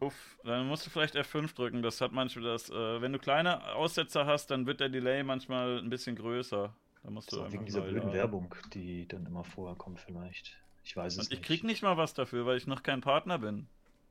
Uff, 0.00 0.36
dann 0.44 0.66
musst 0.66 0.86
du 0.86 0.90
vielleicht 0.90 1.16
F5 1.16 1.54
drücken. 1.54 1.82
Das 1.82 2.00
hat 2.00 2.12
manchmal 2.12 2.44
das, 2.44 2.70
äh, 2.70 3.00
wenn 3.00 3.12
du 3.12 3.18
kleine 3.18 3.74
Aussetzer 3.74 4.26
hast, 4.26 4.50
dann 4.50 4.66
wird 4.66 4.80
der 4.80 4.88
Delay 4.88 5.22
manchmal 5.22 5.78
ein 5.78 5.90
bisschen 5.90 6.16
größer. 6.16 6.74
Da 7.02 7.10
musst 7.10 7.32
Das 7.32 7.38
du 7.40 7.52
wegen 7.52 7.64
dieser 7.64 7.80
blöden 7.80 8.00
laden. 8.08 8.12
Werbung, 8.12 8.54
die 8.74 9.06
dann 9.08 9.26
immer 9.26 9.44
vorher 9.44 9.76
kommt 9.76 10.00
vielleicht. 10.00 10.56
Ich 10.84 10.96
weiß 10.96 11.14
es 11.14 11.18
Und 11.18 11.24
ich 11.32 11.38
nicht. 11.40 11.42
krieg 11.44 11.64
nicht 11.64 11.82
mal 11.82 11.96
was 11.96 12.14
dafür, 12.14 12.46
weil 12.46 12.56
ich 12.56 12.66
noch 12.66 12.82
kein 12.82 13.00
Partner 13.00 13.38
bin. 13.38 13.66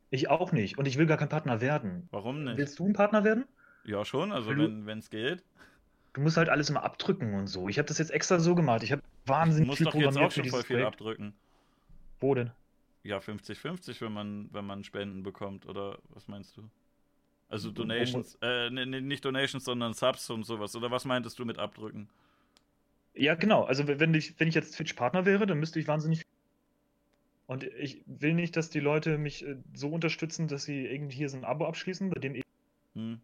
Ich 0.10 0.30
auch 0.30 0.52
nicht. 0.52 0.78
Und 0.78 0.88
ich 0.88 0.98
will 0.98 1.06
gar 1.06 1.18
kein 1.18 1.30
Partner 1.30 1.62
werden. 1.62 2.08
Warum 2.12 2.44
nicht? 2.44 2.58
Willst 2.58 2.80
du 2.80 2.86
ein 2.88 2.94
Partner 2.94 3.24
werden? 3.24 3.46
Ja, 3.86 4.04
schon, 4.04 4.32
also 4.32 4.54
du- 4.54 4.64
wenn 4.64 4.86
wenn's 4.86 5.10
geht. 5.10 5.44
Du 6.14 6.22
musst 6.22 6.36
halt 6.36 6.50
alles 6.50 6.70
immer 6.70 6.84
abdrücken 6.84 7.34
und 7.36 7.48
so. 7.48 7.70
Ich 7.70 7.78
habe 7.78 7.88
das 7.88 7.98
jetzt 7.98 8.12
extra 8.12 8.40
so 8.40 8.54
gemacht. 8.56 8.84
Ich 8.84 8.92
habe 8.92 9.02
Du 9.02 9.32
wahnsinnig 9.32 9.68
musst 9.68 9.78
viel 9.78 9.86
doch 9.86 9.94
jetzt 9.96 10.18
auch 10.18 10.32
schon 10.32 10.46
voll 10.46 10.64
viel 10.64 10.78
Projekt. 10.78 10.94
abdrücken. 10.94 11.34
Wo 12.20 12.36
denn? 12.36 12.52
Ja, 13.04 13.20
50-50, 13.20 14.02
wenn 14.02 14.12
man, 14.12 14.50
wenn 14.52 14.66
man 14.66 14.84
Spenden 14.84 15.24
bekommt, 15.24 15.66
oder 15.66 15.98
was 16.10 16.28
meinst 16.28 16.58
du? 16.58 16.70
Also 17.48 17.72
Donations, 17.72 18.38
äh, 18.42 18.70
nee, 18.70 18.86
nicht 18.86 19.24
Donations, 19.26 19.64
sondern 19.64 19.94
Subs 19.94 20.30
und 20.30 20.44
sowas. 20.44 20.76
Oder 20.76 20.92
was 20.92 21.06
meintest 21.06 21.40
du 21.40 21.46
mit 21.46 21.58
abdrücken? 21.58 22.10
Ja, 23.14 23.36
genau. 23.36 23.64
Also 23.64 23.88
wenn 23.88 24.14
ich, 24.14 24.40
wenn 24.40 24.48
ich 24.48 24.56
jetzt 24.56 24.76
Twitch-Partner 24.76 25.26
wäre, 25.26 25.46
dann 25.46 25.60
müsste 25.60 25.80
ich 25.80 25.88
wahnsinnig 25.88 26.24
und 27.48 27.64
ich 27.64 28.04
will 28.08 28.34
nicht, 28.34 28.56
dass 28.56 28.70
die 28.72 28.80
Leute 28.80 29.18
mich 29.20 29.46
äh, 29.46 29.58
so 29.74 29.90
unterstützen, 29.90 30.48
dass 30.48 30.64
sie 30.64 30.86
irgendwie 30.88 31.18
hier 31.18 31.30
so 31.30 31.38
ein 31.38 31.46
Abo 31.46 31.66
abschließen, 31.68 32.10
bei 32.10 32.20
dem 32.20 32.42
Hm. 32.96 33.16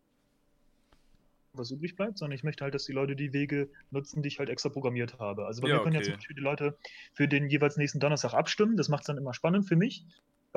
was 1.53 1.71
übrig 1.71 1.95
bleibt, 1.95 2.17
sondern 2.17 2.35
ich 2.35 2.43
möchte 2.43 2.63
halt, 2.63 2.75
dass 2.75 2.85
die 2.85 2.91
Leute 2.93 3.15
die 3.15 3.33
Wege 3.33 3.69
nutzen, 3.89 4.21
die 4.21 4.27
ich 4.27 4.39
halt 4.39 4.49
extra 4.49 4.69
programmiert 4.69 5.17
habe. 5.19 5.45
Also 5.45 5.61
bei 5.61 5.67
Ja, 5.67 5.75
mir 5.75 5.81
können 5.81 5.95
ja 5.95 6.01
okay. 6.01 6.03
zum 6.03 6.13
Beispiel 6.15 6.35
die 6.35 6.41
Leute 6.41 6.77
für 7.13 7.27
den 7.27 7.49
jeweils 7.49 7.77
nächsten 7.77 7.99
Donnerstag 7.99 8.33
abstimmen. 8.33 8.77
Das 8.77 8.89
macht 8.89 9.01
es 9.01 9.07
dann 9.07 9.17
immer 9.17 9.33
spannend 9.33 9.67
für 9.67 9.75
mich, 9.75 10.05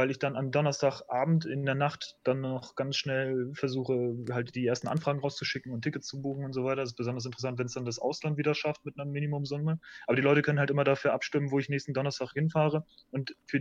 weil 0.00 0.10
ich 0.10 0.18
dann 0.18 0.34
am 0.34 0.50
Donnerstagabend 0.50 1.44
in 1.44 1.66
der 1.66 1.74
Nacht 1.74 2.16
dann 2.24 2.40
noch 2.40 2.74
ganz 2.74 2.96
schnell 2.96 3.52
versuche, 3.52 4.16
halt 4.30 4.54
die 4.54 4.66
ersten 4.66 4.88
Anfragen 4.88 5.20
rauszuschicken 5.20 5.72
und 5.72 5.82
Tickets 5.82 6.06
zu 6.06 6.22
buchen 6.22 6.42
und 6.42 6.54
so 6.54 6.64
weiter. 6.64 6.76
Das 6.76 6.92
ist 6.92 6.96
besonders 6.96 7.26
interessant, 7.26 7.58
wenn 7.58 7.66
es 7.66 7.74
dann 7.74 7.84
das 7.84 7.98
Ausland 7.98 8.38
wieder 8.38 8.54
schafft 8.54 8.82
mit 8.86 8.98
einer 8.98 9.04
Minimumsumme. 9.04 9.78
Aber 10.06 10.16
die 10.16 10.22
Leute 10.22 10.40
können 10.40 10.58
halt 10.58 10.70
immer 10.70 10.84
dafür 10.84 11.12
abstimmen, 11.12 11.50
wo 11.50 11.58
ich 11.58 11.68
nächsten 11.68 11.92
Donnerstag 11.92 12.32
hinfahre. 12.32 12.86
Und 13.10 13.36
für 13.44 13.60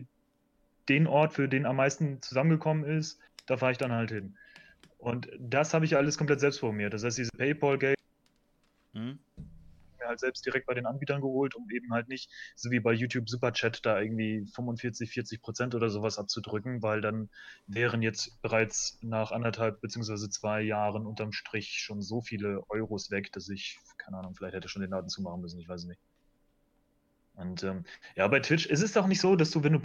den 0.87 1.07
Ort, 1.07 1.33
für 1.33 1.49
den 1.49 1.65
am 1.65 1.75
meisten 1.75 2.21
zusammengekommen 2.21 2.85
ist, 2.85 3.19
da 3.45 3.57
fahre 3.57 3.73
ich 3.73 3.77
dann 3.77 3.91
halt 3.91 4.11
hin. 4.11 4.37
Und 4.97 5.29
das 5.39 5.73
habe 5.73 5.83
ich 5.83 5.97
alles 5.97 6.17
komplett 6.17 6.39
selbst 6.39 6.61
programmiert. 6.61 6.93
Das 6.93 7.03
heißt, 7.03 7.17
diese 7.17 7.31
PayPal-Gate 7.37 7.97
Hm? 8.93 9.19
Halt 10.09 10.19
selbst 10.19 10.45
direkt 10.45 10.67
bei 10.67 10.73
den 10.73 10.85
Anbietern 10.85 11.21
geholt, 11.21 11.55
um 11.55 11.69
eben 11.69 11.93
halt 11.93 12.09
nicht, 12.09 12.29
so 12.55 12.71
wie 12.71 12.79
bei 12.79 12.91
YouTube 12.91 13.29
Superchat, 13.29 13.85
da 13.85 13.99
irgendwie 13.99 14.45
45, 14.53 15.09
40 15.09 15.41
Prozent 15.41 15.75
oder 15.75 15.89
sowas 15.89 16.17
abzudrücken, 16.17 16.81
weil 16.81 17.01
dann 17.01 17.29
wären 17.67 18.01
jetzt 18.01 18.41
bereits 18.41 18.97
nach 19.01 19.31
anderthalb 19.31 19.79
beziehungsweise 19.81 20.29
zwei 20.29 20.61
Jahren 20.61 21.05
unterm 21.05 21.31
Strich 21.31 21.79
schon 21.79 22.01
so 22.01 22.21
viele 22.21 22.63
Euros 22.69 23.11
weg, 23.11 23.31
dass 23.31 23.47
ich, 23.49 23.79
keine 23.97 24.17
Ahnung, 24.17 24.35
vielleicht 24.35 24.55
hätte 24.55 24.67
schon 24.67 24.81
den 24.81 24.91
Laden 24.91 25.09
zumachen 25.09 25.41
müssen, 25.41 25.59
ich 25.59 25.69
weiß 25.69 25.85
nicht. 25.85 26.01
Und 27.35 27.63
ähm, 27.63 27.85
ja, 28.15 28.27
bei 28.27 28.41
Twitch 28.41 28.65
ist 28.65 28.81
es 28.81 28.91
doch 28.91 29.07
nicht 29.07 29.21
so, 29.21 29.37
dass 29.37 29.51
du, 29.51 29.63
wenn 29.63 29.73
du 29.73 29.79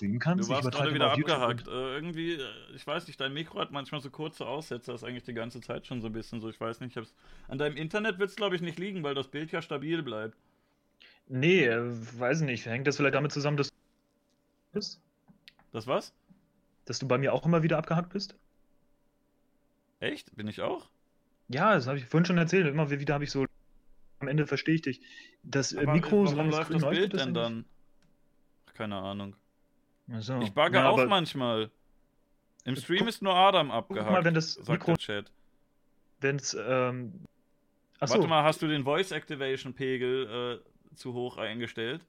streamen 0.00 0.18
kannst, 0.18 0.48
Du 0.48 0.52
warst 0.52 0.68
ich 0.68 0.74
gerade 0.74 0.94
wieder 0.94 1.12
abgehackt. 1.12 1.68
Äh, 1.68 1.70
irgendwie, 1.70 2.34
äh, 2.34 2.46
ich 2.74 2.86
weiß 2.86 3.06
nicht, 3.06 3.20
dein 3.20 3.32
Mikro 3.32 3.60
hat 3.60 3.70
manchmal 3.70 4.00
so 4.00 4.10
kurze 4.10 4.46
Aussetzer, 4.46 4.92
das 4.92 5.02
ist 5.02 5.08
eigentlich 5.08 5.24
die 5.24 5.34
ganze 5.34 5.60
Zeit 5.60 5.86
schon 5.86 6.00
so 6.00 6.08
ein 6.08 6.12
bisschen 6.12 6.40
so. 6.40 6.48
Ich 6.48 6.60
weiß 6.60 6.80
nicht, 6.80 6.92
ich 6.92 6.96
hab's. 6.96 7.14
An 7.48 7.58
deinem 7.58 7.76
Internet 7.76 8.18
wird 8.18 8.30
es, 8.30 8.36
glaube 8.36 8.56
ich, 8.56 8.62
nicht 8.62 8.78
liegen, 8.78 9.02
weil 9.02 9.14
das 9.14 9.28
Bild 9.28 9.52
ja 9.52 9.60
stabil 9.60 10.02
bleibt. 10.02 10.36
Nee, 11.28 11.66
äh, 11.66 11.80
weiß 12.18 12.40
nicht. 12.40 12.66
Hängt 12.66 12.86
das 12.86 12.96
vielleicht 12.96 13.14
damit 13.14 13.32
zusammen, 13.32 13.56
dass 13.56 13.68
du 13.68 13.74
bist? 14.72 15.00
Das 15.72 15.86
was? 15.86 16.12
Dass 16.86 16.98
du 16.98 17.06
bei 17.06 17.18
mir 17.18 17.32
auch 17.32 17.44
immer 17.44 17.62
wieder 17.62 17.78
abgehackt 17.78 18.12
bist? 18.12 18.34
Echt? 20.00 20.34
Bin 20.34 20.48
ich 20.48 20.62
auch? 20.62 20.88
Ja, 21.48 21.74
das 21.74 21.86
habe 21.86 21.98
ich 21.98 22.06
vorhin 22.06 22.24
schon 22.24 22.38
erzählt. 22.38 22.66
Immer 22.66 22.90
wieder 22.90 23.14
habe 23.14 23.24
ich 23.24 23.30
so. 23.30 23.44
Am 24.20 24.28
Ende 24.28 24.46
verstehe 24.46 24.74
ich 24.74 24.82
dich. 24.82 25.00
Das 25.42 25.72
äh, 25.72 25.80
Aber 25.80 25.92
Mikro, 25.92 26.10
warum 26.10 26.26
solange 26.26 26.50
läuft 26.50 26.74
das 26.74 26.88
Bild 26.88 27.12
denn 27.14 27.34
dann? 27.34 27.64
Ach, 28.66 28.74
Keine 28.74 28.96
Ahnung. 28.96 29.34
So. 30.18 30.40
Ich 30.40 30.52
bugge 30.52 30.78
Ja, 30.78 30.88
auch 30.90 31.06
manchmal. 31.06 31.70
Im 32.64 32.74
Guck- 32.74 32.84
Stream 32.84 33.08
ist 33.08 33.22
nur 33.22 33.34
Adam 33.34 33.68
Guck 33.68 33.76
abgehakt. 33.76 34.10
mal, 34.10 34.24
wenn 34.24 34.34
das 34.34 34.58
Mikro, 34.68 34.96
Chat. 34.96 35.30
wenn 36.20 36.36
es. 36.36 36.54
Ähm, 36.54 37.24
achso, 38.00 38.14
Warte 38.16 38.28
mal, 38.28 38.42
hast 38.44 38.60
du 38.62 38.66
den 38.68 38.84
Voice 38.84 39.12
Activation 39.12 39.72
Pegel 39.72 40.60
äh, 40.92 40.94
zu 40.96 41.14
hoch 41.14 41.38
eingestellt? 41.38 42.04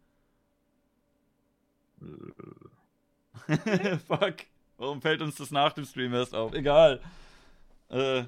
Fuck. 4.08 4.36
Warum 4.78 5.02
fällt 5.02 5.22
uns 5.22 5.36
das 5.36 5.52
nach 5.52 5.74
dem 5.74 5.86
Stream 5.86 6.14
erst 6.14 6.34
auf? 6.34 6.54
Egal. 6.54 7.02
Äh, 7.90 8.24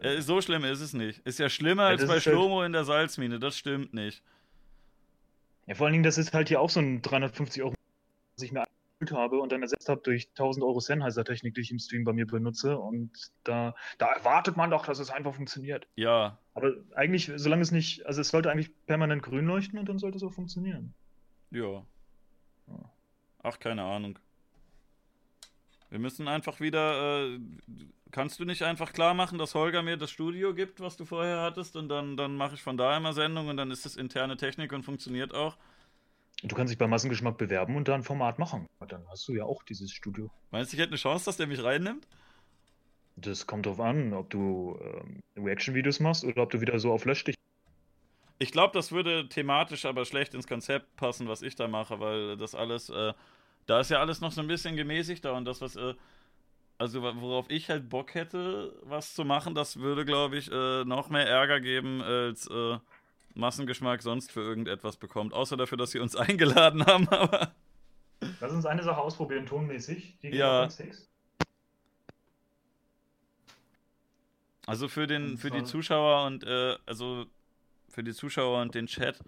äh, 0.00 0.20
so 0.20 0.40
schlimm 0.40 0.64
ist 0.64 0.80
es 0.80 0.92
nicht. 0.92 1.20
Ist 1.24 1.38
ja 1.38 1.48
schlimmer 1.48 1.84
Ja, 1.84 1.88
als 1.90 2.00
bei 2.00 2.04
ist 2.04 2.10
halt- 2.10 2.22
Schlomo 2.22 2.62
in 2.64 2.72
der 2.72 2.84
Salzmine. 2.84 3.38
Das 3.38 3.56
stimmt 3.56 3.94
nicht. 3.94 4.22
Ja, 5.66 5.74
vor 5.74 5.86
allen 5.86 5.92
Dingen, 5.92 6.04
das 6.04 6.18
ist 6.18 6.32
halt 6.34 6.48
hier 6.48 6.60
auch 6.60 6.70
so 6.70 6.80
ein 6.80 7.02
350 7.02 7.62
Euro, 7.62 7.74
was 8.36 8.42
ich 8.42 8.52
mir 8.52 8.64
habe 9.12 9.40
und 9.40 9.52
dann 9.52 9.62
ersetzt 9.62 9.88
habe 9.88 10.00
durch 10.02 10.28
1000 10.30 10.64
Euro 10.64 10.80
Sennheiser-Technik, 10.80 11.54
die 11.54 11.60
ich 11.60 11.70
im 11.70 11.78
Stream 11.78 12.04
bei 12.04 12.12
mir 12.12 12.26
benutze. 12.26 12.78
Und 12.78 13.10
da, 13.44 13.74
da 13.98 14.12
erwartet 14.12 14.56
man 14.56 14.70
doch, 14.70 14.86
dass 14.86 14.98
es 14.98 15.10
einfach 15.10 15.34
funktioniert. 15.34 15.86
Ja. 15.94 16.38
Aber 16.54 16.72
eigentlich, 16.94 17.30
solange 17.36 17.62
es 17.62 17.70
nicht, 17.70 18.04
also 18.06 18.20
es 18.20 18.28
sollte 18.28 18.50
eigentlich 18.50 18.70
permanent 18.86 19.22
grün 19.22 19.46
leuchten 19.46 19.78
und 19.78 19.88
dann 19.88 19.98
sollte 19.98 20.16
es 20.16 20.24
auch 20.24 20.32
funktionieren. 20.32 20.94
Ja. 21.50 21.84
Ach, 23.42 23.58
keine 23.58 23.82
Ahnung. 23.82 24.18
Wir 25.90 25.98
müssen 25.98 26.28
einfach 26.28 26.60
wieder. 26.60 27.24
Äh, 27.24 27.40
kannst 28.10 28.40
du 28.40 28.44
nicht 28.44 28.62
einfach 28.62 28.92
klar 28.92 29.14
machen, 29.14 29.38
dass 29.38 29.54
Holger 29.54 29.82
mir 29.82 29.96
das 29.96 30.10
Studio 30.10 30.54
gibt, 30.54 30.80
was 30.80 30.96
du 30.96 31.04
vorher 31.04 31.40
hattest, 31.40 31.76
und 31.76 31.88
dann, 31.88 32.16
dann 32.16 32.36
mache 32.36 32.54
ich 32.54 32.62
von 32.62 32.76
da 32.76 32.96
immer 32.96 33.12
Sendung 33.12 33.48
und 33.48 33.56
dann 33.56 33.70
ist 33.70 33.86
es 33.86 33.96
interne 33.96 34.36
Technik 34.36 34.72
und 34.72 34.82
funktioniert 34.82 35.34
auch. 35.34 35.56
Du 36.42 36.54
kannst 36.54 36.70
dich 36.70 36.78
bei 36.78 36.86
Massengeschmack 36.86 37.36
bewerben 37.36 37.76
und 37.76 37.88
da 37.88 37.94
ein 37.94 38.04
Format 38.04 38.38
machen. 38.38 38.66
Dann 38.86 39.04
hast 39.08 39.26
du 39.26 39.34
ja 39.34 39.44
auch 39.44 39.62
dieses 39.64 39.90
Studio. 39.90 40.30
Meinst 40.50 40.72
du, 40.72 40.76
ich 40.76 40.80
hätte 40.80 40.90
eine 40.90 40.98
Chance, 40.98 41.24
dass 41.24 41.36
der 41.36 41.48
mich 41.48 41.62
reinnimmt? 41.62 42.06
Das 43.16 43.46
kommt 43.46 43.66
drauf 43.66 43.80
an, 43.80 44.12
ob 44.14 44.30
du 44.30 44.78
ähm, 44.80 45.20
Reaction-Videos 45.36 45.98
machst 45.98 46.24
oder 46.24 46.42
ob 46.42 46.50
du 46.50 46.60
wieder 46.60 46.78
so 46.78 46.92
auf 46.92 47.04
Löschstich. 47.04 47.34
Ich 48.38 48.52
glaube, 48.52 48.72
das 48.72 48.92
würde 48.92 49.28
thematisch 49.28 49.84
aber 49.84 50.04
schlecht 50.04 50.34
ins 50.34 50.46
Konzept 50.46 50.94
passen, 50.94 51.26
was 51.26 51.42
ich 51.42 51.56
da 51.56 51.66
mache, 51.66 51.98
weil 51.98 52.36
das 52.36 52.54
alles, 52.54 52.88
äh, 52.88 53.12
da 53.66 53.80
ist 53.80 53.90
ja 53.90 53.98
alles 53.98 54.20
noch 54.20 54.30
so 54.30 54.40
ein 54.40 54.46
bisschen 54.46 54.76
gemäßigter 54.76 55.34
und 55.34 55.44
das, 55.44 55.60
was, 55.60 55.74
äh, 55.74 55.94
also 56.78 57.02
worauf 57.02 57.50
ich 57.50 57.68
halt 57.68 57.88
Bock 57.88 58.14
hätte, 58.14 58.78
was 58.82 59.14
zu 59.14 59.24
machen, 59.24 59.56
das 59.56 59.80
würde, 59.80 60.04
glaube 60.04 60.36
ich, 60.36 60.52
äh, 60.52 60.84
noch 60.84 61.10
mehr 61.10 61.26
Ärger 61.26 61.60
geben, 61.60 62.00
als 62.00 62.46
äh, 62.46 62.78
Massengeschmack 63.34 64.02
sonst 64.02 64.32
für 64.32 64.40
irgendetwas 64.40 64.96
bekommt. 64.96 65.32
Außer 65.32 65.56
dafür, 65.56 65.78
dass 65.78 65.90
sie 65.90 65.98
uns 66.00 66.16
eingeladen 66.16 66.84
haben, 66.86 67.08
aber 67.08 67.52
Lass 68.40 68.52
uns 68.52 68.66
eine 68.66 68.82
Sache 68.82 69.00
ausprobieren, 69.00 69.46
tonmäßig. 69.46 70.18
Die 70.22 70.28
Ja. 70.28 70.68
also 74.66 74.88
für 74.88 75.06
den, 75.06 75.38
für 75.38 75.50
die 75.50 75.62
Zuschauer 75.64 76.26
und, 76.26 76.44
äh, 76.44 76.76
also 76.84 77.26
für 77.88 78.02
die 78.02 78.12
Zuschauer 78.12 78.60
und 78.60 78.74
den 78.74 78.86
Chat, 78.86 79.20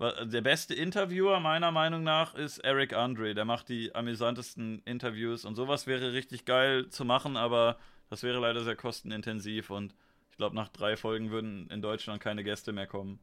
der 0.00 0.40
beste 0.40 0.74
Interviewer 0.74 1.38
meiner 1.38 1.70
Meinung 1.70 2.02
nach 2.02 2.34
ist 2.34 2.58
Eric 2.58 2.92
Andre. 2.94 3.34
Der 3.34 3.44
macht 3.44 3.68
die 3.68 3.94
amüsantesten 3.94 4.82
Interviews 4.84 5.44
und 5.44 5.54
sowas 5.54 5.86
wäre 5.86 6.12
richtig 6.12 6.44
geil 6.44 6.88
zu 6.88 7.04
machen, 7.04 7.36
aber 7.36 7.78
das 8.10 8.22
wäre 8.22 8.40
leider 8.40 8.64
sehr 8.64 8.74
kostenintensiv 8.76 9.70
und 9.70 9.94
ich 10.34 10.38
glaube, 10.38 10.56
nach 10.56 10.68
drei 10.68 10.96
Folgen 10.96 11.30
würden 11.30 11.70
in 11.70 11.80
Deutschland 11.80 12.20
keine 12.20 12.42
Gäste 12.42 12.72
mehr 12.72 12.88
kommen. 12.88 13.20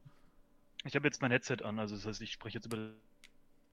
Ich 0.85 0.95
habe 0.95 1.05
jetzt 1.05 1.21
mein 1.21 1.29
Headset 1.29 1.57
an, 1.61 1.77
also 1.77 1.93
das 1.93 2.05
heißt, 2.05 2.21
ich 2.21 2.31
spreche 2.31 2.57
jetzt 2.57 2.67
über 2.67 2.93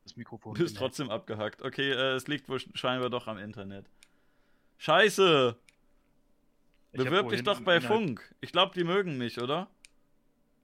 das 0.02 0.16
Mikrofon. 0.16 0.56
Du 0.56 0.62
bist 0.65 0.77
trotzdem 0.77 1.09
abgehackt. 1.09 1.62
Okay, 1.62 1.93
äh, 1.93 2.15
es 2.15 2.27
liegt 2.27 2.48
wohl 2.48 2.59
scheinbar 2.74 3.10
doch 3.10 3.28
am 3.28 3.39
Internet. 3.39 3.86
Scheiße! 4.78 5.56
Ich 6.90 6.98
Bewirb 6.98 7.28
dich 7.28 7.44
doch 7.44 7.60
bei 7.60 7.81
Funk. 7.81 8.35
Ich 8.40 8.51
glaube, 8.51 8.74
die 8.74 8.82
mögen 8.82 9.19
mich, 9.19 9.40
oder? 9.40 9.70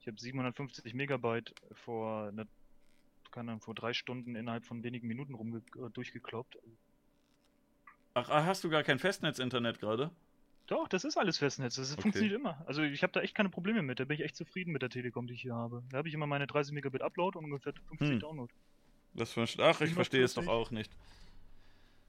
Ich 0.01 0.09
habe 0.09 0.19
750 0.19 0.95
Megabyte 0.95 1.55
vor, 1.75 2.33
ne, 2.33 2.49
keine 3.31 3.61
vor 3.61 3.77
drei 3.77 3.93
Stunden 3.93 4.35
innerhalb 4.35 4.65
von 4.65 4.83
wenigen 4.83 5.07
Minuten 5.07 5.35
rumge 5.35 5.59
äh, 5.77 5.91
durchgekloppt. 5.93 6.59
Ach, 8.15 8.29
ah, 8.31 8.45
hast 8.45 8.65
du 8.65 8.69
gar 8.69 8.83
kein 8.83 8.99
Festnetz-Internet 8.99 9.79
gerade? 9.79 10.11
Doch, 10.67 10.89
das 10.89 11.05
ist 11.05 11.17
alles 11.19 11.39
Festnetz. 11.39 11.75
Das 11.75 11.93
Okay. 11.93 12.03
funktioniert 12.03 12.35
immer. 12.35 12.63
Also 12.67 12.83
ich 12.83 13.03
habe 13.03 13.13
da 13.13 13.21
echt 13.21 13.35
keine 13.35 13.51
Probleme 13.51 13.83
mit. 13.83 14.01
Da 14.01 14.05
bin 14.05 14.15
ich 14.19 14.25
echt 14.25 14.37
zufrieden 14.37 14.73
mit 14.73 14.81
der 14.83 14.89
Telekom, 14.89 15.27
die 15.27 15.35
ich 15.35 15.43
hier 15.43 15.55
habe. 15.55 15.83
Da 15.91 15.99
habe 15.99 16.09
ich 16.09 16.15
immer 16.15 16.27
meine 16.27 16.47
30 16.47 16.73
Megabit 16.73 17.03
Upload 17.03 17.39
und 17.39 17.45
ungefähr 17.45 17.75
50 17.89 18.09
Hm. 18.09 18.21
Download. 18.21 18.53
Das 19.15 19.33
verste 19.33 19.63
Ach, 19.63 19.81
ich 19.81 19.93
verstehe 19.93 20.25
es 20.25 20.35
doch 20.35 20.43
740. 20.43 20.49
auch 20.49 20.71
nicht. 20.71 20.91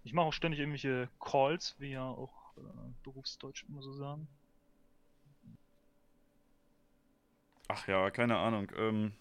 Ich 0.03 0.13
mache 0.13 0.27
auch 0.27 0.33
ständig 0.33 0.59
irgendwelche 0.59 1.09
Calls, 1.19 1.75
wie 1.79 1.91
ja 1.91 2.03
auch 2.07 2.55
äh, 2.57 2.61
Berufsdeutsch 3.03 3.63
immer 3.67 3.81
so 3.81 3.93
sagen. 3.93 4.27
Ach 7.67 7.87
ja, 7.87 8.09
keine 8.11 8.37
Ahnung. 8.37 8.71
Ähm, 8.77 9.13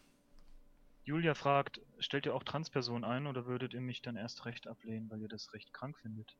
Julia 1.04 1.34
fragt, 1.34 1.80
stellt 1.98 2.26
ihr 2.26 2.34
auch 2.34 2.44
Transpersonen 2.44 3.04
ein 3.04 3.26
oder 3.26 3.46
würdet 3.46 3.74
ihr 3.74 3.80
mich 3.80 4.02
dann 4.02 4.16
erst 4.16 4.44
recht 4.46 4.66
ablehnen, 4.66 5.10
weil 5.10 5.20
ihr 5.20 5.28
das 5.28 5.52
recht 5.52 5.72
krank 5.72 5.98
findet? 5.98 6.36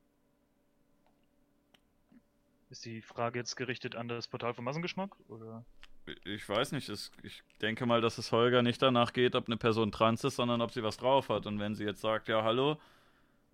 Ist 2.71 2.85
die 2.85 3.03
Frage 3.03 3.39
jetzt 3.39 3.57
gerichtet 3.57 3.95
an 3.95 4.09
das 4.09 4.27
Portal 4.27 4.55
von 4.55 4.65
Massengeschmack 4.65 5.17
oder? 5.29 5.65
ich 6.25 6.49
weiß 6.49 6.73
nicht, 6.73 6.89
es, 6.89 7.11
ich 7.23 7.43
denke 7.61 7.87
mal, 7.87 8.01
dass 8.01 8.19
es 8.19 8.33
Holger 8.33 8.63
nicht 8.63 8.83
danach 8.83 9.13
geht, 9.13 9.35
ob 9.35 9.47
eine 9.47 9.57
Person 9.57 9.93
trans 9.93 10.25
ist, 10.25 10.37
sondern 10.37 10.61
ob 10.61 10.73
sie 10.73 10.83
was 10.83 10.97
drauf 10.97 11.29
hat. 11.29 11.47
Und 11.47 11.59
wenn 11.59 11.75
sie 11.75 11.85
jetzt 11.85 12.01
sagt, 12.01 12.29
ja, 12.29 12.43
hallo, 12.43 12.79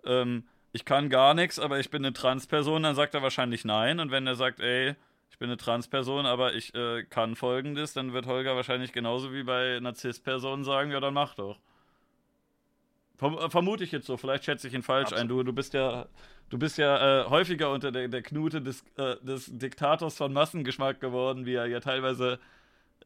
ähm, 0.05 0.45
ich 0.73 0.85
kann 0.85 1.09
gar 1.09 1.35
nichts, 1.35 1.59
aber 1.59 1.81
ich 1.81 1.91
bin 1.91 2.05
eine 2.05 2.13
Transperson, 2.13 2.83
dann 2.83 2.95
sagt 2.95 3.15
er 3.15 3.23
wahrscheinlich 3.23 3.65
nein. 3.65 4.01
Und 4.01 4.11
wenn 4.11 4.27
er 4.27 4.35
sagt, 4.35 4.61
ey, 4.61 4.95
ich 5.31 5.39
bin 5.39 5.49
eine 5.49 5.57
Transperson, 5.57 6.27
aber 6.27 6.55
ich 6.55 6.75
äh, 6.75 7.05
kann 7.05 7.37
folgendes, 7.37 7.93
dann 7.93 8.13
wird 8.13 8.27
Holger 8.27 8.57
wahrscheinlich 8.57 8.93
genauso 8.93 9.33
wie 9.33 9.43
bei 9.43 9.77
einer 9.77 9.95
sagen, 9.95 10.91
ja, 10.91 11.01
dann 11.01 11.15
mach 11.15 11.35
doch. 11.35 11.59
Äh, 13.21 13.51
vermute 13.51 13.85
ich 13.85 13.93
jetzt 13.93 14.07
so, 14.07 14.17
vielleicht 14.17 14.45
schätze 14.45 14.69
ich 14.69 14.75
ihn 14.75 14.83
falsch 14.83 15.13
Absolut. 15.13 15.23
ein. 15.23 15.29
Du, 15.29 15.43
du 15.43 15.53
bist 15.53 15.75
ja, 15.75 16.07
du 16.49 16.59
bist 16.59 16.79
ja 16.79 17.23
äh, 17.23 17.31
häufiger 17.31 17.71
unter 17.71 17.93
der, 17.93 18.09
der 18.09 18.23
Knute 18.23 18.63
des, 18.63 18.85
äh, 18.97 19.17
des 19.23 19.47
Diktators 19.47 20.17
von 20.17 20.33
Massengeschmack 20.33 21.01
geworden, 21.01 21.47
wie 21.47 21.55
er 21.55 21.67
ja 21.67 21.81
teilweise 21.81 22.39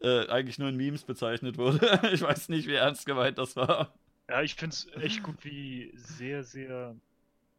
äh, 0.00 0.26
eigentlich 0.28 0.58
nur 0.58 0.68
in 0.68 0.76
Memes 0.76 1.04
bezeichnet 1.04 1.58
wurde. 1.58 2.00
ich 2.12 2.22
weiß 2.22 2.48
nicht, 2.48 2.68
wie 2.68 2.74
ernst 2.74 3.06
gemeint 3.06 3.38
das 3.38 3.56
war. 3.56 3.94
Ja, 4.28 4.42
ich 4.42 4.54
finde 4.54 4.74
es 4.74 4.88
echt 5.02 5.22
gut, 5.22 5.44
wie 5.44 5.92
sehr, 5.96 6.44
sehr 6.44 6.96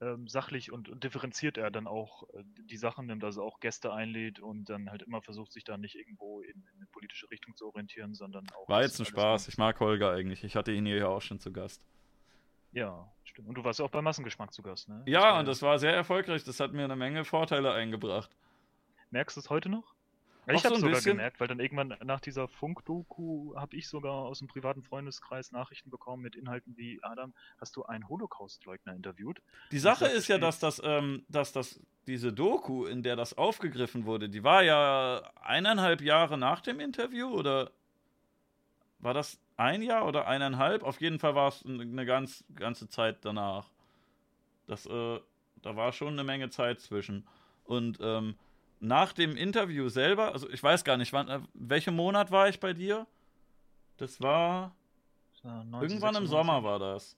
ähm, 0.02 0.27
sachlich 0.27 0.72
und, 0.72 0.90
und, 0.90 1.03
differenziert 1.03 1.57
er 1.57 1.72
dann 1.72 1.88
auch 1.88 2.23
äh, 2.34 2.44
die 2.69 2.77
Sachen 2.77 3.06
nimmt, 3.06 3.23
also 3.23 3.44
auch 3.44 3.60
Gäste 3.60 3.94
einlädt 3.94 4.40
und 4.40 4.69
dann 4.69 4.90
halt 4.90 5.03
immer 5.03 5.22
versucht, 5.22 5.53
sich 5.53 5.64
da 5.64 5.77
nicht 5.77 5.95
irgendwo 5.95 6.41
in, 6.41 6.49
in 6.49 6.77
eine 6.77 6.88
politische 6.91 7.30
Richtung 7.32 7.56
zu 7.56 7.68
orientieren, 7.68 8.14
sondern 8.14 8.45
auch. 8.52 8.68
War 8.68 8.82
jetzt 8.82 8.99
ein 8.99 9.06
Spaß. 9.06 9.48
Ich 9.48 9.57
mag 9.57 9.80
Holger 9.80 10.11
eigentlich. 10.11 10.44
Ich 10.44 10.56
hatte 10.56 10.72
ihn 10.72 10.86
hier 10.86 10.98
ja 10.98 11.07
auch 11.07 11.22
schon 11.22 11.40
zu 11.40 11.52
Gast. 11.52 11.82
Ja, 12.76 13.10
stimmt. 13.23 13.47
Und 13.47 13.56
du 13.56 13.64
warst 13.64 13.80
ja 13.80 13.85
auch 13.85 13.89
bei 13.89 14.02
Massengeschmack 14.02 14.52
zu 14.53 14.61
Gast, 14.61 14.89
ne? 14.89 15.02
Ja, 15.06 15.31
das 15.31 15.39
und 15.39 15.47
das 15.47 15.61
war 15.61 15.80
sehr 15.80 15.93
erfolgreich. 15.93 16.43
Das 16.43 16.60
hat 16.60 16.73
mir 16.73 16.84
eine 16.84 16.97
Menge 16.97 17.23
Vorteile 17.23 17.72
eingebracht. 17.72 18.30
Merkst 19.11 19.38
du 19.38 19.39
es 19.39 19.49
heute 19.49 19.69
noch? 19.69 19.95
ich 20.53 20.65
habe 20.65 20.76
so 20.76 20.81
sogar 20.81 20.95
bisschen. 20.95 21.14
gemerkt, 21.14 21.39
weil 21.39 21.47
dann 21.47 21.60
irgendwann 21.60 21.95
nach 22.03 22.19
dieser 22.19 22.47
Funk-Doku 22.47 23.56
habe 23.56 23.76
ich 23.76 23.88
sogar 23.88 24.14
aus 24.14 24.39
dem 24.39 24.47
privaten 24.47 24.84
Freundeskreis 24.84 25.52
Nachrichten 25.52 25.89
bekommen 25.89 26.22
mit 26.22 26.35
Inhalten 26.35 26.77
wie 26.77 26.99
Adam, 27.02 27.34
hast 27.60 27.76
du 27.77 27.84
einen 27.84 28.07
Holocaust-Leugner 28.07 28.93
interviewt? 28.93 29.41
Die 29.72 29.80
Sache 29.80 30.06
ist 30.06 30.27
ja, 30.27 30.38
dass 30.38 30.60
das, 30.60 30.81
ähm, 30.84 31.26
dass 31.30 31.52
das 31.52 31.80
diese 32.06 32.31
Doku, 32.31 32.85
in 32.85 33.02
der 33.02 33.15
das 33.15 33.35
aufgegriffen 33.38 34.06
wurde, 34.06 34.30
die 34.30 34.43
war 34.43 34.64
ja 34.64 35.31
eineinhalb 35.41 36.02
Jahre 36.02 36.38
nach 36.38 36.61
dem 36.61 36.80
Interview 36.80 37.30
oder 37.30 37.72
war 39.06 39.14
das 39.14 39.40
ein 39.56 39.82
Jahr 39.82 40.06
oder 40.06 40.27
eineinhalb? 40.27 40.84
Auf 40.84 40.99
jeden 40.99 41.19
Fall 41.19 41.36
war 41.36 41.48
es 41.48 41.64
eine 41.65 42.06
ganz 42.06 42.44
ganze 42.56 42.90
Zeit 42.90 43.23
danach. 43.23 43.69
Das, 44.68 44.86
äh, 44.86 45.19
da 45.61 45.76
war 45.76 45.94
schon 45.94 46.14
eine 46.14 46.23
Menge 46.23 46.49
Zeit 46.49 46.82
zwischen. 46.82 47.26
Und 47.64 47.99
ähm, 48.02 48.36
nach 48.80 49.14
dem 49.14 49.38
Interview 49.38 49.88
selber, 49.90 50.34
also 50.34 50.49
ich 50.49 50.61
weiß 50.61 50.84
gar 50.84 50.98
nicht, 50.98 51.14
wann, 51.14 51.30
äh, 51.30 51.40
welchem 51.53 51.95
Monat 51.95 52.32
war 52.32 52.49
ich 52.49 52.60
bei 52.60 52.73
dir? 52.73 53.07
Das 53.98 54.19
war 54.22 54.76
19, 55.44 55.73
irgendwann 55.73 56.15
96. 56.15 56.22
im 56.22 56.27
Sommer 56.27 56.64
war 56.64 56.80
das. 56.80 57.18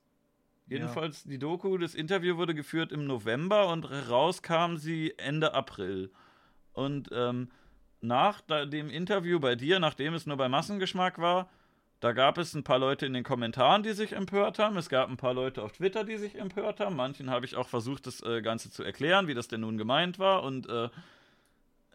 Jedenfalls, 0.68 1.23
ja. 1.23 1.31
die 1.31 1.39
Doku, 1.39 1.77
das 1.77 1.95
Interview 1.95 2.35
wurde 2.35 2.53
geführt 2.53 2.91
im 2.91 3.07
November 3.07 3.69
und 3.69 3.85
raus 3.85 4.41
kam 4.41 4.77
sie 4.77 5.14
Ende 5.18 5.53
April. 5.53 6.11
Und 6.73 7.09
ähm, 7.14 7.49
nach 8.01 8.41
dem 8.41 8.89
Interview 8.89 9.39
bei 9.39 9.55
dir, 9.55 9.80
nachdem 9.80 10.14
es 10.14 10.26
nur 10.26 10.35
bei 10.35 10.49
Massengeschmack 10.49 11.18
war, 11.19 11.49
da 11.99 12.11
gab 12.11 12.38
es 12.38 12.53
ein 12.53 12.64
paar 12.64 12.78
Leute 12.78 13.06
in 13.06 13.14
den 13.14 13.24
Kommentaren, 13.24 13.82
die 13.82 13.94
sich 13.94 14.14
empört 14.14 14.60
haben. 14.60 14.78
Es 14.78 14.90
gab 14.90 15.10
ein 15.10 15.18
paar 15.18 15.34
Leute 15.34 15.64
auf 15.64 15.72
Twitter, 15.72 16.03
die 16.03 16.18
sich 16.18 16.36
empört 16.36 16.80
haben. 16.80 16.95
Manchen 16.95 17.30
habe 17.30 17.45
ich 17.45 17.56
auch 17.56 17.68
versucht, 17.68 18.06
das 18.06 18.22
äh, 18.22 18.41
Ganze 18.41 18.69
zu 18.69 18.84
erklären, 18.84 19.28
wie 19.28 19.34
das 19.34 19.48
denn 19.48 19.61
nun 19.61 19.78
gemeint 19.78 20.19
war. 20.19 20.44
Und 20.44 20.69
äh, 20.69 20.90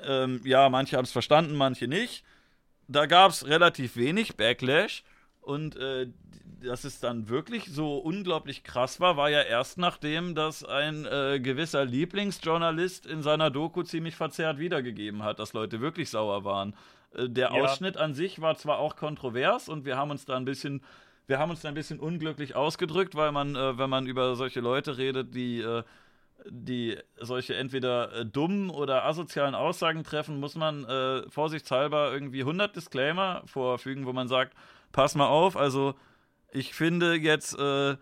ähm, 0.05 0.41
ja, 0.45 0.69
manche 0.69 0.97
haben 0.97 1.05
es 1.05 1.13
verstanden, 1.13 1.55
manche 1.55 1.87
nicht. 1.87 2.25
Da 2.89 3.07
gab 3.07 3.31
es 3.31 3.47
relativ 3.47 3.97
wenig 3.97 4.37
Backlash. 4.37 5.05
Und 5.41 5.77
äh, 5.77 6.09
dass 6.63 6.85
es 6.85 7.01
dann 7.01 7.29
wirklich 7.29 7.67
so 7.67 7.97
unglaublich 7.97 8.65
krass 8.65 9.01
war, 9.01 9.17
war 9.17 9.31
ja 9.31 9.43
erst 9.43 9.79
nachdem, 9.79 10.35
dass 10.35 10.65
ein 10.65 11.07
äh, 11.07 11.41
gewisser 11.41 11.85
Lieblingsjournalist 11.85 13.07
in 13.07 13.23
seiner 13.23 13.51
Doku 13.51 13.83
ziemlich 13.83 14.17
verzerrt 14.17 14.59
wiedergegeben 14.59 15.23
hat, 15.23 15.39
dass 15.39 15.53
Leute 15.53 15.81
wirklich 15.81 16.11
sauer 16.11 16.45
waren. 16.45 16.75
Äh, 17.15 17.29
der 17.29 17.53
ja. 17.53 17.63
Ausschnitt 17.63 17.97
an 17.97 18.15
sich 18.15 18.41
war 18.41 18.57
zwar 18.57 18.79
auch 18.79 18.97
kontrovers 18.97 19.69
und 19.69 19.85
wir 19.85 19.97
haben 19.97 20.11
uns 20.11 20.25
da 20.25 20.37
ein 20.37 20.45
bisschen, 20.45 20.83
wir 21.27 21.39
haben 21.39 21.51
uns 21.51 21.61
da 21.61 21.69
ein 21.69 21.75
bisschen 21.75 22.01
unglücklich 22.01 22.55
ausgedrückt, 22.55 23.15
weil 23.15 23.33
man, 23.33 23.57
äh, 23.57 23.79
wenn 23.79 23.91
man 23.91 24.07
über 24.07 24.37
solche 24.37 24.61
Leute 24.61 24.99
redet, 24.99 25.35
die 25.35 25.61
äh, 25.61 25.83
die 26.49 26.99
solche 27.21 27.55
entweder 27.55 28.13
äh, 28.13 28.27
dummen 28.27 28.71
oder 28.71 29.05
asozialen 29.05 29.55
Aussagen 29.55 30.05
treffen, 30.05 30.41
muss 30.41 30.55
man 30.55 30.85
äh, 30.85 31.29
vorsichtshalber 31.31 32.13
irgendwie 32.13 32.41
100 32.41 32.75
Disclaimer 32.75 33.43
vorfügen, 33.47 34.07
wo 34.07 34.13
man 34.13 34.29
sagt, 34.29 34.55
pass 34.93 35.15
mal 35.15 35.29
auf, 35.29 35.57
also 35.57 35.95
ich 36.53 36.75
finde 36.75 37.15
jetzt 37.15 37.59
äh, 37.59 37.97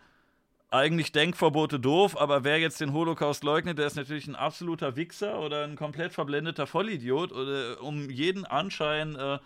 eigentlich 0.70 1.10
Denkverbote 1.12 1.80
doof, 1.80 2.16
aber 2.16 2.44
wer 2.44 2.58
jetzt 2.58 2.80
den 2.80 2.92
Holocaust 2.92 3.42
leugnet, 3.42 3.78
der 3.78 3.86
ist 3.86 3.96
natürlich 3.96 4.28
ein 4.28 4.36
absoluter 4.36 4.94
Wichser 4.96 5.40
oder 5.40 5.64
ein 5.64 5.76
komplett 5.76 6.12
verblendeter 6.12 6.66
Vollidiot, 6.66 7.32
oder, 7.32 7.82
um 7.82 8.08
jeden 8.08 8.44
Anschein 8.44 9.16
äh, 9.16 9.38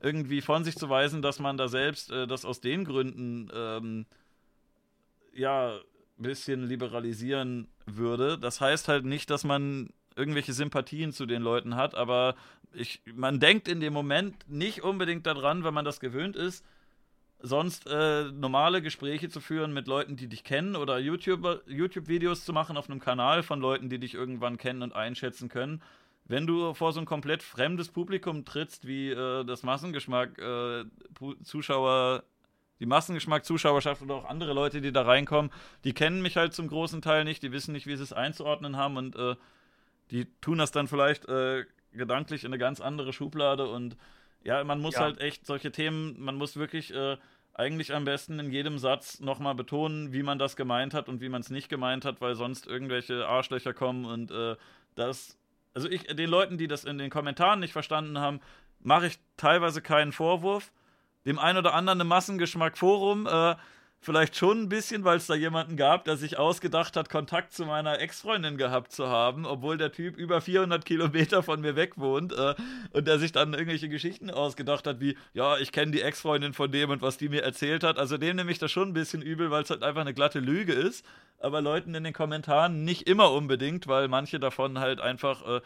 irgendwie 0.00 0.40
von 0.40 0.62
sich 0.62 0.76
zu 0.76 0.88
weisen, 0.88 1.22
dass 1.22 1.40
man 1.40 1.56
da 1.56 1.66
selbst 1.66 2.12
äh, 2.12 2.26
das 2.26 2.44
aus 2.44 2.60
den 2.60 2.84
Gründen 2.84 3.50
ähm, 3.52 4.06
ja 5.32 5.74
ein 6.18 6.22
bisschen 6.22 6.66
liberalisieren 6.68 7.66
würde. 7.86 8.38
Das 8.38 8.60
heißt 8.60 8.86
halt 8.86 9.04
nicht, 9.04 9.30
dass 9.30 9.42
man 9.42 9.90
irgendwelche 10.14 10.52
Sympathien 10.52 11.12
zu 11.12 11.26
den 11.26 11.42
Leuten 11.42 11.74
hat, 11.74 11.96
aber 11.96 12.36
ich, 12.72 13.02
man 13.12 13.40
denkt 13.40 13.66
in 13.66 13.80
dem 13.80 13.92
Moment 13.92 14.48
nicht 14.48 14.82
unbedingt 14.82 15.26
daran, 15.26 15.64
wenn 15.64 15.74
man 15.74 15.84
das 15.84 15.98
gewöhnt 15.98 16.36
ist, 16.36 16.64
sonst 17.44 17.86
äh, 17.86 18.24
normale 18.32 18.80
Gespräche 18.80 19.28
zu 19.28 19.40
führen 19.40 19.74
mit 19.74 19.86
Leuten, 19.86 20.16
die 20.16 20.28
dich 20.28 20.44
kennen 20.44 20.76
oder 20.76 20.98
YouTube-Videos 20.98 21.60
YouTube 21.66 22.36
zu 22.36 22.52
machen 22.54 22.78
auf 22.78 22.88
einem 22.88 23.00
Kanal 23.00 23.42
von 23.42 23.60
Leuten, 23.60 23.90
die 23.90 23.98
dich 23.98 24.14
irgendwann 24.14 24.56
kennen 24.56 24.82
und 24.82 24.94
einschätzen 24.94 25.50
können. 25.50 25.82
Wenn 26.24 26.46
du 26.46 26.72
vor 26.72 26.92
so 26.92 27.00
ein 27.00 27.06
komplett 27.06 27.42
fremdes 27.42 27.90
Publikum 27.90 28.46
trittst, 28.46 28.86
wie 28.86 29.10
äh, 29.10 29.44
das 29.44 29.62
Massengeschmack, 29.62 30.38
äh, 30.38 30.84
Zuschauer 31.42 32.24
die 32.80 32.86
Massengeschmack-Zuschauerschaft 32.86 34.02
oder 34.02 34.14
auch 34.14 34.24
andere 34.24 34.52
Leute, 34.54 34.80
die 34.80 34.90
da 34.90 35.02
reinkommen, 35.02 35.52
die 35.84 35.92
kennen 35.92 36.22
mich 36.22 36.36
halt 36.36 36.54
zum 36.54 36.68
großen 36.68 37.02
Teil 37.02 37.24
nicht, 37.24 37.42
die 37.42 37.52
wissen 37.52 37.72
nicht, 37.72 37.86
wie 37.86 37.96
sie 37.96 38.02
es 38.02 38.12
einzuordnen 38.12 38.76
haben 38.76 38.96
und 38.96 39.16
äh, 39.16 39.36
die 40.10 40.26
tun 40.40 40.58
das 40.58 40.72
dann 40.72 40.88
vielleicht 40.88 41.28
äh, 41.28 41.66
gedanklich 41.92 42.44
in 42.44 42.48
eine 42.48 42.58
ganz 42.58 42.80
andere 42.80 43.12
Schublade 43.12 43.68
und 43.68 43.96
ja, 44.44 44.62
man 44.64 44.80
muss 44.80 44.94
ja. 44.94 45.00
halt 45.00 45.20
echt 45.20 45.46
solche 45.46 45.72
Themen, 45.72 46.20
man 46.22 46.36
muss 46.36 46.56
wirklich 46.56 46.92
äh, 46.92 47.16
eigentlich 47.54 47.94
am 47.94 48.04
besten 48.04 48.38
in 48.40 48.50
jedem 48.50 48.78
Satz 48.78 49.20
nochmal 49.20 49.54
betonen, 49.54 50.12
wie 50.12 50.22
man 50.22 50.38
das 50.38 50.56
gemeint 50.56 50.92
hat 50.92 51.08
und 51.08 51.20
wie 51.20 51.28
man 51.28 51.40
es 51.40 51.50
nicht 51.50 51.68
gemeint 51.68 52.04
hat, 52.04 52.20
weil 52.20 52.34
sonst 52.34 52.66
irgendwelche 52.66 53.26
Arschlöcher 53.26 53.72
kommen 53.72 54.04
und 54.04 54.30
äh, 54.32 54.56
das, 54.96 55.38
also 55.72 55.88
ich, 55.88 56.02
den 56.04 56.28
Leuten, 56.28 56.58
die 56.58 56.66
das 56.66 56.84
in 56.84 56.98
den 56.98 57.10
Kommentaren 57.10 57.60
nicht 57.60 57.72
verstanden 57.72 58.18
haben, 58.18 58.40
mache 58.80 59.06
ich 59.06 59.18
teilweise 59.36 59.80
keinen 59.80 60.12
Vorwurf, 60.12 60.72
dem 61.24 61.38
ein 61.38 61.56
oder 61.56 61.74
anderen 61.74 62.00
im 62.00 62.08
Massengeschmack-Forum 62.08 63.26
äh, 63.26 63.54
vielleicht 64.04 64.36
schon 64.36 64.62
ein 64.62 64.68
bisschen, 64.68 65.04
weil 65.04 65.16
es 65.16 65.26
da 65.26 65.34
jemanden 65.34 65.76
gab, 65.76 66.04
der 66.04 66.16
sich 66.16 66.38
ausgedacht 66.38 66.96
hat, 66.96 67.08
Kontakt 67.08 67.52
zu 67.52 67.64
meiner 67.64 68.00
Ex-Freundin 68.00 68.56
gehabt 68.56 68.92
zu 68.92 69.08
haben, 69.08 69.46
obwohl 69.46 69.78
der 69.78 69.92
Typ 69.92 70.16
über 70.16 70.40
400 70.40 70.84
Kilometer 70.84 71.42
von 71.42 71.60
mir 71.60 71.74
weg 71.76 71.94
wohnt 71.96 72.32
äh, 72.32 72.54
und 72.92 73.06
der 73.06 73.18
sich 73.18 73.32
dann 73.32 73.54
irgendwelche 73.54 73.88
Geschichten 73.88 74.30
ausgedacht 74.30 74.86
hat, 74.86 75.00
wie, 75.00 75.16
ja, 75.32 75.58
ich 75.58 75.72
kenne 75.72 75.92
die 75.92 76.02
Ex-Freundin 76.02 76.52
von 76.52 76.70
dem 76.70 76.90
und 76.90 77.02
was 77.02 77.16
die 77.16 77.28
mir 77.28 77.42
erzählt 77.42 77.82
hat. 77.82 77.98
Also 77.98 78.18
dem 78.18 78.36
nehme 78.36 78.52
ich 78.52 78.58
das 78.58 78.70
schon 78.70 78.90
ein 78.90 78.94
bisschen 78.94 79.22
übel, 79.22 79.50
weil 79.50 79.62
es 79.62 79.70
halt 79.70 79.82
einfach 79.82 80.02
eine 80.02 80.14
glatte 80.14 80.40
Lüge 80.40 80.72
ist. 80.72 81.04
Aber 81.38 81.60
Leuten 81.60 81.94
in 81.94 82.04
den 82.04 82.12
Kommentaren 82.12 82.84
nicht 82.84 83.08
immer 83.08 83.32
unbedingt, 83.32 83.86
weil 83.86 84.08
manche 84.08 84.38
davon 84.38 84.78
halt 84.78 85.00
einfach, 85.00 85.46
äh, 85.46 85.60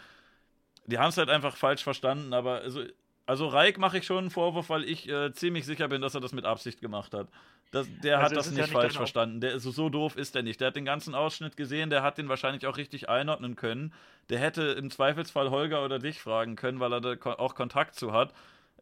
die 0.86 0.98
haben 0.98 1.10
es 1.10 1.16
halt 1.18 1.28
einfach 1.28 1.56
falsch 1.56 1.82
verstanden. 1.82 2.32
Aber 2.32 2.60
also 2.62 2.82
also 3.28 3.46
Reik 3.46 3.76
mache 3.76 3.98
ich 3.98 4.06
schon 4.06 4.18
einen 4.18 4.30
Vorwurf, 4.30 4.70
weil 4.70 4.84
ich 4.84 5.06
äh, 5.06 5.34
ziemlich 5.34 5.66
sicher 5.66 5.88
bin, 5.88 6.00
dass 6.00 6.14
er 6.14 6.22
das 6.22 6.32
mit 6.32 6.46
Absicht 6.46 6.80
gemacht 6.80 7.12
hat. 7.12 7.28
Das, 7.70 7.86
der 8.02 8.18
also 8.18 8.30
hat 8.30 8.36
das 8.36 8.46
nicht, 8.50 8.58
ja 8.58 8.64
nicht 8.64 8.72
falsch 8.72 8.96
verstanden. 8.96 9.40
Der 9.40 9.54
ist 9.54 9.62
so 9.62 9.88
doof 9.90 10.16
ist 10.16 10.34
der 10.34 10.42
nicht. 10.42 10.60
Der 10.60 10.68
hat 10.68 10.76
den 10.76 10.86
ganzen 10.86 11.14
Ausschnitt 11.14 11.56
gesehen, 11.56 11.90
der 11.90 12.02
hat 12.02 12.16
den 12.16 12.28
wahrscheinlich 12.28 12.66
auch 12.66 12.78
richtig 12.78 13.08
einordnen 13.08 13.56
können. 13.56 13.92
Der 14.30 14.38
hätte 14.38 14.62
im 14.62 14.90
Zweifelsfall 14.90 15.50
Holger 15.50 15.84
oder 15.84 15.98
dich 15.98 16.20
fragen 16.20 16.56
können, 16.56 16.80
weil 16.80 16.92
er 16.92 17.00
da 17.00 17.16
auch 17.34 17.54
Kontakt 17.54 17.94
zu 17.94 18.12
hat. 18.12 18.32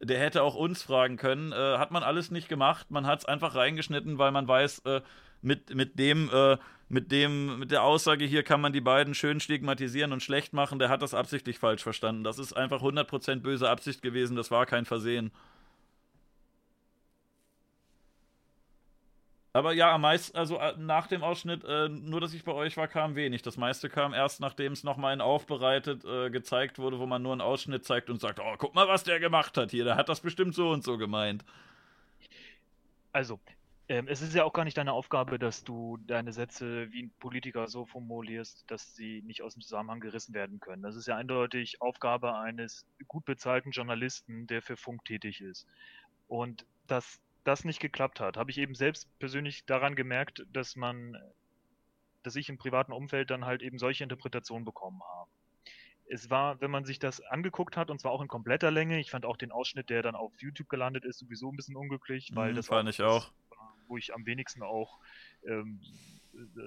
Der 0.01 0.19
hätte 0.19 0.43
auch 0.43 0.55
uns 0.55 0.83
fragen 0.83 1.17
können. 1.17 1.51
Äh, 1.51 1.77
hat 1.77 1.91
man 1.91 2.03
alles 2.03 2.31
nicht 2.31 2.47
gemacht. 2.47 2.89
Man 2.89 3.07
hat 3.07 3.19
es 3.19 3.25
einfach 3.25 3.55
reingeschnitten, 3.55 4.19
weil 4.19 4.31
man 4.31 4.47
weiß, 4.47 4.79
äh, 4.85 5.01
mit, 5.41 5.73
mit 5.75 5.99
dem, 5.99 6.29
äh, 6.31 6.57
mit 6.89 7.11
dem, 7.11 7.59
mit 7.59 7.71
der 7.71 7.83
Aussage 7.83 8.25
hier 8.25 8.43
kann 8.43 8.61
man 8.61 8.73
die 8.73 8.81
beiden 8.81 9.13
schön 9.13 9.39
stigmatisieren 9.39 10.13
und 10.13 10.23
schlecht 10.23 10.53
machen, 10.53 10.79
der 10.79 10.89
hat 10.89 11.01
das 11.01 11.13
absichtlich 11.13 11.59
falsch 11.59 11.83
verstanden. 11.83 12.23
Das 12.23 12.39
ist 12.39 12.53
einfach 12.53 12.81
100% 12.81 13.41
böse 13.41 13.69
Absicht 13.69 14.01
gewesen, 14.01 14.35
das 14.35 14.51
war 14.51 14.65
kein 14.65 14.85
Versehen. 14.85 15.31
Aber 19.53 19.73
ja, 19.73 19.91
am 19.93 20.01
meisten, 20.01 20.37
also 20.37 20.57
äh, 20.57 20.75
nach 20.77 21.07
dem 21.07 21.23
Ausschnitt, 21.23 21.63
äh, 21.63 21.89
nur 21.89 22.21
dass 22.21 22.33
ich 22.33 22.43
bei 22.43 22.51
euch 22.51 22.77
war, 22.77 22.87
kam 22.87 23.15
wenig. 23.15 23.41
Das 23.41 23.57
meiste 23.57 23.89
kam 23.89 24.13
erst, 24.13 24.39
nachdem 24.39 24.73
es 24.73 24.83
nochmal 24.83 25.13
in 25.13 25.21
aufbereitet 25.21 26.05
äh, 26.05 26.29
gezeigt 26.29 26.77
wurde, 26.79 26.99
wo 26.99 27.05
man 27.05 27.21
nur 27.21 27.31
einen 27.31 27.41
Ausschnitt 27.41 27.85
zeigt 27.85 28.09
und 28.09 28.19
sagt, 28.19 28.39
oh, 28.39 28.55
guck 28.57 28.75
mal, 28.75 28.87
was 28.87 29.03
der 29.03 29.19
gemacht 29.19 29.57
hat 29.57 29.71
hier, 29.71 29.83
der 29.83 29.95
hat 29.95 30.09
das 30.09 30.21
bestimmt 30.21 30.53
so 30.53 30.69
und 30.69 30.83
so 30.83 30.97
gemeint. 30.97 31.43
Also, 33.13 33.39
ähm, 33.89 34.07
es 34.09 34.21
ist 34.21 34.35
ja 34.35 34.43
auch 34.43 34.51
gar 34.51 34.65
nicht 34.65 34.77
deine 34.77 34.91
Aufgabe, 34.91 35.39
dass 35.39 35.63
du 35.63 35.97
deine 36.05 36.33
Sätze 36.33 36.91
wie 36.91 37.03
ein 37.03 37.11
Politiker 37.19 37.67
so 37.67 37.85
formulierst, 37.85 38.69
dass 38.69 38.95
sie 38.95 39.21
nicht 39.25 39.41
aus 39.41 39.53
dem 39.53 39.61
Zusammenhang 39.61 40.01
gerissen 40.01 40.33
werden 40.33 40.59
können. 40.59 40.83
Das 40.83 40.95
ist 40.97 41.07
ja 41.07 41.15
eindeutig 41.15 41.81
Aufgabe 41.81 42.35
eines 42.37 42.85
gut 43.07 43.23
bezahlten 43.23 43.71
Journalisten, 43.71 44.45
der 44.45 44.61
für 44.61 44.75
Funk 44.75 45.05
tätig 45.05 45.39
ist. 45.39 45.65
Und 46.27 46.65
dass 46.87 47.21
das 47.47 47.63
nicht 47.63 47.79
geklappt 47.79 48.19
hat, 48.19 48.37
habe 48.37 48.51
ich 48.51 48.57
eben 48.57 48.75
selbst 48.75 49.07
persönlich 49.19 49.65
daran 49.65 49.95
gemerkt, 49.95 50.45
dass 50.51 50.75
man, 50.75 51.17
dass 52.23 52.35
ich 52.35 52.49
im 52.49 52.57
privaten 52.57 52.91
Umfeld 52.91 53.29
dann 53.29 53.45
halt 53.45 53.61
eben 53.61 53.79
solche 53.79 54.03
Interpretationen 54.03 54.65
bekommen 54.65 55.01
habe. 55.03 55.31
Es 56.09 56.29
war, 56.29 56.61
wenn 56.61 56.71
man 56.71 56.85
sich 56.85 56.99
das 56.99 57.21
angeguckt 57.21 57.75
hat, 57.75 57.89
und 57.89 57.99
zwar 57.99 58.11
auch 58.11 58.21
in 58.21 58.27
kompletter 58.27 58.71
Länge, 58.71 58.99
ich 58.99 59.11
fand 59.11 59.25
auch 59.25 59.37
den 59.37 59.51
Ausschnitt, 59.51 59.89
der 59.89 60.01
dann 60.01 60.15
auf 60.15 60.31
YouTube 60.39 60.69
gelandet 60.69 61.03
ist, 61.03 61.19
sowieso 61.19 61.51
ein 61.51 61.55
bisschen 61.55 61.75
unglücklich, 61.75 62.31
weil 62.33 62.51
mhm, 62.51 62.55
das 62.55 62.67
fand 62.67 62.89
ich 62.89 63.01
auch 63.01 63.31
wo 63.87 63.97
ich 63.97 64.13
am 64.13 64.25
wenigsten 64.25 64.63
auch 64.63 64.99
ähm, 65.45 65.81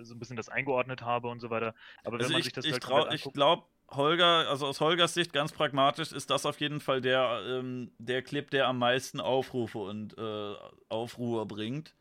so 0.02 0.14
ein 0.14 0.18
bisschen 0.18 0.36
das 0.36 0.48
eingeordnet 0.48 1.02
habe 1.02 1.28
und 1.28 1.40
so 1.40 1.50
weiter. 1.50 1.74
Aber 2.02 2.18
wenn 2.18 2.22
also 2.22 2.32
man 2.32 2.40
ich, 2.40 2.46
sich 2.46 2.52
das 2.52 2.64
ich, 2.64 2.72
halt 2.72 3.14
ich 3.14 3.32
glaube, 3.32 3.64
Holger, 3.90 4.48
also 4.48 4.66
aus 4.66 4.80
Holgers 4.80 5.14
Sicht 5.14 5.32
ganz 5.32 5.52
pragmatisch, 5.52 6.12
ist 6.12 6.30
das 6.30 6.46
auf 6.46 6.60
jeden 6.60 6.80
Fall 6.80 7.00
der, 7.00 7.42
ähm, 7.46 7.90
der 7.98 8.22
Clip, 8.22 8.48
der 8.50 8.68
am 8.68 8.78
meisten 8.78 9.20
Aufrufe 9.20 9.78
und 9.78 10.16
äh, 10.16 10.54
Aufruhr 10.88 11.46
bringt. 11.46 11.94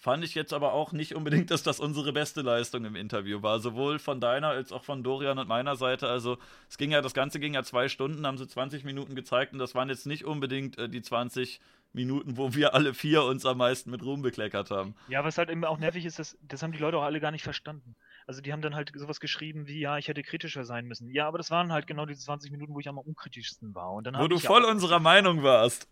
Fand 0.00 0.22
ich 0.22 0.36
jetzt 0.36 0.52
aber 0.52 0.74
auch 0.74 0.92
nicht 0.92 1.16
unbedingt, 1.16 1.50
dass 1.50 1.64
das 1.64 1.80
unsere 1.80 2.12
beste 2.12 2.40
Leistung 2.40 2.84
im 2.84 2.94
Interview 2.94 3.42
war. 3.42 3.58
Sowohl 3.58 3.98
von 3.98 4.20
deiner 4.20 4.48
als 4.48 4.72
auch 4.72 4.84
von 4.84 5.02
Dorian 5.02 5.38
und 5.38 5.48
meiner 5.48 5.76
Seite. 5.76 6.08
Also 6.08 6.38
es 6.68 6.78
ging 6.78 6.92
ja, 6.92 7.02
das 7.02 7.14
Ganze 7.14 7.40
ging 7.40 7.54
ja 7.54 7.64
zwei 7.64 7.88
Stunden, 7.88 8.26
haben 8.26 8.38
sie 8.38 8.46
20 8.46 8.84
Minuten 8.84 9.16
gezeigt 9.16 9.52
und 9.52 9.58
das 9.58 9.74
waren 9.74 9.88
jetzt 9.88 10.06
nicht 10.06 10.24
unbedingt 10.24 10.78
äh, 10.78 10.88
die 10.88 11.02
20 11.02 11.60
Minuten, 11.92 12.36
wo 12.36 12.54
wir 12.54 12.74
alle 12.74 12.94
vier 12.94 13.24
uns 13.24 13.44
am 13.44 13.58
meisten 13.58 13.90
mit 13.90 14.02
Ruhm 14.02 14.22
bekleckert 14.22 14.70
haben. 14.70 14.94
Ja, 15.08 15.24
was 15.24 15.36
halt 15.36 15.50
eben 15.50 15.64
auch 15.64 15.78
nervig 15.78 16.04
ist, 16.04 16.18
das, 16.18 16.38
das 16.42 16.62
haben 16.62 16.72
die 16.72 16.78
Leute 16.78 16.98
auch 16.98 17.02
alle 17.02 17.18
gar 17.18 17.32
nicht 17.32 17.42
verstanden. 17.42 17.96
Also 18.28 18.42
die 18.42 18.52
haben 18.52 18.60
dann 18.60 18.74
halt 18.74 18.92
sowas 18.94 19.20
geschrieben 19.20 19.66
wie, 19.66 19.80
ja, 19.80 19.96
ich 19.96 20.06
hätte 20.06 20.22
kritischer 20.22 20.66
sein 20.66 20.84
müssen. 20.84 21.10
Ja, 21.10 21.26
aber 21.26 21.38
das 21.38 21.50
waren 21.50 21.72
halt 21.72 21.86
genau 21.86 22.04
diese 22.04 22.20
20 22.20 22.52
Minuten, 22.52 22.74
wo 22.74 22.78
ich 22.78 22.86
am 22.86 22.98
unkritischsten 22.98 23.74
war. 23.74 23.90
Und 23.94 24.06
dann 24.06 24.18
wo 24.18 24.28
du 24.28 24.38
voll 24.38 24.64
unserer 24.64 25.00
Meinung 25.00 25.42
warst. 25.42 25.88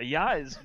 Ja, 0.00 0.36
es, 0.36 0.60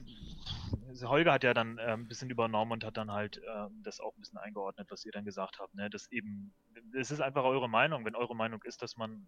Holger 1.01 1.33
hat 1.33 1.43
ja 1.43 1.55
dann 1.55 1.79
äh, 1.79 1.93
ein 1.93 2.07
bisschen 2.07 2.29
übernommen 2.29 2.71
und 2.73 2.83
hat 2.83 2.97
dann 2.97 3.11
halt 3.11 3.37
äh, 3.37 3.67
das 3.83 3.99
auch 3.99 4.15
ein 4.15 4.19
bisschen 4.19 4.37
eingeordnet, 4.37 4.91
was 4.91 5.05
ihr 5.05 5.11
dann 5.11 5.25
gesagt 5.25 5.57
habt. 5.57 5.73
Ne? 5.73 5.89
Das 5.89 6.11
eben, 6.11 6.53
es 6.93 7.09
ist 7.09 7.19
einfach 7.19 7.45
eure 7.45 7.67
Meinung. 7.67 8.05
Wenn 8.05 8.15
eure 8.15 8.35
Meinung 8.35 8.61
ist, 8.61 8.83
dass 8.83 8.95
man 8.95 9.27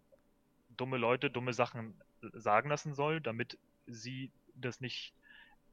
dumme 0.77 0.97
Leute 0.97 1.31
dumme 1.31 1.53
Sachen 1.53 1.95
sagen 2.34 2.69
lassen 2.69 2.93
soll, 2.93 3.19
damit 3.19 3.57
sie 3.88 4.31
das 4.53 4.80
nicht 4.80 5.15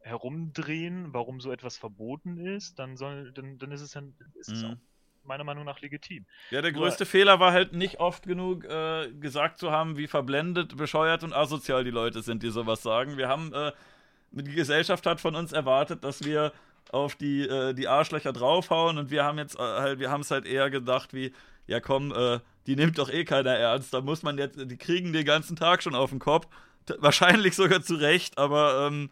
herumdrehen, 0.01 1.13
warum 1.13 1.43
so 1.43 1.53
etwas 1.53 1.77
verboten 1.77 2.39
ist, 2.39 2.79
dann 2.79 2.97
soll, 2.97 3.33
dann, 3.33 3.59
dann 3.59 3.71
ist 3.71 3.83
es 3.83 3.91
dann 3.91 4.15
ist 4.35 4.49
es 4.49 4.63
mhm. 4.63 4.71
auch 4.71 4.77
meiner 5.29 5.45
Meinung 5.45 5.65
nach 5.65 5.81
legitim. 5.81 6.27
Ja, 6.51 6.61
der 6.61 6.73
größte 6.73 7.05
Nur, 7.05 7.11
Fehler 7.11 7.39
war 7.39 7.53
halt 7.53 7.73
nicht 7.73 8.01
oft 8.01 8.25
genug 8.25 8.65
äh, 8.65 9.13
gesagt 9.13 9.59
zu 9.59 9.71
haben, 9.71 9.97
wie 9.97 10.09
verblendet, 10.09 10.77
bescheuert 10.77 11.23
und 11.23 11.33
asozial 11.33 11.85
die 11.85 11.91
Leute 11.91 12.23
sind, 12.23 12.43
die 12.43 12.51
sowas 12.51 12.83
sagen. 12.83 13.17
Wir 13.17 13.29
haben 13.29 13.53
äh, 13.53 13.73
die 14.33 14.55
Gesellschaft 14.55 15.07
hat 15.07 15.21
von 15.21 15.35
uns 15.35 15.53
erwartet, 15.53 16.05
dass 16.05 16.25
wir 16.25 16.53
auf 16.91 17.15
die, 17.15 17.43
äh, 17.43 17.75
die 17.75 17.89
Arschlöcher 17.89 18.33
draufhauen 18.33 18.99
und 18.99 19.11
wir 19.11 19.25
haben 19.25 19.39
jetzt 19.39 19.57
äh, 19.57 19.63
halt, 19.63 19.99
wir 19.99 20.11
haben 20.11 20.23
es 20.23 20.31
halt 20.31 20.47
eher 20.47 20.71
gedacht 20.71 21.13
wie, 21.13 21.33
ja 21.67 21.81
komm, 21.81 22.13
äh, 22.13 22.41
die 22.67 22.77
nimmt 22.77 22.99
doch 22.99 23.11
eh 23.11 23.25
keiner 23.25 23.55
ernst, 23.55 23.93
da 23.95 24.01
muss 24.01 24.23
man 24.23 24.39
jetzt, 24.39 24.59
die 24.59 24.77
kriegen 24.77 25.13
den 25.13 25.25
ganzen 25.25 25.57
Tag 25.57 25.83
schon 25.83 25.95
auf 25.95 26.11
den 26.11 26.19
Kopf, 26.19 26.49
wahrscheinlich 26.99 27.57
sogar 27.57 27.83
zu 27.83 27.95
Recht, 27.97 28.39
aber 28.39 28.87
ähm, 28.87 29.11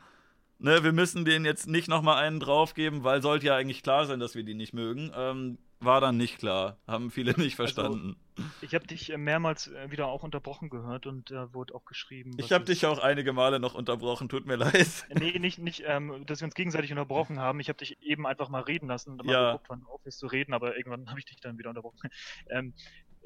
ne, 0.59 0.83
wir 0.85 0.93
müssen 0.93 1.25
denen 1.25 1.45
jetzt 1.45 1.67
nicht 1.67 1.89
nochmal 1.89 2.23
einen 2.23 2.41
draufgeben, 2.41 3.05
weil 3.05 3.23
sollte 3.23 3.47
ja 3.47 3.57
eigentlich 3.57 3.83
klar 3.83 4.07
sein, 4.07 4.21
dass 4.21 4.35
wir 4.35 4.45
die 4.45 4.55
nicht 4.55 4.73
mögen. 4.73 5.13
Ähm, 5.15 5.59
war 5.81 6.01
dann 6.01 6.17
nicht 6.17 6.39
klar, 6.39 6.79
haben 6.87 7.11
viele 7.11 7.33
nicht 7.33 7.59
also, 7.59 7.75
verstanden. 7.75 8.17
Also, 8.37 8.49
ich 8.61 8.75
habe 8.75 8.87
dich 8.87 9.11
äh, 9.11 9.17
mehrmals 9.17 9.69
äh, 9.69 9.91
wieder 9.91 10.07
auch 10.07 10.23
unterbrochen 10.23 10.69
gehört 10.69 11.07
und 11.07 11.31
äh, 11.31 11.53
wurde 11.53 11.75
auch 11.75 11.85
geschrieben. 11.85 12.33
Ich 12.39 12.53
habe 12.53 12.65
dich 12.65 12.87
auch 12.87 12.99
einige 12.99 13.33
Male 13.33 13.61
noch 13.61 13.75
unterbrochen, 13.75 14.29
tut 14.29 14.47
mir 14.47 14.57
leid. 14.57 15.07
Nee, 15.15 15.39
nicht, 15.39 15.59
nicht 15.59 15.83
ähm, 15.87 16.25
dass 16.27 16.41
wir 16.41 16.47
uns 16.47 16.55
gegenseitig 16.55 16.91
unterbrochen 16.91 17.39
haben. 17.39 17.61
Ich 17.61 17.69
habe 17.69 17.79
dich 17.79 18.01
eben 18.03 18.27
einfach 18.27 18.49
mal 18.49 18.63
reden 18.63 18.89
lassen 18.89 19.13
und 19.13 19.25
mal 19.25 19.33
ja. 19.33 19.53
geguckt, 19.53 19.69
wann 19.69 19.81
du 19.81 19.89
aufhörst 19.89 20.19
zu 20.19 20.27
reden, 20.27 20.55
aber 20.55 20.77
irgendwann 20.77 21.09
habe 21.09 21.19
ich 21.19 21.27
dich 21.27 21.41
dann 21.41 21.59
wieder 21.59 21.71
unterbrochen. 21.71 21.99
Ähm, 22.49 22.75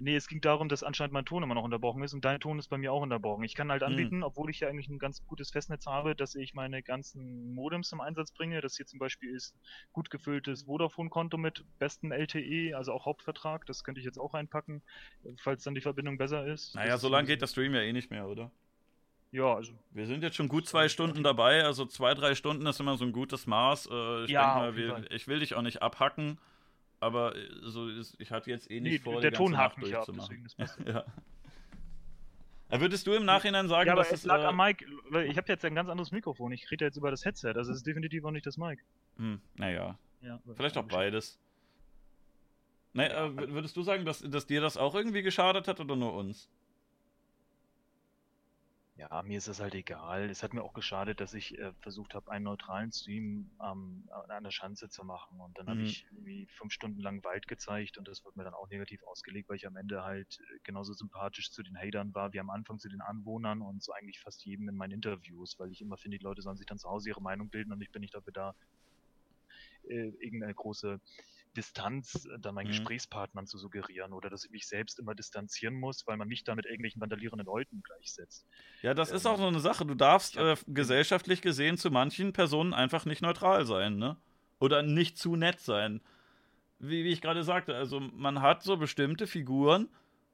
Nee, 0.00 0.16
es 0.16 0.28
ging 0.28 0.40
darum, 0.40 0.68
dass 0.68 0.82
anscheinend 0.82 1.12
mein 1.12 1.24
Ton 1.24 1.42
immer 1.42 1.54
noch 1.54 1.64
unterbrochen 1.64 2.02
ist 2.02 2.14
und 2.14 2.24
dein 2.24 2.40
Ton 2.40 2.58
ist 2.58 2.68
bei 2.68 2.78
mir 2.78 2.92
auch 2.92 3.02
unterbrochen. 3.02 3.44
Ich 3.44 3.54
kann 3.54 3.70
halt 3.70 3.82
hm. 3.82 3.88
anbieten, 3.88 4.16
mhm. 4.18 4.22
obwohl 4.22 4.50
ich 4.50 4.60
ja 4.60 4.68
eigentlich 4.68 4.88
ein 4.88 4.98
ganz 4.98 5.24
gutes 5.26 5.50
Festnetz 5.50 5.86
habe, 5.86 6.14
dass 6.14 6.34
ich 6.34 6.54
meine 6.54 6.82
ganzen 6.82 7.54
Modems 7.54 7.88
zum 7.88 8.00
Einsatz 8.00 8.32
bringe. 8.32 8.60
Das 8.60 8.76
hier 8.76 8.86
zum 8.86 8.98
Beispiel 8.98 9.34
ist 9.34 9.54
gut 9.92 10.10
gefülltes 10.10 10.64
Vodafone-Konto 10.64 11.36
mit 11.36 11.64
bestem 11.78 12.12
LTE, 12.12 12.74
also 12.76 12.92
auch 12.92 13.06
Hauptvertrag. 13.06 13.66
Das 13.66 13.84
könnte 13.84 14.00
ich 14.00 14.06
jetzt 14.06 14.18
auch 14.18 14.34
einpacken, 14.34 14.82
falls 15.38 15.64
dann 15.64 15.74
die 15.74 15.80
Verbindung 15.80 16.18
besser 16.18 16.46
ist. 16.46 16.74
Naja, 16.74 16.98
so 16.98 17.08
lange 17.08 17.28
geht 17.28 17.42
der 17.42 17.46
Stream 17.46 17.74
ja 17.74 17.80
eh 17.80 17.92
nicht 17.92 18.10
mehr, 18.10 18.26
oder? 18.26 18.50
Ja, 19.32 19.54
also. 19.54 19.72
Wir 19.92 20.06
sind 20.06 20.24
jetzt 20.24 20.36
schon 20.36 20.48
gut 20.48 20.66
zwei 20.66 20.88
Stunden 20.88 21.22
dabei, 21.22 21.64
also 21.64 21.86
zwei, 21.86 22.14
drei 22.14 22.34
Stunden 22.34 22.66
ist 22.66 22.80
immer 22.80 22.96
so 22.96 23.04
ein 23.04 23.12
gutes 23.12 23.46
Maß. 23.46 23.88
Äh, 23.90 24.24
ich 24.24 24.30
ja, 24.30 24.54
mal, 24.56 24.76
wir, 24.76 25.04
ich 25.10 25.28
will 25.28 25.38
dich 25.38 25.54
auch 25.54 25.62
nicht 25.62 25.82
abhacken 25.82 26.38
aber 27.00 27.34
äh, 27.34 27.48
so 27.62 27.88
ist, 27.88 28.14
ich 28.20 28.30
hatte 28.30 28.50
jetzt 28.50 28.70
eh 28.70 28.80
nicht 28.80 28.92
nee, 28.92 28.98
vor, 28.98 29.20
der 29.20 29.32
Ton 29.32 29.56
hakt 29.56 29.78
mich 29.78 29.96
ab, 29.96 30.06
deswegen 30.08 30.44
ist 30.44 30.56
ja. 30.86 31.04
Würdest 32.72 33.06
du 33.06 33.14
im 33.14 33.24
Nachhinein 33.24 33.66
sagen, 33.66 33.88
ja, 33.88 33.94
aber 33.94 34.02
dass 34.02 34.12
es 34.12 34.24
lag 34.24 34.40
äh, 34.40 34.44
am 34.44 34.56
Mic, 34.56 34.86
weil 35.08 35.26
ich 35.26 35.36
habe 35.36 35.48
jetzt 35.48 35.64
ein 35.64 35.74
ganz 35.74 35.88
anderes 35.88 36.12
Mikrofon. 36.12 36.52
Ich 36.52 36.70
rede 36.70 36.84
jetzt 36.84 36.96
über 36.96 37.10
das 37.10 37.24
Headset, 37.24 37.54
also 37.56 37.72
es 37.72 37.78
ist 37.78 37.86
definitiv 37.86 38.24
auch 38.24 38.30
nicht 38.30 38.46
das 38.46 38.56
Mic. 38.56 38.80
Hm, 39.16 39.40
naja. 39.56 39.98
Ja, 40.22 40.38
Vielleicht 40.54 40.76
auch 40.76 40.84
beides. 40.84 41.40
Nee, 42.92 43.06
äh, 43.06 43.36
würdest 43.52 43.76
du 43.76 43.82
sagen, 43.82 44.04
dass, 44.04 44.20
dass 44.20 44.46
dir 44.46 44.60
das 44.60 44.76
auch 44.76 44.94
irgendwie 44.94 45.22
geschadet 45.22 45.66
hat 45.68 45.80
oder 45.80 45.96
nur 45.96 46.14
uns? 46.14 46.48
Ja, 49.00 49.22
mir 49.22 49.38
ist 49.38 49.48
das 49.48 49.60
halt 49.60 49.74
egal. 49.74 50.28
Es 50.28 50.42
hat 50.42 50.52
mir 50.52 50.62
auch 50.62 50.74
geschadet, 50.74 51.20
dass 51.20 51.32
ich 51.32 51.58
äh, 51.58 51.72
versucht 51.80 52.14
habe, 52.14 52.30
einen 52.30 52.44
neutralen 52.44 52.92
Stream 52.92 53.50
ähm, 53.58 54.06
an 54.28 54.44
der 54.44 54.50
Schanze 54.50 54.90
zu 54.90 55.04
machen. 55.04 55.40
Und 55.40 55.56
dann 55.56 55.64
mhm. 55.64 55.70
habe 55.70 55.82
ich 55.84 56.04
irgendwie 56.10 56.46
fünf 56.48 56.74
Stunden 56.74 57.00
lang 57.00 57.24
Wald 57.24 57.48
gezeigt 57.48 57.96
und 57.96 58.06
das 58.08 58.26
wird 58.26 58.36
mir 58.36 58.44
dann 58.44 58.52
auch 58.52 58.68
negativ 58.68 59.02
ausgelegt, 59.04 59.48
weil 59.48 59.56
ich 59.56 59.66
am 59.66 59.76
Ende 59.76 60.04
halt 60.04 60.38
äh, 60.40 60.58
genauso 60.64 60.92
sympathisch 60.92 61.50
zu 61.50 61.62
den 61.62 61.78
Hatern 61.78 62.14
war 62.14 62.34
wie 62.34 62.40
am 62.40 62.50
Anfang 62.50 62.78
zu 62.78 62.90
den 62.90 63.00
Anwohnern 63.00 63.62
und 63.62 63.82
so 63.82 63.92
eigentlich 63.92 64.20
fast 64.20 64.44
jedem 64.44 64.68
in 64.68 64.76
meinen 64.76 64.92
Interviews, 64.92 65.58
weil 65.58 65.70
ich 65.70 65.80
immer 65.80 65.96
finde, 65.96 66.18
die 66.18 66.24
Leute 66.24 66.42
sollen 66.42 66.58
sich 66.58 66.66
dann 66.66 66.78
zu 66.78 66.90
Hause 66.90 67.08
ihre 67.08 67.22
Meinung 67.22 67.48
bilden 67.48 67.72
und 67.72 67.80
ich 67.80 67.90
bin 67.90 68.00
nicht 68.02 68.14
dafür 68.14 68.34
da, 68.34 68.54
äh, 69.88 70.10
irgendeine 70.20 70.52
große 70.52 71.00
Distanz 71.56 72.26
äh, 72.26 72.38
dann 72.38 72.54
meinen 72.54 72.68
mhm. 72.68 72.72
Gesprächspartnern 72.72 73.46
zu 73.46 73.58
suggerieren 73.58 74.12
oder 74.12 74.30
dass 74.30 74.44
ich 74.44 74.50
mich 74.50 74.68
selbst 74.68 74.98
immer 74.98 75.14
distanzieren 75.14 75.74
muss, 75.74 76.06
weil 76.06 76.16
man 76.16 76.28
mich 76.28 76.44
da 76.44 76.54
mit 76.54 76.66
irgendwelchen 76.66 77.00
vandalierenden 77.00 77.46
Leuten 77.46 77.82
gleichsetzt. 77.82 78.46
Ja, 78.82 78.94
das 78.94 79.10
ähm, 79.10 79.16
ist 79.16 79.26
auch 79.26 79.38
so 79.38 79.46
eine 79.46 79.60
Sache. 79.60 79.84
Du 79.84 79.94
darfst 79.94 80.36
ja, 80.36 80.52
äh, 80.52 80.56
gesellschaftlich 80.66 81.42
gesehen 81.42 81.76
zu 81.76 81.90
manchen 81.90 82.32
Personen 82.32 82.74
einfach 82.74 83.04
nicht 83.04 83.22
neutral 83.22 83.64
sein, 83.66 83.96
ne? 83.96 84.16
Oder 84.58 84.82
nicht 84.82 85.16
zu 85.16 85.36
nett 85.36 85.60
sein. 85.60 86.00
Wie, 86.78 87.04
wie 87.04 87.12
ich 87.12 87.20
gerade 87.20 87.44
sagte, 87.44 87.74
also 87.74 88.00
man 88.00 88.42
hat 88.42 88.62
so 88.62 88.76
bestimmte 88.76 89.26
Figuren, 89.26 89.88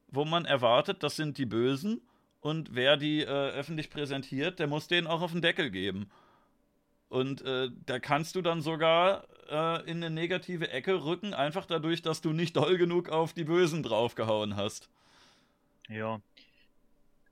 wo 0.09 0.24
man 0.24 0.44
erwartet, 0.44 1.02
das 1.02 1.16
sind 1.16 1.38
die 1.38 1.47
Bösen 1.47 2.01
und 2.40 2.74
wer 2.74 2.97
die 2.97 3.22
äh, 3.22 3.26
öffentlich 3.26 3.90
präsentiert, 3.90 4.59
der 4.59 4.66
muss 4.66 4.88
denen 4.88 5.06
auch 5.06 5.22
auf 5.22 5.32
den 5.32 5.43
Deckel 5.43 5.70
geben. 5.70 6.10
Und 7.08 7.42
äh, 7.42 7.68
da 7.86 7.98
kannst 7.98 8.34
du 8.34 8.42
dann 8.42 8.60
sogar 8.60 9.26
äh, 9.48 9.82
in 9.88 9.98
eine 9.98 10.10
negative 10.10 10.70
Ecke 10.70 11.04
rücken, 11.04 11.34
einfach 11.34 11.66
dadurch, 11.66 12.02
dass 12.02 12.20
du 12.20 12.32
nicht 12.32 12.56
doll 12.56 12.78
genug 12.78 13.08
auf 13.08 13.32
die 13.32 13.44
Bösen 13.44 13.82
draufgehauen 13.82 14.56
hast. 14.56 14.88
Ja. 15.88 16.20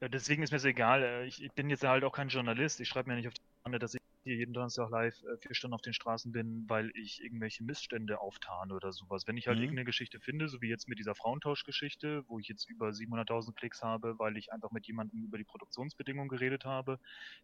Deswegen 0.01 0.43
ist 0.43 0.51
mir 0.51 0.59
es 0.59 0.65
egal. 0.65 1.03
Äh, 1.03 1.27
ich, 1.27 1.51
bin 1.53 1.71
jetzt 1.71 1.83
halt 1.83 2.05
auch 2.05 2.13
kein 2.13 2.29
Journalist. 2.29 2.81
Ich 2.81 2.89
schreibe 2.89 3.11
mir 3.11 3.17
nicht 3.17 3.29
auf 3.29 3.35
die 3.35 3.43
Fahne, 3.63 3.79
dass 3.79 3.95
ich 3.95 4.01
hier 4.25 4.37
jeden 4.37 4.55
Donnerstag 4.55 4.91
live 4.91 5.23
äh, 5.23 5.37
vier 5.37 5.55
Stunden 5.55 5.75
auf 5.75 5.83
den 5.83 5.93
Straßen 5.93 6.33
bin, 6.33 6.65
weil 6.67 6.91
ich 6.95 7.23
irgendwelche 7.23 7.63
Missstände 7.63 8.21
auftarne 8.21 8.75
oder 8.75 8.93
sowas. 8.93 9.27
Wenn 9.27 9.37
ich 9.37 9.47
halt 9.47 9.59
mhm. 9.59 9.65
irgendeine 9.65 9.85
Geschichte 9.85 10.19
finde, 10.19 10.49
so 10.49 10.61
wie 10.63 10.69
jetzt 10.69 10.89
mit 10.89 10.99
dieser 10.99 11.15
Frauentauschgeschichte, 11.15 12.25
wo 12.27 12.39
ich 12.39 12.49
jetzt 12.49 12.69
über 12.69 12.89
700.000 12.89 13.55
Klicks 13.55 13.83
habe, 13.83 14.19
weil 14.19 14.37
ich 14.37 14.53
einfach 14.53 14.73
mit 14.73 14.87
jemandem 14.87 15.23
über 15.23 15.37
die 15.37 15.45
Produktionsbedingungen 15.45 16.29
geredet 16.29 16.65
habe, 16.65 16.99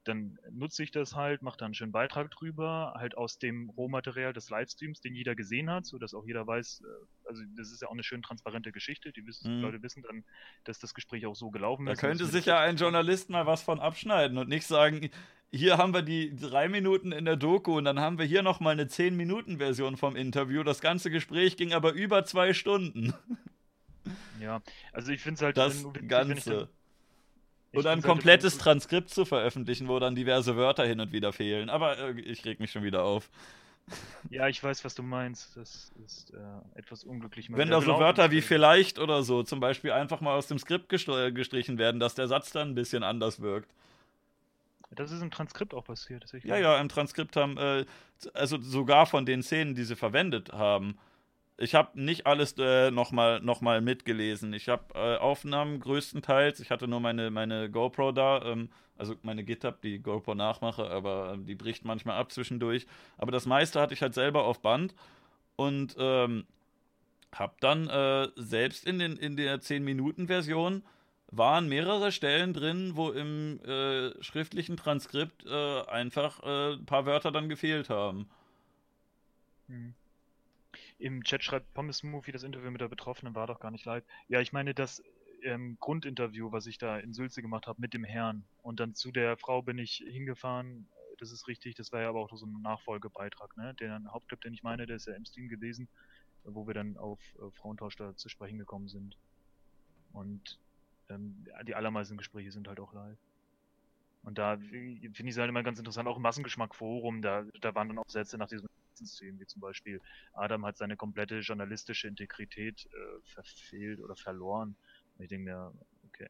dann 0.05 0.39
nutze 0.51 0.83
ich 0.83 0.91
das 0.91 1.15
halt, 1.15 1.43
mache 1.43 1.59
da 1.59 1.67
einen 1.67 1.75
schönen 1.75 1.93
Beitrag 1.93 2.31
drüber, 2.31 2.95
halt 2.97 3.17
aus 3.17 3.39
dem 3.39 3.69
Rohmaterial 3.71 4.33
des 4.33 4.49
Livestreams, 4.49 5.01
den 5.01 5.15
jeder 5.15 5.35
gesehen 5.35 5.71
hat, 5.71 5.85
so 5.85 5.99
dass 5.99 6.15
auch 6.15 6.25
jeder 6.25 6.47
weiß, 6.47 6.83
äh, 6.83 7.29
also 7.29 7.43
das 7.57 7.71
ist 7.71 7.83
ja 7.83 7.89
auch 7.89 7.93
eine 7.93 8.03
schön 8.03 8.23
transparente 8.23 8.73
Geschichte, 8.73 9.13
die 9.13 9.27
wissen, 9.27 9.59
mhm. 9.59 9.63
Leute 9.63 9.83
wissen 9.83 10.03
dann, 10.03 10.25
dass 10.65 10.79
das 10.79 10.95
Gespräch 10.95 11.27
auch 11.27 11.37
so 11.37 11.51
gelaufen 11.51 11.85
da 11.85 11.93
ist. 11.93 12.03
Da 12.03 12.09
könnte 12.09 12.25
sich 12.25 12.47
ja 12.47 12.59
ein 12.59 12.77
Journalist 12.77 13.29
mal 13.29 13.47
was 13.47 13.63
von 13.63 13.81
abschneiden 13.81 14.39
und 14.39 14.49
nicht 14.49 14.67
sagen, 14.67 15.11
hier 15.53 15.79
haben 15.79 15.93
wir 15.93 16.03
die 16.03 16.35
drei 16.37 16.69
Minuten 16.69 17.13
in 17.13 17.25
der 17.25 17.37
Doku 17.37 17.77
und 17.77 17.85
dann 17.85 17.99
haben 17.99 18.19
wir 18.19 18.25
hier 18.25 18.43
nochmal 18.43 18.73
eine 18.73 18.85
10-Minuten-Version 18.85 19.97
vom 19.97 20.15
Interview. 20.15 20.63
Das 20.63 20.81
ganze 20.81 21.11
Gespräch 21.11 21.57
ging 21.57 21.73
aber 21.73 21.93
über 21.93 22.25
zwei 22.25 22.53
Stunden. 22.53 23.15
Ja, 24.41 24.63
also 24.93 25.13
ich 25.13 25.21
finde 25.21 25.35
es 25.35 25.43
halt. 25.43 25.59
Das 25.59 25.85
witzig, 25.85 26.09
Ganze. 26.09 26.69
Und 27.73 27.87
ein 27.87 27.97
halt 27.97 28.03
komplettes 28.03 28.55
halt 28.55 28.63
Transkript 28.63 29.11
zu 29.11 29.27
veröffentlichen, 29.27 29.89
wo 29.89 29.99
dann 29.99 30.15
diverse 30.15 30.57
Wörter 30.57 30.87
hin 30.87 31.01
und 31.01 31.13
wieder 31.13 31.33
fehlen. 31.33 31.69
Aber 31.69 31.99
äh, 31.99 32.21
ich 32.21 32.45
reg 32.47 32.59
mich 32.59 32.73
schon 32.73 32.83
wieder 32.83 33.05
auf. 33.05 33.29
Ja, 34.31 34.47
ich 34.47 34.63
weiß, 34.63 34.85
was 34.85 34.95
du 34.95 35.03
meinst. 35.03 35.57
Das 35.57 35.93
ist 36.07 36.33
äh, 36.33 36.79
etwas 36.79 37.03
unglücklich. 37.03 37.49
Wenn 37.51 37.71
da 37.71 37.81
so 37.81 37.99
Wörter 37.99 38.31
wie 38.31 38.41
vielleicht 38.41 38.99
oder 38.99 39.23
so 39.23 39.43
zum 39.43 39.59
Beispiel 39.59 39.91
einfach 39.91 40.21
mal 40.21 40.37
aus 40.37 40.47
dem 40.47 40.59
Skript 40.59 40.89
gestrichen 40.89 41.77
werden, 41.77 41.99
dass 41.99 42.15
der 42.15 42.29
Satz 42.29 42.53
dann 42.53 42.71
ein 42.71 42.75
bisschen 42.75 43.03
anders 43.03 43.41
wirkt. 43.41 43.69
Das 44.91 45.13
ist 45.13 45.23
im 45.23 45.31
Transkript 45.31 45.73
auch 45.73 45.85
passiert. 45.85 46.27
Ja, 46.43 46.57
ja, 46.57 46.81
im 46.81 46.89
Transkript 46.89 47.37
haben, 47.37 47.57
äh, 47.57 47.85
also 48.35 48.61
sogar 48.61 49.07
von 49.07 49.25
den 49.25 49.43
Szenen, 49.43 49.75
die 49.75 49.85
sie 49.85 49.97
verwendet 49.97 50.53
haben. 50.53 50.99
Ich 51.57 51.75
habe 51.75 52.01
nicht 52.01 52.27
alles 52.27 52.55
äh, 52.59 52.91
nochmal 52.91 53.41
noch 53.41 53.61
mal 53.61 53.81
mitgelesen. 53.83 54.53
Ich 54.53 54.69
habe 54.69 54.95
äh, 54.95 55.17
Aufnahmen 55.19 55.79
größtenteils. 55.79 56.59
Ich 56.59 56.71
hatte 56.71 56.89
nur 56.89 57.01
meine, 57.01 57.31
meine 57.31 57.71
GoPro 57.71 58.13
da, 58.13 58.43
ähm, 58.45 58.71
also 58.97 59.15
meine 59.23 59.45
GitHub, 59.45 59.81
die 59.83 59.99
GoPro 59.99 60.35
nachmache, 60.35 60.89
aber 60.91 61.35
äh, 61.35 61.45
die 61.45 61.55
bricht 61.55 61.85
manchmal 61.85 62.17
ab 62.17 62.33
zwischendurch. 62.33 62.87
Aber 63.19 63.31
das 63.31 63.47
meiste 63.47 63.81
hatte 63.81 63.95
ich 63.95 64.03
halt 64.03 64.15
selber 64.15 64.45
auf 64.45 64.61
Band 64.61 64.95
und 65.57 65.95
ähm, 65.99 66.47
habe 67.33 67.55
dann 67.61 67.89
äh, 67.89 68.29
selbst 68.37 68.87
in, 68.87 68.99
den, 68.99 69.17
in 69.17 69.37
der 69.37 69.61
10-Minuten-Version 69.61 70.83
waren 71.31 71.69
mehrere 71.69 72.13
Stellen 72.13 72.53
drin, 72.53 72.97
wo 72.97 73.11
im 73.11 73.61
äh, 73.65 74.23
schriftlichen 74.23 74.77
Transkript 74.77 75.47
äh, 75.47 75.83
einfach 75.83 76.43
äh, 76.43 76.75
ein 76.75 76.87
paar 76.87 77.07
Wörter 77.07 77.31
dann 77.31 77.49
gefehlt 77.49 77.89
haben. 77.89 78.29
Hm. 79.69 79.95
Im 80.99 81.25
Chat 81.25 81.43
schreibt 81.43 81.73
Pommes 81.73 82.03
Movie, 82.03 82.33
das 82.33 82.43
Interview 82.43 82.71
mit 82.71 82.81
der 82.81 82.89
Betroffenen 82.89 83.35
war 83.35 83.47
doch 83.47 83.61
gar 83.61 83.71
nicht 83.71 83.85
live. 83.85 84.05
Ja, 84.29 84.41
ich 84.41 84.53
meine 84.53 84.75
das 84.75 85.03
ähm, 85.43 85.79
Grundinterview, 85.81 86.53
was 86.53 86.67
ich 86.67 86.79
da 86.79 86.99
in 86.99 87.15
Sülze 87.15 87.43
gemacht 87.43 87.67
habe 87.67 87.81
mit 87.81 87.95
dem 87.95 88.05
Herrn. 88.05 88.45
Und 88.63 88.81
dann 88.81 88.95
zu 88.95 89.11
der 89.11 89.37
Frau 89.37 89.63
bin 89.63 89.79
ich 89.79 90.05
hingefahren. 90.07 90.87
Das 91.19 91.33
ist 91.33 91.49
richtig, 91.49 91.75
das 91.75 91.93
war 91.93 92.03
ja 92.03 92.09
aber 92.09 92.21
auch 92.21 92.37
so 92.37 92.47
ein 92.47 92.61
Nachfolgebeitrag. 92.63 93.57
Ne? 93.57 93.75
Der 93.81 94.03
Hauptclip, 94.09 94.41
den 94.43 94.55
ich 94.55 94.63
meine, 94.63 94.87
der 94.87 94.97
ist 94.97 95.07
ja 95.07 95.15
im 95.15 95.25
Stream 95.25 95.49
gewesen, 95.49 95.89
wo 96.45 96.67
wir 96.67 96.75
dann 96.75 96.97
auf 96.97 97.21
äh, 97.37 97.51
Frauentausch 97.53 97.97
da 97.97 98.17
zu 98.17 98.29
sprechen 98.29 98.59
gekommen 98.59 98.89
sind. 98.89 99.17
Und 100.13 100.59
ähm, 101.11 101.47
die 101.67 101.75
allermeisten 101.75 102.17
Gespräche 102.17 102.53
sind 102.53 102.69
halt 102.69 102.81
auch 102.81 102.93
live. 102.93 103.19
Und 104.23 104.39
da 104.39 104.59
finde 104.59 105.09
ich 105.09 105.27
es 105.27 105.39
halt 105.39 105.49
immer 105.49 105.63
ganz 105.63 105.79
interessant, 105.79 106.09
auch 106.09 106.17
im 106.17 106.23
Massengeschmack-Forum, 106.23 107.23
da, 107.23 107.45
da 107.61 107.75
waren 107.75 107.89
dann 107.89 107.99
auch 107.99 108.09
Sätze 108.09 108.37
nach 108.37 108.49
diesem 108.49 108.69
Szenen, 108.95 109.41
wie 109.41 109.47
zum 109.47 109.61
Beispiel 109.61 110.01
Adam 110.35 110.67
hat 110.67 110.77
seine 110.77 110.97
komplette 110.97 111.39
journalistische 111.39 112.07
Integrität 112.07 112.87
äh, 112.87 113.21
verfehlt 113.25 114.01
oder 114.01 114.15
verloren. 114.17 114.77
Und 115.17 115.23
ich 115.23 115.29
denke 115.31 115.45
mir, 115.45 115.73
okay. 116.09 116.29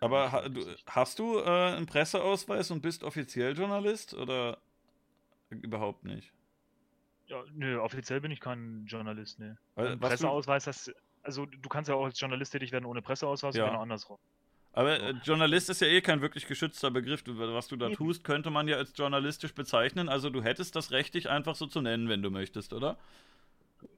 Aber 0.00 0.30
ha, 0.30 0.48
du, 0.48 0.76
hast 0.86 1.18
du 1.18 1.38
äh, 1.38 1.76
einen 1.76 1.86
Presseausweis 1.86 2.70
und 2.70 2.82
bist 2.82 3.02
offiziell 3.02 3.56
Journalist 3.56 4.14
oder 4.14 4.58
überhaupt 5.50 6.04
nicht? 6.04 6.32
Ja, 7.26 7.42
nö, 7.52 7.78
offiziell 7.80 8.20
bin 8.20 8.30
ich 8.30 8.40
kein 8.40 8.84
Journalist, 8.86 9.38
ne. 9.38 9.58
Presseausweis, 9.74 10.64
das, 10.64 10.90
also 11.22 11.46
du 11.46 11.68
kannst 11.68 11.88
ja 11.88 11.94
auch 11.94 12.04
als 12.04 12.20
Journalist 12.20 12.52
tätig 12.52 12.72
werden 12.72 12.84
ohne 12.84 13.02
Presseausweis 13.02 13.56
ja. 13.56 13.66
genau 13.66 13.82
andersrum. 13.82 14.18
Aber 14.72 15.00
äh, 15.00 15.10
Journalist 15.24 15.70
ist 15.70 15.80
ja 15.80 15.88
eh 15.88 16.00
kein 16.00 16.20
wirklich 16.20 16.46
geschützter 16.46 16.90
Begriff. 16.90 17.22
Du, 17.22 17.36
was 17.36 17.68
du 17.68 17.76
da 17.76 17.90
tust, 17.90 18.22
könnte 18.22 18.50
man 18.50 18.68
ja 18.68 18.76
als 18.76 18.92
journalistisch 18.96 19.54
bezeichnen. 19.54 20.08
Also 20.08 20.30
du 20.30 20.42
hättest 20.42 20.76
das 20.76 20.92
Recht, 20.92 21.14
dich 21.14 21.28
einfach 21.28 21.54
so 21.56 21.66
zu 21.66 21.80
nennen, 21.80 22.08
wenn 22.08 22.22
du 22.22 22.30
möchtest, 22.30 22.72
oder? 22.72 22.96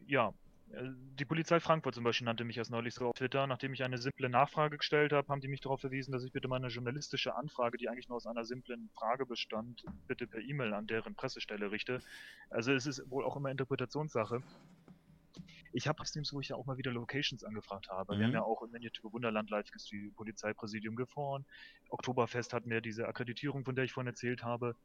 Ja. 0.06 0.32
Äh, 0.72 0.84
die 1.18 1.24
Polizei 1.24 1.60
Frankfurt 1.60 1.96
zum 1.96 2.04
Beispiel 2.04 2.24
nannte 2.24 2.44
mich 2.44 2.56
erst 2.56 2.70
neulich 2.70 2.94
so 2.94 3.08
auf 3.08 3.14
Twitter. 3.14 3.46
Nachdem 3.46 3.74
ich 3.74 3.82
eine 3.82 3.98
simple 3.98 4.30
Nachfrage 4.30 4.78
gestellt 4.78 5.12
habe, 5.12 5.28
haben 5.28 5.40
die 5.40 5.48
mich 5.48 5.60
darauf 5.60 5.80
verwiesen, 5.80 6.12
dass 6.12 6.24
ich 6.24 6.32
bitte 6.32 6.48
meine 6.48 6.68
journalistische 6.68 7.34
Anfrage, 7.34 7.76
die 7.76 7.88
eigentlich 7.88 8.08
nur 8.08 8.16
aus 8.16 8.26
einer 8.26 8.44
simplen 8.44 8.88
Frage 8.94 9.26
bestand, 9.26 9.84
bitte 10.06 10.26
per 10.26 10.40
E-Mail 10.40 10.72
an 10.72 10.86
deren 10.86 11.14
Pressestelle 11.14 11.70
richte. 11.70 12.00
Also 12.48 12.72
es 12.72 12.86
ist 12.86 13.10
wohl 13.10 13.24
auch 13.24 13.36
immer 13.36 13.50
Interpretationssache. 13.50 14.42
Ich 15.72 15.86
habe 15.86 16.04
Streams, 16.04 16.32
wo 16.32 16.40
ich 16.40 16.48
ja 16.48 16.56
auch 16.56 16.66
mal 16.66 16.76
wieder 16.76 16.90
Locations 16.90 17.44
angefragt 17.44 17.88
habe. 17.88 18.14
Mhm. 18.14 18.18
Wir 18.18 18.24
haben 18.24 18.30
mhm. 18.30 18.36
ja 18.36 18.42
auch 18.42 18.62
im 18.62 18.70
Miniatur 18.70 19.12
Wunderland 19.12 19.50
live 19.50 19.70
gestreamt, 19.70 20.14
Polizeipräsidium 20.16 20.96
gefahren. 20.96 21.44
Oktoberfest 21.90 22.52
hatten 22.52 22.70
wir 22.70 22.80
diese 22.80 23.06
Akkreditierung, 23.08 23.64
von 23.64 23.74
der 23.74 23.84
ich 23.84 23.92
vorhin 23.92 24.08
erzählt 24.08 24.42
habe. 24.42 24.76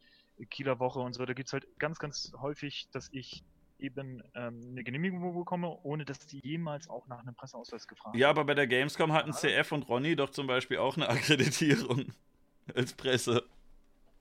Kieler 0.49 0.79
Woche 0.79 0.99
und 0.99 1.13
so. 1.13 1.25
Da 1.25 1.33
gibt 1.33 1.47
es 1.47 1.53
halt 1.53 1.67
ganz, 1.79 1.99
ganz 1.99 2.33
häufig, 2.39 2.87
dass 2.91 3.09
ich 3.11 3.43
eben 3.79 4.23
ähm, 4.35 4.61
eine 4.71 4.83
Genehmigung 4.83 5.37
bekomme, 5.37 5.77
ohne 5.83 6.05
dass 6.05 6.19
die 6.19 6.39
jemals 6.39 6.89
auch 6.89 7.07
nach 7.07 7.19
einem 7.19 7.35
Presseausweis 7.35 7.87
gefragt 7.87 8.13
haben. 8.13 8.19
Ja, 8.19 8.29
aber 8.29 8.45
bei 8.45 8.53
der 8.53 8.67
Gamescom 8.67 9.11
hatten 9.13 9.33
CF 9.33 9.71
und 9.71 9.87
Ronny 9.89 10.15
doch 10.15 10.29
zum 10.29 10.47
Beispiel 10.47 10.77
auch 10.77 10.95
eine 10.95 11.09
Akkreditierung 11.09 12.13
als 12.73 12.93
Presse. 12.93 13.43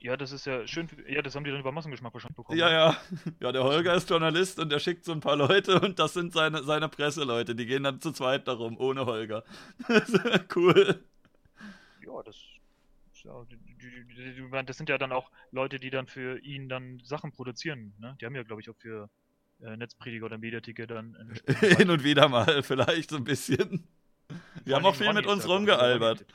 Ja, 0.01 0.17
das 0.17 0.33
ist 0.33 0.45
ja 0.45 0.67
schön. 0.67 0.89
Ja, 1.09 1.23
das 1.23 1.35
haben 1.35 1.45
die 1.45 1.51
dann 1.51 1.61
über 1.61 1.73
Massengeschmack 1.73 2.13
wahrscheinlich 2.13 2.37
bekommen. 2.37 2.59
Ja, 2.59 2.71
ja. 2.71 2.97
Ja, 3.41 3.53
der 3.53 3.65
Holger 3.65 3.95
ist 3.95 4.11
Journalist 4.11 4.59
und 4.59 4.71
der 4.71 4.79
schickt 4.79 5.05
so 5.05 5.13
ein 5.13 5.21
paar 5.21 5.37
Leute 5.37 5.81
und 5.81 5.99
das 5.99 6.13
sind 6.13 6.33
seine, 6.33 6.63
seine 6.63 6.89
Presseleute. 6.89 7.55
Die 7.55 7.65
gehen 7.65 7.85
dann 7.85 8.01
zu 8.01 8.13
zweit 8.13 8.47
darum, 8.47 8.79
ohne 8.79 9.07
Holger. 9.07 9.45
cool. 10.55 11.03
Ja, 12.05 12.23
das 12.23 12.37
ja, 13.25 14.63
das 14.63 14.77
sind 14.77 14.89
ja 14.89 14.99
dann 14.99 15.13
auch 15.13 15.31
Leute, 15.51 15.79
die 15.79 15.91
dann 15.91 16.07
für 16.07 16.39
ihn 16.41 16.69
dann 16.69 17.01
Sachen 17.05 17.33
produzieren. 17.33 17.95
Ne? 17.99 18.17
Die 18.21 18.27
haben 18.27 18.35
ja, 18.35 18.43
glaube 18.43 18.61
ich, 18.61 18.69
auch 18.69 18.77
für 18.77 19.09
äh, 19.63 19.77
Netzprediger 19.77 20.27
oder 20.27 20.37
Mediaticket 20.37 20.91
dann. 20.91 21.17
Hin 21.61 21.91
und 21.91 22.05
wieder 22.05 22.29
mal, 22.29 22.63
vielleicht 22.63 23.11
so 23.11 23.17
ein 23.17 23.25
bisschen. 23.25 23.89
Wir 24.65 24.77
haben 24.77 24.85
auch 24.85 24.95
viel 24.95 25.13
mit 25.13 25.27
uns 25.27 25.49
rumgealbert. 25.49 26.27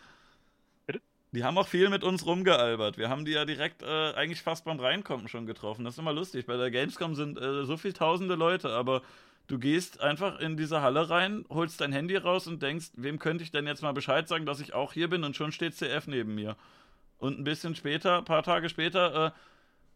Die 1.32 1.44
haben 1.44 1.58
auch 1.58 1.68
viel 1.68 1.90
mit 1.90 2.04
uns 2.04 2.26
rumgealbert. 2.26 2.98
Wir 2.98 3.10
haben 3.10 3.24
die 3.24 3.34
ja 3.34 3.46
direkt 3.46 3.84
äh, 3.84 4.14
eigentlich 4.14 4.42
fast 4.42 4.66
beim 4.66 4.80
Reinkommen 4.80 5.28
schon 5.28 5.46
getroffen. 5.46 5.86
Das 5.86 5.94
ist 5.94 6.00
immer 6.00 6.14
lustig. 6.14 6.48
Bei 6.48 6.58
der 6.58 6.72
Gamescom 6.72 7.14
sind 7.14 7.40
äh, 7.40 7.66
so 7.66 7.78
viele 7.78 7.94
tausende 7.94 8.34
Leute, 8.34 8.70
aber 8.70 9.04
du 9.48 9.60
gehst 9.60 10.02
einfach 10.02 10.40
in 10.40 10.58
diese 10.58 10.82
Halle 10.82 11.10
rein, 11.10 11.46
holst 11.50 11.82
dein 11.82 11.92
Handy 11.92 12.16
raus 12.18 12.48
und 12.48 12.64
denkst, 12.64 12.92
wem 12.96 13.20
könnte 13.20 13.44
ich 13.44 13.52
denn 13.52 13.68
jetzt 13.68 13.84
mal 13.84 13.92
Bescheid 13.94 14.28
sagen, 14.28 14.48
dass 14.48 14.60
ich 14.60 14.74
auch 14.74 14.92
hier 14.94 15.08
bin 15.08 15.24
und 15.24 15.36
schon 15.36 15.52
steht 15.52 15.76
CF 15.76 16.08
neben 16.08 16.34
mir. 16.34 16.56
Und 17.20 17.38
ein 17.38 17.44
bisschen 17.44 17.76
später, 17.76 18.20
ein 18.20 18.26
paar 18.26 18.44
Tage 18.44 18.70
später, 18.70 19.34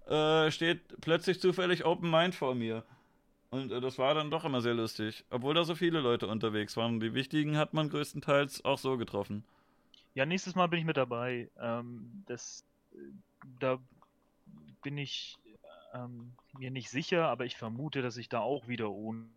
äh, 0.07 0.45
äh, 0.47 0.51
steht 0.51 0.81
plötzlich 1.01 1.39
zufällig 1.39 1.85
Open 1.85 2.11
Mind 2.11 2.35
vor 2.35 2.53
mir. 2.53 2.83
Und 3.49 3.71
äh, 3.71 3.81
das 3.81 3.97
war 3.97 4.13
dann 4.13 4.29
doch 4.29 4.45
immer 4.45 4.61
sehr 4.61 4.73
lustig. 4.75 5.23
Obwohl 5.31 5.55
da 5.55 5.63
so 5.63 5.73
viele 5.73 5.99
Leute 5.99 6.27
unterwegs 6.27 6.77
waren. 6.77 6.99
Die 6.99 7.15
wichtigen 7.15 7.57
hat 7.57 7.73
man 7.73 7.89
größtenteils 7.89 8.65
auch 8.65 8.77
so 8.77 8.97
getroffen. 8.97 9.45
Ja, 10.13 10.25
nächstes 10.25 10.55
Mal 10.55 10.67
bin 10.67 10.79
ich 10.79 10.85
mit 10.85 10.97
dabei. 10.97 11.49
Ähm, 11.59 12.23
das, 12.27 12.65
äh, 12.91 12.97
da 13.59 13.79
bin 14.83 14.97
ich 14.97 15.37
ähm, 15.93 16.33
mir 16.57 16.71
nicht 16.71 16.89
sicher, 16.89 17.27
aber 17.27 17.45
ich 17.45 17.55
vermute, 17.55 18.01
dass 18.01 18.17
ich 18.17 18.29
da 18.29 18.39
auch 18.39 18.67
wieder 18.67 18.91
ohne 18.91 19.29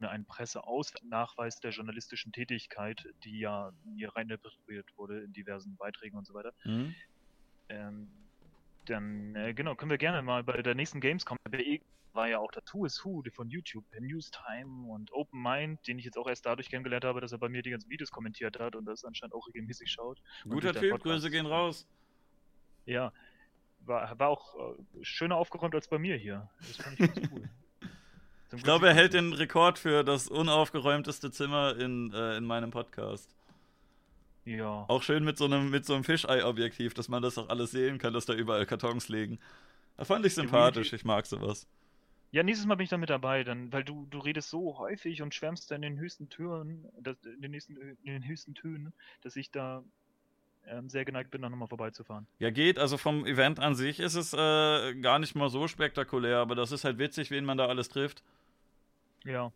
einen 0.00 0.24
Presseausnachweis 0.24 1.60
der 1.60 1.70
journalistischen 1.70 2.32
Tätigkeit, 2.32 3.08
die 3.24 3.38
ja 3.38 3.72
hier 3.96 4.14
rein 4.16 4.28
interpretiert 4.28 4.88
wurde 4.96 5.20
in 5.20 5.32
diversen 5.32 5.76
Beiträgen 5.76 6.16
und 6.16 6.26
so 6.26 6.34
weiter, 6.34 6.52
mhm. 6.64 6.94
ähm, 7.68 8.10
dann 8.86 9.36
äh, 9.36 9.54
genau, 9.54 9.76
können 9.76 9.90
wir 9.90 9.98
gerne 9.98 10.22
mal 10.22 10.42
bei 10.42 10.60
der 10.62 10.74
nächsten 10.74 11.00
Gamescom, 11.00 11.36
war 12.14 12.28
ja 12.28 12.38
auch 12.38 12.50
der 12.52 12.62
Who 12.72 12.84
is 12.84 13.04
Who 13.04 13.22
von 13.32 13.48
YouTube, 13.48 13.84
Newstime 13.98 14.86
und 14.88 15.12
Open 15.12 15.42
Mind, 15.42 15.86
den 15.86 15.98
ich 15.98 16.04
jetzt 16.04 16.18
auch 16.18 16.28
erst 16.28 16.46
dadurch 16.46 16.68
kennengelernt 16.68 17.04
habe, 17.04 17.20
dass 17.20 17.32
er 17.32 17.38
bei 17.38 17.48
mir 17.48 17.62
die 17.62 17.70
ganzen 17.70 17.90
Videos 17.90 18.10
kommentiert 18.10 18.58
hat 18.58 18.76
und 18.76 18.84
das 18.84 19.04
anscheinend 19.04 19.34
auch 19.34 19.46
regelmäßig 19.48 19.90
schaut. 19.90 20.20
Guter 20.48 20.74
Typ, 20.74 21.00
Grüße 21.00 21.30
gehen 21.30 21.46
raus. 21.46 21.86
Ja, 22.84 23.12
war, 23.80 24.18
war 24.18 24.28
auch 24.28 24.54
äh, 24.54 25.04
schöner 25.04 25.36
aufgeräumt 25.36 25.74
als 25.74 25.88
bei 25.88 25.98
mir 25.98 26.16
hier. 26.16 26.48
Das 26.60 26.76
fand 26.76 27.00
ich 27.00 27.14
ganz 27.14 27.30
cool. 27.32 27.48
ich 28.56 28.62
glaube, 28.62 28.88
er 28.88 28.94
hält 28.94 29.14
den 29.14 29.32
Rekord 29.32 29.78
für 29.78 30.04
das 30.04 30.28
unaufgeräumteste 30.28 31.30
Zimmer 31.30 31.76
in, 31.78 32.12
äh, 32.12 32.36
in 32.36 32.44
meinem 32.44 32.70
Podcast. 32.70 33.34
Ja. 34.44 34.84
Auch 34.88 35.02
schön 35.02 35.24
mit 35.24 35.38
so 35.38 35.44
einem, 35.44 35.70
mit 35.70 35.84
so 35.84 35.94
einem 35.94 36.04
Fischei-Objektiv, 36.04 36.94
dass 36.94 37.08
man 37.08 37.22
das 37.22 37.38
auch 37.38 37.48
alles 37.48 37.70
sehen 37.70 37.98
kann, 37.98 38.12
dass 38.12 38.26
da 38.26 38.34
überall 38.34 38.66
Kartons 38.66 39.08
liegen. 39.08 39.38
Das 39.96 40.08
fand 40.08 40.26
ich 40.26 40.34
sympathisch, 40.34 40.92
ich 40.92 41.04
mag 41.04 41.26
sowas. 41.26 41.68
Ja, 42.32 42.42
nächstes 42.42 42.66
Mal 42.66 42.76
bin 42.76 42.84
ich 42.84 42.90
dann 42.90 43.00
mit 43.00 43.10
dabei, 43.10 43.44
dann, 43.44 43.70
weil 43.72 43.84
du, 43.84 44.06
du 44.10 44.18
redest 44.18 44.48
so 44.48 44.78
häufig 44.78 45.20
und 45.20 45.34
schwärmst 45.34 45.70
dann 45.70 45.82
in 45.82 45.94
den 45.94 46.00
höchsten 46.00 46.30
Tönen, 46.30 46.88
in 46.96 47.42
den, 47.42 47.50
nächsten, 47.50 47.76
in 47.76 47.96
den 48.04 48.26
höchsten 48.26 48.54
Tönen, 48.54 48.94
dass 49.20 49.36
ich 49.36 49.50
da 49.50 49.84
ähm, 50.66 50.88
sehr 50.88 51.04
geneigt 51.04 51.30
bin, 51.30 51.42
da 51.42 51.50
nochmal 51.50 51.68
vorbeizufahren. 51.68 52.26
Ja, 52.38 52.50
geht. 52.50 52.78
Also 52.78 52.96
vom 52.96 53.26
Event 53.26 53.60
an 53.60 53.74
sich 53.74 54.00
ist 54.00 54.14
es 54.14 54.32
äh, 54.32 54.94
gar 54.94 55.18
nicht 55.18 55.34
mal 55.34 55.50
so 55.50 55.68
spektakulär, 55.68 56.38
aber 56.38 56.54
das 56.54 56.72
ist 56.72 56.84
halt 56.84 56.98
witzig, 56.98 57.30
wen 57.30 57.44
man 57.44 57.58
da 57.58 57.66
alles 57.66 57.90
trifft. 57.90 58.22
Ja. 59.24 59.52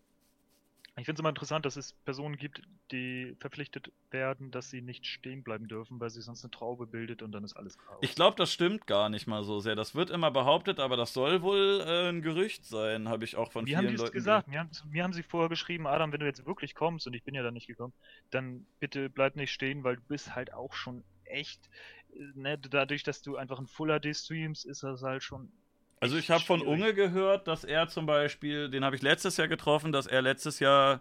Ich 0.99 1.05
finde 1.05 1.19
es 1.19 1.21
immer 1.21 1.29
interessant, 1.29 1.67
dass 1.67 1.77
es 1.77 1.93
Personen 1.93 2.37
gibt, 2.37 2.63
die 2.91 3.37
verpflichtet 3.39 3.93
werden, 4.11 4.51
dass 4.51 4.71
sie 4.71 4.81
nicht 4.81 5.05
stehen 5.05 5.43
bleiben 5.43 5.69
dürfen, 5.69 6.01
weil 6.01 6.09
sich 6.09 6.25
sonst 6.25 6.43
eine 6.43 6.51
Traube 6.51 6.87
bildet 6.87 7.21
und 7.21 7.33
dann 7.33 7.45
ist 7.45 7.55
alles 7.55 7.77
Chaos. 7.77 7.99
Ich 8.01 8.15
glaube, 8.15 8.37
das 8.39 8.51
stimmt 8.51 8.87
gar 8.87 9.11
nicht 9.11 9.27
mal 9.27 9.45
so 9.45 9.61
sehr. 9.61 9.77
Das 9.77 9.95
wird 9.95 10.09
immer 10.09 10.31
behauptet, 10.31 10.81
aber 10.81 10.97
das 10.97 11.13
soll 11.13 11.43
wohl 11.43 11.85
äh, 11.87 12.09
ein 12.09 12.23
Gerücht 12.23 12.65
sein, 12.65 13.11
habe 13.11 13.25
ich 13.25 13.37
auch 13.37 13.53
von 13.53 13.67
Wie 13.67 13.71
vielen 13.77 13.89
haben 13.89 13.97
Leuten 13.97 14.13
gesagt. 14.13 14.49
Mir 14.49 14.61
haben, 14.61 14.71
mir 14.89 15.05
haben 15.05 15.13
sie 15.13 15.23
vorher 15.23 15.51
geschrieben, 15.51 15.87
Adam, 15.87 16.13
wenn 16.13 16.21
du 16.21 16.27
jetzt 16.27 16.47
wirklich 16.47 16.75
kommst 16.75 17.07
und 17.07 17.13
ich 17.13 17.25
bin 17.25 17.35
ja 17.35 17.43
dann 17.43 17.55
nicht 17.55 17.67
gekommen, 17.67 17.93
dann 18.31 18.67
bitte 18.81 19.11
bleib 19.11 19.37
nicht 19.37 19.53
stehen, 19.53 19.85
weil 19.85 19.97
du 19.97 20.03
bist 20.09 20.35
halt 20.35 20.55
auch 20.55 20.73
schon 20.73 21.05
echt, 21.25 21.69
äh, 22.15 22.21
ne, 22.35 22.57
dadurch, 22.57 23.03
dass 23.03 23.21
du 23.21 23.37
einfach 23.37 23.59
ein 23.59 23.67
Full 23.67 24.01
HD 24.01 24.17
streamst, 24.17 24.65
ist 24.65 24.83
das 24.83 25.03
halt 25.03 25.23
schon 25.23 25.53
also 26.01 26.17
ich 26.17 26.31
habe 26.31 26.45
von 26.45 26.63
Unge 26.63 26.95
gehört, 26.95 27.49
dass 27.49 27.65
er 27.65 27.89
zum 27.89 28.07
Beispiel, 28.07 28.69
den 28.69 28.85
habe 28.85 28.97
ich 28.97 29.03
letztes 29.03 29.37
Jahr 29.37 29.49
getroffen, 29.49 29.93
dass 29.93 30.07
er 30.07 30.23
letztes 30.23 30.61
Jahr, 30.61 31.01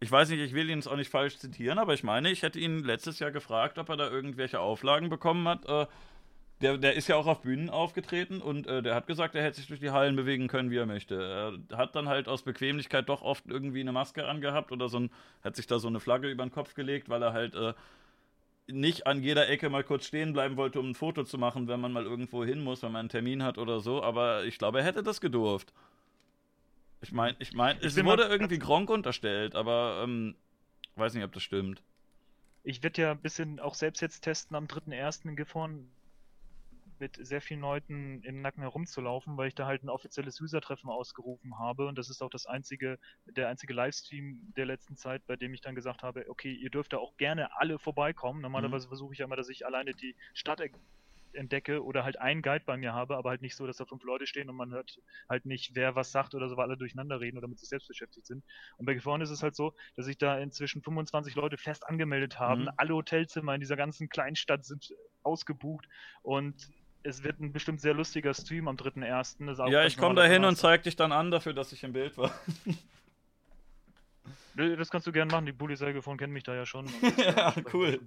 ich 0.00 0.10
weiß 0.10 0.30
nicht, 0.30 0.40
ich 0.40 0.54
will 0.54 0.70
ihn 0.70 0.78
jetzt 0.78 0.86
auch 0.86 0.96
nicht 0.96 1.10
falsch 1.10 1.38
zitieren, 1.38 1.78
aber 1.78 1.94
ich 1.94 2.02
meine, 2.02 2.30
ich 2.30 2.42
hätte 2.42 2.58
ihn 2.58 2.82
letztes 2.82 3.18
Jahr 3.18 3.30
gefragt, 3.30 3.78
ob 3.78 3.88
er 3.88 3.96
da 3.96 4.08
irgendwelche 4.10 4.60
Auflagen 4.60 5.10
bekommen 5.10 5.46
hat. 5.46 5.66
Äh, 5.66 5.86
der, 6.62 6.78
der 6.78 6.94
ist 6.94 7.08
ja 7.08 7.16
auch 7.16 7.26
auf 7.26 7.42
Bühnen 7.42 7.70
aufgetreten 7.70 8.40
und 8.40 8.66
äh, 8.66 8.82
der 8.82 8.94
hat 8.94 9.06
gesagt, 9.06 9.34
er 9.34 9.42
hätte 9.42 9.56
sich 9.56 9.66
durch 9.66 9.80
die 9.80 9.90
Hallen 9.90 10.16
bewegen 10.16 10.48
können, 10.48 10.70
wie 10.70 10.76
er 10.76 10.86
möchte. 10.86 11.60
Er 11.70 11.76
hat 11.76 11.94
dann 11.96 12.08
halt 12.08 12.28
aus 12.28 12.42
Bequemlichkeit 12.42 13.08
doch 13.08 13.22
oft 13.22 13.46
irgendwie 13.48 13.80
eine 13.80 13.92
Maske 13.92 14.26
angehabt 14.26 14.70
oder 14.70 14.88
so 14.88 15.00
ein, 15.00 15.10
hat 15.42 15.56
sich 15.56 15.66
da 15.66 15.78
so 15.78 15.88
eine 15.88 16.00
Flagge 16.00 16.30
über 16.30 16.44
den 16.44 16.52
Kopf 16.52 16.74
gelegt, 16.74 17.08
weil 17.08 17.22
er 17.22 17.32
halt 17.32 17.54
äh, 17.54 17.74
nicht 18.68 19.06
an 19.06 19.22
jeder 19.22 19.48
Ecke 19.48 19.68
mal 19.70 19.84
kurz 19.84 20.06
stehen 20.06 20.32
bleiben 20.32 20.56
wollte, 20.56 20.80
um 20.80 20.90
ein 20.90 20.94
Foto 20.94 21.24
zu 21.24 21.38
machen, 21.38 21.68
wenn 21.68 21.80
man 21.80 21.92
mal 21.92 22.04
irgendwo 22.04 22.44
hin 22.44 22.62
muss, 22.62 22.82
wenn 22.82 22.92
man 22.92 23.00
einen 23.00 23.08
Termin 23.08 23.42
hat 23.42 23.58
oder 23.58 23.80
so. 23.80 24.02
Aber 24.02 24.44
ich 24.44 24.58
glaube, 24.58 24.78
er 24.78 24.84
hätte 24.84 25.02
das 25.02 25.20
gedurft. 25.20 25.72
Ich 27.00 27.12
meine, 27.12 27.36
ich 27.40 27.52
meine, 27.52 27.80
es 27.82 28.02
wurde 28.04 28.24
irgendwie 28.24 28.58
Gronk 28.58 28.88
unterstellt, 28.88 29.56
aber 29.56 30.02
ähm, 30.04 30.36
weiß 30.96 31.14
nicht, 31.14 31.24
ob 31.24 31.32
das 31.32 31.42
stimmt. 31.42 31.82
Ich 32.62 32.82
werde 32.82 33.02
ja 33.02 33.10
ein 33.10 33.20
bisschen 33.20 33.58
auch 33.58 33.74
selbst 33.74 34.00
jetzt 34.00 34.20
testen 34.20 34.56
am 34.56 34.66
3.1. 34.66 35.28
in 35.28 35.36
Gifhorn 35.36 35.88
mit 37.02 37.18
sehr 37.20 37.40
vielen 37.40 37.60
Leuten 37.60 38.22
im 38.22 38.42
Nacken 38.42 38.62
herumzulaufen, 38.62 39.36
weil 39.36 39.48
ich 39.48 39.56
da 39.56 39.66
halt 39.66 39.82
ein 39.82 39.88
offizielles 39.88 40.40
User-Treffen 40.40 40.88
ausgerufen 40.88 41.58
habe 41.58 41.88
und 41.88 41.98
das 41.98 42.08
ist 42.08 42.22
auch 42.22 42.30
das 42.30 42.46
einzige, 42.46 42.96
der 43.26 43.48
einzige 43.48 43.74
Livestream 43.74 44.52
der 44.56 44.66
letzten 44.66 44.96
Zeit, 44.96 45.26
bei 45.26 45.34
dem 45.34 45.52
ich 45.52 45.60
dann 45.60 45.74
gesagt 45.74 46.04
habe, 46.04 46.24
okay, 46.28 46.52
ihr 46.52 46.70
dürft 46.70 46.92
da 46.92 46.98
auch 46.98 47.16
gerne 47.16 47.48
alle 47.56 47.80
vorbeikommen. 47.80 48.40
Normalerweise 48.40 48.86
mhm. 48.86 48.90
versuche 48.90 49.14
ich 49.14 49.18
ja 49.18 49.24
immer, 49.24 49.34
dass 49.34 49.48
ich 49.48 49.66
alleine 49.66 49.94
die 49.94 50.14
Stadt 50.32 50.60
entdecke 51.32 51.82
oder 51.82 52.04
halt 52.04 52.20
einen 52.20 52.40
Guide 52.40 52.64
bei 52.64 52.76
mir 52.76 52.92
habe, 52.92 53.16
aber 53.16 53.30
halt 53.30 53.42
nicht 53.42 53.56
so, 53.56 53.66
dass 53.66 53.78
da 53.78 53.84
fünf 53.84 54.04
Leute 54.04 54.28
stehen 54.28 54.48
und 54.48 54.54
man 54.54 54.70
hört 54.70 55.00
halt 55.28 55.44
nicht, 55.44 55.74
wer 55.74 55.96
was 55.96 56.12
sagt 56.12 56.36
oder 56.36 56.48
so, 56.48 56.56
weil 56.56 56.66
alle 56.66 56.76
durcheinander 56.76 57.18
reden 57.20 57.36
oder 57.36 57.48
mit 57.48 57.58
sich 57.58 57.68
selbst 57.68 57.88
beschäftigt 57.88 58.26
sind. 58.26 58.44
Und 58.76 58.86
bei 58.86 58.94
Gefahren 58.94 59.22
ist 59.22 59.30
es 59.30 59.42
halt 59.42 59.56
so, 59.56 59.74
dass 59.96 60.06
sich 60.06 60.18
da 60.18 60.38
inzwischen 60.38 60.82
25 60.82 61.34
Leute 61.34 61.56
fest 61.56 61.84
angemeldet 61.88 62.38
haben. 62.38 62.62
Mhm. 62.62 62.70
Alle 62.76 62.94
Hotelzimmer 62.94 63.54
in 63.54 63.60
dieser 63.60 63.76
ganzen 63.76 64.08
Kleinstadt 64.08 64.64
sind 64.64 64.94
ausgebucht 65.24 65.88
und 66.22 66.70
es 67.04 67.24
wird 67.24 67.40
ein 67.40 67.52
bestimmt 67.52 67.80
sehr 67.80 67.94
lustiger 67.94 68.34
Stream 68.34 68.68
am 68.68 68.76
3.1. 68.76 69.70
Ja, 69.70 69.84
ich 69.84 69.96
komme 69.96 70.14
da 70.14 70.24
hin 70.24 70.44
und 70.44 70.56
zeig 70.56 70.82
dich 70.82 70.96
dann 70.96 71.12
an 71.12 71.30
dafür, 71.30 71.52
dass 71.52 71.72
ich 71.72 71.82
im 71.84 71.92
Bild 71.92 72.16
war. 72.16 72.32
das 74.56 74.90
kannst 74.90 75.06
du 75.06 75.12
gerne 75.12 75.30
machen, 75.30 75.46
die 75.46 75.52
Polizeigefahren 75.52 76.18
kennen 76.18 76.32
mich 76.32 76.44
da 76.44 76.54
ja 76.54 76.66
schon. 76.66 76.86
ja, 77.16 77.54
cool. 77.72 78.00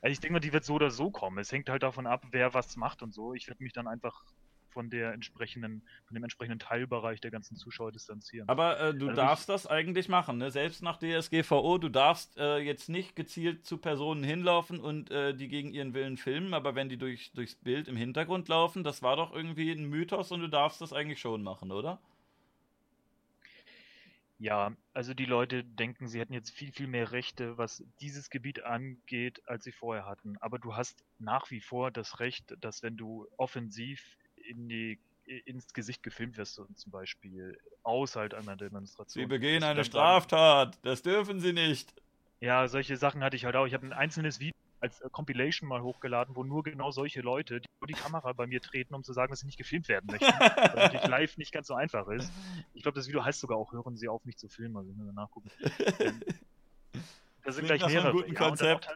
Also 0.00 0.12
ich 0.12 0.20
denke 0.20 0.34
mal, 0.34 0.40
die 0.40 0.52
wird 0.52 0.64
so 0.64 0.74
oder 0.74 0.90
so 0.90 1.10
kommen. 1.10 1.38
Es 1.38 1.50
hängt 1.50 1.68
halt 1.68 1.82
davon 1.82 2.06
ab, 2.06 2.26
wer 2.30 2.54
was 2.54 2.76
macht 2.76 3.02
und 3.02 3.14
so. 3.14 3.34
Ich 3.34 3.48
werde 3.48 3.62
mich 3.62 3.72
dann 3.72 3.88
einfach 3.88 4.24
von 4.74 4.90
der 4.90 5.12
entsprechenden, 5.12 5.82
von 6.04 6.14
dem 6.14 6.24
entsprechenden 6.24 6.58
Teilbereich 6.58 7.20
der 7.20 7.30
ganzen 7.30 7.56
Zuschauer 7.56 7.92
distanzieren. 7.92 8.48
Aber 8.48 8.78
äh, 8.78 8.94
du 8.94 9.08
also 9.08 9.20
darfst 9.20 9.48
das 9.48 9.66
eigentlich 9.66 10.08
machen, 10.08 10.38
ne? 10.38 10.50
Selbst 10.50 10.82
nach 10.82 10.98
DSGVO, 10.98 11.78
du 11.78 11.88
darfst 11.88 12.36
äh, 12.36 12.58
jetzt 12.58 12.88
nicht 12.88 13.16
gezielt 13.16 13.64
zu 13.64 13.78
Personen 13.78 14.24
hinlaufen 14.24 14.80
und 14.80 15.10
äh, 15.10 15.34
die 15.34 15.48
gegen 15.48 15.72
ihren 15.72 15.94
Willen 15.94 16.16
filmen, 16.16 16.52
aber 16.52 16.74
wenn 16.74 16.88
die 16.88 16.98
durch, 16.98 17.32
durchs 17.32 17.54
Bild 17.54 17.88
im 17.88 17.96
Hintergrund 17.96 18.48
laufen, 18.48 18.84
das 18.84 19.02
war 19.02 19.16
doch 19.16 19.32
irgendwie 19.32 19.70
ein 19.70 19.88
Mythos 19.88 20.32
und 20.32 20.40
du 20.40 20.48
darfst 20.48 20.80
das 20.80 20.92
eigentlich 20.92 21.20
schon 21.20 21.42
machen, 21.42 21.70
oder? 21.70 22.00
Ja, 24.38 24.76
also 24.92 25.14
die 25.14 25.24
Leute 25.24 25.64
denken, 25.64 26.08
sie 26.08 26.18
hätten 26.18 26.34
jetzt 26.34 26.50
viel, 26.50 26.72
viel 26.72 26.88
mehr 26.88 27.12
Rechte, 27.12 27.56
was 27.56 27.84
dieses 28.00 28.30
Gebiet 28.30 28.64
angeht, 28.64 29.40
als 29.46 29.64
sie 29.64 29.72
vorher 29.72 30.06
hatten. 30.06 30.36
Aber 30.38 30.58
du 30.58 30.74
hast 30.74 31.04
nach 31.18 31.50
wie 31.50 31.60
vor 31.60 31.90
das 31.90 32.20
Recht, 32.20 32.54
dass 32.60 32.82
wenn 32.82 32.96
du 32.96 33.26
offensiv 33.36 34.18
in 34.46 34.68
die 34.68 34.98
ins 35.26 35.72
Gesicht 35.72 36.02
gefilmt 36.02 36.36
wirst 36.36 36.54
zum 36.54 36.90
Beispiel 36.92 37.58
außerhalb 37.82 38.34
einer 38.34 38.56
Demonstration. 38.56 39.22
Sie 39.22 39.26
begehen 39.26 39.62
eine 39.62 39.84
Straftat, 39.84 40.78
das 40.82 41.02
dürfen 41.02 41.40
sie 41.40 41.52
nicht. 41.52 41.94
Ja, 42.40 42.68
solche 42.68 42.96
Sachen 42.98 43.24
hatte 43.24 43.36
ich 43.36 43.46
halt 43.46 43.56
auch. 43.56 43.66
Ich 43.66 43.72
habe 43.72 43.86
ein 43.86 43.94
einzelnes 43.94 44.38
Video 44.38 44.54
als 44.80 45.00
äh, 45.00 45.08
Compilation 45.10 45.68
mal 45.68 45.82
hochgeladen, 45.82 46.36
wo 46.36 46.44
nur 46.44 46.62
genau 46.62 46.90
solche 46.90 47.22
Leute, 47.22 47.60
die 47.60 47.68
die 47.88 47.94
Kamera 47.94 48.32
bei 48.34 48.46
mir 48.46 48.60
treten, 48.60 48.94
um 48.94 49.02
zu 49.02 49.12
sagen, 49.14 49.30
dass 49.30 49.40
sie 49.40 49.46
nicht 49.46 49.56
gefilmt 49.56 49.88
werden 49.88 50.06
möchten. 50.10 50.26
was 50.38 50.74
natürlich 50.74 51.06
live 51.06 51.36
nicht 51.38 51.52
ganz 51.52 51.68
so 51.68 51.74
einfach 51.74 52.06
ist. 52.08 52.30
Ich 52.74 52.82
glaube, 52.82 52.96
das 52.96 53.08
Video 53.08 53.24
heißt 53.24 53.40
sogar 53.40 53.56
auch, 53.56 53.72
hören 53.72 53.96
Sie 53.96 54.08
auf, 54.08 54.24
mich 54.24 54.36
zu 54.36 54.48
filmen, 54.48 54.76
also 54.76 54.90
ich 54.90 54.96
muss 54.96 55.12
nachgucken. 55.14 55.50
Ähm, 56.00 56.20
das 57.44 57.56
sind 57.56 57.66
gleich 57.66 57.80
mehrere. 57.80 57.96
Nach 57.96 58.04
einem 58.04 58.16
guten 58.16 58.32
ja, 58.34 58.38
Konzept. 58.38 58.88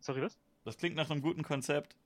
Sorry, 0.00 0.22
was? 0.22 0.38
Das 0.64 0.76
klingt 0.76 0.96
nach 0.96 1.10
einem 1.10 1.22
guten 1.22 1.42
Konzept. 1.42 1.96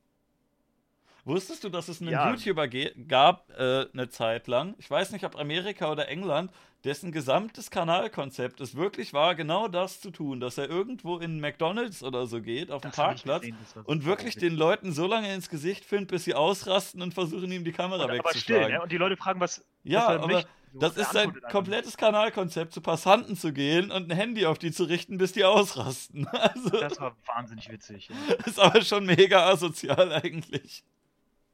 Wusstest 1.25 1.63
du, 1.63 1.69
dass 1.69 1.89
es 1.89 2.01
einen 2.01 2.11
ja. 2.11 2.31
YouTuber 2.31 2.69
gab, 2.69 3.49
äh, 3.57 3.87
eine 3.93 4.09
Zeit 4.09 4.49
lang, 4.49 4.75
ich 4.79 4.91
weiß 4.91 5.13
nicht, 5.13 5.25
ob 5.25 5.39
Amerika 5.39 5.91
oder 5.91 6.09
England, 6.09 6.51
dessen 6.85 7.13
gesamtes 7.13 7.71
Kanalkonzept 7.71 8.61
es 8.61 8.75
wirklich 8.75 9.13
war, 9.13 9.37
genau 9.37 9.69
das 9.69 10.01
zu 10.01 10.11
tun, 10.11 10.41
dass 10.41 10.59
er 10.59 10.69
irgendwo 10.69 11.19
in 11.19 11.41
McDonalds 11.41 12.03
oder 12.03 12.27
so 12.27 12.41
geht, 12.41 12.73
auf 12.73 12.83
dem 12.83 12.91
Parkplatz 12.91 13.43
gesehen, 13.43 13.57
und 13.85 14.05
wirklich 14.05 14.35
den 14.35 14.57
Leuten 14.57 14.93
so 14.93 15.07
lange 15.07 15.33
ins 15.33 15.49
Gesicht 15.49 15.85
filmt, 15.85 16.09
bis 16.09 16.25
sie 16.25 16.35
ausrasten 16.35 17.01
und 17.03 17.15
versuchen, 17.15 17.53
ihm 17.53 17.65
die 17.65 17.73
Kamera 17.73 18.05
und, 18.05 18.13
wegzuschlagen. 18.13 18.57
Aber 18.57 18.65
still, 18.65 18.77
ne? 18.79 18.83
Und 18.83 18.91
die 18.91 18.97
Leute 18.97 19.17
fragen, 19.17 19.39
was. 19.39 19.65
Ja, 19.85 20.09
was 20.09 20.23
aber 20.23 20.41
so 20.41 20.47
das 20.75 20.97
ist 20.97 21.13
sein 21.13 21.39
komplettes 21.51 21.97
Kanalkonzept, 21.97 22.73
zu 22.73 22.81
Passanten 22.81 23.37
zu 23.37 23.53
gehen 23.53 23.91
und 23.91 24.11
ein 24.11 24.17
Handy 24.17 24.47
auf 24.47 24.59
die 24.59 24.73
zu 24.73 24.85
richten, 24.85 25.19
bis 25.19 25.33
die 25.33 25.45
ausrasten. 25.45 26.27
Also, 26.33 26.71
das 26.71 26.99
war 26.99 27.15
wahnsinnig 27.27 27.71
witzig. 27.71 28.09
Ja. 28.09 28.35
Ist 28.47 28.59
aber 28.59 28.83
schon 28.83 29.05
mega 29.07 29.49
asozial 29.49 30.13
eigentlich. 30.13 30.83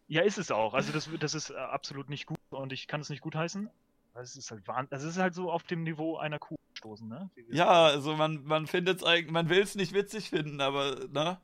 Ja, 0.08 0.22
ist 0.22 0.38
es 0.38 0.50
auch. 0.50 0.74
Also 0.74 0.92
das, 0.92 1.08
das 1.20 1.34
ist 1.34 1.50
äh, 1.50 1.56
absolut 1.56 2.08
nicht 2.08 2.26
gut 2.26 2.38
und 2.50 2.72
ich 2.72 2.88
kann 2.88 3.00
es 3.00 3.10
nicht 3.10 3.20
gutheißen. 3.20 3.70
Es 4.14 4.36
ist 4.36 4.50
halt 4.50 4.66
wahnsinn. 4.66 4.88
Das 4.90 5.04
ist 5.04 5.18
halt 5.18 5.34
so 5.34 5.52
auf 5.52 5.62
dem 5.62 5.84
Niveau 5.84 6.16
einer 6.16 6.38
Kuh 6.38 6.56
stoßen, 6.74 7.06
ne? 7.06 7.30
Ja, 7.50 7.84
also 7.84 8.16
man, 8.16 8.42
man 8.44 8.66
findet 8.66 8.98
es 8.98 9.04
eigentlich, 9.04 9.30
man 9.30 9.48
will 9.48 9.60
es 9.60 9.74
nicht 9.74 9.92
witzig 9.92 10.30
finden, 10.30 10.60
aber 10.60 11.06
ne? 11.10 11.38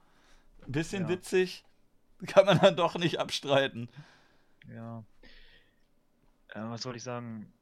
Ein 0.66 0.72
bisschen 0.72 1.04
ja. 1.04 1.08
witzig 1.10 1.64
kann 2.26 2.46
man 2.46 2.58
dann 2.58 2.76
doch 2.76 2.96
nicht 2.96 3.20
abstreiten. 3.20 3.88
Ja. 4.72 5.04
Äh, 6.48 6.62
was 6.62 6.82
soll 6.82 6.96
ich 6.96 7.02
sagen? 7.02 7.52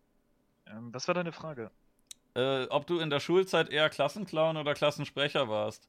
Ähm, 0.66 0.94
was 0.94 1.08
war 1.08 1.14
deine 1.14 1.32
Frage? 1.32 1.70
Äh, 2.34 2.64
ob 2.68 2.86
du 2.86 2.98
in 3.00 3.10
der 3.10 3.20
Schulzeit 3.20 3.68
eher 3.68 3.90
Klassenclown 3.90 4.56
oder 4.56 4.74
Klassensprecher 4.74 5.48
warst. 5.48 5.88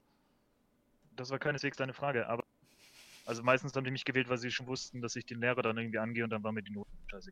Das 1.16 1.30
war 1.30 1.40
keineswegs 1.40 1.78
deine 1.78 1.94
Frage, 1.94 2.28
aber 2.28 2.43
also 3.26 3.44
meistens 3.44 3.76
haben 3.76 3.84
die 3.84 3.92
mich 3.92 4.06
gewählt, 4.06 4.30
weil 4.30 4.38
sie 4.38 4.52
schon 4.52 4.68
wussten, 4.68 5.02
dass 5.02 5.16
ich 5.16 5.26
den 5.26 5.40
Lehrer 5.40 5.62
dann 5.62 5.78
irgendwie 5.78 6.00
angehe 6.00 6.24
und 6.24 6.30
dann 6.30 6.44
war 6.44 6.52
mir 6.52 6.64
die 6.64 6.72
Noten 6.72 6.92
scheiße. 7.08 7.32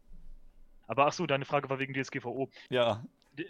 Aber 0.88 1.07
ach 1.07 1.13
so, 1.13 1.26
deine 1.26 1.45
Frage 1.45 1.69
war 1.69 1.80
wegen 1.80 1.93
DSGVO. 1.93 2.49
Ja. 2.69 3.03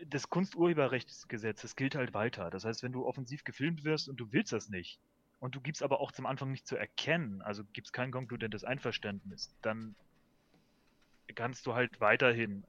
Das 0.06 0.30
Kunsturheberrechtsgesetz, 0.30 1.62
das 1.62 1.76
gilt 1.76 1.96
halt 1.96 2.14
weiter. 2.14 2.50
Das 2.52 2.66
heißt, 2.66 2.84
wenn 2.84 2.92
du 2.92 3.06
offensiv 3.06 3.44
gefilmt 3.44 3.84
wirst 3.84 4.10
und 4.10 4.18
du 4.18 4.32
willst 4.32 4.54
das 4.54 4.70
nicht 4.70 5.00
und 5.40 5.56
du 5.56 5.62
gibst 5.62 5.82
aber 5.82 6.00
auch 6.00 6.12
zum 6.12 6.28
Anfang 6.28 6.52
nicht 6.52 6.68
zu 6.68 6.76
erkennen, 6.76 7.42
also 7.42 7.64
gibst 7.74 7.94
kein 7.94 8.12
konkludentes 8.12 8.64
Einverständnis, 8.64 9.56
dann 9.62 9.96
kannst 11.34 11.66
du 11.66 11.74
halt 11.74 12.00
weiterhin 12.00 12.64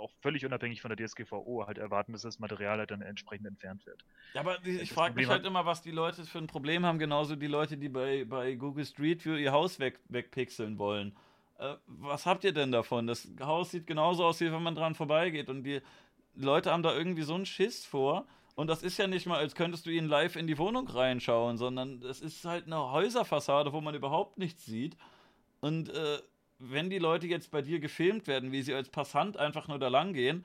auch 0.00 0.10
völlig 0.20 0.44
unabhängig 0.44 0.80
von 0.82 0.94
der 0.94 1.06
DSGVO 1.06 1.66
halt 1.66 1.78
erwarten, 1.78 2.12
dass 2.12 2.22
das 2.22 2.38
Material 2.38 2.78
halt 2.78 2.90
dann 2.90 3.02
entsprechend 3.02 3.46
entfernt 3.46 3.86
wird. 3.86 4.04
Ja, 4.34 4.40
aber 4.40 4.64
ich 4.64 4.92
frage 4.92 5.14
mich 5.14 5.28
halt 5.28 5.44
immer, 5.44 5.66
was 5.66 5.82
die 5.82 5.90
Leute 5.90 6.24
für 6.24 6.38
ein 6.38 6.46
Problem 6.46 6.84
haben, 6.84 6.98
genauso 6.98 7.36
die 7.36 7.46
Leute, 7.46 7.76
die 7.76 7.88
bei, 7.88 8.24
bei 8.24 8.54
Google 8.54 8.84
Street 8.84 9.24
View 9.24 9.36
ihr 9.36 9.52
Haus 9.52 9.78
weg, 9.78 10.00
wegpixeln 10.08 10.78
wollen. 10.78 11.16
Äh, 11.58 11.74
was 11.86 12.26
habt 12.26 12.44
ihr 12.44 12.52
denn 12.52 12.72
davon? 12.72 13.06
Das 13.06 13.28
Haus 13.40 13.70
sieht 13.70 13.86
genauso 13.86 14.24
aus, 14.24 14.40
wie 14.40 14.50
wenn 14.50 14.62
man 14.62 14.74
dran 14.74 14.94
vorbeigeht 14.94 15.48
und 15.48 15.64
die 15.64 15.80
Leute 16.34 16.70
haben 16.72 16.82
da 16.82 16.94
irgendwie 16.94 17.22
so 17.22 17.34
einen 17.34 17.46
Schiss 17.46 17.84
vor. 17.84 18.26
Und 18.54 18.66
das 18.66 18.82
ist 18.82 18.98
ja 18.98 19.06
nicht 19.06 19.26
mal, 19.26 19.38
als 19.38 19.54
könntest 19.54 19.86
du 19.86 19.90
ihnen 19.90 20.08
live 20.08 20.36
in 20.36 20.46
die 20.46 20.58
Wohnung 20.58 20.86
reinschauen, 20.88 21.56
sondern 21.56 22.02
es 22.02 22.20
ist 22.20 22.44
halt 22.44 22.66
eine 22.66 22.92
Häuserfassade, 22.92 23.72
wo 23.72 23.80
man 23.80 23.94
überhaupt 23.94 24.38
nichts 24.38 24.66
sieht. 24.66 24.96
Und 25.60 25.88
äh, 25.88 26.18
wenn 26.60 26.90
die 26.90 26.98
Leute 26.98 27.26
jetzt 27.26 27.50
bei 27.50 27.62
dir 27.62 27.80
gefilmt 27.80 28.26
werden, 28.26 28.52
wie 28.52 28.62
sie 28.62 28.74
als 28.74 28.88
Passant 28.88 29.36
einfach 29.36 29.68
nur 29.68 29.78
da 29.78 29.88
lang 29.88 30.12
gehen, 30.12 30.44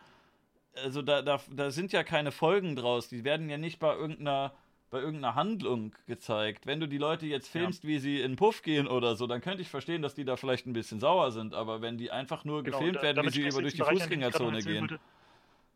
also 0.83 1.01
da, 1.01 1.21
da, 1.21 1.39
da 1.51 1.71
sind 1.71 1.91
ja 1.91 2.03
keine 2.03 2.31
Folgen 2.31 2.75
draus. 2.75 3.07
Die 3.07 3.23
werden 3.23 3.49
ja 3.49 3.57
nicht 3.57 3.79
bei 3.79 3.93
irgendeiner, 3.93 4.53
bei 4.89 4.99
irgendeiner 4.99 5.35
Handlung 5.35 5.93
gezeigt. 6.07 6.65
Wenn 6.65 6.79
du 6.79 6.87
die 6.87 6.97
Leute 6.97 7.25
jetzt 7.25 7.47
filmst, 7.47 7.83
ja. 7.83 7.89
wie 7.89 7.99
sie 7.99 8.21
in 8.21 8.35
Puff 8.35 8.61
gehen 8.61 8.87
oder 8.87 9.15
so, 9.15 9.27
dann 9.27 9.41
könnte 9.41 9.61
ich 9.61 9.69
verstehen, 9.69 10.01
dass 10.01 10.15
die 10.15 10.25
da 10.25 10.35
vielleicht 10.35 10.65
ein 10.65 10.73
bisschen 10.73 10.99
sauer 10.99 11.31
sind. 11.31 11.53
Aber 11.53 11.81
wenn 11.81 11.97
die 11.97 12.11
einfach 12.11 12.43
nur 12.43 12.63
genau, 12.63 12.79
gefilmt 12.79 12.97
da, 12.97 13.03
werden, 13.03 13.25
wie 13.25 13.29
sie 13.29 13.47
über 13.47 13.61
durch 13.61 13.75
die 13.75 13.83
Fußgängerzone 13.83 14.61
gehen. 14.61 14.99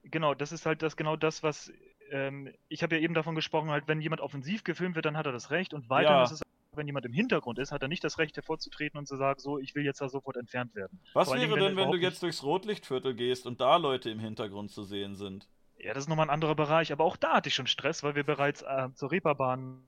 Genau, 0.03 0.33
das 0.33 0.51
ist 0.51 0.65
halt 0.65 0.81
das 0.81 0.95
genau 0.95 1.15
das, 1.15 1.43
was 1.43 1.71
ähm, 2.11 2.51
ich 2.67 2.83
habe 2.83 2.95
ja 2.95 3.01
eben 3.01 3.13
davon 3.13 3.35
gesprochen, 3.35 3.69
halt, 3.69 3.87
wenn 3.87 4.01
jemand 4.01 4.21
offensiv 4.21 4.63
gefilmt 4.63 4.95
wird, 4.95 5.05
dann 5.05 5.17
hat 5.17 5.25
er 5.25 5.31
das 5.31 5.51
Recht 5.51 5.73
und 5.73 5.89
weiter 5.89 6.09
ja. 6.09 6.23
ist 6.23 6.31
es 6.31 6.41
wenn 6.79 6.87
jemand 6.87 7.05
im 7.05 7.13
Hintergrund 7.13 7.59
ist, 7.59 7.71
hat 7.71 7.83
er 7.83 7.87
nicht 7.87 8.03
das 8.03 8.17
Recht 8.17 8.35
hervorzutreten 8.35 8.97
und 8.97 9.07
zu 9.07 9.15
sagen, 9.15 9.39
so, 9.39 9.59
ich 9.59 9.75
will 9.75 9.85
jetzt 9.85 10.01
da 10.01 10.09
sofort 10.09 10.37
entfernt 10.37 10.73
werden. 10.73 10.99
Was 11.13 11.31
wäre 11.31 11.59
denn, 11.59 11.77
wenn 11.77 11.91
du 11.91 11.97
jetzt 11.97 12.23
durchs 12.23 12.41
Rotlichtviertel 12.43 13.13
gehst 13.13 13.45
und 13.45 13.61
da 13.61 13.77
Leute 13.77 14.09
im 14.09 14.19
Hintergrund 14.19 14.71
zu 14.71 14.83
sehen 14.83 15.15
sind? 15.15 15.47
Ja, 15.77 15.93
das 15.93 16.05
ist 16.05 16.09
nochmal 16.09 16.25
ein 16.25 16.31
anderer 16.31 16.55
Bereich, 16.55 16.91
aber 16.91 17.03
auch 17.03 17.15
da 17.15 17.35
hatte 17.35 17.49
ich 17.49 17.55
schon 17.55 17.67
Stress, 17.67 18.03
weil 18.03 18.15
wir 18.15 18.23
bereits 18.23 18.63
äh, 18.63 18.89
zur 18.95 19.11
Reeperbahn 19.11 19.83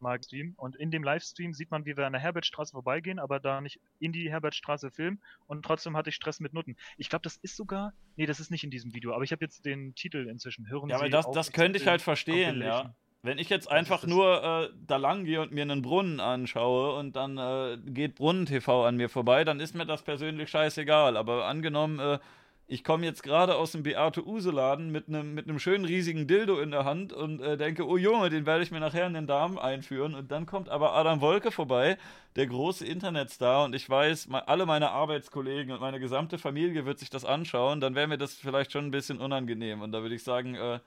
mal 0.00 0.22
streamen 0.22 0.54
und 0.56 0.74
in 0.76 0.90
dem 0.90 1.04
Livestream 1.04 1.52
sieht 1.52 1.70
man, 1.70 1.84
wie 1.84 1.96
wir 1.96 2.06
an 2.06 2.12
der 2.12 2.22
Herbertstraße 2.22 2.72
vorbeigehen, 2.72 3.18
aber 3.18 3.40
da 3.40 3.60
nicht 3.60 3.78
in 3.98 4.10
die 4.10 4.30
Herbertstraße 4.30 4.90
filmen 4.90 5.20
und 5.46 5.64
trotzdem 5.64 5.96
hatte 5.96 6.08
ich 6.08 6.16
Stress 6.16 6.40
mit 6.40 6.54
Nutten. 6.54 6.76
Ich 6.96 7.10
glaube, 7.10 7.22
das 7.22 7.36
ist 7.36 7.56
sogar, 7.56 7.92
nee, 8.16 8.26
das 8.26 8.40
ist 8.40 8.50
nicht 8.50 8.64
in 8.64 8.70
diesem 8.70 8.94
Video, 8.94 9.12
aber 9.12 9.24
ich 9.24 9.32
habe 9.32 9.44
jetzt 9.44 9.64
den 9.64 9.94
Titel 9.94 10.28
inzwischen. 10.28 10.68
Hören 10.68 10.88
ja, 10.88 10.98
Sie 10.98 11.04
aber 11.04 11.10
das, 11.10 11.30
das 11.30 11.52
könnte 11.52 11.78
ich 11.78 11.86
halt 11.86 12.00
verstehen, 12.00 12.62
ja. 12.62 12.94
Wenn 13.26 13.38
ich 13.38 13.48
jetzt 13.48 13.68
einfach 13.68 14.06
nur 14.06 14.44
äh, 14.44 14.68
da 14.86 14.98
lang 14.98 15.24
gehe 15.24 15.40
und 15.40 15.50
mir 15.50 15.62
einen 15.62 15.82
Brunnen 15.82 16.20
anschaue 16.20 16.96
und 16.96 17.16
dann 17.16 17.36
äh, 17.38 17.76
geht 17.84 18.14
Brunnen-TV 18.14 18.86
an 18.86 18.96
mir 18.96 19.08
vorbei, 19.08 19.42
dann 19.42 19.58
ist 19.58 19.74
mir 19.74 19.84
das 19.84 20.02
persönlich 20.02 20.48
scheißegal. 20.48 21.16
Aber 21.16 21.46
angenommen, 21.46 21.98
äh, 21.98 22.20
ich 22.68 22.84
komme 22.84 23.04
jetzt 23.04 23.24
gerade 23.24 23.56
aus 23.56 23.72
dem 23.72 23.82
Beate 23.82 24.24
Use-Laden 24.24 24.92
mit 24.92 25.08
einem 25.08 25.34
mit 25.34 25.60
schönen 25.60 25.84
riesigen 25.84 26.28
Dildo 26.28 26.60
in 26.60 26.70
der 26.70 26.84
Hand 26.84 27.12
und 27.12 27.40
äh, 27.40 27.56
denke, 27.56 27.84
oh 27.88 27.96
Junge, 27.96 28.30
den 28.30 28.46
werde 28.46 28.62
ich 28.62 28.70
mir 28.70 28.78
nachher 28.78 29.08
in 29.08 29.14
den 29.14 29.26
Darm 29.26 29.58
einführen. 29.58 30.14
Und 30.14 30.30
dann 30.30 30.46
kommt 30.46 30.68
aber 30.68 30.94
Adam 30.94 31.20
Wolke 31.20 31.50
vorbei, 31.50 31.98
der 32.36 32.46
große 32.46 32.86
Internetstar, 32.86 33.64
und 33.64 33.74
ich 33.74 33.90
weiß, 33.90 34.28
alle 34.46 34.66
meine 34.66 34.90
Arbeitskollegen 34.92 35.72
und 35.72 35.80
meine 35.80 35.98
gesamte 35.98 36.38
Familie 36.38 36.86
wird 36.86 37.00
sich 37.00 37.10
das 37.10 37.24
anschauen, 37.24 37.80
dann 37.80 37.96
wäre 37.96 38.06
mir 38.06 38.18
das 38.18 38.34
vielleicht 38.34 38.70
schon 38.70 38.86
ein 38.86 38.92
bisschen 38.92 39.18
unangenehm. 39.18 39.82
Und 39.82 39.90
da 39.90 40.02
würde 40.02 40.14
ich 40.14 40.22
sagen, 40.22 40.54
äh, 40.54 40.78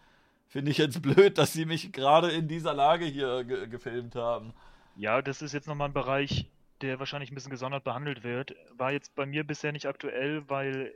finde 0.50 0.72
ich 0.72 0.78
jetzt 0.78 1.02
blöd, 1.02 1.38
dass 1.38 1.54
sie 1.54 1.66
mich 1.66 1.92
gerade 1.94 2.32
in 2.32 2.48
dieser 2.48 2.74
Lage 2.74 3.06
hier 3.06 3.44
ge 3.46 3.68
gefilmt 3.68 4.16
haben. 4.16 4.54
Ja, 4.96 5.22
das 5.22 5.42
ist 5.42 5.54
jetzt 5.54 5.68
nochmal 5.68 5.90
ein 5.90 5.94
Bereich, 5.94 6.48
der 6.82 7.00
wahrscheinlich 7.00 7.32
ein 7.32 7.36
bisschen 7.36 7.52
gesondert 7.52 7.84
behandelt 7.84 8.24
wird. 8.24 8.56
War 8.74 8.92
jetzt 8.92 9.16
bei 9.16 9.26
mir 9.26 9.46
bisher 9.46 9.72
nicht 9.72 9.86
aktuell, 9.86 10.44
weil 10.50 10.94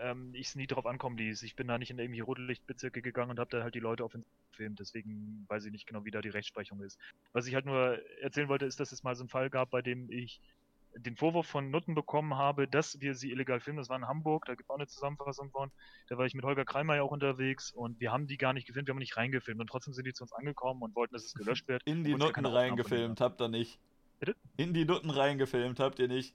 ähm, 0.00 0.30
ich 0.34 0.48
es 0.48 0.54
nie 0.54 0.66
drauf 0.66 0.86
ankommen 0.86 1.18
ließ. 1.18 1.42
Ich 1.42 1.56
bin 1.56 1.68
da 1.68 1.76
nicht 1.76 1.90
in 1.90 1.98
irgendwelche 1.98 2.24
Rotlichtbezirke 2.24 3.02
gegangen 3.02 3.32
und 3.32 3.38
habe 3.38 3.50
da 3.50 3.62
halt 3.62 3.74
die 3.74 3.80
Leute 3.80 4.04
auf 4.04 4.12
den 4.12 4.24
gefilmt. 4.52 4.80
Deswegen 4.80 5.44
weiß 5.48 5.64
ich 5.64 5.72
nicht 5.72 5.86
genau, 5.86 6.04
wie 6.04 6.10
da 6.10 6.20
die 6.20 6.28
Rechtsprechung 6.28 6.80
ist. 6.80 6.98
Was 7.32 7.46
ich 7.46 7.54
halt 7.54 7.66
nur 7.66 7.98
erzählen 8.20 8.48
wollte, 8.48 8.66
ist, 8.66 8.80
dass 8.80 8.92
es 8.92 9.02
mal 9.02 9.14
so 9.14 9.22
einen 9.22 9.28
Fall 9.28 9.50
gab, 9.50 9.70
bei 9.70 9.82
dem 9.82 10.10
ich 10.10 10.40
den 10.96 11.16
Vorwurf 11.16 11.46
von 11.46 11.70
Nutten 11.70 11.94
bekommen 11.94 12.36
habe, 12.36 12.68
dass 12.68 13.00
wir 13.00 13.14
sie 13.14 13.30
illegal 13.30 13.60
filmen. 13.60 13.78
Das 13.78 13.88
war 13.88 13.96
in 13.96 14.06
Hamburg, 14.06 14.44
da 14.46 14.54
gibt 14.54 14.64
es 14.64 14.70
auch 14.70 14.76
eine 14.76 14.86
Zusammenfassung 14.86 15.50
von. 15.50 15.70
Da 16.08 16.18
war 16.18 16.26
ich 16.26 16.34
mit 16.34 16.44
Holger 16.44 16.64
Kreimer 16.64 17.02
auch 17.02 17.10
unterwegs 17.10 17.70
und 17.70 18.00
wir 18.00 18.12
haben 18.12 18.26
die 18.26 18.36
gar 18.36 18.52
nicht 18.52 18.66
gefilmt, 18.66 18.88
wir 18.88 18.92
haben 18.92 18.98
nicht 18.98 19.16
reingefilmt. 19.16 19.60
Und 19.60 19.68
trotzdem 19.68 19.94
sind 19.94 20.06
die 20.06 20.12
zu 20.12 20.24
uns 20.24 20.32
angekommen 20.32 20.82
und 20.82 20.94
wollten, 20.94 21.14
dass 21.14 21.24
es 21.24 21.34
gelöscht 21.34 21.68
wird. 21.68 21.82
In 21.84 22.04
die 22.04 22.14
Nutten 22.14 22.46
reingefilmt 22.46 23.20
habt 23.20 23.40
ihr 23.40 23.48
nicht. 23.48 23.78
Bitte? 24.20 24.36
In 24.56 24.74
die 24.74 24.84
Nutten 24.84 25.10
reingefilmt 25.10 25.80
habt 25.80 25.98
ihr 25.98 26.08
nicht. 26.08 26.34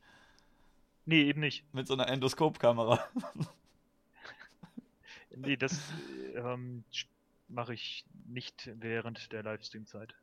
Nee, 1.06 1.24
eben 1.24 1.40
nicht. 1.40 1.64
Mit 1.74 1.88
so 1.88 1.94
einer 1.94 2.10
Endoskopkamera. 2.10 3.00
nee, 5.36 5.56
das 5.56 5.80
ähm, 6.36 6.84
mache 7.48 7.74
ich 7.74 8.06
nicht 8.28 8.70
während 8.80 9.32
der 9.32 9.44
Livestream-Zeit. 9.44 10.16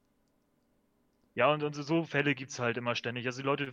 Ja, 1.34 1.52
und, 1.52 1.62
und 1.62 1.74
so 1.74 2.04
Fälle 2.04 2.34
gibt 2.34 2.50
es 2.50 2.58
halt 2.58 2.76
immer 2.76 2.94
ständig. 2.94 3.26
Also 3.26 3.40
die 3.40 3.46
Leute 3.46 3.72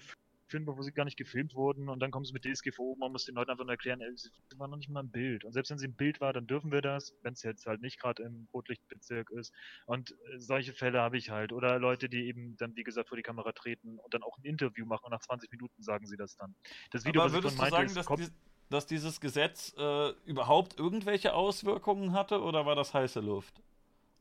filmen, 0.51 0.67
wo 0.67 0.81
sie 0.81 0.91
gar 0.91 1.05
nicht 1.05 1.17
gefilmt 1.17 1.55
wurden 1.55 1.89
und 1.89 1.99
dann 1.99 2.11
kommen 2.11 2.25
sie 2.25 2.33
mit 2.33 2.45
DSGVO, 2.45 2.95
man 2.99 3.11
muss 3.11 3.25
den 3.25 3.35
Leuten 3.35 3.51
einfach 3.51 3.63
nur 3.63 3.73
erklären, 3.73 4.01
ey, 4.01 4.11
sie 4.15 4.29
waren 4.57 4.69
noch 4.69 4.77
nicht 4.77 4.89
mal 4.89 4.99
im 4.99 5.09
Bild. 5.09 5.43
Und 5.43 5.53
selbst 5.53 5.71
wenn 5.71 5.77
sie 5.77 5.85
im 5.85 5.95
Bild 5.95 6.21
war, 6.21 6.33
dann 6.33 6.45
dürfen 6.45 6.71
wir 6.71 6.81
das, 6.81 7.15
wenn 7.23 7.33
es 7.33 7.41
jetzt 7.43 7.65
halt 7.65 7.81
nicht 7.81 7.99
gerade 7.99 8.23
im 8.23 8.47
Rotlichtbezirk 8.53 9.31
ist. 9.31 9.53
Und 9.85 10.11
äh, 10.11 10.37
solche 10.37 10.73
Fälle 10.73 11.01
habe 11.01 11.17
ich 11.17 11.29
halt. 11.29 11.53
Oder 11.53 11.79
Leute, 11.79 12.09
die 12.09 12.27
eben 12.27 12.55
dann, 12.57 12.75
wie 12.75 12.83
gesagt, 12.83 13.09
vor 13.09 13.17
die 13.17 13.23
Kamera 13.23 13.51
treten 13.53 13.97
und 13.97 14.13
dann 14.13 14.23
auch 14.23 14.37
ein 14.37 14.43
Interview 14.43 14.85
machen 14.85 15.05
und 15.05 15.11
nach 15.11 15.21
20 15.21 15.51
Minuten 15.51 15.81
sagen 15.81 16.05
sie 16.05 16.17
das 16.17 16.35
dann. 16.35 16.53
Das 16.91 17.05
Video, 17.05 17.21
Aber 17.21 17.29
was 17.29 17.37
würdest 17.37 17.55
ich 17.55 17.59
von 17.59 17.69
du 17.69 17.75
sagen, 17.75 17.93
dass, 17.95 18.07
die, 18.07 18.27
dass 18.69 18.85
dieses 18.85 19.21
Gesetz 19.21 19.73
äh, 19.77 20.09
überhaupt 20.25 20.77
irgendwelche 20.77 21.33
Auswirkungen 21.33 22.13
hatte 22.13 22.41
oder 22.41 22.65
war 22.65 22.75
das 22.75 22.93
heiße 22.93 23.21
Luft? 23.21 23.61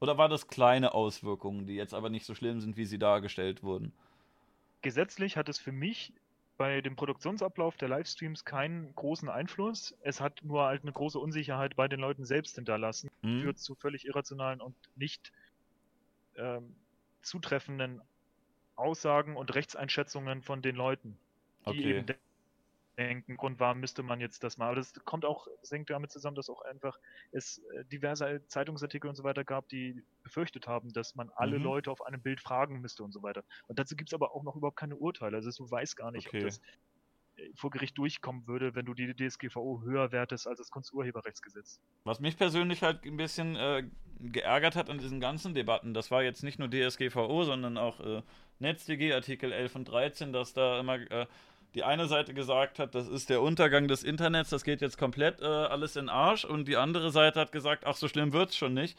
Oder 0.01 0.17
war 0.17 0.31
das 0.31 0.49
kleine 0.49 0.95
Auswirkungen, 0.95 1.67
die 1.67 1.75
jetzt 1.75 1.93
aber 1.93 2.09
nicht 2.09 2.25
so 2.25 2.35
schlimm 2.35 2.61
sind, 2.61 2.77
wie 2.77 2.87
sie 2.87 2.99
dargestellt 2.99 3.63
wurden? 3.63 3.93
Gesetzlich 4.83 5.37
hat 5.37 5.49
es 5.49 5.59
für 5.59 5.73
mich 5.73 6.13
bei 6.57 6.83
dem 6.83 6.95
Produktionsablauf 6.95 7.77
der 7.79 7.89
Livestreams 7.89 8.45
keinen 8.45 8.95
großen 8.95 9.31
Einfluss. 9.31 9.97
Es 10.03 10.21
hat 10.21 10.41
nur 10.43 10.65
halt 10.65 10.83
eine 10.83 10.93
große 10.93 11.19
Unsicherheit 11.19 11.75
bei 11.75 11.89
den 11.89 12.01
Leuten 12.01 12.27
selbst 12.27 12.57
hinterlassen, 12.57 13.11
mhm. 13.23 13.43
führt 13.43 13.59
zu 13.59 13.75
völlig 13.75 14.07
irrationalen 14.07 14.61
und 14.61 14.77
nicht 14.95 15.33
ähm, 16.37 16.77
zutreffenden 17.23 18.03
Aussagen 18.77 19.37
und 19.37 19.55
Rechtseinschätzungen 19.55 20.43
von 20.43 20.61
den 20.61 20.77
Leuten, 20.77 21.19
die 21.67 21.71
okay. 21.71 21.99
eben 21.99 22.07
denken, 22.99 23.37
Grund 23.37 23.61
war, 23.61 23.75
müsste 23.75 24.03
man 24.03 24.21
jetzt 24.21 24.45
das 24.45 24.59
mal. 24.59 24.67
Aber 24.67 24.77
das 24.77 24.93
kommt 25.05 25.25
auch, 25.25 25.49
das 25.61 25.71
hängt 25.71 25.91
damit 25.91 26.11
zusammen, 26.11 26.37
dass 26.37 26.51
auch 26.51 26.63
einfach 26.63 26.99
es 27.33 27.59
äh, 27.75 27.85
diverse 27.87 28.47
Zeitungsartikel 28.47 29.09
und 29.09 29.17
so 29.17 29.25
weiter 29.25 29.45
gab, 29.45 29.69
die 29.69 30.03
befürchtet 30.23 30.67
haben, 30.67 30.93
dass 30.93 31.15
man 31.15 31.31
alle 31.35 31.59
mhm. 31.59 31.65
Leute 31.65 31.91
auf 31.91 32.03
einem 32.03 32.21
Bild 32.21 32.41
fragen 32.41 32.81
müsste 32.81 33.03
und 33.03 33.13
so 33.13 33.23
weiter. 33.23 33.45
Und 33.69 33.79
dazu 33.79 33.97
gibt 33.97 34.11
es 34.11 34.15
aber 34.15 34.35
auch 34.35 34.43
noch 34.43 34.57
überhaupt 34.57 34.77
keine 34.77 34.97
Urteile. 34.97 35.37
Also 35.37 35.51
du 35.51 35.71
weißt 35.71 35.97
gar 35.97 36.11
nicht, 36.11 36.29
okay. 36.29 36.39
ob 36.39 36.45
das 36.45 36.61
äh, 37.37 37.51
vor 37.55 37.71
Gericht 37.71 37.97
durchkommen 37.99 38.47
würde, 38.47 38.75
wenn 38.75 38.87
du 38.87 38.95
die 38.95 39.15
DSGVO 39.15 39.83
höher 39.83 40.13
wertest 40.13 40.47
als 40.47 40.59
das 40.59 40.71
Kunsturheberrechtsgesetz. 40.71 41.81
Was 42.05 42.21
mich 42.21 42.37
persönlich 42.37 42.83
halt 42.83 43.05
ein 43.05 43.17
bisschen 43.17 43.57
äh, 43.57 43.85
geärgert 44.21 44.77
hat 44.77 44.91
an 44.91 44.99
diesen 44.99 45.21
ganzen 45.21 45.55
Debatten, 45.55 45.95
das 45.95 46.11
war 46.11 46.23
jetzt 46.23 46.43
nicht 46.43 46.59
nur 46.59 46.69
DSGVO, 46.69 47.45
sondern 47.45 47.79
auch 47.79 48.01
äh, 48.01 48.23
NetzDG, 48.59 49.15
Artikel 49.15 49.53
11 49.53 49.77
und 49.77 49.85
13, 49.87 50.33
dass 50.33 50.53
da 50.53 50.81
immer 50.81 50.97
äh, 51.11 51.27
die 51.75 51.85
eine 51.85 52.07
Seite 52.07 52.35
gesagt 52.35 52.79
hat, 52.79 52.95
das 52.95 53.09
ist 53.09 53.31
der 53.31 53.43
Untergang 53.43 53.89
des 53.89 54.03
Internets, 54.03 54.51
das 54.51 54.65
geht 54.65 54.81
jetzt 54.81 54.99
komplett 54.99 55.41
äh, 55.41 55.45
alles 55.45 55.97
in 55.97 56.09
Arsch 56.09 56.45
und 56.45 56.67
die 56.67 56.77
andere 56.77 57.11
Seite 57.11 57.41
hat 57.41 57.53
gesagt, 57.53 57.85
ach 57.87 57.97
so 57.97 58.09
schlimm 58.09 58.33
wird's 58.33 58.57
schon 58.57 58.75
nicht. 58.75 58.99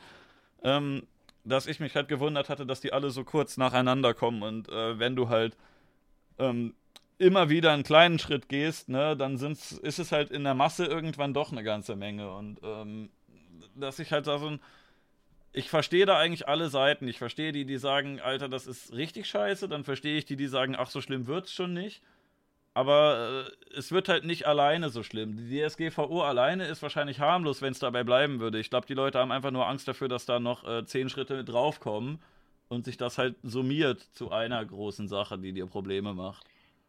Ähm, 0.63 1.03
dass 1.43 1.65
ich 1.65 1.79
mich 1.79 1.95
halt 1.95 2.07
gewundert 2.07 2.49
hatte, 2.49 2.67
dass 2.67 2.81
die 2.81 2.93
alle 2.93 3.09
so 3.09 3.23
kurz 3.23 3.57
nacheinander 3.57 4.13
kommen 4.13 4.43
und 4.43 4.69
äh, 4.69 4.99
wenn 4.99 5.15
du 5.15 5.27
halt 5.29 5.57
ähm, 6.37 6.75
immer 7.17 7.49
wieder 7.49 7.71
einen 7.71 7.83
kleinen 7.83 8.19
Schritt 8.19 8.47
gehst, 8.47 8.89
ne, 8.89 9.17
dann 9.17 9.37
sind's, 9.37 9.71
ist 9.71 9.99
es 9.99 10.11
halt 10.11 10.29
in 10.29 10.43
der 10.43 10.53
Masse 10.53 10.85
irgendwann 10.85 11.33
doch 11.33 11.51
eine 11.51 11.63
ganze 11.63 11.95
Menge 11.95 12.31
und 12.31 12.59
ähm, 12.63 13.09
dass 13.75 13.99
ich 13.99 14.11
halt 14.11 14.27
da 14.27 14.37
so 14.37 14.47
ein 14.47 14.59
ich 15.53 15.69
verstehe 15.69 16.05
da 16.05 16.17
eigentlich 16.17 16.47
alle 16.47 16.69
Seiten. 16.69 17.07
Ich 17.07 17.17
verstehe 17.17 17.51
die, 17.51 17.65
die 17.65 17.77
sagen, 17.77 18.21
Alter, 18.21 18.47
das 18.47 18.67
ist 18.67 18.93
richtig 18.93 19.27
scheiße. 19.27 19.67
Dann 19.67 19.83
verstehe 19.83 20.17
ich 20.17 20.25
die, 20.25 20.37
die 20.37 20.47
sagen, 20.47 20.75
ach, 20.77 20.89
so 20.89 21.01
schlimm 21.01 21.27
wird's 21.27 21.51
schon 21.51 21.73
nicht. 21.73 22.01
Aber 22.73 23.45
äh, 23.47 23.75
es 23.77 23.91
wird 23.91 24.07
halt 24.07 24.23
nicht 24.23 24.47
alleine 24.47 24.89
so 24.89 25.03
schlimm. 25.03 25.35
Die 25.35 25.61
DSGVO 25.61 26.21
alleine 26.21 26.67
ist 26.67 26.81
wahrscheinlich 26.81 27.19
harmlos, 27.19 27.61
wenn 27.61 27.73
es 27.73 27.79
dabei 27.79 28.03
bleiben 28.03 28.39
würde. 28.39 28.59
Ich 28.59 28.69
glaube, 28.69 28.87
die 28.87 28.93
Leute 28.93 29.19
haben 29.19 29.31
einfach 29.31 29.51
nur 29.51 29.67
Angst 29.67 29.87
dafür, 29.87 30.07
dass 30.07 30.25
da 30.25 30.39
noch 30.39 30.63
äh, 30.65 30.85
zehn 30.85 31.09
Schritte 31.09 31.35
mit 31.35 31.49
draufkommen 31.49 32.19
und 32.69 32.85
sich 32.85 32.95
das 32.95 33.17
halt 33.17 33.35
summiert 33.43 33.99
zu 34.13 34.31
einer 34.31 34.63
großen 34.65 35.07
Sache, 35.09 35.37
die 35.37 35.51
dir 35.51 35.65
Probleme 35.65 36.13
macht. 36.13 36.45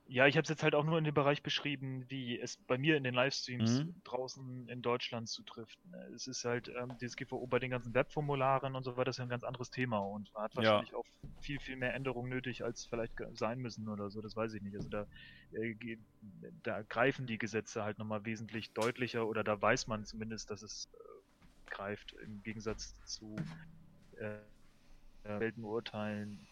Ja, 0.06 0.26
ich 0.26 0.36
habe 0.36 0.42
es 0.42 0.48
jetzt 0.48 0.62
halt 0.62 0.74
auch 0.74 0.84
nur 0.84 0.98
in 0.98 1.04
dem 1.04 1.14
Bereich 1.14 1.42
beschrieben, 1.42 2.04
wie 2.08 2.38
es 2.38 2.56
bei 2.56 2.76
mir 2.76 2.96
in 2.96 3.04
den 3.04 3.14
Livestreams 3.14 3.84
mhm. 3.84 3.94
draußen 4.04 4.68
in 4.68 4.82
Deutschland 4.82 5.28
zutrifft. 5.28 5.78
Ne? 5.90 5.96
Es 6.14 6.26
ist 6.26 6.44
halt 6.44 6.68
ähm, 6.68 6.98
DSGVO 6.98 7.46
bei 7.46 7.58
den 7.58 7.70
ganzen 7.70 7.94
Webformularen 7.94 8.74
und 8.74 8.84
so 8.84 8.92
weiter, 8.96 9.06
das 9.06 9.14
ist 9.14 9.18
ja 9.18 9.24
ein 9.24 9.30
ganz 9.30 9.44
anderes 9.44 9.70
Thema 9.70 9.98
und 9.98 10.32
hat 10.34 10.54
wahrscheinlich 10.56 10.90
ja. 10.90 10.96
auch 10.96 11.06
viel, 11.40 11.60
viel 11.60 11.76
mehr 11.76 11.94
Änderungen 11.94 12.30
nötig, 12.30 12.64
als 12.64 12.84
vielleicht 12.84 13.14
sein 13.34 13.60
müssen 13.60 13.88
oder 13.88 14.10
so, 14.10 14.20
das 14.20 14.36
weiß 14.36 14.52
ich 14.54 14.62
nicht. 14.62 14.76
Also 14.76 14.88
da, 14.88 15.06
äh, 15.52 15.74
da 16.62 16.82
greifen 16.82 17.26
die 17.26 17.38
Gesetze 17.38 17.84
halt 17.84 17.98
nochmal 17.98 18.24
wesentlich 18.24 18.72
deutlicher 18.72 19.26
oder 19.26 19.44
da 19.44 19.60
weiß 19.60 19.86
man 19.86 20.04
zumindest, 20.04 20.50
dass 20.50 20.62
es 20.62 20.88
äh, 20.92 21.70
greift, 21.70 22.12
im 22.24 22.42
Gegensatz 22.42 22.94
zu 23.04 23.36
äh, 24.18 24.38
Weltenurteilen, 25.24 26.46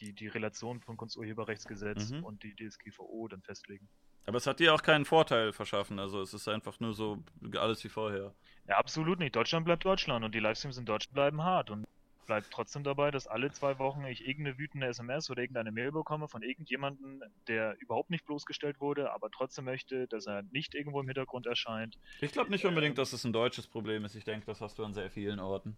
die, 0.00 0.12
die 0.12 0.28
Relation 0.28 0.80
von 0.80 0.96
Kunsturheberrechtsgesetz 0.96 2.10
mhm. 2.10 2.24
und 2.24 2.42
die 2.42 2.54
DSGVO 2.54 3.28
dann 3.28 3.42
festlegen. 3.42 3.88
Aber 4.26 4.38
es 4.38 4.46
hat 4.46 4.58
dir 4.58 4.74
auch 4.74 4.82
keinen 4.82 5.04
Vorteil 5.04 5.52
verschaffen, 5.52 5.98
also 5.98 6.22
es 6.22 6.32
ist 6.32 6.48
einfach 6.48 6.80
nur 6.80 6.94
so 6.94 7.22
alles 7.58 7.84
wie 7.84 7.90
vorher. 7.90 8.34
Ja, 8.66 8.78
absolut 8.78 9.18
nicht. 9.18 9.36
Deutschland 9.36 9.66
bleibt 9.66 9.84
Deutschland 9.84 10.24
und 10.24 10.34
die 10.34 10.38
Livestreams 10.38 10.78
in 10.78 10.86
Deutschland 10.86 11.14
bleiben 11.14 11.42
hart 11.42 11.70
und 11.70 11.84
bleibt 12.24 12.50
trotzdem 12.50 12.84
dabei, 12.84 13.10
dass 13.10 13.26
alle 13.26 13.52
zwei 13.52 13.78
Wochen 13.78 14.04
ich 14.06 14.26
irgendeine 14.26 14.58
wütende 14.58 14.86
SMS 14.86 15.30
oder 15.30 15.42
irgendeine 15.42 15.72
Mail 15.72 15.92
bekomme 15.92 16.28
von 16.28 16.42
irgendjemandem, 16.42 17.22
der 17.48 17.76
überhaupt 17.80 18.10
nicht 18.10 18.24
bloßgestellt 18.24 18.80
wurde, 18.80 19.12
aber 19.12 19.30
trotzdem 19.30 19.66
möchte, 19.66 20.06
dass 20.08 20.26
er 20.26 20.42
nicht 20.50 20.74
irgendwo 20.74 21.00
im 21.00 21.06
Hintergrund 21.06 21.46
erscheint. 21.46 21.98
Ich 22.22 22.32
glaube 22.32 22.50
nicht 22.50 22.64
unbedingt, 22.64 22.98
dass 22.98 23.12
es 23.12 23.24
ein 23.24 23.32
deutsches 23.32 23.66
Problem 23.66 24.04
ist. 24.04 24.14
Ich 24.14 24.24
denke, 24.24 24.46
das 24.46 24.60
hast 24.60 24.78
du 24.78 24.84
an 24.84 24.94
sehr 24.94 25.10
vielen 25.10 25.38
Orten. 25.38 25.76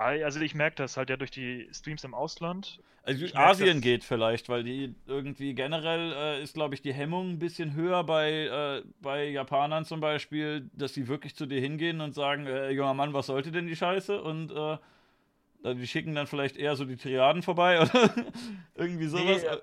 Also 0.00 0.40
ich 0.40 0.54
merke 0.54 0.76
das 0.76 0.96
halt 0.96 1.10
ja 1.10 1.16
durch 1.16 1.30
die 1.30 1.68
Streams 1.72 2.04
im 2.04 2.14
Ausland. 2.14 2.80
Also 3.02 3.26
Asien 3.34 3.80
geht 3.80 4.02
vielleicht, 4.02 4.48
weil 4.48 4.64
die 4.64 4.94
irgendwie 5.06 5.54
generell 5.54 6.12
äh, 6.12 6.42
ist, 6.42 6.54
glaube 6.54 6.74
ich, 6.74 6.80
die 6.80 6.92
Hemmung 6.92 7.32
ein 7.32 7.38
bisschen 7.38 7.74
höher 7.74 8.02
bei, 8.04 8.30
äh, 8.30 8.82
bei 9.00 9.28
Japanern 9.28 9.84
zum 9.84 10.00
Beispiel, 10.00 10.70
dass 10.72 10.94
sie 10.94 11.08
wirklich 11.08 11.34
zu 11.34 11.44
dir 11.46 11.60
hingehen 11.60 12.00
und 12.00 12.14
sagen, 12.14 12.46
äh, 12.46 12.70
junger 12.70 12.94
Mann, 12.94 13.12
was 13.12 13.26
sollte 13.26 13.52
denn 13.52 13.66
die 13.66 13.76
Scheiße? 13.76 14.22
Und 14.22 14.52
äh, 14.52 15.74
die 15.74 15.86
schicken 15.86 16.14
dann 16.14 16.26
vielleicht 16.26 16.56
eher 16.56 16.76
so 16.76 16.86
die 16.86 16.96
Triaden 16.96 17.42
vorbei 17.42 17.82
oder 17.82 18.14
irgendwie 18.74 19.06
sowas. 19.06 19.42
Nee, 19.42 19.58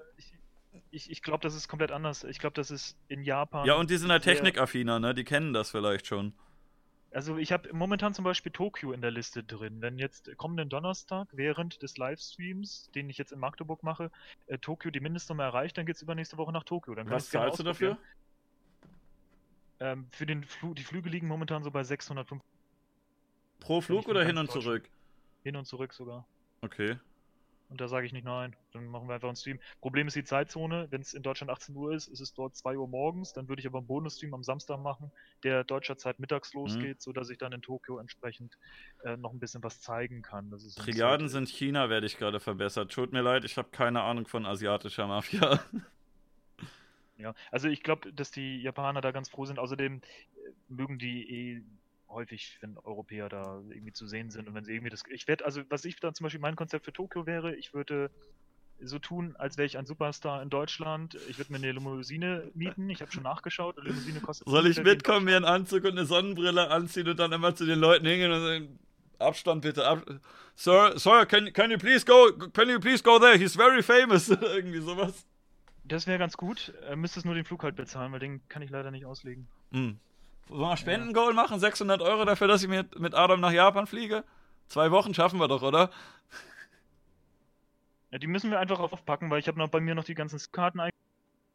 ich, 0.91 1.11
ich 1.11 1.21
glaube, 1.21 1.41
das 1.41 1.55
ist 1.55 1.67
komplett 1.67 1.91
anders. 1.91 2.23
Ich 2.23 2.39
glaube, 2.39 2.53
das 2.53 2.71
ist 2.71 2.95
in 3.07 3.23
Japan. 3.23 3.65
Ja, 3.65 3.75
und 3.75 3.89
die 3.89 3.97
sind 3.97 4.11
halt 4.11 4.23
technikaffiner, 4.23 4.99
ne? 4.99 5.13
Die 5.13 5.23
kennen 5.23 5.53
das 5.53 5.71
vielleicht 5.71 6.07
schon. 6.07 6.33
Also 7.11 7.37
ich 7.37 7.51
habe 7.51 7.73
momentan 7.73 8.13
zum 8.13 8.25
Beispiel 8.25 8.51
Tokio 8.51 8.91
in 8.91 9.01
der 9.01 9.11
Liste 9.11 9.43
drin. 9.43 9.81
Wenn 9.81 9.97
jetzt 9.97 10.35
kommenden 10.37 10.69
Donnerstag 10.69 11.27
während 11.31 11.81
des 11.81 11.97
Livestreams, 11.97 12.91
den 12.93 13.09
ich 13.09 13.17
jetzt 13.17 13.31
in 13.31 13.39
Magdeburg 13.39 13.81
mache, 13.81 14.11
äh, 14.47 14.57
Tokio 14.57 14.91
die 14.91 14.99
Mindestnummer 14.99 15.43
erreicht, 15.43 15.77
dann 15.77 15.85
geht 15.85 15.95
es 15.95 16.01
übernächste 16.01 16.37
Woche 16.37 16.51
nach 16.51 16.63
Tokio. 16.63 16.95
Dann 16.95 17.09
Was 17.09 17.29
zahlst 17.29 17.59
du 17.59 17.63
dafür? 17.63 17.97
Ähm, 19.79 20.07
für 20.11 20.25
den 20.25 20.43
Flug, 20.43 20.75
die 20.75 20.83
Flüge 20.83 21.09
liegen 21.09 21.27
momentan 21.27 21.63
so 21.63 21.71
bei 21.71 21.83
650. 21.83 22.45
Pro 23.59 23.81
Flug 23.81 24.07
oder 24.07 24.25
hin 24.25 24.37
und 24.37 24.51
zurück? 24.51 24.89
Hin 25.43 25.55
und 25.55 25.65
zurück 25.65 25.93
sogar. 25.93 26.27
Okay. 26.61 26.97
Und 27.69 27.81
da 27.81 27.87
sage 27.87 28.05
ich 28.05 28.13
nicht 28.13 28.23
nein. 28.25 28.55
Dann 28.71 28.87
machen 28.87 29.07
wir 29.07 29.15
einfach 29.15 29.27
einen 29.27 29.35
Stream. 29.35 29.59
Problem 29.81 30.07
ist 30.07 30.15
die 30.15 30.23
Zeitzone. 30.23 30.87
Wenn 30.89 31.01
es 31.01 31.13
in 31.13 31.21
Deutschland 31.21 31.51
18 31.51 31.75
Uhr 31.75 31.93
ist, 31.93 32.07
ist 32.07 32.21
es 32.21 32.33
dort 32.33 32.55
2 32.55 32.77
Uhr 32.77 32.87
morgens. 32.87 33.33
Dann 33.33 33.49
würde 33.49 33.59
ich 33.59 33.67
aber 33.67 33.79
einen 33.79 33.87
Bonus-Stream 33.87 34.33
am 34.33 34.43
Samstag 34.43 34.79
machen, 34.79 35.11
der 35.43 35.63
deutscher 35.63 35.97
Zeit 35.97 36.19
mittags 36.19 36.53
mhm. 36.53 36.61
losgeht, 36.61 36.97
mhm. 36.97 37.01
sodass 37.01 37.29
ich 37.29 37.37
dann 37.37 37.51
in 37.51 37.61
Tokio 37.61 37.97
entsprechend 37.97 38.57
äh, 39.03 39.17
noch 39.17 39.33
ein 39.33 39.39
bisschen 39.39 39.63
was 39.63 39.81
zeigen 39.81 40.21
kann. 40.21 40.49
Das 40.49 40.75
Triaden 40.75 41.27
sind 41.27 41.49
China, 41.49 41.89
werde 41.89 42.07
ich 42.07 42.17
gerade 42.17 42.39
verbessert. 42.39 42.91
Tut 42.91 43.11
mir 43.11 43.21
leid, 43.21 43.43
ich 43.43 43.57
habe 43.57 43.69
keine 43.69 44.01
Ahnung 44.01 44.27
von 44.27 44.45
asiatischer 44.45 45.07
Mafia. 45.07 45.59
Ja, 47.17 47.33
also 47.51 47.67
ich 47.67 47.81
glaube, 47.81 48.13
dass 48.13 48.31
die 48.31 48.61
Japaner 48.61 49.01
da 49.01 49.11
ganz 49.11 49.29
froh 49.29 49.45
sind. 49.45 49.59
Außerdem 49.59 49.95
äh, 49.95 50.01
mögen 50.69 50.99
die 50.99 51.55
eh 51.55 51.61
häufig, 52.09 52.57
wenn 52.61 52.77
Europäer 52.77 53.29
da 53.29 53.61
irgendwie 53.69 53.93
zu 53.93 54.07
sehen 54.07 54.29
sind 54.29 54.47
und 54.47 54.55
wenn 54.55 54.65
sie 54.65 54.73
irgendwie 54.73 54.89
das. 54.89 55.03
Ich 55.09 55.27
werde, 55.27 55.45
also 55.45 55.61
was 55.69 55.85
ich 55.85 55.99
dann 55.99 56.13
zum 56.13 56.25
Beispiel 56.25 56.41
mein 56.41 56.55
Konzept 56.55 56.85
für 56.85 56.93
Tokio 56.93 57.25
wäre, 57.25 57.55
ich 57.55 57.73
würde 57.73 58.09
so 58.79 58.99
tun, 58.99 59.35
als 59.37 59.57
wäre 59.57 59.65
ich 59.65 59.77
ein 59.77 59.85
Superstar 59.85 60.41
in 60.41 60.49
Deutschland. 60.49 61.17
Ich 61.29 61.37
würde 61.37 61.51
mir 61.51 61.57
eine 61.57 61.71
Limousine 61.71 62.51
mieten. 62.53 62.89
Ich 62.89 63.01
habe 63.01 63.11
schon 63.11 63.23
nachgeschaut. 63.23 63.79
Eine 63.79 63.89
Limousine 63.89 64.19
kostet. 64.21 64.47
Soll 64.47 64.67
ich 64.67 64.81
mitkommen, 64.81 65.25
mir 65.25 65.35
einen 65.35 65.45
Anzug 65.45 65.83
und 65.83 65.91
eine 65.91 66.05
Sonnenbrille 66.05 66.69
anziehen 66.69 67.07
und 67.07 67.17
dann 67.19 67.31
immer 67.31 67.55
zu 67.55 67.65
den 67.65 67.79
Leuten 67.79 68.05
hingehen 68.05 68.31
und 68.31 68.41
sagen, 68.41 68.79
Abstand 69.19 69.61
bitte. 69.61 69.85
Ab 69.85 70.05
Sir, 70.55 70.97
Sir, 70.97 71.25
can, 71.25 71.51
can 71.53 71.71
you 71.71 71.77
please 71.77 72.05
go? 72.05 72.31
Can 72.53 72.69
you 72.69 72.79
please 72.79 73.03
go 73.03 73.19
there? 73.19 73.37
He's 73.37 73.55
very 73.55 73.81
famous. 73.81 74.29
Irgendwie 74.29 74.79
sowas. 74.79 75.25
Das 75.83 76.07
wäre 76.07 76.17
ganz 76.17 76.35
gut. 76.35 76.73
Er 76.87 76.95
müsste 76.95 77.19
es 77.19 77.25
nur 77.25 77.35
den 77.35 77.45
Flug 77.45 77.63
halt 77.63 77.75
bezahlen, 77.75 78.11
weil 78.11 78.19
den 78.19 78.47
kann 78.49 78.61
ich 78.61 78.69
leider 78.69 78.91
nicht 78.91 79.05
auslegen. 79.05 79.47
Mm. 79.71 79.91
Sollen 80.49 80.61
wir 80.61 80.77
Spendengoal 80.77 81.33
machen? 81.33 81.59
600 81.59 82.01
Euro 82.01 82.25
dafür, 82.25 82.47
dass 82.47 82.63
ich 82.63 82.69
mit, 82.69 82.99
mit 82.99 83.13
Adam 83.13 83.39
nach 83.39 83.51
Japan 83.51 83.87
fliege? 83.87 84.23
Zwei 84.67 84.91
Wochen 84.91 85.13
schaffen 85.13 85.39
wir 85.39 85.47
doch, 85.47 85.61
oder? 85.61 85.89
Ja, 88.11 88.17
die 88.19 88.27
müssen 88.27 88.51
wir 88.51 88.59
einfach 88.59 88.79
aufpacken, 88.79 89.29
weil 89.29 89.39
ich 89.39 89.47
habe 89.47 89.57
noch 89.57 89.69
bei 89.69 89.81
mir 89.81 89.95
noch 89.95 90.05
die 90.05 90.15
ganzen 90.15 90.39
Karten 90.51 90.79
und 90.79 90.91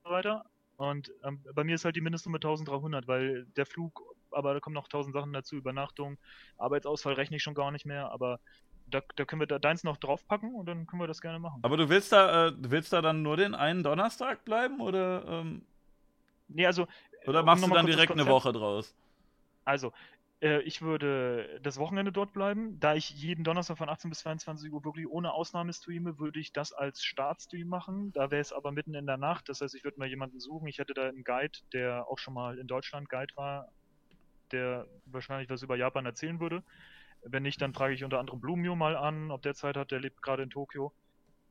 so 0.05 0.10
weiter. 0.10 0.44
Und 0.77 1.12
ähm, 1.24 1.43
bei 1.55 1.64
mir 1.64 1.74
ist 1.74 1.85
halt 1.85 1.97
die 1.97 2.01
Mindestsumme 2.01 2.36
1300, 2.36 3.06
weil 3.09 3.47
der 3.56 3.66
Flug, 3.66 4.02
aber 4.31 4.55
da 4.55 4.60
kommen 4.60 4.74
noch 4.74 4.85
1000 4.85 5.14
Sachen 5.14 5.32
dazu, 5.32 5.56
Übernachtung, 5.56 6.19
Arbeitsausfall 6.59 7.14
rechne 7.14 7.36
ich 7.36 7.43
schon 7.43 7.55
gar 7.55 7.70
nicht 7.70 7.86
mehr, 7.86 8.10
aber 8.10 8.40
da, 8.86 9.01
da 9.16 9.24
können 9.24 9.40
wir 9.40 9.47
da 9.47 9.59
deins 9.59 9.85
noch 9.85 9.97
draufpacken 9.97 10.55
und 10.55 10.66
dann 10.66 10.86
können 10.86 11.01
wir 11.01 11.06
das 11.06 11.20
gerne 11.20 11.39
machen. 11.39 11.60
Aber 11.62 11.77
du 11.77 11.89
willst 11.89 12.12
da, 12.12 12.48
äh, 12.48 12.52
willst 12.59 12.93
da 12.93 13.01
dann 13.01 13.23
nur 13.23 13.36
den 13.36 13.55
einen 13.55 13.82
Donnerstag 13.82 14.44
bleiben 14.44 14.81
oder? 14.81 15.24
Ähm... 15.27 15.62
Nee, 16.48 16.66
also 16.66 16.86
oder 17.27 17.43
machst 17.43 17.65
du 17.65 17.70
dann 17.70 17.86
direkt 17.86 18.12
eine 18.12 18.27
Woche 18.27 18.53
draus? 18.53 18.94
Also, 19.65 19.93
äh, 20.43 20.61
ich 20.62 20.82
würde 20.82 21.61
das 21.62 21.78
Wochenende 21.78 22.12
dort 22.12 22.32
bleiben. 22.32 22.78
Da 22.81 22.94
ich 22.94 23.11
jeden 23.11 23.44
Donnerstag 23.44 23.78
von 23.78 23.89
18 23.89 24.11
bis 24.11 24.20
22 24.20 24.73
Uhr 24.73 24.85
wirklich 24.85 25.09
ohne 25.09 25.32
Ausnahme 25.32 25.73
streame, 25.73 26.19
würde 26.19 26.40
ich 26.40 26.53
das 26.53 26.73
als 26.73 27.03
Startstream 27.03 27.69
machen. 27.69 28.12
Da 28.12 28.31
wäre 28.31 28.40
es 28.40 28.53
aber 28.53 28.73
mitten 28.73 28.94
in 28.94 29.07
der 29.07 29.16
Nacht. 29.16 29.49
Das 29.49 29.61
heißt, 29.61 29.74
ich 29.74 29.85
würde 29.85 29.99
mal 29.99 30.09
jemanden 30.09 30.40
suchen. 30.40 30.66
Ich 30.66 30.78
hätte 30.78 30.94
da 30.94 31.09
einen 31.09 31.24
Guide, 31.24 31.59
der 31.73 32.09
auch 32.09 32.19
schon 32.19 32.35
mal 32.35 32.59
in 32.59 32.66
Deutschland 32.66 33.09
Guide 33.09 33.35
war, 33.36 33.69
der 34.51 34.86
wahrscheinlich 35.07 35.49
was 35.49 35.62
über 35.62 35.77
Japan 35.77 36.07
erzählen 36.07 36.40
würde. 36.40 36.62
Wenn 37.24 37.44
nicht, 37.44 37.62
dann 37.62 37.73
frage 37.73 37.94
ich 37.94 38.03
unter 38.03 38.19
anderem 38.19 38.40
Blumio 38.40 38.74
mal 38.74 38.97
an, 38.97 39.31
ob 39.31 39.43
der 39.43 39.55
Zeit 39.55 39.77
hat. 39.77 39.93
Der 39.93 40.01
lebt 40.01 40.23
gerade 40.23 40.43
in 40.43 40.51
Tokio. 40.51 40.93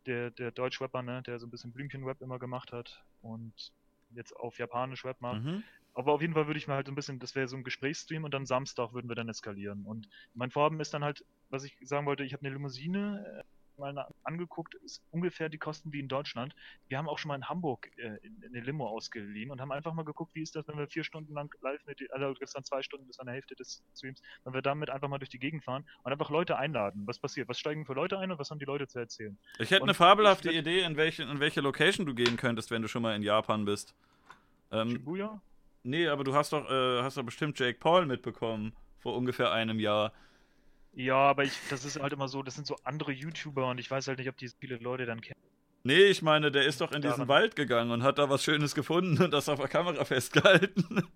Der, 0.06 0.32
der 0.32 0.52
Deutsch-Rapper, 0.52 1.02
ne, 1.02 1.22
der 1.22 1.40
so 1.40 1.48
ein 1.48 1.52
bisschen 1.52 1.72
Blümchen-Rap 1.72 2.22
immer 2.22 2.40
gemacht 2.40 2.74
hat. 2.74 3.06
Und 3.22 3.72
jetzt 4.16 4.36
auf 4.36 4.58
Japanisch 4.58 5.04
Web 5.04 5.20
macht. 5.22 5.44
Mhm. 5.44 5.64
Aber 5.94 6.14
auf 6.14 6.22
jeden 6.22 6.34
Fall 6.34 6.48
würde 6.48 6.58
ich 6.58 6.68
mir 6.68 6.76
halt 6.76 6.88
so 6.88 6.92
ein 6.92 6.96
bisschen, 6.96 7.20
das 7.20 7.36
wäre 7.36 7.48
so 7.48 7.58
ein 7.58 7.64
Gesprächsstream 7.64 8.24
und 8.24 8.34
dann 8.34 8.46
Samstag 8.46 8.94
würden 8.94 9.10
wir 9.10 9.16
dann 9.16 9.28
eskalieren. 9.28 9.86
Und 9.86 10.08
mein 10.34 10.52
Vorhaben 10.52 10.80
ist 10.80 10.94
dann 10.94 11.04
halt, 11.04 11.26
was 11.50 11.64
ich 11.64 11.78
sagen 11.82 12.06
wollte, 12.06 12.24
ich 12.24 12.34
habe 12.34 12.46
eine 12.46 12.54
Limousine 12.56 13.44
mal 13.78 14.08
angeguckt, 14.24 14.76
ist 14.76 15.04
ungefähr 15.12 15.50
die 15.50 15.58
Kosten 15.58 15.92
wie 15.94 16.00
in 16.00 16.08
Deutschland. 16.08 16.56
Wir 16.88 16.98
haben 16.98 17.08
auch 17.08 17.18
schon 17.18 17.30
mal 17.30 17.36
in 17.36 17.50
Hamburg 17.50 17.90
äh, 17.98 18.18
eine 18.46 18.62
Limo 18.62 18.88
ausgeliehen 18.88 19.52
und 19.52 19.62
haben 19.62 19.72
einfach 19.72 19.94
mal 19.94 20.06
geguckt, 20.06 20.34
wie 20.36 20.42
ist 20.42 20.56
das, 20.56 20.68
wenn 20.68 20.78
wir 20.78 20.88
vier 20.88 21.04
Stunden 21.04 21.34
lang 21.34 21.54
live 21.62 21.86
mit, 21.86 22.12
also 22.12 22.34
das 22.40 22.54
dann 22.54 22.64
zwei 22.64 22.82
Stunden, 22.82 23.08
das 23.08 23.18
war 23.18 23.28
eine 23.28 23.34
Hälfte 23.34 23.56
des 23.56 23.84
Streams, 23.96 24.22
wenn 24.44 24.54
wir 24.54 24.62
damit 24.62 24.90
einfach 24.90 25.08
mal 25.08 25.18
durch 25.18 25.30
die 25.30 25.40
Gegend 25.40 25.64
fahren 25.64 25.86
und 26.04 26.12
einfach 26.12 26.30
Leute 26.30 26.58
einladen. 26.58 27.04
Was 27.06 27.20
passiert? 27.20 27.48
Was 27.48 27.60
steigen 27.60 27.86
für 27.86 27.94
Leute 27.94 28.18
ein 28.20 28.32
und 28.32 28.40
was 28.40 28.50
haben 28.50 28.60
die 28.60 28.66
Leute 28.66 28.88
zu 28.88 29.00
erzählen? 29.00 29.38
Ich 29.60 29.72
hätte 29.72 29.84
und 29.84 29.90
eine 29.90 29.96
fabelhafte 29.96 30.52
Idee, 30.52 30.82
in 30.82 30.98
welche, 30.98 31.24
in 31.24 31.40
welche 31.40 31.62
Location 31.62 32.06
du 32.06 32.14
gehen 32.14 32.38
könntest, 32.38 32.72
wenn 32.72 32.82
du 32.82 32.88
schon 32.88 33.02
mal 33.02 33.16
in 33.16 33.24
Japan 33.24 33.66
bist. 33.66 33.96
Ähm, 34.72 34.92
Shibuya? 34.92 35.42
Nee, 35.84 36.08
aber 36.08 36.24
du 36.24 36.34
hast 36.34 36.54
doch, 36.54 36.70
äh, 36.70 37.02
hast 37.02 37.18
doch 37.18 37.24
bestimmt 37.24 37.58
Jake 37.60 37.80
Paul 37.80 38.06
mitbekommen 38.06 38.74
vor 39.00 39.16
ungefähr 39.16 39.52
einem 39.52 39.80
Jahr. 39.80 40.14
Ja, 40.94 41.16
aber 41.16 41.44
ich, 41.44 41.54
das 41.70 41.86
ist 41.86 42.00
halt 42.00 42.14
immer 42.14 42.28
so, 42.28 42.44
das 42.44 42.56
sind 42.56 42.68
so 42.68 42.76
andere 42.84 43.12
YouTuber 43.12 43.70
und 43.70 43.80
ich 43.80 43.90
weiß 43.90 44.08
halt 44.08 44.20
nicht, 44.20 44.30
ob 44.30 44.38
die 44.38 44.50
viele 44.60 44.78
Leute 44.78 45.06
dann 45.06 45.22
kennen. 45.22 45.40
Nee, 45.84 46.04
ich 46.04 46.22
meine, 46.22 46.52
der 46.52 46.66
ist 46.66 46.82
doch 46.82 46.92
in 46.92 47.02
diesen 47.02 47.28
Wald 47.28 47.56
gegangen 47.56 47.92
und 47.92 48.04
hat 48.04 48.20
da 48.20 48.30
was 48.30 48.44
Schönes 48.44 48.76
gefunden 48.76 49.22
und 49.24 49.32
das 49.32 49.50
auf 49.50 49.60
der 49.60 49.68
Kamera 49.68 50.06
festgehalten. 50.06 51.08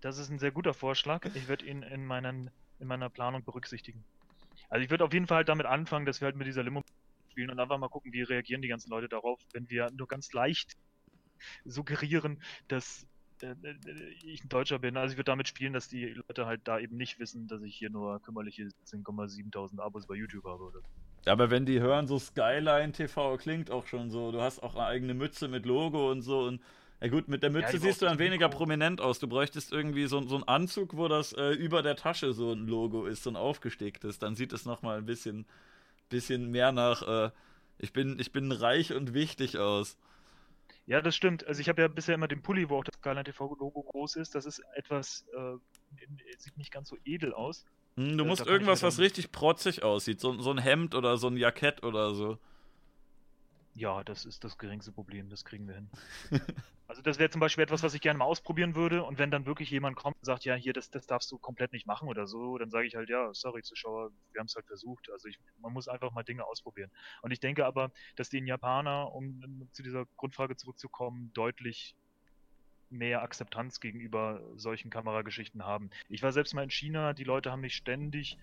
Das 0.00 0.16
ist 0.16 0.30
ein 0.30 0.38
sehr 0.38 0.52
guter 0.52 0.72
Vorschlag. 0.72 1.26
Ich 1.34 1.48
werde 1.48 1.66
ihn 1.66 1.82
in, 1.82 2.06
meinen, 2.06 2.50
in 2.78 2.86
meiner 2.86 3.10
Planung 3.10 3.44
berücksichtigen. 3.44 4.02
Also 4.70 4.82
ich 4.82 4.90
würde 4.90 5.04
auf 5.04 5.12
jeden 5.12 5.26
Fall 5.26 5.38
halt 5.38 5.50
damit 5.50 5.66
anfangen, 5.66 6.06
dass 6.06 6.22
wir 6.22 6.26
halt 6.26 6.36
mit 6.36 6.46
dieser 6.46 6.62
Limo 6.62 6.82
spielen 7.30 7.50
und 7.50 7.60
einfach 7.60 7.76
mal 7.76 7.88
gucken, 7.88 8.12
wie 8.12 8.22
reagieren 8.22 8.62
die 8.62 8.68
ganzen 8.68 8.90
Leute 8.90 9.08
darauf, 9.08 9.40
wenn 9.52 9.68
wir 9.68 9.90
nur 9.90 10.08
ganz 10.08 10.32
leicht 10.32 10.76
suggerieren, 11.64 12.42
dass 12.68 13.06
ich 14.24 14.44
ein 14.44 14.48
Deutscher 14.48 14.78
bin. 14.78 14.96
Also 14.96 15.12
ich 15.12 15.18
würde 15.18 15.30
damit 15.30 15.48
spielen, 15.48 15.72
dass 15.72 15.88
die 15.88 16.06
Leute 16.06 16.46
halt 16.46 16.62
da 16.64 16.78
eben 16.78 16.96
nicht 16.96 17.18
wissen, 17.18 17.46
dass 17.46 17.62
ich 17.62 17.76
hier 17.76 17.90
nur 17.90 18.20
kümmerliche 18.22 18.64
10,7.000 18.86 19.80
Abos 19.80 20.06
bei 20.06 20.14
YouTube 20.14 20.44
habe. 20.44 20.64
Oder? 20.64 20.80
Ja, 21.26 21.32
aber 21.32 21.50
wenn 21.50 21.66
die 21.66 21.80
hören, 21.80 22.06
so 22.06 22.18
Skyline 22.18 22.92
TV 22.92 23.36
klingt 23.36 23.70
auch 23.70 23.86
schon 23.86 24.10
so. 24.10 24.32
Du 24.32 24.40
hast 24.40 24.62
auch 24.62 24.74
eine 24.74 24.86
eigene 24.86 25.14
Mütze 25.14 25.48
mit 25.48 25.66
Logo 25.66 26.10
und 26.10 26.22
so. 26.22 26.44
Und 26.44 26.60
ja 27.00 27.08
gut, 27.08 27.28
mit 27.28 27.42
der 27.42 27.50
Mütze 27.50 27.74
ja, 27.74 27.78
siehst 27.78 28.02
du 28.02 28.06
dann 28.06 28.18
weniger 28.18 28.48
Mikro. 28.48 28.58
prominent 28.58 29.00
aus. 29.00 29.18
Du 29.18 29.26
bräuchtest 29.26 29.72
irgendwie 29.72 30.06
so, 30.06 30.20
so 30.26 30.34
einen 30.34 30.44
Anzug, 30.44 30.96
wo 30.96 31.08
das 31.08 31.32
äh, 31.32 31.52
über 31.52 31.82
der 31.82 31.96
Tasche 31.96 32.32
so 32.32 32.52
ein 32.52 32.66
Logo 32.66 33.06
ist, 33.06 33.22
so 33.22 33.30
ein 33.30 33.36
aufgestecktes. 33.36 34.18
Dann 34.18 34.34
sieht 34.34 34.52
es 34.52 34.66
nochmal 34.66 34.98
ein 34.98 35.06
bisschen, 35.06 35.46
bisschen 36.10 36.50
mehr 36.50 36.72
nach, 36.72 37.02
äh, 37.02 37.30
ich, 37.78 37.92
bin, 37.92 38.18
ich 38.18 38.32
bin 38.32 38.52
reich 38.52 38.92
und 38.92 39.14
wichtig 39.14 39.58
aus. 39.58 39.96
Ja, 40.90 41.00
das 41.00 41.14
stimmt. 41.14 41.46
Also 41.46 41.60
ich 41.60 41.68
habe 41.68 41.82
ja 41.82 41.86
bisher 41.86 42.16
immer 42.16 42.26
den 42.26 42.42
Pulli, 42.42 42.68
wo 42.68 42.78
auch 42.78 42.82
das 42.82 42.96
Skyline 42.96 43.22
TV 43.22 43.54
Logo 43.60 43.80
groß 43.80 44.16
ist. 44.16 44.34
Das 44.34 44.44
ist 44.44 44.60
etwas, 44.74 45.24
äh, 45.32 45.56
sieht 46.36 46.58
nicht 46.58 46.72
ganz 46.72 46.88
so 46.88 46.96
edel 47.04 47.32
aus. 47.32 47.64
Hm, 47.96 48.18
du 48.18 48.24
äh, 48.24 48.26
musst 48.26 48.44
irgendwas, 48.44 48.82
was 48.82 48.98
richtig 48.98 49.30
protzig 49.30 49.84
aussieht. 49.84 50.18
So, 50.18 50.40
so 50.40 50.50
ein 50.50 50.58
Hemd 50.58 50.96
oder 50.96 51.16
so 51.16 51.28
ein 51.28 51.36
Jackett 51.36 51.84
oder 51.84 52.12
so. 52.16 52.38
Ja, 53.80 54.04
das 54.04 54.26
ist 54.26 54.44
das 54.44 54.58
geringste 54.58 54.92
Problem, 54.92 55.30
das 55.30 55.42
kriegen 55.42 55.66
wir 55.66 55.76
hin. 55.76 55.90
also 56.86 57.00
das 57.00 57.18
wäre 57.18 57.30
zum 57.30 57.40
Beispiel 57.40 57.64
etwas, 57.64 57.82
was 57.82 57.94
ich 57.94 58.02
gerne 58.02 58.18
mal 58.18 58.26
ausprobieren 58.26 58.74
würde 58.74 59.02
und 59.02 59.16
wenn 59.18 59.30
dann 59.30 59.46
wirklich 59.46 59.70
jemand 59.70 59.96
kommt 59.96 60.16
und 60.20 60.26
sagt, 60.26 60.44
ja, 60.44 60.54
hier, 60.54 60.74
das, 60.74 60.90
das 60.90 61.06
darfst 61.06 61.32
du 61.32 61.38
komplett 61.38 61.72
nicht 61.72 61.86
machen 61.86 62.06
oder 62.06 62.26
so, 62.26 62.58
dann 62.58 62.68
sage 62.68 62.86
ich 62.86 62.94
halt, 62.94 63.08
ja, 63.08 63.32
sorry 63.32 63.62
Zuschauer, 63.62 64.10
wir 64.32 64.38
haben 64.38 64.48
es 64.48 64.54
halt 64.54 64.66
versucht. 64.66 65.08
Also 65.10 65.28
ich, 65.28 65.38
man 65.56 65.72
muss 65.72 65.88
einfach 65.88 66.12
mal 66.12 66.24
Dinge 66.24 66.44
ausprobieren. 66.44 66.90
Und 67.22 67.30
ich 67.30 67.40
denke 67.40 67.64
aber, 67.64 67.90
dass 68.16 68.28
die 68.28 68.40
Japaner, 68.40 69.10
um 69.14 69.70
zu 69.72 69.82
dieser 69.82 70.04
Grundfrage 70.18 70.56
zurückzukommen, 70.56 71.32
deutlich 71.32 71.96
mehr 72.90 73.22
Akzeptanz 73.22 73.80
gegenüber 73.80 74.42
solchen 74.56 74.90
Kamerageschichten 74.90 75.64
haben. 75.64 75.88
Ich 76.10 76.22
war 76.22 76.32
selbst 76.32 76.52
mal 76.52 76.64
in 76.64 76.70
China, 76.70 77.14
die 77.14 77.24
Leute 77.24 77.50
haben 77.50 77.62
mich 77.62 77.76
ständig 77.76 78.36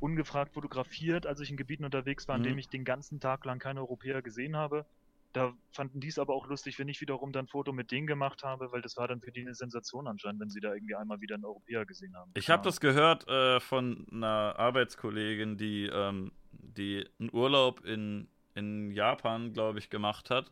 ungefragt 0.00 0.54
fotografiert, 0.54 1.26
als 1.26 1.40
ich 1.40 1.50
in 1.50 1.56
Gebieten 1.56 1.84
unterwegs 1.84 2.28
war, 2.28 2.36
in 2.36 2.42
mhm. 2.42 2.46
dem 2.46 2.58
ich 2.58 2.68
den 2.68 2.84
ganzen 2.84 3.20
Tag 3.20 3.44
lang 3.44 3.58
keine 3.58 3.80
Europäer 3.80 4.22
gesehen 4.22 4.56
habe. 4.56 4.86
Da 5.34 5.52
fanden 5.72 6.00
die 6.00 6.08
es 6.08 6.18
aber 6.18 6.34
auch 6.34 6.46
lustig, 6.48 6.78
wenn 6.78 6.88
ich 6.88 7.00
wiederum 7.02 7.32
dann 7.32 7.44
ein 7.44 7.48
Foto 7.48 7.72
mit 7.72 7.90
denen 7.90 8.06
gemacht 8.06 8.44
habe, 8.44 8.72
weil 8.72 8.80
das 8.80 8.96
war 8.96 9.08
dann 9.08 9.20
für 9.20 9.30
die 9.30 9.42
eine 9.42 9.54
Sensation 9.54 10.06
anscheinend, 10.06 10.40
wenn 10.40 10.48
sie 10.48 10.60
da 10.60 10.72
irgendwie 10.72 10.94
einmal 10.94 11.20
wieder 11.20 11.34
einen 11.34 11.44
Europäer 11.44 11.84
gesehen 11.84 12.16
haben. 12.16 12.30
Ich 12.34 12.48
habe 12.48 12.62
das 12.62 12.80
gehört 12.80 13.28
äh, 13.28 13.60
von 13.60 14.06
einer 14.10 14.54
Arbeitskollegin, 14.58 15.58
die 15.58 15.84
ähm, 15.92 16.32
die 16.52 17.06
einen 17.18 17.30
Urlaub 17.32 17.84
in, 17.84 18.28
in 18.54 18.90
Japan, 18.90 19.52
glaube 19.52 19.78
ich, 19.78 19.90
gemacht 19.90 20.30
hat. 20.30 20.50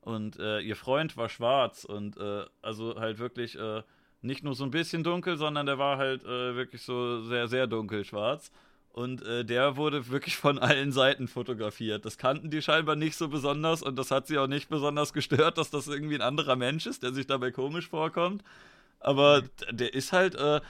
Und 0.00 0.38
äh, 0.38 0.60
ihr 0.60 0.76
Freund 0.76 1.16
war 1.16 1.28
schwarz 1.28 1.84
und 1.84 2.16
äh, 2.18 2.44
also 2.60 2.96
halt 3.00 3.18
wirklich 3.18 3.58
äh, 3.58 3.82
nicht 4.20 4.44
nur 4.44 4.54
so 4.54 4.64
ein 4.64 4.70
bisschen 4.70 5.02
dunkel, 5.02 5.36
sondern 5.36 5.66
der 5.66 5.78
war 5.78 5.96
halt 5.96 6.24
äh, 6.24 6.54
wirklich 6.54 6.82
so 6.82 7.22
sehr, 7.22 7.48
sehr 7.48 7.66
dunkel 7.66 8.04
schwarz. 8.04 8.52
Und 8.94 9.26
äh, 9.26 9.44
der 9.44 9.76
wurde 9.76 10.08
wirklich 10.08 10.36
von 10.36 10.56
allen 10.60 10.92
Seiten 10.92 11.26
fotografiert. 11.26 12.04
Das 12.04 12.16
kannten 12.16 12.50
die 12.50 12.62
scheinbar 12.62 12.94
nicht 12.94 13.16
so 13.16 13.28
besonders 13.28 13.82
und 13.82 13.96
das 13.98 14.12
hat 14.12 14.28
sie 14.28 14.38
auch 14.38 14.46
nicht 14.46 14.68
besonders 14.68 15.12
gestört, 15.12 15.58
dass 15.58 15.68
das 15.70 15.88
irgendwie 15.88 16.14
ein 16.14 16.20
anderer 16.20 16.54
Mensch 16.54 16.86
ist, 16.86 17.02
der 17.02 17.12
sich 17.12 17.26
dabei 17.26 17.50
komisch 17.50 17.88
vorkommt. 17.88 18.44
Aber 19.00 19.42
mhm. 19.42 19.76
der 19.76 19.94
ist 19.94 20.12
halt 20.12 20.36
äh, 20.36 20.60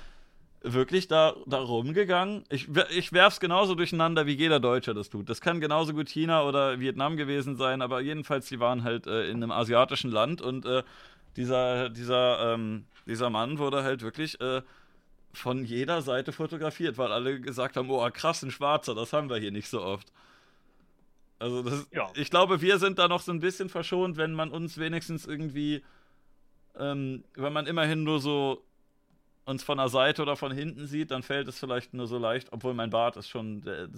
wirklich 0.62 1.06
da, 1.06 1.36
da 1.44 1.58
rumgegangen. 1.58 2.44
Ich, 2.48 2.68
ich 2.96 3.12
werf's 3.12 3.40
genauso 3.40 3.74
durcheinander, 3.74 4.24
wie 4.24 4.32
jeder 4.32 4.58
Deutsche 4.58 4.94
das 4.94 5.10
tut. 5.10 5.28
Das 5.28 5.42
kann 5.42 5.60
genauso 5.60 5.92
gut 5.92 6.08
China 6.08 6.44
oder 6.44 6.80
Vietnam 6.80 7.18
gewesen 7.18 7.56
sein, 7.56 7.82
aber 7.82 8.00
jedenfalls, 8.00 8.48
die 8.48 8.58
waren 8.58 8.84
halt 8.84 9.06
äh, 9.06 9.28
in 9.28 9.42
einem 9.42 9.52
asiatischen 9.52 10.10
Land 10.10 10.40
und 10.40 10.64
äh, 10.64 10.82
dieser, 11.36 11.90
dieser, 11.90 12.54
ähm, 12.54 12.86
dieser 13.06 13.28
Mann 13.28 13.58
wurde 13.58 13.82
halt 13.82 14.00
wirklich 14.00 14.40
äh, 14.40 14.62
von 15.34 15.64
jeder 15.64 16.02
Seite 16.02 16.32
fotografiert, 16.32 16.98
weil 16.98 17.12
alle 17.12 17.40
gesagt 17.40 17.76
haben, 17.76 17.90
oh 17.90 18.08
krass, 18.10 18.42
ein 18.42 18.50
Schwarzer, 18.50 18.94
das 18.94 19.12
haben 19.12 19.28
wir 19.28 19.36
hier 19.36 19.52
nicht 19.52 19.68
so 19.68 19.82
oft. 19.82 20.12
Also 21.38 21.62
das, 21.62 21.86
ja. 21.90 22.10
ich 22.14 22.30
glaube, 22.30 22.60
wir 22.60 22.78
sind 22.78 22.98
da 22.98 23.08
noch 23.08 23.20
so 23.20 23.32
ein 23.32 23.40
bisschen 23.40 23.68
verschont, 23.68 24.16
wenn 24.16 24.32
man 24.32 24.50
uns 24.50 24.78
wenigstens 24.78 25.26
irgendwie, 25.26 25.82
ähm, 26.78 27.24
wenn 27.34 27.52
man 27.52 27.66
immerhin 27.66 28.04
nur 28.04 28.20
so 28.20 28.64
uns 29.44 29.62
von 29.62 29.78
der 29.78 29.88
Seite 29.88 30.22
oder 30.22 30.36
von 30.36 30.52
hinten 30.52 30.86
sieht, 30.86 31.10
dann 31.10 31.22
fällt 31.22 31.48
es 31.48 31.58
vielleicht 31.58 31.92
nur 31.92 32.06
so 32.06 32.18
leicht, 32.18 32.52
obwohl 32.52 32.72
mein 32.72 32.90
Bart 32.90 33.16
ist 33.16 33.28
schon, 33.28 33.60
der, 33.60 33.88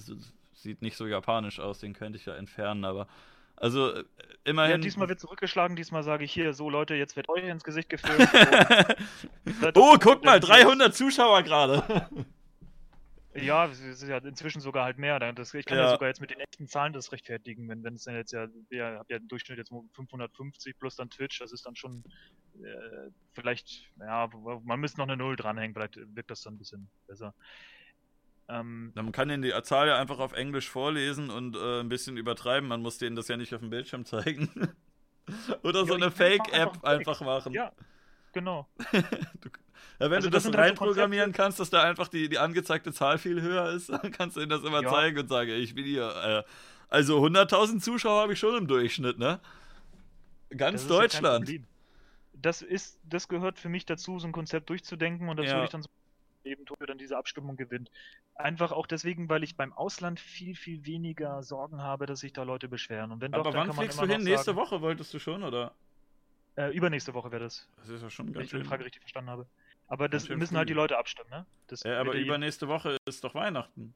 sieht 0.55 0.83
nicht 0.83 0.97
so 0.97 1.07
japanisch 1.07 1.61
aus, 1.61 1.79
den 1.79 1.93
könnte 1.93 2.19
ich 2.19 2.27
ja 2.27 2.35
entfernen, 2.35 2.85
aber 2.85 3.07
also 3.57 3.93
äh, 3.93 4.05
immerhin. 4.45 4.73
Ja, 4.73 4.79
diesmal 4.79 5.09
wird 5.09 5.21
zurückgeschlagen, 5.21 5.77
diesmal 5.77 6.03
sage 6.03 6.25
ich 6.25 6.33
hier, 6.33 6.53
so 6.53 6.71
Leute, 6.71 6.95
jetzt 6.95 7.17
wird 7.17 7.29
euch 7.29 7.45
ins 7.45 7.65
Gesicht 7.65 7.89
gefilmt. 7.89 8.29
oh, 9.75 9.97
guck 10.01 10.25
mal, 10.25 10.41
300 10.41 10.95
Zuschauer 10.95 11.43
gerade. 11.43 12.09
Ja, 13.35 13.67
es 13.67 13.81
ist 13.81 14.03
ja 14.03 14.19
inzwischen 14.19 14.61
sogar 14.61 14.85
halt 14.85 14.99
mehr. 14.99 15.19
Das, 15.33 15.53
ich 15.55 15.67
kann 15.67 15.79
ja. 15.79 15.85
ja. 15.85 15.91
sogar 15.91 16.09
jetzt 16.09 16.21
mit 16.21 16.31
den 16.31 16.41
echten 16.41 16.69
Zahlen 16.69 16.93
das 16.93 17.13
rechtfertigen, 17.13 17.69
wenn, 17.69 17.83
wenn 17.85 17.95
es 17.95 18.05
dann 18.05 18.15
jetzt 18.15 18.33
ja, 18.33 18.47
ihr 18.71 18.99
habt 18.99 19.11
ja 19.11 19.19
im 19.19 19.29
Durchschnitt 19.29 19.59
jetzt 19.59 19.73
550 19.93 20.79
plus 20.79 20.97
dann 20.97 21.11
Twitch, 21.11 21.39
das 21.39 21.53
ist 21.53 21.67
dann 21.67 21.77
schon 21.77 22.05
äh, 22.63 23.11
vielleicht, 23.35 23.91
ja, 23.99 24.29
man 24.65 24.81
müsste 24.81 24.99
noch 24.99 25.09
eine 25.09 25.17
Null 25.17 25.37
dranhängen, 25.37 25.75
vielleicht 25.75 25.97
wirkt 26.15 26.31
das 26.31 26.43
dann 26.43 26.55
ein 26.55 26.59
bisschen 26.59 26.89
besser. 27.07 27.35
Ähm, 28.49 28.93
man 28.95 29.13
kann 29.13 29.29
den 29.29 29.43
die 29.43 29.53
Zahl 29.63 29.89
ja 29.89 29.99
einfach 29.99 30.19
auf 30.19 30.33
Englisch 30.33 30.71
vorlesen 30.71 31.31
und 31.31 31.57
äh, 31.57 31.81
ein 31.81 31.89
bisschen 31.89 32.17
übertreiben. 32.17 32.69
Man 32.69 32.81
muss 32.81 32.99
denen 32.99 33.17
das 33.17 33.29
ja 33.29 33.37
nicht 33.37 33.55
auf 33.55 33.61
dem 33.61 33.71
Bildschirm 33.71 34.05
zeigen. 34.05 34.51
Oder 35.65 35.85
so 35.85 35.95
eine 35.95 36.11
Fake-App 36.13 36.85
einfach, 36.85 37.21
machen. 37.23 37.53
Ja, 37.53 37.73
genau. 38.33 38.69
du, 38.93 38.99
ja, 39.99 40.11
wenn 40.11 40.13
also 40.13 40.29
du 40.29 40.31
das, 40.31 40.45
das 40.45 40.55
halt 40.55 40.59
reinprogrammieren 40.59 41.33
so 41.33 41.37
kannst, 41.37 41.59
dass 41.59 41.71
da 41.71 41.83
einfach 41.83 42.07
die, 42.07 42.29
die 42.29 42.39
angezeigte 42.39 42.93
Zahl 42.93 43.19
viel 43.19 43.43
höher 43.43 43.71
ist, 43.71 43.89
dann 43.91 44.13
kannst 44.13 44.37
du 44.37 44.41
ihnen 44.41 44.51
das 44.51 44.63
immer 44.63 44.83
ja. 44.83 44.91
zeigen 44.91 45.19
und 45.19 45.29
sagen, 45.29 45.51
ich 45.51 45.75
bin 45.75 45.85
hier. 45.85 46.45
Äh, 46.47 46.51
also 46.89 47.19
100.000 47.25 47.81
Zuschauer 47.81 48.23
habe 48.23 48.35
ich 48.35 48.39
schon 48.39 48.57
im 48.57 48.69
Durchschnitt, 48.69 49.19
ne? 49.19 49.41
Ganz 50.57 50.83
das 50.83 50.89
Deutschland. 50.89 51.49
Ja 51.49 51.59
das 52.41 52.63
ist, 52.63 53.01
das 53.05 53.29
gehört 53.29 53.59
für 53.59 53.69
mich 53.69 53.87
dazu, 53.87 54.19
so 54.19 54.27
ein 54.27 54.33
Konzept 54.33 54.71
durchzudenken 54.71 55.29
und 55.29 55.37
das 55.39 55.47
ja. 55.47 55.53
würde 55.55 55.65
ich 55.65 55.71
dann 55.71 55.83
so 55.83 55.89
eben 56.47 56.65
Tokio 56.67 56.87
dann 56.87 56.99
diese 56.99 57.17
Abstimmung 57.17 57.57
gewinnt. 57.57 57.91
Einfach 58.35 58.73
auch 58.73 58.87
deswegen, 58.87 59.29
weil 59.29 59.43
ich 59.43 59.57
beim 59.57 59.73
Ausland 59.73 60.21
viel, 60.21 60.55
viel 60.55 60.87
weniger 60.87 61.43
Sorgen 61.43 61.83
habe, 61.83 62.07
dass 62.07 62.21
sich 62.21 62.33
da 62.33 62.43
Leute 62.43 62.69
beschweren. 62.69 63.13
Und 63.13 63.21
wenn 63.21 63.35
Aber 63.35 63.45
doch, 63.45 63.55
wann 63.55 63.73
fliegst 63.73 64.01
du 64.01 64.07
hin? 64.07 64.23
Nächste 64.23 64.47
sagen, 64.47 64.59
Woche 64.59 64.81
wolltest 64.81 65.13
du 65.13 65.19
schon, 65.19 65.43
oder? 65.43 65.75
Äh, 66.57 66.75
übernächste 66.75 67.13
Woche 67.13 67.31
wäre 67.31 67.45
das. 67.45 67.69
Das 67.77 67.89
ist 67.89 68.03
ja 68.03 68.11
schon 68.11 68.27
ganz 68.27 68.37
Wenn 68.37 68.45
ich 68.45 68.51
die 68.51 68.69
Frage 68.69 68.85
richtig 68.85 69.03
verstanden 69.03 69.31
habe. 69.31 69.47
Aber 69.89 70.09
das 70.09 70.29
müssen 70.29 70.49
früh. 70.49 70.57
halt 70.57 70.69
die 70.69 70.75
Leute 70.75 70.99
abstimmen, 70.99 71.31
ne? 71.31 71.47
Das 71.69 71.83
ja, 71.83 72.01
aber 72.01 72.15
übernächste 72.15 72.67
Woche 72.67 72.97
ist 73.07 73.23
doch 73.23 73.35
Weihnachten. 73.35 73.95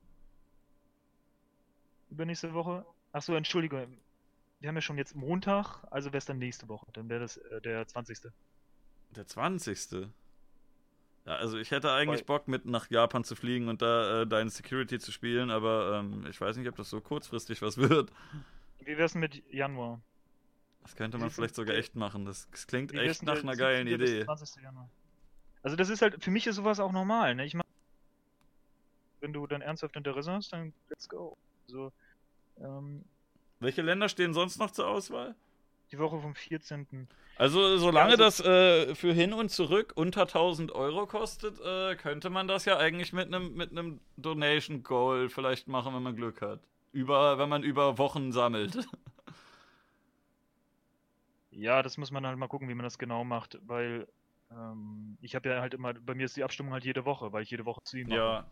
Übernächste 2.11 2.53
Woche? 2.55 2.85
Achso, 3.13 3.35
Entschuldigung. 3.35 3.99
Wir 4.61 4.69
haben 4.69 4.77
ja 4.77 4.83
schon 4.83 4.99
jetzt 4.99 5.17
Montag, 5.17 5.83
also 5.91 6.11
wäre 6.11 6.19
es 6.19 6.27
dann 6.27 6.39
nächste 6.39 6.69
Woche. 6.69 6.87
Dann 6.93 7.09
wäre 7.09 7.21
das 7.21 7.39
äh, 7.39 7.61
der 7.61 7.87
20. 7.87 8.31
Der 9.17 9.27
20. 9.27 10.11
Ja, 11.27 11.37
also 11.37 11.59
ich 11.59 11.71
hätte 11.71 11.93
eigentlich 11.93 12.25
Bock, 12.25 12.49
mit 12.49 12.65
nach 12.65 12.91
Japan 12.91 13.25
zu 13.25 13.37
fliegen 13.37 13.69
und 13.69 13.83
da 13.83 14.23
äh, 14.23 14.27
deine 14.27 14.51
Security 14.51 14.99
zu 14.99 15.13
spielen, 15.13 15.51
aber 15.51 16.01
ähm, 16.01 16.27
ich 16.29 16.41
weiß 16.41 16.57
nicht, 16.57 16.69
ob 16.69 16.77
das 16.77 16.89
so 16.89 17.01
kurzfristig 17.01 17.61
was 17.63 17.77
wird. 17.79 18.11
Wie 18.79 18.97
wär's 18.97 19.15
mit 19.15 19.43
Januar? 19.53 20.01
Das 20.83 20.97
könnte 20.97 21.19
man 21.19 21.31
vielleicht 21.31 21.55
sogar 21.55 21.77
echt 21.77 21.95
machen. 21.95 22.25
Das, 22.25 22.49
das 22.51 22.67
klingt 22.67 22.93
echt 22.95 23.23
nach 23.23 23.43
einer 23.43 23.55
geilen 23.55 23.87
Idee. 23.87 24.27
Also 25.63 25.77
das 25.77 25.91
ist 25.91 26.01
halt, 26.01 26.25
für 26.25 26.31
mich 26.31 26.47
ist 26.47 26.57
sowas 26.57 26.81
auch 26.81 26.91
normal, 26.91 27.35
ne? 27.35 27.45
Ich 27.45 27.55
mach, 27.55 27.65
wenn 29.21 29.35
du 29.35 29.47
dann 29.47 29.61
ernsthaft 29.61 29.95
Interesse 29.97 30.33
hast, 30.33 30.53
dann 30.55 30.73
let's 30.89 31.07
go. 31.07 31.37
Also, 31.69 31.93
ähm, 32.59 33.05
Welche 33.61 33.83
Länder 33.83 34.09
stehen 34.09 34.33
sonst 34.33 34.59
noch 34.59 34.71
zur 34.71 34.89
Auswahl? 34.89 35.35
Die 35.93 35.99
Woche 35.99 36.21
vom 36.21 36.35
14. 36.35 37.09
Also, 37.37 37.79
solange 37.79 38.15
ja, 38.15 38.19
also, 38.19 38.45
das 38.45 38.89
äh, 38.89 38.95
für 38.95 39.13
hin 39.13 39.33
und 39.33 39.51
zurück 39.51 39.93
unter 39.97 40.23
1000 40.23 40.73
Euro 40.73 41.07
kostet, 41.07 41.59
äh, 41.61 41.97
könnte 41.97 42.31
man 42.31 42.47
das 42.47 42.65
ja 42.65 42.77
eigentlich 42.77 43.13
mit 43.13 43.27
einem 43.27 43.55
mit 43.55 43.71
Donation 44.17 44.83
Goal 44.83 45.29
vielleicht 45.29 45.67
machen, 45.67 45.95
wenn 45.95 46.03
man 46.03 46.15
Glück 46.15 46.43
hat. 46.43 46.61
Über, 46.93 47.39
wenn 47.39 47.49
man 47.49 47.63
über 47.63 47.99
Wochen 47.99 48.33
sammelt. 48.33 48.79
Ja, 51.53 51.83
das 51.83 51.99
muss 51.99 52.11
man 52.11 52.27
halt 52.27 52.39
mal 52.39 52.49
gucken, 52.49 52.69
wie 52.69 52.75
man 52.75 52.85
das 52.85 52.99
genau 52.99 53.25
macht, 53.25 53.59
weil 53.67 54.07
ähm, 54.51 55.19
ich 55.21 55.35
habe 55.35 55.49
ja 55.49 55.61
halt 55.61 55.75
immer, 55.75 55.95
bei 55.95 56.15
mir 56.15 56.25
ist 56.25 56.37
die 56.37 56.45
Abstimmung 56.45 56.73
halt 56.73 56.85
jede 56.85 57.05
Woche, 57.05 57.33
weil 57.33 57.43
ich 57.43 57.51
jede 57.51 57.65
Woche 57.67 57.83
zu 57.83 57.99
ihm 57.99 58.09
mache. 58.09 58.19
Ja. 58.19 58.47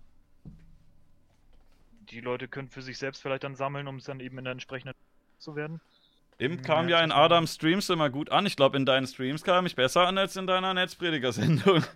Die 2.10 2.20
Leute 2.20 2.48
können 2.48 2.68
für 2.68 2.82
sich 2.82 2.98
selbst 2.98 3.22
vielleicht 3.22 3.44
dann 3.44 3.54
sammeln, 3.54 3.86
um 3.86 3.96
es 3.96 4.04
dann 4.04 4.20
eben 4.20 4.38
in 4.38 4.44
der 4.44 4.52
entsprechenden 4.52 4.94
zu 5.38 5.54
werden. 5.56 5.80
Eben 6.38 6.62
kam 6.62 6.88
ja 6.88 7.02
in 7.02 7.10
Adams 7.10 7.54
Streams 7.54 7.90
immer 7.90 8.10
gut 8.10 8.30
an. 8.30 8.46
Ich 8.46 8.54
glaube, 8.54 8.76
in 8.76 8.86
deinen 8.86 9.06
Streams 9.06 9.42
kam 9.42 9.66
ich 9.66 9.74
besser 9.74 10.06
an 10.06 10.18
als 10.18 10.36
in 10.36 10.46
deiner 10.46 10.74
Netzprediger-Sendung. 10.74 11.84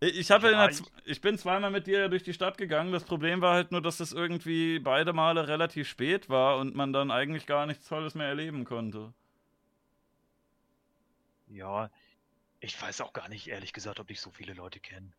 Ich, 0.00 0.30
habe 0.30 0.52
ja, 0.52 0.68
ich, 0.68 0.80
ich 1.06 1.20
bin 1.20 1.36
zweimal 1.38 1.72
mit 1.72 1.88
dir 1.88 2.08
durch 2.08 2.22
die 2.22 2.32
Stadt 2.32 2.56
gegangen. 2.56 2.92
Das 2.92 3.02
Problem 3.02 3.40
war 3.40 3.54
halt 3.54 3.72
nur, 3.72 3.82
dass 3.82 3.98
es 3.98 4.12
irgendwie 4.12 4.78
beide 4.78 5.12
Male 5.12 5.48
relativ 5.48 5.88
spät 5.88 6.28
war 6.28 6.58
und 6.58 6.76
man 6.76 6.92
dann 6.92 7.10
eigentlich 7.10 7.46
gar 7.46 7.66
nichts 7.66 7.88
Tolles 7.88 8.14
mehr 8.14 8.28
erleben 8.28 8.64
konnte. 8.64 9.12
Ja, 11.48 11.90
ich 12.60 12.80
weiß 12.80 13.00
auch 13.00 13.12
gar 13.12 13.28
nicht, 13.28 13.48
ehrlich 13.48 13.72
gesagt, 13.72 13.98
ob 13.98 14.08
ich 14.10 14.20
so 14.20 14.30
viele 14.30 14.52
Leute 14.52 14.78
kenne. 14.78 15.12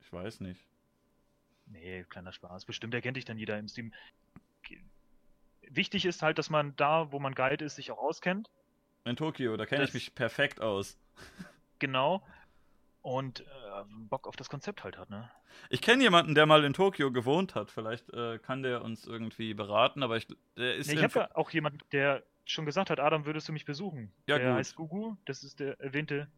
Ich 0.00 0.12
weiß 0.12 0.40
nicht. 0.40 0.60
Nee, 1.66 2.04
kleiner 2.08 2.32
Spaß. 2.32 2.64
Bestimmt 2.64 2.94
erkennt 2.94 3.16
dich 3.16 3.26
dann 3.26 3.38
jeder 3.38 3.56
im 3.56 3.68
Stream 3.68 3.92
wichtig 5.70 6.04
ist 6.06 6.22
halt, 6.22 6.38
dass 6.38 6.50
man 6.50 6.74
da, 6.76 7.12
wo 7.12 7.18
man 7.18 7.34
Guide 7.34 7.64
ist, 7.64 7.76
sich 7.76 7.90
auch 7.90 7.98
auskennt. 7.98 8.50
In 9.04 9.16
Tokio, 9.16 9.56
da 9.56 9.66
kenne 9.66 9.84
ich 9.84 9.94
mich 9.94 10.14
perfekt 10.14 10.60
aus. 10.60 10.98
Genau. 11.78 12.26
Und 13.02 13.40
äh, 13.40 13.44
Bock 14.08 14.26
auf 14.26 14.34
das 14.34 14.48
Konzept 14.48 14.82
halt 14.82 14.96
hat, 14.96 15.10
ne? 15.10 15.30
Ich 15.68 15.82
kenne 15.82 16.02
jemanden, 16.02 16.34
der 16.34 16.46
mal 16.46 16.64
in 16.64 16.72
Tokio 16.72 17.12
gewohnt 17.12 17.54
hat. 17.54 17.70
Vielleicht 17.70 18.10
äh, 18.14 18.38
kann 18.38 18.62
der 18.62 18.82
uns 18.82 19.06
irgendwie 19.06 19.52
beraten, 19.52 20.02
aber 20.02 20.16
ich, 20.16 20.26
der 20.56 20.76
ist. 20.76 20.88
Nee, 20.88 20.94
ich 20.94 21.02
habe 21.02 21.18
ja 21.18 21.28
auch 21.34 21.50
jemanden, 21.50 21.80
der 21.92 22.22
schon 22.46 22.64
gesagt 22.64 22.90
hat, 22.90 22.98
Adam, 22.98 23.26
würdest 23.26 23.46
du 23.48 23.52
mich 23.52 23.64
besuchen? 23.64 24.10
Ja, 24.26 24.38
der 24.38 24.48
gut. 24.48 24.56
heißt 24.56 24.74
Gugu, 24.76 25.16
das 25.26 25.44
ist 25.44 25.60
der 25.60 25.78
erwähnte. 25.80 26.28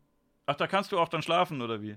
Ach, 0.46 0.56
da 0.56 0.66
kannst 0.66 0.90
du 0.92 0.98
auch 0.98 1.08
dann 1.08 1.22
schlafen, 1.22 1.62
oder 1.62 1.80
wie? 1.80 1.96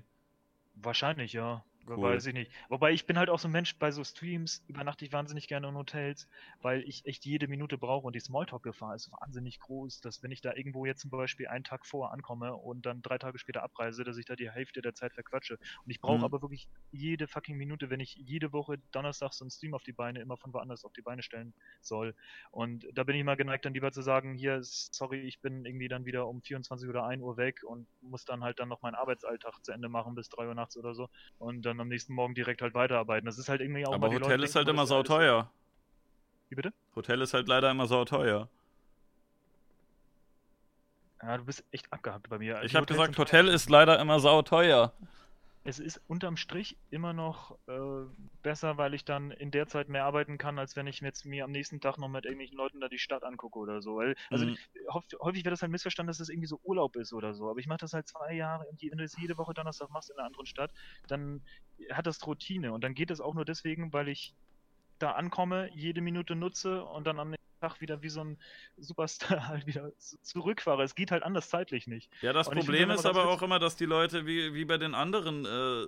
Wahrscheinlich, 0.76 1.32
ja. 1.32 1.64
Cool. 1.88 2.14
Weiß 2.14 2.26
ich 2.26 2.34
nicht. 2.34 2.52
Wobei 2.68 2.92
ich 2.92 3.06
bin 3.06 3.18
halt 3.18 3.28
auch 3.28 3.40
so 3.40 3.48
ein 3.48 3.52
Mensch 3.52 3.76
bei 3.78 3.90
so 3.90 4.04
Streams, 4.04 4.64
übernachte 4.68 5.04
ich 5.04 5.12
wahnsinnig 5.12 5.48
gerne 5.48 5.68
in 5.68 5.74
Hotels, 5.74 6.28
weil 6.60 6.82
ich 6.82 7.04
echt 7.06 7.24
jede 7.24 7.48
Minute 7.48 7.76
brauche 7.76 8.06
und 8.06 8.14
die 8.14 8.20
Smalltalk-Gefahr 8.20 8.94
ist 8.94 9.10
wahnsinnig 9.10 9.58
groß, 9.58 10.00
dass 10.00 10.22
wenn 10.22 10.30
ich 10.30 10.40
da 10.40 10.54
irgendwo 10.54 10.86
jetzt 10.86 11.00
zum 11.00 11.10
Beispiel 11.10 11.48
einen 11.48 11.64
Tag 11.64 11.84
vor 11.84 12.12
ankomme 12.12 12.54
und 12.54 12.86
dann 12.86 13.02
drei 13.02 13.18
Tage 13.18 13.38
später 13.38 13.64
abreise, 13.64 14.04
dass 14.04 14.16
ich 14.16 14.26
da 14.26 14.36
die 14.36 14.48
Hälfte 14.48 14.80
der 14.80 14.94
Zeit 14.94 15.12
verquatsche. 15.12 15.54
Und 15.84 15.90
ich 15.90 16.00
brauche 16.00 16.18
mhm. 16.18 16.24
aber 16.24 16.40
wirklich 16.40 16.68
jede 16.92 17.26
fucking 17.26 17.56
Minute, 17.56 17.90
wenn 17.90 18.00
ich 18.00 18.14
jede 18.14 18.52
Woche 18.52 18.78
donnerstags 18.92 19.38
so 19.38 19.44
einen 19.44 19.50
Stream 19.50 19.74
auf 19.74 19.82
die 19.82 19.92
Beine 19.92 20.20
immer 20.20 20.36
von 20.36 20.52
woanders 20.54 20.84
auf 20.84 20.92
die 20.92 21.02
Beine 21.02 21.22
stellen 21.24 21.52
soll. 21.80 22.14
Und 22.52 22.86
da 22.94 23.02
bin 23.02 23.16
ich 23.16 23.24
mal 23.24 23.36
geneigt, 23.36 23.64
dann 23.64 23.74
lieber 23.74 23.90
zu 23.90 24.02
sagen, 24.02 24.34
hier, 24.34 24.60
sorry, 24.62 25.20
ich 25.20 25.40
bin 25.40 25.64
irgendwie 25.64 25.88
dann 25.88 26.04
wieder 26.04 26.28
um 26.28 26.42
24 26.42 26.88
oder 26.88 27.04
1 27.04 27.22
Uhr 27.22 27.36
weg 27.36 27.62
und 27.64 27.88
muss 28.00 28.24
dann 28.24 28.44
halt 28.44 28.60
dann 28.60 28.68
noch 28.68 28.82
meinen 28.82 28.94
Arbeitsalltag 28.94 29.64
zu 29.64 29.72
Ende 29.72 29.88
machen 29.88 30.14
bis 30.14 30.28
3 30.28 30.46
Uhr 30.46 30.54
nachts 30.54 30.76
oder 30.76 30.94
so. 30.94 31.08
Und 31.38 31.62
dann 31.62 31.71
dann 31.72 31.80
am 31.80 31.88
nächsten 31.88 32.14
Morgen 32.14 32.34
direkt 32.34 32.62
halt 32.62 32.74
weiterarbeiten. 32.74 33.26
Das 33.26 33.38
ist 33.38 33.48
halt 33.48 33.60
irgendwie 33.60 33.86
auch 33.86 33.94
Aber 33.94 34.08
Hotel 34.08 34.30
Leute 34.30 34.44
ist 34.44 34.56
halt 34.56 34.68
immer 34.68 34.86
sauteuer. 34.86 35.50
Wie 36.48 36.54
bitte? 36.54 36.72
Hotel 36.94 37.20
ist 37.22 37.34
halt 37.34 37.48
leider 37.48 37.70
immer 37.70 37.86
sauteuer. 37.86 38.48
Ja, 41.22 41.36
du 41.36 41.44
bist 41.44 41.64
echt 41.70 41.92
abgehakt 41.92 42.28
bei 42.28 42.38
mir. 42.38 42.56
Also 42.56 42.66
ich 42.66 42.74
habe 42.74 42.86
gesagt, 42.86 43.16
Hotel 43.16 43.48
ist 43.48 43.70
leider 43.70 43.98
immer 44.00 44.18
sauteuer. 44.20 44.92
Es 45.64 45.78
ist 45.78 46.00
unterm 46.08 46.36
Strich 46.36 46.76
immer 46.90 47.12
noch 47.12 47.56
äh, 47.68 48.06
besser, 48.42 48.78
weil 48.78 48.94
ich 48.94 49.04
dann 49.04 49.30
in 49.30 49.50
der 49.50 49.68
Zeit 49.68 49.88
mehr 49.88 50.04
arbeiten 50.04 50.36
kann, 50.36 50.58
als 50.58 50.74
wenn 50.74 50.88
ich 50.88 51.00
jetzt 51.00 51.24
mir 51.24 51.44
am 51.44 51.52
nächsten 51.52 51.80
Tag 51.80 51.98
noch 51.98 52.08
mit 52.08 52.24
irgendwelchen 52.24 52.56
Leuten 52.56 52.80
da 52.80 52.88
die 52.88 52.98
Stadt 52.98 53.22
angucke 53.22 53.58
oder 53.58 53.80
so. 53.80 53.96
Weil, 53.96 54.16
also 54.30 54.46
mhm. 54.46 54.56
häufig 55.20 55.44
wird 55.44 55.52
das 55.52 55.62
halt 55.62 55.70
missverstanden, 55.70 56.08
dass 56.08 56.18
das 56.18 56.30
irgendwie 56.30 56.48
so 56.48 56.58
Urlaub 56.64 56.96
ist 56.96 57.12
oder 57.12 57.34
so. 57.34 57.48
Aber 57.48 57.60
ich 57.60 57.68
mache 57.68 57.78
das 57.78 57.92
halt 57.92 58.08
zwei 58.08 58.34
Jahre 58.34 58.66
und 58.66 58.82
wenn 58.82 58.98
du 58.98 59.04
das 59.04 59.16
jede 59.16 59.38
Woche 59.38 59.54
Donnerstag 59.54 59.90
machst 59.90 60.10
in 60.10 60.16
einer 60.18 60.26
anderen 60.26 60.46
Stadt, 60.46 60.72
dann 61.06 61.42
hat 61.90 62.06
das 62.06 62.26
Routine. 62.26 62.72
Und 62.72 62.82
dann 62.82 62.94
geht 62.94 63.10
es 63.10 63.20
auch 63.20 63.34
nur 63.34 63.44
deswegen, 63.44 63.92
weil 63.92 64.08
ich 64.08 64.34
da 64.98 65.12
ankomme, 65.12 65.70
jede 65.74 66.00
Minute 66.00 66.34
nutze 66.34 66.84
und 66.84 67.06
dann 67.06 67.18
am 67.18 67.30
nächsten 67.30 67.41
Tag 67.62 67.80
wieder 67.80 68.02
wie 68.02 68.08
so 68.08 68.22
ein 68.22 68.38
Superstar 68.76 69.46
halt 69.48 69.66
wieder 69.66 69.92
zurückfahre. 69.96 70.82
Es 70.82 70.94
geht 70.94 71.10
halt 71.10 71.22
anders 71.22 71.48
zeitlich 71.48 71.86
nicht. 71.86 72.10
Ja, 72.20 72.32
das 72.32 72.48
und 72.48 72.58
Problem 72.58 72.90
ist 72.90 73.06
aber 73.06 73.28
auch 73.28 73.42
immer, 73.42 73.58
dass 73.58 73.76
die 73.76 73.86
Leute 73.86 74.26
wie, 74.26 74.54
wie 74.54 74.64
bei 74.64 74.78
den 74.78 74.94
anderen 74.94 75.46
äh, 75.46 75.86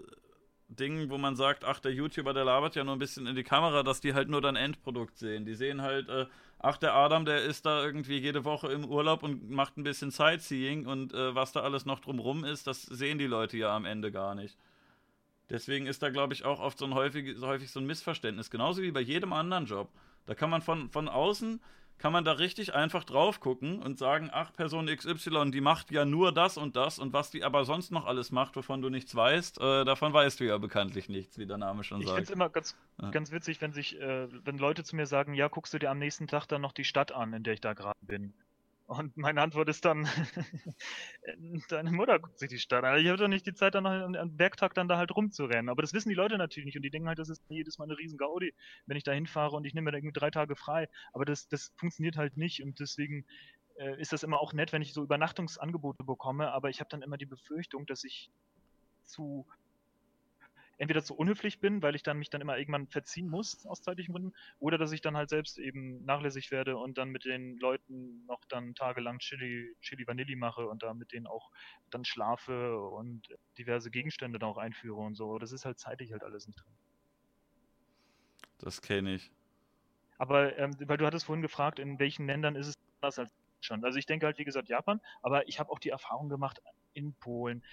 Dingen, 0.68 1.10
wo 1.10 1.18
man 1.18 1.36
sagt, 1.36 1.64
ach, 1.64 1.80
der 1.80 1.92
YouTuber, 1.92 2.32
der 2.32 2.44
labert 2.44 2.74
ja 2.74 2.84
nur 2.84 2.94
ein 2.94 2.98
bisschen 2.98 3.26
in 3.26 3.34
die 3.34 3.44
Kamera, 3.44 3.82
dass 3.82 4.00
die 4.00 4.14
halt 4.14 4.28
nur 4.28 4.40
dein 4.40 4.56
Endprodukt 4.56 5.18
sehen. 5.18 5.44
Die 5.44 5.54
sehen 5.54 5.82
halt, 5.82 6.08
äh, 6.08 6.26
ach, 6.58 6.78
der 6.78 6.94
Adam, 6.94 7.24
der 7.24 7.42
ist 7.42 7.66
da 7.66 7.84
irgendwie 7.84 8.18
jede 8.18 8.44
Woche 8.44 8.72
im 8.72 8.84
Urlaub 8.84 9.22
und 9.22 9.50
macht 9.50 9.76
ein 9.76 9.82
bisschen 9.82 10.10
Sightseeing 10.10 10.86
und 10.86 11.12
äh, 11.12 11.34
was 11.34 11.52
da 11.52 11.60
alles 11.60 11.84
noch 11.86 12.00
drumrum 12.00 12.44
ist, 12.44 12.66
das 12.66 12.82
sehen 12.82 13.18
die 13.18 13.26
Leute 13.26 13.56
ja 13.56 13.74
am 13.74 13.84
Ende 13.84 14.10
gar 14.10 14.34
nicht. 14.34 14.56
Deswegen 15.50 15.86
ist 15.86 16.02
da, 16.02 16.08
glaube 16.08 16.32
ich, 16.32 16.44
auch 16.44 16.60
oft 16.60 16.78
so 16.78 16.86
ein 16.86 16.94
häufig, 16.94 17.36
so 17.36 17.46
häufig 17.46 17.70
so 17.70 17.80
ein 17.80 17.86
Missverständnis. 17.86 18.50
Genauso 18.50 18.80
wie 18.80 18.92
bei 18.92 19.00
jedem 19.00 19.32
anderen 19.32 19.66
Job. 19.66 19.90
Da 20.26 20.34
kann 20.34 20.50
man 20.50 20.62
von, 20.62 20.90
von 20.90 21.08
außen, 21.08 21.60
kann 21.98 22.12
man 22.12 22.24
da 22.24 22.32
richtig 22.32 22.74
einfach 22.74 23.04
drauf 23.04 23.40
gucken 23.40 23.80
und 23.80 23.98
sagen, 23.98 24.28
ach, 24.32 24.52
Person 24.52 24.86
XY, 24.86 25.50
die 25.50 25.60
macht 25.60 25.90
ja 25.90 26.04
nur 26.04 26.32
das 26.32 26.56
und 26.56 26.76
das 26.76 26.98
und 26.98 27.12
was 27.12 27.30
die 27.30 27.44
aber 27.44 27.64
sonst 27.64 27.92
noch 27.92 28.04
alles 28.04 28.32
macht, 28.32 28.56
wovon 28.56 28.82
du 28.82 28.90
nichts 28.90 29.14
weißt, 29.14 29.60
äh, 29.60 29.84
davon 29.84 30.12
weißt 30.12 30.40
du 30.40 30.44
ja 30.44 30.58
bekanntlich 30.58 31.08
nichts, 31.08 31.38
wie 31.38 31.46
der 31.46 31.58
Name 31.58 31.84
schon 31.84 32.00
ich 32.00 32.06
sagt. 32.08 32.20
Ich 32.20 32.26
finde 32.26 32.32
es 32.32 32.34
immer 32.34 32.50
ganz, 32.50 32.76
ja. 33.00 33.10
ganz 33.10 33.32
witzig, 33.32 33.60
wenn 33.60 33.72
sich, 33.72 34.00
äh, 34.00 34.28
wenn 34.44 34.58
Leute 34.58 34.84
zu 34.84 34.96
mir 34.96 35.06
sagen, 35.06 35.34
ja, 35.34 35.48
guckst 35.48 35.72
du 35.72 35.78
dir 35.78 35.90
am 35.90 35.98
nächsten 35.98 36.26
Tag 36.26 36.46
dann 36.46 36.60
noch 36.60 36.72
die 36.72 36.84
Stadt 36.84 37.12
an, 37.12 37.32
in 37.32 37.42
der 37.42 37.54
ich 37.54 37.60
da 37.60 37.74
gerade 37.74 37.98
bin. 38.02 38.34
Und 38.86 39.16
meine 39.16 39.40
Antwort 39.40 39.70
ist 39.70 39.84
dann, 39.86 40.06
deine 41.68 41.90
Mutter 41.90 42.18
guckt 42.18 42.38
sich 42.38 42.50
die 42.50 42.58
Stadt 42.58 42.84
an. 42.84 42.98
Ich 42.98 43.08
habe 43.08 43.16
doch 43.16 43.28
nicht 43.28 43.46
die 43.46 43.54
Zeit, 43.54 43.74
dann 43.74 43.84
noch 43.84 43.90
am 43.90 44.38
Werktag 44.38 44.74
dann 44.74 44.88
da 44.88 44.98
halt 44.98 45.14
rumzurennen. 45.16 45.70
Aber 45.70 45.80
das 45.80 45.94
wissen 45.94 46.10
die 46.10 46.14
Leute 46.14 46.36
natürlich 46.36 46.66
nicht 46.66 46.76
und 46.76 46.82
die 46.82 46.90
denken 46.90 47.08
halt, 47.08 47.18
das 47.18 47.30
ist 47.30 47.42
jedes 47.48 47.78
Mal 47.78 47.84
eine 47.84 47.96
riesen 47.96 48.18
Gaudi, 48.18 48.52
wenn 48.84 48.98
ich 48.98 49.02
da 49.02 49.12
hinfahre 49.12 49.56
und 49.56 49.64
ich 49.64 49.72
nehme 49.72 49.86
mir 49.86 49.92
da 49.92 49.98
irgendwie 49.98 50.18
drei 50.18 50.30
Tage 50.30 50.54
frei. 50.54 50.88
Aber 51.14 51.24
das, 51.24 51.48
das 51.48 51.72
funktioniert 51.76 52.16
halt 52.16 52.36
nicht 52.36 52.62
und 52.62 52.78
deswegen 52.78 53.24
äh, 53.76 53.98
ist 54.00 54.12
das 54.12 54.22
immer 54.22 54.38
auch 54.38 54.52
nett, 54.52 54.72
wenn 54.72 54.82
ich 54.82 54.92
so 54.92 55.02
Übernachtungsangebote 55.02 56.04
bekomme, 56.04 56.52
aber 56.52 56.68
ich 56.68 56.80
habe 56.80 56.90
dann 56.90 57.02
immer 57.02 57.16
die 57.16 57.26
Befürchtung, 57.26 57.86
dass 57.86 58.04
ich 58.04 58.30
zu 59.04 59.46
entweder 60.78 61.02
zu 61.02 61.16
unhöflich 61.16 61.60
bin, 61.60 61.82
weil 61.82 61.94
ich 61.94 62.02
dann 62.02 62.18
mich 62.18 62.30
dann 62.30 62.40
immer 62.40 62.58
irgendwann 62.58 62.88
verziehen 62.88 63.28
muss 63.28 63.66
aus 63.66 63.82
zeitlichen 63.82 64.12
Gründen, 64.12 64.32
oder 64.58 64.78
dass 64.78 64.92
ich 64.92 65.00
dann 65.00 65.16
halt 65.16 65.30
selbst 65.30 65.58
eben 65.58 66.04
nachlässig 66.04 66.50
werde 66.50 66.76
und 66.76 66.98
dann 66.98 67.10
mit 67.10 67.24
den 67.24 67.58
Leuten 67.58 68.24
noch 68.26 68.44
dann 68.46 68.74
tagelang 68.74 69.18
Chili, 69.18 69.74
Chili 69.80 70.06
Vanilli 70.06 70.36
mache 70.36 70.66
und 70.66 70.82
da 70.82 70.94
mit 70.94 71.12
denen 71.12 71.26
auch 71.26 71.50
dann 71.90 72.04
schlafe 72.04 72.78
und 72.78 73.28
diverse 73.58 73.90
Gegenstände 73.90 74.38
dann 74.38 74.50
auch 74.50 74.58
einführe 74.58 75.00
und 75.00 75.14
so. 75.14 75.38
Das 75.38 75.52
ist 75.52 75.64
halt 75.64 75.78
zeitlich 75.78 76.12
halt 76.12 76.22
alles 76.22 76.46
nicht 76.46 76.60
drin. 76.64 76.72
Das 78.58 78.80
kenne 78.80 79.14
ich. 79.14 79.30
Aber 80.18 80.56
ähm, 80.58 80.76
weil 80.80 80.96
du 80.96 81.06
hattest 81.06 81.26
vorhin 81.26 81.42
gefragt, 81.42 81.78
in 81.78 81.98
welchen 81.98 82.26
Ländern 82.26 82.56
ist 82.56 82.68
es 82.68 82.74
anders 83.00 83.18
als 83.18 83.32
schon. 83.60 83.84
Also 83.84 83.98
ich 83.98 84.06
denke 84.06 84.26
halt, 84.26 84.38
wie 84.38 84.44
gesagt, 84.44 84.68
Japan, 84.68 85.00
aber 85.22 85.48
ich 85.48 85.58
habe 85.58 85.70
auch 85.70 85.78
die 85.78 85.88
Erfahrung 85.88 86.28
gemacht 86.28 86.60
in 86.92 87.14
Polen, 87.14 87.64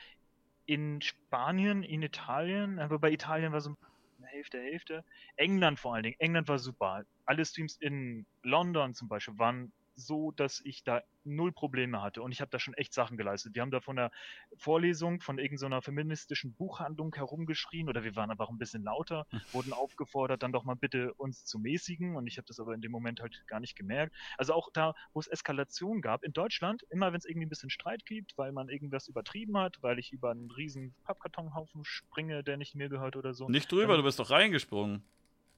in 0.65 1.01
Spanien, 1.01 1.83
in 1.83 2.01
Italien, 2.01 2.79
aber 2.79 2.99
bei 2.99 3.11
Italien 3.11 3.51
war 3.51 3.61
so 3.61 3.75
eine 4.17 4.27
Hälfte, 4.27 4.59
Hälfte. 4.59 5.03
England 5.35 5.79
vor 5.79 5.95
allen 5.95 6.03
Dingen. 6.03 6.19
England 6.19 6.47
war 6.47 6.59
super. 6.59 7.03
Alle 7.25 7.45
Streams 7.45 7.77
in 7.77 8.25
London 8.43 8.93
zum 8.93 9.07
Beispiel 9.07 9.37
waren 9.37 9.71
so, 10.05 10.31
dass 10.31 10.61
ich 10.63 10.83
da 10.83 11.01
null 11.23 11.51
Probleme 11.51 12.01
hatte 12.01 12.21
und 12.21 12.31
ich 12.31 12.41
habe 12.41 12.51
da 12.51 12.59
schon 12.59 12.73
echt 12.73 12.93
Sachen 12.93 13.17
geleistet. 13.17 13.55
Wir 13.55 13.61
haben 13.61 13.71
da 13.71 13.79
von 13.79 13.95
der 13.95 14.11
Vorlesung 14.57 15.21
von 15.21 15.37
irgendeiner 15.37 15.81
feministischen 15.81 16.53
Buchhandlung 16.53 17.13
herumgeschrien 17.15 17.89
oder 17.89 18.03
wir 18.03 18.15
waren 18.15 18.31
einfach 18.31 18.49
ein 18.49 18.57
bisschen 18.57 18.83
lauter, 18.83 19.27
wurden 19.53 19.73
aufgefordert, 19.73 20.43
dann 20.43 20.51
doch 20.51 20.63
mal 20.63 20.75
bitte 20.75 21.13
uns 21.13 21.45
zu 21.45 21.59
mäßigen 21.59 22.15
und 22.15 22.27
ich 22.27 22.37
habe 22.37 22.47
das 22.47 22.59
aber 22.59 22.73
in 22.73 22.81
dem 22.81 22.91
Moment 22.91 23.21
halt 23.21 23.43
gar 23.47 23.59
nicht 23.59 23.75
gemerkt. 23.75 24.15
Also 24.37 24.53
auch 24.53 24.69
da, 24.73 24.93
wo 25.13 25.19
es 25.19 25.27
Eskalation 25.27 26.01
gab, 26.01 26.23
in 26.23 26.33
Deutschland, 26.33 26.83
immer 26.89 27.11
wenn 27.11 27.19
es 27.19 27.25
irgendwie 27.25 27.45
ein 27.45 27.49
bisschen 27.49 27.69
Streit 27.69 28.05
gibt, 28.05 28.37
weil 28.37 28.51
man 28.51 28.69
irgendwas 28.69 29.07
übertrieben 29.07 29.57
hat, 29.57 29.77
weil 29.81 29.99
ich 29.99 30.11
über 30.11 30.31
einen 30.31 30.49
riesen 30.51 30.95
Pappkartonhaufen 31.03 31.85
springe, 31.85 32.43
der 32.43 32.57
nicht 32.57 32.75
mir 32.75 32.89
gehört 32.89 33.15
oder 33.15 33.33
so. 33.33 33.47
Nicht 33.47 33.71
drüber, 33.71 33.97
du 33.97 34.03
bist 34.03 34.19
doch 34.19 34.29
reingesprungen. 34.29 35.03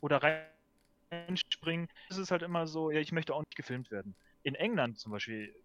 Oder 0.02 0.22
rein 0.22 0.44
einspringen, 1.14 1.88
ist 2.10 2.18
es 2.18 2.32
halt 2.32 2.42
immer 2.42 2.68
so, 2.68 2.92
ja, 2.92 3.00
ich 3.00 3.12
möchte 3.12 3.34
auch 3.34 3.42
nicht 3.42 3.56
gefilmt 3.56 3.92
werden. 3.92 4.16
In 4.44 4.56
England 4.56 5.00
zum 5.00 5.12
Beispiel, 5.12 5.56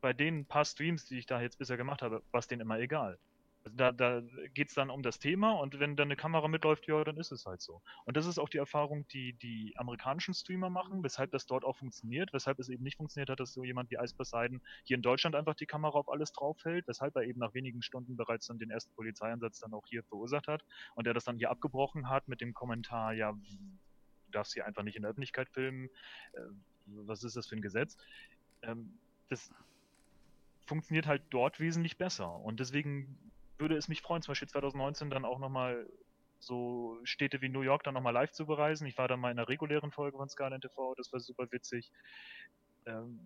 bei 0.00 0.12
den 0.12 0.46
paar 0.46 0.64
Streams, 0.64 1.06
die 1.06 1.18
ich 1.18 1.26
da 1.26 1.40
jetzt 1.40 1.58
bisher 1.58 1.76
gemacht 1.76 2.02
habe, 2.02 2.22
war 2.30 2.40
es 2.40 2.46
denen 2.46 2.62
immer 2.62 2.78
egal. 2.78 3.18
Also 3.64 3.76
da, 3.76 3.92
da 3.92 4.22
geht 4.54 4.68
es 4.68 4.74
dann 4.74 4.88
um 4.88 5.02
das 5.02 5.18
Thema 5.18 5.52
und 5.52 5.80
wenn 5.80 5.96
dann 5.96 6.08
eine 6.08 6.16
Kamera 6.16 6.46
mitläuft, 6.48 6.86
ja, 6.86 7.02
dann 7.02 7.16
ist 7.16 7.32
es 7.32 7.44
halt 7.44 7.60
so. 7.60 7.82
Und 8.04 8.16
das 8.16 8.24
ist 8.24 8.38
auch 8.38 8.48
die 8.48 8.58
Erfahrung, 8.58 9.06
die 9.08 9.32
die 9.34 9.74
amerikanischen 9.76 10.32
Streamer 10.32 10.70
machen, 10.70 11.02
weshalb 11.02 11.32
das 11.32 11.46
dort 11.46 11.64
auch 11.64 11.76
funktioniert, 11.76 12.32
weshalb 12.32 12.60
es 12.60 12.68
eben 12.68 12.84
nicht 12.84 12.96
funktioniert 12.96 13.28
hat, 13.30 13.40
dass 13.40 13.52
so 13.52 13.64
jemand 13.64 13.90
wie 13.90 13.96
Ice 13.96 14.14
Poseidon 14.14 14.62
hier 14.84 14.96
in 14.96 15.02
Deutschland 15.02 15.34
einfach 15.34 15.54
die 15.54 15.66
Kamera 15.66 15.98
auf 15.98 16.08
alles 16.08 16.32
draufhält, 16.32 16.86
weshalb 16.86 17.16
er 17.16 17.22
eben 17.22 17.40
nach 17.40 17.52
wenigen 17.52 17.82
Stunden 17.82 18.16
bereits 18.16 18.46
dann 18.46 18.58
den 18.58 18.70
ersten 18.70 18.94
Polizeieinsatz 18.94 19.58
dann 19.58 19.74
auch 19.74 19.86
hier 19.86 20.04
verursacht 20.04 20.46
hat 20.46 20.64
und 20.94 21.06
der 21.06 21.14
das 21.14 21.24
dann 21.24 21.36
hier 21.36 21.50
abgebrochen 21.50 22.08
hat 22.08 22.28
mit 22.28 22.40
dem 22.40 22.54
Kommentar, 22.54 23.12
ja, 23.12 23.32
du 23.32 24.30
darfst 24.30 24.54
hier 24.54 24.66
einfach 24.66 24.82
nicht 24.82 24.96
in 24.96 25.02
der 25.02 25.10
Öffentlichkeit 25.10 25.48
filmen, 25.50 25.88
äh, 26.32 26.40
was 27.06 27.24
ist 27.24 27.36
das 27.36 27.46
für 27.46 27.56
ein 27.56 27.62
Gesetz? 27.62 27.96
Ähm, 28.62 28.98
das 29.28 29.50
funktioniert 30.66 31.06
halt 31.06 31.22
dort 31.30 31.60
wesentlich 31.60 31.96
besser 31.96 32.34
und 32.34 32.60
deswegen 32.60 33.18
würde 33.58 33.76
es 33.76 33.88
mich 33.88 34.02
freuen, 34.02 34.22
zum 34.22 34.32
Beispiel 34.32 34.48
2019 34.48 35.10
dann 35.10 35.24
auch 35.24 35.38
nochmal 35.38 35.86
so 36.40 36.98
Städte 37.04 37.40
wie 37.40 37.48
New 37.48 37.62
York 37.62 37.82
dann 37.82 37.94
nochmal 37.94 38.12
live 38.12 38.30
zu 38.30 38.46
bereisen. 38.46 38.86
Ich 38.86 38.96
war 38.96 39.08
dann 39.08 39.18
mal 39.18 39.30
in 39.30 39.38
einer 39.38 39.48
regulären 39.48 39.90
Folge 39.90 40.16
von 40.16 40.28
Skyline 40.28 40.60
TV, 40.60 40.94
das 40.94 41.12
war 41.12 41.20
super 41.20 41.50
witzig. 41.50 41.90
Ähm, 42.86 43.18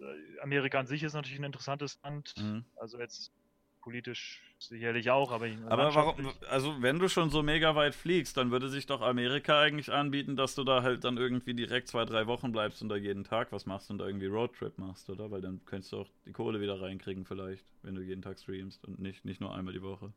äh, 0.00 0.40
Amerika 0.40 0.78
an 0.78 0.86
sich 0.86 1.02
ist 1.02 1.14
natürlich 1.14 1.38
ein 1.38 1.44
interessantes 1.44 1.98
Land. 2.02 2.34
Mhm. 2.36 2.64
Also 2.76 2.98
jetzt 2.98 3.32
politisch 3.80 4.47
sicherlich 4.58 5.10
auch, 5.10 5.30
aber 5.30 5.46
Aber 5.66 5.94
warum, 5.94 6.32
also 6.50 6.82
wenn 6.82 6.98
du 6.98 7.08
schon 7.08 7.30
so 7.30 7.42
mega 7.42 7.74
weit 7.74 7.94
fliegst, 7.94 8.36
dann 8.36 8.50
würde 8.50 8.68
sich 8.68 8.86
doch 8.86 9.00
Amerika 9.00 9.60
eigentlich 9.60 9.92
anbieten, 9.92 10.36
dass 10.36 10.54
du 10.54 10.64
da 10.64 10.82
halt 10.82 11.04
dann 11.04 11.16
irgendwie 11.16 11.54
direkt 11.54 11.88
zwei, 11.88 12.04
drei 12.04 12.26
Wochen 12.26 12.52
bleibst 12.52 12.82
und 12.82 12.88
da 12.88 12.96
jeden 12.96 13.24
Tag 13.24 13.52
was 13.52 13.66
machst 13.66 13.90
und 13.90 13.98
da 13.98 14.06
irgendwie 14.06 14.26
Roadtrip 14.26 14.76
machst, 14.78 15.08
oder? 15.10 15.30
Weil 15.30 15.40
dann 15.40 15.60
könntest 15.64 15.92
du 15.92 15.98
auch 15.98 16.08
die 16.26 16.32
Kohle 16.32 16.60
wieder 16.60 16.80
reinkriegen 16.80 17.24
vielleicht, 17.24 17.64
wenn 17.82 17.94
du 17.94 18.02
jeden 18.02 18.22
Tag 18.22 18.38
streamst 18.38 18.84
und 18.84 18.98
nicht, 18.98 19.24
nicht 19.24 19.40
nur 19.40 19.54
einmal 19.54 19.74
die 19.74 19.82
Woche. 19.82 20.12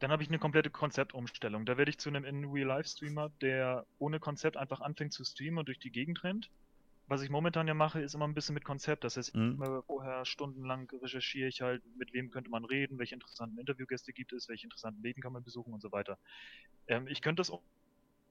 Dann 0.00 0.10
habe 0.10 0.22
ich 0.22 0.28
eine 0.28 0.38
komplette 0.38 0.70
Konzeptumstellung. 0.70 1.64
Da 1.64 1.78
werde 1.78 1.90
ich 1.90 1.98
zu 1.98 2.08
einem 2.08 2.24
In-Real-Life-Streamer, 2.24 3.30
der 3.40 3.86
ohne 3.98 4.18
Konzept 4.18 4.56
einfach 4.56 4.80
anfängt 4.80 5.12
zu 5.12 5.24
streamen 5.24 5.58
und 5.58 5.68
durch 5.68 5.78
die 5.78 5.92
Gegend 5.92 6.24
rennt 6.24 6.50
was 7.06 7.22
ich 7.22 7.30
momentan 7.30 7.68
ja 7.68 7.74
mache, 7.74 8.00
ist 8.00 8.14
immer 8.14 8.26
ein 8.26 8.34
bisschen 8.34 8.54
mit 8.54 8.64
Konzept. 8.64 9.04
Das 9.04 9.16
heißt, 9.16 9.34
mhm. 9.34 9.82
vorher 9.86 10.24
stundenlang 10.24 10.90
recherchiere 11.02 11.48
ich 11.48 11.60
halt, 11.60 11.82
mit 11.96 12.12
wem 12.12 12.30
könnte 12.30 12.50
man 12.50 12.64
reden, 12.64 12.98
welche 12.98 13.14
interessanten 13.14 13.58
Interviewgäste 13.58 14.12
gibt 14.12 14.32
es, 14.32 14.48
welche 14.48 14.66
interessanten 14.66 15.02
Läden 15.02 15.22
kann 15.22 15.32
man 15.32 15.44
besuchen 15.44 15.74
und 15.74 15.82
so 15.82 15.92
weiter. 15.92 16.18
Ähm, 16.86 17.06
ich 17.06 17.20
könnte 17.20 17.40
das 17.40 17.52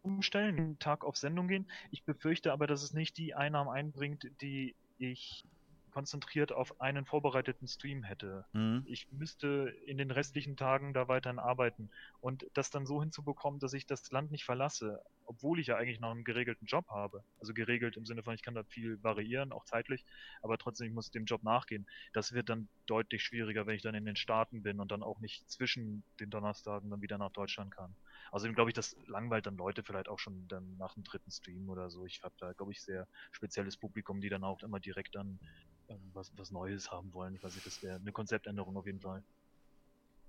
umstellen, 0.02 0.58
einen 0.58 0.80
Tag 0.80 1.06
auf 1.06 1.18
Sendung 1.18 1.48
gehen. 1.48 1.68
Ich 1.92 2.04
befürchte 2.04 2.52
aber, 2.52 2.68
dass 2.68 2.84
es 2.84 2.94
nicht 2.94 3.18
die 3.18 3.36
Einnahmen 3.36 3.70
einbringt, 3.70 4.30
die 4.42 4.76
ich 4.98 5.46
konzentriert 5.94 6.52
auf 6.52 6.82
einen 6.82 7.06
vorbereiteten 7.06 7.68
Stream 7.68 8.02
hätte. 8.02 8.46
Mhm. 8.52 8.84
Ich 8.88 9.12
müsste 9.12 9.72
in 9.86 10.00
den 10.00 10.10
restlichen 10.10 10.58
Tagen 10.58 10.92
da 10.92 11.08
weiterhin 11.08 11.38
arbeiten 11.38 11.92
und 12.20 12.48
das 12.56 12.72
dann 12.72 12.88
so 12.88 13.00
hinzubekommen, 13.00 13.60
dass 13.60 13.74
ich 13.74 13.86
das 13.86 14.10
Land 14.12 14.32
nicht 14.32 14.44
verlasse, 14.44 15.04
obwohl 15.26 15.60
ich 15.60 15.68
ja 15.68 15.78
eigentlich 15.78 16.00
noch 16.00 16.10
einen 16.10 16.24
geregelten 16.24 16.66
Job 16.66 16.88
habe. 16.90 17.24
Also 17.40 17.54
geregelt 17.54 17.96
im 17.96 18.08
Sinne 18.08 18.24
von, 18.24 18.34
ich 18.34 18.42
kann 18.42 18.56
da 18.56 18.64
viel 18.64 19.02
variieren, 19.04 19.52
auch 19.52 19.66
zeitlich, 19.66 20.04
aber 20.42 20.58
trotzdem, 20.58 20.88
ich 20.88 20.94
muss 20.94 21.12
dem 21.12 21.26
Job 21.26 21.44
nachgehen. 21.44 21.86
Das 22.12 22.34
wird 22.34 22.50
dann 22.50 22.70
deutlich 22.88 23.24
schwieriger, 23.24 23.68
wenn 23.68 23.76
ich 23.76 23.84
dann 23.84 23.96
in 23.96 24.06
den 24.06 24.16
Staaten 24.16 24.64
bin 24.64 24.80
und 24.80 24.92
dann 24.92 25.04
auch 25.04 25.20
nicht 25.20 25.48
zwischen 25.50 26.04
den 26.20 26.32
Donnerstagen 26.32 26.90
dann 26.90 27.02
wieder 27.02 27.20
nach 27.20 27.32
Deutschland 27.32 27.72
kann. 27.72 27.96
Außerdem 28.32 28.56
glaube 28.56 28.72
ich, 28.72 28.74
das 28.74 28.96
langweilt 29.06 29.46
dann 29.46 29.58
Leute 29.58 29.84
vielleicht 29.84 30.10
auch 30.10 30.18
schon 30.18 30.48
dann 30.48 30.76
nach 30.78 30.96
dem 30.96 31.04
dritten 31.04 31.30
Stream 31.30 31.70
oder 31.70 31.92
so. 31.92 32.06
Ich 32.08 32.24
habe 32.24 32.34
da, 32.40 32.54
glaube 32.54 32.72
ich, 32.72 32.82
sehr 32.82 33.08
spezielles 33.32 33.78
Publikum, 33.78 34.22
die 34.22 34.30
dann 34.30 34.44
auch 34.44 34.64
immer 34.64 34.80
direkt 34.80 35.14
dann 35.14 35.40
ähm, 35.42 35.73
was, 36.14 36.32
was 36.38 36.52
Neues 36.52 36.92
haben 36.92 37.14
wollen. 37.14 37.36
Ich 37.36 37.44
weiß 37.44 37.56
nicht, 37.56 37.66
das 37.66 37.82
wäre 37.84 37.96
eine 37.96 38.12
Konzeptänderung 38.12 38.76
auf 38.78 38.86
jeden 38.86 39.00
Fall. 39.00 39.24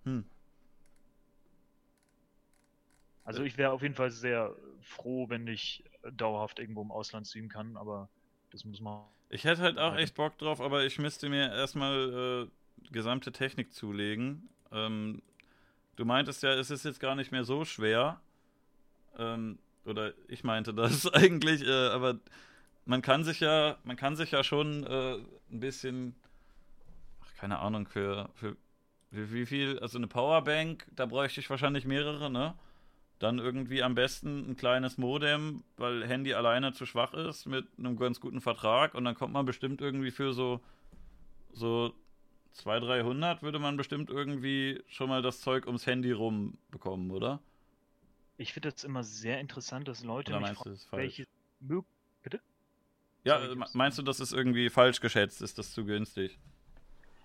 Hm. 0.05 0.25
Also 3.25 3.43
ich 3.43 3.57
wäre 3.57 3.73
auf 3.73 3.83
jeden 3.83 3.95
Fall 3.95 4.11
sehr 4.11 4.55
froh, 4.83 5.29
wenn 5.31 5.47
ich 5.47 5.83
dauerhaft 6.13 6.59
irgendwo 6.59 6.83
im 6.83 6.91
Ausland 6.91 7.27
streamen 7.27 7.49
kann, 7.49 7.77
aber 7.77 8.09
das 8.51 8.65
muss 8.65 8.81
man. 8.81 9.07
Ich 9.31 9.45
hätte 9.45 9.63
halt 9.63 9.79
auch 9.79 9.97
echt 9.97 10.15
Bock 10.15 10.37
drauf, 10.37 10.61
aber 10.61 10.85
ich 10.85 10.99
müsste 10.99 11.31
mir 11.31 11.51
erstmal 11.51 12.49
äh, 12.49 12.93
gesamte 12.93 13.33
Technik 13.33 13.73
zulegen. 13.73 14.49
Ähm, 14.71 15.23
du 15.97 16.05
meintest 16.05 16.43
ja, 16.43 16.53
es 16.53 16.71
ist 16.71 16.85
jetzt 16.85 17.01
gar 17.01 17.15
nicht 17.15 17.33
mehr 17.33 17.45
so 17.45 17.65
schwer. 17.65 18.21
Ähm, 19.17 19.59
oder 19.87 20.13
ich 20.29 20.45
meinte 20.45 20.75
das 20.75 21.07
eigentlich, 21.13 21.63
äh, 21.63 21.89
aber 21.89 22.19
man 22.87 23.03
kann 23.03 23.25
sich 23.25 23.41
ja, 23.41 23.77
man 23.85 23.97
kann 23.97 24.17
sich 24.17 24.31
ja 24.31 24.45
schon 24.45 24.85
äh, 24.85 25.17
ein 25.51 25.61
bisschen, 25.61 26.15
ach, 27.23 27.35
keine 27.37 27.59
Ahnung, 27.59 27.87
für, 27.87 28.31
für 28.35 28.57
wie, 29.11 29.33
wie 29.33 29.47
viel, 29.47 29.79
also 29.79 29.99
eine 29.99 30.07
Powerbank, 30.07 30.87
da 30.95 31.07
bräuchte 31.07 31.41
ich 31.41 31.51
wahrscheinlich 31.51 31.85
mehrere, 31.85 32.31
ne? 32.31 32.55
Dann 33.21 33.39
irgendwie 33.39 33.83
am 33.83 33.95
besten 33.95 34.51
ein 34.51 34.57
kleines 34.57 34.99
Modem, 34.99 35.63
weil 35.77 36.07
Handy 36.07 36.35
alleine 36.35 36.73
zu 36.73 36.85
schwach 36.85 37.15
ist, 37.15 37.47
mit 37.47 37.67
einem 37.79 37.97
ganz 37.97 38.21
guten 38.21 38.41
Vertrag 38.41 38.95
und 38.95 39.05
dann 39.05 39.15
kommt 39.15 39.33
man 39.33 39.47
bestimmt 39.47 39.81
irgendwie 39.81 40.11
für 40.11 40.35
so, 40.35 40.61
so 41.53 41.95
200, 42.53 42.89
300 42.89 43.43
würde 43.43 43.59
man 43.59 43.77
bestimmt 43.77 44.11
irgendwie 44.11 44.83
schon 44.89 45.09
mal 45.09 45.23
das 45.23 45.41
Zeug 45.41 45.67
ums 45.67 45.87
Handy 45.87 46.13
rum 46.13 46.59
bekommen, 46.71 47.11
oder? 47.11 47.41
Ich 48.37 48.53
finde 48.53 48.73
das 48.73 48.83
immer 48.83 49.05
sehr 49.05 49.39
interessant, 49.41 49.87
dass 49.87 50.03
Leute 50.03 50.33
Oder 50.33 50.41
mich 50.41 50.57
fragen, 50.57 50.71
das 50.71 50.81
ist 50.81 50.89
falsch? 50.89 51.03
welche 51.03 51.27
Bitte? 52.23 52.41
Ja, 53.25 53.43
äh, 53.43 53.57
meinst 53.73 53.99
du, 53.99 54.03
das 54.03 54.21
ist 54.21 54.33
irgendwie 54.33 54.71
falsch 54.71 55.01
geschätzt? 55.01 55.43
Ist 55.43 55.59
das 55.59 55.73
zu 55.73 55.85
günstig? 55.85 56.39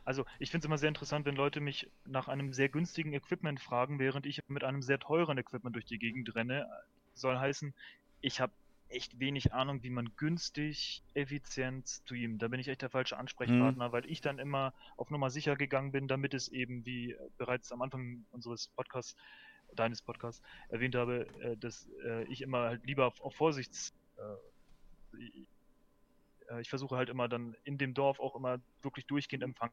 Also, 0.06 0.26
ich 0.40 0.50
finde 0.50 0.64
es 0.64 0.66
immer 0.66 0.78
sehr 0.78 0.88
interessant, 0.88 1.26
wenn 1.26 1.36
Leute 1.36 1.60
mich 1.60 1.92
nach 2.06 2.28
einem 2.30 2.52
sehr 2.52 2.70
günstigen 2.70 3.14
Equipment 3.14 3.60
fragen, 3.60 4.00
während 4.00 4.26
ich 4.26 4.42
mit 4.48 4.64
einem 4.64 4.82
sehr 4.82 4.98
teuren 4.98 5.38
Equipment 5.38 5.76
durch 5.76 5.86
die 5.86 6.00
Gegend 6.00 6.34
renne. 6.34 6.68
Soll 7.14 7.38
heißen, 7.38 7.76
ich 8.22 8.42
habe 8.42 8.54
echt 8.88 9.20
wenig 9.20 9.54
Ahnung, 9.54 9.84
wie 9.84 9.92
man 9.92 10.10
günstig, 10.18 11.04
effizient 11.14 11.88
streamt. 11.88 12.42
Da 12.42 12.48
bin 12.48 12.60
ich 12.60 12.70
echt 12.70 12.82
der 12.82 12.90
falsche 12.90 13.18
Ansprechpartner, 13.18 13.92
weil 13.92 14.10
ich 14.10 14.22
dann 14.22 14.40
immer 14.40 14.74
auf 14.98 15.12
Nummer 15.12 15.30
sicher 15.30 15.56
gegangen 15.56 15.92
bin, 15.92 16.08
damit 16.08 16.34
es 16.34 16.48
eben, 16.48 16.86
wie 16.86 17.12
äh, 17.12 17.18
bereits 17.38 17.72
am 17.72 17.84
Anfang 17.84 18.26
unseres 18.32 18.70
Podcasts, 18.70 19.16
deines 19.76 20.02
Podcasts 20.02 20.42
erwähnt 20.70 20.96
habe, 20.96 21.28
äh, 21.42 21.58
dass 21.58 21.88
ich 22.30 22.42
immer 22.42 22.70
halt 22.70 22.86
lieber 22.86 23.06
auf, 23.06 23.22
auf 23.22 23.36
Vorsichts... 23.36 23.94
Äh, 26.50 26.58
äh, 26.58 26.62
ich 26.62 26.70
versuche 26.70 26.98
halt 26.98 27.10
immer 27.10 27.30
dann 27.30 27.56
in 27.64 27.78
dem 27.78 27.94
Dorf 27.94 28.20
auch 28.20 28.36
immer 28.36 28.60
wirklich 28.82 29.08
durchgehend 29.08 29.44
Empfang 29.44 29.72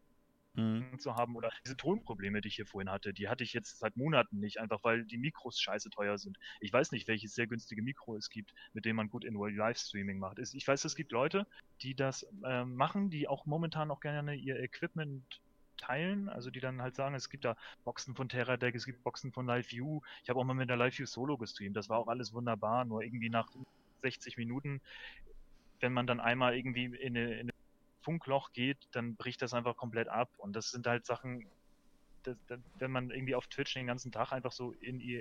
Hm. 0.57 0.99
zu 0.99 1.17
haben 1.17 1.37
oder 1.37 1.51
diese 1.65 1.77
Tonprobleme, 1.77 2.41
die 2.41 2.49
ich 2.49 2.57
hier 2.57 2.67
vorhin 2.67 2.91
hatte, 2.91 3.13
die 3.13 3.29
hatte 3.29 3.45
ich 3.45 3.53
jetzt 3.53 3.79
seit 3.79 3.97
Monaten 3.97 4.39
nicht, 4.39 4.59
einfach 4.59 4.83
weil 4.85 5.05
die 5.05 5.19
Mikros 5.19 5.61
scheiße 5.61 5.91
teuer 5.91 6.17
sind. 6.17 6.39
Ich 6.61 6.73
weiß 6.73 6.93
nicht, 6.93 7.09
welches 7.09 7.35
sehr 7.35 7.47
günstige 7.47 7.83
Mikro 7.83 8.17
es 8.17 8.31
gibt, 8.31 8.55
mit 8.73 8.87
dem 8.87 8.97
man 8.97 9.11
gut 9.11 9.27
in 9.27 9.35
Livestreaming 9.35 10.19
macht. 10.19 10.39
Ich 10.39 10.67
weiß, 10.67 10.87
es 10.87 10.97
gibt 10.97 11.13
Leute, 11.13 11.47
die 11.83 11.95
das 11.95 12.27
ähm, 12.47 12.75
machen, 12.75 13.11
die 13.11 13.29
auch 13.29 13.45
momentan 13.45 13.91
auch 13.91 14.01
gerne 14.01 14.35
ihr 14.35 14.59
Equipment 14.59 15.43
teilen, 15.77 16.31
also 16.31 16.51
die 16.51 16.61
dann 16.61 16.81
halt 16.81 16.95
sagen, 16.97 17.15
es 17.15 17.29
gibt 17.29 17.45
da 17.45 17.57
Boxen 17.85 18.15
von 18.17 18.31
TerraDeck, 18.31 18.75
es 18.75 18.87
gibt 18.87 19.03
Boxen 19.05 19.33
von 19.33 19.47
LiveView. 19.47 20.01
Ich 20.23 20.31
habe 20.31 20.41
auch 20.41 20.45
mal 20.45 20.55
mit 20.55 20.71
der 20.71 20.79
LiveView 20.79 21.05
Solo 21.05 21.37
gestreamt, 21.37 21.77
das 21.77 21.91
war 21.91 21.99
auch 21.99 22.09
alles 22.09 22.33
wunderbar, 22.33 22.87
nur 22.87 23.03
irgendwie 23.03 23.29
nach 23.29 23.51
60 24.03 24.37
Minuten, 24.37 24.81
wenn 25.81 25.93
man 25.93 26.07
dann 26.07 26.21
einmal 26.21 26.57
irgendwie 26.57 26.85
in 26.85 27.17
eine, 27.17 27.35
in 27.35 27.41
eine 27.41 27.51
Funkloch 28.03 28.53
geht, 28.53 28.79
dann 28.93 29.17
bricht 29.17 29.43
das 29.43 29.55
einfach 29.55 29.77
komplett 29.77 30.09
ab. 30.09 30.31
Und 30.39 30.55
das 30.55 30.71
sind 30.71 30.87
halt 30.87 31.07
Sachen, 31.07 31.51
das, 32.25 32.37
das, 32.47 32.61
wenn 32.75 32.91
man 32.91 33.11
irgendwie 33.11 33.35
auf 33.35 33.47
Twitch 33.49 33.75
den 33.75 33.87
ganzen 33.87 34.13
Tag 34.13 34.33
einfach 34.33 34.53
so 34.53 34.73
in 34.73 35.01
ihr, 35.01 35.21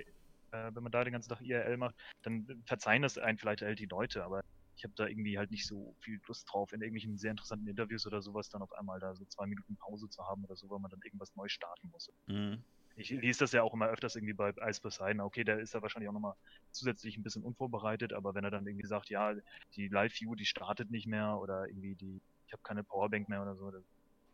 äh, 0.52 0.70
wenn 0.72 0.82
man 0.82 0.92
da 0.92 1.04
den 1.04 1.12
ganzen 1.12 1.30
Tag 1.30 1.40
IRL 1.40 1.76
macht, 1.76 1.96
dann 2.22 2.62
verzeihen 2.66 3.02
das 3.02 3.18
einen 3.18 3.38
vielleicht 3.38 3.62
halt 3.62 3.78
die 3.78 3.86
Leute, 3.86 4.24
aber 4.24 4.40
ich 4.76 4.84
habe 4.84 4.94
da 4.94 5.06
irgendwie 5.06 5.38
halt 5.38 5.50
nicht 5.50 5.66
so 5.66 5.96
viel 6.00 6.20
Lust 6.26 6.46
drauf, 6.52 6.72
in 6.72 6.82
irgendwelchen 6.82 7.16
sehr 7.16 7.30
interessanten 7.30 7.66
Interviews 7.66 8.06
oder 8.06 8.20
sowas 8.20 8.48
dann 8.50 8.62
auf 8.62 8.72
einmal 8.72 9.00
da 9.00 9.14
so 9.14 9.24
zwei 9.24 9.46
Minuten 9.46 9.76
Pause 9.76 10.08
zu 10.08 10.22
haben 10.26 10.44
oder 10.44 10.54
so, 10.54 10.68
weil 10.68 10.80
man 10.80 10.90
dann 10.90 11.00
irgendwas 11.02 11.34
neu 11.34 11.48
starten 11.48 11.88
muss. 11.88 12.10
Hm. 12.28 12.62
Ich 12.96 13.10
lese 13.10 13.40
das 13.40 13.52
ja 13.52 13.62
auch 13.62 13.74
immer 13.74 13.88
öfters 13.88 14.16
irgendwie 14.16 14.34
bei 14.34 14.50
Ice 14.68 14.80
Poseidon. 14.80 15.20
Okay, 15.20 15.44
der 15.44 15.58
ist 15.60 15.74
ja 15.74 15.82
wahrscheinlich 15.82 16.08
auch 16.08 16.14
nochmal 16.14 16.34
zusätzlich 16.72 17.16
ein 17.16 17.22
bisschen 17.22 17.42
unvorbereitet, 17.44 18.12
aber 18.12 18.34
wenn 18.34 18.44
er 18.44 18.50
dann 18.50 18.66
irgendwie 18.66 18.86
sagt, 18.86 19.10
ja, 19.10 19.34
die 19.76 19.88
Live-View, 19.88 20.34
die 20.34 20.46
startet 20.46 20.90
nicht 20.90 21.06
mehr 21.06 21.38
oder 21.38 21.66
irgendwie 21.68 21.94
die, 21.96 22.22
ich 22.46 22.52
habe 22.52 22.62
keine 22.62 22.84
Powerbank 22.84 23.28
mehr 23.28 23.42
oder 23.42 23.54
so, 23.56 23.70
das 23.70 23.82
ist 23.82 23.88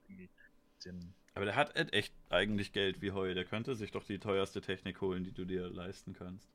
irgendwie 0.08 0.24
ein 0.26 0.30
bisschen 0.76 1.14
Aber 1.34 1.44
der 1.44 1.56
hat 1.56 1.76
Ed 1.76 1.92
echt 1.92 2.14
eigentlich 2.30 2.72
Geld 2.72 3.02
wie 3.02 3.12
Heu. 3.12 3.34
Der 3.34 3.44
könnte 3.44 3.76
sich 3.76 3.90
doch 3.90 4.04
die 4.04 4.18
teuerste 4.18 4.62
Technik 4.62 5.02
holen, 5.02 5.24
die 5.24 5.32
du 5.34 5.44
dir 5.44 5.68
leisten 5.68 6.14
kannst. 6.14 6.50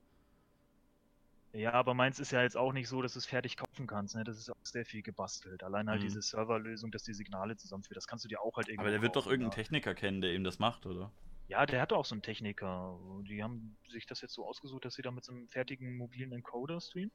Ja, 1.53 1.73
aber 1.73 1.93
meins 1.93 2.19
ist 2.19 2.31
ja 2.31 2.41
jetzt 2.43 2.55
auch 2.57 2.71
nicht 2.73 2.87
so, 2.87 3.01
dass 3.01 3.13
du 3.13 3.19
es 3.19 3.25
fertig 3.25 3.57
kaufen 3.57 3.87
kannst. 3.87 4.15
Ne? 4.15 4.23
Das 4.23 4.37
ist 4.37 4.49
auch 4.49 4.55
sehr 4.63 4.85
viel 4.85 5.01
gebastelt. 5.01 5.63
Allein 5.63 5.89
halt 5.89 6.01
Mhm. 6.01 6.03
diese 6.03 6.21
Serverlösung, 6.21 6.91
dass 6.91 7.03
die 7.03 7.13
Signale 7.13 7.55
zusammenführt, 7.57 7.97
das 7.97 8.07
kannst 8.07 8.23
du 8.25 8.29
dir 8.29 8.41
auch 8.41 8.55
halt 8.57 8.67
irgendwie. 8.69 8.83
Aber 8.83 8.91
der 8.91 9.01
wird 9.01 9.15
doch 9.17 9.27
irgendeinen 9.27 9.51
ja. 9.51 9.55
Techniker 9.63 9.93
kennen, 9.93 10.21
der 10.21 10.33
ihm 10.33 10.43
das 10.45 10.57
macht, 10.59 10.85
oder? 10.85 11.11
Ja, 11.47 11.65
der 11.65 11.81
hat 11.81 11.93
auch 11.93 12.05
so 12.05 12.13
einen 12.13 12.21
Techniker. 12.21 12.99
Die 13.27 13.41
haben 13.41 13.77
sich 13.89 14.05
das 14.05 14.21
jetzt 14.21 14.33
so 14.33 14.45
ausgesucht, 14.45 14.83
dass 14.85 14.95
sie 14.95 15.01
da 15.01 15.11
mit 15.11 15.23
so 15.23 15.31
einem 15.31 15.47
fertigen 15.47 15.95
mobilen 15.97 16.33
Encoder 16.33 16.81
streamen. 16.81 17.11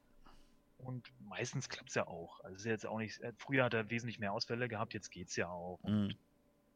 Und 0.79 1.13
meistens 1.21 1.69
klappt 1.69 1.91
es 1.91 1.95
ja 1.95 2.07
auch. 2.07 2.41
Also 2.41 2.57
ist 2.57 2.65
jetzt 2.65 2.87
auch 2.87 2.99
nicht. 2.99 3.21
äh, 3.21 3.33
Früher 3.39 3.65
hat 3.65 3.75
er 3.75 3.91
wesentlich 3.91 4.19
mehr 4.19 4.33
Ausfälle 4.33 4.69
gehabt, 4.69 4.95
jetzt 4.95 5.11
geht's 5.11 5.37
ja 5.37 5.49
auch. 5.49 5.79
Und 5.83 6.09
Hm. 6.13 6.17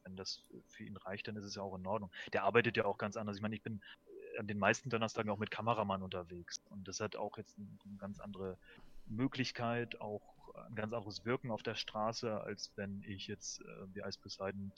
wenn 0.05 0.17
das 0.17 0.43
für 0.69 0.85
ihn 0.85 0.97
reicht, 0.97 1.27
dann 1.29 1.37
ist 1.37 1.45
es 1.45 1.55
ja 1.57 1.63
auch 1.63 1.75
in 1.77 1.87
Ordnung. 1.87 2.13
Der 2.33 2.45
arbeitet 2.45 2.77
ja 2.77 2.85
auch 2.85 2.99
ganz 2.99 3.17
anders. 3.17 3.37
Ich 3.37 3.43
meine, 3.43 3.57
ich 3.57 3.63
bin 3.63 3.81
äh, 4.07 4.39
an 4.39 4.47
den 4.47 4.59
meisten 4.59 4.91
Donnerstagen 4.91 5.31
auch 5.31 5.39
mit 5.39 5.51
Kameramann 5.51 6.03
unterwegs. 6.03 6.61
Und 6.69 6.87
das 6.87 7.01
hat 7.01 7.17
auch 7.17 7.37
jetzt 7.39 7.57
ein- 7.59 7.79
eine 7.85 7.97
ganz 7.97 8.21
andere 8.21 8.59
Möglichkeit, 9.07 10.01
auch 10.01 10.55
ein 10.69 10.75
ganz 10.75 10.93
anderes 10.93 11.25
Wirken 11.25 11.51
auf 11.51 11.63
der 11.63 11.75
Straße, 11.75 12.41
als 12.43 12.73
wenn 12.77 13.03
ich 13.03 13.27
jetzt 13.27 13.61
äh, 13.63 13.95
wie 13.95 14.01
Ice 14.01 14.19
Poseidon 14.21 14.73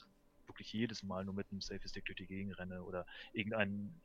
wirklich 0.49 0.73
jedes 0.73 1.03
Mal 1.03 1.23
nur 1.25 1.33
mit 1.33 1.51
einem 1.51 1.61
Safe 1.61 1.87
Stick 1.87 2.05
durch 2.05 2.17
die 2.17 2.27
Gegend 2.27 2.57
renne 2.57 2.83
oder 2.83 3.05
irgendein 3.33 4.01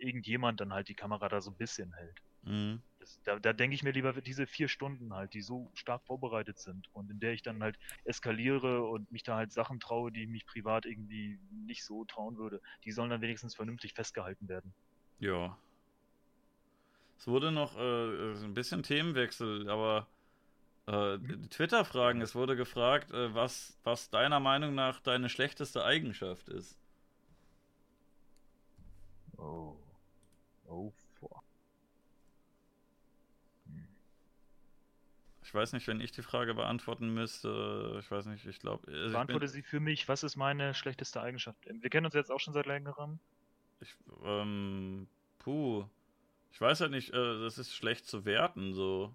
irgendjemand 0.00 0.60
dann 0.60 0.72
halt 0.72 0.88
die 0.88 0.94
Kamera 0.94 1.28
da 1.28 1.40
so 1.40 1.50
ein 1.50 1.56
bisschen 1.56 1.92
hält. 1.94 2.22
Hm. 2.44 2.80
Das, 3.00 3.20
da 3.24 3.38
da 3.38 3.52
denke 3.52 3.74
ich 3.74 3.82
mir 3.82 3.90
lieber 3.90 4.12
diese 4.20 4.46
vier 4.46 4.68
Stunden 4.68 5.12
halt, 5.12 5.34
die 5.34 5.42
so 5.42 5.70
stark 5.74 6.04
vorbereitet 6.04 6.58
sind 6.58 6.88
und 6.92 7.10
in 7.10 7.20
der 7.20 7.32
ich 7.32 7.42
dann 7.42 7.62
halt 7.62 7.78
eskaliere 8.04 8.84
und 8.84 9.10
mich 9.10 9.22
da 9.22 9.36
halt 9.36 9.52
Sachen 9.52 9.80
traue, 9.80 10.12
die 10.12 10.22
ich 10.22 10.28
mich 10.28 10.46
privat 10.46 10.86
irgendwie 10.86 11.38
nicht 11.50 11.84
so 11.84 12.04
trauen 12.04 12.36
würde. 12.36 12.60
Die 12.84 12.92
sollen 12.92 13.10
dann 13.10 13.20
wenigstens 13.20 13.54
vernünftig 13.54 13.94
festgehalten 13.94 14.48
werden. 14.48 14.72
Ja. 15.18 15.58
Es 17.18 17.26
wurde 17.26 17.50
noch 17.50 17.76
äh, 17.76 18.44
ein 18.44 18.54
bisschen 18.54 18.84
Themenwechsel, 18.84 19.68
aber 19.68 20.08
äh, 20.88 21.18
Twitter-Fragen, 21.50 22.20
es 22.22 22.34
wurde 22.34 22.56
gefragt, 22.56 23.10
äh, 23.12 23.34
was, 23.34 23.78
was 23.84 24.10
deiner 24.10 24.40
Meinung 24.40 24.74
nach 24.74 25.00
deine 25.00 25.28
schlechteste 25.28 25.84
Eigenschaft 25.84 26.48
ist. 26.48 26.78
Oh. 29.36 29.76
Oh, 30.66 30.92
boah. 31.20 31.42
Ich 35.42 35.54
weiß 35.54 35.72
nicht, 35.72 35.86
wenn 35.88 36.00
ich 36.02 36.12
die 36.12 36.22
Frage 36.22 36.54
beantworten 36.54 37.14
müsste, 37.14 37.96
ich 38.00 38.10
weiß 38.10 38.26
nicht, 38.26 38.44
ich 38.46 38.58
glaube, 38.58 38.86
also 38.88 39.06
ich, 39.06 39.12
Beantworte 39.12 39.46
bin- 39.46 39.48
sie 39.48 39.62
für 39.62 39.80
mich, 39.80 40.06
was 40.08 40.22
ist 40.22 40.36
meine 40.36 40.74
schlechteste 40.74 41.22
Eigenschaft? 41.22 41.58
Wir 41.66 41.88
kennen 41.88 42.04
uns 42.04 42.14
jetzt 42.14 42.30
auch 42.30 42.40
schon 42.40 42.52
seit 42.52 42.66
längerem. 42.66 43.18
ich 43.80 43.94
ähm, 44.24 45.08
puh, 45.38 45.84
ich 46.52 46.60
weiß 46.60 46.80
halt 46.82 46.90
nicht, 46.90 47.10
äh, 47.14 47.40
das 47.40 47.56
ist 47.56 47.74
schlecht 47.74 48.06
zu 48.06 48.24
werten, 48.26 48.74
so. 48.74 49.14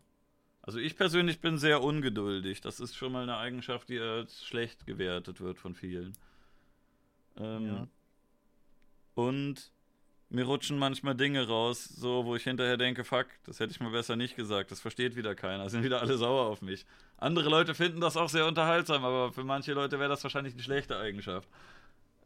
Also 0.66 0.80
ich 0.80 0.95
persönlich 0.95 1.42
bin 1.42 1.58
sehr 1.58 1.83
ungeduldig. 1.83 2.61
Das 2.61 2.80
ist 2.80 2.95
schon 2.95 3.11
mal 3.11 3.24
eine 3.24 3.38
Eigenschaft, 3.38 3.90
die 3.90 4.00
als 4.00 4.45
schlecht 4.45 4.88
gewertet 4.88 5.42
wird 5.42 5.59
von 5.59 5.75
vielen. 5.75 6.14
Ähm, 7.38 7.66
Ja. 7.67 7.88
Und 9.16 9.72
mir 10.30 10.45
rutschen 10.45 10.80
manchmal 10.80 11.16
Dinge 11.16 11.48
raus, 11.48 11.83
so 11.83 12.25
wo 12.25 12.35
ich 12.35 12.43
hinterher 12.43 12.77
denke, 12.77 13.03
fuck, 13.03 13.27
das 13.45 13.59
hätte 13.59 13.72
ich 13.72 13.80
mal 13.82 13.92
besser 13.92 14.16
nicht 14.16 14.35
gesagt. 14.38 14.72
Das 14.72 14.80
versteht 14.80 15.16
wieder 15.17 15.35
keiner. 15.35 15.69
Sind 15.69 15.83
wieder 15.83 16.01
alle 16.01 16.17
sauer 16.17 16.45
auf 16.48 16.61
mich. 16.61 16.85
Andere 17.17 17.50
Leute 17.50 17.75
finden 17.75 18.00
das 18.00 18.16
auch 18.16 18.30
sehr 18.30 18.48
unterhaltsam, 18.48 19.03
aber 19.03 19.33
für 19.33 19.43
manche 19.43 19.74
Leute 19.74 20.00
wäre 20.00 20.09
das 20.09 20.24
wahrscheinlich 20.24 20.53
eine 20.53 20.64
schlechte 20.64 20.98
Eigenschaft. 20.98 21.48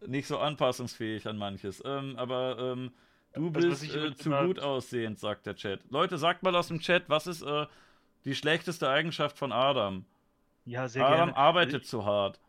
Nicht 0.06 0.28
so 0.28 0.38
anpassungsfähig 0.38 1.28
an 1.28 1.38
manches. 1.38 1.82
Ähm, 1.84 2.16
aber 2.18 2.58
ähm, 2.60 2.92
du 3.34 3.54
was 3.54 3.82
bist 3.82 3.96
äh, 3.96 4.16
zu 4.16 4.30
gut 4.30 4.60
aussehend, 4.60 5.18
sagt 5.18 5.48
der 5.48 5.56
Chat. 5.56 5.82
Leute, 5.90 6.20
sagt 6.20 6.44
mal 6.44 6.56
aus 6.56 6.68
dem 6.68 6.80
Chat, 6.80 7.10
was 7.10 7.26
ist 7.26 7.42
äh, 7.42 7.66
die 8.28 8.36
schlechteste 8.36 8.90
Eigenschaft 8.90 9.38
von 9.38 9.52
Adam? 9.54 10.06
Ja, 10.66 10.88
sehr 10.90 11.06
Adam 11.06 11.30
gerne. 11.30 11.38
arbeitet 11.38 11.76
Also 11.76 11.88
zu 12.02 12.06
hart. 12.06 12.40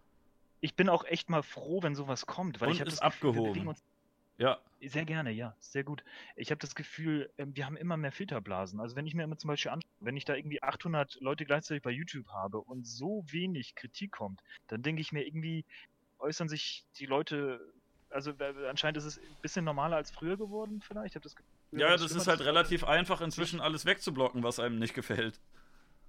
ich, 0.61 0.71
ich 0.71 0.75
bin 0.75 0.89
auch 0.89 1.05
echt 1.05 1.31
mal 1.31 1.43
froh, 1.43 1.83
wenn 1.83 1.95
sowas 1.95 2.27
kommt, 2.27 2.61
weil 2.61 2.69
Und 2.69 2.75
ich 2.75 2.81
habe 2.81 2.91
das 2.91 3.01
Gefühl, 3.01 3.31
abgehoben. 3.31 3.75
Ja, 4.39 4.59
Sehr 4.81 5.05
gerne, 5.05 5.31
ja, 5.31 5.57
sehr 5.61 5.85
gut. 5.85 6.05
Ich 6.37 6.51
habe 6.51 6.61
das 6.61 6.75
Gefühl, 6.75 7.31
ähm, 7.39 7.57
wir 7.57 7.65
haben 7.67 7.77
immer 7.77 7.97
mehr 7.97 8.13
Filterblasen. 8.13 8.81
Also 8.81 8.97
wenn 8.97 9.07
ich 9.07 9.15
mir 9.15 9.25
immer 9.25 9.37
zum 9.39 9.49
Beispiel 9.49 9.71
anschaue, 9.71 9.91
wenn 10.01 10.17
ich 10.17 10.25
da 10.25 10.35
irgendwie 10.35 10.63
800 10.63 11.21
Leute 11.21 11.45
gleichzeitig 11.45 11.83
bei 11.83 11.91
YouTube 11.91 12.29
habe 12.29 12.61
und 12.61 12.87
so 12.87 13.25
wenig 13.29 13.75
Kritik 13.77 14.13
kommt, 14.13 14.41
dann 14.67 14.83
denke 14.83 15.01
ich 15.01 15.13
mir 15.13 15.27
irgendwie, 15.27 15.65
äußern 16.19 16.49
sich 16.49 16.85
die 16.99 17.07
Leute, 17.07 17.61
also 18.11 18.33
anscheinend 18.69 18.99
ist 18.99 19.05
es 19.05 19.19
ein 19.19 19.37
bisschen 19.43 19.65
normaler 19.65 19.97
als 19.97 20.11
früher 20.11 20.37
geworden 20.37 20.83
vielleicht. 20.83 21.11
Ich 21.11 21.15
habe 21.17 21.25
das 21.25 21.37
Gefühl, 21.37 21.81
ja, 21.81 21.97
das 21.97 22.13
ist 22.13 22.27
halt 22.27 22.41
relativ 22.41 22.85
einfach, 22.85 23.21
inzwischen 23.21 23.61
alles 23.61 23.87
wegzublocken, 23.87 24.43
was 24.43 24.61
einem 24.61 24.79
nicht 24.79 24.95
gefällt. 24.95 25.41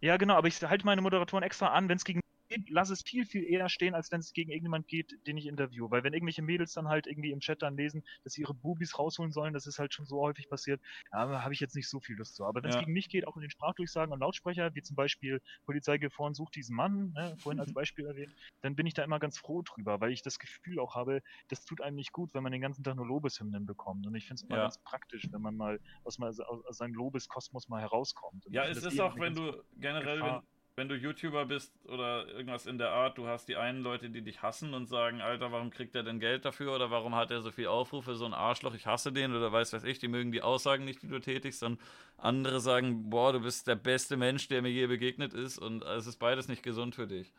Ja, 0.02 0.18
genau, 0.18 0.36
aber 0.36 0.48
ich 0.48 0.62
halte 0.64 0.86
meine 0.86 1.02
Moderatoren 1.02 1.44
extra 1.44 1.68
an, 1.70 1.90
wenn 1.90 1.98
es 1.98 2.04
gegen 2.06 2.22
lass 2.70 2.90
es 2.90 3.02
viel, 3.02 3.26
viel 3.26 3.44
eher 3.44 3.70
stehen, 3.70 3.96
als 3.96 4.12
wenn 4.12 4.20
es 4.20 4.34
gegen 4.34 4.52
irgendjemand 4.52 4.88
geht, 4.88 5.16
den 5.28 5.38
ich 5.38 5.46
interview. 5.46 5.90
Weil 5.90 6.04
wenn 6.04 6.14
irgendwelche 6.14 6.42
Mädels 6.42 6.74
dann 6.74 6.88
halt 6.88 7.08
irgendwie 7.08 7.32
im 7.32 7.40
Chat 7.40 7.62
dann 7.62 7.78
lesen, 7.78 8.04
dass 8.24 8.34
sie 8.34 8.42
ihre 8.42 8.54
Bubis 8.54 8.98
rausholen 8.98 9.32
sollen, 9.32 9.54
das 9.54 9.68
ist 9.68 9.80
halt 9.80 9.94
schon 9.94 10.06
so 10.06 10.20
häufig 10.22 10.50
passiert, 10.50 10.82
da 11.12 11.44
habe 11.44 11.54
ich 11.54 11.60
jetzt 11.60 11.76
nicht 11.76 11.90
so 11.90 12.00
viel 12.00 12.16
Lust 12.16 12.36
zu. 12.36 12.46
Aber 12.46 12.64
wenn 12.64 12.70
es 12.70 12.76
ja. 12.76 12.82
gegen 12.82 12.94
mich 12.94 13.10
geht, 13.10 13.28
auch 13.28 13.36
in 13.36 13.42
den 13.42 13.52
Sprachdurchsagen 13.52 14.14
und 14.14 14.20
Lautsprecher, 14.20 14.74
wie 14.76 14.82
zum 14.82 14.96
Beispiel 14.96 15.42
Polizei 15.66 15.98
gefahren, 15.98 16.34
sucht 16.34 16.56
diesen 16.56 16.76
Mann, 16.76 17.12
ne, 17.14 17.36
vorhin 17.38 17.60
als 17.60 17.74
Beispiel 17.74 18.06
erwähnt, 18.06 18.34
dann 18.62 18.76
bin 18.76 18.86
ich 18.86 18.94
da 18.94 19.04
immer 19.04 19.20
ganz 19.20 19.38
froh 19.38 19.62
drüber, 19.62 20.02
weil 20.02 20.12
ich 20.12 20.22
das 20.22 20.40
Gefühl 20.40 20.80
auch 20.80 20.96
habe, 20.96 21.22
das 21.50 21.66
tut 21.66 21.82
einem 21.82 21.96
nicht 21.96 22.12
gut, 22.12 22.34
wenn 22.34 22.44
man 22.44 22.52
den 22.52 22.62
ganzen 22.62 22.84
Tag 22.84 22.96
nur 22.96 23.08
Lobeshymnen 23.08 23.66
bekommt. 23.66 24.06
Und 24.08 24.16
ich 24.16 24.26
finde 24.26 24.36
es 24.36 24.44
immer 24.44 24.58
ja. 24.58 24.64
ganz 24.64 24.78
praktisch, 24.80 25.28
wenn 25.32 25.42
man 25.42 25.56
mal 25.56 25.80
aus, 26.04 26.18
mal 26.18 26.30
aus, 26.30 26.40
aus 26.40 26.78
seinem 26.78 26.94
Lobeskosmos 26.94 27.70
mal 27.70 27.82
herauskommt. 27.82 28.46
Und 28.46 28.54
ja, 28.54 28.66
es 28.66 28.84
ist 28.84 29.00
auch, 29.00 29.18
wenn 29.20 29.36
du 29.36 29.64
generell, 29.78 30.22
wenn, 30.22 30.42
wenn 30.80 30.88
du 30.88 30.96
YouTuber 30.96 31.46
bist 31.46 31.74
oder 31.88 32.26
irgendwas 32.30 32.66
in 32.66 32.78
der 32.78 32.92
Art, 32.92 33.18
du 33.18 33.28
hast 33.28 33.50
die 33.50 33.58
einen 33.58 33.82
Leute, 33.82 34.10
die 34.10 34.22
dich 34.22 34.42
hassen 34.42 34.74
und 34.74 34.86
sagen, 34.86 35.20
Alter, 35.20 35.52
warum 35.52 35.72
kriegt 35.72 35.94
er 35.94 36.04
denn 36.04 36.22
Geld 36.22 36.46
dafür 36.46 36.74
oder 36.74 36.90
warum 36.90 37.16
hat 37.16 37.32
er 37.32 37.42
so 37.42 37.52
viel 37.52 37.68
Aufrufe, 37.68 38.16
so 38.16 38.24
ein 38.24 38.34
Arschloch, 38.34 38.74
ich 38.74 38.88
hasse 38.88 39.12
den 39.12 39.36
oder 39.36 39.52
weiß 39.52 39.74
was 39.74 39.84
ich, 39.84 40.00
die 40.00 40.08
mögen 40.08 40.32
die 40.32 40.42
Aussagen 40.42 40.86
nicht, 40.86 41.02
die 41.02 41.10
du 41.10 41.20
tätigst, 41.20 41.64
und 41.64 41.82
andere 42.18 42.62
sagen, 42.62 43.10
boah, 43.10 43.34
du 43.34 43.42
bist 43.42 43.68
der 43.68 43.76
beste 43.76 44.16
Mensch, 44.16 44.48
der 44.48 44.62
mir 44.62 44.70
je 44.72 44.88
begegnet 44.88 45.34
ist 45.34 45.58
und 45.58 45.84
es 45.84 46.08
ist 46.08 46.16
beides 46.16 46.48
nicht 46.48 46.64
gesund 46.64 46.96
für 46.96 47.08
dich. 47.08 47.34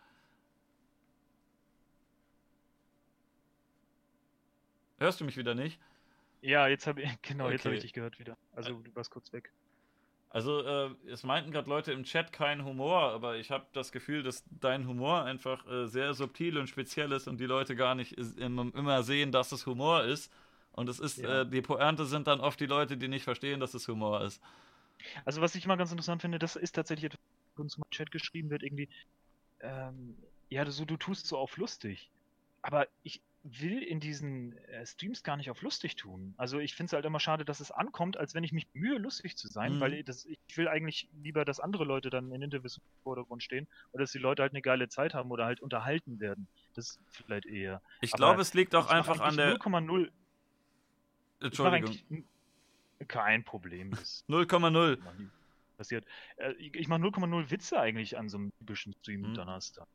Hörst 4.98 5.18
du 5.18 5.24
mich 5.24 5.38
wieder 5.38 5.54
nicht? 5.54 5.80
Ja, 6.42 6.68
jetzt 6.68 6.86
habe 6.86 7.00
ich, 7.00 7.10
genau, 7.22 7.44
okay. 7.44 7.54
jetzt 7.54 7.64
habe 7.64 7.74
ich 7.74 7.80
dich 7.80 7.94
gehört 7.94 8.18
wieder. 8.18 8.36
Also 8.52 8.74
du 8.74 8.94
warst 8.94 9.10
kurz 9.10 9.32
weg. 9.32 9.50
Also, 10.32 10.62
äh, 10.62 10.90
es 11.08 11.24
meinten 11.24 11.50
gerade 11.50 11.68
Leute 11.68 11.90
im 11.90 12.04
Chat 12.04 12.32
keinen 12.32 12.64
Humor, 12.64 13.00
aber 13.00 13.36
ich 13.36 13.50
habe 13.50 13.66
das 13.72 13.90
Gefühl, 13.90 14.22
dass 14.22 14.44
dein 14.60 14.86
Humor 14.86 15.24
einfach 15.24 15.66
äh, 15.66 15.86
sehr 15.88 16.14
subtil 16.14 16.56
und 16.56 16.68
speziell 16.68 17.10
ist 17.10 17.26
und 17.26 17.38
die 17.38 17.46
Leute 17.46 17.74
gar 17.74 17.96
nicht 17.96 18.16
immer 18.16 19.02
sehen, 19.02 19.32
dass 19.32 19.50
es 19.50 19.66
Humor 19.66 20.04
ist. 20.04 20.32
Und 20.70 20.88
es 20.88 21.00
ist, 21.00 21.18
ja. 21.18 21.40
äh, 21.40 21.46
die 21.48 21.62
Pointe 21.62 22.06
sind 22.06 22.28
dann 22.28 22.38
oft 22.38 22.60
die 22.60 22.66
Leute, 22.66 22.96
die 22.96 23.08
nicht 23.08 23.24
verstehen, 23.24 23.58
dass 23.58 23.74
es 23.74 23.88
Humor 23.88 24.22
ist. 24.22 24.40
Also, 25.24 25.40
was 25.40 25.56
ich 25.56 25.66
mal 25.66 25.76
ganz 25.76 25.90
interessant 25.90 26.22
finde, 26.22 26.38
das 26.38 26.54
ist 26.54 26.76
tatsächlich 26.76 27.06
etwas, 27.06 27.20
was 27.56 27.62
uns 27.64 27.76
im 27.76 27.82
Chat 27.90 28.12
geschrieben 28.12 28.50
wird, 28.50 28.62
irgendwie, 28.62 28.88
ähm, 29.60 30.16
ja, 30.48 30.64
du, 30.64 30.84
du 30.84 30.96
tust 30.96 31.26
so 31.26 31.38
auf 31.38 31.56
lustig. 31.56 32.08
Aber 32.62 32.86
ich, 33.02 33.20
will 33.42 33.82
in 33.82 34.00
diesen 34.00 34.56
äh, 34.68 34.84
Streams 34.84 35.22
gar 35.22 35.36
nicht 35.36 35.50
auf 35.50 35.62
lustig 35.62 35.96
tun. 35.96 36.34
Also 36.36 36.58
ich 36.58 36.74
finde 36.74 36.88
es 36.88 36.92
halt 36.92 37.06
immer 37.06 37.20
schade, 37.20 37.44
dass 37.44 37.60
es 37.60 37.70
ankommt, 37.70 38.18
als 38.18 38.34
wenn 38.34 38.44
ich 38.44 38.52
mich 38.52 38.66
mühe, 38.74 38.98
lustig 38.98 39.36
zu 39.36 39.48
sein, 39.48 39.76
mhm. 39.76 39.80
weil 39.80 40.04
das, 40.04 40.26
ich 40.26 40.56
will 40.56 40.68
eigentlich 40.68 41.08
lieber, 41.22 41.44
dass 41.44 41.58
andere 41.58 41.84
Leute 41.84 42.10
dann 42.10 42.32
in 42.32 42.42
Interviews 42.42 42.76
im 42.76 42.82
Vordergrund 43.02 43.42
stehen 43.42 43.66
oder 43.92 44.02
dass 44.02 44.12
die 44.12 44.18
Leute 44.18 44.42
halt 44.42 44.52
eine 44.52 44.60
geile 44.60 44.88
Zeit 44.88 45.14
haben 45.14 45.30
oder 45.30 45.46
halt 45.46 45.60
unterhalten 45.60 46.20
werden. 46.20 46.48
Das 46.74 46.98
vielleicht 47.10 47.46
eher. 47.46 47.80
Ich 48.02 48.12
glaube, 48.12 48.42
es 48.42 48.52
liegt 48.52 48.74
auch 48.74 48.88
einfach 48.88 49.20
an 49.20 49.36
der 49.36 49.56
0,0. 49.56 50.10
Entschuldigung. 51.40 52.24
Kein 53.08 53.44
Problem. 53.44 53.94
0,0. 54.28 54.98
Passiert. 55.78 56.04
Äh, 56.36 56.52
ich 56.52 56.88
mache 56.88 57.00
0,0 57.00 57.50
Witze 57.50 57.80
eigentlich 57.80 58.18
an 58.18 58.28
so 58.28 58.36
einem 58.36 58.52
typischen 58.58 58.92
Stream 59.00 59.22
mhm. 59.22 59.34
Donnerstag. 59.34 59.88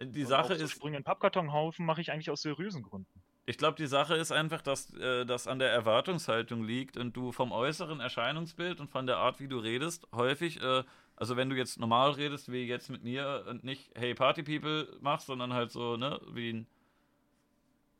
Die 0.00 0.22
und 0.22 0.28
Sache 0.28 0.54
ist. 0.54 0.72
Sprünge 0.72 0.98
in 0.98 1.04
Pappkartonhaufen 1.04 1.86
mache 1.86 2.00
ich 2.00 2.12
eigentlich 2.12 2.30
aus 2.30 2.42
seriösen 2.42 2.82
Gründen. 2.82 3.22
Ich 3.46 3.58
glaube, 3.58 3.76
die 3.76 3.86
Sache 3.86 4.16
ist 4.16 4.32
einfach, 4.32 4.60
dass 4.60 4.92
äh, 4.94 5.24
das 5.24 5.46
an 5.46 5.60
der 5.60 5.70
Erwartungshaltung 5.70 6.64
liegt 6.64 6.96
und 6.96 7.16
du 7.16 7.30
vom 7.30 7.52
äußeren 7.52 8.00
Erscheinungsbild 8.00 8.80
und 8.80 8.90
von 8.90 9.06
der 9.06 9.18
Art, 9.18 9.38
wie 9.38 9.46
du 9.46 9.58
redest, 9.58 10.06
häufig, 10.12 10.60
äh, 10.60 10.82
also 11.14 11.36
wenn 11.36 11.48
du 11.48 11.56
jetzt 11.56 11.78
normal 11.78 12.10
redest, 12.10 12.50
wie 12.50 12.64
jetzt 12.64 12.90
mit 12.90 13.04
mir 13.04 13.44
und 13.48 13.62
nicht 13.62 13.92
Hey 13.94 14.14
Party 14.14 14.42
People 14.42 14.88
machst, 15.00 15.28
sondern 15.28 15.54
halt 15.54 15.70
so, 15.70 15.96
ne, 15.96 16.20
wie, 16.32 16.66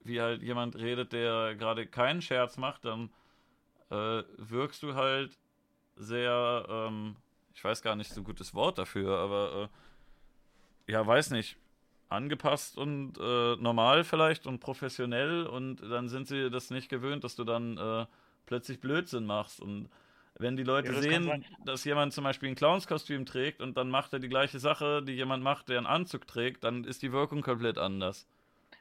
wie 0.01 0.21
halt 0.21 0.43
jemand 0.43 0.75
redet, 0.77 1.13
der 1.13 1.55
gerade 1.55 1.87
keinen 1.87 2.23
Scherz 2.23 2.57
macht, 2.57 2.85
dann 2.85 3.11
äh, 3.91 4.25
wirkst 4.39 4.83
du 4.83 4.97
halt 4.97 5.39
sehr, 5.95 6.67
ähm, 6.69 7.17
ich 7.55 7.63
weiß 7.63 7.83
gar 7.83 7.95
nicht 7.95 8.13
so 8.13 8.25
gutes 8.25 8.53
Wort 8.53 8.79
dafür, 8.79 9.17
aber 9.19 9.71
äh, 10.89 10.93
ja, 10.93 11.07
weiß 11.07 11.31
nicht 11.31 11.57
angepasst 12.09 12.79
und 12.79 13.19
äh, 13.19 13.57
normal 13.57 14.05
vielleicht 14.05 14.47
und 14.47 14.61
professionell 14.61 15.47
und 15.47 15.81
dann 15.81 16.09
sind 16.09 16.29
sie 16.29 16.51
das 16.51 16.71
nicht 16.71 16.89
gewöhnt, 16.89 17.25
dass 17.25 17.37
du 17.37 17.45
dann 17.45 17.77
äh, 17.79 18.07
plötzlich 18.47 18.81
Blödsinn 18.81 19.27
machst 19.27 19.61
und 19.61 19.89
wenn 20.39 20.57
die 20.57 20.65
Leute 20.65 20.93
ja, 20.93 21.01
sehen, 21.01 21.45
dass 21.65 21.85
jemand 21.85 22.13
zum 22.13 22.25
Beispiel 22.25 22.51
ein 22.51 22.55
Clownskostüm 22.55 23.25
trägt 23.25 23.63
und 23.63 23.77
dann 23.77 23.89
macht 23.89 24.13
er 24.13 24.19
die 24.19 24.29
gleiche 24.29 24.59
Sache, 24.59 25.03
die 25.03 25.13
jemand 25.13 25.43
macht, 25.43 25.69
der 25.69 25.79
einen 25.79 25.87
Anzug 25.87 26.27
trägt, 26.27 26.65
dann 26.65 26.85
ist 26.85 27.03
die 27.03 27.11
Wirkung 27.11 27.41
komplett 27.41 27.79
anders. 27.79 28.27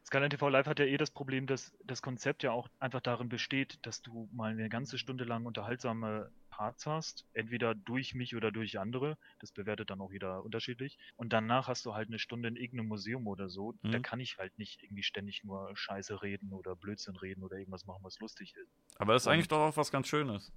Skyline 0.05 0.29
TV 0.29 0.49
Live 0.49 0.67
hat 0.67 0.79
ja 0.79 0.85
eh 0.85 0.97
das 0.97 1.11
Problem, 1.11 1.47
dass 1.47 1.73
das 1.83 2.01
Konzept 2.01 2.43
ja 2.43 2.51
auch 2.51 2.67
einfach 2.79 3.01
darin 3.01 3.29
besteht, 3.29 3.79
dass 3.83 4.01
du 4.01 4.29
mal 4.33 4.51
eine 4.51 4.69
ganze 4.69 4.97
Stunde 4.97 5.23
lang 5.23 5.45
unterhaltsame 5.45 6.29
Parts 6.55 6.85
hast, 6.85 7.25
entweder 7.33 7.75
durch 7.75 8.15
mich 8.15 8.33
oder 8.33 8.49
durch 8.49 8.79
andere, 8.79 9.17
das 9.39 9.51
bewertet 9.51 9.89
dann 9.89 9.99
auch 9.99 10.11
jeder 10.13 10.41
unterschiedlich. 10.41 10.97
Und 11.17 11.33
danach 11.33 11.67
hast 11.67 11.85
du 11.85 11.93
halt 11.93 12.07
eine 12.07 12.17
Stunde 12.17 12.47
in 12.47 12.55
irgendeinem 12.55 12.87
Museum 12.87 13.27
oder 13.27 13.49
so, 13.49 13.73
mhm. 13.81 13.91
da 13.91 13.99
kann 13.99 14.21
ich 14.21 14.37
halt 14.37 14.57
nicht 14.57 14.81
irgendwie 14.81 15.03
ständig 15.03 15.43
nur 15.43 15.75
Scheiße 15.75 16.21
reden 16.21 16.53
oder 16.53 16.77
Blödsinn 16.77 17.17
reden 17.17 17.43
oder 17.43 17.57
irgendwas 17.57 17.85
machen, 17.85 17.99
was 18.03 18.19
lustig 18.19 18.55
ist. 18.55 18.71
Aber 18.97 19.11
das 19.11 19.23
ist 19.23 19.27
eigentlich 19.27 19.49
doch 19.49 19.59
auch 19.59 19.75
was 19.75 19.91
ganz 19.91 20.07
Schönes. 20.07 20.53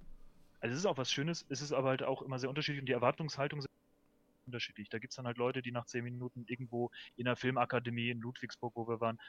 Also 0.61 0.73
es 0.73 0.79
ist 0.79 0.85
auch 0.85 0.97
was 0.97 1.11
Schönes, 1.11 1.45
es 1.49 1.61
ist 1.61 1.73
aber 1.73 1.89
halt 1.89 2.03
auch 2.03 2.21
immer 2.21 2.39
sehr 2.39 2.47
unterschiedlich 2.47 2.81
und 2.81 2.87
die 2.87 2.93
Erwartungshaltung 2.93 3.59
sind 3.59 3.69
unterschiedlich. 4.45 4.87
Da 4.87 4.99
gibt 4.99 5.11
es 5.11 5.17
dann 5.17 5.25
halt 5.25 5.37
Leute, 5.37 5.61
die 5.61 5.73
nach 5.73 5.85
zehn 5.85 6.05
Minuten 6.05 6.45
irgendwo 6.47 6.91
in 7.17 7.25
der 7.25 7.35
Filmakademie 7.35 8.09
in 8.09 8.21
Ludwigsburg, 8.21 8.73
wo 8.77 8.87
wir 8.87 9.01
waren, 9.01 9.19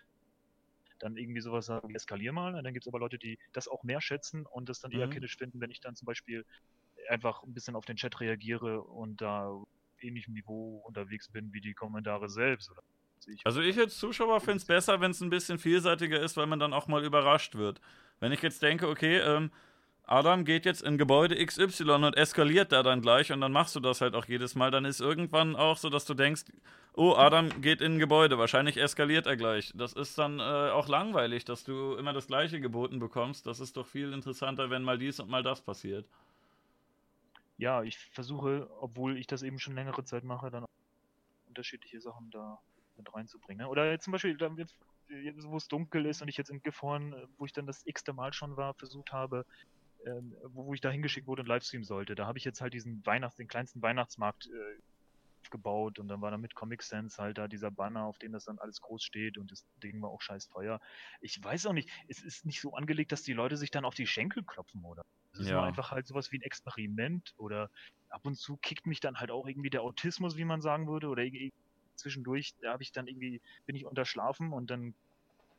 dann 1.01 1.17
irgendwie 1.17 1.41
sowas 1.41 1.67
sagen, 1.67 1.95
eskalier 1.95 2.33
mal. 2.33 2.55
Und 2.55 2.65
dann 2.65 2.73
gibt 2.73 2.87
es 2.87 2.89
aber 2.89 3.01
Leute, 3.01 3.19
die 3.19 3.39
das 3.53 3.69
auch 3.69 3.83
mehr 3.83 4.01
schätzen 4.01 4.47
und 4.47 4.69
das 4.69 4.81
dann 4.81 4.93
eher 4.93 5.07
mhm. 5.07 5.13
kritisch 5.13 5.37
finden, 5.37 5.61
wenn 5.61 5.71
ich 5.71 5.81
dann 5.81 5.97
zum 5.97 6.07
Beispiel 6.07 6.45
einfach 7.09 7.43
ein 7.43 7.55
bisschen 7.55 7.75
auf 7.75 7.85
den 7.85 7.97
Chat 7.97 8.21
reagiere 8.21 8.83
und 8.83 9.21
da 9.21 9.53
ähnlichem 10.01 10.35
Niveau 10.35 10.83
unterwegs 10.87 11.29
bin 11.29 11.53
wie 11.53 11.61
die 11.61 11.75
Kommentare 11.75 12.29
selbst. 12.29 12.71
Ich 13.27 13.45
also 13.45 13.61
ich 13.61 13.79
als 13.79 13.99
Zuschauer 13.99 14.41
finde 14.41 14.57
es 14.57 14.65
besser, 14.65 15.01
wenn 15.01 15.11
es 15.11 15.21
ein 15.21 15.31
bisschen 15.31 15.59
vielseitiger 15.59 16.21
ist, 16.21 16.37
weil 16.37 16.47
man 16.47 16.59
dann 16.59 16.73
auch 16.73 16.87
mal 16.87 17.05
überrascht 17.05 17.55
wird. 17.55 17.81
Wenn 18.19 18.33
ich 18.33 18.43
jetzt 18.43 18.63
denke, 18.63 18.89
okay, 18.89 19.19
ähm, 19.19 19.51
Adam 20.11 20.45
geht 20.45 20.65
jetzt 20.67 20.83
in 20.83 20.99
Gebäude 20.99 21.37
XY 21.47 21.93
und 21.93 22.17
eskaliert 22.17 22.73
da 22.73 22.83
dann 22.83 23.01
gleich 23.01 23.31
und 23.31 23.41
dann 23.41 23.53
machst 23.53 23.77
du 23.77 23.81
das 23.81 24.01
halt 24.01 24.17
auch 24.17 24.25
jedes 24.25 24.57
Mal, 24.57 24.73
dann 24.73 24.85
ist 24.85 25.01
irgendwann 25.01 25.55
auch 25.55 25.77
so, 25.77 25.89
dass 25.89 26.05
du 26.05 26.15
denkst, 26.15 26.47
oh, 26.95 27.15
Adam 27.15 27.61
geht 27.61 27.81
in 27.81 27.95
ein 27.95 27.99
Gebäude, 28.01 28.37
wahrscheinlich 28.37 28.77
eskaliert 28.77 29.27
er 29.27 29.37
gleich. 29.37 29.73
Das 29.77 29.93
ist 29.93 30.19
dann 30.19 30.41
äh, 30.41 30.43
auch 30.43 30.89
langweilig, 30.89 31.45
dass 31.45 31.63
du 31.63 31.95
immer 31.95 32.13
das 32.13 32.27
gleiche 32.27 32.61
geboten 32.61 32.99
bekommst. 32.99 33.47
Das 33.47 33.61
ist 33.61 33.77
doch 33.77 33.87
viel 33.87 34.13
interessanter, 34.13 34.69
wenn 34.69 34.83
mal 34.83 34.99
dies 34.99 35.21
und 35.21 35.31
mal 35.31 35.45
das 35.45 35.61
passiert. 35.61 36.05
Ja, 37.59 37.85
ich 37.85 37.97
versuche, 37.97 38.69
obwohl 38.81 39.17
ich 39.17 39.29
das 39.29 39.45
eben 39.45 39.61
schon 39.61 39.77
längere 39.77 40.03
Zeit 40.03 40.25
mache, 40.25 40.51
dann 40.51 40.65
unterschiedliche 41.47 42.01
Sachen 42.01 42.33
da 42.33 42.59
mit 42.97 43.15
reinzubringen. 43.15 43.67
Oder 43.67 43.93
jetzt 43.93 44.05
zum 44.05 44.13
Beispiel, 44.13 44.37
wo 44.41 45.57
es 45.57 45.69
dunkel 45.69 46.07
ist 46.07 46.21
und 46.21 46.27
ich 46.27 46.37
jetzt 46.37 46.51
in 46.51 46.63
Gifhorn, 46.63 47.15
wo 47.39 47.47
ich 47.47 47.53
dann 47.53 47.67
das 47.67 47.87
x-te 47.87 48.13
Mal 48.13 48.33
schon 48.33 48.57
war, 48.57 48.75
versucht 48.75 49.13
habe, 49.13 49.47
ähm, 50.07 50.35
wo, 50.45 50.67
wo, 50.67 50.75
ich 50.75 50.81
da 50.81 50.91
hingeschickt 50.91 51.27
wurde 51.27 51.43
und 51.43 51.49
Livestream 51.49 51.85
sollte. 51.85 52.15
Da 52.15 52.27
habe 52.27 52.39
ich 52.39 52.45
jetzt 52.45 52.61
halt 52.61 52.75
diesen 52.75 53.05
Weihnachts-, 53.05 53.37
den 53.37 53.49
kleinsten 53.49 53.83
Weihnachtsmarkt 53.83 54.47
äh, 54.47 54.81
gebaut 55.51 55.99
und 55.99 56.09
dann 56.09 56.21
war 56.21 56.31
da 56.31 56.39
mit 56.39 56.55
Comic 56.55 56.83
Sans 56.83 57.19
halt 57.19 57.39
da 57.39 57.49
dieser 57.49 57.71
Banner, 57.71 58.05
auf 58.05 58.19
dem 58.19 58.33
das 58.33 58.45
dann 58.45 58.59
alles 58.59 58.81
groß 58.81 59.03
steht 59.03 59.37
und 59.37 59.51
das 59.51 59.67
Ding 59.83 60.01
war 60.01 60.11
auch 60.11 60.21
scheiß 60.21 60.49
teuer. 60.49 60.81
Ich 61.21 61.43
weiß 61.43 61.67
auch 61.67 61.73
nicht, 61.73 61.91
es 62.09 62.23
ist 62.23 62.47
nicht 62.47 62.61
so 62.61 62.75
angelegt, 62.75 63.11
dass 63.13 63.23
die 63.23 63.33
Leute 63.33 63.57
sich 63.57 63.71
dann 63.71 63.85
auf 63.85 63.95
die 63.95 64.07
Schenkel 64.07 64.45
klopfen, 64.45 64.85
oder? 64.85 65.03
Es 65.33 65.41
ist 65.41 65.49
ja. 65.49 65.63
einfach 65.63 65.91
halt 65.91 66.07
sowas 66.07 66.31
wie 66.33 66.39
ein 66.39 66.43
Experiment 66.43 67.35
oder 67.37 67.71
ab 68.09 68.25
und 68.25 68.37
zu 68.37 68.57
kickt 68.57 68.87
mich 68.87 69.01
dann 69.01 69.19
halt 69.19 69.31
auch 69.31 69.47
irgendwie 69.47 69.71
der 69.71 69.83
Autismus, 69.83 70.37
wie 70.37 70.45
man 70.45 70.61
sagen 70.61 70.89
würde, 70.89 71.09
oder 71.09 71.25
zwischendurch, 71.97 72.55
da 72.61 72.73
habe 72.73 72.83
ich 72.83 72.93
dann 72.93 73.07
irgendwie, 73.07 73.41
bin 73.67 73.77
ich 73.77 73.87
unterschlafen 73.87 74.53
und 74.53 74.71
dann 74.71 74.95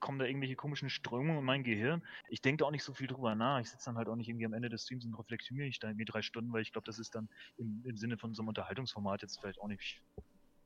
kommen 0.01 0.19
da 0.19 0.25
irgendwelche 0.25 0.55
komischen 0.55 0.89
Strömungen 0.89 1.39
in 1.39 1.45
mein 1.45 1.63
Gehirn. 1.63 2.03
Ich 2.27 2.41
denke 2.41 2.57
da 2.61 2.65
auch 2.65 2.71
nicht 2.71 2.83
so 2.83 2.93
viel 2.93 3.07
drüber 3.07 3.35
nach. 3.35 3.61
Ich 3.61 3.69
sitze 3.69 3.85
dann 3.85 3.97
halt 3.97 4.09
auch 4.09 4.15
nicht 4.15 4.27
irgendwie 4.27 4.45
am 4.45 4.53
Ende 4.53 4.67
des 4.67 4.83
Streams 4.83 5.05
und 5.05 5.13
reflektiere 5.13 5.65
ich 5.65 5.80
da 5.80 5.88
irgendwie 5.88 6.05
drei 6.05 6.21
Stunden, 6.21 6.51
weil 6.51 6.61
ich 6.61 6.73
glaube, 6.73 6.85
das 6.85 6.99
ist 6.99 7.15
dann 7.15 7.30
im, 7.57 7.83
im 7.85 7.95
Sinne 7.95 8.17
von 8.17 8.33
so 8.33 8.41
einem 8.41 8.49
Unterhaltungsformat 8.49 9.21
jetzt 9.21 9.39
vielleicht 9.39 9.61
auch 9.61 9.67
nicht 9.67 10.01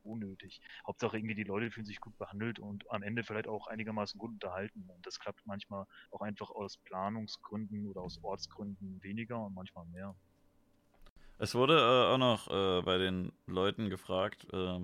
unnötig. 0.06 0.62
Hauptsache 0.88 1.18
irgendwie 1.18 1.36
die 1.36 1.44
Leute 1.44 1.72
fühlen 1.72 1.86
sich 1.86 2.00
gut 2.00 2.18
behandelt 2.18 2.60
und 2.60 2.90
am 2.92 3.04
Ende 3.04 3.24
vielleicht 3.24 3.48
auch 3.48 3.68
einigermaßen 3.68 4.18
gut 4.18 4.32
unterhalten. 4.32 4.86
Und 4.88 5.06
das 5.06 5.20
klappt 5.20 5.46
manchmal 5.46 5.86
auch 6.12 6.22
einfach 6.22 6.50
aus 6.50 6.78
Planungsgründen 6.78 7.88
oder 7.88 8.02
aus 8.02 8.24
Ortsgründen 8.24 9.04
weniger 9.04 9.44
und 9.44 9.54
manchmal 9.54 9.86
mehr. 9.86 10.16
Es 11.38 11.54
wurde 11.54 11.78
äh, 11.78 12.14
auch 12.14 12.18
noch 12.18 12.48
äh, 12.48 12.82
bei 12.84 12.98
den 12.98 13.34
Leuten 13.46 13.90
gefragt, 13.90 14.48
äh, 14.54 14.80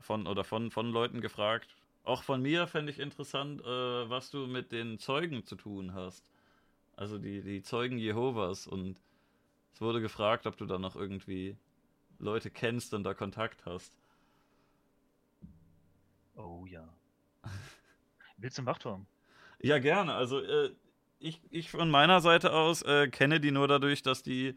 von 0.00 0.26
oder 0.26 0.42
von, 0.42 0.70
von 0.70 0.90
Leuten 0.90 1.20
gefragt, 1.20 1.76
auch 2.04 2.22
von 2.22 2.42
mir 2.42 2.66
fände 2.66 2.92
ich 2.92 2.98
interessant, 2.98 3.60
äh, 3.62 3.64
was 4.10 4.30
du 4.30 4.46
mit 4.46 4.72
den 4.72 4.98
Zeugen 4.98 5.44
zu 5.44 5.56
tun 5.56 5.94
hast. 5.94 6.30
Also 6.96 7.18
die, 7.18 7.42
die 7.42 7.62
Zeugen 7.62 7.98
Jehovas. 7.98 8.66
Und 8.66 9.00
es 9.72 9.80
wurde 9.80 10.00
gefragt, 10.00 10.46
ob 10.46 10.56
du 10.56 10.66
da 10.66 10.78
noch 10.78 10.96
irgendwie 10.96 11.56
Leute 12.18 12.50
kennst 12.50 12.94
und 12.94 13.04
da 13.04 13.14
Kontakt 13.14 13.64
hast. 13.66 13.98
Oh 16.36 16.66
ja. 16.66 16.88
Willst 18.36 18.58
du 18.58 18.60
einen 18.60 18.66
Wachturm? 18.66 19.06
Ja, 19.60 19.78
gerne. 19.78 20.14
Also 20.14 20.40
äh, 20.40 20.70
ich, 21.18 21.40
ich 21.50 21.70
von 21.70 21.90
meiner 21.90 22.20
Seite 22.20 22.52
aus 22.52 22.82
äh, 22.82 23.08
kenne 23.08 23.40
die 23.40 23.50
nur 23.50 23.66
dadurch, 23.66 24.02
dass 24.02 24.22
die 24.22 24.56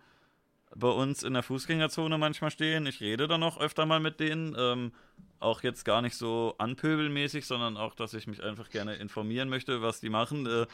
bei 0.75 0.89
uns 0.89 1.23
in 1.23 1.33
der 1.33 1.43
Fußgängerzone 1.43 2.17
manchmal 2.17 2.51
stehen. 2.51 2.85
Ich 2.85 3.01
rede 3.01 3.27
dann 3.27 3.43
auch 3.43 3.59
öfter 3.59 3.85
mal 3.85 3.99
mit 3.99 4.19
denen. 4.19 4.55
Ähm, 4.57 4.91
auch 5.39 5.61
jetzt 5.63 5.85
gar 5.85 6.01
nicht 6.01 6.15
so 6.15 6.55
anpöbelmäßig, 6.57 7.45
sondern 7.45 7.77
auch, 7.77 7.95
dass 7.95 8.13
ich 8.13 8.27
mich 8.27 8.43
einfach 8.43 8.69
gerne 8.69 8.95
informieren 8.95 9.49
möchte, 9.49 9.81
was 9.81 9.99
die 9.99 10.09
machen. 10.09 10.45
Äh, 10.45 10.65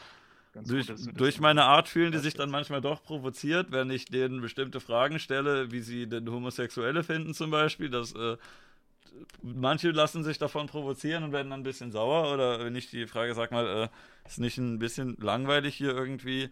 durch, 0.62 0.86
gut, 0.86 1.20
durch 1.20 1.40
meine 1.40 1.64
Art 1.64 1.88
fühlen 1.88 2.12
die 2.12 2.18
sich 2.18 2.34
dann 2.34 2.50
manchmal 2.50 2.80
doch 2.80 3.02
provoziert, 3.02 3.72
wenn 3.72 3.90
ich 3.90 4.06
denen 4.06 4.40
bestimmte 4.40 4.80
Fragen 4.80 5.18
stelle, 5.18 5.72
wie 5.72 5.80
sie 5.80 6.06
denn 6.06 6.30
Homosexuelle 6.30 7.02
finden 7.02 7.34
zum 7.34 7.50
Beispiel. 7.50 7.90
Das, 7.90 8.14
äh, 8.14 8.36
manche 9.42 9.90
lassen 9.90 10.24
sich 10.24 10.38
davon 10.38 10.66
provozieren 10.66 11.24
und 11.24 11.32
werden 11.32 11.50
dann 11.50 11.60
ein 11.60 11.64
bisschen 11.64 11.92
sauer. 11.92 12.32
Oder 12.32 12.64
wenn 12.64 12.76
ich 12.76 12.88
die 12.88 13.06
Frage 13.06 13.34
sag 13.34 13.50
mal, 13.50 13.66
äh, 13.66 14.28
ist 14.28 14.38
nicht 14.38 14.58
ein 14.58 14.78
bisschen 14.78 15.16
langweilig 15.20 15.74
hier 15.74 15.94
irgendwie 15.94 16.50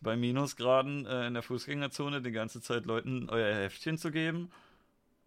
bei 0.00 0.16
Minusgraden 0.16 1.06
äh, 1.06 1.26
in 1.26 1.34
der 1.34 1.42
Fußgängerzone 1.42 2.22
die 2.22 2.32
ganze 2.32 2.60
Zeit 2.60 2.86
Leuten 2.86 3.28
euer 3.30 3.54
Heftchen 3.54 3.98
zu 3.98 4.10
geben? 4.10 4.50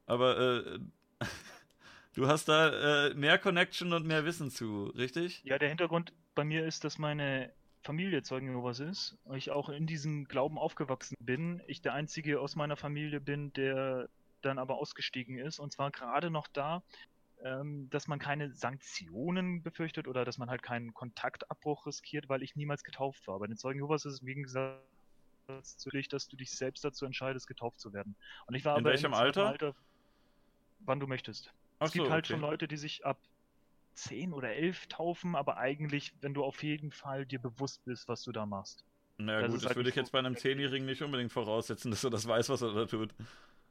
Aber 0.05 0.37
äh, 0.37 0.79
du 2.15 2.27
hast 2.27 2.47
da 2.47 3.07
äh, 3.07 3.13
mehr 3.13 3.37
Connection 3.37 3.93
und 3.93 4.05
mehr 4.05 4.25
Wissen 4.25 4.49
zu, 4.49 4.85
richtig? 4.97 5.41
Ja, 5.43 5.57
der 5.57 5.69
Hintergrund 5.69 6.13
bei 6.35 6.43
mir 6.43 6.65
ist, 6.65 6.83
dass 6.83 6.97
meine 6.97 7.51
Familie 7.83 8.21
Zeugen 8.23 8.47
Jehovas 8.47 8.79
ist, 8.79 9.17
ich 9.33 9.51
auch 9.51 9.69
in 9.69 9.87
diesem 9.87 10.25
Glauben 10.25 10.57
aufgewachsen 10.57 11.15
bin, 11.19 11.61
ich 11.67 11.81
der 11.81 11.93
Einzige 11.93 12.39
aus 12.39 12.55
meiner 12.55 12.77
Familie 12.77 13.19
bin, 13.19 13.51
der 13.53 14.09
dann 14.41 14.59
aber 14.59 14.75
ausgestiegen 14.77 15.37
ist 15.37 15.59
und 15.59 15.71
zwar 15.71 15.91
gerade 15.91 16.29
noch 16.29 16.47
da, 16.47 16.83
ähm, 17.43 17.89
dass 17.89 18.07
man 18.07 18.19
keine 18.19 18.53
Sanktionen 18.53 19.63
befürchtet 19.63 20.07
oder 20.07 20.25
dass 20.25 20.37
man 20.37 20.49
halt 20.49 20.63
keinen 20.63 20.93
Kontaktabbruch 20.93 21.85
riskiert, 21.85 22.29
weil 22.29 22.43
ich 22.43 22.55
niemals 22.55 22.83
getauft 22.83 23.27
war. 23.27 23.39
Bei 23.39 23.47
den 23.47 23.57
Zeugen 23.57 23.79
Jehovas 23.79 24.05
ist 24.05 24.13
es 24.13 24.25
wie 24.25 24.35
gesagt 24.35 24.81
zu 25.63 25.89
dich, 25.89 26.07
dass 26.07 26.27
du 26.27 26.37
dich 26.37 26.51
selbst 26.51 26.83
dazu 26.83 27.05
entscheidest, 27.05 27.47
getauft 27.47 27.79
zu 27.79 27.93
werden. 27.93 28.15
Und 28.45 28.55
ich 28.55 28.63
war 28.63 28.77
in 28.77 28.83
aber 28.83 28.91
welchem 28.91 29.13
Alter? 29.13 29.47
Alter? 29.47 29.75
Wann 30.79 30.99
du 30.99 31.07
möchtest. 31.07 31.53
Ach 31.79 31.87
es 31.87 31.93
gibt 31.93 32.05
so, 32.05 32.11
halt 32.11 32.25
okay. 32.25 32.33
schon 32.33 32.41
Leute, 32.41 32.67
die 32.67 32.77
sich 32.77 33.05
ab 33.05 33.17
10 33.95 34.33
oder 34.33 34.53
11 34.53 34.87
taufen, 34.87 35.35
aber 35.35 35.57
eigentlich, 35.57 36.13
wenn 36.21 36.33
du 36.33 36.43
auf 36.43 36.63
jeden 36.63 36.91
Fall 36.91 37.25
dir 37.25 37.39
bewusst 37.39 37.83
bist, 37.85 38.07
was 38.07 38.23
du 38.23 38.31
da 38.31 38.45
machst. 38.45 38.85
Naja, 39.17 39.41
Das 39.41 39.51
gut, 39.51 39.57
das 39.57 39.65
halt 39.67 39.75
würde 39.75 39.89
ich 39.89 39.95
jetzt 39.95 40.11
bei 40.11 40.19
einem 40.19 40.35
Zehnjährigen 40.35 40.85
nicht 40.85 41.01
unbedingt 41.01 41.31
voraussetzen, 41.31 41.91
dass 41.91 42.03
er 42.03 42.09
das 42.09 42.27
weiß, 42.27 42.49
was 42.49 42.61
er 42.61 42.73
da 42.73 42.85
tut. 42.85 43.13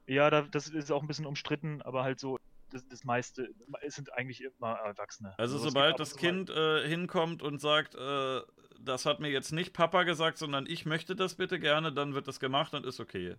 Ja, 0.07 0.28
da, 0.28 0.42
das 0.42 0.68
ist 0.68 0.90
auch 0.90 1.02
ein 1.02 1.08
bisschen 1.08 1.26
umstritten, 1.26 1.82
aber 1.82 2.02
halt 2.02 2.18
so, 2.18 2.39
das, 2.70 2.86
das 2.89 3.05
meiste, 3.05 3.52
es 3.82 3.94
sind 3.94 4.12
eigentlich 4.12 4.42
immer 4.42 4.73
Erwachsene. 4.78 5.34
Also, 5.39 5.57
gibt 5.58 5.68
sobald 5.70 6.00
das 6.00 6.16
Kind 6.16 6.50
äh, 6.50 6.86
hinkommt 6.89 7.42
und 7.42 7.60
sagt, 7.60 7.94
äh, 7.94 8.40
das 8.81 9.07
hat 9.07 9.20
mir 9.20 9.28
jetzt 9.31 9.52
nicht 9.52 9.73
Papa 9.73 10.05
gesagt, 10.05 10.39
sondern 10.39 10.66
ich 10.66 10.86
möchte 10.86 11.15
das 11.15 11.34
bitte 11.34 11.58
gerne, 11.60 11.92
dann 11.92 12.15
wird 12.15 12.28
das 12.28 12.40
gemacht 12.40 12.74
und 12.74 12.86
ist 12.86 13.00
okay. 13.00 13.36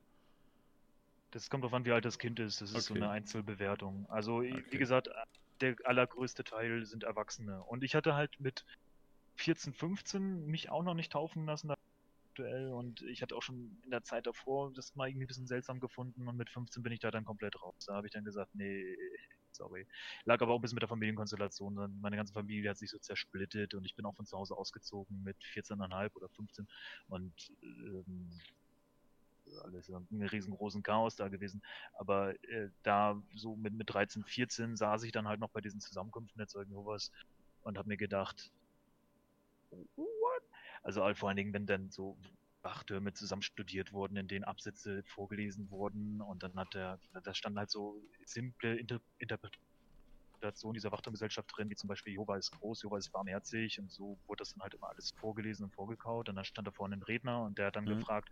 Das 1.31 1.49
kommt 1.49 1.63
darauf 1.63 1.73
an, 1.73 1.85
wie 1.85 1.91
alt 1.91 2.05
das 2.05 2.19
Kind 2.19 2.39
ist. 2.39 2.61
Das 2.61 2.71
ist 2.71 2.85
so 2.85 2.93
Okay. 2.93 3.03
eine 3.03 3.11
Einzelbewertung. 3.11 4.05
Also, 4.09 4.37
Okay. 4.37 4.63
wie 4.69 4.77
gesagt, 4.77 5.09
der 5.61 5.75
allergrößte 5.85 6.43
Teil 6.43 6.85
sind 6.85 7.03
Erwachsene. 7.03 7.63
Und 7.63 7.83
ich 7.83 7.95
hatte 7.95 8.15
halt 8.15 8.39
mit 8.39 8.65
14, 9.35 9.73
15 9.73 10.45
mich 10.45 10.69
auch 10.69 10.83
noch 10.83 10.93
nicht 10.93 11.11
taufen 11.13 11.45
lassen 11.45 11.71
aktuell. 12.31 12.71
Und 12.71 13.01
ich 13.03 13.21
hatte 13.21 13.35
auch 13.35 13.41
schon 13.41 13.77
in 13.83 13.91
der 13.91 14.03
Zeit 14.03 14.25
davor 14.25 14.71
das 14.73 14.95
mal 14.95 15.09
irgendwie 15.09 15.25
ein 15.25 15.27
bisschen 15.27 15.47
seltsam 15.47 15.79
gefunden. 15.79 16.27
Und 16.27 16.37
mit 16.37 16.49
15 16.49 16.81
bin 16.83 16.93
ich 16.93 16.99
da 16.99 17.11
dann 17.11 17.25
komplett 17.25 17.61
raus. 17.61 17.85
Da 17.85 17.95
habe 17.95 18.07
ich 18.07 18.13
dann 18.13 18.23
gesagt, 18.23 18.55
nee, 18.55 18.97
sorry. 19.51 19.85
Lag 20.25 20.41
aber 20.41 20.53
auch 20.53 20.59
ein 20.59 20.61
bisschen 20.61 20.75
mit 20.75 20.83
der 20.83 20.89
Familienkonstellation. 20.89 21.99
Meine 22.01 22.15
ganze 22.15 22.33
Familie 22.33 22.69
hat 22.69 22.77
sich 22.77 22.89
so 22.89 22.97
zersplittet 22.99 23.73
und 23.73 23.85
ich 23.85 23.95
bin 23.95 24.05
auch 24.05 24.15
von 24.15 24.25
zu 24.25 24.37
Hause 24.37 24.55
ausgezogen 24.55 25.23
mit 25.23 25.37
14,5 25.53 26.15
oder 26.15 26.29
15. 26.29 26.67
Und 27.09 27.51
ähm, 27.63 28.29
alles 29.63 29.89
ein 29.89 30.21
riesengroßen 30.21 30.81
Chaos 30.81 31.17
da 31.17 31.27
gewesen. 31.27 31.61
Aber 31.97 32.33
äh, 32.45 32.69
da 32.83 33.21
so 33.35 33.55
mit, 33.57 33.73
mit 33.73 33.89
13, 33.89 34.23
14 34.23 34.77
saß 34.77 35.03
ich 35.03 35.11
dann 35.11 35.27
halt 35.27 35.41
noch 35.41 35.49
bei 35.49 35.59
diesen 35.59 35.81
Zusammenkünften 35.81 36.39
der 36.39 36.47
Zeugen 36.47 36.71
Jehovas 36.71 37.11
und 37.63 37.77
habe 37.77 37.89
mir 37.89 37.97
gedacht, 37.97 38.51
what? 39.95 40.10
Also 40.83 41.03
halt 41.03 41.17
vor 41.17 41.29
allen 41.29 41.37
Dingen, 41.37 41.53
wenn 41.53 41.65
dann 41.67 41.89
so 41.91 42.19
Wachtürme 42.63 43.13
zusammen 43.13 43.41
studiert 43.41 43.91
wurden, 43.93 44.17
in 44.17 44.27
denen 44.27 44.45
Absätze 44.45 45.03
vorgelesen 45.05 45.69
wurden 45.71 46.21
und 46.21 46.43
dann 46.43 46.55
hat 46.59 46.73
der, 46.73 46.99
da 47.23 47.33
standen 47.33 47.59
halt 47.59 47.71
so 47.71 48.01
simple 48.25 48.77
Inter 48.77 48.99
Interpretationen 49.17 50.73
dieser 50.73 50.91
Wachturmgesellschaft 50.91 51.49
drin, 51.55 51.69
wie 51.69 51.75
zum 51.75 51.87
Beispiel 51.87 52.13
Jehova 52.13 52.35
ist 52.37 52.51
groß, 52.51 52.81
Jehova 52.83 52.97
ist 52.97 53.11
barmherzig 53.11 53.79
und 53.79 53.91
so 53.91 54.19
wurde 54.27 54.41
das 54.41 54.53
dann 54.53 54.63
halt 54.63 54.73
immer 54.73 54.89
alles 54.89 55.11
vorgelesen 55.17 55.65
und 55.65 55.71
vorgekaut 55.73 56.29
und 56.29 56.35
dann 56.35 56.45
stand 56.45 56.67
da 56.67 56.71
vorne 56.71 56.95
ein 56.97 57.03
Redner 57.03 57.43
und 57.43 57.57
der 57.59 57.67
hat 57.67 57.75
dann 57.75 57.85
Mhm. 57.85 57.87
gefragt, 57.87 58.29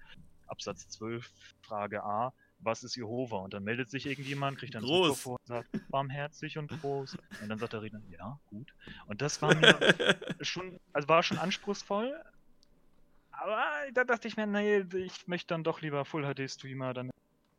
Absatz 0.48 0.90
12, 0.90 1.32
Frage 1.61 2.03
A, 2.03 2.34
was 2.58 2.84
ist 2.84 2.95
Jehova? 2.95 3.38
Und 3.38 3.53
dann 3.53 3.64
meldet 3.64 3.90
sich 3.92 4.08
irgendjemand, 4.08 4.58
kriegt 4.58 4.74
dann 4.74 4.84
das 4.84 4.90
Groß. 4.90 4.92
Mikrofon 4.92 5.36
und 5.42 5.48
sagt, 5.48 5.69
barmherzig 5.92 6.58
und 6.58 6.72
groß. 6.72 7.18
Und 7.38 7.50
dann 7.50 7.60
sagt 7.60 7.74
der 7.74 7.84
Redner, 7.84 8.02
ja, 8.08 8.40
gut. 8.48 8.74
Und 9.06 9.22
das 9.22 9.42
war 9.44 9.53
mir 9.53 9.84
schon, 10.42 10.80
also 10.94 11.08
war 11.08 11.22
schon 11.24 11.38
anspruchsvoll. 11.38 12.19
Aber 13.42 13.64
da 13.93 14.03
dachte 14.03 14.27
ich 14.27 14.38
mir, 14.38 14.45
nee, 14.48 14.80
ich 14.95 15.27
möchte 15.27 15.48
dann 15.53 15.64
doch 15.64 15.82
lieber 15.82 16.06
Full 16.06 16.24
HD 16.24 16.50
Streamer 16.50 16.93
dann 16.93 17.08
in 17.08 17.11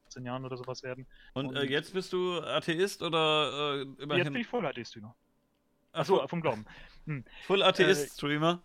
15 0.05 0.25
Jahren 0.27 0.45
oder 0.45 0.57
sowas 0.57 0.83
werden. 0.83 1.07
und 1.35 1.57
äh, 1.57 1.61
Und- 1.61 1.71
jetzt 1.71 1.93
bist 1.95 2.13
du 2.13 2.41
Atheist 2.41 3.03
oder 3.03 3.75
äh, 3.77 3.79
Jetzt 3.85 4.01
immerhin 4.01 4.25
bin 4.33 4.37
ich 4.43 4.47
Full 4.47 4.63
HD 4.63 4.87
Streamer. 4.87 5.15
Achso, 5.93 6.17
Achso, 6.17 6.29
vom 6.29 6.41
Glauben. 6.41 6.65
Full 7.47 7.63
Atheist-Streamer? 7.65 8.63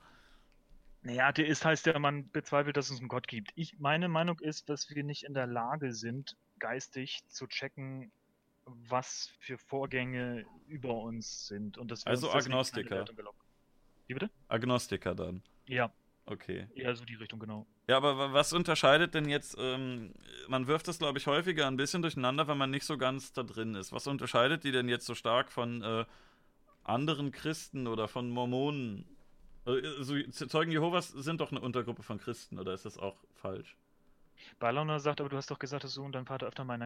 Naja, 1.02 1.27
Atheist 1.27 1.66
heißt 1.66 1.85
ja, 1.88 1.98
man 1.98 2.30
bezweifelt, 2.32 2.77
dass 2.77 2.90
es 2.92 3.00
einen 3.00 3.08
Gott 3.08 3.27
gibt. 3.27 3.52
Ich, 3.56 3.80
meine 3.80 4.08
Meinung 4.10 4.40
ist, 4.40 4.69
dass 4.69 4.90
wir 4.90 5.03
nicht 5.03 5.24
in 5.24 5.34
der 5.34 5.48
Lage 5.48 5.94
sind, 5.94 6.35
geistig 6.60 7.24
zu 7.27 7.48
checken, 7.48 8.11
was 8.66 9.32
für 9.40 9.58
Vorgänge 9.58 10.45
über 10.68 10.94
uns 10.95 11.48
sind. 11.48 11.77
Und 11.77 11.90
dass 11.92 12.06
wir 12.06 12.10
Also 12.11 12.32
uns 12.32 12.45
Agnostiker. 12.45 13.06
Wie 14.08 14.14
bitte? 14.14 14.30
Agnostiker 14.48 15.16
dann. 15.16 15.42
Ja, 15.68 15.92
Okay. 16.28 16.68
eher 16.76 16.95
so 16.95 17.06
die 17.06 17.16
Richtung, 17.16 17.40
genau. 17.40 17.68
Ja, 17.88 17.98
aber 17.98 18.18
wa- 18.18 18.34
was 18.34 18.52
unterscheidet 18.54 19.14
denn 19.14 19.30
jetzt, 19.30 19.56
ähm, 19.60 20.14
man 20.48 20.66
wirft 20.68 20.88
das, 20.88 20.98
glaube 20.98 21.20
ich, 21.20 21.28
häufiger 21.28 21.68
ein 21.68 21.78
bisschen 21.78 22.02
durcheinander, 22.02 22.48
wenn 22.48 22.58
man 22.58 22.72
nicht 22.72 22.86
so 22.86 22.98
ganz 22.98 23.32
da 23.34 23.44
drin 23.44 23.76
ist. 23.76 23.92
Was 23.92 24.08
unterscheidet 24.08 24.64
die 24.64 24.72
denn 24.72 24.90
jetzt 24.90 25.06
so 25.06 25.14
stark 25.14 25.52
von 25.52 25.84
äh, 25.84 26.06
anderen 26.84 27.32
Christen 27.32 27.88
oder 27.88 28.08
von 28.08 28.30
Mormonen? 28.30 29.06
Äh, 29.68 29.82
so, 30.02 30.16
Zeugen 30.32 30.72
Jehovas 30.72 31.10
sind 31.10 31.42
doch 31.42 31.52
eine 31.52 31.62
Untergruppe 31.62 32.04
von 32.04 32.20
Christen, 32.20 32.60
oder 32.60 32.74
ist 32.74 32.86
das 32.86 32.98
auch 32.98 33.18
falsch? 33.36 33.78
Ballona 34.60 35.00
sagt, 35.00 35.22
aber 35.22 35.30
du 35.30 35.38
hast 35.38 35.50
doch 35.50 35.60
gesagt, 35.60 35.86
dass 35.86 35.94
du 35.94 36.04
und 36.04 36.12
dein 36.14 36.26
Vater 36.26 36.48
öfter 36.48 36.66
meine 36.66 36.86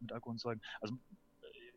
mit 0.00 0.12
Alkohol 0.12 0.32
und 0.32 0.38
Zeugen. 0.38 0.60
Also 0.80 0.96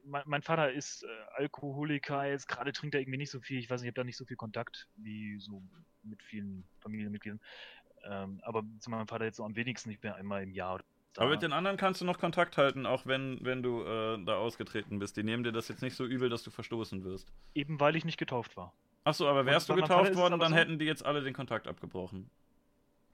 mein, 0.06 0.24
mein 0.26 0.42
Vater 0.42 0.72
ist 0.72 1.04
äh, 1.04 1.08
Alkoholiker, 1.36 2.26
jetzt 2.26 2.48
gerade 2.48 2.72
trinkt 2.72 2.96
er 2.96 3.02
irgendwie 3.02 3.18
nicht 3.18 3.32
so 3.32 3.40
viel. 3.40 3.60
Ich 3.60 3.70
weiß 3.70 3.82
nicht, 3.82 3.88
ich 3.88 3.92
habe 3.92 4.02
da 4.02 4.04
nicht 4.04 4.18
so 4.18 4.26
viel 4.26 4.38
Kontakt 4.38 4.88
wie 4.96 5.38
so 5.40 5.62
mit 6.04 6.22
vielen 6.24 6.68
Familienmitgliedern. 6.82 7.40
Ähm, 8.04 8.40
aber 8.44 8.64
zu 8.80 8.90
meinem 8.90 9.08
Vater 9.08 9.26
jetzt 9.26 9.38
so 9.38 9.44
am 9.44 9.56
wenigsten, 9.56 9.90
ich 9.90 10.00
bin 10.00 10.12
einmal 10.12 10.44
im 10.44 10.52
Jahr. 10.52 10.82
Da. 11.14 11.22
Aber 11.22 11.32
mit 11.32 11.42
den 11.42 11.54
anderen 11.54 11.78
kannst 11.78 12.02
du 12.02 12.06
noch 12.06 12.20
Kontakt 12.20 12.58
halten, 12.58 12.86
auch 12.86 13.06
wenn, 13.06 13.40
wenn 13.44 13.64
du 13.64 13.84
äh, 13.84 14.24
da 14.26 14.36
ausgetreten 14.36 15.00
bist. 15.00 15.16
Die 15.18 15.24
nehmen 15.24 15.44
dir 15.44 15.52
das 15.54 15.70
jetzt 15.70 15.82
nicht 15.82 15.96
so 15.96 16.06
übel, 16.06 16.30
dass 16.30 16.44
du 16.44 16.52
verstoßen 16.52 17.04
wirst. 17.04 17.32
Eben 17.54 17.80
weil 17.80 17.96
ich 17.96 18.06
nicht 18.06 18.18
getauft 18.18 18.58
war. 18.58 18.74
Achso, 19.06 19.28
aber 19.28 19.46
wärst 19.46 19.70
du 19.70 19.74
meinem 19.74 19.88
Vater 19.88 20.04
getauft 20.10 20.18
worden, 20.18 20.40
dann 20.40 20.52
so- 20.52 20.58
hätten 20.58 20.78
die 20.80 20.86
jetzt 20.86 21.06
alle 21.06 21.22
den 21.24 21.34
Kontakt 21.34 21.68
abgebrochen. 21.68 22.30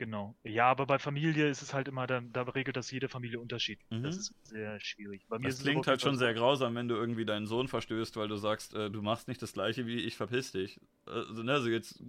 Genau. 0.02 0.36
Ja, 0.44 0.66
aber 0.66 0.88
bei 0.88 0.98
Familie 0.98 1.48
ist 1.48 1.62
es 1.62 1.76
halt 1.76 1.88
immer, 1.88 2.08
da, 2.08 2.22
da 2.22 2.42
regelt 2.42 2.76
das 2.76 2.90
jede 2.90 3.08
Familie 3.08 3.40
unterschiedlich. 3.40 3.88
Mhm. 3.92 4.02
Das 4.02 4.18
ist 4.18 4.34
sehr 4.48 4.80
schwierig. 4.80 5.28
Bei 5.30 5.38
mir 5.38 5.50
Das 5.50 5.60
klingt 5.60 5.86
halt 5.86 6.02
schon 6.02 6.18
sehr 6.18 6.34
grausam, 6.34 6.74
wenn 6.74 6.88
du 6.88 6.96
irgendwie 6.96 7.24
deinen 7.24 7.46
Sohn 7.46 7.68
verstößt, 7.68 8.16
weil 8.16 8.28
du 8.28 8.36
sagst, 8.38 8.74
äh, 8.74 8.90
du 8.90 9.04
machst 9.04 9.28
nicht 9.28 9.42
das 9.44 9.54
gleiche 9.54 9.86
wie 9.86 10.00
ich, 10.00 10.18
verpiss 10.18 10.52
dich. 10.54 10.80
Also, 11.06 11.44
ne, 11.44 11.62
so 11.62 11.70
jetzt 11.70 12.02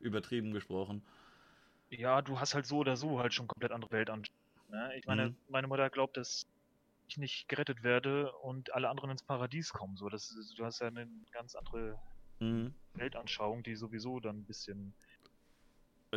übertrieben 0.00 0.52
gesprochen. 0.52 1.02
Ja, 1.90 2.22
du 2.22 2.38
hast 2.38 2.54
halt 2.54 2.66
so 2.66 2.78
oder 2.78 2.96
so 2.96 3.18
halt 3.18 3.34
schon 3.34 3.48
komplett 3.48 3.72
andere 3.72 3.90
Weltanschauung. 3.92 4.36
Ne? 4.68 4.96
Ich 4.96 5.06
meine, 5.06 5.30
Mhm. 5.30 5.36
meine 5.48 5.66
Mutter 5.66 5.90
glaubt, 5.90 6.16
dass 6.16 6.46
ich 7.08 7.16
nicht 7.16 7.48
gerettet 7.48 7.82
werde 7.82 8.32
und 8.32 8.72
alle 8.74 8.88
anderen 8.88 9.10
ins 9.10 9.22
Paradies 9.24 9.70
kommen. 9.72 9.96
So, 9.96 10.08
das 10.08 10.30
ist, 10.30 10.58
du 10.58 10.64
hast 10.64 10.80
ja 10.80 10.88
eine 10.88 11.08
ganz 11.32 11.54
andere 11.56 12.00
Mhm. 12.40 12.74
Weltanschauung, 12.94 13.62
die 13.64 13.76
sowieso 13.76 14.20
dann 14.20 14.38
ein 14.40 14.46
bisschen. 14.46 14.94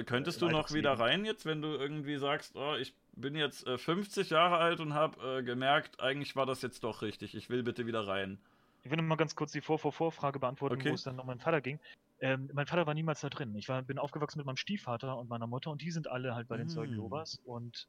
Könntest 0.05 0.41
du 0.41 0.49
noch 0.49 0.71
wieder 0.71 0.93
rein 0.93 1.23
jetzt, 1.23 1.45
wenn 1.45 1.61
du 1.61 1.69
irgendwie 1.69 2.17
sagst, 2.17 2.55
oh, 2.55 2.75
ich 2.75 2.95
bin 3.15 3.35
jetzt 3.35 3.67
äh, 3.67 3.77
50 3.77 4.31
Jahre 4.31 4.57
alt 4.57 4.79
und 4.79 4.95
habe 4.95 5.39
äh, 5.39 5.43
gemerkt, 5.43 5.99
eigentlich 5.99 6.35
war 6.35 6.47
das 6.47 6.63
jetzt 6.63 6.83
doch 6.83 7.03
richtig, 7.03 7.35
ich 7.35 7.49
will 7.51 7.61
bitte 7.61 7.85
wieder 7.85 8.07
rein. 8.07 8.39
Ich 8.83 8.89
will 8.89 8.97
noch 8.97 9.03
mal 9.03 9.15
ganz 9.15 9.35
kurz 9.35 9.51
die 9.51 9.61
Vor-Vor-Vor-Frage 9.61 10.39
beantworten, 10.39 10.75
Okay. 10.75 10.89
wo 10.89 10.95
es 10.95 11.03
dann 11.03 11.19
um 11.19 11.27
meinen 11.27 11.39
Vater 11.39 11.61
ging. 11.61 11.79
Ähm, 12.19 12.49
mein 12.53 12.65
Vater 12.65 12.87
war 12.87 12.95
niemals 12.95 13.21
da 13.21 13.29
drin. 13.29 13.55
Ich 13.55 13.69
war, 13.69 13.81
bin 13.83 13.99
aufgewachsen 13.99 14.39
mit 14.39 14.47
meinem 14.47 14.57
Stiefvater 14.57 15.15
und 15.17 15.29
meiner 15.29 15.45
Mutter 15.47 15.69
und 15.69 15.81
die 15.81 15.91
sind 15.91 16.07
alle 16.07 16.33
halt 16.33 16.47
bei 16.47 16.57
den 16.57 16.69
Zeugen 16.69 16.93
Mm. 16.93 16.95
Jehovas 16.95 17.39
und 17.45 17.87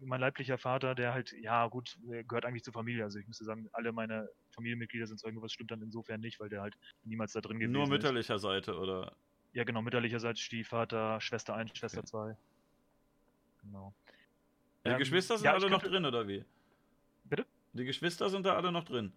mein 0.00 0.20
leiblicher 0.20 0.58
Vater, 0.58 0.94
der 0.94 1.14
halt, 1.14 1.32
ja 1.40 1.66
gut, 1.68 1.96
gehört 2.28 2.44
eigentlich 2.44 2.64
zur 2.64 2.74
Familie. 2.74 3.04
Also 3.04 3.18
ich 3.18 3.26
müsste 3.26 3.44
sagen, 3.44 3.68
alle 3.72 3.92
meine 3.92 4.28
Familienmitglieder 4.50 5.06
sind 5.06 5.18
Zeugen, 5.18 5.40
was 5.40 5.52
stimmt 5.52 5.70
dann 5.70 5.80
insofern 5.80 6.20
nicht, 6.20 6.38
weil 6.38 6.50
der 6.50 6.60
halt 6.60 6.74
niemals 7.04 7.32
da 7.32 7.40
drin 7.40 7.58
gewesen 7.58 7.72
Nur 7.72 7.88
mütterlicher 7.88 8.34
ist. 8.34 8.42
Seite, 8.42 8.76
oder? 8.78 9.12
Ja, 9.56 9.64
genau, 9.64 9.80
mütterlicherseits 9.80 10.38
Stiefvater, 10.38 11.18
Schwester 11.18 11.54
1, 11.54 11.78
Schwester 11.78 12.04
2. 12.04 12.36
Genau. 13.62 13.94
Die 14.84 14.90
ähm, 14.90 14.98
Geschwister 14.98 15.38
sind 15.38 15.46
ja, 15.46 15.54
alle 15.54 15.70
noch 15.70 15.82
drin, 15.82 16.04
oder 16.04 16.28
wie? 16.28 16.44
Bitte? 17.24 17.46
Die 17.72 17.86
Geschwister 17.86 18.28
sind 18.28 18.44
da 18.44 18.54
alle 18.54 18.70
noch 18.70 18.84
drin. 18.84 19.14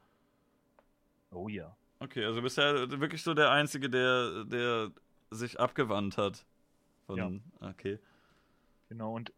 Oh 1.31 1.49
ja. 1.49 1.75
Okay, 1.99 2.23
also 2.23 2.41
bist 2.41 2.57
ja 2.57 2.89
wirklich 2.89 3.21
so 3.21 3.33
der 3.33 3.51
Einzige, 3.51 3.89
der, 3.89 4.45
der 4.45 4.93
sich 5.29 5.59
abgewandt 5.59 6.17
hat. 6.17 6.45
Von, 7.05 7.17
ja. 7.17 7.69
Okay. 7.71 7.99
Genau, 8.87 9.13
und 9.13 9.33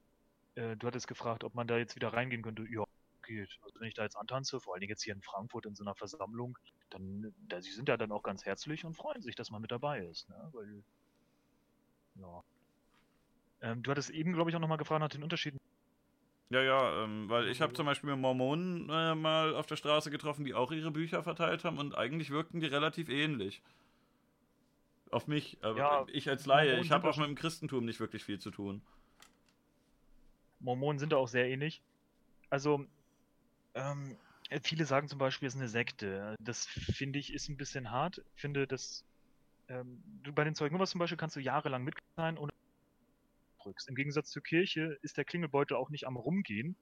äh, 0.54 0.76
du 0.76 0.86
hattest 0.86 1.08
gefragt, 1.08 1.44
ob 1.44 1.56
man 1.56 1.66
da 1.66 1.80
jetzt 1.80 1.96
wieder 1.96 2.14
reingehen 2.14 2.44
könnte. 2.44 2.68
Ja, 2.70 2.84
geht. 3.32 3.60
Also 3.62 3.80
wenn 3.80 3.88
ich 3.88 3.94
da 3.94 4.04
jetzt 4.04 4.16
antanze, 4.16 4.60
vor 4.60 4.74
allen 4.74 4.82
Dingen 4.82 4.92
jetzt 4.92 5.04
hier 5.04 5.14
in 5.14 5.22
Frankfurt 5.22 5.66
in 5.66 5.76
so 5.76 5.84
einer 5.84 5.96
Versammlung, 5.96 6.58
dann, 6.90 7.34
da, 7.48 7.62
sie 7.62 7.72
sind 7.72 7.90
ja 7.90 7.98
dann 7.98 8.12
auch 8.12 8.24
ganz 8.24 8.46
herzlich 8.46 8.86
und 8.86 8.94
freuen 8.94 9.22
sich, 9.22 9.36
dass 9.36 9.52
man 9.52 9.62
mit 9.62 9.72
dabei 9.72 10.06
ist. 10.06 10.30
Ne? 10.30 10.50
Weil, 10.52 10.84
ja. 12.16 12.44
Ähm, 13.62 13.84
du 13.84 13.92
hattest 13.92 14.10
eben, 14.10 14.34
glaube 14.34 14.50
ich, 14.50 14.56
auch 14.56 14.60
nochmal 14.60 14.78
gefragt 14.78 15.02
nach 15.02 15.10
den 15.10 15.24
Unterschieden. 15.24 15.60
Ja, 16.50 16.62
ja, 16.62 17.04
ähm, 17.04 17.30
weil 17.30 17.48
ich 17.48 17.62
habe 17.62 17.72
zum 17.72 17.86
Beispiel 17.86 18.14
Mormonen 18.16 18.90
äh, 18.90 19.16
mal 19.16 19.56
auf 19.56 19.68
der 19.68 19.78
Straße 19.78 20.12
getroffen, 20.12 20.44
die 20.44 20.54
auch 20.54 20.72
ihre 20.72 20.92
Bücher 20.92 21.24
verteilt 21.24 21.64
haben 21.64 21.78
und 21.78 21.96
eigentlich 21.96 22.30
wirkten 22.30 22.60
die 22.60 22.68
relativ 22.68 23.08
ähnlich. 23.08 23.62
Auf 25.12 25.28
mich, 25.28 25.58
aber 25.62 25.78
ja, 25.78 26.06
ich 26.12 26.30
als 26.30 26.46
Laie, 26.46 26.80
ich 26.80 26.92
habe 26.92 27.10
auch 27.10 27.18
mit 27.18 27.28
dem 27.28 27.36
Christentum 27.36 27.86
nicht 27.86 28.00
wirklich 28.02 28.26
viel 28.26 28.40
zu 28.40 28.52
tun. 28.52 28.82
Mormonen 30.60 31.00
sind 31.00 31.14
da 31.14 31.18
auch 31.18 31.28
sehr 31.28 31.50
ähnlich. 31.50 31.82
Also, 32.50 32.86
ähm, 33.76 34.18
viele 34.64 34.86
sagen 34.86 35.08
zum 35.08 35.20
Beispiel, 35.20 35.48
es 35.48 35.56
ist 35.56 35.60
eine 35.60 35.70
Sekte. 35.70 36.36
Das 36.40 36.66
finde 36.66 37.20
ich 37.20 37.34
ist 37.34 37.50
ein 37.50 37.58
bisschen 37.58 37.92
hart. 37.92 38.22
Ich 38.36 38.42
finde, 38.42 38.68
dass 38.68 39.04
ähm, 39.70 40.02
du 40.24 40.34
bei 40.34 40.44
den 40.44 40.56
Zeugen 40.56 40.84
zum 40.86 41.00
Beispiel 41.00 41.18
kannst 41.18 41.36
du 41.36 41.40
jahrelang 41.40 41.84
mit 41.84 41.96
sein 42.18 42.38
und 42.38 42.52
drückst. 43.64 43.88
Im 43.90 43.96
Gegensatz 43.96 44.30
zur 44.30 44.44
Kirche 44.44 44.98
ist 45.02 45.18
der 45.18 45.26
Klingelbeutel 45.26 45.78
auch 45.78 45.90
nicht 45.90 46.08
am 46.08 46.18
Rumgehen, 46.18 46.76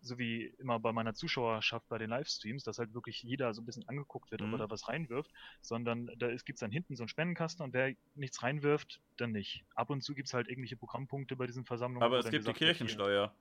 so 0.00 0.18
wie 0.18 0.46
immer 0.58 0.80
bei 0.80 0.92
meiner 0.92 1.14
Zuschauerschaft 1.14 1.88
bei 1.88 1.98
den 1.98 2.10
Livestreams, 2.10 2.64
dass 2.64 2.78
halt 2.78 2.94
wirklich 2.94 3.22
jeder 3.22 3.54
so 3.54 3.62
ein 3.62 3.66
bisschen 3.66 3.88
angeguckt 3.88 4.30
wird, 4.30 4.40
mhm. 4.40 4.48
ob 4.48 4.60
er 4.60 4.66
da 4.66 4.70
was 4.70 4.88
reinwirft, 4.88 5.30
sondern 5.60 6.10
da 6.18 6.28
gibt 6.28 6.54
es 6.54 6.60
dann 6.60 6.72
hinten 6.72 6.96
so 6.96 7.04
einen 7.04 7.08
Spendenkasten 7.08 7.64
und 7.64 7.72
wer 7.72 7.94
nichts 8.14 8.42
reinwirft, 8.42 9.00
dann 9.16 9.32
nicht. 9.32 9.64
Ab 9.74 9.90
und 9.90 10.02
zu 10.02 10.14
gibt 10.14 10.28
es 10.28 10.34
halt 10.34 10.48
irgendwelche 10.48 10.76
Programmpunkte 10.76 11.36
bei 11.36 11.46
diesen 11.46 11.64
Versammlungen. 11.64 12.04
Aber 12.04 12.18
es 12.18 12.28
gibt 12.28 12.46
die 12.46 12.52
Kirchensteuer. 12.52 13.32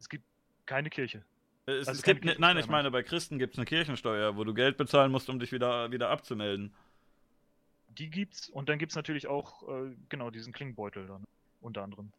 Es 0.00 0.08
gibt 0.08 0.24
keine 0.66 0.90
Kirche. 0.90 1.24
Es, 1.66 1.88
also 1.88 1.98
es 1.98 2.02
gibt, 2.02 2.24
ne, 2.24 2.36
nein, 2.38 2.58
ich 2.58 2.66
meine, 2.66 2.90
bei 2.90 3.02
Christen 3.02 3.38
gibt 3.38 3.54
es 3.54 3.58
eine 3.58 3.64
Kirchensteuer, 3.64 4.36
wo 4.36 4.44
du 4.44 4.52
Geld 4.52 4.76
bezahlen 4.76 5.10
musst, 5.10 5.30
um 5.30 5.38
dich 5.38 5.50
wieder, 5.52 5.90
wieder 5.90 6.10
abzumelden. 6.10 6.74
Die 7.88 8.10
gibt's 8.10 8.48
und 8.50 8.68
dann 8.68 8.78
gibt 8.78 8.92
es 8.92 8.96
natürlich 8.96 9.26
auch, 9.26 9.62
äh, 9.68 9.94
genau, 10.08 10.30
diesen 10.30 10.52
Klingbeutel 10.52 11.06
dann, 11.06 11.24
unter 11.60 11.82
anderem. 11.82 12.12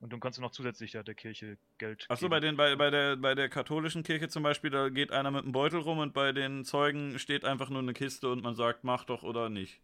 Und 0.00 0.12
dann 0.12 0.20
kannst 0.20 0.38
du 0.38 0.42
noch 0.42 0.52
zusätzlich 0.52 0.94
ja, 0.94 1.02
der 1.02 1.14
Kirche 1.14 1.58
Geld. 1.76 2.06
Achso, 2.08 2.28
bei, 2.28 2.40
bei, 2.40 2.76
bei, 2.76 2.90
der, 2.90 3.16
bei 3.16 3.34
der 3.34 3.48
katholischen 3.50 4.02
Kirche 4.02 4.28
zum 4.28 4.42
Beispiel, 4.42 4.70
da 4.70 4.88
geht 4.88 5.10
einer 5.10 5.30
mit 5.30 5.42
einem 5.42 5.52
Beutel 5.52 5.80
rum 5.80 5.98
und 5.98 6.14
bei 6.14 6.32
den 6.32 6.64
Zeugen 6.64 7.18
steht 7.18 7.44
einfach 7.44 7.68
nur 7.68 7.82
eine 7.82 7.92
Kiste 7.92 8.30
und 8.30 8.42
man 8.42 8.54
sagt, 8.54 8.82
mach 8.82 9.04
doch 9.04 9.22
oder 9.22 9.50
nicht. 9.50 9.78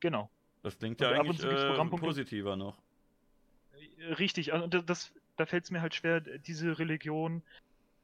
Genau. 0.00 0.30
Das 0.62 0.78
klingt 0.78 1.00
ja 1.00 1.10
eigentlich 1.10 1.42
äh, 1.44 1.84
positiver 1.84 2.56
noch. 2.56 2.78
Richtig, 4.18 4.52
also 4.52 4.66
das, 4.66 5.12
da 5.38 5.46
fällt 5.46 5.64
es 5.64 5.70
mir 5.70 5.80
halt 5.80 5.94
schwer, 5.94 6.20
diese 6.20 6.78
Religion, 6.78 7.42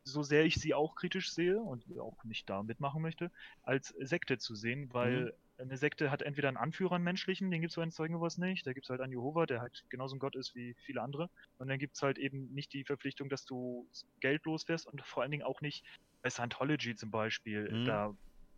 so 0.04 0.22
sehr 0.22 0.44
ich 0.44 0.56
sie 0.56 0.74
auch 0.74 0.94
kritisch 0.94 1.32
sehe 1.32 1.58
und 1.58 1.84
auch 1.98 2.22
nicht 2.24 2.48
da 2.48 2.62
mitmachen 2.62 3.02
möchte, 3.02 3.30
als 3.62 3.88
Sekte 3.98 4.38
zu 4.38 4.54
sehen, 4.54 4.92
weil 4.92 5.24
mhm. 5.24 5.62
eine 5.62 5.76
Sekte 5.76 6.10
hat 6.10 6.22
entweder 6.22 6.48
einen 6.48 6.58
Anführer, 6.58 6.94
einen 6.94 7.04
menschlichen, 7.04 7.50
den 7.50 7.60
gibt 7.60 7.72
es 7.72 7.76
bei 7.76 7.82
den 7.82 7.90
Zeugen 7.90 8.20
was 8.20 8.38
nicht, 8.38 8.66
da 8.66 8.72
gibt 8.72 8.86
es 8.86 8.90
halt 8.90 9.00
einen 9.00 9.12
Jehova, 9.12 9.46
der 9.46 9.60
halt 9.60 9.84
genauso 9.88 10.14
ein 10.14 10.18
Gott 10.18 10.36
ist 10.36 10.54
wie 10.54 10.76
viele 10.84 11.02
andere, 11.02 11.28
und 11.58 11.68
dann 11.68 11.78
gibt 11.78 11.96
es 11.96 12.02
halt 12.02 12.18
eben 12.18 12.52
nicht 12.52 12.72
die 12.72 12.84
Verpflichtung, 12.84 13.28
dass 13.28 13.44
du 13.44 13.88
geldlos 14.20 14.68
wirst 14.68 14.86
und 14.86 15.02
vor 15.02 15.22
allen 15.22 15.32
Dingen 15.32 15.44
auch 15.44 15.60
nicht 15.60 15.84
bei 16.22 16.30
Scientology 16.30 16.94
zum 16.94 17.10
Beispiel, 17.10 17.70
mhm. 17.70 17.84
da 17.86 18.14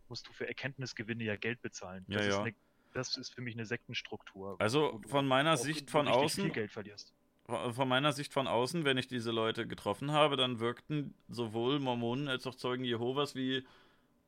musst 0.09 0.27
du 0.27 0.33
für 0.33 0.47
Erkenntnisgewinne 0.47 1.23
ja 1.23 1.35
Geld 1.35 1.61
bezahlen. 1.61 2.05
Das, 2.07 2.21
ja, 2.21 2.27
ist, 2.27 2.35
ja. 2.35 2.41
Eine, 2.43 2.55
das 2.93 3.17
ist 3.17 3.33
für 3.33 3.41
mich 3.41 3.55
eine 3.55 3.65
Sektenstruktur. 3.65 4.55
Also 4.59 5.01
von 5.07 5.27
meiner 5.27 5.57
Sicht 5.57 5.89
von 5.89 6.07
außen. 6.07 6.45
Viel 6.45 6.53
Geld 6.53 6.71
verlierst 6.71 7.16
von 7.47 7.87
meiner 7.87 8.11
Sicht 8.11 8.33
von 8.33 8.47
außen, 8.47 8.83
wenn 8.83 8.97
ich 8.97 9.07
diese 9.07 9.31
Leute 9.31 9.67
getroffen 9.67 10.11
habe, 10.11 10.35
dann 10.35 10.59
wirkten 10.59 11.13
sowohl 11.29 11.79
Mormonen 11.79 12.27
als 12.27 12.45
auch 12.45 12.55
Zeugen 12.55 12.83
Jehovas 12.83 13.35
wie 13.35 13.63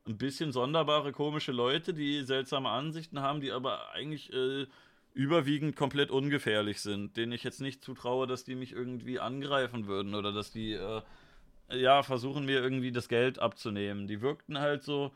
ein 0.06 0.16
bisschen 0.16 0.52
sonderbare, 0.52 1.12
komische 1.12 1.52
Leute, 1.52 1.92
die 1.92 2.22
seltsame 2.22 2.70
Ansichten 2.70 3.20
haben, 3.20 3.40
die 3.40 3.52
aber 3.52 3.92
eigentlich 3.92 4.32
äh, 4.32 4.66
überwiegend 5.12 5.76
komplett 5.76 6.10
ungefährlich 6.10 6.80
sind, 6.80 7.16
denen 7.18 7.32
ich 7.32 7.44
jetzt 7.44 7.60
nicht 7.60 7.84
zutraue, 7.84 8.26
dass 8.26 8.44
die 8.44 8.54
mich 8.54 8.72
irgendwie 8.72 9.20
angreifen 9.20 9.86
würden 9.86 10.14
oder 10.14 10.32
dass 10.32 10.50
die 10.50 10.72
äh, 10.72 11.02
ja 11.70 12.02
versuchen 12.02 12.46
mir 12.46 12.62
irgendwie 12.62 12.92
das 12.92 13.08
Geld 13.08 13.38
abzunehmen. 13.38 14.08
Die 14.08 14.22
wirkten 14.22 14.58
halt 14.58 14.82
so 14.82 15.12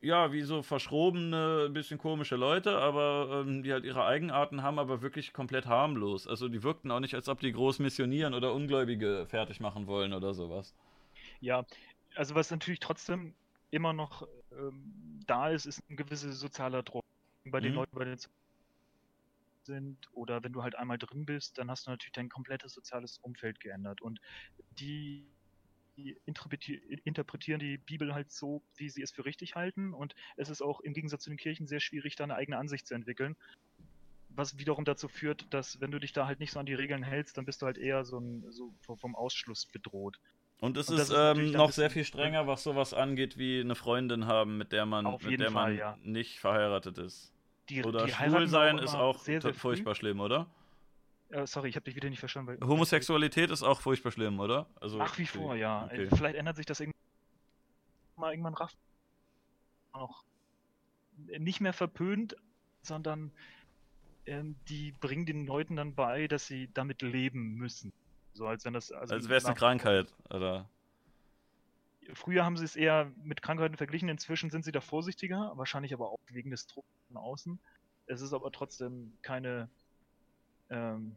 ja, 0.00 0.32
wie 0.32 0.42
so 0.42 0.62
verschrobene, 0.62 1.68
bisschen 1.70 1.98
komische 1.98 2.36
Leute, 2.36 2.78
aber 2.78 3.44
ähm, 3.46 3.62
die 3.62 3.72
halt 3.72 3.84
ihre 3.84 4.04
Eigenarten 4.04 4.62
haben, 4.62 4.78
aber 4.78 5.02
wirklich 5.02 5.32
komplett 5.32 5.66
harmlos. 5.66 6.26
Also 6.26 6.48
die 6.48 6.62
wirkten 6.62 6.90
auch 6.90 7.00
nicht, 7.00 7.14
als 7.14 7.28
ob 7.28 7.40
die 7.40 7.52
groß 7.52 7.80
missionieren 7.80 8.34
oder 8.34 8.54
Ungläubige 8.54 9.26
fertig 9.26 9.60
machen 9.60 9.86
wollen 9.86 10.14
oder 10.14 10.32
sowas. 10.32 10.74
Ja, 11.40 11.66
also 12.14 12.34
was 12.34 12.50
natürlich 12.50 12.80
trotzdem 12.80 13.34
immer 13.70 13.92
noch 13.92 14.26
ähm, 14.52 15.20
da 15.26 15.50
ist, 15.50 15.66
ist 15.66 15.82
ein 15.90 15.96
gewisser 15.96 16.32
sozialer 16.32 16.82
Druck 16.82 17.04
bei 17.44 17.60
den 17.60 17.72
mhm. 17.72 17.76
Leuten, 17.76 17.96
bei 17.96 18.04
den 18.04 18.18
sind 19.64 20.08
oder 20.12 20.42
wenn 20.42 20.52
du 20.52 20.62
halt 20.62 20.74
einmal 20.76 20.98
drin 20.98 21.26
bist, 21.26 21.58
dann 21.58 21.70
hast 21.70 21.86
du 21.86 21.90
natürlich 21.90 22.12
dein 22.12 22.30
komplettes 22.30 22.72
soziales 22.72 23.18
Umfeld 23.18 23.60
geändert 23.60 24.00
und 24.00 24.18
die 24.78 25.30
die 26.00 26.20
interpretieren 27.04 27.60
die 27.60 27.78
Bibel 27.78 28.14
halt 28.14 28.30
so, 28.30 28.62
wie 28.76 28.88
sie 28.88 29.02
es 29.02 29.10
für 29.10 29.24
richtig 29.24 29.54
halten. 29.54 29.94
Und 29.94 30.14
es 30.36 30.48
ist 30.48 30.62
auch 30.62 30.80
im 30.80 30.94
Gegensatz 30.94 31.24
zu 31.24 31.30
den 31.30 31.36
Kirchen 31.36 31.66
sehr 31.66 31.80
schwierig, 31.80 32.16
da 32.16 32.24
eine 32.24 32.36
eigene 32.36 32.58
Ansicht 32.58 32.86
zu 32.86 32.94
entwickeln. 32.94 33.36
Was 34.28 34.58
wiederum 34.58 34.84
dazu 34.84 35.08
führt, 35.08 35.52
dass 35.52 35.80
wenn 35.80 35.90
du 35.90 35.98
dich 35.98 36.12
da 36.12 36.26
halt 36.26 36.40
nicht 36.40 36.52
so 36.52 36.60
an 36.60 36.66
die 36.66 36.74
Regeln 36.74 37.02
hältst, 37.02 37.36
dann 37.36 37.44
bist 37.44 37.62
du 37.62 37.66
halt 37.66 37.78
eher 37.78 38.04
so, 38.04 38.18
ein, 38.18 38.44
so 38.50 38.72
vom 38.80 39.14
Ausschluss 39.16 39.66
bedroht. 39.66 40.18
Und 40.60 40.76
es 40.76 40.90
ist, 40.90 41.10
ist 41.10 41.14
ähm, 41.16 41.52
noch 41.52 41.72
sehr 41.72 41.90
viel 41.90 42.04
strenger, 42.04 42.46
was 42.46 42.62
sowas 42.62 42.92
angeht, 42.92 43.38
wie 43.38 43.60
eine 43.60 43.74
Freundin 43.74 44.26
haben, 44.26 44.58
mit 44.58 44.72
der 44.72 44.84
man, 44.84 45.16
mit 45.22 45.40
der 45.40 45.50
Fall, 45.50 45.70
man 45.70 45.78
ja. 45.78 45.98
nicht 46.02 46.38
verheiratet 46.38 46.98
ist. 46.98 47.32
Die, 47.70 47.82
Oder 47.82 48.04
die 48.04 48.12
schwul 48.12 48.46
sein 48.46 48.78
ist 48.78 48.94
auch 48.94 49.18
sehr, 49.18 49.40
sehr 49.40 49.54
furchtbar 49.54 49.94
schlimm, 49.94 50.20
oder? 50.20 50.48
Äh, 51.30 51.46
sorry, 51.46 51.68
ich 51.68 51.76
habe 51.76 51.84
dich 51.84 51.94
wieder 51.94 52.10
nicht 52.10 52.18
verstanden. 52.18 52.58
Homosexualität 52.66 53.50
ist 53.50 53.62
auch 53.62 53.80
furchtbar 53.80 54.10
schlimm, 54.10 54.40
oder? 54.40 54.68
Also, 54.80 54.98
Nach 54.98 55.16
wie 55.18 55.26
vor, 55.26 55.54
ja. 55.54 55.84
Okay. 55.84 56.08
Vielleicht 56.12 56.36
ändert 56.36 56.56
sich 56.56 56.66
das 56.66 56.80
irgendwann 56.80 57.00
mal 58.16 58.32
irgendwann 58.32 58.54
raff. 58.54 58.76
Auch 59.92 60.24
nicht 61.16 61.60
mehr 61.60 61.72
verpönt, 61.72 62.36
sondern 62.82 63.32
ähm, 64.26 64.56
die 64.68 64.92
bringen 64.92 65.26
den 65.26 65.46
Leuten 65.46 65.76
dann 65.76 65.94
bei, 65.94 66.28
dass 66.28 66.46
sie 66.46 66.70
damit 66.72 67.02
leben 67.02 67.54
müssen. 67.54 67.92
So 68.32 68.46
als 68.46 68.64
wenn 68.64 68.72
das. 68.72 68.92
Also 68.92 69.14
als 69.14 69.28
wäre 69.28 69.38
es 69.38 69.44
eine 69.44 69.54
Krankheit, 69.54 70.12
oder? 70.30 70.68
Früher 72.14 72.44
haben 72.44 72.56
sie 72.56 72.64
es 72.64 72.74
eher 72.74 73.12
mit 73.22 73.40
Krankheiten 73.40 73.76
verglichen, 73.76 74.08
inzwischen 74.08 74.50
sind 74.50 74.64
sie 74.64 74.72
da 74.72 74.80
vorsichtiger, 74.80 75.52
wahrscheinlich 75.54 75.94
aber 75.94 76.10
auch 76.10 76.18
wegen 76.28 76.50
des 76.50 76.66
Drucks 76.66 76.88
von 77.06 77.16
außen. 77.16 77.60
Es 78.06 78.20
ist 78.20 78.32
aber 78.32 78.50
trotzdem 78.50 79.12
keine 79.22 79.68
ähm, 80.70 81.16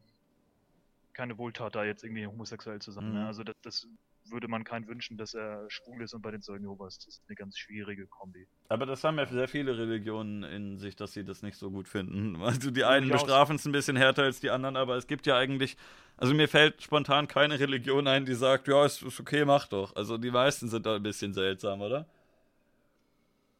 keine 1.13 1.37
Wohltat, 1.37 1.75
da 1.75 1.83
jetzt 1.83 2.03
irgendwie 2.03 2.27
homosexuell 2.27 2.81
zu 2.81 2.91
sein. 2.91 3.05
Ne? 3.05 3.09
Mhm. 3.09 3.15
Ne? 3.15 3.27
Also 3.27 3.43
das, 3.43 3.55
das, 3.61 3.87
würde 4.29 4.47
man 4.47 4.63
keinen 4.63 4.87
wünschen, 4.87 5.17
dass 5.17 5.33
er 5.33 5.69
schwul 5.69 6.01
ist 6.01 6.13
und 6.13 6.21
bei 6.21 6.31
den 6.31 6.41
Zeugen 6.41 6.63
Jehovas. 6.63 6.97
Das 6.97 7.07
ist 7.07 7.23
eine 7.27 7.35
ganz 7.35 7.57
schwierige 7.57 8.07
Kombi. 8.07 8.47
Aber 8.69 8.85
das 8.85 9.03
haben 9.03 9.17
ja 9.17 9.25
sehr 9.25 9.47
viele 9.47 9.77
Religionen 9.77 10.43
in 10.43 10.77
sich, 10.77 10.95
dass 10.95 11.13
sie 11.13 11.23
das 11.23 11.41
nicht 11.41 11.57
so 11.57 11.71
gut 11.71 11.87
finden. 11.87 12.41
Also 12.53 12.71
die 12.71 12.83
einen 12.83 13.09
bestrafen 13.09 13.55
es 13.55 13.65
ein 13.65 13.71
bisschen 13.71 13.95
härter 13.95 14.23
als 14.23 14.39
die 14.39 14.49
anderen, 14.49 14.77
aber 14.77 14.95
es 14.95 15.07
gibt 15.07 15.25
ja 15.25 15.37
eigentlich, 15.37 15.75
also 16.17 16.33
mir 16.33 16.47
fällt 16.47 16.81
spontan 16.83 17.27
keine 17.27 17.59
Religion 17.59 18.07
ein, 18.07 18.25
die 18.25 18.35
sagt, 18.35 18.67
ja, 18.67 18.85
ist, 18.85 19.01
ist 19.01 19.19
okay, 19.19 19.43
mach 19.43 19.67
doch. 19.67 19.95
Also 19.95 20.17
die 20.17 20.31
meisten 20.31 20.69
sind 20.69 20.85
da 20.85 20.95
ein 20.95 21.03
bisschen 21.03 21.33
seltsam, 21.33 21.81
oder? 21.81 22.05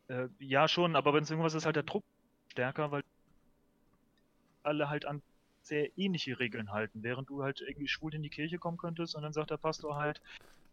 Äh, 0.08 0.28
ja, 0.40 0.68
schon, 0.68 0.96
aber 0.96 1.14
wenn 1.14 1.24
es 1.24 1.30
irgendwas 1.32 1.56
ist, 1.56 1.66
halt 1.66 1.76
der 1.76 1.84
Druck 1.84 2.04
stärker, 2.52 2.92
weil 2.92 3.04
alle 4.64 4.90
halt 4.90 5.06
an 5.06 5.22
sehr 5.66 5.98
ähnliche 5.98 6.40
Regeln 6.40 6.72
halten, 6.72 7.04
während 7.04 7.30
du 7.30 7.44
halt 7.44 7.62
irgendwie 7.62 7.88
schwul 7.88 8.14
in 8.14 8.24
die 8.24 8.30
Kirche 8.30 8.60
kommen 8.60 8.78
könntest 8.78 9.16
und 9.16 9.24
dann 9.24 9.34
sagt 9.34 9.52
der 9.52 9.58
Pastor 9.58 9.96
halt, 9.96 10.22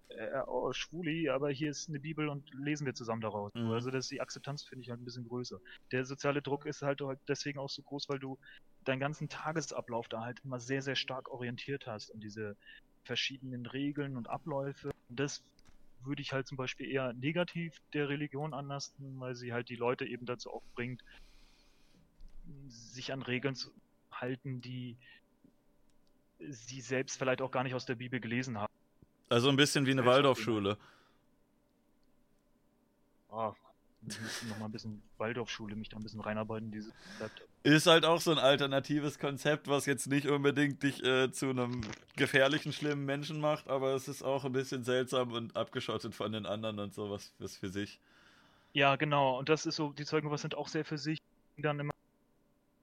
äh, 0.09 0.41
oh, 0.47 0.73
Schwuli, 0.73 1.29
aber 1.29 1.51
hier 1.51 1.71
ist 1.71 1.89
eine 1.89 2.01
Bibel 2.01 2.29
und 2.29 2.51
lesen 2.55 2.87
wir 2.87 2.95
zusammen 2.95 3.21
daraus. 3.21 3.53
Mhm. 3.55 3.71
Also 3.71 3.91
das, 3.91 4.09
die 4.09 4.21
Akzeptanz 4.21 4.65
finde 4.65 4.83
ich 4.83 4.91
halt 4.91 5.01
ein 5.01 5.05
bisschen 5.05 5.29
größer. 5.29 5.59
Der 5.93 6.05
soziale 6.05 6.43
Druck 6.43 6.67
ist 6.67 6.83
halt, 6.83 7.01
halt 7.01 7.21
deswegen 7.29 7.59
auch 7.59 7.71
so 7.71 7.83
groß, 7.83 8.09
weil 8.09 8.19
du 8.19 8.39
deinen 8.85 9.01
ganzen 9.01 9.29
Tagesablauf 9.29 10.09
da 10.09 10.23
halt 10.23 10.41
immer 10.45 10.59
sehr, 10.59 10.83
sehr 10.83 10.97
stark 10.97 11.31
orientiert 11.31 11.87
hast 11.87 12.13
an 12.13 12.21
diese 12.21 12.57
verschiedenen 13.05 13.67
Regeln 13.67 14.17
und 14.17 14.29
Abläufe. 14.29 14.91
Und 15.09 15.21
das 15.21 15.45
würde 16.03 16.23
ich 16.23 16.33
halt 16.33 16.47
zum 16.47 16.57
Beispiel 16.57 16.89
eher 16.89 17.13
negativ 17.13 17.77
der 17.93 18.09
Religion 18.09 18.55
anlasten, 18.55 19.21
weil 19.21 19.35
sie 19.35 19.53
halt 19.53 19.69
die 19.69 19.77
Leute 19.77 20.07
eben 20.07 20.27
dazu 20.27 20.51
auch 20.51 20.63
bringt, 20.75 21.03
sich 22.69 23.13
an 23.13 23.23
Regeln 23.23 23.55
zu 23.55 23.71
halten, 24.21 24.61
die 24.61 24.97
sie 26.49 26.81
selbst 26.81 27.19
vielleicht 27.19 27.43
auch 27.43 27.51
gar 27.51 27.65
nicht 27.65 27.75
aus 27.75 27.87
der 27.87 27.95
Bibel 27.95 28.21
gelesen 28.21 28.59
haben. 28.59 28.73
Also 29.29 29.49
ein 29.49 29.57
bisschen 29.57 29.87
wie 29.87 29.93
eine 29.93 30.05
Waldorfschule. 30.05 30.77
Ah, 33.31 33.53
noch 34.49 34.59
mal 34.59 34.65
ein 34.65 34.73
bisschen 34.73 35.03
Waldorfschule 35.19 35.77
mich 35.77 35.89
da 35.89 35.97
ein 35.97 36.03
bisschen 36.03 36.21
reinarbeiten, 36.21 36.71
dieses 36.71 36.93
Konzept. 37.19 37.43
Ist 37.63 37.87
halt 37.87 38.05
auch 38.05 38.21
so 38.21 38.31
ein 38.33 38.39
alternatives 38.39 39.19
Konzept, 39.19 39.69
was 39.69 39.85
jetzt 39.87 40.07
nicht 40.07 40.27
unbedingt 40.27 40.83
dich 40.83 41.05
äh, 41.05 41.31
zu 41.31 41.51
einem 41.51 41.83
gefährlichen, 42.17 42.73
schlimmen 42.73 43.05
Menschen 43.05 43.41
macht, 43.41 43.69
aber 43.69 43.95
es 43.95 44.09
ist 44.09 44.23
auch 44.23 44.45
ein 44.45 44.53
bisschen 44.53 44.83
seltsam 44.83 45.33
und 45.33 45.55
abgeschottet 45.57 46.15
von 46.15 46.33
den 46.33 46.47
anderen 46.47 46.79
und 46.79 46.95
sowas 46.95 47.33
was 47.39 47.57
für 47.57 47.69
sich. 47.69 48.01
Ja, 48.73 48.97
genau. 48.97 49.39
Und 49.39 49.49
das 49.49 49.67
ist 49.67 49.77
so, 49.77 49.93
die 49.93 50.05
Zeugen 50.05 50.31
was 50.31 50.43
sind 50.43 50.55
auch 50.55 50.69
sehr 50.69 50.85
für 50.85 50.99
sich 50.99 51.19
dann 51.59 51.79
immer 51.79 51.93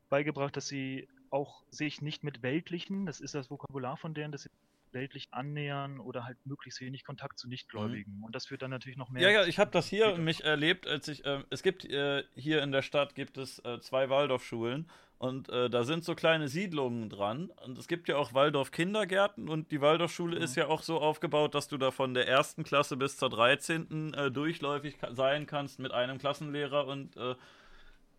beigebracht, 0.09 0.55
dass 0.55 0.67
sie 0.67 1.07
auch 1.31 1.63
sich 1.69 2.01
nicht 2.01 2.23
mit 2.23 2.41
weltlichen, 2.43 3.05
das 3.05 3.19
ist 3.19 3.35
das 3.35 3.49
Vokabular 3.49 3.97
von 3.97 4.13
denen, 4.13 4.37
sie 4.37 4.49
weltlich 4.91 5.27
annähern 5.31 5.99
oder 5.99 6.23
halt 6.25 6.37
möglichst 6.45 6.81
wenig 6.81 7.03
Kontakt 7.03 7.37
zu 7.37 7.47
Nichtgläubigen. 7.47 8.17
Mhm. 8.17 8.23
Und 8.23 8.35
das 8.35 8.47
führt 8.47 8.61
dann 8.61 8.71
natürlich 8.71 8.97
noch 8.97 9.09
mehr. 9.09 9.21
Ja, 9.21 9.29
ja, 9.29 9.45
ich 9.45 9.59
habe 9.59 9.71
das 9.71 9.87
hier 9.87 10.17
mich 10.17 10.43
erlebt, 10.43 10.87
als 10.87 11.07
ich, 11.07 11.25
äh, 11.25 11.43
es 11.49 11.61
gibt 11.61 11.85
äh, 11.85 12.23
hier 12.35 12.63
in 12.63 12.71
der 12.71 12.81
Stadt 12.81 13.15
gibt 13.15 13.37
es 13.37 13.59
äh, 13.59 13.79
zwei 13.79 14.09
Waldorfschulen 14.09 14.89
und 15.19 15.49
äh, 15.49 15.69
da 15.69 15.83
sind 15.83 16.03
so 16.03 16.13
kleine 16.13 16.47
Siedlungen 16.47 17.09
dran. 17.09 17.51
Und 17.65 17.77
es 17.77 17.87
gibt 17.87 18.07
ja 18.07 18.17
auch 18.17 18.33
Waldorf-Kindergärten 18.33 19.49
und 19.49 19.71
die 19.71 19.81
Waldorfschule 19.81 20.37
mhm. 20.37 20.43
ist 20.43 20.55
ja 20.55 20.67
auch 20.67 20.83
so 20.83 20.99
aufgebaut, 20.99 21.55
dass 21.55 21.67
du 21.67 21.77
da 21.77 21.91
von 21.91 22.13
der 22.13 22.27
ersten 22.27 22.63
Klasse 22.63 22.97
bis 22.97 23.17
zur 23.17 23.29
13. 23.29 24.13
Äh, 24.13 24.31
durchläufig 24.31 24.97
sein 25.11 25.47
kannst 25.47 25.79
mit 25.79 25.91
einem 25.91 26.19
Klassenlehrer 26.19 26.85
und 26.85 27.17
äh, 27.17 27.35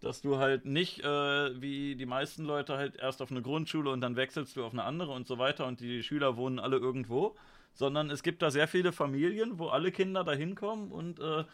dass 0.00 0.20
du 0.20 0.38
halt 0.38 0.64
nicht 0.64 1.00
äh, 1.00 1.60
wie 1.60 1.96
die 1.96 2.06
meisten 2.06 2.44
Leute 2.44 2.76
halt 2.76 2.96
erst 2.96 3.20
auf 3.22 3.30
eine 3.30 3.42
Grundschule 3.42 3.90
und 3.90 4.00
dann 4.00 4.16
wechselst 4.16 4.56
du 4.56 4.64
auf 4.64 4.72
eine 4.72 4.84
andere 4.84 5.12
und 5.12 5.26
so 5.26 5.38
weiter 5.38 5.66
und 5.66 5.80
die 5.80 6.02
Schüler 6.02 6.36
wohnen 6.36 6.58
alle 6.58 6.76
irgendwo, 6.76 7.36
sondern 7.74 8.10
es 8.10 8.22
gibt 8.22 8.42
da 8.42 8.50
sehr 8.50 8.68
viele 8.68 8.92
Familien, 8.92 9.58
wo 9.58 9.68
alle 9.68 9.90
Kinder 9.92 10.24
da 10.24 10.32
hinkommen 10.32 10.92
und 10.92 11.18
äh, 11.20 11.44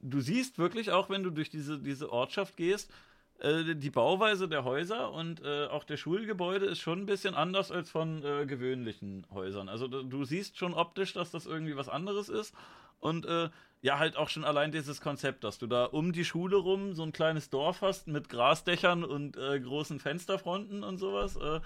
du 0.00 0.20
siehst 0.20 0.58
wirklich 0.58 0.90
auch, 0.90 1.10
wenn 1.10 1.22
du 1.22 1.30
durch 1.30 1.50
diese, 1.50 1.78
diese 1.78 2.12
Ortschaft 2.12 2.56
gehst, 2.56 2.92
äh, 3.40 3.74
die 3.74 3.90
Bauweise 3.90 4.48
der 4.48 4.64
Häuser 4.64 5.12
und 5.12 5.42
äh, 5.42 5.66
auch 5.66 5.84
der 5.84 5.96
Schulgebäude 5.96 6.66
ist 6.66 6.80
schon 6.80 7.00
ein 7.00 7.06
bisschen 7.06 7.34
anders 7.34 7.70
als 7.70 7.90
von 7.90 8.24
äh, 8.24 8.46
gewöhnlichen 8.46 9.26
Häusern. 9.30 9.68
Also 9.68 9.88
du 9.88 10.24
siehst 10.24 10.58
schon 10.58 10.74
optisch, 10.74 11.12
dass 11.14 11.30
das 11.30 11.46
irgendwie 11.46 11.76
was 11.76 11.88
anderes 11.88 12.28
ist 12.28 12.54
und 13.00 13.26
äh, 13.26 13.48
ja, 13.80 13.98
halt 13.98 14.16
auch 14.16 14.28
schon 14.28 14.44
allein 14.44 14.72
dieses 14.72 15.00
Konzept, 15.00 15.44
dass 15.44 15.58
du 15.58 15.66
da 15.66 15.84
um 15.84 16.12
die 16.12 16.24
Schule 16.24 16.56
rum 16.56 16.94
so 16.94 17.04
ein 17.04 17.12
kleines 17.12 17.48
Dorf 17.48 17.80
hast 17.80 18.08
mit 18.08 18.28
Grasdächern 18.28 19.04
und 19.04 19.36
äh, 19.36 19.60
großen 19.60 20.00
Fensterfronten 20.00 20.82
und 20.82 20.98
sowas. 20.98 21.36
Äh, 21.36 21.60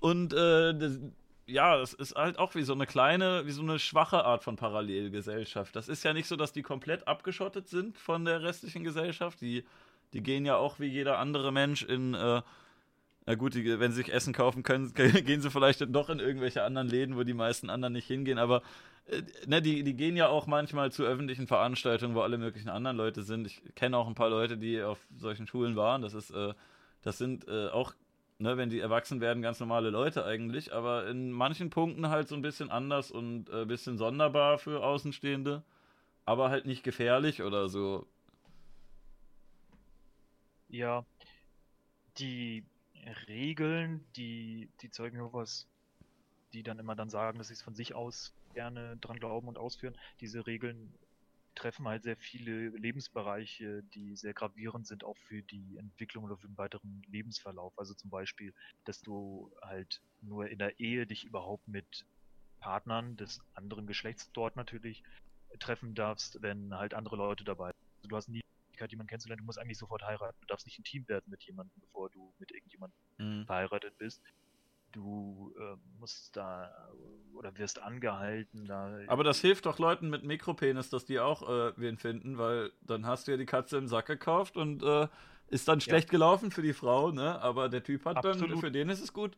und 0.00 0.32
äh, 0.32 0.74
das, 0.74 1.00
ja, 1.46 1.76
das 1.76 1.92
ist 1.92 2.14
halt 2.14 2.38
auch 2.38 2.54
wie 2.54 2.62
so 2.62 2.72
eine 2.72 2.86
kleine, 2.86 3.46
wie 3.46 3.50
so 3.50 3.60
eine 3.60 3.78
schwache 3.78 4.24
Art 4.24 4.42
von 4.42 4.56
Parallelgesellschaft. 4.56 5.76
Das 5.76 5.88
ist 5.88 6.02
ja 6.02 6.14
nicht 6.14 6.28
so, 6.28 6.36
dass 6.36 6.52
die 6.52 6.62
komplett 6.62 7.06
abgeschottet 7.06 7.68
sind 7.68 7.98
von 7.98 8.24
der 8.24 8.42
restlichen 8.42 8.82
Gesellschaft. 8.82 9.42
Die, 9.42 9.64
die 10.14 10.22
gehen 10.22 10.46
ja 10.46 10.56
auch 10.56 10.80
wie 10.80 10.86
jeder 10.86 11.18
andere 11.18 11.52
Mensch 11.52 11.82
in 11.82 12.14
äh, 12.14 12.40
na 13.26 13.36
gut, 13.36 13.54
die, 13.54 13.80
wenn 13.80 13.90
sie 13.90 14.02
sich 14.02 14.12
Essen 14.12 14.34
kaufen 14.34 14.62
können, 14.62 14.92
gehen 14.94 15.40
sie 15.40 15.50
vielleicht 15.50 15.80
doch 15.94 16.10
in 16.10 16.20
irgendwelche 16.20 16.62
anderen 16.62 16.88
Läden, 16.88 17.16
wo 17.16 17.22
die 17.22 17.34
meisten 17.34 17.70
anderen 17.70 17.94
nicht 17.94 18.06
hingehen. 18.06 18.38
Aber 18.38 18.62
ne, 19.46 19.60
die, 19.60 19.82
die 19.82 19.94
gehen 19.94 20.16
ja 20.16 20.28
auch 20.28 20.46
manchmal 20.46 20.90
zu 20.92 21.04
öffentlichen 21.04 21.46
Veranstaltungen, 21.46 22.14
wo 22.14 22.22
alle 22.22 22.38
möglichen 22.38 22.68
anderen 22.68 22.96
Leute 22.96 23.22
sind. 23.22 23.46
Ich 23.46 23.62
kenne 23.74 23.96
auch 23.96 24.06
ein 24.06 24.14
paar 24.14 24.30
Leute, 24.30 24.56
die 24.56 24.82
auf 24.82 24.98
solchen 25.16 25.46
Schulen 25.46 25.76
waren. 25.76 26.02
Das 26.02 26.14
ist, 26.14 26.30
äh, 26.30 26.54
das 27.02 27.18
sind 27.18 27.46
äh, 27.48 27.68
auch, 27.68 27.94
ne, 28.38 28.56
wenn 28.56 28.70
die 28.70 28.80
erwachsen 28.80 29.20
werden, 29.20 29.42
ganz 29.42 29.60
normale 29.60 29.90
Leute 29.90 30.24
eigentlich. 30.24 30.72
Aber 30.72 31.06
in 31.06 31.32
manchen 31.32 31.70
Punkten 31.70 32.08
halt 32.08 32.28
so 32.28 32.34
ein 32.34 32.42
bisschen 32.42 32.70
anders 32.70 33.10
und 33.10 33.50
ein 33.50 33.62
äh, 33.62 33.66
bisschen 33.66 33.98
sonderbar 33.98 34.58
für 34.58 34.82
Außenstehende. 34.82 35.62
Aber 36.24 36.48
halt 36.48 36.64
nicht 36.64 36.82
gefährlich 36.82 37.42
oder 37.42 37.68
so. 37.68 38.06
Ja, 40.70 41.04
die 42.16 42.64
Regeln, 43.28 44.02
die 44.16 44.70
die 44.80 44.90
Zeugen 44.90 45.16
Jehovas, 45.16 45.66
die 46.54 46.62
dann 46.62 46.78
immer 46.78 46.96
dann 46.96 47.10
sagen, 47.10 47.36
dass 47.36 47.48
sie 47.48 47.54
es 47.54 47.62
von 47.62 47.74
sich 47.74 47.94
aus 47.94 48.32
gerne 48.54 48.96
dran 48.98 49.18
glauben 49.18 49.48
und 49.48 49.58
ausführen, 49.58 49.96
diese 50.20 50.46
Regeln 50.46 50.94
treffen 51.54 51.86
halt 51.86 52.02
sehr 52.02 52.16
viele 52.16 52.70
Lebensbereiche, 52.70 53.82
die 53.94 54.16
sehr 54.16 54.34
gravierend 54.34 54.86
sind, 54.86 55.04
auch 55.04 55.16
für 55.18 55.42
die 55.42 55.76
Entwicklung 55.76 56.24
oder 56.24 56.36
für 56.36 56.48
den 56.48 56.58
weiteren 56.58 57.02
Lebensverlauf. 57.06 57.72
Also 57.78 57.94
zum 57.94 58.10
Beispiel, 58.10 58.52
dass 58.84 59.00
du 59.02 59.52
halt 59.62 60.00
nur 60.20 60.48
in 60.48 60.58
der 60.58 60.80
Ehe 60.80 61.06
dich 61.06 61.24
überhaupt 61.24 61.68
mit 61.68 62.06
Partnern 62.58 63.16
des 63.16 63.40
anderen 63.54 63.86
Geschlechts 63.86 64.32
dort 64.32 64.56
natürlich 64.56 65.04
treffen 65.60 65.94
darfst, 65.94 66.42
wenn 66.42 66.74
halt 66.74 66.94
andere 66.94 67.16
Leute 67.16 67.44
dabei 67.44 67.70
sind. 67.70 67.88
Also 67.98 68.08
du 68.08 68.16
hast 68.16 68.28
nie 68.28 68.40
Möglichkeit, 68.74 68.90
jemanden 68.90 69.08
kennenzulernen, 69.08 69.40
du 69.40 69.44
musst 69.44 69.58
eigentlich 69.58 69.78
sofort 69.78 70.02
heiraten. 70.02 70.36
Du 70.40 70.46
darfst 70.46 70.66
nicht 70.66 70.78
intim 70.78 71.06
werden 71.08 71.30
mit 71.30 71.42
jemandem, 71.44 71.80
bevor 71.80 72.10
du 72.10 72.34
mit 72.38 72.50
irgendjemandem 72.50 72.98
mhm. 73.18 73.46
verheiratet 73.46 73.96
bist. 73.98 74.22
Du 74.94 75.52
äh, 75.58 75.76
musst 75.98 76.36
da 76.36 76.70
oder 77.34 77.56
wirst 77.58 77.82
angehalten. 77.82 78.64
Da 78.66 78.96
Aber 79.08 79.24
das 79.24 79.40
hilft 79.40 79.66
doch 79.66 79.78
Leuten 79.80 80.08
mit 80.08 80.22
Mikropenis, 80.22 80.88
dass 80.88 81.04
die 81.04 81.18
auch 81.18 81.42
äh, 81.42 81.72
wen 81.76 81.98
finden, 81.98 82.38
weil 82.38 82.70
dann 82.80 83.04
hast 83.04 83.26
du 83.26 83.32
ja 83.32 83.36
die 83.36 83.44
Katze 83.44 83.76
im 83.76 83.88
Sack 83.88 84.06
gekauft 84.06 84.56
und 84.56 84.84
äh, 84.84 85.08
ist 85.48 85.66
dann 85.66 85.80
schlecht 85.80 86.08
ja. 86.08 86.12
gelaufen 86.12 86.52
für 86.52 86.62
die 86.62 86.72
Frau, 86.72 87.10
ne? 87.10 87.40
Aber 87.42 87.68
der 87.68 87.82
Typ 87.82 88.04
hat 88.04 88.18
Absolut. 88.18 88.52
dann, 88.52 88.60
für 88.60 88.70
den 88.70 88.88
ist 88.88 89.00
es 89.00 89.12
gut. 89.12 89.36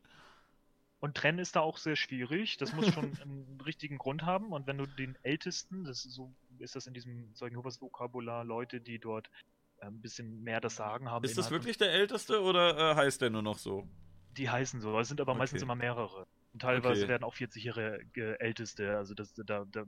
Und 0.98 1.16
trennen 1.16 1.38
ist 1.38 1.56
da 1.56 1.60
auch 1.60 1.78
sehr 1.78 1.96
schwierig. 1.96 2.58
Das 2.58 2.74
muss 2.74 2.92
schon 2.92 3.16
einen 3.22 3.60
richtigen 3.64 3.96
Grund 3.96 4.24
haben. 4.24 4.52
Und 4.52 4.66
wenn 4.66 4.76
du 4.76 4.86
den 4.86 5.16
Ältesten, 5.22 5.84
das 5.84 6.04
ist 6.04 6.14
so 6.14 6.34
ist 6.58 6.76
das 6.76 6.86
in 6.86 6.94
diesem 6.94 7.34
Zeugenhovers 7.34 7.80
Vokabular 7.80 8.44
Leute, 8.44 8.80
die 8.80 8.98
dort 8.98 9.30
äh, 9.78 9.86
ein 9.86 10.00
bisschen 10.00 10.42
mehr 10.42 10.60
das 10.60 10.76
Sagen 10.76 11.10
haben. 11.10 11.24
Ist 11.24 11.38
das 11.38 11.50
wirklich 11.50 11.76
der 11.78 11.92
Älteste 11.92 12.42
oder 12.42 12.92
äh, 12.92 12.94
heißt 12.94 13.20
der 13.22 13.30
nur 13.30 13.42
noch 13.42 13.58
so? 13.58 13.88
Die 14.36 14.50
heißen 14.50 14.80
so, 14.80 14.98
es 14.98 15.08
sind 15.08 15.20
aber 15.20 15.32
okay. 15.32 15.38
meistens 15.38 15.62
immer 15.62 15.74
mehrere. 15.74 16.26
Und 16.52 16.62
teilweise 16.62 17.02
okay. 17.02 17.08
werden 17.08 17.24
auch 17.24 17.34
40-jährige 17.34 18.40
Älteste, 18.40 18.96
also 18.96 19.14
das, 19.14 19.34
da, 19.34 19.64
da 19.70 19.84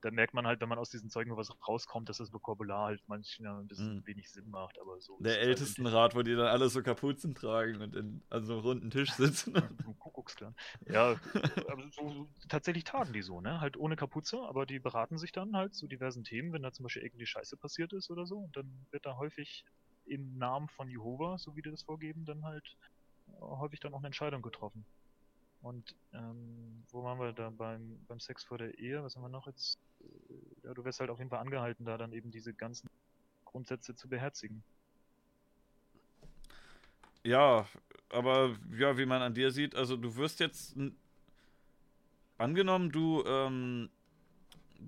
da 0.00 0.10
merkt 0.10 0.34
man 0.34 0.46
halt, 0.46 0.60
wenn 0.60 0.68
man 0.68 0.78
aus 0.78 0.90
diesen 0.90 1.10
Zeugen 1.10 1.36
was 1.36 1.50
rauskommt, 1.66 2.08
dass 2.08 2.18
das 2.18 2.32
Vokabular 2.32 2.86
halt 2.86 3.02
manchmal 3.06 3.60
ein 3.60 3.68
bisschen 3.68 3.96
mhm. 3.96 4.06
wenig 4.06 4.30
Sinn 4.30 4.48
macht, 4.50 4.78
aber 4.80 5.00
so. 5.00 5.18
Der 5.20 5.34
halt 5.34 5.42
Ältestenrat, 5.42 6.14
wo 6.14 6.22
die 6.22 6.34
dann 6.34 6.46
alle 6.46 6.68
so 6.68 6.82
Kapuzen 6.82 7.34
tragen 7.34 7.80
und 7.82 7.94
in, 7.94 8.22
an 8.30 8.44
so 8.44 8.54
einem 8.54 8.62
runden 8.62 8.90
Tisch 8.90 9.12
sitzen. 9.12 9.54
Kuckucksklan. 9.98 10.54
Ja, 10.86 11.20
aber 11.68 11.90
so, 11.92 12.28
tatsächlich 12.48 12.84
tagen 12.84 13.12
die 13.12 13.22
so, 13.22 13.40
ne? 13.40 13.60
Halt 13.60 13.76
ohne 13.76 13.96
Kapuze, 13.96 14.40
aber 14.40 14.66
die 14.66 14.78
beraten 14.78 15.18
sich 15.18 15.32
dann 15.32 15.56
halt 15.56 15.74
zu 15.74 15.86
diversen 15.86 16.24
Themen, 16.24 16.52
wenn 16.52 16.62
da 16.62 16.72
zum 16.72 16.84
Beispiel 16.84 17.02
irgendwie 17.02 17.26
Scheiße 17.26 17.56
passiert 17.56 17.92
ist 17.92 18.10
oder 18.10 18.26
so, 18.26 18.38
und 18.38 18.56
dann 18.56 18.86
wird 18.90 19.06
da 19.06 19.16
häufig 19.16 19.64
im 20.06 20.38
Namen 20.38 20.68
von 20.68 20.88
Jehova, 20.88 21.38
so 21.38 21.54
wie 21.56 21.62
die 21.62 21.70
das 21.70 21.82
vorgeben, 21.82 22.24
dann 22.24 22.44
halt 22.44 22.64
äh, 22.64 22.99
häufig 23.40 23.80
dann 23.80 23.94
auch 23.94 23.98
eine 23.98 24.08
Entscheidung 24.08 24.42
getroffen. 24.42 24.84
Und 25.62 25.94
ähm, 26.12 26.84
wo 26.90 27.02
waren 27.04 27.18
wir 27.18 27.32
da 27.32 27.50
beim, 27.50 28.04
beim 28.08 28.20
Sex 28.20 28.44
vor 28.44 28.58
der 28.58 28.78
Ehe? 28.78 29.02
Was 29.02 29.16
haben 29.16 29.22
wir 29.22 29.28
noch 29.28 29.46
jetzt? 29.46 29.78
Äh, 30.00 30.66
ja, 30.66 30.74
du 30.74 30.84
wirst 30.84 31.00
halt 31.00 31.10
auf 31.10 31.18
jeden 31.18 31.30
Fall 31.30 31.40
angehalten, 31.40 31.84
da 31.84 31.98
dann 31.98 32.12
eben 32.12 32.30
diese 32.30 32.54
ganzen 32.54 32.88
Grundsätze 33.44 33.94
zu 33.94 34.08
beherzigen. 34.08 34.62
Ja, 37.22 37.66
aber 38.08 38.56
ja, 38.72 38.96
wie 38.96 39.04
man 39.04 39.20
an 39.20 39.34
dir 39.34 39.50
sieht, 39.50 39.74
also 39.74 39.96
du 39.96 40.16
wirst 40.16 40.40
jetzt 40.40 40.74
angenommen, 42.38 42.90
du 42.90 43.22
ähm, 43.26 43.90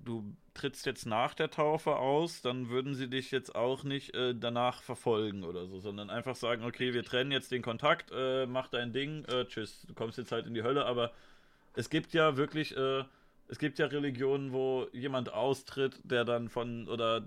du 0.05 0.35
trittst 0.55 0.87
jetzt 0.87 1.07
nach 1.07 1.35
der 1.35 1.51
Taufe 1.51 1.97
aus, 1.97 2.43
dann 2.43 2.69
würden 2.69 2.95
sie 2.95 3.09
dich 3.09 3.31
jetzt 3.31 3.55
auch 3.55 3.85
nicht 3.85 4.15
äh, 4.15 4.35
danach 4.35 4.83
verfolgen 4.83 5.45
oder 5.45 5.67
so, 5.67 5.79
sondern 5.79 6.11
einfach 6.11 6.37
sagen, 6.37 6.65
okay, 6.65 6.93
wir 6.95 7.05
trennen 7.05 7.33
jetzt 7.33 7.53
den 7.53 7.63
Kontakt, 7.63 8.11
äh, 8.15 8.47
mach 8.47 8.69
dein 8.69 8.93
Ding, 8.93 9.25
äh, 9.27 9.47
tschüss, 9.47 9.85
du 9.87 9.95
kommst 9.95 10.19
jetzt 10.19 10.33
halt 10.33 10.47
in 10.47 10.55
die 10.55 10.63
Hölle, 10.63 10.85
aber 10.85 11.13
es 11.75 11.89
gibt 11.89 12.13
ja 12.13 12.37
wirklich, 12.37 12.77
äh, 12.77 13.05
es 13.49 13.59
gibt 13.59 13.79
ja 13.79 13.87
Religionen, 13.87 14.53
wo 14.53 14.87
jemand 14.93 15.33
austritt, 15.33 16.01
der 16.05 16.25
dann 16.25 16.49
von, 16.49 16.89
oder 16.89 17.25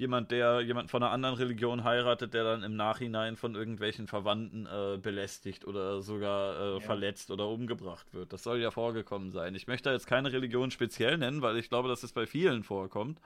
jemand, 0.00 0.30
der 0.30 0.62
jemand 0.62 0.90
von 0.90 1.02
einer 1.02 1.12
anderen 1.12 1.34
Religion 1.34 1.84
heiratet, 1.84 2.32
der 2.32 2.42
dann 2.42 2.62
im 2.62 2.74
Nachhinein 2.74 3.36
von 3.36 3.54
irgendwelchen 3.54 4.06
Verwandten 4.06 4.66
äh, 4.66 4.96
belästigt 4.96 5.66
oder 5.66 6.00
sogar 6.00 6.58
äh, 6.58 6.72
ja. 6.72 6.80
verletzt 6.80 7.30
oder 7.30 7.46
umgebracht 7.46 8.06
wird. 8.14 8.32
Das 8.32 8.42
soll 8.42 8.60
ja 8.60 8.70
vorgekommen 8.70 9.30
sein. 9.30 9.54
Ich 9.54 9.66
möchte 9.66 9.90
jetzt 9.90 10.06
keine 10.06 10.32
Religion 10.32 10.70
speziell 10.70 11.18
nennen, 11.18 11.42
weil 11.42 11.58
ich 11.58 11.68
glaube, 11.68 11.90
dass 11.90 12.02
es 12.02 12.12
bei 12.12 12.26
vielen 12.26 12.64
vorkommt. 12.64 13.20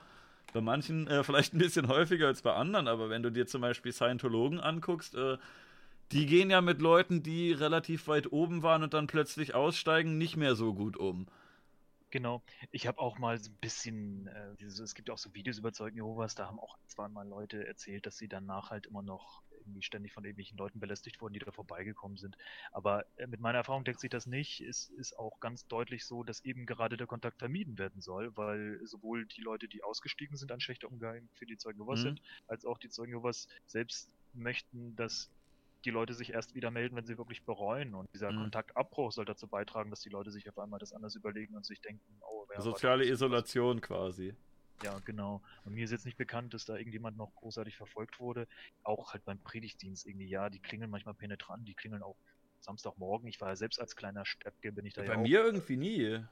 Bei 0.53 0.59
manchen 0.59 1.07
äh, 1.07 1.23
vielleicht 1.23 1.53
ein 1.53 1.59
bisschen 1.59 1.87
häufiger 1.87 2.27
als 2.27 2.41
bei 2.41 2.53
anderen, 2.53 2.89
aber 2.89 3.09
wenn 3.09 3.23
du 3.23 3.31
dir 3.31 3.47
zum 3.47 3.61
Beispiel 3.61 3.93
Scientologen 3.93 4.59
anguckst, 4.59 5.15
äh, 5.15 5.37
die 6.11 6.25
gehen 6.25 6.49
ja 6.49 6.59
mit 6.59 6.81
Leuten, 6.81 7.23
die 7.23 7.53
relativ 7.53 8.09
weit 8.09 8.33
oben 8.33 8.63
waren 8.63 8.83
und 8.83 8.93
dann 8.93 9.07
plötzlich 9.07 9.55
aussteigen, 9.55 10.17
nicht 10.17 10.35
mehr 10.35 10.55
so 10.55 10.73
gut 10.73 10.97
um. 10.97 11.25
Genau. 12.15 12.41
Ich 12.71 12.87
habe 12.87 12.99
auch 12.99 13.19
mal 13.19 13.37
so 13.37 13.51
ein 13.51 13.57
bisschen, 13.57 14.27
äh, 14.27 14.55
dieses, 14.61 14.79
es 14.79 14.95
gibt 14.95 15.09
auch 15.09 15.17
so 15.17 15.35
Videos 15.35 15.57
über 15.57 15.73
Zeugen 15.73 15.97
Jehovas, 15.97 16.33
da 16.33 16.47
haben 16.47 16.61
auch 16.61 16.77
zweimal 16.87 17.27
Leute 17.27 17.67
erzählt, 17.67 18.05
dass 18.05 18.15
sie 18.15 18.29
danach 18.29 18.69
halt 18.69 18.85
immer 18.85 19.01
noch 19.01 19.43
irgendwie 19.57 19.81
ständig 19.81 20.13
von 20.13 20.23
irgendwelchen 20.23 20.57
Leuten 20.57 20.79
belästigt 20.79 21.19
wurden, 21.19 21.33
die 21.33 21.41
da 21.41 21.51
vorbeigekommen 21.51 22.15
sind. 22.15 22.37
Aber 22.71 23.05
äh, 23.17 23.27
mit 23.27 23.41
meiner 23.41 23.57
Erfahrung 23.57 23.83
deckt 23.83 23.99
sich 23.99 24.09
das 24.09 24.27
nicht. 24.27 24.61
Es 24.61 24.87
ist 24.91 25.19
auch 25.19 25.41
ganz 25.41 25.67
deutlich 25.67 26.05
so, 26.05 26.23
dass 26.23 26.39
eben 26.45 26.65
gerade 26.65 26.95
der 26.95 27.05
Kontakt 27.05 27.39
vermieden 27.39 27.77
werden 27.77 27.99
soll, 27.99 28.31
weil 28.37 28.79
sowohl 28.85 29.25
die 29.25 29.41
Leute, 29.41 29.67
die 29.67 29.83
ausgestiegen 29.83 30.37
sind, 30.37 30.53
ein 30.53 30.61
schlechter 30.61 30.87
Umgang 30.87 31.27
für 31.33 31.45
die 31.45 31.57
Zeugen 31.57 31.79
Jehovas 31.79 31.99
mhm. 31.99 32.03
sind, 32.03 32.21
als 32.47 32.63
auch 32.63 32.77
die 32.77 32.87
Zeugen 32.87 33.11
Jehovas 33.11 33.49
selbst 33.65 34.09
möchten, 34.31 34.95
dass 34.95 35.29
die 35.85 35.91
Leute 35.91 36.13
sich 36.13 36.33
erst 36.33 36.55
wieder 36.55 36.71
melden, 36.71 36.95
wenn 36.95 37.05
sie 37.05 37.17
wirklich 37.17 37.43
bereuen. 37.43 37.93
Und 37.93 38.11
dieser 38.13 38.31
mhm. 38.31 38.43
Kontaktabbruch 38.43 39.11
soll 39.11 39.25
dazu 39.25 39.47
beitragen, 39.47 39.89
dass 39.89 40.01
die 40.01 40.09
Leute 40.09 40.31
sich 40.31 40.49
auf 40.49 40.57
einmal 40.57 40.79
das 40.79 40.93
anders 40.93 41.15
überlegen 41.15 41.55
und 41.55 41.65
sich 41.65 41.81
denken, 41.81 42.03
oh, 42.21 42.45
wer 42.49 42.61
Soziale 42.61 43.05
Isolation 43.05 43.81
quasi. 43.81 44.35
Ja, 44.83 44.99
genau. 45.05 45.41
Und 45.63 45.73
mir 45.73 45.85
ist 45.85 45.91
jetzt 45.91 46.05
nicht 46.05 46.17
bekannt, 46.17 46.53
dass 46.53 46.65
da 46.65 46.75
irgendjemand 46.75 47.17
noch 47.17 47.33
großartig 47.35 47.77
verfolgt 47.77 48.19
wurde. 48.19 48.47
Auch 48.83 49.13
halt 49.13 49.23
beim 49.23 49.39
Predigtdienst 49.39 50.05
irgendwie, 50.05 50.27
ja, 50.27 50.49
die 50.49 50.59
klingeln 50.59 50.91
manchmal 50.91 51.13
penetrant, 51.13 51.67
die 51.67 51.75
klingeln 51.75 52.03
auch 52.03 52.17
Samstagmorgen. 52.59 53.29
Ich 53.29 53.39
war 53.39 53.49
ja 53.49 53.55
selbst 53.55 53.79
als 53.79 53.95
kleiner 53.95 54.25
Steppke, 54.25 54.71
bin 54.71 54.85
ich 54.85 54.93
da 54.93 55.03
Bei 55.03 55.13
ja 55.13 55.17
mir 55.17 55.45
irgendwie 55.45 55.77
nie. 55.77 56.23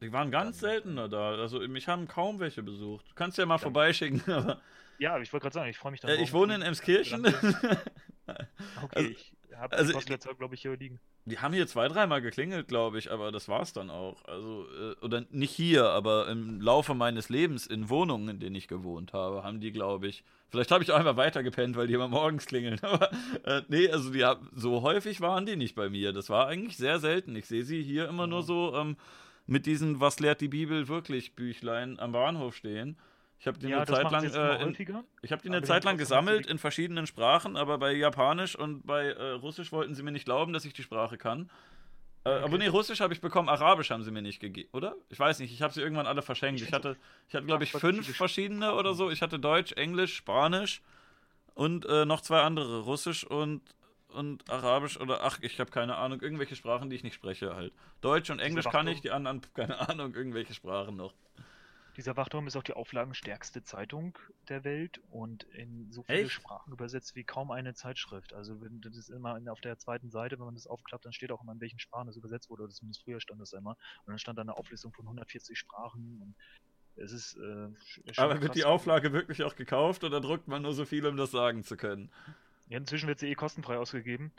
Die 0.00 0.12
waren 0.12 0.30
ganz 0.30 0.60
seltener 0.60 1.08
da. 1.08 1.30
Also 1.30 1.60
mich 1.60 1.88
haben 1.88 2.06
kaum 2.06 2.38
welche 2.38 2.62
besucht. 2.62 3.08
Du 3.08 3.14
kannst 3.14 3.38
ja 3.38 3.46
mal 3.46 3.58
vorbeischicken, 3.58 4.20
aber. 4.32 4.60
Ja, 4.98 5.18
ich 5.18 5.32
wollte 5.32 5.44
gerade 5.44 5.54
sagen, 5.54 5.70
ich 5.70 5.78
freue 5.78 5.92
mich 5.92 6.00
da. 6.00 6.08
Äh, 6.08 6.22
ich 6.22 6.32
wohne 6.32 6.54
in 6.54 6.62
Emskirchen. 6.62 7.26
okay, 8.82 8.94
also, 8.94 9.10
ich 9.10 9.34
habe 9.56 9.76
also, 9.76 9.92
Postleitzahl, 9.92 10.34
glaube 10.34 10.54
ich, 10.54 10.62
hier 10.62 10.76
liegen. 10.76 11.00
Die 11.24 11.38
haben 11.38 11.52
hier 11.52 11.66
zwei, 11.66 11.88
dreimal 11.88 12.20
geklingelt, 12.22 12.68
glaube 12.68 12.98
ich, 12.98 13.10
aber 13.10 13.32
das 13.32 13.48
war's 13.48 13.72
dann 13.72 13.90
auch. 13.90 14.24
Also, 14.26 14.66
äh, 14.70 15.04
oder 15.04 15.24
nicht 15.30 15.50
hier, 15.50 15.86
aber 15.86 16.28
im 16.28 16.60
Laufe 16.60 16.94
meines 16.94 17.28
Lebens 17.28 17.66
in 17.66 17.88
Wohnungen, 17.88 18.28
in 18.28 18.40
denen 18.40 18.54
ich 18.54 18.68
gewohnt 18.68 19.12
habe, 19.12 19.42
haben 19.42 19.60
die, 19.60 19.72
glaube 19.72 20.08
ich. 20.08 20.24
Vielleicht 20.50 20.70
habe 20.70 20.84
ich 20.84 20.92
auch 20.92 20.98
einfach 20.98 21.16
weitergepennt, 21.16 21.76
weil 21.76 21.88
die 21.88 21.94
immer 21.94 22.08
morgens 22.08 22.46
klingeln. 22.46 22.78
Aber 22.82 23.10
äh, 23.44 23.62
nee, 23.68 23.88
also 23.90 24.10
die 24.10 24.24
so 24.54 24.82
häufig 24.82 25.20
waren 25.20 25.44
die 25.44 25.56
nicht 25.56 25.74
bei 25.74 25.90
mir. 25.90 26.12
Das 26.12 26.30
war 26.30 26.46
eigentlich 26.46 26.76
sehr 26.76 27.00
selten. 27.00 27.34
Ich 27.34 27.46
sehe 27.46 27.64
sie 27.64 27.82
hier 27.82 28.08
immer 28.08 28.26
mhm. 28.26 28.30
nur 28.30 28.42
so 28.44 28.74
ähm, 28.76 28.96
mit 29.46 29.66
diesen 29.66 30.00
Was 30.00 30.20
lehrt 30.20 30.40
die 30.40 30.48
Bibel 30.48 30.86
wirklich 30.86 31.34
Büchlein 31.34 31.98
am 31.98 32.12
Bahnhof 32.12 32.54
stehen. 32.54 32.96
Ich 33.38 33.46
habe 33.46 33.58
die 33.58 33.68
ja, 33.68 33.78
eine 33.78 33.86
Zeit 33.86 34.10
lang, 34.10 34.24
äh, 34.24 34.62
in, 34.62 35.04
ich 35.22 35.32
habe 35.32 35.42
die 35.42 35.48
eine 35.48 35.62
Zeit 35.62 35.84
lang 35.84 35.98
gesammelt 35.98 36.46
in 36.46 36.58
verschiedenen 36.58 37.06
Sprachen, 37.06 37.56
aber 37.56 37.78
bei 37.78 37.92
Japanisch 37.92 38.56
und 38.56 38.86
bei 38.86 39.08
äh, 39.08 39.32
Russisch 39.32 39.72
wollten 39.72 39.94
sie 39.94 40.02
mir 40.02 40.12
nicht 40.12 40.24
glauben, 40.24 40.52
dass 40.52 40.64
ich 40.64 40.72
die 40.72 40.82
Sprache 40.82 41.18
kann. 41.18 41.50
Äh, 42.24 42.30
okay. 42.30 42.44
Aber 42.44 42.58
nee, 42.58 42.66
Russisch 42.66 43.00
habe 43.00 43.14
ich 43.14 43.20
bekommen, 43.20 43.48
Arabisch 43.48 43.90
haben 43.90 44.02
sie 44.02 44.10
mir 44.10 44.22
nicht 44.22 44.40
gegeben, 44.40 44.68
oder? 44.72 44.96
Ich 45.10 45.18
weiß 45.18 45.38
nicht, 45.38 45.52
ich 45.52 45.62
habe 45.62 45.72
sie 45.72 45.80
irgendwann 45.80 46.06
alle 46.06 46.22
verschenkt. 46.22 46.60
Ich 46.60 46.72
hatte, 46.72 46.96
ich 47.28 47.34
hatte 47.34 47.46
glaube 47.46 47.62
ich, 47.62 47.70
fünf 47.70 48.16
verschiedene 48.16 48.74
oder 48.74 48.94
so. 48.94 49.10
Ich 49.10 49.22
hatte 49.22 49.38
Deutsch, 49.38 49.72
Englisch, 49.72 50.16
Spanisch 50.16 50.82
und 51.54 51.86
äh, 51.86 52.04
noch 52.04 52.22
zwei 52.22 52.40
andere, 52.40 52.80
Russisch 52.80 53.22
und, 53.22 53.60
und 54.08 54.50
Arabisch 54.50 54.98
oder 54.98 55.22
ach, 55.22 55.38
ich 55.40 55.60
habe 55.60 55.70
keine 55.70 55.96
Ahnung, 55.96 56.20
irgendwelche 56.20 56.56
Sprachen, 56.56 56.90
die 56.90 56.96
ich 56.96 57.04
nicht 57.04 57.14
spreche 57.14 57.54
halt. 57.54 57.72
Deutsch 58.00 58.30
und 58.30 58.40
Englisch 58.40 58.64
kann 58.64 58.88
ich, 58.88 59.02
die 59.02 59.12
anderen, 59.12 59.40
keine 59.54 59.88
Ahnung, 59.88 60.14
irgendwelche 60.14 60.52
Sprachen 60.52 60.96
noch. 60.96 61.14
Dieser 61.96 62.16
Wachturm 62.16 62.46
ist 62.46 62.56
auch 62.56 62.62
die 62.62 62.74
auflagenstärkste 62.74 63.62
Zeitung 63.62 64.18
der 64.50 64.64
Welt 64.64 65.00
und 65.08 65.44
in 65.44 65.90
so 65.90 66.02
viele 66.02 66.20
Echt? 66.20 66.32
Sprachen 66.32 66.70
übersetzt 66.72 67.16
wie 67.16 67.24
kaum 67.24 67.50
eine 67.50 67.72
Zeitschrift. 67.72 68.34
Also 68.34 68.60
wenn, 68.60 68.82
das 68.82 68.96
ist 68.96 69.08
immer 69.08 69.40
auf 69.50 69.62
der 69.62 69.78
zweiten 69.78 70.10
Seite, 70.10 70.38
wenn 70.38 70.44
man 70.44 70.54
das 70.54 70.66
aufklappt, 70.66 71.06
dann 71.06 71.14
steht 71.14 71.32
auch 71.32 71.42
immer, 71.42 71.52
in 71.52 71.60
welchen 71.60 71.78
Sprachen 71.78 72.06
das 72.06 72.16
übersetzt 72.16 72.50
wurde, 72.50 72.64
oder 72.64 72.72
zumindest 72.72 73.02
früher 73.02 73.18
stand 73.20 73.40
das 73.40 73.54
immer. 73.54 73.78
Und 74.04 74.12
dann 74.12 74.18
stand 74.18 74.36
da 74.36 74.42
eine 74.42 74.58
Auflistung 74.58 74.92
von 74.92 75.06
140 75.06 75.58
Sprachen 75.58 76.20
und 76.20 76.34
es 77.02 77.12
ist. 77.12 77.36
Äh, 77.36 78.12
Aber 78.18 78.42
wird 78.42 78.56
die 78.56 78.64
Auflage 78.64 79.14
wirklich 79.14 79.42
auch 79.42 79.56
gekauft 79.56 80.04
oder 80.04 80.20
druckt 80.20 80.48
man 80.48 80.62
nur 80.62 80.74
so 80.74 80.84
viel, 80.84 81.06
um 81.06 81.16
das 81.16 81.30
sagen 81.30 81.64
zu 81.64 81.78
können? 81.78 82.10
Ja, 82.68 82.76
inzwischen 82.76 83.08
wird 83.08 83.20
sie 83.20 83.28
eh 83.28 83.34
kostenfrei 83.34 83.78
ausgegeben. 83.78 84.32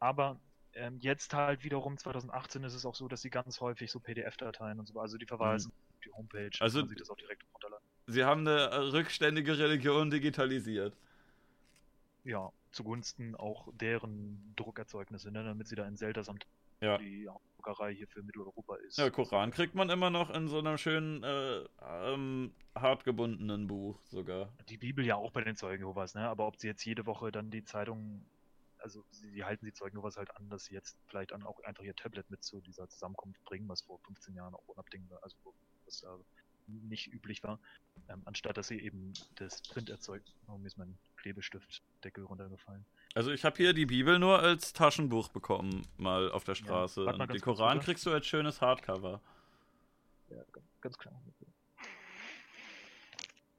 Aber 0.00 0.38
ähm, 0.74 0.98
jetzt 1.00 1.32
halt 1.32 1.64
wiederum 1.64 1.96
2018 1.96 2.62
ist 2.64 2.74
es 2.74 2.84
auch 2.84 2.94
so, 2.94 3.08
dass 3.08 3.22
sie 3.22 3.30
ganz 3.30 3.60
häufig 3.62 3.90
so 3.90 4.00
PDF-Dateien 4.00 4.78
und 4.78 4.86
so, 4.86 5.00
also 5.00 5.16
die 5.16 5.26
verweisen 5.26 5.72
mhm. 5.74 5.89
Die 6.00 6.12
Homepage, 6.12 6.50
also 6.60 6.80
man 6.80 6.88
sieht 6.88 7.00
das 7.00 7.10
auch 7.10 7.16
direkt 7.16 7.44
runterladen. 7.54 7.86
Sie 8.06 8.24
haben 8.24 8.46
eine 8.46 8.92
rückständige 8.92 9.58
Religion 9.58 10.10
digitalisiert. 10.10 10.96
Ja, 12.24 12.52
zugunsten 12.72 13.34
auch 13.34 13.68
deren 13.74 14.52
Druckerzeugnisse, 14.56 15.30
ne, 15.30 15.44
damit 15.44 15.68
sie 15.68 15.76
da 15.76 15.86
in 15.86 15.96
Zeldasamt 15.96 16.46
ja. 16.80 16.98
die 16.98 17.28
Druckerei 17.56 17.94
hier 17.94 18.08
für 18.08 18.22
Mitteleuropa 18.22 18.76
ist. 18.76 18.98
Ja, 18.98 19.10
Koran 19.10 19.50
kriegt 19.50 19.74
man 19.74 19.90
immer 19.90 20.10
noch 20.10 20.30
in 20.30 20.48
so 20.48 20.58
einem 20.58 20.78
schönen 20.78 21.22
äh, 21.22 21.64
ähm, 21.82 22.52
hartgebundenen 22.74 23.66
Buch 23.66 23.98
sogar. 24.06 24.52
Die 24.68 24.78
Bibel 24.78 25.04
ja 25.04 25.16
auch 25.16 25.30
bei 25.30 25.42
den 25.42 25.56
Zeugen 25.56 25.82
Jehovas, 25.82 26.14
ne? 26.14 26.28
Aber 26.28 26.46
ob 26.46 26.56
sie 26.56 26.66
jetzt 26.66 26.84
jede 26.84 27.06
Woche 27.06 27.32
dann 27.32 27.50
die 27.50 27.64
Zeitung 27.64 28.24
also 28.82 29.04
sie, 29.10 29.30
sie, 29.30 29.44
halten 29.44 29.66
die 29.66 29.72
Zeugen 29.72 29.94
nur 29.94 30.04
was 30.04 30.16
halt 30.16 30.34
an, 30.36 30.48
dass 30.48 30.64
sie 30.64 30.74
jetzt 30.74 30.96
vielleicht 31.06 31.32
auch 31.32 31.62
einfach 31.64 31.84
ihr 31.84 31.94
Tablet 31.94 32.30
mit 32.30 32.42
zu 32.42 32.60
dieser 32.60 32.88
Zusammenkunft 32.88 33.44
bringen, 33.44 33.68
was 33.68 33.82
vor 33.82 33.98
15 34.00 34.34
Jahren 34.34 34.54
auch 34.54 34.66
unabdingbar, 34.68 35.22
also 35.22 35.36
was 35.90 36.02
äh, 36.02 36.06
nicht 36.88 37.12
üblich 37.12 37.42
war, 37.42 37.58
ähm, 38.08 38.22
anstatt 38.24 38.56
dass 38.56 38.68
sie 38.68 38.78
eben 38.80 39.12
das 39.36 39.62
Print 39.62 39.90
erzeugt. 39.90 40.32
Oh, 40.46 40.56
mir 40.56 40.66
ist 40.66 40.78
mein 40.78 40.96
Klebestiftdeckel 41.16 42.24
runtergefallen. 42.24 42.84
Also 43.14 43.32
ich 43.32 43.44
habe 43.44 43.56
hier 43.56 43.72
die 43.72 43.86
Bibel 43.86 44.18
nur 44.18 44.38
als 44.38 44.72
Taschenbuch 44.72 45.28
bekommen, 45.28 45.86
mal 45.96 46.30
auf 46.30 46.44
der 46.44 46.54
Straße. 46.54 47.04
Ja, 47.04 47.12
Und 47.12 47.34
die 47.34 47.40
Koran 47.40 47.78
kurz, 47.78 47.84
kriegst 47.84 48.06
du 48.06 48.12
als 48.12 48.26
schönes 48.26 48.60
Hardcover. 48.60 49.20
Ja, 50.30 50.44
ganz 50.80 50.96
klar. 50.96 51.20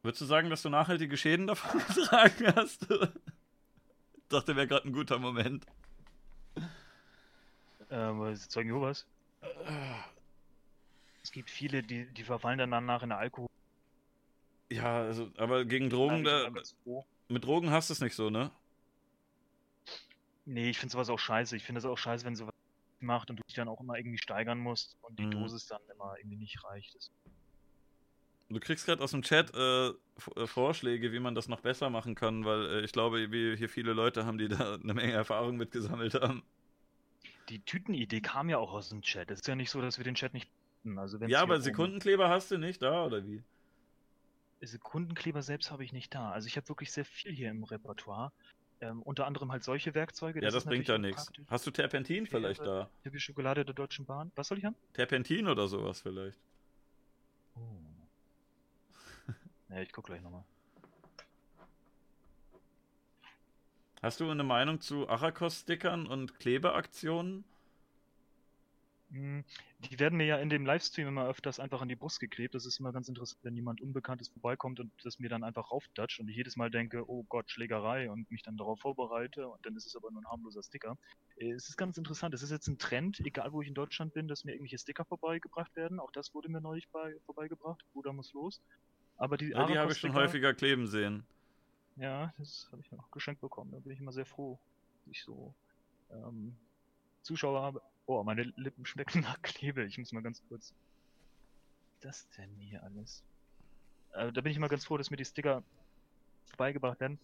Würdest 0.03 0.21
du 0.21 0.25
sagen, 0.25 0.49
dass 0.49 0.61
du 0.63 0.69
nachhaltige 0.69 1.17
Schäden 1.17 1.47
davon 1.47 1.79
getragen 1.95 2.55
hast? 2.55 2.87
dachte, 4.29 4.55
wäre 4.55 4.67
gerade 4.67 4.87
ein 4.87 4.93
guter 4.93 5.19
Moment. 5.19 5.65
Ähm, 7.89 8.19
was 8.21 8.47
Zeugen 8.47 8.69
Jehovas? 8.69 9.05
Es 11.23 11.31
gibt 11.31 11.49
viele, 11.49 11.83
die, 11.83 12.05
die 12.05 12.23
verfallen 12.23 12.57
dann 12.57 12.71
danach 12.71 13.03
in 13.03 13.11
Alkohol. 13.11 13.47
Ja, 14.71 15.01
also, 15.01 15.29
aber 15.37 15.65
gegen 15.65 15.89
Drogen, 15.89 16.23
da, 16.23 16.49
mit 17.27 17.45
Drogen 17.45 17.71
hast 17.71 17.89
du 17.89 17.93
es 17.93 17.99
nicht 17.99 18.15
so, 18.15 18.29
ne? 18.29 18.51
Nee, 20.45 20.69
ich 20.69 20.79
finde 20.79 20.93
sowas 20.93 21.09
auch 21.09 21.19
scheiße. 21.19 21.55
Ich 21.55 21.63
finde 21.63 21.79
es 21.79 21.85
auch 21.85 21.97
scheiße, 21.97 22.25
wenn 22.25 22.35
sowas 22.35 22.53
macht 22.99 23.29
und 23.29 23.37
du 23.37 23.43
dich 23.43 23.55
dann 23.55 23.67
auch 23.67 23.79
immer 23.79 23.97
irgendwie 23.97 24.17
steigern 24.17 24.59
musst 24.59 24.97
und 25.01 25.17
die 25.19 25.25
mhm. 25.25 25.31
Dosis 25.31 25.67
dann 25.67 25.81
immer 25.93 26.15
irgendwie 26.17 26.37
nicht 26.37 26.63
reicht. 26.63 27.11
Du 28.49 28.59
kriegst 28.59 28.85
gerade 28.85 29.01
aus 29.01 29.11
dem 29.11 29.21
Chat 29.21 29.53
äh, 29.53 29.89
äh, 29.89 29.93
Vorschläge, 30.45 31.11
wie 31.13 31.19
man 31.19 31.35
das 31.35 31.47
noch 31.47 31.61
besser 31.61 31.89
machen 31.89 32.15
kann, 32.15 32.43
weil 32.43 32.65
äh, 32.65 32.81
ich 32.81 32.91
glaube, 32.91 33.31
wir 33.31 33.55
hier 33.55 33.69
viele 33.69 33.93
Leute 33.93 34.25
haben, 34.25 34.37
die 34.37 34.49
da 34.49 34.75
eine 34.83 34.93
Menge 34.93 35.13
Erfahrung 35.13 35.57
mitgesammelt 35.57 36.15
haben. 36.15 36.43
Die 37.49 37.59
Tütenidee 37.59 38.21
kam 38.21 38.49
ja 38.49 38.57
auch 38.57 38.73
aus 38.73 38.89
dem 38.89 39.01
Chat. 39.01 39.31
Es 39.31 39.39
ist 39.39 39.47
ja 39.47 39.55
nicht 39.55 39.69
so, 39.69 39.81
dass 39.81 39.97
wir 39.97 40.03
den 40.03 40.15
Chat 40.15 40.33
nicht. 40.33 40.49
Also 40.95 41.19
ja, 41.19 41.41
aber 41.41 41.61
Sekundenkleber 41.61 42.29
hast 42.29 42.51
du 42.51 42.57
nicht 42.57 42.81
da, 42.81 43.05
oder 43.05 43.25
wie? 43.25 43.43
Sekundenkleber 44.61 45.41
selbst 45.41 45.71
habe 45.71 45.83
ich 45.83 45.93
nicht 45.93 46.13
da. 46.13 46.31
Also 46.31 46.47
ich 46.47 46.57
habe 46.57 46.67
wirklich 46.69 46.91
sehr 46.91 47.05
viel 47.05 47.31
hier 47.31 47.49
im 47.49 47.63
Repertoire. 47.63 48.31
Ähm, 48.79 49.03
unter 49.03 49.27
anderem 49.27 49.51
halt 49.51 49.63
solche 49.63 49.93
Werkzeuge. 49.93 50.39
Ja, 50.39 50.45
das, 50.45 50.55
das 50.55 50.65
bringt 50.65 50.87
ja 50.87 50.97
nichts. 50.97 51.31
Hast 51.47 51.67
du 51.67 51.71
Terpentin 51.71 52.25
vielleicht 52.25 52.61
da? 52.61 52.89
Ich 53.01 53.05
habe 53.05 53.15
die 53.15 53.19
Schokolade 53.19 53.63
der 53.63 53.75
Deutschen 53.75 54.05
Bahn. 54.05 54.31
Was 54.35 54.47
soll 54.47 54.57
ich 54.57 54.65
haben? 54.65 54.75
Terpentin 54.93 55.47
oder 55.47 55.67
sowas 55.67 56.01
vielleicht. 56.01 56.39
Oh. 57.55 57.59
Ja, 59.69 59.81
ich 59.81 59.91
guck 59.91 60.05
gleich 60.05 60.21
nochmal. 60.21 60.43
Hast 64.01 64.19
du 64.19 64.29
eine 64.29 64.43
Meinung 64.43 64.81
zu 64.81 65.07
Arachos-Stickern 65.07 66.07
und 66.07 66.39
Klebeaktionen? 66.39 67.43
Hm, 69.11 69.43
die 69.79 69.99
werden 69.99 70.17
mir 70.17 70.25
ja 70.25 70.37
in 70.37 70.49
dem 70.49 70.65
Livestream 70.65 71.09
immer 71.09 71.27
öfters 71.27 71.59
einfach 71.59 71.81
an 71.81 71.89
die 71.89 71.97
Brust 71.97 72.21
geklebt. 72.21 72.55
Das 72.55 72.65
ist 72.65 72.79
immer 72.79 72.93
ganz 72.93 73.09
interessant, 73.09 73.43
wenn 73.43 73.55
jemand 73.55 73.81
Unbekanntes 73.81 74.29
vorbeikommt 74.29 74.79
und 74.79 74.91
das 75.03 75.19
mir 75.19 75.29
dann 75.29 75.43
einfach 75.43 75.69
raufdatscht 75.69 76.21
und 76.21 76.29
ich 76.29 76.37
jedes 76.37 76.55
Mal 76.55 76.71
denke, 76.71 77.03
oh 77.09 77.23
Gott, 77.27 77.51
Schlägerei 77.51 78.09
und 78.09 78.31
mich 78.31 78.41
dann 78.41 78.55
darauf 78.55 78.79
vorbereite 78.79 79.49
und 79.49 79.65
dann 79.65 79.75
ist 79.75 79.85
es 79.85 79.97
aber 79.97 80.11
nur 80.11 80.21
ein 80.21 80.27
harmloser 80.27 80.63
Sticker. 80.63 80.97
Äh, 81.35 81.51
es 81.51 81.67
ist 81.67 81.75
ganz 81.75 81.97
interessant. 81.97 82.33
Es 82.33 82.41
ist 82.41 82.51
jetzt 82.51 82.67
ein 82.67 82.77
Trend, 82.77 83.19
egal 83.19 83.51
wo 83.51 83.61
ich 83.61 83.67
in 83.67 83.73
Deutschland 83.73 84.13
bin, 84.13 84.29
dass 84.29 84.45
mir 84.45 84.53
irgendwelche 84.53 84.77
Sticker 84.77 85.03
vorbeigebracht 85.03 85.75
werden. 85.75 85.99
Auch 85.99 86.11
das 86.11 86.33
wurde 86.33 86.49
mir 86.49 86.61
neulich 86.61 86.87
bei, 86.89 87.13
vorbeigebracht. 87.25 87.83
Bruder 87.91 88.13
muss 88.13 88.31
los. 88.31 88.61
Aber 89.17 89.35
die, 89.35 89.49
ja, 89.49 89.67
die 89.67 89.77
habe 89.77 89.91
ich 89.91 89.97
schon 89.97 90.13
häufiger 90.13 90.53
kleben 90.53 90.87
sehen. 90.87 91.25
Ja, 91.97 92.33
das 92.37 92.69
habe 92.71 92.81
ich 92.81 92.89
noch 92.91 93.11
geschenkt 93.11 93.41
bekommen. 93.41 93.71
Da 93.71 93.79
bin 93.79 93.91
ich 93.91 93.99
immer 93.99 94.13
sehr 94.13 94.25
froh, 94.25 94.57
dass 94.93 95.07
ich 95.07 95.21
so 95.21 95.53
ähm, 96.11 96.55
Zuschauer 97.23 97.61
habe. 97.61 97.81
Oh, 98.05 98.23
meine 98.23 98.43
Lippen 98.55 98.85
schmecken 98.85 99.21
nach 99.21 99.41
Klebe. 99.41 99.85
Ich 99.85 99.97
muss 99.97 100.11
mal 100.11 100.23
ganz 100.23 100.41
kurz. 100.47 100.73
Was 102.01 102.21
ist 102.21 102.29
das 102.29 102.29
denn 102.37 102.49
hier 102.59 102.83
alles? 102.83 103.23
Äh, 104.13 104.31
da 104.31 104.41
bin 104.41 104.51
ich 104.51 104.59
mal 104.59 104.67
ganz 104.67 104.85
froh, 104.85 104.97
dass 104.97 105.11
mir 105.11 105.17
die 105.17 105.25
Sticker 105.25 105.63
beigebracht 106.57 106.99
werden. 106.99 107.19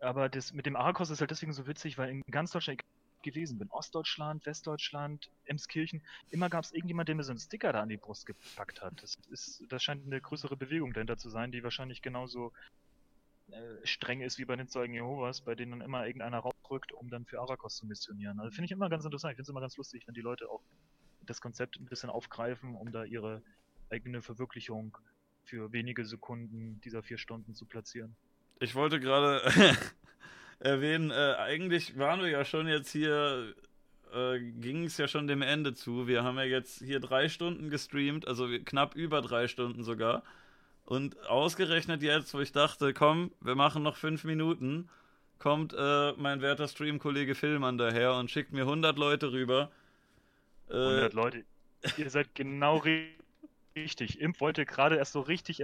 aber 0.00 0.28
das 0.28 0.52
mit 0.52 0.66
dem 0.66 0.76
Arakos 0.76 1.10
ist 1.10 1.20
halt 1.20 1.30
deswegen 1.30 1.52
so 1.52 1.66
witzig, 1.66 1.96
weil 1.96 2.10
in 2.10 2.22
ganz 2.30 2.50
Deutschland 2.50 2.82
gewesen 3.22 3.58
bin, 3.58 3.70
Ostdeutschland, 3.70 4.44
Westdeutschland, 4.46 5.30
Emskirchen, 5.44 6.02
immer 6.30 6.48
gab 6.48 6.64
es 6.64 6.72
irgendjemand, 6.72 7.08
der 7.08 7.16
mir 7.16 7.22
so 7.22 7.32
einen 7.32 7.38
Sticker 7.38 7.72
da 7.72 7.82
an 7.82 7.88
die 7.88 7.96
Brust 7.96 8.26
gepackt 8.26 8.80
hat. 8.82 9.02
Das, 9.02 9.18
ist, 9.30 9.62
das 9.68 9.82
scheint 9.82 10.06
eine 10.06 10.20
größere 10.20 10.56
Bewegung 10.56 10.92
dahinter 10.92 11.18
zu 11.18 11.28
sein, 11.28 11.52
die 11.52 11.62
wahrscheinlich 11.62 12.02
genauso 12.02 12.52
äh, 13.52 13.86
streng 13.86 14.20
ist 14.20 14.38
wie 14.38 14.44
bei 14.44 14.56
den 14.56 14.68
Zeugen 14.68 14.94
Jehovas, 14.94 15.40
bei 15.40 15.54
denen 15.54 15.72
dann 15.72 15.80
immer 15.80 16.06
irgendeiner 16.06 16.38
rausrückt, 16.38 16.92
um 16.92 17.10
dann 17.10 17.24
für 17.24 17.40
Arakos 17.40 17.76
zu 17.76 17.86
missionieren. 17.86 18.40
Also 18.40 18.50
finde 18.50 18.66
ich 18.66 18.72
immer 18.72 18.88
ganz 18.88 19.04
interessant. 19.04 19.32
Ich 19.32 19.36
finde 19.36 19.42
es 19.42 19.48
immer 19.48 19.60
ganz 19.60 19.76
lustig, 19.76 20.06
wenn 20.06 20.14
die 20.14 20.20
Leute 20.20 20.48
auch 20.48 20.62
das 21.26 21.40
Konzept 21.40 21.78
ein 21.78 21.86
bisschen 21.86 22.10
aufgreifen, 22.10 22.74
um 22.74 22.92
da 22.92 23.04
ihre 23.04 23.42
eigene 23.90 24.22
Verwirklichung 24.22 24.96
für 25.44 25.72
wenige 25.72 26.04
Sekunden 26.04 26.80
dieser 26.82 27.02
vier 27.02 27.18
Stunden 27.18 27.54
zu 27.54 27.66
platzieren. 27.66 28.14
Ich 28.60 28.74
wollte 28.74 29.00
gerade 29.00 29.42
erwähnen, 30.60 31.10
äh, 31.10 31.34
eigentlich 31.38 31.98
waren 31.98 32.20
wir 32.20 32.28
ja 32.28 32.44
schon 32.44 32.68
jetzt 32.68 32.90
hier, 32.92 33.54
äh, 34.12 34.38
ging 34.38 34.84
es 34.84 34.96
ja 34.96 35.08
schon 35.08 35.26
dem 35.26 35.42
Ende 35.42 35.74
zu. 35.74 36.06
Wir 36.06 36.22
haben 36.24 36.36
ja 36.36 36.44
jetzt 36.44 36.78
hier 36.78 37.00
drei 37.00 37.28
Stunden 37.28 37.70
gestreamt, 37.70 38.28
also 38.28 38.46
knapp 38.64 38.94
über 38.94 39.22
drei 39.22 39.48
Stunden 39.48 39.82
sogar. 39.82 40.22
Und 40.90 41.24
ausgerechnet 41.28 42.02
jetzt, 42.02 42.34
wo 42.34 42.40
ich 42.40 42.50
dachte, 42.50 42.92
komm, 42.92 43.30
wir 43.40 43.54
machen 43.54 43.84
noch 43.84 43.94
fünf 43.94 44.24
Minuten, 44.24 44.88
kommt 45.38 45.72
äh, 45.72 46.12
mein 46.16 46.40
werter 46.40 46.66
Stream-Kollege 46.66 47.36
Filmann 47.36 47.78
daher 47.78 48.14
und 48.14 48.28
schickt 48.28 48.52
mir 48.52 48.62
100 48.62 48.98
Leute 48.98 49.30
rüber. 49.30 49.70
100 50.68 51.12
äh, 51.12 51.14
Leute, 51.14 51.44
ihr 51.96 52.10
seid 52.10 52.34
genau 52.34 52.82
richtig. 53.76 54.20
Imp 54.20 54.40
wollte 54.40 54.66
gerade 54.66 54.96
erst 54.96 55.12
so 55.12 55.20
richtig 55.20 55.62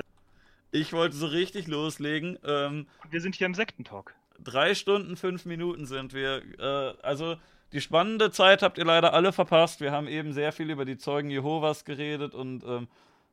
ich 0.70 0.92
wollte 0.92 1.16
so 1.16 1.26
richtig 1.26 1.66
loslegen. 1.66 2.38
Ähm, 2.44 2.86
wir 3.10 3.20
sind 3.20 3.34
hier 3.34 3.46
im 3.46 3.54
Sektentalk. 3.54 4.14
Drei 4.38 4.74
Stunden, 4.74 5.16
fünf 5.16 5.44
Minuten 5.44 5.86
sind 5.86 6.12
wir. 6.12 6.42
Äh, 6.58 7.02
also 7.02 7.36
die 7.72 7.80
spannende 7.80 8.30
Zeit 8.30 8.62
habt 8.62 8.78
ihr 8.78 8.84
leider 8.84 9.12
alle 9.12 9.32
verpasst. 9.32 9.80
Wir 9.80 9.90
haben 9.90 10.06
eben 10.06 10.32
sehr 10.32 10.52
viel 10.52 10.70
über 10.70 10.84
die 10.84 10.98
Zeugen 10.98 11.30
Jehovas 11.30 11.84
geredet 11.84 12.34
und 12.34 12.62
ähm, 12.64 12.86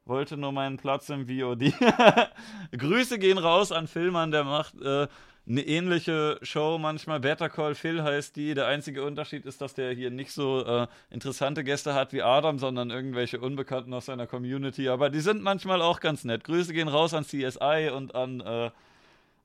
wollte 0.06 0.38
nur 0.38 0.52
meinen 0.52 0.78
Platz 0.78 1.10
im 1.10 1.28
VOD. 1.28 1.74
Grüße 2.78 3.20
gehen 3.20 3.38
raus 3.38 3.72
an 3.72 3.88
Filmern, 3.88 4.32
der 4.32 4.44
macht 4.44 4.80
äh, 4.82 5.08
eine 5.46 5.62
ähnliche 5.62 6.40
Show 6.42 6.78
manchmal. 6.78 7.20
Better 7.20 7.50
Call 7.50 7.76
Phil 7.76 8.02
heißt 8.04 8.36
die. 8.36 8.54
Der 8.54 8.68
einzige 8.68 9.04
Unterschied 9.04 9.46
ist, 9.46 9.62
dass 9.62 9.74
der 9.74 9.94
hier 9.94 10.10
nicht 10.10 10.32
so 10.32 10.66
äh, 10.66 10.88
interessante 11.10 11.64
Gäste 11.64 11.94
hat 11.94 12.14
wie 12.14 12.22
Adam, 12.22 12.60
sondern 12.60 12.90
irgendwelche 12.90 13.40
Unbekannten 13.40 13.94
aus 13.94 14.06
seiner 14.06 14.28
Community. 14.28 14.88
Aber 14.88 15.10
die 15.10 15.20
sind 15.20 15.44
manchmal 15.44 15.82
auch 15.82 16.00
ganz 16.00 16.24
nett. 16.24 16.44
Grüße 16.46 16.74
gehen 16.74 16.88
raus 16.88 17.14
an 17.14 17.26
CSI 17.26 17.92
und 17.94 18.16
an 18.16 18.40
äh, 18.42 18.72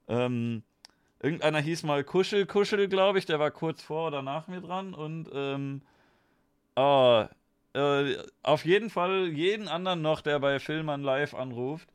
ähm, 0.08 0.62
irgendeiner 1.20 1.60
hieß 1.60 1.82
mal 1.82 2.04
Kuschel 2.04 2.46
Kuschel, 2.46 2.88
glaube 2.88 3.18
ich. 3.18 3.26
Der 3.26 3.40
war 3.40 3.50
kurz 3.50 3.82
vor 3.82 4.08
oder 4.08 4.22
nach 4.22 4.46
mir 4.46 4.60
dran. 4.60 4.94
Und 4.94 5.28
ähm, 5.34 5.82
oh, 6.76 7.24
äh, 7.78 8.18
auf 8.42 8.64
jeden 8.64 8.90
Fall 8.90 9.28
jeden 9.28 9.68
anderen 9.68 10.02
noch, 10.02 10.20
der 10.20 10.38
bei 10.40 10.58
Filmern 10.58 11.02
live 11.02 11.34
anruft. 11.34 11.88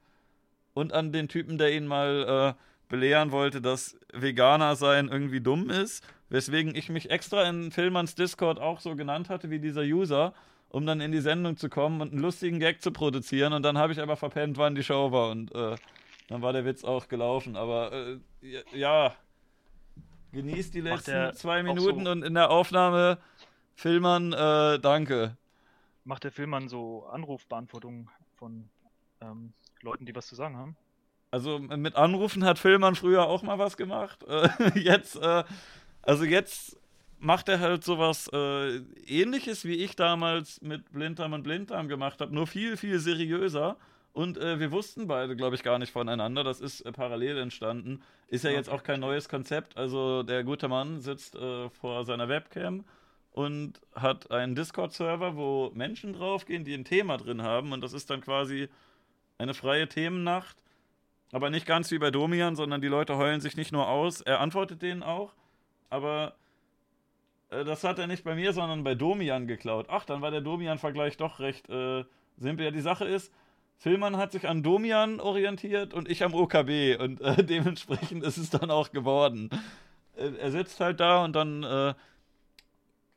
Und 0.74 0.94
an 0.94 1.12
den 1.12 1.28
Typen, 1.28 1.58
der 1.58 1.74
ihn 1.74 1.86
mal 1.86 2.56
äh, 2.58 2.90
belehren 2.90 3.32
wollte, 3.32 3.62
dass 3.62 3.98
Veganer 4.12 4.76
sein 4.76 5.08
irgendwie 5.08 5.42
dumm 5.42 5.70
ist, 5.70 6.04
weswegen 6.30 6.74
ich 6.74 6.90
mich 6.90 7.12
extra 7.12 7.48
in 7.48 7.72
Filmans 7.72 8.16
Discord 8.16 8.60
auch 8.60 8.80
so 8.80 8.96
genannt 8.96 9.30
hatte 9.30 9.50
wie 9.50 9.60
dieser 9.60 9.82
User, 9.82 10.34
um 10.70 10.86
dann 10.86 11.02
in 11.02 11.12
die 11.12 11.22
Sendung 11.22 11.58
zu 11.58 11.70
kommen 11.70 12.02
und 12.02 12.12
einen 12.12 12.22
lustigen 12.22 12.60
Gag 12.60 12.82
zu 12.82 12.92
produzieren. 12.92 13.54
Und 13.54 13.64
dann 13.64 13.78
habe 13.78 13.94
ich 13.94 14.02
aber 14.02 14.16
verpennt, 14.16 14.58
wann 14.58 14.74
die 14.74 14.84
Show 14.84 15.12
war 15.12 15.30
und 15.30 15.54
äh, 15.54 15.76
dann 16.28 16.42
war 16.42 16.54
der 16.54 16.66
Witz 16.66 16.84
auch 16.84 17.08
gelaufen. 17.08 17.56
Aber 17.56 17.92
äh, 17.94 18.18
ja, 18.74 19.14
genießt 20.32 20.74
die 20.74 20.82
letzten 20.82 21.34
zwei 21.34 21.62
Minuten 21.62 22.06
so 22.06 22.12
und 22.12 22.24
in 22.24 22.34
der 22.34 22.50
Aufnahme 22.50 23.20
Filmern, 23.76 24.34
äh, 24.34 24.80
danke. 24.80 25.38
Macht 26.06 26.24
der 26.24 26.32
Filmmann 26.32 26.68
so 26.68 27.06
Anrufbeantwortung 27.06 28.10
von 28.36 28.70
ähm, 29.22 29.54
Leuten, 29.82 30.06
die 30.06 30.16
was 30.16 30.28
zu 30.28 30.36
sagen 30.36 30.58
haben? 30.58 30.76
Also 31.32 31.58
mit 31.58 31.96
Anrufen 31.96 32.44
hat 32.46 32.60
Filmmann 32.60 32.96
früher 32.96 33.28
auch 33.28 33.42
mal 33.42 33.58
was 33.58 33.78
gemacht. 33.78 34.24
Äh, 34.28 34.50
jetzt, 34.80 35.16
äh, 35.16 35.44
also 36.02 36.26
jetzt 36.26 36.78
macht 37.18 37.50
er 37.50 37.60
halt 37.60 37.84
sowas 37.84 38.30
äh, 38.34 38.78
ähnliches, 39.08 39.66
wie 39.66 39.76
ich 39.76 39.96
damals 39.96 40.62
mit 40.62 40.92
Blinddarm 40.92 41.34
und 41.34 41.44
Blinddarm 41.44 41.88
gemacht 41.88 42.22
habe, 42.22 42.36
nur 42.36 42.46
viel, 42.48 42.78
viel 42.78 43.00
seriöser. 43.00 43.78
Und 44.12 44.38
äh, 44.38 44.60
wir 44.60 44.72
wussten 44.72 45.08
beide, 45.08 45.36
glaube 45.36 45.56
ich, 45.56 45.64
gar 45.64 45.80
nicht 45.80 45.92
voneinander. 45.92 46.44
Das 46.44 46.62
ist 46.62 46.82
äh, 46.82 46.92
parallel 46.92 47.40
entstanden. 47.40 48.04
Ist 48.28 48.44
ja 48.44 48.52
jetzt 48.52 48.70
auch 48.70 48.84
kein 48.84 49.00
neues 49.00 49.28
Konzept. 49.28 49.76
Also 49.76 50.22
der 50.22 50.44
gute 50.44 50.68
Mann 50.68 51.02
sitzt 51.02 51.36
äh, 51.36 51.70
vor 51.70 52.06
seiner 52.06 52.30
Webcam 52.30 52.84
und 53.34 53.82
hat 53.94 54.32
einen 54.32 54.56
Discord-Server, 54.56 55.36
wo 55.36 55.72
Menschen 55.76 56.14
draufgehen, 56.14 56.64
die 56.64 56.74
ein 56.74 56.86
Thema 56.86 57.18
drin 57.18 57.42
haben. 57.42 57.74
Und 57.74 57.82
das 57.82 57.94
ist 57.94 58.10
dann 58.10 58.22
quasi 58.22 58.70
eine 59.38 59.54
freie 59.54 59.88
Themennacht 59.88 60.64
aber 61.34 61.50
nicht 61.50 61.66
ganz 61.66 61.90
wie 61.90 61.98
bei 61.98 62.12
Domian, 62.12 62.56
sondern 62.56 62.80
die 62.80 62.88
Leute 62.88 63.18
heulen 63.18 63.42
sich 63.42 63.58
nicht 63.58 63.72
nur 63.72 63.90
aus. 63.90 64.22
Er 64.22 64.40
antwortet 64.40 64.84
denen 64.84 65.02
auch, 65.02 65.34
aber 65.90 66.36
äh, 67.50 67.66
das 67.66 67.84
hat 67.84 67.98
er 67.98 68.06
nicht 68.06 68.24
bei 68.24 68.36
mir, 68.36 68.54
sondern 68.54 68.84
bei 68.84 68.94
Domian 68.94 69.48
geklaut. 69.48 69.88
Ach, 69.90 70.06
dann 70.06 70.22
war 70.22 70.30
der 70.30 70.42
Domian-Vergleich 70.42 71.18
doch 71.18 71.40
recht 71.40 71.68
äh, 71.70 72.06
simpel. 72.38 72.66
Ja, 72.66 72.72
die 72.72 72.82
Sache 72.82 73.06
ist, 73.06 73.34
Filmann 73.78 74.18
hat 74.18 74.32
sich 74.32 74.48
an 74.48 74.62
Domian 74.62 75.20
orientiert 75.20 75.96
und 75.96 76.08
ich 76.08 76.24
am 76.24 76.36
OKB 76.36 77.02
und 77.02 77.20
äh, 77.22 77.44
dementsprechend 77.44 78.24
ist 78.24 78.38
es 78.38 78.52
dann 78.52 78.70
auch 78.70 78.92
geworden. 78.92 79.50
Äh, 80.16 80.34
er 80.40 80.52
sitzt 80.52 80.80
halt 80.80 81.00
da 81.00 81.26
und 81.26 81.36
dann 81.36 81.64
äh, 81.64 81.96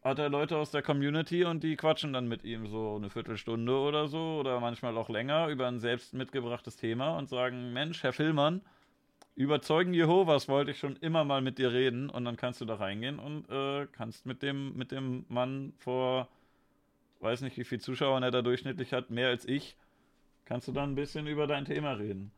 hat 0.06 0.20
er 0.20 0.28
Leute 0.28 0.56
aus 0.56 0.70
der 0.70 0.82
Community 0.82 1.44
und 1.44 1.64
die 1.64 1.76
quatschen 1.76 2.12
dann 2.12 2.28
mit 2.28 2.44
ihm 2.44 2.68
so 2.68 2.94
eine 2.94 3.10
Viertelstunde 3.10 3.76
oder 3.76 4.06
so 4.06 4.38
oder 4.38 4.60
manchmal 4.60 4.96
auch 4.96 5.08
länger 5.08 5.48
über 5.48 5.66
ein 5.66 5.80
selbst 5.80 6.14
mitgebrachtes 6.14 6.76
Thema 6.76 7.18
und 7.18 7.28
sagen, 7.28 7.72
Mensch, 7.72 8.04
Herr 8.04 8.12
Villmann, 8.12 8.60
über 9.34 9.60
Zeugen 9.60 9.92
Jehovas 9.92 10.48
wollte 10.48 10.70
ich 10.70 10.78
schon 10.78 10.96
immer 10.96 11.24
mal 11.24 11.42
mit 11.42 11.58
dir 11.58 11.72
reden 11.72 12.08
und 12.08 12.24
dann 12.24 12.36
kannst 12.36 12.60
du 12.60 12.64
da 12.64 12.76
reingehen 12.76 13.18
und 13.18 13.50
äh, 13.50 13.86
kannst 13.90 14.26
mit 14.26 14.42
dem, 14.42 14.76
mit 14.76 14.92
dem 14.92 15.26
Mann 15.28 15.72
vor, 15.78 16.28
weiß 17.20 17.40
nicht 17.40 17.56
wie 17.58 17.64
viele 17.64 17.80
Zuschauer 17.80 18.22
er 18.22 18.30
da 18.30 18.42
durchschnittlich 18.42 18.92
hat, 18.92 19.10
mehr 19.10 19.28
als 19.28 19.46
ich, 19.46 19.76
kannst 20.44 20.68
du 20.68 20.72
dann 20.72 20.92
ein 20.92 20.94
bisschen 20.94 21.26
über 21.26 21.48
dein 21.48 21.64
Thema 21.64 21.92
reden. 21.92 22.30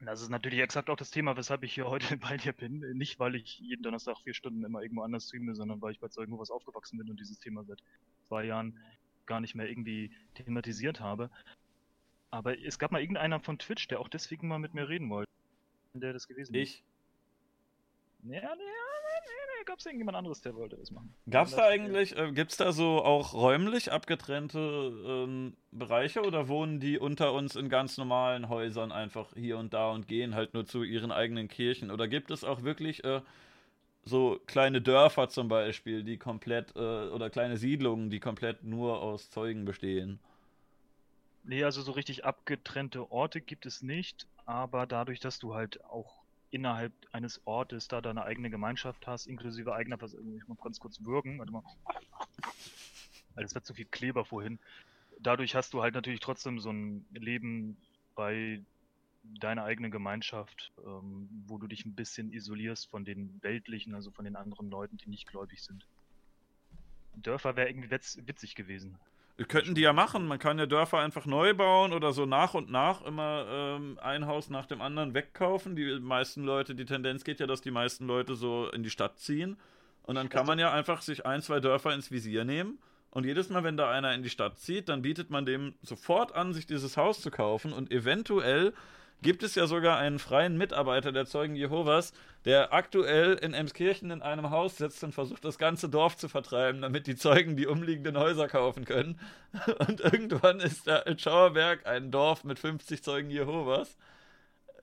Das 0.00 0.20
ist 0.20 0.28
natürlich 0.28 0.60
exakt 0.60 0.90
auch 0.90 0.96
das 0.96 1.10
Thema, 1.10 1.36
weshalb 1.36 1.62
ich 1.62 1.74
hier 1.74 1.88
heute 1.88 2.16
bei 2.18 2.36
dir 2.36 2.52
bin. 2.52 2.80
Nicht, 2.96 3.18
weil 3.18 3.34
ich 3.34 3.58
jeden 3.60 3.82
Donnerstag 3.82 4.18
vier 4.18 4.34
Stunden 4.34 4.64
immer 4.64 4.82
irgendwo 4.82 5.02
anders 5.02 5.28
streame, 5.28 5.54
sondern 5.54 5.80
weil 5.80 5.92
ich 5.92 6.00
bei 6.00 6.08
Zeugen 6.08 6.38
was 6.38 6.50
aufgewachsen 6.50 6.98
bin 6.98 7.10
und 7.10 7.18
dieses 7.18 7.38
Thema 7.38 7.64
seit 7.64 7.82
zwei 8.28 8.44
Jahren 8.44 8.78
gar 9.24 9.40
nicht 9.40 9.54
mehr 9.54 9.68
irgendwie 9.68 10.12
thematisiert 10.34 11.00
habe. 11.00 11.30
Aber 12.30 12.58
es 12.58 12.78
gab 12.78 12.92
mal 12.92 13.00
irgendeiner 13.00 13.40
von 13.40 13.58
Twitch, 13.58 13.88
der 13.88 14.00
auch 14.00 14.08
deswegen 14.08 14.48
mal 14.48 14.58
mit 14.58 14.74
mir 14.74 14.88
reden 14.88 15.08
wollte. 15.08 15.30
Der 15.94 16.12
das 16.12 16.28
gewesen 16.28 16.54
ist. 16.54 16.82
Ja, 18.28 18.42
ja, 18.42 18.54
nee, 18.56 19.64
gab 19.66 19.80
es 19.80 19.86
irgendjemand 19.86 20.16
anderes, 20.16 20.40
der 20.40 20.54
wollte 20.54 20.76
das 20.76 20.90
machen. 20.90 21.14
Gab 21.28 21.48
es 21.48 21.54
da 21.54 21.66
eigentlich, 21.66 22.16
äh, 22.16 22.32
gibt 22.32 22.52
es 22.52 22.56
da 22.56 22.72
so 22.72 23.04
auch 23.04 23.34
räumlich 23.34 23.92
abgetrennte 23.92 24.58
ähm, 25.06 25.56
Bereiche 25.70 26.22
oder 26.22 26.48
wohnen 26.48 26.80
die 26.80 26.98
unter 26.98 27.32
uns 27.32 27.56
in 27.56 27.68
ganz 27.68 27.98
normalen 27.98 28.48
Häusern 28.48 28.92
einfach 28.92 29.34
hier 29.34 29.58
und 29.58 29.74
da 29.74 29.90
und 29.90 30.08
gehen 30.08 30.34
halt 30.34 30.54
nur 30.54 30.64
zu 30.64 30.82
ihren 30.82 31.12
eigenen 31.12 31.48
Kirchen? 31.48 31.90
Oder 31.90 32.08
gibt 32.08 32.30
es 32.30 32.44
auch 32.44 32.62
wirklich 32.62 33.04
äh, 33.04 33.20
so 34.04 34.40
kleine 34.46 34.80
Dörfer 34.80 35.28
zum 35.28 35.48
Beispiel, 35.48 36.04
die 36.04 36.16
komplett, 36.16 36.74
äh, 36.76 36.78
oder 36.78 37.28
kleine 37.28 37.56
Siedlungen, 37.56 38.08
die 38.08 38.20
komplett 38.20 38.64
nur 38.64 39.02
aus 39.02 39.30
Zeugen 39.30 39.64
bestehen? 39.64 40.20
Nee, 41.44 41.62
also 41.62 41.82
so 41.82 41.92
richtig 41.92 42.24
abgetrennte 42.24 43.10
Orte 43.12 43.40
gibt 43.40 43.66
es 43.66 43.82
nicht, 43.82 44.26
aber 44.46 44.86
dadurch, 44.86 45.20
dass 45.20 45.38
du 45.38 45.54
halt 45.54 45.84
auch 45.84 46.25
innerhalb 46.50 46.92
eines 47.12 47.40
Ortes 47.46 47.88
da 47.88 48.00
deine 48.00 48.24
eigene 48.24 48.50
Gemeinschaft 48.50 49.06
hast, 49.06 49.26
inklusive 49.26 49.74
eigener, 49.74 50.00
was 50.00 50.14
ich 50.14 50.48
mal 50.48 50.56
ganz 50.62 50.78
kurz 50.78 51.04
würgen, 51.04 51.38
warte 51.38 51.52
mal. 51.52 51.62
Also 53.34 53.46
es 53.46 53.54
wird 53.54 53.66
zu 53.66 53.74
viel 53.74 53.86
Kleber 53.86 54.24
vorhin. 54.24 54.58
Dadurch 55.20 55.54
hast 55.54 55.72
du 55.74 55.82
halt 55.82 55.94
natürlich 55.94 56.20
trotzdem 56.20 56.58
so 56.58 56.70
ein 56.70 57.06
Leben 57.12 57.76
bei 58.14 58.62
deiner 59.22 59.64
eigenen 59.64 59.90
Gemeinschaft, 59.90 60.72
ähm, 60.84 61.28
wo 61.46 61.58
du 61.58 61.66
dich 61.66 61.84
ein 61.84 61.94
bisschen 61.94 62.32
isolierst 62.32 62.88
von 62.88 63.04
den 63.04 63.38
weltlichen, 63.42 63.94
also 63.94 64.10
von 64.10 64.24
den 64.24 64.36
anderen 64.36 64.70
Leuten, 64.70 64.96
die 64.98 65.08
nicht 65.08 65.26
gläubig 65.26 65.62
sind. 65.62 65.86
Dörfer 67.14 67.56
wäre 67.56 67.68
irgendwie 67.68 67.90
witzig 67.90 68.54
gewesen. 68.54 68.98
Könnten 69.48 69.74
die 69.74 69.82
ja 69.82 69.92
machen. 69.92 70.26
Man 70.26 70.38
kann 70.38 70.58
ja 70.58 70.64
Dörfer 70.64 70.98
einfach 70.98 71.26
neu 71.26 71.52
bauen 71.52 71.92
oder 71.92 72.12
so 72.12 72.24
nach 72.24 72.54
und 72.54 72.70
nach 72.70 73.04
immer 73.04 73.44
ähm, 73.50 73.98
ein 74.02 74.26
Haus 74.26 74.48
nach 74.48 74.64
dem 74.64 74.80
anderen 74.80 75.12
wegkaufen. 75.12 75.76
Die 75.76 76.00
meisten 76.00 76.44
Leute, 76.44 76.74
die 76.74 76.86
Tendenz 76.86 77.22
geht 77.22 77.40
ja, 77.40 77.46
dass 77.46 77.60
die 77.60 77.70
meisten 77.70 78.06
Leute 78.06 78.34
so 78.34 78.70
in 78.70 78.82
die 78.82 78.90
Stadt 78.90 79.18
ziehen. 79.18 79.58
Und 80.04 80.14
dann 80.14 80.30
kann 80.30 80.40
also, 80.40 80.52
man 80.52 80.58
ja 80.58 80.72
einfach 80.72 81.02
sich 81.02 81.26
ein, 81.26 81.42
zwei 81.42 81.60
Dörfer 81.60 81.92
ins 81.92 82.10
Visier 82.10 82.44
nehmen. 82.44 82.78
Und 83.10 83.24
jedes 83.24 83.50
Mal, 83.50 83.62
wenn 83.62 83.76
da 83.76 83.90
einer 83.90 84.14
in 84.14 84.22
die 84.22 84.30
Stadt 84.30 84.58
zieht, 84.58 84.88
dann 84.88 85.02
bietet 85.02 85.30
man 85.30 85.44
dem 85.44 85.74
sofort 85.82 86.34
an, 86.34 86.54
sich 86.54 86.66
dieses 86.66 86.96
Haus 86.96 87.20
zu 87.20 87.30
kaufen. 87.30 87.72
Und 87.72 87.90
eventuell 87.90 88.72
gibt 89.22 89.42
es 89.42 89.54
ja 89.54 89.66
sogar 89.66 89.98
einen 89.98 90.18
freien 90.18 90.56
Mitarbeiter 90.56 91.12
der 91.12 91.26
Zeugen 91.26 91.56
Jehovas, 91.56 92.12
der 92.46 92.72
aktuell 92.72 93.34
in 93.34 93.54
Emskirchen 93.54 94.12
in 94.12 94.22
einem 94.22 94.50
Haus 94.50 94.76
sitzt 94.76 95.02
und 95.02 95.12
versucht, 95.12 95.44
das 95.44 95.58
ganze 95.58 95.88
Dorf 95.88 96.16
zu 96.16 96.28
vertreiben, 96.28 96.80
damit 96.80 97.08
die 97.08 97.16
Zeugen 97.16 97.56
die 97.56 97.66
umliegenden 97.66 98.16
Häuser 98.16 98.46
kaufen 98.46 98.84
können. 98.84 99.18
Und 99.88 100.00
irgendwann 100.00 100.60
ist 100.60 100.86
da 100.86 100.98
in 101.00 101.18
Schauerberg 101.18 101.84
ein 101.86 102.12
Dorf 102.12 102.44
mit 102.44 102.60
50 102.60 103.02
Zeugen 103.02 103.30
Jehovas, 103.30 103.96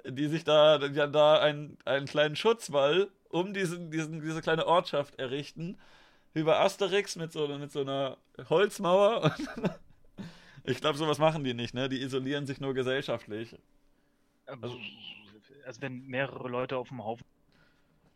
die 0.06 0.28
sich 0.28 0.44
da, 0.44 0.78
die 0.78 0.94
da 0.94 1.40
einen, 1.40 1.78
einen 1.86 2.06
kleinen 2.06 2.36
Schutzwall 2.36 3.08
um 3.30 3.54
diesen, 3.54 3.92
diesen, 3.92 4.20
diese 4.20 4.42
kleine 4.42 4.68
Ortschaft 4.68 5.18
errichten. 5.18 5.78
Über 6.34 6.60
Asterix 6.60 7.16
mit 7.16 7.32
so, 7.32 7.48
mit 7.48 7.72
so 7.72 7.80
einer 7.80 8.18
Holzmauer. 8.50 9.34
ich 10.66 10.82
glaube, 10.82 10.98
sowas 10.98 11.18
machen 11.18 11.46
die 11.46 11.54
nicht, 11.54 11.74
ne? 11.74 11.88
Die 11.88 12.02
isolieren 12.02 12.46
sich 12.46 12.60
nur 12.60 12.74
gesellschaftlich. 12.74 13.56
Also, 14.48 14.78
also 15.66 15.82
wenn 15.82 16.06
mehrere 16.08 16.50
Leute 16.50 16.76
auf 16.76 16.90
dem 16.90 17.02
Haufen 17.02 17.24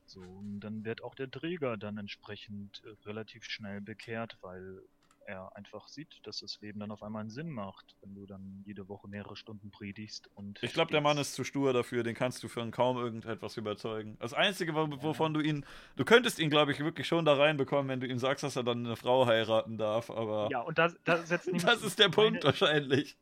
so, 0.10 0.24
dann 0.60 0.84
wird 0.86 1.04
auch 1.04 1.16
der 1.16 1.30
Träger 1.30 1.78
dann 1.78 1.98
entsprechend 1.98 2.82
äh, 2.86 3.08
relativ 3.08 3.44
schnell 3.44 3.82
bekehrt, 3.82 4.38
weil 4.42 4.82
er 5.28 5.56
einfach 5.56 5.88
sieht, 5.90 6.20
dass 6.24 6.40
das 6.40 6.60
Leben 6.62 6.80
dann 6.80 6.90
auf 6.90 7.04
einmal 7.04 7.22
einen 7.22 7.30
Sinn 7.30 7.50
macht, 7.50 7.96
wenn 8.02 8.16
du 8.16 8.26
dann 8.26 8.64
jede 8.66 8.88
Woche 8.88 9.08
mehrere 9.08 9.36
Stunden 9.36 9.72
predigst 9.72 10.30
und. 10.36 10.64
Ich 10.64 10.74
glaube, 10.74 10.92
der 10.92 11.02
Mann 11.02 11.18
ist 11.18 11.34
zu 11.34 11.44
stur 11.44 11.74
dafür, 11.74 12.04
den 12.04 12.16
kannst 12.16 12.42
du 12.44 12.48
für 12.48 12.68
kaum 12.72 12.98
irgendetwas 12.98 13.58
überzeugen. 13.58 14.18
Das 14.20 14.34
Einzige, 14.34 14.74
wovon 14.74 15.34
ja. 15.34 15.42
du 15.42 15.46
ihn. 15.46 15.66
Du 15.98 16.06
könntest 16.06 16.40
ihn, 16.40 16.50
glaube 16.50 16.72
ich, 16.72 16.80
wirklich 16.80 17.08
schon 17.08 17.26
da 17.26 17.34
reinbekommen, 17.34 17.90
wenn 17.90 18.00
du 18.00 18.08
ihm 18.08 18.20
sagst, 18.20 18.44
dass 18.44 18.56
er 18.56 18.64
dann 18.64 18.86
eine 18.86 18.96
Frau 18.96 19.26
heiraten 19.26 19.78
darf, 19.78 20.10
aber. 20.10 20.48
Ja, 20.50 20.62
und 20.62 20.78
da, 20.78 20.92
da 21.04 21.18
setzt 21.18 21.50
Das 21.64 21.84
ist 21.84 22.00
der 22.00 22.10
Punkt 22.10 22.44
wahrscheinlich 22.44 23.18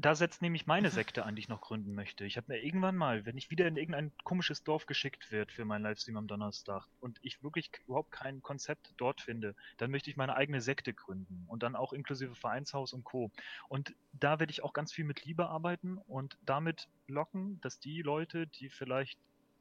da 0.00 0.14
setzt 0.14 0.40
nämlich 0.40 0.66
meine 0.66 0.90
Sekte 0.90 1.24
an, 1.24 1.34
die 1.34 1.40
ich 1.40 1.48
noch 1.48 1.60
gründen 1.60 1.94
möchte. 1.94 2.24
Ich 2.24 2.36
habe 2.36 2.52
mir 2.52 2.62
irgendwann 2.62 2.96
mal, 2.96 3.26
wenn 3.26 3.36
ich 3.36 3.50
wieder 3.50 3.66
in 3.66 3.76
irgendein 3.76 4.12
komisches 4.24 4.62
Dorf 4.62 4.86
geschickt 4.86 5.30
wird 5.30 5.52
für 5.52 5.64
meinen 5.64 5.82
Livestream 5.82 6.16
am 6.16 6.26
Donnerstag 6.26 6.86
und 7.00 7.18
ich 7.22 7.42
wirklich 7.42 7.70
überhaupt 7.86 8.10
kein 8.10 8.42
Konzept 8.42 8.94
dort 8.96 9.20
finde, 9.20 9.54
dann 9.78 9.90
möchte 9.90 10.10
ich 10.10 10.16
meine 10.16 10.36
eigene 10.36 10.60
Sekte 10.60 10.94
gründen 10.94 11.44
und 11.48 11.62
dann 11.62 11.76
auch 11.76 11.92
inklusive 11.92 12.34
Vereinshaus 12.34 12.92
und 12.92 13.04
Co. 13.04 13.30
Und 13.68 13.94
da 14.12 14.38
werde 14.38 14.50
ich 14.50 14.62
auch 14.62 14.72
ganz 14.72 14.92
viel 14.92 15.04
mit 15.04 15.24
Liebe 15.24 15.48
arbeiten 15.48 15.98
und 15.98 16.38
damit 16.46 16.88
locken, 17.06 17.60
dass 17.60 17.80
die 17.80 18.02
Leute, 18.02 18.46
die 18.46 18.70
vielleicht 18.70 19.18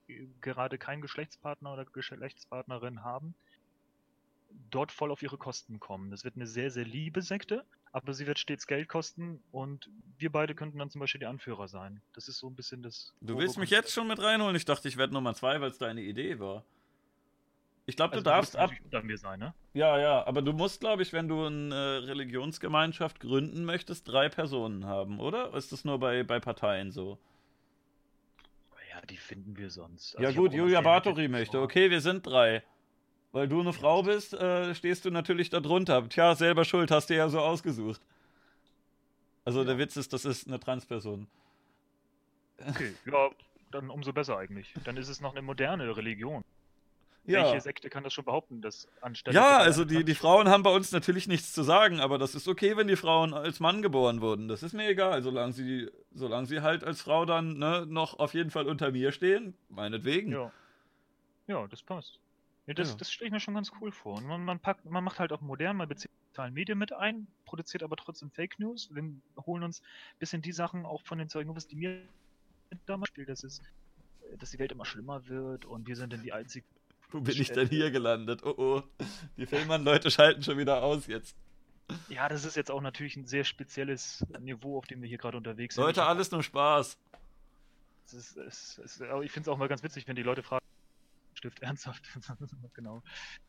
äh, 0.08 0.28
gerade 0.42 0.78
keinen 0.78 1.02
Geschlechtspartner 1.02 1.74
oder 1.74 1.86
Geschlechtspartnerin 1.86 3.04
haben, 3.04 3.36
dort 4.70 4.92
voll 4.92 5.12
auf 5.12 5.22
ihre 5.22 5.38
Kosten 5.38 5.80
kommen. 5.80 6.12
Das 6.12 6.24
wird 6.24 6.36
eine 6.36 6.48
sehr, 6.48 6.72
sehr 6.72 6.86
liebe 6.86 7.22
Sekte, 7.22 7.66
aber 7.92 8.14
sie 8.14 8.28
wird 8.28 8.40
stets 8.40 8.68
Geld 8.68 8.88
kosten 8.88 9.42
und 9.52 9.90
wir 10.18 10.32
beide 10.32 10.54
könnten 10.56 10.78
dann 10.78 10.90
zum 10.90 11.00
Beispiel 11.00 11.20
die 11.20 11.26
Anführer 11.26 11.68
sein. 11.68 12.02
Das 12.14 12.28
ist 12.28 12.38
so 12.38 12.48
ein 12.48 12.56
bisschen 12.56 12.84
das. 12.84 13.14
Du 13.22 13.38
willst 13.38 13.58
mich 13.58 13.70
jetzt 13.70 13.92
schon 13.92 14.08
mit 14.08 14.22
reinholen? 14.22 14.56
Ich 14.56 14.66
dachte, 14.66 14.88
ich 14.88 14.98
werde 14.98 15.14
Nummer 15.14 15.34
zwei, 15.34 15.60
weil 15.62 15.72
es 15.72 15.78
deine 15.78 16.02
Idee 16.02 16.40
war. 16.40 16.64
Ich 17.90 17.96
glaube, 17.96 18.14
also 18.14 18.24
du 18.24 18.30
darfst 18.30 18.56
ab. 18.56 18.70
Unter 18.84 19.02
mir 19.02 19.18
sein, 19.18 19.40
ne? 19.40 19.54
Ja, 19.74 19.98
ja, 19.98 20.28
aber 20.28 20.44
du 20.44 20.54
musst, 20.54 20.80
glaube 20.80 21.02
ich, 21.02 21.12
wenn 21.12 21.28
du 21.28 21.46
eine 21.46 21.74
äh, 21.74 22.06
Religionsgemeinschaft 22.06 23.20
gründen 23.20 23.66
möchtest, 23.66 24.08
drei 24.08 24.30
Personen 24.30 24.86
haben, 24.86 25.20
oder? 25.20 25.56
Ist 25.56 25.72
das 25.72 25.86
nur 25.86 26.00
bei, 26.00 26.22
bei 26.22 26.40
Parteien 26.40 26.92
so? 26.92 27.18
Ja, 28.92 29.02
die 29.08 29.18
finden 29.18 29.58
wir 29.58 29.72
sonst. 29.72 30.16
Also 30.16 30.30
ja, 30.30 30.36
gut, 30.36 30.54
Julia 30.54 30.82
Bartori 30.82 31.28
möchte. 31.28 31.60
Okay, 31.60 31.90
wir 31.90 32.02
sind 32.02 32.28
drei. 32.28 32.64
Weil 33.32 33.48
du 33.48 33.60
eine 33.60 33.74
Frau 33.74 34.04
bist, 34.04 34.34
äh, 34.34 34.74
stehst 34.74 35.06
du 35.06 35.12
natürlich 35.12 35.50
darunter. 35.50 36.08
Tja, 36.10 36.36
selber 36.36 36.66
schuld, 36.66 36.90
hast 36.90 37.10
du 37.10 37.16
ja 37.16 37.30
so 37.30 37.40
ausgesucht. 37.40 38.02
Also 39.46 39.60
ja. 39.60 39.66
der 39.66 39.78
Witz 39.78 39.98
ist, 39.98 40.14
das 40.14 40.26
ist 40.26 40.48
eine 40.48 40.60
Transperson. 40.60 41.28
Okay, 42.68 42.94
ja, 43.06 43.30
dann 43.72 43.90
umso 43.90 44.14
besser 44.14 44.38
eigentlich. 44.38 44.74
Dann 44.84 44.98
ist 44.98 45.10
es 45.10 45.22
noch 45.22 45.32
eine 45.32 45.42
moderne 45.42 45.96
Religion. 45.96 46.44
Ja. 47.26 47.44
Welche 47.44 47.62
Sekte 47.62 47.90
kann 47.90 48.04
das 48.04 48.14
schon 48.14 48.26
behaupten, 48.26 48.62
dass 48.62 48.88
anstelle. 49.02 49.36
Ja, 49.36 49.58
also 49.58 49.86
die, 49.86 50.04
die 50.04 50.16
Frauen 50.16 50.50
haben 50.50 50.64
bei 50.64 50.72
uns 50.72 50.92
natürlich 50.92 51.28
nichts 51.28 51.54
zu 51.54 51.62
sagen, 51.62 52.00
aber 52.00 52.18
das 52.18 52.34
ist 52.34 52.48
okay, 52.48 52.76
wenn 52.76 52.88
die 52.88 52.96
Frauen 52.96 53.36
als 53.36 53.60
Mann 53.60 53.84
geboren 53.84 54.22
wurden. 54.22 54.48
Das 54.48 54.64
ist 54.64 54.74
mir 54.74 54.88
egal, 54.90 55.22
solange 55.22 55.54
sie, 55.54 55.92
solange 56.12 56.48
sie 56.48 56.62
halt 56.62 56.84
als 56.84 57.02
Frau 57.02 57.26
dann 57.26 57.60
ne, 57.60 57.86
noch 57.88 58.18
auf 58.18 58.34
jeden 58.34 58.50
Fall 58.50 58.68
unter 58.68 58.92
mir 58.92 59.12
stehen, 59.12 59.54
meinetwegen. 59.70 60.32
Ja. 60.32 60.52
Ja, 61.48 61.68
das 61.68 61.84
passt. 61.84 62.20
Ja, 62.70 62.76
das, 62.76 62.92
ja. 62.92 62.98
das 62.98 63.12
stelle 63.12 63.30
ich 63.30 63.32
mir 63.32 63.40
schon 63.40 63.56
ganz 63.56 63.72
cool 63.82 63.92
vor. 63.92 64.18
Und 64.18 64.28
man, 64.28 64.46
man, 64.46 64.60
packt, 64.60 64.86
man 64.86 65.04
macht 65.04 65.18
halt 65.20 65.34
auch 65.34 65.42
modern, 65.42 65.76
man 65.76 65.90
bezieht 65.90 66.12
sozialen 66.28 66.54
Medien 66.54 66.78
mit 66.78 66.94
ein, 66.94 67.26
produziert 67.46 67.82
aber 67.82 67.96
trotzdem 67.96 68.30
Fake 68.30 68.60
News. 68.60 68.92
Wir 68.94 69.04
holen 69.44 69.64
uns 69.64 69.82
ein 69.82 70.20
bisschen 70.20 70.44
die 70.44 70.52
Sachen 70.52 70.86
auch 70.86 71.02
von 71.02 71.18
den 71.18 71.30
Zeugen, 71.30 71.56
was 71.56 71.66
die 71.66 71.76
mir 71.76 72.00
damals 72.86 73.08
spielt, 73.08 73.28
dass 73.28 73.44
es, 73.44 73.60
dass 74.38 74.52
die 74.52 74.60
Welt 74.60 74.72
immer 74.72 74.86
schlimmer 74.86 75.28
wird 75.28 75.66
und 75.66 75.88
wir 75.88 75.96
sind 75.96 76.14
dann 76.14 76.22
die 76.22 76.32
einzigen. 76.32 76.68
Wo 77.10 77.20
bin 77.22 77.42
ich 77.42 77.52
denn 77.52 77.68
hier 77.70 77.90
gelandet? 77.90 78.44
Oh 78.44 78.54
oh. 78.56 78.84
Die 79.36 79.48
Filmmann-Leute 79.48 80.12
schalten 80.12 80.44
schon 80.44 80.60
wieder 80.60 80.84
aus 80.84 81.08
jetzt. 81.08 81.36
Ja, 82.08 82.30
das 82.30 82.46
ist 82.46 82.56
jetzt 82.56 82.70
auch 82.70 82.82
natürlich 82.82 83.18
ein 83.18 83.26
sehr 83.26 83.46
spezielles 83.46 84.24
Niveau, 84.42 84.78
auf 84.78 84.86
dem 84.86 85.02
wir 85.02 85.10
hier 85.10 85.18
gerade 85.18 85.38
unterwegs 85.38 85.74
sind. 85.74 85.84
Leute, 85.84 86.04
alles 86.04 86.30
nur 86.30 86.44
Spaß. 86.44 87.00
Ist, 88.12 88.38
es 88.38 88.78
ist, 88.78 89.02
ich 89.24 89.32
finde 89.32 89.42
es 89.42 89.48
auch 89.48 89.58
mal 89.58 89.68
ganz 89.68 89.82
witzig, 89.82 90.08
wenn 90.08 90.16
die 90.16 90.22
Leute 90.22 90.44
fragen, 90.44 90.69
Stift 91.40 91.60
ernsthaft. 91.64 92.04
genau. 92.74 93.02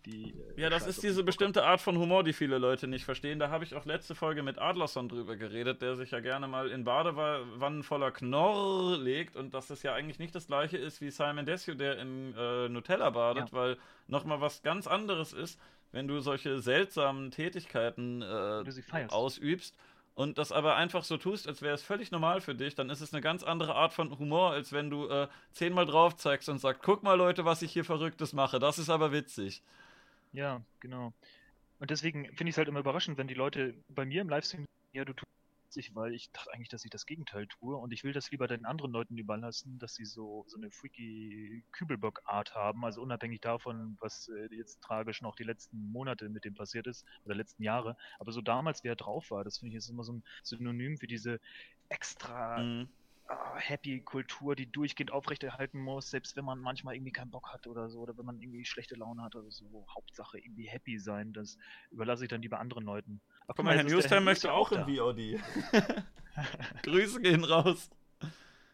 Die, 0.06 0.30
äh, 0.30 0.60
ja, 0.62 0.70
das 0.70 0.86
ist 0.86 1.02
diese 1.02 1.24
bestimmte 1.24 1.64
Art 1.64 1.80
von 1.80 1.98
Humor, 1.98 2.22
die 2.22 2.32
viele 2.32 2.58
Leute 2.58 2.86
nicht 2.86 3.04
verstehen. 3.04 3.40
Da 3.40 3.50
habe 3.50 3.64
ich 3.64 3.74
auch 3.74 3.84
letzte 3.84 4.14
Folge 4.14 4.44
mit 4.44 4.58
Adlerson 4.58 5.08
drüber 5.08 5.36
geredet, 5.36 5.82
der 5.82 5.96
sich 5.96 6.12
ja 6.12 6.20
gerne 6.20 6.46
mal 6.46 6.70
in 6.70 6.84
Badewannen 6.84 7.82
voller 7.82 8.12
Knorr 8.12 8.96
legt 8.96 9.34
und 9.34 9.54
dass 9.54 9.66
das 9.66 9.82
ja 9.82 9.92
eigentlich 9.92 10.20
nicht 10.20 10.34
das 10.34 10.46
gleiche 10.46 10.78
ist 10.78 11.00
wie 11.00 11.10
Simon 11.10 11.46
Desio, 11.46 11.74
der 11.74 11.98
in 11.98 12.32
äh, 12.36 12.68
Nutella 12.68 13.10
badet, 13.10 13.50
ja. 13.50 13.52
weil 13.52 13.76
nochmal 14.06 14.40
was 14.40 14.62
ganz 14.62 14.86
anderes 14.86 15.32
ist, 15.32 15.60
wenn 15.90 16.06
du 16.06 16.20
solche 16.20 16.60
seltsamen 16.60 17.32
Tätigkeiten 17.32 18.22
äh, 18.22 18.64
ausübst 19.08 19.76
und 20.14 20.38
das 20.38 20.52
aber 20.52 20.76
einfach 20.76 21.04
so 21.04 21.16
tust, 21.16 21.48
als 21.48 21.62
wäre 21.62 21.74
es 21.74 21.82
völlig 21.82 22.10
normal 22.10 22.40
für 22.40 22.54
dich, 22.54 22.74
dann 22.74 22.90
ist 22.90 23.00
es 23.00 23.12
eine 23.12 23.22
ganz 23.22 23.42
andere 23.42 23.74
Art 23.74 23.92
von 23.92 24.18
Humor, 24.18 24.50
als 24.52 24.72
wenn 24.72 24.90
du 24.90 25.08
äh, 25.08 25.28
zehnmal 25.52 25.86
drauf 25.86 26.16
zeigst 26.16 26.48
und 26.48 26.58
sagst, 26.58 26.82
guck 26.82 27.02
mal 27.02 27.14
Leute, 27.14 27.44
was 27.44 27.62
ich 27.62 27.72
hier 27.72 27.84
Verrücktes 27.84 28.32
mache, 28.32 28.58
das 28.58 28.78
ist 28.78 28.90
aber 28.90 29.12
witzig. 29.12 29.62
Ja, 30.32 30.62
genau. 30.80 31.12
Und 31.78 31.90
deswegen 31.90 32.26
finde 32.26 32.44
ich 32.44 32.50
es 32.50 32.58
halt 32.58 32.68
immer 32.68 32.80
überraschend, 32.80 33.18
wenn 33.18 33.28
die 33.28 33.34
Leute 33.34 33.74
bei 33.88 34.04
mir 34.04 34.20
im 34.20 34.28
Livestream, 34.28 34.66
ja, 34.92 35.04
du 35.04 35.14
tust 35.14 35.30
witzig, 35.70 35.94
weil 35.94 36.14
ich 36.14 36.30
dachte 36.32 36.52
eigentlich, 36.52 36.68
dass 36.68 36.84
ich 36.84 36.90
das 36.90 37.06
Gegenteil 37.06 37.46
tue 37.46 37.76
und 37.76 37.92
ich 37.92 38.02
will 38.02 38.12
das 38.12 38.30
lieber 38.30 38.48
den 38.48 38.64
anderen 38.64 38.90
Leuten 38.90 39.16
überlassen, 39.16 39.78
dass 39.78 39.94
sie 39.94 40.04
so, 40.04 40.44
so 40.48 40.56
eine 40.56 40.70
freaky 40.70 41.64
Kübelbock-Art 41.72 42.54
haben, 42.54 42.84
also 42.84 43.02
unabhängig 43.02 43.40
davon, 43.40 43.96
was 44.00 44.28
äh, 44.28 44.54
jetzt 44.54 44.80
tragisch 44.82 45.22
noch 45.22 45.36
die 45.36 45.44
letzten 45.44 45.92
Monate 45.92 46.28
mit 46.28 46.44
dem 46.44 46.54
passiert 46.54 46.86
ist 46.86 47.06
oder 47.24 47.34
letzten 47.34 47.62
Jahre, 47.62 47.96
aber 48.18 48.32
so 48.32 48.40
damals, 48.40 48.82
wie 48.82 48.88
er 48.88 48.96
drauf 48.96 49.30
war, 49.30 49.44
das 49.44 49.58
finde 49.58 49.68
ich 49.70 49.74
jetzt 49.74 49.90
immer 49.90 50.04
so 50.04 50.14
ein 50.14 50.24
Synonym 50.42 50.98
für 50.98 51.06
diese 51.06 51.40
extra 51.88 52.58
mhm. 52.58 52.88
Ah, 53.30 53.56
Happy-Kultur, 53.58 54.56
die 54.56 54.72
durchgehend 54.72 55.12
aufrechterhalten 55.12 55.78
muss, 55.78 56.10
selbst 56.10 56.34
wenn 56.34 56.44
man 56.44 56.58
manchmal 56.58 56.96
irgendwie 56.96 57.12
keinen 57.12 57.30
Bock 57.30 57.52
hat 57.52 57.68
oder 57.68 57.88
so, 57.88 58.00
oder 58.00 58.18
wenn 58.18 58.24
man 58.24 58.40
irgendwie 58.40 58.64
schlechte 58.64 58.96
Laune 58.96 59.22
hat 59.22 59.36
oder 59.36 59.52
so. 59.52 59.86
Hauptsache 59.94 60.38
irgendwie 60.40 60.66
happy 60.66 60.98
sein, 60.98 61.32
das 61.32 61.56
überlasse 61.92 62.24
ich 62.24 62.28
dann 62.28 62.42
lieber 62.42 62.58
anderen 62.58 62.82
Leuten. 62.82 63.20
Ach, 63.50 63.56
guck 63.56 63.64
mal, 63.64 63.76
Herr 63.76 63.82
Newstime 63.82 64.20
möchte 64.20 64.52
auch 64.52 64.70
in 64.70 64.84
VOD. 64.84 65.40
Grüße 66.84 67.20
gehen 67.20 67.42
raus. 67.42 67.90
Du 68.20 68.28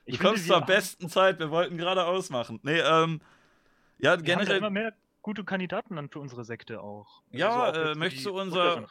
ich 0.05 0.21
kommst 0.21 0.47
zur 0.47 0.61
besten 0.61 1.09
Zeit, 1.09 1.39
wir 1.39 1.51
wollten 1.51 1.79
gerade 1.79 2.05
ausmachen. 2.05 2.61
Nee, 2.63 2.81
ähm, 2.81 3.23
ja, 3.97 4.17
generell. 4.17 4.27
Wir 4.27 4.37
haben 4.37 4.49
ja 4.49 4.57
immer 4.59 4.71
mehr 4.71 4.93
gute 5.23 5.45
Kandidaten 5.45 5.97
dann 5.97 6.11
für 6.11 6.21
unsere 6.21 6.45
Sekte 6.45 6.83
auch. 6.83 7.23
Also 7.33 7.39
ja, 7.39 7.75
so 7.75 7.81
auch 7.81 7.87
äh, 7.87 7.95
möchtest 7.95 8.27
du 8.27 8.39
unser 8.39 8.87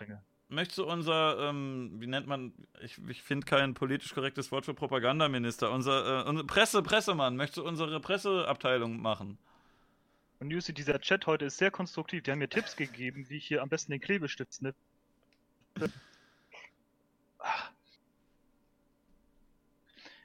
möchtest 0.47 0.79
du 0.79 0.85
unser, 0.85 1.49
ähm, 1.49 1.91
wie 1.99 2.07
nennt 2.07 2.25
man, 2.25 2.53
ich, 2.81 2.99
ich 3.07 3.21
finde 3.21 3.45
kein 3.45 3.75
politisch 3.75 4.13
korrektes 4.13 4.51
Wort 4.51 4.65
für 4.65 4.73
Propagandaminister, 4.73 5.71
unser, 5.71 6.25
äh, 6.25 6.29
unser 6.29 6.45
Presse, 6.45 6.81
Pressemann, 6.81 7.35
möchtest 7.35 7.57
du 7.57 7.67
unsere 7.67 7.99
Presseabteilung 7.99 8.99
machen? 9.01 9.37
Und 10.39 10.47
Newsy, 10.47 10.73
dieser 10.73 10.99
Chat 10.99 11.27
heute 11.27 11.45
ist 11.45 11.57
sehr 11.57 11.71
konstruktiv. 11.71 12.23
Die 12.23 12.31
haben 12.31 12.39
mir 12.39 12.49
Tipps 12.49 12.75
gegeben, 12.75 13.25
wie 13.29 13.37
ich 13.37 13.45
hier 13.47 13.61
am 13.61 13.69
besten 13.69 13.91
den 13.91 14.01
Klebestift 14.01 14.61
ne? 14.61 14.73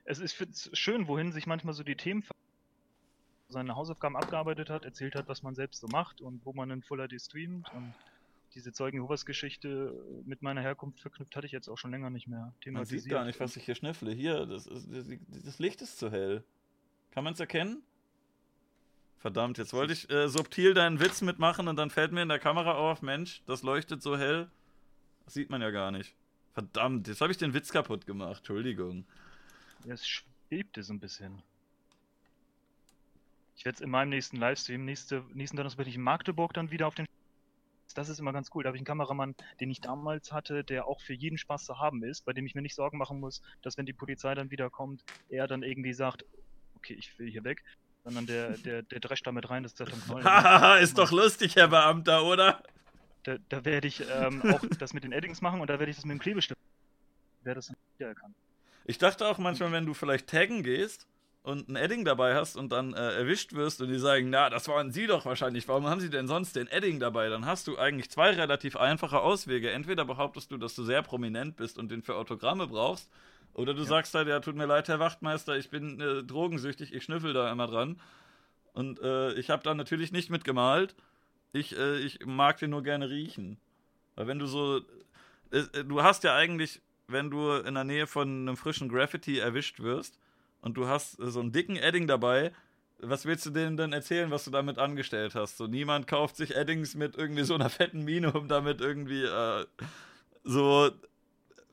Es 0.05 0.19
ist 0.19 0.77
schön, 0.77 1.07
wohin 1.07 1.31
sich 1.31 1.47
manchmal 1.47 1.75
so 1.75 1.85
die 1.85 1.97
Themen 1.97 2.25
seine 3.49 3.77
Hausaufgaben 3.77 4.17
abgearbeitet 4.17 4.70
hat, 4.70 4.85
erzählt 4.85 5.15
hat, 5.15 5.29
was 5.29 5.43
man 5.43 5.55
selbst 5.55 5.81
so 5.81 5.89
macht 5.89 6.20
und 6.20 6.45
wo 6.45 6.53
man 6.53 6.70
in 6.70 6.83
Full 6.83 7.07
HD 7.07 7.20
streamt 7.20 7.73
und 7.75 7.95
diese 8.55 8.73
Zeugen 8.73 8.97
Jehovas 8.97 9.25
Geschichte 9.25 9.95
mit 10.25 10.43
meiner 10.43 10.61
Herkunft 10.61 11.01
verknüpft 11.01 11.37
hatte 11.37 11.47
ich 11.47 11.53
jetzt 11.53 11.69
auch 11.69 11.79
schon 11.79 11.93
länger 11.93 12.11
nicht 12.11 12.27
mehr 12.27 12.53
Man 12.67 12.85
sieht 12.85 13.09
gar 13.09 13.25
nicht, 13.25 13.39
was 13.39 13.57
ich 13.57 13.65
hier 13.65 13.77
schnüffle. 13.77 14.12
Hier, 14.12 14.47
das, 14.47 14.67
ist, 14.67 14.89
das 15.29 15.59
Licht 15.61 15.83
ist 15.83 15.99
zu 15.99 16.11
hell. 16.11 16.43
Kann 17.12 17.23
man 17.23 17.35
es 17.35 17.41
erkennen? 17.41 17.83
Verdammt, 19.19 19.59
jetzt 19.59 19.73
wollte 19.73 19.93
ich 19.93 20.11
äh, 20.11 20.29
subtil 20.29 20.75
deinen 20.75 20.99
Witz 20.99 21.20
mitmachen 21.20 21.69
und 21.69 21.77
dann 21.77 21.91
fällt 21.91 22.11
mir 22.11 22.23
in 22.23 22.29
der 22.29 22.39
Kamera 22.39 22.75
auf, 22.75 23.03
Mensch, 23.03 23.43
das 23.47 23.62
leuchtet 23.62 24.03
so 24.03 24.17
hell. 24.17 24.51
Das 25.31 25.34
sieht 25.34 25.49
man 25.49 25.62
ja 25.62 25.70
gar 25.70 25.92
nicht. 25.92 26.12
Verdammt, 26.55 27.07
jetzt 27.07 27.20
habe 27.20 27.31
ich 27.31 27.39
den 27.39 27.55
Witz 27.55 27.70
kaputt 27.70 28.05
gemacht. 28.05 28.39
Entschuldigung. 28.39 29.07
Es 29.86 30.25
bebte 30.49 30.83
so 30.83 30.92
ein 30.92 30.99
bisschen. 30.99 31.41
Ich 33.55 33.65
werde 33.65 33.76
es 33.76 33.81
in 33.81 33.91
meinem 33.91 34.09
nächsten 34.09 34.39
Livestream, 34.39 34.84
nächste, 34.84 35.25
nächsten 35.33 35.57
Donnerstag 35.57 35.78
werde 35.78 35.91
ich 35.91 35.94
in 35.94 36.02
Magdeburg 36.02 36.52
dann 36.52 36.73
wieder 36.73 36.89
auf 36.89 36.97
den. 36.97 37.07
Das 37.94 38.09
ist 38.09 38.18
immer 38.18 38.33
ganz 38.33 38.50
cool. 38.52 38.65
Da 38.65 38.70
habe 38.70 38.76
ich 38.76 38.81
einen 38.81 38.86
Kameramann, 38.86 39.36
den 39.60 39.70
ich 39.70 39.81
damals 39.81 40.33
hatte, 40.33 40.65
der 40.65 40.89
auch 40.89 41.00
für 41.00 41.15
jeden 41.15 41.39
Spaß 41.39 41.65
zu 41.65 41.78
haben 41.78 42.02
ist, 42.02 42.25
bei 42.25 42.33
dem 42.33 42.44
ich 42.44 42.57
mir 42.57 42.62
nicht 42.62 42.75
Sorgen 42.75 42.99
machen 42.99 43.20
muss, 43.20 43.41
dass 43.62 43.78
wenn 43.78 43.86
die 43.86 43.92
Polizei 43.92 44.34
dann 44.34 44.50
wiederkommt, 44.50 45.05
er 45.28 45.47
dann 45.47 45.62
irgendwie 45.62 45.92
sagt, 45.92 46.25
okay, 46.75 46.94
ich 46.94 47.17
will 47.20 47.31
hier 47.31 47.44
weg, 47.44 47.62
sondern 48.02 48.26
der, 48.26 48.59
der, 48.59 48.83
der 48.83 48.99
drescht 48.99 49.28
da 49.28 49.31
mit 49.31 49.49
rein, 49.49 49.62
das 49.62 49.75
ist 49.75 49.78
der 49.78 49.86
Knoll. 49.86 50.25
Haha, 50.25 50.78
ist 50.78 50.99
doch 50.99 51.12
lustig, 51.12 51.55
Herr 51.55 51.68
Beamter, 51.68 52.25
oder? 52.25 52.65
Da, 53.24 53.36
da 53.49 53.65
werde 53.65 53.89
ich 53.89 54.02
ähm, 54.12 54.42
auch 54.52 54.60
das 54.78 54.92
mit 54.92 55.05
den 55.05 55.12
Eddings 55.12 55.40
machen 55.40 55.60
und 55.60 55.68
da 55.68 55.78
werde 55.78 55.90
ich 55.90 55.97
das 55.97 56.05
mit 56.05 56.16
dem 56.16 56.20
Klebestift. 56.20 56.60
Wer 57.42 57.55
das 57.55 57.68
dann 57.68 57.76
wiedererkannt. 57.97 58.34
Ich 58.84 58.99
dachte 58.99 59.26
auch 59.26 59.39
manchmal, 59.39 59.73
wenn 59.73 59.86
du 59.86 59.94
vielleicht 59.94 60.26
taggen 60.26 60.62
gehst 60.62 61.07
und 61.42 61.68
ein 61.68 61.76
Edding 61.76 62.05
dabei 62.05 62.34
hast 62.34 62.57
und 62.57 62.70
dann 62.70 62.92
äh, 62.92 63.15
erwischt 63.15 63.52
wirst 63.55 63.81
und 63.81 63.89
die 63.89 63.99
sagen, 63.99 64.31
na, 64.31 64.50
das 64.50 64.68
waren 64.68 64.90
sie 64.90 65.07
doch 65.07 65.24
wahrscheinlich, 65.24 65.68
warum 65.68 65.86
haben 65.86 66.00
sie 66.00 66.10
denn 66.10 66.26
sonst 66.26 66.57
den 66.57 66.66
Edding 66.66 67.00
dabei? 67.00 67.28
Dann 67.28 67.47
hast 67.47 67.66
du 67.66 67.78
eigentlich 67.78 68.10
zwei 68.10 68.31
relativ 68.31 68.76
einfache 68.76 69.20
Auswege. 69.20 69.70
Entweder 69.70 70.05
behauptest 70.05 70.50
du, 70.50 70.58
dass 70.58 70.74
du 70.74 70.82
sehr 70.84 71.02
prominent 71.02 71.57
bist 71.57 71.78
und 71.78 71.90
den 71.90 72.02
für 72.02 72.16
Autogramme 72.16 72.66
brauchst, 72.66 73.10
oder 73.55 73.74
du 73.74 73.82
ja. 73.82 73.89
sagst 73.89 74.15
halt, 74.15 74.28
ja, 74.28 74.40
tut 74.40 74.57
mir 74.57 74.66
leid, 74.66 74.89
Herr 74.89 75.00
Wachtmeister, 75.00 75.57
ich 75.57 75.70
bin 75.70 76.00
äh, 76.00 76.23
drogensüchtig, 76.23 76.94
ich 76.94 77.05
schnüffel 77.05 77.32
da 77.32 77.50
immer 77.50 77.66
dran. 77.66 78.00
Und 78.73 79.00
äh, 79.00 79.32
ich 79.34 79.50
habe 79.50 79.62
da 79.62 79.74
natürlich 79.74 80.12
nicht 80.12 80.31
mitgemalt. 80.31 80.94
Ich, 81.53 81.77
äh, 81.77 81.99
ich 81.99 82.25
mag 82.25 82.59
den 82.59 82.70
nur 82.70 82.83
gerne 82.83 83.11
riechen. 83.11 83.59
Weil 84.17 84.27
wenn 84.27 84.39
du 84.39 84.47
so. 84.47 84.81
Äh, 85.51 85.85
du 85.85 86.03
hast 86.03 86.25
ja 86.25 86.35
eigentlich 86.35 86.81
wenn 87.12 87.31
du 87.31 87.53
in 87.53 87.75
der 87.75 87.85
Nähe 87.85 88.07
von 88.07 88.29
einem 88.29 88.57
frischen 88.57 88.89
Graffiti 88.89 89.39
erwischt 89.39 89.81
wirst 89.81 90.19
und 90.61 90.77
du 90.77 90.87
hast 90.87 91.17
so 91.19 91.41
einen 91.41 91.53
dicken 91.53 91.77
Edding 91.77 92.07
dabei, 92.07 92.53
was 92.99 93.25
willst 93.25 93.47
du 93.47 93.51
denen 93.51 93.77
denn 93.77 93.93
erzählen, 93.93 94.31
was 94.31 94.45
du 94.45 94.51
damit 94.51 94.79
angestellt 94.79 95.35
hast? 95.35 95.57
So, 95.57 95.67
niemand 95.67 96.07
kauft 96.07 96.37
sich 96.37 96.55
Eddings 96.55 96.95
mit 96.95 97.17
irgendwie 97.17 97.45
so 97.45 97.55
einer 97.55 97.70
fetten 97.70 98.05
Mine, 98.05 98.33
um 98.33 98.47
damit 98.47 98.81
irgendwie 98.81 99.25
äh, 99.25 99.65
so, 100.45 100.91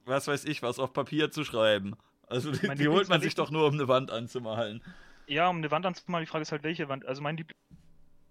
was 0.05 0.27
weiß 0.27 0.45
ich, 0.45 0.61
was 0.61 0.79
auf 0.79 0.93
Papier 0.93 1.31
zu 1.31 1.43
schreiben. 1.43 1.95
Also 2.27 2.51
die, 2.51 2.67
die 2.75 2.87
holt 2.87 3.09
man 3.09 3.21
sich 3.21 3.35
doch 3.35 3.51
nur, 3.51 3.67
um 3.67 3.73
eine 3.73 3.87
Wand 3.87 4.11
anzumalen. 4.11 4.81
Ja, 5.27 5.49
um 5.49 5.57
eine 5.57 5.69
Wand 5.71 5.85
anzumalen. 5.85 6.25
Die 6.25 6.29
Frage 6.29 6.43
ist 6.43 6.51
halt, 6.51 6.63
welche 6.63 6.87
Wand. 6.87 7.05
Also 7.05 7.21
mein 7.21 7.35
Lieblings 7.35 7.59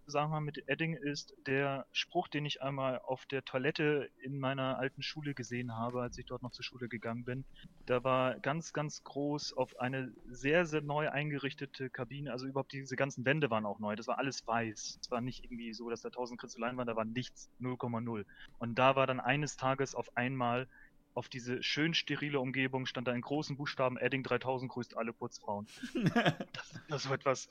sagen 0.06 0.30
wir 0.30 0.36
mal, 0.36 0.40
mit 0.40 0.68
Edding 0.68 0.94
ist 0.94 1.34
der 1.46 1.86
Spruch, 1.92 2.28
den 2.28 2.46
ich 2.46 2.62
einmal 2.62 3.00
auf 3.00 3.26
der 3.26 3.44
Toilette 3.44 4.10
in 4.22 4.38
meiner 4.38 4.78
alten 4.78 5.02
Schule 5.02 5.34
gesehen 5.34 5.76
habe, 5.76 6.02
als 6.02 6.16
ich 6.18 6.26
dort 6.26 6.42
noch 6.42 6.52
zur 6.52 6.64
Schule 6.64 6.88
gegangen 6.88 7.24
bin. 7.24 7.44
Da 7.86 8.04
war 8.04 8.38
ganz, 8.40 8.72
ganz 8.72 9.02
groß 9.04 9.52
auf 9.54 9.78
eine 9.80 10.12
sehr, 10.28 10.66
sehr 10.66 10.82
neu 10.82 11.10
eingerichtete 11.10 11.90
Kabine, 11.90 12.32
also 12.32 12.46
überhaupt 12.46 12.72
diese 12.72 12.96
ganzen 12.96 13.24
Wände 13.24 13.50
waren 13.50 13.66
auch 13.66 13.78
neu, 13.78 13.96
das 13.96 14.06
war 14.06 14.18
alles 14.18 14.46
weiß. 14.46 14.98
Es 15.00 15.10
war 15.10 15.20
nicht 15.20 15.44
irgendwie 15.44 15.72
so, 15.72 15.90
dass 15.90 16.02
da 16.02 16.10
tausend 16.10 16.40
Kritzeleien 16.40 16.76
waren, 16.76 16.86
da 16.86 16.96
war 16.96 17.04
nichts, 17.04 17.50
0,0. 17.60 18.24
Und 18.58 18.78
da 18.78 18.96
war 18.96 19.06
dann 19.06 19.20
eines 19.20 19.56
Tages 19.56 19.94
auf 19.94 20.16
einmal 20.16 20.68
auf 21.16 21.30
diese 21.30 21.62
schön 21.62 21.94
sterile 21.94 22.40
Umgebung 22.40 22.84
stand 22.84 23.08
da 23.08 23.12
in 23.14 23.22
großen 23.22 23.56
Buchstaben 23.56 23.96
Edding 23.96 24.22
3000 24.22 24.70
grüßt 24.70 24.98
alle 24.98 25.14
Putzfrauen. 25.14 25.66
das, 26.52 26.80
das 26.88 27.08
war 27.08 27.14
etwas, 27.14 27.48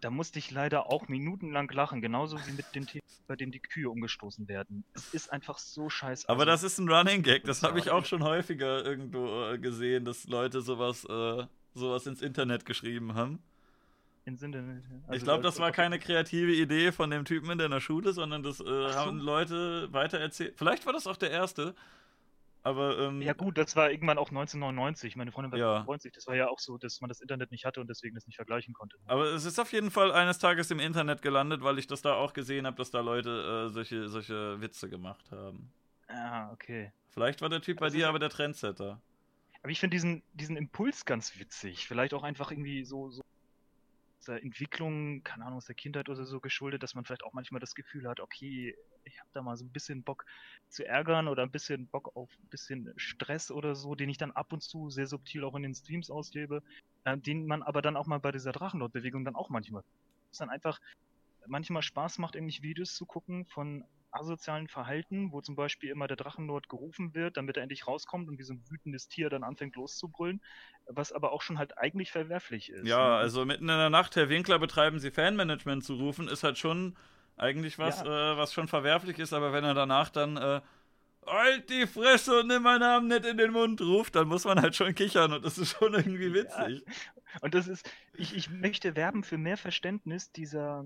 da 0.00 0.10
musste 0.10 0.38
ich 0.38 0.50
leider 0.50 0.90
auch 0.90 1.08
minutenlang 1.08 1.70
lachen, 1.70 2.00
genauso 2.00 2.38
wie 2.46 2.52
mit 2.52 2.74
dem 2.74 2.86
Thema, 2.86 3.02
bei 3.26 3.36
dem 3.36 3.50
die 3.50 3.60
Kühe 3.60 3.88
umgestoßen 3.88 4.48
werden. 4.48 4.84
Es 4.94 5.14
ist 5.14 5.32
einfach 5.32 5.58
so 5.58 5.90
scheiße. 5.90 6.28
Aber 6.28 6.44
das 6.44 6.62
ist 6.62 6.78
ein 6.78 6.88
Running 6.88 7.22
Gag, 7.22 7.44
das 7.44 7.62
habe 7.62 7.78
ich 7.78 7.90
auch 7.90 8.04
schon 8.04 8.22
häufiger 8.22 8.84
irgendwo 8.84 9.52
äh, 9.52 9.58
gesehen, 9.58 10.04
dass 10.04 10.26
Leute 10.26 10.62
sowas, 10.62 11.04
äh, 11.04 11.44
sowas 11.74 12.06
ins 12.06 12.22
Internet 12.22 12.64
geschrieben 12.64 13.14
haben. 13.14 13.40
Ins 14.24 14.42
Internet. 14.42 14.84
Also 15.06 15.16
ich 15.16 15.24
glaube, 15.24 15.42
das 15.42 15.58
war 15.58 15.72
keine 15.72 15.98
kreative 15.98 16.52
Idee 16.52 16.92
von 16.92 17.10
dem 17.10 17.24
Typen 17.24 17.50
in 17.58 17.70
der 17.70 17.80
Schule, 17.80 18.12
sondern 18.12 18.42
das 18.42 18.60
äh, 18.60 18.64
so. 18.64 18.94
haben 18.94 19.18
Leute 19.18 19.92
weitererzählt. 19.92 20.54
Vielleicht 20.56 20.86
war 20.86 20.92
das 20.92 21.06
auch 21.06 21.16
der 21.16 21.30
erste. 21.30 21.74
Aber, 22.62 22.98
ähm, 22.98 23.22
ja 23.22 23.32
gut, 23.32 23.56
das 23.56 23.74
war 23.74 23.90
irgendwann 23.90 24.18
auch 24.18 24.28
1999. 24.28 25.16
Meine 25.16 25.32
Freundin 25.32 25.52
war 25.52 25.58
ja. 25.58 25.84
90. 25.84 26.12
Das 26.12 26.26
war 26.26 26.36
ja 26.36 26.48
auch 26.48 26.58
so, 26.58 26.76
dass 26.76 27.00
man 27.00 27.08
das 27.08 27.20
Internet 27.20 27.50
nicht 27.50 27.64
hatte 27.64 27.80
und 27.80 27.88
deswegen 27.88 28.14
das 28.14 28.26
nicht 28.26 28.36
vergleichen 28.36 28.74
konnte. 28.74 28.98
Aber 29.06 29.24
es 29.32 29.44
ist 29.44 29.58
auf 29.58 29.72
jeden 29.72 29.90
Fall 29.90 30.12
eines 30.12 30.38
Tages 30.38 30.70
im 30.70 30.78
Internet 30.78 31.22
gelandet, 31.22 31.62
weil 31.62 31.78
ich 31.78 31.86
das 31.86 32.02
da 32.02 32.14
auch 32.14 32.34
gesehen 32.34 32.66
habe, 32.66 32.76
dass 32.76 32.90
da 32.90 33.00
Leute 33.00 33.66
äh, 33.68 33.72
solche, 33.72 34.08
solche 34.08 34.60
Witze 34.60 34.90
gemacht 34.90 35.30
haben. 35.30 35.72
Ah, 36.08 36.50
okay. 36.52 36.92
Vielleicht 37.08 37.40
war 37.40 37.48
der 37.48 37.62
Typ 37.62 37.80
bei 37.80 37.88
dir 37.88 38.08
aber 38.08 38.18
der 38.18 38.30
Trendsetter. 38.30 39.00
Aber 39.62 39.70
ich 39.70 39.80
finde 39.80 39.94
diesen, 39.94 40.22
diesen 40.32 40.56
Impuls 40.56 41.04
ganz 41.04 41.38
witzig. 41.38 41.86
Vielleicht 41.86 42.14
auch 42.14 42.22
einfach 42.22 42.50
irgendwie 42.50 42.84
so, 42.84 43.10
so 43.10 43.22
der 44.24 44.42
Entwicklung, 44.42 45.22
keine 45.22 45.44
Ahnung, 45.44 45.58
aus 45.58 45.66
der 45.66 45.74
Kindheit 45.74 46.08
oder 46.08 46.24
so 46.24 46.40
geschuldet, 46.40 46.82
dass 46.82 46.94
man 46.94 47.04
vielleicht 47.04 47.24
auch 47.24 47.32
manchmal 47.32 47.60
das 47.60 47.74
Gefühl 47.74 48.08
hat, 48.08 48.20
okay, 48.20 48.76
ich 49.04 49.18
habe 49.18 49.30
da 49.32 49.42
mal 49.42 49.56
so 49.56 49.64
ein 49.64 49.72
bisschen 49.72 50.02
Bock 50.02 50.24
zu 50.68 50.84
ärgern 50.86 51.28
oder 51.28 51.42
ein 51.42 51.50
bisschen 51.50 51.88
Bock 51.88 52.14
auf 52.16 52.30
ein 52.42 52.48
bisschen 52.48 52.92
Stress 52.96 53.50
oder 53.50 53.74
so, 53.74 53.94
den 53.94 54.08
ich 54.08 54.18
dann 54.18 54.32
ab 54.32 54.52
und 54.52 54.62
zu 54.62 54.90
sehr 54.90 55.06
subtil 55.06 55.44
auch 55.44 55.54
in 55.54 55.62
den 55.62 55.74
Streams 55.74 56.10
auslebe, 56.10 56.62
äh, 57.04 57.16
den 57.16 57.46
man 57.46 57.62
aber 57.62 57.82
dann 57.82 57.96
auch 57.96 58.06
mal 58.06 58.20
bei 58.20 58.32
dieser 58.32 58.52
Drachenlord-Bewegung 58.52 59.24
dann 59.24 59.36
auch 59.36 59.48
manchmal, 59.48 59.82
es 60.30 60.38
dann 60.38 60.50
einfach 60.50 60.80
manchmal 61.46 61.82
Spaß 61.82 62.18
macht, 62.18 62.36
irgendwie 62.36 62.62
Videos 62.62 62.94
zu 62.94 63.06
gucken 63.06 63.46
von 63.46 63.84
asozialen 64.12 64.68
Verhalten, 64.68 65.32
wo 65.32 65.40
zum 65.40 65.56
Beispiel 65.56 65.90
immer 65.90 66.06
der 66.06 66.16
Drachenlord 66.16 66.68
gerufen 66.68 67.14
wird, 67.14 67.36
damit 67.36 67.56
er 67.56 67.62
endlich 67.62 67.86
rauskommt 67.86 68.28
und 68.28 68.38
wie 68.38 68.42
so 68.42 68.54
ein 68.54 68.64
wütendes 68.68 69.08
Tier 69.08 69.30
dann 69.30 69.44
anfängt 69.44 69.76
loszubrüllen, 69.76 70.42
was 70.86 71.12
aber 71.12 71.32
auch 71.32 71.42
schon 71.42 71.58
halt 71.58 71.78
eigentlich 71.78 72.10
verwerflich 72.10 72.70
ist. 72.70 72.86
Ja, 72.86 73.08
ne? 73.08 73.14
also 73.16 73.44
mitten 73.44 73.68
in 73.68 73.78
der 73.78 73.90
Nacht, 73.90 74.16
Herr 74.16 74.28
Winkler, 74.28 74.58
betreiben 74.58 74.98
Sie 74.98 75.10
Fanmanagement 75.10 75.84
zu 75.84 75.94
rufen, 75.94 76.28
ist 76.28 76.42
halt 76.42 76.58
schon 76.58 76.96
eigentlich 77.36 77.78
was, 77.78 78.02
ja. 78.02 78.32
äh, 78.32 78.36
was 78.36 78.52
schon 78.52 78.68
verwerflich 78.68 79.18
ist, 79.18 79.32
aber 79.32 79.52
wenn 79.52 79.64
er 79.64 79.74
danach 79.74 80.10
dann 80.10 80.36
äh, 80.36 80.60
Halt 81.26 81.68
die 81.68 81.86
Fresse 81.86 82.40
und 82.40 82.48
nimm 82.48 82.62
meinen 82.62 82.80
Namen 82.80 83.08
nicht 83.08 83.26
in 83.26 83.36
den 83.36 83.52
Mund 83.52 83.80
ruft, 83.80 84.16
dann 84.16 84.26
muss 84.26 84.44
man 84.44 84.60
halt 84.60 84.74
schon 84.74 84.94
kichern 84.94 85.32
und 85.32 85.44
das 85.44 85.58
ist 85.58 85.76
schon 85.78 85.94
irgendwie 85.94 86.32
witzig. 86.32 86.82
Ja. 86.86 86.92
Und 87.42 87.54
das 87.54 87.68
ist, 87.68 87.88
ich, 88.14 88.34
ich 88.34 88.50
möchte 88.50 88.96
werben 88.96 89.22
für 89.22 89.38
mehr 89.38 89.56
Verständnis 89.56 90.32
dieser, 90.32 90.84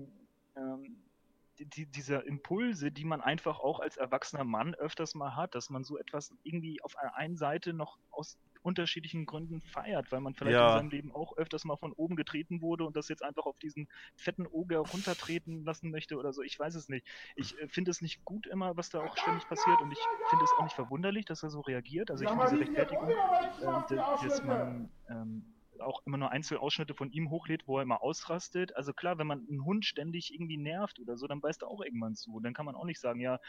die, 1.59 1.85
dieser 1.85 2.25
Impulse, 2.25 2.91
die 2.91 3.05
man 3.05 3.21
einfach 3.21 3.59
auch 3.59 3.79
als 3.79 3.97
erwachsener 3.97 4.43
Mann 4.43 4.75
öfters 4.75 5.15
mal 5.15 5.35
hat, 5.35 5.55
dass 5.55 5.69
man 5.69 5.83
so 5.83 5.97
etwas 5.97 6.33
irgendwie 6.43 6.81
auf 6.81 6.97
einer 6.97 7.15
einen 7.15 7.37
Seite 7.37 7.73
noch 7.73 7.97
aus 8.11 8.37
unterschiedlichen 8.65 9.25
Gründen 9.25 9.61
feiert, 9.61 10.11
weil 10.11 10.21
man 10.21 10.33
vielleicht 10.33 10.55
ja. 10.55 10.73
in 10.73 10.79
seinem 10.79 10.89
Leben 10.89 11.11
auch 11.11 11.37
öfters 11.37 11.65
mal 11.65 11.77
von 11.77 11.93
oben 11.93 12.15
getreten 12.15 12.61
wurde 12.61 12.83
und 12.83 12.95
das 12.95 13.07
jetzt 13.09 13.23
einfach 13.23 13.45
auf 13.45 13.57
diesen 13.59 13.87
fetten 14.15 14.47
Oger 14.47 14.79
runtertreten 14.79 15.63
lassen 15.63 15.91
möchte 15.91 16.17
oder 16.17 16.33
so. 16.33 16.41
Ich 16.41 16.57
weiß 16.57 16.73
es 16.73 16.89
nicht. 16.89 17.05
Ich 17.35 17.57
äh, 17.59 17.67
finde 17.67 17.91
es 17.91 18.01
nicht 18.01 18.25
gut 18.25 18.47
immer, 18.47 18.75
was 18.75 18.89
da 18.89 19.03
auch 19.03 19.15
ständig 19.17 19.47
passiert 19.47 19.79
und 19.81 19.91
ich 19.91 19.99
finde 20.29 20.43
es 20.43 20.51
auch 20.57 20.63
nicht 20.63 20.75
verwunderlich, 20.75 21.25
dass 21.25 21.43
er 21.43 21.51
so 21.51 21.61
reagiert. 21.61 22.09
Also 22.09 22.23
ich 22.23 22.29
finde 22.29 22.45
diese 22.45 22.59
Rechtfertigung, 22.59 23.09
äh, 23.09 23.95
dass 23.95 24.43
man 24.43 24.89
ähm, 25.09 25.54
auch 25.81 26.05
immer 26.05 26.17
nur 26.17 26.31
Einzelausschnitte 26.31 26.93
von 26.93 27.11
ihm 27.11 27.29
hochlädt, 27.29 27.67
wo 27.67 27.77
er 27.77 27.83
immer 27.83 28.01
ausrastet. 28.01 28.75
Also 28.75 28.93
klar, 28.93 29.17
wenn 29.17 29.27
man 29.27 29.45
einen 29.47 29.65
Hund 29.65 29.85
ständig 29.85 30.33
irgendwie 30.33 30.57
nervt 30.57 30.99
oder 30.99 31.17
so, 31.17 31.27
dann 31.27 31.41
beißt 31.41 31.63
er 31.63 31.67
auch 31.69 31.81
irgendwann 31.81 32.15
zu. 32.15 32.39
Dann 32.39 32.53
kann 32.53 32.65
man 32.65 32.75
auch 32.75 32.85
nicht 32.85 32.99
sagen, 32.99 33.19
ja, 33.19 33.39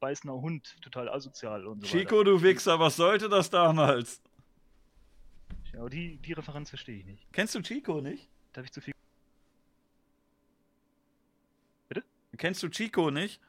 beißender 0.00 0.34
Hund, 0.40 0.76
total 0.82 1.08
asozial 1.08 1.66
und 1.66 1.80
so 1.80 1.86
Chico, 1.86 2.18
weiter. 2.18 2.24
du 2.24 2.42
Wichser, 2.42 2.78
was 2.78 2.96
sollte 2.96 3.28
das 3.28 3.50
damals? 3.50 4.22
Ja, 5.72 5.80
aber 5.80 5.90
die, 5.90 6.18
die 6.18 6.32
Referenz 6.32 6.68
verstehe 6.68 6.98
ich 6.98 7.06
nicht. 7.06 7.32
Kennst 7.32 7.54
du 7.54 7.62
Chico 7.62 8.00
nicht? 8.00 8.28
Darf 8.52 8.64
ich 8.64 8.72
zu 8.72 8.80
viel. 8.80 8.94
Bitte? 11.88 12.04
Kennst 12.36 12.62
du 12.62 12.68
Chico 12.68 13.10
nicht? 13.10 13.40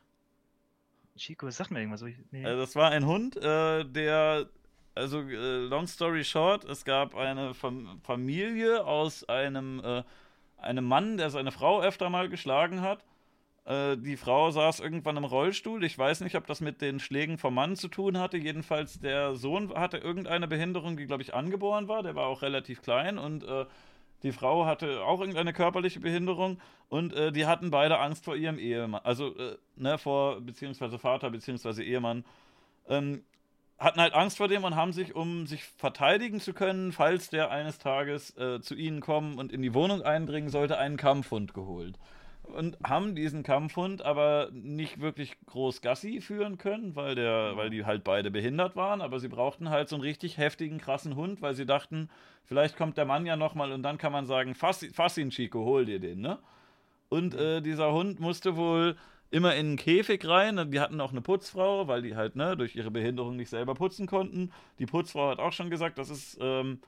Chico, 1.18 1.50
sag 1.52 1.70
mir 1.70 1.80
irgendwas. 1.80 2.04
Nee. 2.32 2.46
Also 2.46 2.62
das 2.62 2.76
war 2.76 2.92
ein 2.92 3.06
Hund, 3.06 3.36
äh, 3.38 3.86
der 3.86 4.50
also 4.96 5.22
äh, 5.22 5.66
long 5.66 5.88
story 5.88 6.24
short, 6.24 6.66
es 6.66 6.86
gab 6.86 7.16
eine 7.16 7.54
Fam 7.54 8.00
Familie 8.04 8.86
aus 8.86 9.28
einem, 9.28 9.82
äh, 9.84 10.04
einem 10.58 10.86
Mann, 10.86 11.18
der 11.18 11.30
seine 11.30 11.52
Frau 11.52 11.82
öfter 11.82 12.10
mal 12.10 12.30
geschlagen 12.30 12.82
hat. 12.82 13.04
Äh, 13.66 13.98
die 13.98 14.18
Frau 14.18 14.52
saß 14.52 14.80
irgendwann 14.82 15.18
im 15.18 15.24
Rollstuhl. 15.24 15.84
Ich 15.84 15.98
weiß 15.98 16.22
nicht, 16.22 16.36
ob 16.36 16.46
das 16.48 16.62
mit 16.62 16.82
den 16.82 17.00
Schlägen 17.00 17.38
vom 17.38 17.54
Mann 17.56 17.76
zu 17.76 17.88
tun 17.88 18.20
hatte. 18.20 18.38
Jedenfalls, 18.38 19.00
der 19.00 19.36
Sohn 19.36 19.74
hatte 19.74 19.98
irgendeine 19.98 20.48
Behinderung, 20.48 20.98
die, 20.98 21.06
glaube 21.06 21.24
ich, 21.24 21.34
angeboren 21.34 21.88
war. 21.88 22.04
Der 22.04 22.16
war 22.16 22.28
auch 22.28 22.42
relativ 22.42 22.82
klein 22.82 23.18
und 23.18 23.44
äh, 23.44 23.66
die 24.24 24.32
Frau 24.32 24.66
hatte 24.66 25.04
auch 25.04 25.20
irgendeine 25.20 25.54
körperliche 25.54 26.00
Behinderung 26.00 26.60
und 26.88 27.14
äh, 27.14 27.32
die 27.32 27.46
hatten 27.46 27.72
beide 27.72 28.00
Angst 28.00 28.24
vor 28.26 28.36
ihrem 28.36 28.58
Ehemann. 28.58 29.02
Also, 29.04 29.36
äh, 29.38 29.58
ne, 29.76 29.98
vor, 29.98 30.40
beziehungsweise 30.42 30.98
Vater, 30.98 31.30
beziehungsweise 31.30 31.84
Ehemann. 31.84 32.24
Ähm, 32.88 33.24
hatten 33.84 34.00
halt 34.02 34.14
Angst 34.14 34.38
vor 34.38 34.48
dem 34.48 34.64
und 34.64 34.76
haben 34.76 34.94
sich, 34.94 35.16
um 35.16 35.46
sich 35.48 35.64
verteidigen 35.64 36.40
zu 36.40 36.54
können, 36.54 36.92
falls 36.92 37.30
der 37.30 37.52
eines 37.52 37.78
Tages 37.80 38.36
äh, 38.38 38.62
zu 38.62 38.76
ihnen 38.76 39.02
kommen 39.02 39.38
und 39.38 39.52
in 39.52 39.62
die 39.62 39.74
Wohnung 39.74 40.02
eindringen 40.02 40.50
sollte, 40.50 40.78
einen 40.78 40.98
Kampfhund 40.98 41.54
geholt. 41.54 41.98
und 42.44 42.78
haben 42.86 43.16
diesen 43.16 43.44
Kampfhund 43.44 44.04
aber 44.04 44.50
nicht 44.52 45.00
wirklich 45.00 45.38
groß 45.46 45.82
Gassi 45.82 46.22
führen 46.22 46.58
können, 46.58 46.96
weil, 46.96 47.16
der, 47.16 47.56
weil 47.56 47.70
die 47.70 47.86
halt 47.86 48.04
beide 48.04 48.32
behindert 48.32 48.76
waren. 48.76 49.02
Aber 49.02 49.20
sie 49.20 49.30
brauchten 49.30 49.70
halt 49.70 49.90
so 49.90 49.96
einen 49.96 50.04
richtig 50.04 50.38
heftigen, 50.38 50.78
krassen 50.78 51.16
Hund, 51.16 51.42
weil 51.42 51.56
sie 51.56 51.66
dachten, 51.66 52.10
vielleicht 52.44 52.78
kommt 52.78 52.98
der 52.98 53.06
Mann 53.06 53.26
ja 53.26 53.36
nochmal 53.38 53.72
und 53.72 53.84
dann 53.84 53.98
kann 53.98 54.12
man 54.12 54.26
sagen, 54.26 54.56
fass, 54.56 54.86
fass 54.94 55.18
ihn, 55.18 55.30
Chico, 55.30 55.64
hol 55.66 55.86
dir 55.86 56.00
den, 56.00 56.22
ne? 56.22 56.40
Und 57.10 57.36
äh, 57.36 57.62
dieser 57.62 57.94
Hund 57.94 58.20
musste 58.20 58.56
wohl 58.58 58.96
immer 59.34 59.56
in 59.56 59.66
einen 59.66 59.78
Käfig 59.78 60.28
rein. 60.28 60.72
Die 60.72 60.80
hatten 60.80 61.02
auch 61.02 61.12
eine 61.12 61.22
Putzfrau, 61.22 61.88
weil 61.88 62.04
die 62.04 62.16
halt 62.16 62.36
ne, 62.36 62.56
durch 62.56 62.76
ihre 62.76 62.92
Behinderung 62.92 63.36
nicht 63.36 63.50
selber 63.50 63.74
putzen 63.74 64.06
konnten. 64.06 64.52
Die 64.78 64.86
Putzfrau 64.86 65.30
hat 65.30 65.40
auch 65.40 65.52
schon 65.52 65.72
gesagt, 65.72 65.98
das 65.98 66.10
ist 66.12 66.38
ähm, 66.40 66.80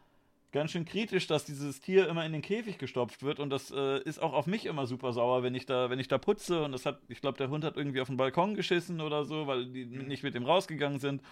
ganz 0.51 0.72
schön 0.72 0.85
kritisch, 0.85 1.25
dass 1.25 1.43
dieses 1.43 1.82
Tier 1.82 2.07
immer 2.07 2.24
in 2.24 2.33
den 2.33 2.43
Käfig 2.43 2.77
gestopft 2.77 3.24
wird. 3.24 3.40
Und 3.40 3.49
das 3.49 3.72
äh, 3.72 3.99
ist 4.03 4.22
auch 4.22 4.33
auf 4.33 4.45
mich 4.45 4.67
immer 4.67 4.85
super 4.85 5.11
sauer, 5.11 5.41
wenn 5.41 5.56
ich 5.56 5.65
da, 5.65 5.90
wenn 5.90 5.98
ich 5.98 6.07
da 6.07 6.19
putze. 6.19 6.64
Und 6.64 6.72
das 6.72 6.85
hat, 6.85 6.99
ich 7.07 7.19
glaube, 7.19 7.40
der 7.40 7.49
Hund 7.49 7.64
hat 7.64 7.77
irgendwie 7.77 8.01
auf 8.01 8.07
den 8.07 8.17
Balkon 8.17 8.53
geschissen 8.53 9.01
oder 9.01 9.25
so, 9.25 9.48
weil 9.48 9.65
die 9.65 9.85
nicht 9.85 10.22
mit 10.22 10.35
ihm 10.35 10.45
rausgegangen 10.45 10.99
sind. 10.99 11.24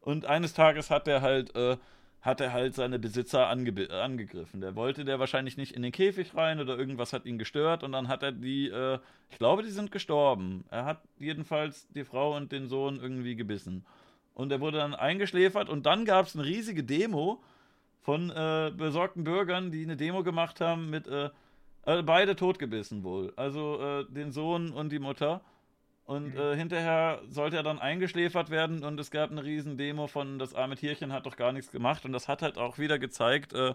Und 0.00 0.24
eines 0.24 0.54
Tages 0.54 0.90
hat 0.90 1.06
er 1.06 1.20
halt 1.20 1.54
äh, 1.54 1.76
hat 2.22 2.40
er 2.40 2.52
halt 2.52 2.74
seine 2.74 3.00
Besitzer 3.00 3.48
ange 3.48 3.90
angegriffen. 3.90 4.60
Der 4.60 4.76
wollte 4.76 5.04
der 5.04 5.18
wahrscheinlich 5.18 5.56
nicht 5.56 5.72
in 5.72 5.82
den 5.82 5.90
Käfig 5.90 6.34
rein 6.36 6.60
oder 6.60 6.78
irgendwas 6.78 7.12
hat 7.12 7.26
ihn 7.26 7.36
gestört 7.36 7.82
und 7.82 7.92
dann 7.92 8.06
hat 8.06 8.22
er 8.22 8.30
die, 8.30 8.68
äh, 8.68 9.00
ich 9.28 9.38
glaube, 9.38 9.64
die 9.64 9.70
sind 9.70 9.90
gestorben. 9.90 10.64
Er 10.70 10.84
hat 10.84 11.02
jedenfalls 11.18 11.88
die 11.88 12.04
Frau 12.04 12.36
und 12.36 12.52
den 12.52 12.68
Sohn 12.68 13.00
irgendwie 13.00 13.34
gebissen. 13.34 13.84
Und 14.34 14.52
er 14.52 14.60
wurde 14.60 14.78
dann 14.78 14.94
eingeschläfert 14.94 15.68
und 15.68 15.84
dann 15.84 16.04
gab 16.04 16.26
es 16.26 16.36
eine 16.36 16.46
riesige 16.46 16.84
Demo 16.84 17.42
von 18.00 18.30
äh, 18.30 18.72
besorgten 18.74 19.24
Bürgern, 19.24 19.72
die 19.72 19.82
eine 19.82 19.96
Demo 19.96 20.22
gemacht 20.22 20.60
haben 20.60 20.90
mit 20.90 21.08
äh, 21.08 21.28
äh 21.86 22.02
beide 22.02 22.36
totgebissen 22.36 23.02
wohl. 23.02 23.32
Also 23.34 23.80
äh, 23.80 24.04
den 24.08 24.30
Sohn 24.30 24.70
und 24.70 24.92
die 24.92 25.00
Mutter. 25.00 25.42
Und 26.12 26.34
mhm. 26.34 26.40
äh, 26.40 26.56
hinterher 26.56 27.22
sollte 27.30 27.56
er 27.56 27.62
dann 27.62 27.78
eingeschläfert 27.78 28.50
werden 28.50 28.84
und 28.84 29.00
es 29.00 29.10
gab 29.10 29.30
eine 29.30 29.42
riesen 29.42 29.78
Demo 29.78 30.08
von 30.08 30.38
das 30.38 30.54
arme 30.54 30.76
Tierchen 30.76 31.10
hat 31.10 31.24
doch 31.24 31.36
gar 31.36 31.52
nichts 31.52 31.72
gemacht 31.72 32.04
und 32.04 32.12
das 32.12 32.28
hat 32.28 32.42
halt 32.42 32.58
auch 32.58 32.76
wieder 32.76 32.98
gezeigt, 32.98 33.54
äh, 33.54 33.74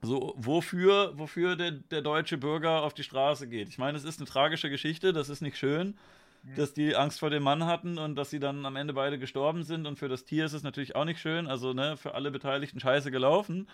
so 0.00 0.32
wofür, 0.38 1.12
wofür 1.18 1.56
der, 1.56 1.72
der 1.72 2.00
deutsche 2.00 2.38
Bürger 2.38 2.82
auf 2.82 2.94
die 2.94 3.02
Straße 3.02 3.48
geht. 3.48 3.68
Ich 3.68 3.76
meine, 3.76 3.98
es 3.98 4.04
ist 4.04 4.18
eine 4.18 4.26
tragische 4.26 4.70
Geschichte, 4.70 5.12
das 5.12 5.28
ist 5.28 5.42
nicht 5.42 5.58
schön, 5.58 5.98
mhm. 6.42 6.54
dass 6.54 6.72
die 6.72 6.96
Angst 6.96 7.20
vor 7.20 7.28
dem 7.28 7.42
Mann 7.42 7.66
hatten 7.66 7.98
und 7.98 8.16
dass 8.16 8.30
sie 8.30 8.40
dann 8.40 8.64
am 8.64 8.76
Ende 8.76 8.94
beide 8.94 9.18
gestorben 9.18 9.62
sind 9.62 9.86
und 9.86 9.98
für 9.98 10.08
das 10.08 10.24
Tier 10.24 10.46
ist 10.46 10.54
es 10.54 10.62
natürlich 10.62 10.96
auch 10.96 11.04
nicht 11.04 11.20
schön, 11.20 11.48
also 11.48 11.74
ne, 11.74 11.98
für 11.98 12.14
alle 12.14 12.30
Beteiligten 12.30 12.80
scheiße 12.80 13.10
gelaufen. 13.10 13.68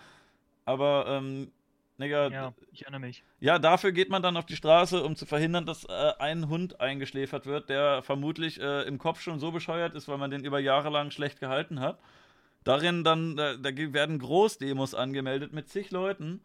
Aber 0.64 1.06
ähm, 1.06 1.52
Digga, 2.02 2.28
ja, 2.28 2.54
ich 2.72 2.82
erinnere 2.82 3.00
mich. 3.00 3.24
Ja, 3.40 3.58
dafür 3.58 3.92
geht 3.92 4.10
man 4.10 4.22
dann 4.22 4.36
auf 4.36 4.46
die 4.46 4.56
Straße, 4.56 5.02
um 5.02 5.16
zu 5.16 5.26
verhindern, 5.26 5.66
dass 5.66 5.84
äh, 5.84 6.12
ein 6.18 6.48
Hund 6.48 6.80
eingeschläfert 6.80 7.46
wird, 7.46 7.68
der 7.68 8.02
vermutlich 8.02 8.60
äh, 8.60 8.82
im 8.82 8.98
Kopf 8.98 9.20
schon 9.20 9.38
so 9.38 9.52
bescheuert 9.52 9.94
ist, 9.94 10.08
weil 10.08 10.18
man 10.18 10.30
den 10.30 10.44
über 10.44 10.58
Jahre 10.58 10.90
lang 10.90 11.10
schlecht 11.10 11.40
gehalten 11.40 11.80
hat. 11.80 11.98
Darin 12.64 13.04
dann, 13.04 13.36
da, 13.36 13.56
da 13.56 13.76
werden 13.76 14.18
Großdemos 14.18 14.94
angemeldet 14.94 15.52
mit 15.52 15.68
zig 15.68 15.90
Leuten, 15.90 16.40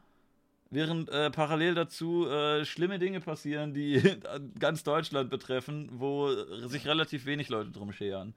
während 0.69 1.09
äh, 1.09 1.29
parallel 1.29 1.75
dazu 1.75 2.27
äh, 2.27 2.65
schlimme 2.65 2.99
Dinge 2.99 3.19
passieren, 3.19 3.73
die 3.73 4.01
ganz 4.59 4.83
Deutschland 4.83 5.29
betreffen, 5.29 5.89
wo 5.93 6.33
sich 6.67 6.87
relativ 6.87 7.25
wenig 7.25 7.49
Leute 7.49 7.71
drum 7.71 7.91
scheren. 7.91 8.33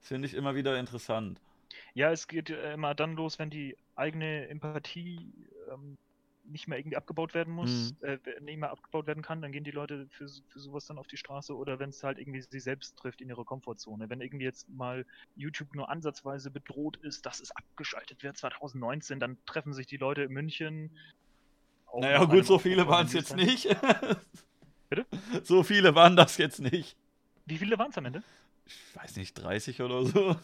Das 0.00 0.08
finde 0.08 0.28
ich 0.28 0.34
immer 0.34 0.54
wieder 0.54 0.78
interessant. 0.78 1.40
Ja, 1.94 2.10
es 2.10 2.26
geht 2.26 2.50
äh, 2.50 2.74
immer 2.74 2.94
dann 2.94 3.14
los, 3.14 3.38
wenn 3.38 3.50
die 3.50 3.76
eigene 3.96 4.48
Empathie 4.48 5.32
ähm, 5.72 5.98
nicht 6.50 6.68
mehr 6.68 6.78
irgendwie 6.78 6.96
abgebaut 6.96 7.34
werden 7.34 7.54
muss, 7.54 7.94
mhm. 8.00 8.08
äh, 8.08 8.40
nicht 8.40 8.58
mehr 8.58 8.70
abgebaut 8.70 9.06
werden 9.06 9.22
kann, 9.22 9.40
dann 9.42 9.52
gehen 9.52 9.64
die 9.64 9.70
Leute 9.70 10.06
für, 10.10 10.28
für 10.48 10.60
sowas 10.60 10.86
dann 10.86 10.98
auf 10.98 11.06
die 11.06 11.16
Straße 11.16 11.56
oder 11.56 11.78
wenn 11.78 11.90
es 11.90 12.02
halt 12.02 12.18
irgendwie 12.18 12.42
sie 12.42 12.60
selbst 12.60 12.96
trifft 12.96 13.20
in 13.20 13.28
ihre 13.28 13.44
Komfortzone. 13.44 14.10
Wenn 14.10 14.20
irgendwie 14.20 14.44
jetzt 14.44 14.68
mal 14.68 15.06
YouTube 15.36 15.74
nur 15.74 15.88
ansatzweise 15.88 16.50
bedroht 16.50 16.96
ist, 16.98 17.26
dass 17.26 17.40
es 17.40 17.50
abgeschaltet 17.52 18.22
wird 18.22 18.36
2019, 18.36 19.20
dann 19.20 19.38
treffen 19.46 19.72
sich 19.72 19.86
die 19.86 19.96
Leute 19.96 20.22
in 20.22 20.32
München. 20.32 20.90
Naja, 21.96 22.24
gut, 22.24 22.46
so 22.46 22.58
viele 22.58 22.86
waren 22.86 23.06
es 23.06 23.12
jetzt 23.12 23.34
nicht. 23.34 23.68
Bitte? 24.88 25.06
So 25.44 25.62
viele 25.62 25.94
waren 25.94 26.16
das 26.16 26.36
jetzt 26.36 26.60
nicht. 26.60 26.96
Wie 27.46 27.58
viele 27.58 27.78
waren 27.78 27.90
es 27.90 27.98
am 27.98 28.06
Ende? 28.06 28.22
Ich 28.66 28.96
weiß 28.96 29.16
nicht, 29.16 29.34
30 29.34 29.80
oder 29.82 30.04
so. 30.04 30.36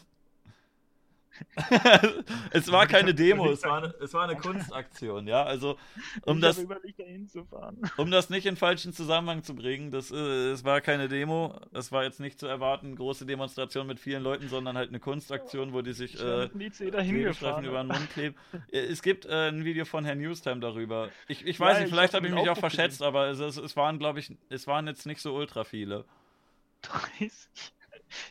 es 2.51 2.71
war 2.71 2.87
keine 2.87 3.13
Demo, 3.13 3.49
es 3.51 3.63
war 3.63 3.77
eine, 3.77 3.93
es 4.01 4.13
war 4.13 4.23
eine 4.23 4.35
Kunstaktion, 4.35 5.27
ja. 5.27 5.43
Also 5.43 5.77
um 6.23 6.41
das, 6.41 6.59
um 7.97 8.11
das 8.11 8.29
nicht 8.29 8.45
in 8.45 8.55
falschen 8.55 8.93
Zusammenhang 8.93 9.43
zu 9.43 9.55
bringen, 9.55 9.91
das, 9.91 10.11
äh, 10.11 10.51
es 10.51 10.63
war 10.63 10.81
keine 10.81 11.07
Demo, 11.07 11.59
es 11.73 11.91
war 11.91 12.03
jetzt 12.03 12.19
nicht 12.19 12.39
zu 12.39 12.47
erwarten, 12.47 12.95
große 12.95 13.25
Demonstration 13.25 13.87
mit 13.87 13.99
vielen 13.99 14.23
Leuten, 14.23 14.49
sondern 14.49 14.77
halt 14.77 14.89
eine 14.89 14.99
Kunstaktion, 14.99 15.73
wo 15.73 15.81
die 15.81 15.93
sich 15.93 16.19
äh, 16.21 16.49
Klebestreifen 16.49 17.65
über 17.65 17.83
den 17.83 17.87
Mund 17.87 18.09
kleben. 18.11 18.35
Äh, 18.71 18.79
es 18.79 19.01
gibt 19.01 19.25
äh, 19.25 19.49
ein 19.49 19.65
Video 19.65 19.85
von 19.85 20.05
Herrn 20.05 20.19
Newstime 20.19 20.59
darüber. 20.59 21.09
Ich, 21.27 21.45
ich 21.45 21.59
weiß 21.59 21.77
ja, 21.77 21.83
nicht, 21.83 21.89
vielleicht 21.89 22.13
habe 22.13 22.27
ich 22.27 22.33
mich 22.33 22.49
auch 22.49 22.57
verschätzt, 22.57 23.01
aber 23.01 23.27
es, 23.27 23.39
es, 23.39 23.57
es 23.57 23.75
waren, 23.75 23.99
glaube 23.99 24.19
ich, 24.19 24.35
es 24.49 24.67
waren 24.67 24.87
jetzt 24.87 25.05
nicht 25.05 25.21
so 25.21 25.35
ultra 25.35 25.63
viele. 25.63 26.05
30? 27.19 27.31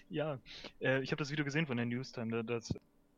Ja, 0.09 0.39
äh, 0.81 1.03
ich 1.03 1.11
habe 1.11 1.19
das 1.19 1.31
Video 1.31 1.45
gesehen 1.45 1.67
von 1.67 1.79
Herrn 1.79 1.89
Newstime, 1.89 2.45
das 2.45 2.73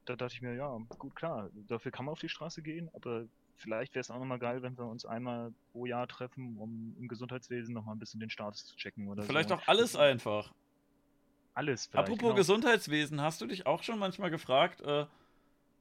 da 0.09 0.17
dachte 0.17 0.35
ich 0.35 0.43
mir, 0.43 0.55
ja, 0.55 0.77
gut, 0.99 1.15
klar, 1.15 1.51
dafür 1.67 1.93
kann 1.93 2.07
man 2.07 2.13
auf 2.13 2.21
die 2.21 2.29
Straße 2.29 2.63
gehen, 2.63 2.89
aber 2.95 3.27
vielleicht 3.57 3.95
wäre 3.95 4.01
es 4.01 4.11
auch 4.11 4.19
nochmal 4.19 4.39
geil, 4.39 4.63
wenn 4.63 4.79
wir 4.79 4.87
uns 4.87 5.05
einmal 5.05 5.53
pro 5.73 5.87
Jahr 5.87 6.07
treffen, 6.07 6.57
um 6.59 6.95
im 6.99 7.09
Gesundheitswesen 7.09 7.75
nochmal 7.75 7.95
ein 7.95 7.99
bisschen 7.99 8.21
den 8.21 8.31
Status 8.31 8.65
zu 8.67 8.77
checken 8.77 9.09
oder 9.09 9.23
Vielleicht 9.25 9.51
so. 9.51 9.57
auch 9.57 9.63
alles 9.67 9.97
einfach. 9.97 10.53
Alles 11.55 11.87
vielleicht. 11.87 12.07
Apropos 12.07 12.23
genau. 12.23 12.35
Gesundheitswesen, 12.35 13.21
hast 13.21 13.41
du 13.41 13.47
dich 13.47 13.67
auch 13.67 13.83
schon 13.83 13.99
manchmal 13.99 14.31
gefragt, 14.31 14.81
äh, 14.81 15.07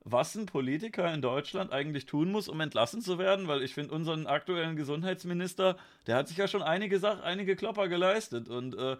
was 0.03 0.35
ein 0.35 0.45
Politiker 0.45 1.13
in 1.13 1.21
Deutschland 1.21 1.71
eigentlich 1.71 2.05
tun 2.05 2.31
muss, 2.31 2.49
um 2.49 2.59
entlassen 2.61 3.01
zu 3.01 3.19
werden? 3.19 3.47
Weil 3.47 3.61
ich 3.61 3.73
finde, 3.73 3.93
unseren 3.93 4.25
aktuellen 4.25 4.75
Gesundheitsminister, 4.75 5.77
der 6.07 6.15
hat 6.15 6.27
sich 6.27 6.37
ja 6.37 6.47
schon 6.47 6.63
einige 6.63 6.97
Sachen, 6.99 7.21
einige 7.21 7.55
Klopper 7.55 7.87
geleistet 7.89 8.49
und 8.49 8.75
äh, 8.75 8.93
äh, 8.93 8.97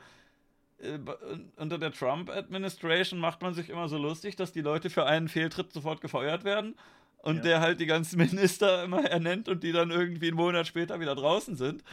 unter 1.56 1.78
der 1.78 1.92
Trump-Administration 1.92 3.20
macht 3.20 3.42
man 3.42 3.54
sich 3.54 3.70
immer 3.70 3.88
so 3.88 3.98
lustig, 3.98 4.36
dass 4.36 4.52
die 4.52 4.62
Leute 4.62 4.90
für 4.90 5.06
einen 5.06 5.28
Fehltritt 5.28 5.74
sofort 5.74 6.02
gefeuert 6.02 6.44
werden 6.44 6.76
und 7.18 7.38
ja. 7.38 7.42
der 7.42 7.62
halt 7.62 7.80
die 7.80 7.88
ganzen 7.88 8.18
Minister 8.26 8.84
immer 8.84 9.04
ernennt 9.04 9.50
und 9.50 9.64
die 9.64 9.72
dann 9.72 9.90
irgendwie 9.90 10.28
einen 10.28 10.38
Monat 10.38 10.68
später 10.68 11.00
wieder 11.00 11.16
draußen 11.16 11.56
sind. 11.56 11.84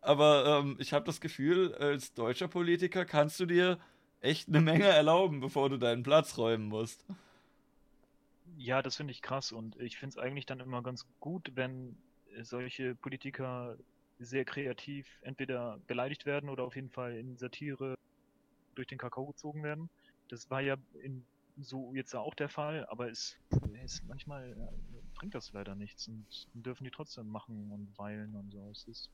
Aber 0.00 0.60
ähm, 0.60 0.76
ich 0.80 0.92
habe 0.92 1.04
das 1.04 1.20
Gefühl, 1.20 1.74
als 1.74 2.14
deutscher 2.14 2.48
Politiker 2.48 3.04
kannst 3.04 3.38
du 3.38 3.46
dir 3.46 3.78
echt 4.20 4.48
eine 4.48 4.60
Menge 4.60 4.86
erlauben, 4.86 5.40
bevor 5.40 5.70
du 5.70 5.76
deinen 5.76 6.02
Platz 6.02 6.36
räumen 6.36 6.66
musst. 6.66 7.04
Ja, 8.58 8.82
das 8.82 8.96
finde 8.96 9.12
ich 9.12 9.22
krass 9.22 9.52
und 9.52 9.80
ich 9.80 9.98
finde 9.98 10.14
es 10.14 10.18
eigentlich 10.18 10.46
dann 10.46 10.60
immer 10.60 10.82
ganz 10.82 11.06
gut, 11.20 11.52
wenn 11.54 11.96
solche 12.42 12.94
Politiker 12.96 13.76
sehr 14.18 14.44
kreativ 14.44 15.06
entweder 15.22 15.78
beleidigt 15.86 16.26
werden 16.26 16.48
oder 16.48 16.64
auf 16.64 16.76
jeden 16.76 16.90
Fall 16.90 17.16
in 17.16 17.36
Satire 17.36 17.96
durch 18.74 18.88
den 18.88 18.98
Kakao 18.98 19.26
gezogen 19.26 19.62
werden. 19.62 19.90
Das 20.28 20.50
war 20.50 20.60
ja 20.60 20.76
in, 21.02 21.24
so 21.60 21.94
jetzt 21.94 22.14
auch 22.14 22.34
der 22.34 22.48
Fall, 22.48 22.86
aber 22.86 23.10
es, 23.10 23.36
es 23.82 24.02
manchmal 24.04 24.56
ja, 24.58 24.68
bringt 25.14 25.34
das 25.34 25.52
leider 25.52 25.74
nichts 25.74 26.08
und 26.08 26.26
dürfen 26.54 26.84
die 26.84 26.90
trotzdem 26.90 27.28
machen 27.28 27.70
und 27.70 27.96
weilen 27.98 28.34
und 28.34 28.50
so. 28.50 28.68
Es 28.70 28.84
ist 28.84 29.10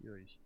schwierig. 0.00 0.38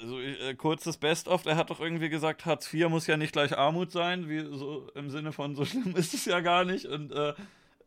Also 0.00 0.18
äh, 0.20 0.54
kurzes 0.54 0.96
Best-of, 0.96 1.46
er 1.46 1.56
hat 1.56 1.70
doch 1.70 1.80
irgendwie 1.80 2.08
gesagt, 2.08 2.44
Hartz 2.44 2.72
IV 2.72 2.88
muss 2.88 3.06
ja 3.06 3.16
nicht 3.16 3.32
gleich 3.32 3.56
Armut 3.56 3.92
sein, 3.92 4.28
wie 4.28 4.40
so 4.40 4.88
im 4.94 5.10
Sinne 5.10 5.32
von 5.32 5.54
so 5.54 5.64
schlimm 5.64 5.94
ist 5.96 6.14
es 6.14 6.24
ja 6.24 6.40
gar 6.40 6.64
nicht 6.64 6.86
und 6.86 7.12
äh, 7.12 7.34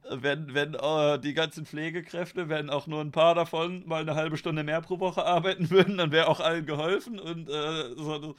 wenn, 0.10 0.54
wenn 0.54 0.76
äh, 0.76 1.20
die 1.20 1.34
ganzen 1.34 1.66
Pflegekräfte, 1.66 2.50
wenn 2.50 2.70
auch 2.70 2.88
nur 2.88 3.02
ein 3.02 3.12
paar 3.12 3.36
davon 3.36 3.88
mal 3.88 4.02
eine 4.02 4.16
halbe 4.16 4.38
Stunde 4.38 4.64
mehr 4.64 4.82
pro 4.82 5.00
Woche 5.00 5.26
arbeiten 5.26 5.70
würden, 5.70 5.98
dann 5.98 6.12
wäre 6.12 6.28
auch 6.28 6.40
allen 6.40 6.66
geholfen 6.66 7.20
und 7.20 7.50
äh, 7.50 7.96
so, 7.96 8.36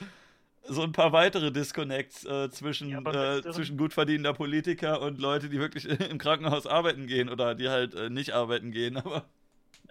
so, 0.65 0.83
ein 0.83 0.93
paar 0.93 1.13
weitere 1.13 1.51
Disconnects 1.53 2.25
äh, 2.25 2.51
zwischen, 2.51 2.89
ja, 2.89 3.01
äh, 3.01 3.43
zwischen 3.43 3.77
gut 3.77 3.93
verdienender 3.93 4.35
Politiker 4.35 5.01
und 5.01 5.21
Leute, 5.21 5.49
die 5.49 5.59
wirklich 5.59 5.85
im 6.11 6.19
Krankenhaus 6.19 6.67
arbeiten 6.67 7.07
gehen 7.07 7.29
oder 7.29 7.55
die 7.55 7.69
halt 7.69 7.95
äh, 7.95 8.11
nicht 8.11 8.33
arbeiten 8.33 8.73
gehen. 8.73 8.97
Aber 9.05 9.25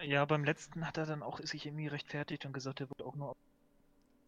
ja, 0.02 0.26
beim 0.26 0.44
letzten 0.44 0.86
hat 0.86 0.98
er 0.98 1.06
dann 1.06 1.24
auch 1.24 1.40
sich 1.40 1.66
irgendwie 1.66 1.88
rechtfertigt 1.88 2.46
und 2.46 2.54
gesagt, 2.54 2.82
er 2.82 2.90
wird 2.90 3.02
auch 3.02 3.16
nur 3.16 3.36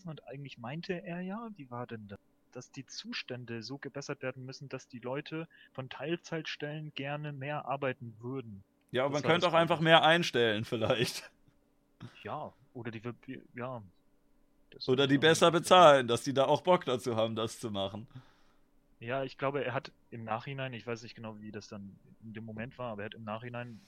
und 0.06 0.26
eigentlich 0.28 0.58
meinte 0.58 0.94
er 1.04 1.22
ja, 1.22 1.50
wie 1.56 1.70
war 1.70 1.86
denn 1.86 2.08
das? 2.08 2.20
Dass 2.58 2.72
die 2.72 2.88
Zustände 2.88 3.62
so 3.62 3.78
gebessert 3.78 4.24
werden 4.24 4.44
müssen, 4.44 4.68
dass 4.68 4.88
die 4.88 4.98
Leute 4.98 5.48
von 5.74 5.90
Teilzeitstellen 5.90 6.92
gerne 6.96 7.32
mehr 7.32 7.66
arbeiten 7.66 8.16
würden. 8.20 8.64
Ja, 8.90 9.06
aber 9.06 9.14
man 9.14 9.22
könnte 9.22 9.48
auch 9.48 9.54
einfach 9.54 9.80
mehr 9.80 10.04
einstellen, 10.04 10.66
vielleicht. 10.66 11.30
Ja, 12.24 12.52
oder 12.74 12.90
die, 12.90 13.02
ja. 13.54 13.84
Oder 14.88 15.06
die 15.06 15.20
besser 15.20 15.52
bezahlen, 15.52 16.08
dass 16.08 16.24
die 16.24 16.34
da 16.34 16.46
auch 16.46 16.62
Bock 16.62 16.84
dazu 16.84 17.16
haben, 17.16 17.36
das 17.36 17.60
zu 17.60 17.70
machen. 17.70 18.08
Ja, 19.00 19.24
ich 19.24 19.38
glaube, 19.38 19.64
er 19.64 19.76
hat 19.76 19.92
im 20.10 20.24
Nachhinein, 20.24 20.74
ich 20.74 20.88
weiß 20.88 21.04
nicht 21.04 21.14
genau, 21.14 21.40
wie 21.40 21.52
das 21.52 21.68
dann 21.68 21.96
in 22.24 22.34
dem 22.34 22.44
Moment 22.44 22.76
war, 22.80 22.94
aber 22.94 23.04
er 23.04 23.06
hat 23.06 23.14
im 23.14 23.24
Nachhinein 23.24 23.80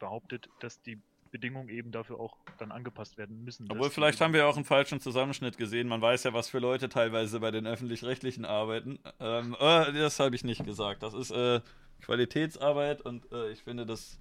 behauptet, 0.00 0.48
dass 0.58 0.82
die 0.82 0.98
Bedingungen 1.30 1.68
eben 1.68 1.92
dafür 1.92 2.18
auch 2.18 2.36
dann 2.58 2.72
angepasst 2.72 3.16
werden 3.16 3.44
müssen. 3.44 3.70
Obwohl, 3.70 3.90
vielleicht 3.90 4.20
haben 4.20 4.32
wir 4.32 4.46
auch 4.46 4.56
einen 4.56 4.64
falschen 4.64 5.00
Zusammenschnitt 5.00 5.56
gesehen. 5.56 5.88
Man 5.88 6.02
weiß 6.02 6.24
ja, 6.24 6.32
was 6.32 6.48
für 6.48 6.58
Leute 6.58 6.88
teilweise 6.88 7.40
bei 7.40 7.50
den 7.50 7.66
Öffentlich-Rechtlichen 7.66 8.44
arbeiten. 8.44 8.98
Ähm, 9.20 9.56
äh, 9.58 9.92
das 9.92 10.20
habe 10.20 10.34
ich 10.34 10.44
nicht 10.44 10.64
gesagt. 10.64 11.02
Das 11.02 11.14
ist 11.14 11.30
äh, 11.30 11.60
Qualitätsarbeit 12.00 13.02
und 13.02 13.30
äh, 13.32 13.50
ich 13.50 13.62
finde 13.62 13.86
das, 13.86 14.20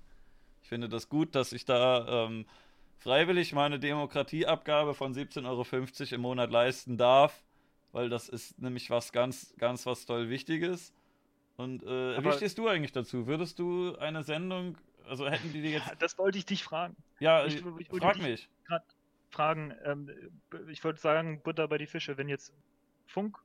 ich 0.62 0.70
finde 0.70 0.90
das 0.90 1.10
gut, 1.10 1.36
dass 1.36 1.52
ich 1.52 1.66
da 1.66 2.26
ähm, 2.26 2.46
freiwillig 2.98 3.54
meine 3.54 3.80
Demokratieabgabe 3.80 4.94
von 4.94 5.14
17,50 5.14 5.46
Euro 5.46 6.16
im 6.16 6.22
Monat 6.22 6.52
leisten 6.52 6.98
darf, 6.98 7.44
weil 7.92 8.10
das 8.10 8.30
ist 8.30 8.60
nämlich 8.62 8.90
was 8.90 9.12
ganz, 9.12 9.54
ganz 9.58 9.86
was 9.86 10.06
toll 10.06 10.30
Wichtiges. 10.30 10.94
Und 11.58 11.84
äh, 11.84 12.24
wie 12.24 12.32
stehst 12.32 12.58
du 12.58 12.68
eigentlich 12.68 12.94
dazu? 12.94 13.28
Würdest 13.28 13.60
du 13.60 13.96
eine 13.98 14.24
Sendung 14.24 14.78
also 15.10 15.28
hätten 15.28 15.52
die 15.52 15.60
jetzt. 15.60 15.90
Das 16.00 16.18
wollte 16.18 16.38
ich 16.38 16.46
dich 16.46 16.64
fragen. 16.64 16.96
Ja, 17.20 17.46
ich, 17.46 17.64
ich 17.78 17.88
frag 17.90 18.18
mich. 18.22 18.50
Fragen. 19.32 19.74
Ähm, 19.84 20.10
ich 20.70 20.84
wollte 20.84 21.00
sagen, 21.00 21.42
Butter 21.42 21.68
bei 21.68 21.78
die 21.78 21.88
Fische, 21.88 22.18
wenn 22.18 22.30
jetzt 22.30 22.54
Funk 23.08 23.38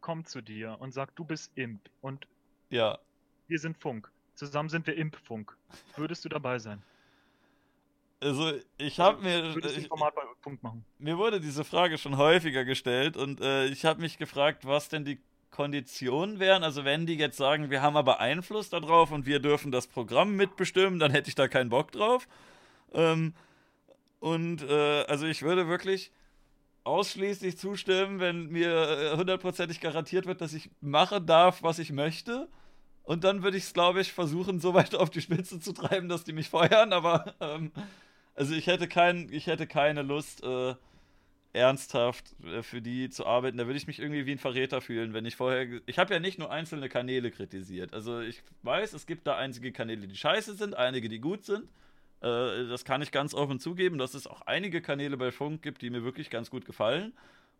kommt 0.00 0.28
zu 0.28 0.40
dir 0.40 0.76
und 0.80 0.92
sagt, 0.92 1.18
du 1.18 1.24
bist 1.24 1.56
Imp 1.56 1.80
und 2.00 2.26
ja. 2.70 2.98
wir 3.46 3.58
sind 3.58 3.78
Funk. 3.78 4.10
Zusammen 4.34 4.68
sind 4.68 4.86
wir 4.86 4.96
Imp-Funk. 4.96 5.56
Würdest 5.96 6.24
du 6.24 6.28
dabei 6.28 6.58
sein? 6.58 6.82
Also 8.20 8.52
ich 8.78 8.98
habe 8.98 9.18
also, 9.18 9.28
mir 9.28 9.54
würdest 9.54 9.76
ich, 9.76 9.88
Format 9.88 10.14
bei 10.14 10.22
Funk 10.40 10.62
machen? 10.62 10.84
Mir 10.98 11.18
wurde 11.18 11.40
diese 11.40 11.64
Frage 11.64 11.98
schon 11.98 12.16
häufiger 12.16 12.64
gestellt 12.64 13.16
und 13.16 13.40
äh, 13.40 13.66
ich 13.66 13.84
habe 13.84 14.00
mich 14.00 14.16
gefragt, 14.16 14.64
was 14.64 14.88
denn 14.88 15.04
die 15.04 15.20
Konditionen 15.52 16.40
wären. 16.40 16.64
Also 16.64 16.84
wenn 16.84 17.06
die 17.06 17.14
jetzt 17.14 17.36
sagen, 17.36 17.70
wir 17.70 17.82
haben 17.82 17.96
aber 17.96 18.18
Einfluss 18.18 18.70
darauf 18.70 19.12
und 19.12 19.26
wir 19.26 19.38
dürfen 19.38 19.70
das 19.70 19.86
Programm 19.86 20.34
mitbestimmen, 20.34 20.98
dann 20.98 21.12
hätte 21.12 21.28
ich 21.28 21.36
da 21.36 21.46
keinen 21.46 21.70
Bock 21.70 21.92
drauf. 21.92 22.26
Ähm, 22.92 23.34
und 24.18 24.62
äh, 24.62 25.04
also 25.04 25.26
ich 25.26 25.42
würde 25.42 25.68
wirklich 25.68 26.10
ausschließlich 26.84 27.58
zustimmen, 27.58 28.18
wenn 28.18 28.48
mir 28.48 28.70
äh, 28.70 29.16
hundertprozentig 29.16 29.80
garantiert 29.80 30.26
wird, 30.26 30.40
dass 30.40 30.54
ich 30.54 30.70
machen 30.80 31.26
darf, 31.26 31.62
was 31.62 31.78
ich 31.78 31.92
möchte. 31.92 32.48
Und 33.04 33.24
dann 33.24 33.42
würde 33.42 33.56
ich 33.56 33.64
es, 33.64 33.74
glaube 33.74 34.00
ich, 34.00 34.12
versuchen, 34.12 34.58
so 34.58 34.74
weit 34.74 34.94
auf 34.94 35.10
die 35.10 35.20
Spitze 35.20 35.60
zu 35.60 35.72
treiben, 35.72 36.08
dass 36.08 36.24
die 36.24 36.32
mich 36.32 36.48
feuern. 36.48 36.92
Aber 36.92 37.34
ähm, 37.40 37.72
also 38.34 38.54
ich 38.54 38.66
hätte 38.66 38.88
kein, 38.88 39.28
ich 39.30 39.46
hätte 39.48 39.66
keine 39.66 40.02
Lust, 40.02 40.42
äh, 40.42 40.74
ernsthaft 41.52 42.34
äh, 42.44 42.62
für 42.62 42.80
die 42.80 43.10
zu 43.10 43.26
arbeiten, 43.26 43.58
da 43.58 43.66
würde 43.66 43.76
ich 43.76 43.86
mich 43.86 43.98
irgendwie 43.98 44.26
wie 44.26 44.32
ein 44.32 44.38
Verräter 44.38 44.80
fühlen, 44.80 45.12
wenn 45.12 45.26
ich 45.26 45.36
vorher. 45.36 45.80
Ich 45.86 45.98
habe 45.98 46.14
ja 46.14 46.20
nicht 46.20 46.38
nur 46.38 46.50
einzelne 46.50 46.88
Kanäle 46.88 47.30
kritisiert. 47.30 47.92
Also 47.92 48.20
ich 48.20 48.42
weiß, 48.62 48.92
es 48.94 49.06
gibt 49.06 49.26
da 49.26 49.36
einige 49.36 49.72
Kanäle, 49.72 50.06
die 50.06 50.16
scheiße 50.16 50.54
sind, 50.54 50.74
einige, 50.74 51.08
die 51.08 51.20
gut 51.20 51.44
sind. 51.44 51.64
Äh, 52.20 52.68
das 52.68 52.84
kann 52.84 53.02
ich 53.02 53.12
ganz 53.12 53.34
offen 53.34 53.60
zugeben, 53.60 53.98
dass 53.98 54.14
es 54.14 54.26
auch 54.26 54.42
einige 54.42 54.80
Kanäle 54.80 55.16
bei 55.16 55.30
Funk 55.30 55.62
gibt, 55.62 55.82
die 55.82 55.90
mir 55.90 56.04
wirklich 56.04 56.30
ganz 56.30 56.50
gut 56.50 56.64
gefallen. 56.64 57.12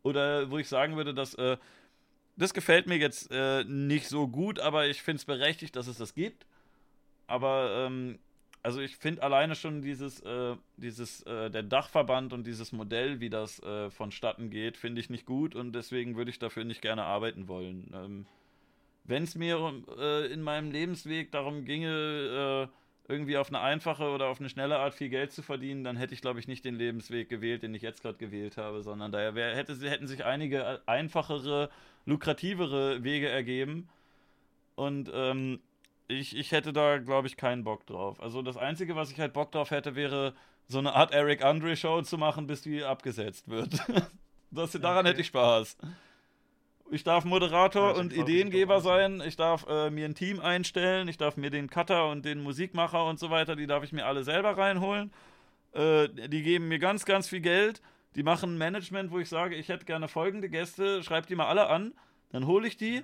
Oder 0.03 0.51
wo 0.51 0.59
ich 0.59 0.69
sagen 0.69 0.97
würde, 0.97 1.15
dass. 1.15 1.35
Äh, 1.35 1.57
das 2.35 2.55
gefällt 2.55 2.87
mir 2.87 2.97
jetzt 2.97 3.31
nicht 3.67 4.09
so 4.09 4.27
gut, 4.27 4.59
aber 4.59 4.87
ich 4.87 5.03
finde 5.03 5.19
es 5.19 5.27
berechtigt, 5.27 5.77
dass 5.77 5.87
es 5.87 5.99
das 5.99 6.15
gibt. 6.15 6.47
Aber 7.27 7.87
ähm, 7.87 8.19
also 8.63 8.81
ich 8.81 8.97
finde 8.97 9.23
alleine 9.23 9.55
schon 9.55 9.83
dieses, 9.83 10.21
äh, 10.21 10.57
dieses, 10.77 11.23
äh, 11.23 11.51
der 11.51 11.63
Dachverband 11.63 12.33
und 12.33 12.47
dieses 12.47 12.73
Modell, 12.73 13.21
wie 13.21 13.31
das 13.31 13.61
äh, 13.63 13.91
vonstatten 13.91 14.51
geht, 14.51 14.77
finde 14.77 15.01
ich 15.01 15.11
nicht 15.11 15.27
gut 15.27 15.55
und 15.55 15.73
deswegen 15.73 16.17
würde 16.17 16.31
ich 16.31 16.39
dafür 16.39 16.65
nicht 16.65 16.83
gerne 16.83 17.03
arbeiten 17.05 17.49
wollen. 17.49 17.93
Ähm, 17.95 18.27
Wenn 19.05 19.25
es 19.25 19.35
mir 19.35 19.83
äh, 19.99 20.33
in 20.33 20.43
meinem 20.43 20.71
Lebensweg 20.71 21.33
darum 21.33 21.65
ginge, 21.65 22.69
äh, 22.69 23.13
irgendwie 23.13 23.37
auf 23.37 23.49
eine 23.49 23.61
einfache 23.61 24.11
oder 24.11 24.29
auf 24.29 24.39
eine 24.39 24.49
schnelle 24.49 24.79
Art 24.79 24.95
viel 24.95 25.09
Geld 25.09 25.33
zu 25.33 25.43
verdienen, 25.43 25.83
dann 25.83 25.97
hätte 25.97 26.15
ich, 26.15 26.21
glaube 26.21 26.39
ich, 26.39 26.47
nicht 26.47 26.65
den 26.65 26.77
Lebensweg 26.77 27.29
gewählt, 27.29 27.65
den 27.65 27.75
ich 27.75 27.83
jetzt 27.83 28.03
gerade 28.03 28.17
gewählt 28.17 28.57
habe, 28.57 28.83
sondern 28.83 29.11
daher 29.11 29.35
wär, 29.35 29.57
hätte, 29.57 29.75
hätten 29.91 30.07
sich 30.07 30.25
einige 30.25 30.87
einfachere, 30.87 31.69
lukrativere 32.07 33.03
Wege 33.03 33.29
ergeben. 33.29 33.89
Und 34.77 35.11
ähm, 35.13 35.61
ich, 36.09 36.37
ich 36.37 36.53
hätte 36.53 36.73
da, 36.73 36.99
glaube 36.99 37.27
ich, 37.27 37.37
keinen 37.37 37.65
Bock 37.65 37.87
drauf. 37.87 38.21
Also 38.21 38.43
das 38.43 38.57
Einzige, 38.57 38.97
was 38.97 39.11
ich 39.11 39.21
halt 39.21 39.33
Bock 39.33 39.53
drauf 39.53 39.71
hätte, 39.71 39.95
wäre 39.95 40.35
so 40.69 40.79
eine 40.79 40.95
Art 40.95 41.13
Eric 41.13 41.45
Andre 41.45 41.77
Show 41.77 42.03
zu 42.03 42.19
machen, 42.19 42.47
bis 42.47 42.63
die 42.63 42.83
abgesetzt 42.83 43.49
wird. 43.49 43.73
das, 44.51 44.73
daran 44.73 44.99
okay. 44.99 45.09
hätte 45.09 45.21
ich 45.21 45.27
Spaß. 45.29 45.77
Ich 46.91 47.05
darf 47.05 47.25
Moderator 47.25 47.95
und 47.95 48.13
Ideengeber 48.13 48.83
sein. 48.83 49.23
Ich 49.25 49.37
darf 49.37 49.67
äh, 49.67 49.89
mir 49.89 50.05
ein 50.05 50.15
Team 50.15 50.41
einstellen. 50.41 51.09
Ich 51.09 51.17
darf 51.17 51.39
mir 51.39 51.49
den 51.49 51.71
Cutter 51.71 52.11
und 52.11 52.25
den 52.25 52.43
Musikmacher 52.43 53.07
und 53.07 53.19
so 53.19 53.31
weiter, 53.31 53.57
die 53.57 53.67
darf 53.67 53.83
ich 53.83 53.93
mir 53.93 54.05
alle 54.05 54.25
selber 54.25 54.59
reinholen. 54.59 55.11
Äh, 55.73 56.09
die 56.29 56.43
geben 56.43 56.69
mir 56.69 56.79
ganz, 56.79 57.07
ganz 57.07 57.29
viel 57.29 57.41
Geld. 57.41 57.81
Die 58.15 58.23
machen 58.23 58.55
ein 58.55 58.59
Management, 58.59 59.11
wo 59.11 59.19
ich 59.19 59.31
sage, 59.31 59.55
ich 59.55 59.71
hätte 59.71 59.87
gerne 59.87 60.07
folgende 60.07 60.51
Gäste, 60.51 61.03
schreibt 61.03 61.31
die 61.31 61.35
mal 61.35 61.47
alle 61.47 61.69
an. 61.69 61.95
Dann 62.31 62.47
hole 62.47 62.69
ich 62.69 62.77
die. 62.77 63.03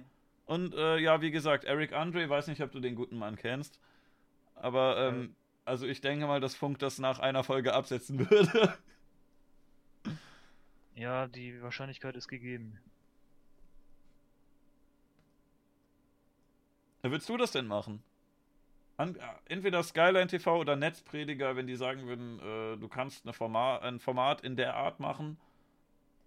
Und 0.49 0.75
äh, 0.75 0.97
ja, 0.97 1.21
wie 1.21 1.31
gesagt, 1.31 1.65
Eric 1.65 1.93
Andre, 1.93 2.27
weiß 2.27 2.47
nicht, 2.47 2.63
ob 2.63 2.73
du 2.73 2.81
den 2.81 2.95
guten 2.95 3.19
Mann 3.19 3.37
kennst. 3.37 3.79
Aber 4.55 4.97
ähm, 4.97 5.37
also 5.67 5.87
ich 5.87 6.01
denke 6.01 6.27
mal, 6.27 6.41
dass 6.41 6.55
Funk 6.55 6.79
das 6.79 6.99
nach 6.99 7.19
einer 7.19 7.45
Folge 7.45 7.75
absetzen 7.75 8.19
würde. 8.31 8.75
Ja, 10.95 11.27
die 11.27 11.61
Wahrscheinlichkeit 11.61 12.17
ist 12.17 12.29
gegeben. 12.29 12.79
Willst 17.03 17.29
du 17.29 17.37
das 17.37 17.53
denn 17.53 17.67
machen? 17.67 18.03
An, 18.97 19.17
äh, 19.17 19.21
entweder 19.51 19.83
Skyline 19.83 20.29
TV 20.29 20.59
oder 20.59 20.77
Netzprediger, 20.77 21.57
wenn 21.57 21.67
die 21.67 21.77
sagen 21.77 22.07
würden, 22.07 22.41
äh, 22.41 22.79
du 22.79 22.89
kannst 22.89 23.27
eine 23.27 23.35
Format, 23.35 23.83
ein 23.83 24.01
Format 24.01 24.41
in 24.41 24.57
der 24.57 24.77
Art 24.77 24.99
machen 24.99 25.39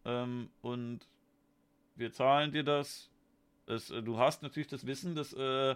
ähm, 0.06 0.51
und 0.61 1.08
wir 1.95 2.14
zahlen 2.14 2.51
dir 2.51 2.64
das 2.64 3.10
es, 3.67 3.91
äh, 3.91 4.01
du 4.01 4.17
hast 4.17 4.43
natürlich 4.43 4.67
das 4.67 4.85
Wissen, 4.85 5.15
dass 5.15 5.33
äh, 5.33 5.75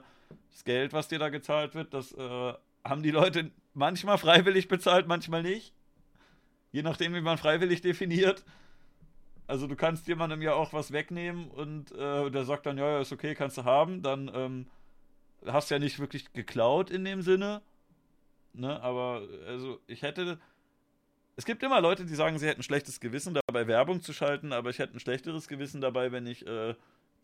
das 0.52 0.64
Geld, 0.64 0.94
was 0.94 1.08
dir 1.08 1.20
da 1.20 1.30
gezahlt 1.30 1.76
wird, 1.76 1.94
das 1.94 2.12
äh, 2.14 2.54
haben 2.84 3.04
die 3.04 3.12
Leute 3.12 3.52
manchmal 3.74 4.18
freiwillig 4.18 4.68
bezahlt, 4.68 5.08
manchmal 5.08 5.44
nicht. 5.44 5.74
Je 6.72 6.84
nachdem, 6.84 7.14
wie 7.14 7.22
man 7.22 7.38
freiwillig 7.38 7.82
definiert. 7.82 8.44
Also 9.48 9.68
du 9.68 9.76
kannst 9.76 10.08
jemandem 10.08 10.42
ja 10.42 10.54
auch 10.54 10.74
was 10.74 10.92
wegnehmen 10.92 11.50
und 11.50 11.92
äh, 11.92 12.32
der 12.32 12.46
sagt 12.46 12.66
dann, 12.66 12.78
ja, 12.78 12.90
ja, 12.90 13.02
ist 13.02 13.14
okay, 13.14 13.36
kannst 13.36 13.58
du 13.58 13.64
haben. 13.64 14.02
Dann 14.02 14.30
ähm, 14.34 14.68
hast 15.46 15.70
du 15.70 15.76
ja 15.76 15.80
nicht 15.80 16.00
wirklich 16.00 16.34
geklaut 16.34 16.90
in 16.90 17.06
dem 17.06 17.22
Sinne. 17.22 17.62
Ne, 18.54 18.82
aber 18.82 19.28
also 19.48 19.80
ich 19.88 20.02
hätte. 20.02 20.40
Es 21.38 21.44
gibt 21.44 21.62
immer 21.64 21.82
Leute, 21.82 22.06
die 22.06 22.16
sagen, 22.16 22.40
sie 22.40 22.48
hätten 22.48 22.64
schlechtes 22.64 23.02
Gewissen 23.02 23.34
dabei, 23.34 23.68
Werbung 23.68 24.02
zu 24.02 24.14
schalten, 24.14 24.54
aber 24.54 24.70
ich 24.70 24.80
hätte 24.80 24.96
ein 24.96 25.02
schlechteres 25.02 25.50
Gewissen 25.50 25.82
dabei, 25.82 26.14
wenn 26.14 26.26
ich 26.28 26.48
äh, 26.48 26.76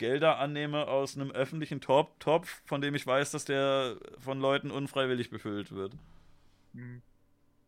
Gelder 0.01 0.39
annehme 0.39 0.88
aus 0.88 1.15
einem 1.15 1.30
öffentlichen 1.30 1.80
Top 1.80 2.19
Topf, 2.19 2.63
von 2.65 2.81
dem 2.81 2.95
ich 2.95 3.05
weiß, 3.05 3.30
dass 3.30 3.45
der 3.45 3.97
von 4.17 4.39
Leuten 4.39 4.71
unfreiwillig 4.71 5.30
befüllt 5.30 5.71
wird. 5.71 5.93
Mhm. 6.73 7.03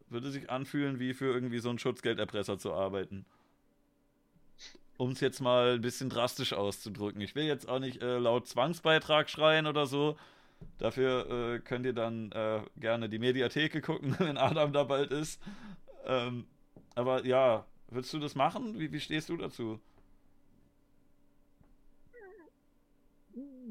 Würde 0.10 0.32
sich 0.32 0.50
anfühlen, 0.50 1.00
wie 1.00 1.14
für 1.14 1.32
irgendwie 1.32 1.60
so 1.60 1.70
einen 1.70 1.78
Schutzgelderpresser 1.78 2.58
zu 2.58 2.74
arbeiten. 2.74 3.26
Um 4.98 5.12
es 5.12 5.20
jetzt 5.20 5.42
mal 5.42 5.76
ein 5.76 5.82
bisschen 5.82 6.10
drastisch 6.10 6.53
auszudrücken. 6.53 7.22
Ich 7.22 7.36
will 7.36 7.45
jetzt 7.45 7.70
auch 7.70 7.80
nicht 7.80 8.02
äh, 8.02 8.18
laut 8.18 8.48
Zwangsbeitrag 8.48 9.30
schreien 9.30 9.68
oder 9.68 9.86
so. 9.86 10.18
Dafür 10.80 11.30
äh, 11.30 11.60
könnt 11.60 11.86
ihr 11.86 11.94
dann 11.94 12.32
äh, 12.32 12.62
gerne 12.78 13.10
die 13.10 13.20
Mediatheke 13.20 13.80
gucken, 13.80 14.16
wenn 14.20 14.38
Adam 14.38 14.74
da 14.74 14.86
bald 14.86 15.12
ist. 15.12 15.40
Ähm, 16.06 16.48
aber 16.95 17.28
ja, 17.28 17.68
würdest 17.90 18.12
du 18.12 18.18
das 18.18 18.34
machen? 18.34 18.80
Wie, 18.80 18.92
wie 18.92 19.00
stehst 19.00 19.30
du 19.30 19.38
dazu? 19.38 19.80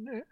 Nee. 0.02 0.24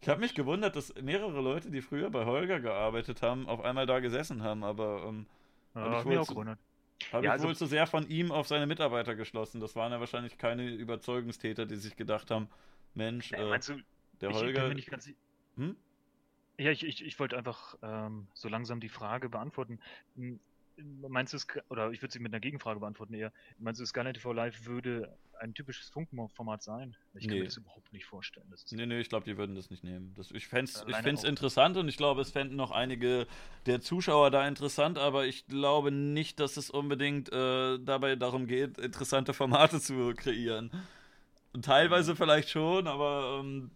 Ich 0.00 0.08
habe 0.08 0.20
mich 0.20 0.34
gewundert, 0.34 0.74
dass 0.74 0.94
mehrere 0.96 1.40
Leute, 1.40 1.70
die 1.70 1.80
früher 1.80 2.10
bei 2.10 2.24
Holger 2.24 2.60
gearbeitet 2.60 3.22
haben, 3.22 3.48
auf 3.48 3.60
einmal 3.60 3.86
da 3.86 4.00
gesessen 4.00 4.42
haben, 4.42 4.64
aber 4.64 5.04
ähm, 5.06 5.26
ja, 5.74 5.80
habe 5.82 5.96
ich, 5.98 6.04
wohl, 6.04 6.24
zu, 6.24 6.44
hab 6.44 6.58
ja, 7.12 7.20
ich 7.20 7.30
also, 7.30 7.46
wohl 7.46 7.56
zu 7.56 7.66
sehr 7.66 7.86
von 7.86 8.08
ihm 8.08 8.32
auf 8.32 8.48
seine 8.48 8.66
Mitarbeiter 8.66 9.14
geschlossen. 9.14 9.60
Das 9.60 9.76
waren 9.76 9.92
ja 9.92 10.00
wahrscheinlich 10.00 10.38
keine 10.38 10.68
Überzeugungstäter, 10.68 11.66
die 11.66 11.76
sich 11.76 11.94
gedacht 11.96 12.30
haben, 12.30 12.48
Mensch, 12.94 13.32
äh, 13.32 13.36
du, 13.36 13.82
der 14.20 14.30
ich, 14.30 14.36
Holger. 14.36 14.76
Ich 14.76 14.90
hm? 15.56 15.76
Ja, 16.58 16.70
ich, 16.70 16.84
ich, 16.84 17.04
ich 17.04 17.18
wollte 17.18 17.36
einfach 17.36 17.76
ähm, 17.82 18.26
so 18.34 18.48
langsam 18.48 18.80
die 18.80 18.88
Frage 18.88 19.28
beantworten. 19.28 19.80
Meinst 21.08 21.32
du 21.32 21.36
es, 21.36 21.46
oder 21.68 21.90
ich 21.90 22.02
würde 22.02 22.12
sie 22.12 22.18
mit 22.18 22.32
einer 22.32 22.40
Gegenfrage 22.40 22.80
beantworten 22.80 23.14
eher, 23.14 23.32
meinst 23.58 23.80
du, 23.80 23.86
Skyline 23.86 24.12
TV 24.12 24.32
Live 24.32 24.66
würde 24.66 25.16
ein 25.40 25.54
typisches 25.54 25.88
Funkformat 25.90 26.62
sein? 26.62 26.96
Ich 27.14 27.26
kann 27.26 27.34
nee. 27.34 27.40
mir 27.40 27.46
das 27.46 27.56
überhaupt 27.56 27.92
nicht 27.92 28.04
vorstellen. 28.04 28.46
Das 28.50 28.64
nee, 28.70 28.86
nee, 28.86 29.00
ich 29.00 29.08
glaube, 29.08 29.24
die 29.24 29.36
würden 29.36 29.54
das 29.56 29.70
nicht 29.70 29.84
nehmen. 29.84 30.14
Das, 30.14 30.30
ich 30.30 30.46
fände 30.46 30.70
es 30.70 31.24
interessant 31.24 31.76
und 31.76 31.88
ich 31.88 31.96
glaube, 31.96 32.20
es 32.20 32.30
fänden 32.30 32.56
noch 32.56 32.70
einige 32.70 33.26
der 33.66 33.80
Zuschauer 33.80 34.30
da 34.30 34.46
interessant, 34.46 34.98
aber 34.98 35.26
ich 35.26 35.46
glaube 35.46 35.90
nicht, 35.90 36.40
dass 36.40 36.56
es 36.56 36.70
unbedingt 36.70 37.32
äh, 37.32 37.78
dabei 37.78 38.16
darum 38.16 38.46
geht, 38.46 38.78
interessante 38.78 39.34
Formate 39.34 39.80
zu 39.80 40.14
kreieren. 40.14 40.70
Teilweise 41.60 42.16
vielleicht 42.16 42.48
schon, 42.48 42.86
aber 42.86 43.40
ähm, 43.40 43.70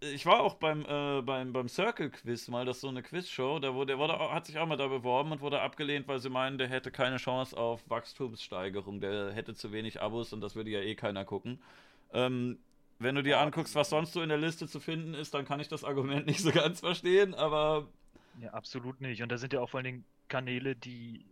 ich 0.00 0.26
war 0.26 0.40
auch 0.40 0.54
beim, 0.54 0.84
äh, 0.86 1.22
beim, 1.22 1.52
beim 1.52 1.68
Circle 1.68 2.10
Quiz 2.10 2.48
mal, 2.48 2.64
das 2.64 2.76
ist 2.76 2.80
so 2.82 2.88
eine 2.88 3.02
Quizshow, 3.02 3.58
der, 3.58 3.74
wurde, 3.74 3.88
der 3.88 3.98
wurde, 3.98 4.18
hat 4.18 4.46
sich 4.46 4.58
auch 4.58 4.66
mal 4.66 4.76
da 4.76 4.86
beworben 4.86 5.32
und 5.32 5.40
wurde 5.40 5.60
abgelehnt, 5.60 6.06
weil 6.08 6.20
sie 6.20 6.30
meinen, 6.30 6.58
der 6.58 6.68
hätte 6.68 6.90
keine 6.90 7.16
Chance 7.16 7.56
auf 7.56 7.88
Wachstumssteigerung, 7.88 9.00
der 9.00 9.32
hätte 9.32 9.54
zu 9.54 9.72
wenig 9.72 10.00
Abos 10.00 10.32
und 10.32 10.40
das 10.40 10.54
würde 10.54 10.70
ja 10.70 10.80
eh 10.80 10.94
keiner 10.94 11.24
gucken. 11.24 11.60
Ähm, 12.12 12.58
wenn 12.98 13.14
du 13.14 13.22
dir 13.22 13.38
anguckst, 13.38 13.74
was 13.74 13.90
sonst 13.90 14.12
so 14.12 14.22
in 14.22 14.28
der 14.28 14.38
Liste 14.38 14.66
zu 14.66 14.80
finden 14.80 15.14
ist, 15.14 15.34
dann 15.34 15.44
kann 15.44 15.60
ich 15.60 15.68
das 15.68 15.84
Argument 15.84 16.26
nicht 16.26 16.40
so 16.40 16.52
ganz 16.52 16.80
verstehen, 16.80 17.34
aber. 17.34 17.88
Ja, 18.40 18.50
absolut 18.50 19.00
nicht. 19.00 19.22
Und 19.22 19.30
da 19.30 19.38
sind 19.38 19.52
ja 19.52 19.60
auch 19.60 19.70
vor 19.70 19.78
allen 19.78 19.84
Dingen 19.84 20.04
Kanäle, 20.28 20.76
die 20.76 21.24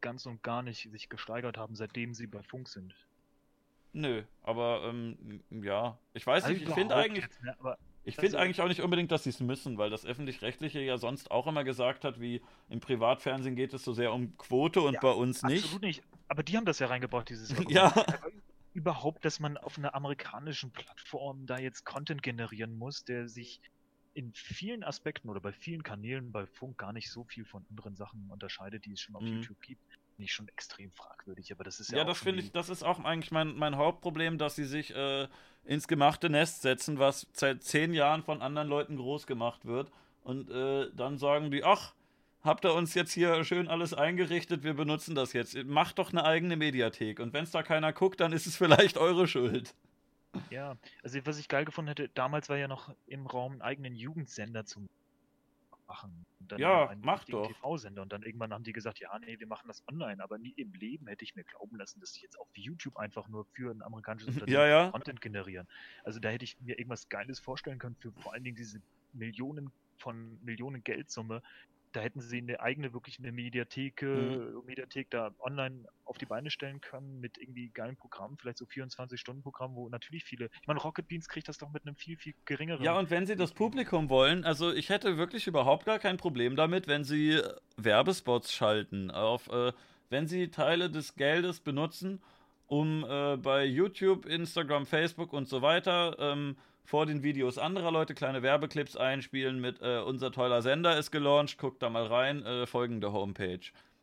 ganz 0.00 0.26
und 0.26 0.42
gar 0.42 0.62
nicht 0.62 0.90
sich 0.90 1.08
gesteigert 1.08 1.56
haben, 1.56 1.74
seitdem 1.74 2.14
sie 2.14 2.26
bei 2.26 2.42
Funk 2.42 2.68
sind. 2.68 2.94
Nö, 3.92 4.22
aber 4.42 4.82
ähm, 4.84 5.42
ja, 5.50 5.98
ich 6.14 6.26
weiß 6.26 6.44
also 6.44 6.54
nicht, 6.54 6.68
ich 6.68 6.74
finde 6.74 6.96
eigentlich. 6.96 7.24
Jetzt, 7.24 7.42
ne, 7.42 7.54
ich 8.04 8.16
finde 8.16 8.38
eigentlich 8.38 8.60
auch 8.60 8.68
nicht 8.68 8.80
unbedingt, 8.80 9.12
dass 9.12 9.24
sie 9.24 9.30
es 9.30 9.40
müssen, 9.40 9.78
weil 9.78 9.90
das 9.90 10.04
Öffentlich-Rechtliche 10.04 10.80
ja 10.80 10.98
sonst 10.98 11.30
auch 11.30 11.46
immer 11.46 11.64
gesagt 11.64 12.04
hat, 12.04 12.20
wie 12.20 12.42
im 12.68 12.80
Privatfernsehen 12.80 13.54
geht 13.54 13.72
es 13.74 13.84
so 13.84 13.92
sehr 13.92 14.12
um 14.12 14.36
Quote 14.36 14.80
und 14.80 14.94
ja, 14.94 15.00
bei 15.00 15.12
uns 15.12 15.42
nicht. 15.42 15.64
Absolut 15.64 15.82
nicht. 15.82 16.02
Aber 16.28 16.42
die 16.42 16.56
haben 16.56 16.64
das 16.64 16.78
ja 16.78 16.88
reingebracht, 16.88 17.28
dieses 17.28 17.54
Ja. 17.68 17.92
Überhaupt, 18.74 19.24
dass 19.24 19.38
man 19.38 19.58
auf 19.58 19.76
einer 19.76 19.94
amerikanischen 19.94 20.70
Plattform 20.72 21.46
da 21.46 21.58
jetzt 21.58 21.84
Content 21.84 22.22
generieren 22.22 22.74
muss, 22.76 23.04
der 23.04 23.28
sich 23.28 23.60
in 24.14 24.32
vielen 24.32 24.82
Aspekten 24.82 25.28
oder 25.28 25.40
bei 25.40 25.52
vielen 25.52 25.82
Kanälen 25.82 26.32
bei 26.32 26.46
Funk 26.46 26.78
gar 26.78 26.92
nicht 26.92 27.10
so 27.10 27.24
viel 27.24 27.44
von 27.44 27.64
anderen 27.70 27.96
Sachen 27.96 28.30
unterscheidet, 28.30 28.84
die 28.86 28.92
es 28.92 29.00
schon 29.00 29.14
auf 29.14 29.22
mhm. 29.22 29.36
YouTube 29.36 29.60
gibt 29.60 29.98
nicht 30.18 30.32
schon 30.32 30.48
extrem 30.48 30.90
fragwürdig, 30.92 31.52
aber 31.52 31.64
das 31.64 31.80
ist 31.80 31.90
ja. 31.90 31.98
Ja, 31.98 32.04
das 32.04 32.18
finde 32.18 32.42
ich, 32.42 32.52
das 32.52 32.68
ist 32.68 32.82
auch 32.82 33.04
eigentlich 33.04 33.30
mein, 33.30 33.54
mein 33.56 33.76
Hauptproblem, 33.76 34.38
dass 34.38 34.54
sie 34.56 34.64
sich 34.64 34.94
äh, 34.94 35.28
ins 35.64 35.88
gemachte 35.88 36.28
Nest 36.30 36.62
setzen, 36.62 36.98
was 36.98 37.26
seit 37.32 37.62
zehn 37.62 37.94
Jahren 37.94 38.22
von 38.22 38.42
anderen 38.42 38.68
Leuten 38.68 38.96
groß 38.96 39.26
gemacht 39.26 39.64
wird. 39.64 39.90
Und 40.24 40.50
äh, 40.50 40.90
dann 40.94 41.18
sagen 41.18 41.50
die, 41.50 41.64
ach, 41.64 41.94
habt 42.42 42.64
ihr 42.64 42.74
uns 42.74 42.94
jetzt 42.94 43.12
hier 43.12 43.44
schön 43.44 43.68
alles 43.68 43.94
eingerichtet, 43.94 44.62
wir 44.64 44.74
benutzen 44.74 45.14
das 45.14 45.32
jetzt. 45.32 45.56
Macht 45.64 45.98
doch 45.98 46.10
eine 46.10 46.24
eigene 46.24 46.56
Mediathek. 46.56 47.20
Und 47.20 47.32
wenn 47.32 47.44
es 47.44 47.50
da 47.50 47.62
keiner 47.62 47.92
guckt, 47.92 48.20
dann 48.20 48.32
ist 48.32 48.46
es 48.46 48.56
vielleicht 48.58 48.98
eure 48.98 49.26
Schuld. 49.26 49.74
Ja, 50.50 50.76
also 51.02 51.18
was 51.24 51.38
ich 51.38 51.48
geil 51.48 51.64
gefunden 51.64 51.88
hätte, 51.88 52.08
damals 52.08 52.48
war 52.48 52.56
ja 52.56 52.68
noch 52.68 52.94
im 53.06 53.26
Raum 53.26 53.52
einen 53.52 53.62
eigenen 53.62 53.94
Jugendsender 53.94 54.64
zum 54.64 54.88
machen. 55.92 56.26
ja, 56.56 56.94
mach 57.02 57.24
doch. 57.24 57.46
TV-Sender. 57.46 58.02
Und 58.02 58.12
dann 58.12 58.22
irgendwann 58.22 58.52
haben 58.52 58.64
die 58.64 58.72
gesagt, 58.72 58.98
ja, 59.00 59.16
nee, 59.18 59.38
wir 59.38 59.46
machen 59.46 59.68
das 59.68 59.82
online. 59.88 60.22
Aber 60.22 60.38
nie 60.38 60.54
im 60.56 60.72
Leben 60.72 61.06
hätte 61.06 61.24
ich 61.24 61.34
mir 61.34 61.44
glauben 61.44 61.76
lassen, 61.76 62.00
dass 62.00 62.14
sie 62.14 62.22
jetzt 62.22 62.38
auf 62.38 62.48
YouTube 62.54 62.96
einfach 62.96 63.28
nur 63.28 63.44
für 63.52 63.70
ein 63.70 63.82
amerikanisches 63.82 64.28
Unternehmen 64.34 64.54
ja, 64.54 64.66
ja. 64.66 64.90
Content 64.90 65.20
generieren. 65.20 65.68
Also 66.04 66.20
da 66.20 66.30
hätte 66.30 66.44
ich 66.44 66.60
mir 66.60 66.78
irgendwas 66.78 67.08
Geiles 67.08 67.40
vorstellen 67.40 67.78
können 67.78 67.96
für 67.96 68.12
vor 68.12 68.32
allen 68.32 68.44
Dingen 68.44 68.56
diese 68.56 68.80
Millionen 69.12 69.70
von 69.98 70.42
Millionen 70.42 70.82
Geldsumme, 70.82 71.42
da 71.92 72.00
hätten 72.00 72.20
sie 72.20 72.38
eine 72.38 72.60
eigene, 72.60 72.92
wirklich 72.92 73.18
eine 73.18 73.32
Mediathek, 73.32 74.02
mhm. 74.02 74.62
Mediathek 74.66 75.10
da 75.10 75.34
online 75.40 75.86
auf 76.04 76.18
die 76.18 76.26
Beine 76.26 76.50
stellen 76.50 76.80
können 76.80 77.20
mit 77.20 77.38
irgendwie 77.38 77.70
geilen 77.70 77.96
Programmen, 77.96 78.36
vielleicht 78.36 78.58
so 78.58 78.64
24-Stunden-Programm, 78.64 79.74
wo 79.74 79.88
natürlich 79.88 80.24
viele, 80.24 80.50
ich 80.60 80.66
meine, 80.66 80.80
Rocket 80.80 81.06
Beans 81.08 81.28
kriegt 81.28 81.48
das 81.48 81.58
doch 81.58 81.70
mit 81.70 81.86
einem 81.86 81.96
viel, 81.96 82.16
viel 82.16 82.34
geringeren. 82.44 82.82
Ja, 82.82 82.98
und 82.98 83.10
wenn 83.10 83.26
sie 83.26 83.36
das 83.36 83.52
Publikum 83.52 84.08
wollen, 84.08 84.44
also 84.44 84.72
ich 84.72 84.88
hätte 84.88 85.16
wirklich 85.16 85.46
überhaupt 85.46 85.84
gar 85.84 85.98
kein 85.98 86.16
Problem 86.16 86.56
damit, 86.56 86.88
wenn 86.88 87.04
sie 87.04 87.40
Werbespots 87.76 88.52
schalten, 88.52 89.10
auf, 89.10 89.48
äh, 89.48 89.72
wenn 90.10 90.26
sie 90.26 90.50
Teile 90.50 90.90
des 90.90 91.14
Geldes 91.14 91.60
benutzen, 91.60 92.20
um 92.66 93.04
äh, 93.08 93.36
bei 93.36 93.64
YouTube, 93.64 94.26
Instagram, 94.26 94.86
Facebook 94.86 95.32
und 95.32 95.46
so 95.46 95.62
weiter, 95.62 96.16
ähm, 96.18 96.56
vor 96.84 97.06
den 97.06 97.22
Videos 97.22 97.58
anderer 97.58 97.90
Leute 97.90 98.14
kleine 98.14 98.42
Werbeclips 98.42 98.96
einspielen 98.96 99.60
mit 99.60 99.80
äh, 99.80 100.00
unser 100.00 100.32
toller 100.32 100.62
Sender 100.62 100.96
ist 100.98 101.10
gelauncht, 101.10 101.58
guckt 101.58 101.82
da 101.82 101.90
mal 101.90 102.06
rein, 102.06 102.44
äh, 102.44 102.66
folgende 102.66 103.12
Homepage. 103.12 103.60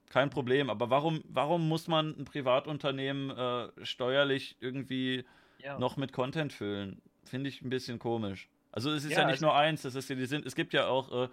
Kein 0.10 0.30
Problem, 0.30 0.70
aber 0.70 0.90
warum, 0.90 1.24
warum 1.28 1.68
muss 1.68 1.88
man 1.88 2.16
ein 2.18 2.26
Privatunternehmen 2.26 3.30
äh, 3.30 3.86
steuerlich 3.86 4.58
irgendwie 4.60 5.26
ja. 5.64 5.78
noch 5.78 5.98
mit 5.98 6.14
Content 6.14 6.52
füllen? 6.52 7.02
Finde 7.26 7.50
ich 7.50 7.62
ein 7.62 7.70
bisschen 7.70 8.00
komisch. 8.00 8.50
Also 8.72 8.92
es 8.92 9.04
ist 9.04 9.12
ja, 9.12 9.20
ja 9.20 9.26
nicht 9.26 9.34
also 9.34 9.48
nur 9.48 9.56
eins, 9.56 9.84
das 9.84 9.96
ist 9.96 10.10
ja, 10.10 10.16
die 10.16 10.26
sind, 10.26 10.46
es 10.46 10.56
gibt 10.56 10.74
ja 10.74 10.88
auch 10.88 11.26
äh, 11.26 11.28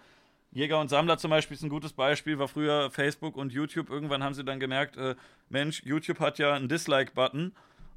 Jäger 0.53 0.81
und 0.81 0.89
Sammler 0.89 1.19
zum 1.19 1.31
Beispiel 1.31 1.55
ist 1.55 1.63
ein 1.63 1.69
gutes 1.69 1.93
Beispiel, 1.93 2.39
war 2.39 2.49
früher 2.49 2.91
Facebook 2.91 3.37
und 3.37 3.53
YouTube. 3.53 3.91
Irgendwann 3.91 4.23
haben 4.23 4.35
sie 4.35 4.45
dann 4.45 4.61
gemerkt, 4.61 4.97
äh, 4.97 5.15
Mensch, 5.49 5.83
YouTube 5.85 6.21
hat 6.21 6.39
ja 6.39 6.55
einen 6.55 6.69
Dislike-Button 6.69 7.53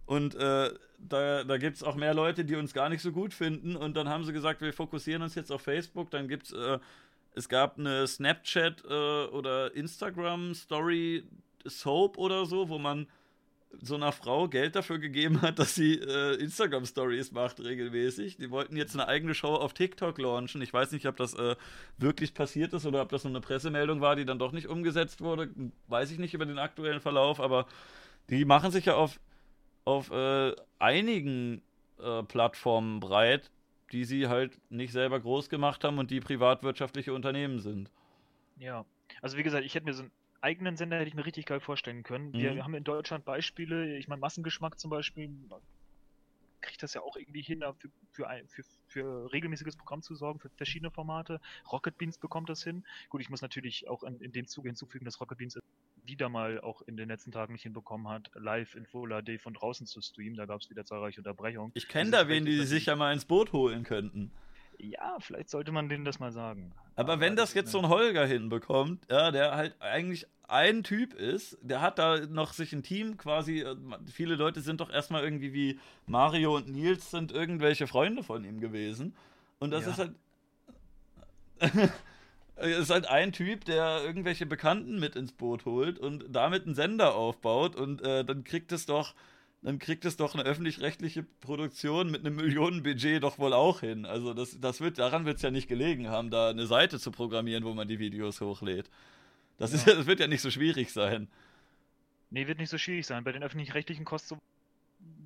und 0.09 0.33
äh, 0.33 0.73
da, 0.97 1.43
da 1.43 1.57
gibt 1.57 1.77
es 1.77 1.83
auch 1.83 1.93
mehr 1.93 2.15
Leute, 2.15 2.43
die 2.43 2.55
uns 2.55 2.73
gar 2.73 2.89
nicht 2.89 3.03
so 3.03 3.11
gut 3.11 3.31
finden. 3.31 3.75
Und 3.75 3.95
dann 3.95 4.09
haben 4.09 4.23
sie 4.23 4.33
gesagt, 4.33 4.59
wir 4.59 4.73
fokussieren 4.73 5.21
uns 5.21 5.35
jetzt 5.35 5.51
auf 5.51 5.61
Facebook. 5.61 6.09
Dann 6.09 6.27
gibt 6.27 6.47
es, 6.47 6.51
äh, 6.51 6.79
es 7.35 7.47
gab 7.47 7.77
eine 7.77 8.07
Snapchat 8.07 8.85
äh, 8.85 9.25
oder 9.27 9.75
Instagram 9.75 10.55
Story 10.55 11.25
Soap 11.63 12.17
oder 12.17 12.47
so, 12.47 12.69
wo 12.69 12.79
man 12.79 13.05
so 13.81 13.93
einer 13.93 14.11
Frau 14.11 14.47
Geld 14.47 14.75
dafür 14.75 14.97
gegeben 14.97 15.43
hat, 15.43 15.59
dass 15.59 15.75
sie 15.75 15.99
äh, 15.99 16.41
Instagram 16.41 16.87
Stories 16.87 17.31
macht 17.31 17.59
regelmäßig. 17.59 18.37
Die 18.37 18.49
wollten 18.49 18.77
jetzt 18.77 18.95
eine 18.95 19.07
eigene 19.07 19.35
Show 19.35 19.53
auf 19.53 19.73
TikTok 19.73 20.17
launchen. 20.17 20.63
Ich 20.63 20.73
weiß 20.73 20.91
nicht, 20.91 21.05
ob 21.05 21.17
das 21.17 21.35
äh, 21.35 21.55
wirklich 21.99 22.33
passiert 22.33 22.73
ist 22.73 22.87
oder 22.87 23.03
ob 23.03 23.09
das 23.09 23.25
nur 23.25 23.31
eine 23.31 23.41
Pressemeldung 23.41 24.01
war, 24.01 24.15
die 24.15 24.25
dann 24.25 24.39
doch 24.39 24.53
nicht 24.53 24.69
umgesetzt 24.69 25.21
wurde. 25.21 25.51
Weiß 25.87 26.09
ich 26.09 26.17
nicht 26.17 26.33
über 26.33 26.47
den 26.47 26.57
aktuellen 26.57 26.99
Verlauf, 26.99 27.39
aber 27.39 27.67
die 28.31 28.43
machen 28.43 28.71
sich 28.71 28.85
ja 28.85 28.95
auf 28.95 29.19
auf 29.89 30.11
äh, 30.11 30.55
einigen 30.77 31.63
äh, 31.99 32.21
Plattformen 32.23 32.99
breit, 32.99 33.49
die 33.91 34.05
sie 34.05 34.27
halt 34.27 34.59
nicht 34.69 34.93
selber 34.93 35.19
groß 35.19 35.49
gemacht 35.49 35.83
haben 35.83 35.97
und 35.97 36.11
die 36.11 36.19
privatwirtschaftliche 36.19 37.11
Unternehmen 37.11 37.59
sind. 37.59 37.89
Ja, 38.57 38.85
also 39.21 39.37
wie 39.37 39.43
gesagt, 39.43 39.65
ich 39.65 39.73
hätte 39.73 39.85
mir 39.85 39.93
so 39.93 40.03
einen 40.03 40.11
eigenen 40.41 40.77
Sender 40.77 40.97
hätte 40.97 41.07
ich 41.07 41.15
mir 41.15 41.25
richtig 41.25 41.47
geil 41.47 41.59
vorstellen 41.59 42.03
können. 42.03 42.33
Wir 42.33 42.53
mhm. 42.53 42.63
haben 42.63 42.75
in 42.75 42.83
Deutschland 42.83 43.25
Beispiele, 43.25 43.97
ich 43.97 44.07
meine 44.07 44.19
Massengeschmack 44.19 44.79
zum 44.79 44.91
Beispiel, 44.91 45.31
kriegt 46.61 46.83
das 46.83 46.93
ja 46.93 47.01
auch 47.01 47.15
irgendwie 47.15 47.41
hin, 47.41 47.63
für, 47.79 47.89
für, 48.11 48.27
ein, 48.27 48.47
für, 48.47 48.63
für 48.87 49.33
regelmäßiges 49.33 49.75
Programm 49.75 50.03
zu 50.03 50.13
sorgen, 50.13 50.39
für 50.39 50.49
verschiedene 50.49 50.91
Formate. 50.91 51.41
Rocket 51.71 51.97
Beans 51.97 52.17
bekommt 52.19 52.49
das 52.49 52.63
hin. 52.63 52.85
Gut, 53.09 53.21
ich 53.21 53.29
muss 53.29 53.41
natürlich 53.41 53.89
auch 53.89 54.03
in, 54.03 54.19
in 54.21 54.33
dem 54.33 54.45
Zuge 54.45 54.69
hinzufügen, 54.69 55.05
dass 55.05 55.19
Rocket 55.19 55.39
Beans 55.39 55.57
wieder 56.09 56.27
mal 56.27 56.59
auch 56.59 56.81
in 56.81 56.97
den 56.97 57.07
letzten 57.07 57.31
Tagen 57.31 57.53
nicht 57.53 57.63
hinbekommen 57.63 58.09
hat, 58.09 58.31
live 58.35 58.75
in 58.75 58.85
Full 58.85 59.09
HD 59.09 59.39
von 59.39 59.53
draußen 59.53 59.87
zu 59.87 60.01
streamen. 60.01 60.35
Da 60.35 60.45
gab 60.45 60.61
es 60.61 60.69
wieder 60.69 60.83
zahlreiche 60.83 61.21
Unterbrechungen. 61.21 61.71
Ich 61.75 61.87
kenne 61.87 62.11
da 62.11 62.27
wen, 62.27 62.45
die 62.45 62.65
sich 62.65 62.87
ja 62.87 62.95
mal 62.95 63.13
ins 63.13 63.25
Boot 63.25 63.53
holen 63.53 63.83
könnten. 63.83 64.31
Ja, 64.77 65.17
vielleicht 65.19 65.49
sollte 65.49 65.71
man 65.71 65.89
denen 65.89 66.05
das 66.05 66.19
mal 66.19 66.31
sagen. 66.31 66.73
Aber, 66.95 67.13
Aber 67.13 67.21
wenn 67.21 67.35
das 67.35 67.53
jetzt 67.53 67.71
so 67.71 67.79
ein 67.79 67.89
Holger 67.89 68.25
hinbekommt, 68.25 69.05
ja, 69.09 69.31
der 69.31 69.55
halt 69.55 69.75
eigentlich 69.81 70.25
ein 70.47 70.83
Typ 70.83 71.13
ist, 71.13 71.57
der 71.61 71.81
hat 71.81 71.99
da 71.99 72.25
noch 72.25 72.53
sich 72.53 72.73
ein 72.73 72.81
Team 72.81 73.17
quasi, 73.17 73.59
äh, 73.59 73.75
viele 74.11 74.35
Leute 74.35 74.61
sind 74.61 74.81
doch 74.81 74.89
erstmal 74.89 75.23
irgendwie 75.23 75.53
wie 75.53 75.79
Mario 76.07 76.55
und 76.55 76.69
Nils 76.69 77.11
sind 77.11 77.31
irgendwelche 77.31 77.87
Freunde 77.87 78.23
von 78.23 78.43
ihm 78.43 78.59
gewesen. 78.59 79.15
Und 79.59 79.71
das 79.71 79.85
ja. 79.85 79.91
ist 79.91 79.99
halt. 79.99 80.15
ist 82.59 82.89
halt 82.89 83.07
ein 83.07 83.31
Typ, 83.31 83.65
der 83.65 84.01
irgendwelche 84.03 84.45
Bekannten 84.45 84.99
mit 84.99 85.15
ins 85.15 85.31
Boot 85.31 85.65
holt 85.65 85.99
und 85.99 86.25
damit 86.29 86.65
einen 86.65 86.75
Sender 86.75 87.15
aufbaut 87.15 87.75
und 87.75 88.01
äh, 88.01 88.23
dann 88.25 88.43
kriegt 88.43 88.71
es 88.71 88.85
doch 88.85 89.13
dann 89.61 89.77
kriegt 89.77 90.05
es 90.05 90.15
doch 90.15 90.35
eine 90.35 90.43
öffentlich-rechtliche 90.43 91.23
Produktion 91.23 92.09
mit 92.09 92.25
einem 92.25 92.37
Millionenbudget 92.37 93.21
doch 93.21 93.39
wohl 93.39 93.53
auch 93.53 93.81
hin. 93.81 94.05
Also 94.05 94.33
das, 94.33 94.57
das 94.59 94.79
wird, 94.79 94.99
daran 94.99 95.25
wird 95.25 95.37
es 95.37 95.41
ja 95.41 95.51
nicht 95.51 95.67
gelegen 95.67 96.07
haben, 96.07 96.29
da 96.29 96.49
eine 96.49 96.65
Seite 96.65 96.97
zu 96.97 97.11
programmieren, 97.11 97.65
wo 97.65 97.73
man 97.73 97.87
die 97.87 97.99
Videos 97.99 98.39
hochlädt. 98.39 98.89
Das, 99.57 99.71
ja. 99.71 99.77
Ist, 99.77 99.87
das 99.99 100.05
wird 100.05 100.21
ja 100.21 100.27
nicht 100.27 100.41
so 100.41 100.49
schwierig 100.49 100.93
sein. 100.93 101.27
Nee, 102.29 102.47
wird 102.47 102.59
nicht 102.59 102.69
so 102.69 102.77
schwierig 102.77 103.05
sein. 103.05 103.23
Bei 103.23 103.33
den 103.33 103.43
öffentlich-rechtlichen 103.43 104.05
kostet 104.05 104.29
so 104.29 104.37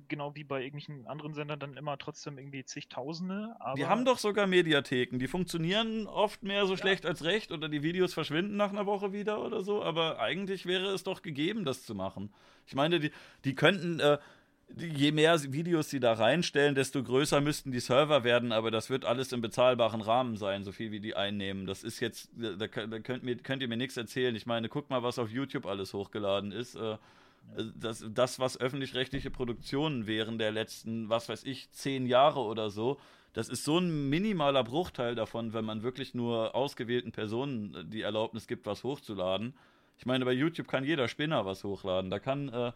genau 0.08 0.34
wie 0.34 0.44
bei 0.44 0.62
irgendwelchen 0.62 1.06
anderen 1.06 1.34
Sendern 1.34 1.58
dann 1.58 1.76
immer 1.76 1.98
trotzdem 1.98 2.38
irgendwie 2.38 2.64
zigtausende. 2.64 3.54
Wir 3.74 3.88
haben 3.88 4.04
doch 4.04 4.18
sogar 4.18 4.46
Mediatheken, 4.46 5.18
die 5.18 5.28
funktionieren 5.28 6.06
oft 6.06 6.42
mehr 6.42 6.66
so 6.66 6.74
ja. 6.74 6.78
schlecht 6.78 7.06
als 7.06 7.24
recht 7.24 7.52
oder 7.52 7.68
die 7.68 7.82
Videos 7.82 8.14
verschwinden 8.14 8.56
nach 8.56 8.70
einer 8.70 8.86
Woche 8.86 9.12
wieder 9.12 9.44
oder 9.44 9.62
so, 9.62 9.82
aber 9.82 10.20
eigentlich 10.20 10.66
wäre 10.66 10.86
es 10.88 11.04
doch 11.04 11.22
gegeben, 11.22 11.64
das 11.64 11.84
zu 11.84 11.94
machen. 11.94 12.32
Ich 12.66 12.74
meine, 12.74 13.00
die, 13.00 13.10
die 13.44 13.54
könnten, 13.54 14.00
äh, 14.00 14.18
je 14.76 15.12
mehr 15.12 15.40
Videos 15.52 15.90
sie 15.90 16.00
da 16.00 16.14
reinstellen, 16.14 16.74
desto 16.74 17.02
größer 17.02 17.40
müssten 17.40 17.70
die 17.70 17.80
Server 17.80 18.24
werden, 18.24 18.52
aber 18.52 18.70
das 18.70 18.90
wird 18.90 19.04
alles 19.04 19.32
im 19.32 19.40
bezahlbaren 19.40 20.00
Rahmen 20.00 20.36
sein, 20.36 20.64
so 20.64 20.72
viel 20.72 20.90
wie 20.90 21.00
die 21.00 21.14
einnehmen. 21.14 21.66
Das 21.66 21.84
ist 21.84 22.00
jetzt, 22.00 22.30
da, 22.34 22.56
da 22.56 22.68
könnt, 22.68 23.44
könnt 23.44 23.62
ihr 23.62 23.68
mir 23.68 23.76
nichts 23.76 23.96
erzählen. 23.96 24.34
Ich 24.34 24.46
meine, 24.46 24.68
guck 24.68 24.90
mal, 24.90 25.02
was 25.02 25.18
auf 25.18 25.30
YouTube 25.30 25.66
alles 25.66 25.92
hochgeladen 25.92 26.52
ist. 26.52 26.74
Äh, 26.74 26.96
das, 27.76 28.04
das, 28.08 28.38
was 28.38 28.58
öffentlich-rechtliche 28.58 29.30
Produktionen 29.30 30.06
wären 30.06 30.38
der 30.38 30.52
letzten, 30.52 31.08
was 31.08 31.28
weiß 31.28 31.44
ich, 31.44 31.70
zehn 31.70 32.06
Jahre 32.06 32.40
oder 32.40 32.70
so, 32.70 32.98
das 33.32 33.48
ist 33.48 33.64
so 33.64 33.78
ein 33.78 34.08
minimaler 34.08 34.62
Bruchteil 34.62 35.16
davon, 35.16 35.52
wenn 35.52 35.64
man 35.64 35.82
wirklich 35.82 36.14
nur 36.14 36.54
ausgewählten 36.54 37.10
Personen 37.10 37.90
die 37.90 38.02
Erlaubnis 38.02 38.46
gibt, 38.46 38.64
was 38.64 38.84
hochzuladen. 38.84 39.54
Ich 39.98 40.06
meine, 40.06 40.24
bei 40.24 40.32
YouTube 40.32 40.68
kann 40.68 40.84
jeder 40.84 41.08
Spinner 41.08 41.44
was 41.44 41.64
hochladen. 41.64 42.10
Da 42.10 42.20
kann 42.20 42.48
äh, 42.48 42.72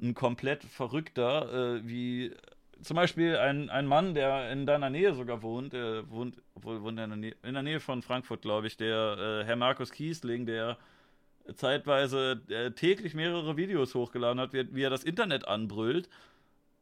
ein 0.00 0.14
komplett 0.14 0.64
Verrückter, 0.64 1.76
äh, 1.76 1.86
wie 1.86 2.32
zum 2.80 2.96
Beispiel 2.96 3.36
ein, 3.36 3.68
ein 3.68 3.86
Mann, 3.86 4.14
der 4.14 4.50
in 4.50 4.64
deiner 4.64 4.88
Nähe 4.88 5.14
sogar 5.14 5.42
wohnt, 5.42 5.74
der 5.74 6.08
wohnt, 6.10 6.36
wohnt 6.54 6.88
in, 6.88 6.96
der 6.96 7.06
Nähe, 7.08 7.36
in 7.42 7.52
der 7.52 7.62
Nähe 7.62 7.80
von 7.80 8.00
Frankfurt, 8.00 8.40
glaube 8.40 8.66
ich, 8.66 8.78
der 8.78 9.42
äh, 9.42 9.44
Herr 9.44 9.56
Markus 9.56 9.90
Kiesling, 9.90 10.46
der 10.46 10.78
zeitweise 11.54 12.40
äh, 12.48 12.70
täglich 12.72 13.14
mehrere 13.14 13.56
Videos 13.56 13.94
hochgeladen 13.94 14.40
hat, 14.40 14.52
wie, 14.52 14.74
wie, 14.74 14.82
er 14.82 14.90
das 14.90 15.04
Internet 15.04 15.46
anbrüllt. 15.46 16.08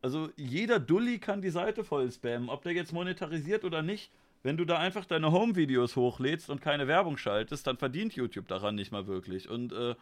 Also 0.01 0.31
jeder 0.37 0.79
Dulli 0.79 1.19
kann 1.19 1.43
die 1.43 1.51
Seite 1.51 1.85
voll 1.85 2.11
spammen, 2.11 2.49
ob 2.49 2.63
der 2.63 2.73
jetzt 2.73 2.93
monetarisiert 2.93 3.65
oder 3.65 3.83
nicht. 3.83 4.11
Wenn 4.43 4.57
du 4.57 4.65
da 4.65 4.79
einfach 4.79 5.05
deine 5.05 5.33
Home-Videos 5.33 5.97
hochlädst 5.97 6.49
und 6.49 6.61
keine 6.61 6.87
Werbung 6.87 7.17
schaltest, 7.17 7.67
dann 7.67 7.77
verdient 7.77 8.15
YouTube 8.15 8.47
daran 8.47 8.77
nicht 8.77 8.93
mal 8.93 9.07
wirklich. 9.09 9.49
Und 9.49 9.73
äh, 9.73 9.91
mhm. 9.91 9.97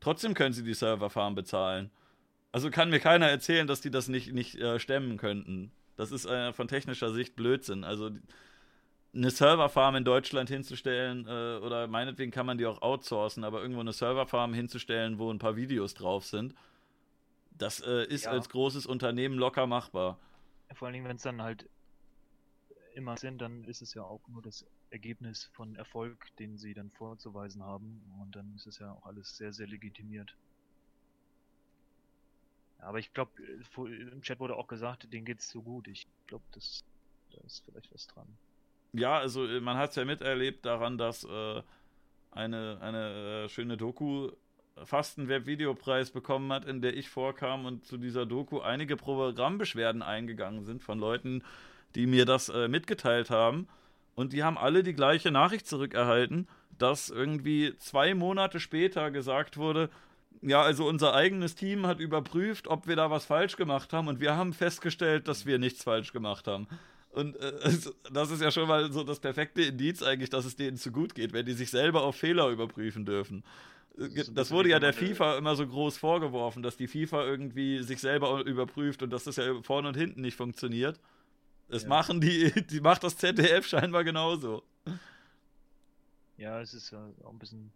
trotzdem 0.00 0.34
können 0.34 0.52
sie 0.52 0.64
die 0.64 0.74
Serverfarm 0.74 1.36
bezahlen. 1.36 1.90
Also 2.50 2.70
kann 2.70 2.90
mir 2.90 3.00
keiner 3.00 3.28
erzählen, 3.28 3.66
dass 3.66 3.80
die 3.80 3.90
das 3.90 4.08
nicht, 4.08 4.32
nicht 4.32 4.56
äh, 4.56 4.80
stemmen 4.80 5.18
könnten. 5.18 5.70
Das 5.96 6.10
ist 6.10 6.26
äh, 6.26 6.52
von 6.52 6.68
technischer 6.68 7.12
Sicht 7.12 7.36
Blödsinn. 7.36 7.84
Also 7.84 8.10
eine 9.16 9.30
Serverfarm 9.30 9.96
in 9.96 10.04
Deutschland 10.04 10.50
hinzustellen, 10.50 11.26
äh, 11.26 11.64
oder 11.64 11.86
meinetwegen 11.86 12.30
kann 12.30 12.46
man 12.46 12.58
die 12.58 12.66
auch 12.66 12.82
outsourcen, 12.82 13.44
aber 13.44 13.62
irgendwo 13.62 13.80
eine 13.80 13.92
Serverfarm 13.92 14.52
hinzustellen, 14.54 15.18
wo 15.18 15.30
ein 15.30 15.38
paar 15.38 15.56
Videos 15.56 15.94
drauf 15.94 16.26
sind, 16.26 16.54
das 17.50 17.80
äh, 17.80 18.04
ist 18.06 18.24
ja. 18.24 18.32
als 18.32 18.48
großes 18.50 18.86
Unternehmen 18.86 19.38
locker 19.38 19.66
machbar. 19.66 20.18
Vor 20.74 20.86
allen 20.86 20.92
Dingen, 20.94 21.08
wenn 21.08 21.16
es 21.16 21.22
dann 21.22 21.42
halt 21.42 21.68
immer 22.94 23.16
sind, 23.16 23.38
dann 23.40 23.64
ist 23.64 23.80
es 23.80 23.94
ja 23.94 24.02
auch 24.02 24.26
nur 24.28 24.42
das 24.42 24.66
Ergebnis 24.90 25.44
von 25.54 25.76
Erfolg, 25.76 26.26
den 26.38 26.58
sie 26.58 26.74
dann 26.74 26.90
vorzuweisen 26.90 27.62
haben. 27.62 28.02
Und 28.20 28.36
dann 28.36 28.54
ist 28.54 28.66
es 28.66 28.78
ja 28.78 28.92
auch 28.92 29.06
alles 29.06 29.36
sehr, 29.36 29.52
sehr 29.52 29.66
legitimiert. 29.66 30.34
Aber 32.78 32.98
ich 32.98 33.12
glaube, 33.12 33.30
im 33.76 34.22
Chat 34.22 34.38
wurde 34.38 34.56
auch 34.56 34.66
gesagt, 34.66 35.10
denen 35.12 35.24
geht 35.24 35.40
es 35.40 35.48
so 35.48 35.62
gut. 35.62 35.88
Ich 35.88 36.06
glaube, 36.26 36.44
da 36.52 36.58
ist 36.58 36.84
vielleicht 37.64 37.92
was 37.92 38.06
dran 38.06 38.28
ja, 38.98 39.18
also 39.18 39.46
äh, 39.46 39.60
man 39.60 39.76
hat 39.76 39.90
es 39.90 39.96
ja 39.96 40.04
miterlebt 40.04 40.64
daran, 40.64 40.98
dass 40.98 41.24
äh, 41.24 41.62
eine, 42.30 42.78
eine 42.80 43.44
äh, 43.44 43.48
schöne 43.48 43.76
Doku 43.76 44.30
fast 44.84 45.18
einen 45.18 45.28
Webvideopreis 45.28 46.10
bekommen 46.10 46.52
hat, 46.52 46.66
in 46.66 46.82
der 46.82 46.96
ich 46.96 47.08
vorkam 47.08 47.64
und 47.64 47.86
zu 47.86 47.96
dieser 47.96 48.26
Doku 48.26 48.60
einige 48.60 48.96
Programmbeschwerden 48.96 50.02
eingegangen 50.02 50.64
sind 50.64 50.82
von 50.82 50.98
Leuten, 50.98 51.42
die 51.94 52.06
mir 52.06 52.26
das 52.26 52.48
äh, 52.48 52.68
mitgeteilt 52.68 53.30
haben. 53.30 53.68
Und 54.14 54.32
die 54.32 54.44
haben 54.44 54.58
alle 54.58 54.82
die 54.82 54.94
gleiche 54.94 55.30
Nachricht 55.30 55.66
zurückerhalten, 55.66 56.48
dass 56.78 57.08
irgendwie 57.08 57.74
zwei 57.78 58.14
Monate 58.14 58.60
später 58.60 59.10
gesagt 59.10 59.56
wurde, 59.56 59.90
ja, 60.42 60.62
also 60.62 60.86
unser 60.86 61.14
eigenes 61.14 61.54
Team 61.54 61.86
hat 61.86 61.98
überprüft, 61.98 62.68
ob 62.68 62.86
wir 62.86 62.96
da 62.96 63.10
was 63.10 63.24
falsch 63.24 63.56
gemacht 63.56 63.92
haben 63.94 64.08
und 64.08 64.20
wir 64.20 64.36
haben 64.36 64.52
festgestellt, 64.52 65.28
dass 65.28 65.46
wir 65.46 65.58
nichts 65.58 65.82
falsch 65.82 66.12
gemacht 66.12 66.46
haben. 66.46 66.68
Und 67.16 67.34
äh, 67.36 67.52
das 68.12 68.30
ist 68.30 68.42
ja 68.42 68.50
schon 68.50 68.68
mal 68.68 68.92
so 68.92 69.02
das 69.02 69.20
perfekte 69.20 69.62
Indiz 69.62 70.02
eigentlich, 70.02 70.28
dass 70.28 70.44
es 70.44 70.54
denen 70.54 70.76
zu 70.76 70.92
gut 70.92 71.14
geht, 71.14 71.32
wenn 71.32 71.46
die 71.46 71.54
sich 71.54 71.70
selber 71.70 72.02
auf 72.02 72.16
Fehler 72.16 72.50
überprüfen 72.50 73.06
dürfen. 73.06 73.42
Das, 73.96 74.32
das 74.34 74.50
wurde 74.50 74.68
ja 74.68 74.78
der 74.78 74.92
FIFA 74.92 75.38
immer 75.38 75.56
so 75.56 75.66
groß 75.66 75.96
vorgeworfen, 75.96 76.62
dass 76.62 76.76
die 76.76 76.86
FIFA 76.86 77.24
irgendwie 77.24 77.82
sich 77.82 78.00
selber 78.00 78.44
überprüft 78.44 79.02
und 79.02 79.08
dass 79.08 79.24
das 79.24 79.36
ja 79.36 79.62
vorne 79.62 79.88
und 79.88 79.96
hinten 79.96 80.20
nicht 80.20 80.36
funktioniert. 80.36 81.00
Das 81.68 81.84
ja. 81.84 81.88
machen 81.88 82.20
die, 82.20 82.52
die 82.70 82.82
macht 82.82 83.02
das 83.02 83.16
ZDF 83.16 83.66
scheinbar 83.66 84.04
genauso. 84.04 84.62
Ja, 86.36 86.60
es 86.60 86.74
ist 86.74 86.90
ja 86.90 86.98
auch 87.24 87.30
ein 87.30 87.38
bisschen 87.38 87.72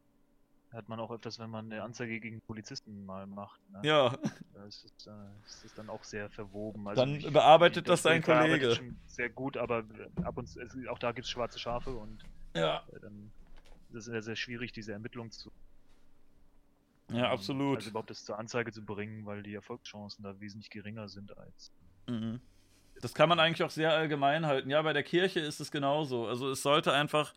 hat 0.73 0.89
man 0.89 1.01
auch 1.01 1.11
öfters, 1.11 1.39
wenn 1.39 1.51
man 1.51 1.73
eine 1.73 1.83
Anzeige 1.83 2.21
gegen 2.21 2.41
Polizisten 2.41 3.05
mal 3.05 3.27
macht. 3.27 3.61
Ne? 3.71 3.81
Ja. 3.83 4.17
Das 4.55 4.85
ist, 4.85 5.07
äh, 5.07 5.11
das 5.43 5.65
ist, 5.65 5.79
dann 5.79 5.89
auch 5.89 6.05
sehr 6.05 6.31
verwoben. 6.31 6.87
Also 6.87 7.03
dann 7.03 7.17
ich, 7.17 7.33
bearbeitet 7.33 7.89
das 7.89 8.03
dein 8.03 8.23
Kollege. 8.23 8.79
Sehr 9.07 9.31
gut, 9.31 9.57
aber 9.57 9.85
ab 10.23 10.37
und 10.37 10.47
zu, 10.47 10.61
auch 10.89 10.99
da 10.99 11.13
gibt 11.13 11.25
es 11.25 11.31
schwarze 11.31 11.59
Schafe 11.59 11.91
und 11.91 12.23
ja. 12.55 12.85
Äh, 12.93 13.01
dann 13.01 13.33
ist 13.91 13.97
es 13.97 14.05
sehr, 14.05 14.23
sehr 14.23 14.37
schwierig, 14.37 14.73
diese 14.73 14.93
Ermittlung 14.93 15.31
zu. 15.31 15.51
Ja, 17.13 17.31
absolut. 17.31 17.79
Also 17.79 17.91
überhaupt 17.91 18.11
das 18.11 18.25
zur 18.25 18.39
Anzeige 18.39 18.71
zu 18.73 18.85
bringen, 18.85 19.27
weil 19.27 19.43
die 19.43 19.55
Erfolgschancen 19.55 20.23
da 20.23 20.39
wesentlich 20.41 20.71
geringer 20.71 21.09
sind 21.09 21.37
als. 21.37 21.73
Mhm. 22.07 22.41
Das 23.01 23.15
kann 23.15 23.29
man 23.29 23.41
eigentlich 23.41 23.63
auch 23.65 23.71
sehr 23.71 23.93
allgemein 23.93 24.47
halten. 24.47 24.71
Ja, 24.71 24.83
bei 24.83 24.93
der 24.93 25.03
Kirche 25.03 25.41
ist 25.41 25.59
es 25.59 25.71
genauso. 25.71 26.27
Also 26.27 26.51
es 26.51 26.63
sollte 26.63 26.93
einfach 26.93 27.33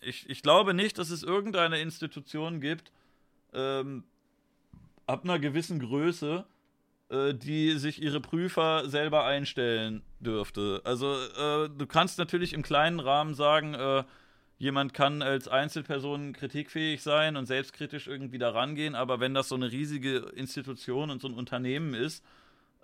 ich, 0.00 0.28
ich 0.28 0.42
glaube 0.42 0.74
nicht, 0.74 0.98
dass 0.98 1.10
es 1.10 1.22
irgendeine 1.22 1.80
Institution 1.80 2.60
gibt, 2.60 2.92
ähm, 3.52 4.04
ab 5.06 5.24
einer 5.24 5.38
gewissen 5.38 5.78
Größe, 5.80 6.44
äh, 7.08 7.34
die 7.34 7.72
sich 7.78 8.02
ihre 8.02 8.20
Prüfer 8.20 8.88
selber 8.88 9.24
einstellen 9.24 10.02
dürfte. 10.20 10.80
Also 10.84 11.14
äh, 11.14 11.68
du 11.68 11.86
kannst 11.86 12.18
natürlich 12.18 12.52
im 12.52 12.62
kleinen 12.62 13.00
Rahmen 13.00 13.34
sagen, 13.34 13.74
äh, 13.74 14.04
jemand 14.58 14.94
kann 14.94 15.22
als 15.22 15.48
Einzelperson 15.48 16.32
kritikfähig 16.32 17.02
sein 17.02 17.36
und 17.36 17.46
selbstkritisch 17.46 18.06
irgendwie 18.06 18.38
da 18.38 18.50
rangehen, 18.50 18.94
aber 18.94 19.20
wenn 19.20 19.34
das 19.34 19.48
so 19.48 19.54
eine 19.54 19.70
riesige 19.70 20.32
Institution 20.34 21.10
und 21.10 21.20
so 21.20 21.28
ein 21.28 21.34
Unternehmen 21.34 21.94
ist, 21.94 22.24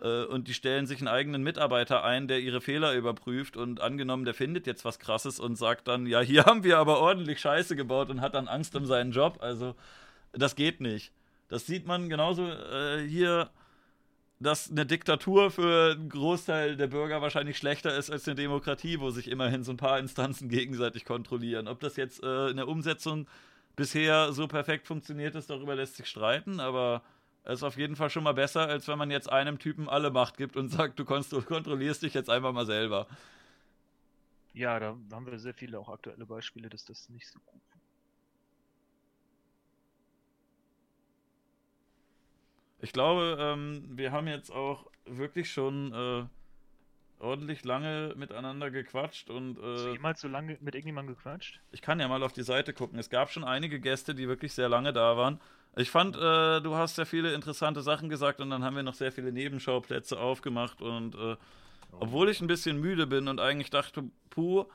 und 0.03 0.49
die 0.49 0.55
stellen 0.55 0.87
sich 0.87 0.99
einen 0.99 1.09
eigenen 1.09 1.43
Mitarbeiter 1.43 2.03
ein, 2.03 2.27
der 2.27 2.41
ihre 2.41 2.61
Fehler 2.61 2.95
überprüft 2.95 3.57
und 3.57 3.81
angenommen, 3.81 4.25
der 4.25 4.35
findet 4.35 4.67
jetzt 4.67 4.85
was 4.85 4.99
Krasses 4.99 5.39
und 5.39 5.57
sagt 5.57 5.87
dann, 5.87 6.07
ja, 6.07 6.21
hier 6.21 6.45
haben 6.45 6.65
wir 6.65 6.79
aber 6.79 6.99
ordentlich 6.99 7.41
Scheiße 7.41 7.77
gebaut 7.77 8.11
und 8.11 8.21
hat 8.21 8.35
dann 8.35 8.49
Angst 8.49 8.75
um 8.75 8.85
seinen 8.85 9.13
Job. 9.13 9.39
Also, 9.41 9.77
das 10.33 10.57
geht 10.57 10.81
nicht. 10.81 11.13
Das 11.49 11.67
sieht 11.67 11.87
man 11.87 12.09
genauso 12.09 12.49
äh, 12.49 13.07
hier, 13.07 13.51
dass 14.41 14.71
eine 14.71 14.87
Diktatur 14.87 15.51
für 15.51 15.93
einen 15.93 16.09
Großteil 16.09 16.77
der 16.77 16.89
Bürger 16.89 17.23
wahrscheinlich 17.23 17.57
schlechter 17.57 17.97
ist 17.97 18.11
als 18.11 18.27
eine 18.27 18.35
Demokratie, 18.35 18.99
wo 18.99 19.11
sich 19.11 19.31
immerhin 19.31 19.63
so 19.63 19.73
ein 19.73 19.77
paar 19.77 19.99
Instanzen 19.99 20.49
gegenseitig 20.49 21.05
kontrollieren. 21.05 21.69
Ob 21.69 21.81
das 21.81 21.97
jetzt 21.97 22.23
äh, 22.23 22.49
in 22.49 22.57
der 22.57 22.69
Umsetzung 22.69 23.29
bisher 23.77 24.33
so 24.33 24.49
perfekt 24.49 24.87
funktioniert 24.87 25.35
ist, 25.35 25.49
darüber 25.49 25.77
lässt 25.77 25.97
sich 25.97 26.07
streiten, 26.07 26.59
aber 26.59 27.03
ist 27.45 27.63
auf 27.63 27.77
jeden 27.77 27.97
Fall 27.97 28.11
schon 28.11 28.25
mal 28.25 28.35
besser, 28.35 28.69
als 28.69 28.87
wenn 28.89 28.99
man 28.99 29.11
jetzt 29.11 29.31
einem 29.31 29.59
Typen 29.59 29.89
alle 29.89 30.11
Macht 30.11 30.37
gibt 30.37 30.57
und 30.57 30.69
sagt, 30.69 30.99
du 30.99 31.05
kontrollierst 31.05 32.03
dich 32.03 32.15
jetzt 32.15 32.31
einfach 32.31 32.53
mal 32.53 32.67
selber. 32.67 33.07
Ja, 34.55 34.79
da 34.79 34.97
haben 35.11 35.27
wir 35.27 35.39
sehr 35.39 35.55
viele 35.55 35.79
auch 35.79 35.89
aktuelle 35.89 36.27
Beispiele, 36.27 36.69
dass 36.69 36.85
das 36.85 37.09
nicht 37.09 37.27
so 37.27 37.41
gut 37.41 37.63
Ich 42.83 42.93
glaube, 42.93 43.37
ähm, 43.39 43.85
wir 43.97 44.11
haben 44.11 44.27
jetzt 44.27 44.51
auch 44.51 44.91
wirklich 45.07 45.53
schon 45.53 45.93
äh, 45.93 46.25
ordentlich 47.23 47.65
lange 47.65 48.13
miteinander 48.17 48.73
gequatscht 48.73 49.31
und. 49.31 49.57
Äh, 49.57 49.63
Hast 49.63 49.85
du 49.85 49.93
jemals 49.93 50.21
so 50.21 50.27
lange 50.27 50.59
mit 50.61 50.75
irgendjemandem 50.75 51.15
gequatscht? 51.15 51.61
Ich 51.71 51.81
kann 51.81 52.01
ja 52.01 52.09
mal 52.09 52.25
auf 52.25 52.33
die 52.33 52.43
Seite 52.43 52.73
gucken. 52.75 52.99
Es 52.99 53.09
gab 53.09 53.31
schon 53.31 53.45
einige 53.45 53.79
Gäste, 53.79 54.17
die 54.17 54.27
wirklich 54.27 54.53
sehr 54.53 54.69
lange 54.69 54.93
da 54.93 55.17
waren. 55.17 55.41
Ich 55.77 55.91
fand, 55.91 56.17
äh, 56.17 56.61
du 56.61 56.75
hast 56.75 56.97
sehr 56.97 57.07
viele 57.07 57.33
interessante 57.33 57.81
Sachen 57.81 58.09
gesagt 58.09 58.41
und 58.41 58.51
dann 58.51 58.63
haben 58.63 58.77
wir 58.77 58.83
noch 58.83 58.95
sehr 58.95 59.11
viele 59.11 59.33
Nebenschauplätze 59.33 60.21
aufgemacht 60.21 60.83
und 60.83 61.15
äh, 61.15 61.37
obwohl 61.93 62.29
ich 62.29 62.41
ein 62.41 62.47
bisschen 62.47 62.79
müde 62.81 63.07
bin 63.07 63.29
und 63.29 63.41
eigentlich 63.41 63.71
dachte, 63.71 64.05
puh, 64.31 64.67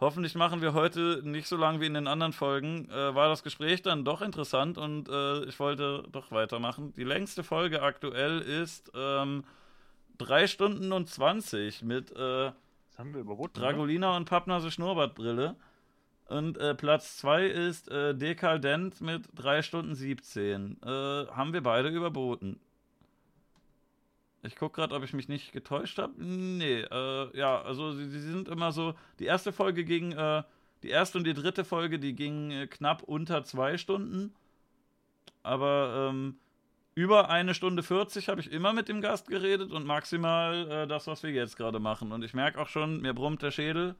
hoffentlich 0.00 0.34
machen 0.34 0.60
wir 0.60 0.74
heute 0.74 1.20
nicht 1.24 1.46
so 1.48 1.56
lang 1.56 1.80
wie 1.80 1.86
in 1.86 1.94
den 1.94 2.06
anderen 2.06 2.32
Folgen, 2.32 2.88
äh, 2.90 3.14
war 3.14 3.28
das 3.28 3.42
Gespräch 3.42 3.82
dann 3.82 4.04
doch 4.04 4.20
interessant 4.20 4.76
und 4.76 5.08
äh, 5.08 5.44
ich 5.44 5.58
wollte 5.58 6.04
doch 6.12 6.30
weitermachen. 6.32 6.92
Die 6.96 7.04
längste 7.04 7.42
Folge 7.42 7.82
aktuell 7.82 8.40
ist 8.40 8.90
ähm, 8.94 9.44
3 10.18 10.46
Stunden 10.46 10.92
und 10.92 11.08
20 11.08 11.82
mit 11.82 12.10
äh, 12.12 12.52
Dragolina 13.54 14.16
und 14.16 14.26
Pappnase 14.28 14.70
Schnurrbartbrille. 14.70 15.56
Und 16.32 16.56
äh, 16.56 16.74
Platz 16.74 17.18
2 17.18 17.46
ist 17.46 17.90
äh, 17.90 18.14
Dekadent 18.14 19.02
mit 19.02 19.24
3 19.34 19.60
Stunden 19.60 19.94
17. 19.94 20.78
Äh, 20.82 20.86
haben 20.86 21.52
wir 21.52 21.62
beide 21.62 21.90
überboten. 21.90 22.58
Ich 24.42 24.56
gucke 24.56 24.76
gerade, 24.76 24.94
ob 24.94 25.04
ich 25.04 25.12
mich 25.12 25.28
nicht 25.28 25.52
getäuscht 25.52 25.98
habe. 25.98 26.14
Nee, 26.16 26.80
äh, 26.80 27.36
ja, 27.36 27.60
also 27.60 27.92
sie, 27.92 28.08
sie, 28.08 28.20
sind 28.20 28.48
immer 28.48 28.72
so. 28.72 28.94
Die 29.18 29.26
erste 29.26 29.52
Folge 29.52 29.84
ging, 29.84 30.12
äh, 30.12 30.42
die 30.82 30.88
erste 30.88 31.18
und 31.18 31.24
die 31.24 31.34
dritte 31.34 31.66
Folge, 31.66 31.98
die 31.98 32.14
ging 32.14 32.50
äh, 32.50 32.66
knapp 32.66 33.02
unter 33.02 33.44
2 33.44 33.76
Stunden. 33.76 34.34
Aber 35.42 36.08
ähm, 36.10 36.36
über 36.94 37.28
eine 37.28 37.52
Stunde 37.52 37.82
40 37.82 38.30
habe 38.30 38.40
ich 38.40 38.50
immer 38.50 38.72
mit 38.72 38.88
dem 38.88 39.02
Gast 39.02 39.28
geredet 39.28 39.70
und 39.70 39.84
maximal 39.84 40.86
das, 40.86 41.06
was 41.06 41.22
wir 41.22 41.30
jetzt 41.30 41.58
gerade 41.58 41.78
machen. 41.78 42.10
Und 42.10 42.24
ich 42.24 42.32
merke 42.32 42.58
auch 42.58 42.68
schon, 42.68 43.02
mir 43.02 43.12
brummt 43.12 43.42
der 43.42 43.50
Schädel. 43.50 43.96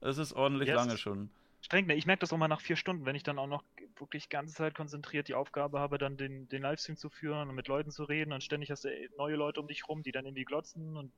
Es 0.00 0.16
ist 0.16 0.32
ordentlich 0.32 0.68
yes. 0.68 0.76
lange 0.76 0.96
schon 0.96 1.28
streng. 1.60 1.86
Ne? 1.86 1.94
Ich 1.94 2.06
merke 2.06 2.20
das 2.20 2.32
auch 2.32 2.38
mal 2.38 2.48
nach 2.48 2.60
vier 2.60 2.76
Stunden, 2.76 3.04
wenn 3.06 3.16
ich 3.16 3.22
dann 3.22 3.38
auch 3.38 3.46
noch 3.46 3.64
wirklich 3.98 4.24
die 4.24 4.30
ganze 4.30 4.54
Zeit 4.54 4.74
konzentriert 4.74 5.28
die 5.28 5.34
Aufgabe 5.34 5.80
habe, 5.80 5.98
dann 5.98 6.16
den, 6.16 6.48
den 6.48 6.62
Livestream 6.62 6.96
zu 6.96 7.10
führen 7.10 7.48
und 7.48 7.54
mit 7.54 7.68
Leuten 7.68 7.90
zu 7.90 8.04
reden 8.04 8.32
und 8.32 8.42
ständig 8.42 8.70
hast 8.70 8.84
du 8.84 8.90
neue 9.16 9.36
Leute 9.36 9.60
um 9.60 9.68
dich 9.68 9.88
rum, 9.88 10.02
die 10.02 10.12
dann 10.12 10.24
irgendwie 10.24 10.44
glotzen 10.44 10.96
und 10.96 11.12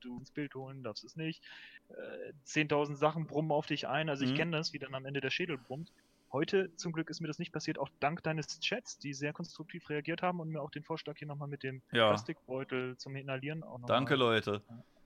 du 0.00 0.18
ins 0.18 0.30
Bild 0.30 0.54
holen 0.54 0.82
darfst 0.82 1.04
es 1.04 1.16
nicht. 1.16 1.42
Äh, 1.88 2.32
10.000 2.46 2.96
Sachen 2.96 3.26
brummen 3.26 3.52
auf 3.52 3.66
dich 3.66 3.88
ein. 3.88 4.08
Also 4.08 4.24
ich 4.24 4.32
mhm. 4.32 4.36
kenne 4.36 4.56
das, 4.56 4.72
wie 4.72 4.78
dann 4.78 4.94
am 4.94 5.06
Ende 5.06 5.20
der 5.20 5.30
Schädel 5.30 5.56
brummt. 5.58 5.90
Heute 6.32 6.74
zum 6.76 6.92
Glück 6.92 7.10
ist 7.10 7.20
mir 7.20 7.28
das 7.28 7.38
nicht 7.38 7.52
passiert, 7.52 7.78
auch 7.78 7.88
dank 8.00 8.22
deines 8.24 8.58
Chats, 8.58 8.98
die 8.98 9.14
sehr 9.14 9.32
konstruktiv 9.32 9.88
reagiert 9.88 10.20
haben 10.20 10.40
und 10.40 10.48
mir 10.48 10.60
auch 10.60 10.70
den 10.70 10.82
Vorschlag 10.82 11.16
hier 11.16 11.28
nochmal 11.28 11.48
mit 11.48 11.62
dem 11.62 11.80
Ja. 11.92 12.08
Plastikbeutel 12.08 12.96
zum 12.96 13.14
Inhalieren 13.14 13.62
auch 13.62 13.78
noch 13.78 13.86
Danke, 13.86 14.16
Leute. 14.16 14.60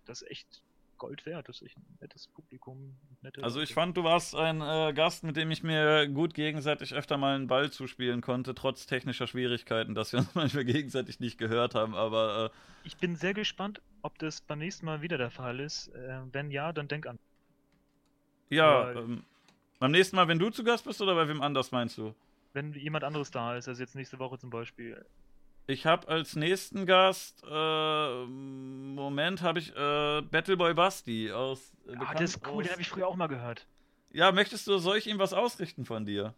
Das 0.07 0.23
ist 0.23 0.31
echt 0.31 0.62
Gold 0.99 1.25
wert. 1.27 1.49
Das 1.49 1.57
ist 1.57 1.67
echt 1.67 1.77
ein 1.78 1.99
nettes 2.01 2.27
Publikum. 2.28 2.97
Nette 3.23 3.43
Also 3.43 3.60
ich 3.60 3.73
fand, 3.73 3.97
du 3.97 4.05
warst 4.05 4.35
ein 4.35 4.60
äh, 4.60 4.93
Gast, 4.93 5.25
mit 5.25 5.36
dem 5.36 5.51
ich 5.51 5.62
mir 5.62 6.09
gut 6.09 6.35
gegenseitig 6.35 6.94
öfter 6.94 7.17
mal 7.17 7.35
einen 7.35 7.47
Ball 7.47 7.70
zuspielen 7.70 8.20
konnte, 8.20 8.55
trotz 8.55 8.86
technischer 8.86 9.27
Schwierigkeiten, 9.27 9.94
dass 9.94 10.12
wir 10.12 10.20
uns 10.20 10.28
manchmal 10.35 10.65
gegenseitig 10.65 11.20
nicht 11.20 11.39
gehört 11.39 11.75
haben. 11.75 11.94
Aber 11.94 12.51
Ich 12.85 12.97
bin 12.97 13.17
sehr 13.17 13.35
gespannt, 13.35 13.81
ob 14.02 14.18
das 14.18 14.41
beim 14.41 14.59
nächsten 14.59 14.86
Mal 14.86 15.02
wieder 15.02 15.18
der 15.18 15.31
Fall 15.31 15.60
ist. 15.60 15.89
Äh, 15.89 16.20
wenn 16.33 16.51
ja, 16.51 16.73
dann 16.73 16.89
denk 16.89 17.07
an. 17.07 17.18
äh, 18.51 18.57
ja, 18.57 18.93
ähm, 18.93 19.25
beim 19.78 19.93
nächsten 19.93 20.17
Mal, 20.17 20.28
wenn 20.28 20.39
du 20.39 20.51
zu 20.51 20.65
Gast 20.65 20.85
bist 20.85 21.01
oder 21.01 21.15
bei 21.15 21.28
wem 21.28 21.41
anders 21.41 21.70
meinst 21.70 21.99
du? 21.99 22.15
Wenn 22.52 22.73
jemand 22.73 23.05
anderes 23.05 23.31
da 23.31 23.57
ist, 23.57 23.68
also 23.68 23.81
jetzt 23.81 23.94
nächste 23.94 24.18
Woche 24.18 24.39
zum 24.39 24.51
Beispiel. 24.51 25.05
Ich 25.71 25.85
habe 25.85 26.09
als 26.09 26.35
nächsten 26.35 26.87
Gast, 26.87 27.45
äh, 27.47 28.25
Moment, 28.25 29.43
habe 29.43 29.59
ich 29.59 29.69
äh, 29.77 30.23
Battleboy 30.23 30.73
Basti 30.73 31.31
aus. 31.31 31.75
Äh, 31.87 31.95
Ah, 31.99 32.15
der 32.15 32.23
ist 32.23 32.41
cool, 32.47 32.53
aus, 32.55 32.63
den 32.63 32.73
habe 32.73 32.81
ich 32.81 32.89
früher 32.89 33.07
auch 33.07 33.17
mal 33.17 33.27
gehört. 33.27 33.67
Ja, 34.11 34.33
möchtest 34.33 34.67
du, 34.67 34.79
soll 34.79 34.97
ich 34.97 35.07
ihm 35.07 35.19
was 35.19 35.35
ausrichten 35.35 35.85
von 35.85 36.07
dir? 36.07 36.35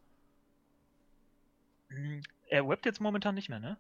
Hm, 1.91 2.23
Er 2.49 2.69
webbt 2.69 2.87
jetzt 2.87 3.01
momentan 3.01 3.37
nicht 3.37 3.49
mehr, 3.49 3.61
ne? 3.61 3.79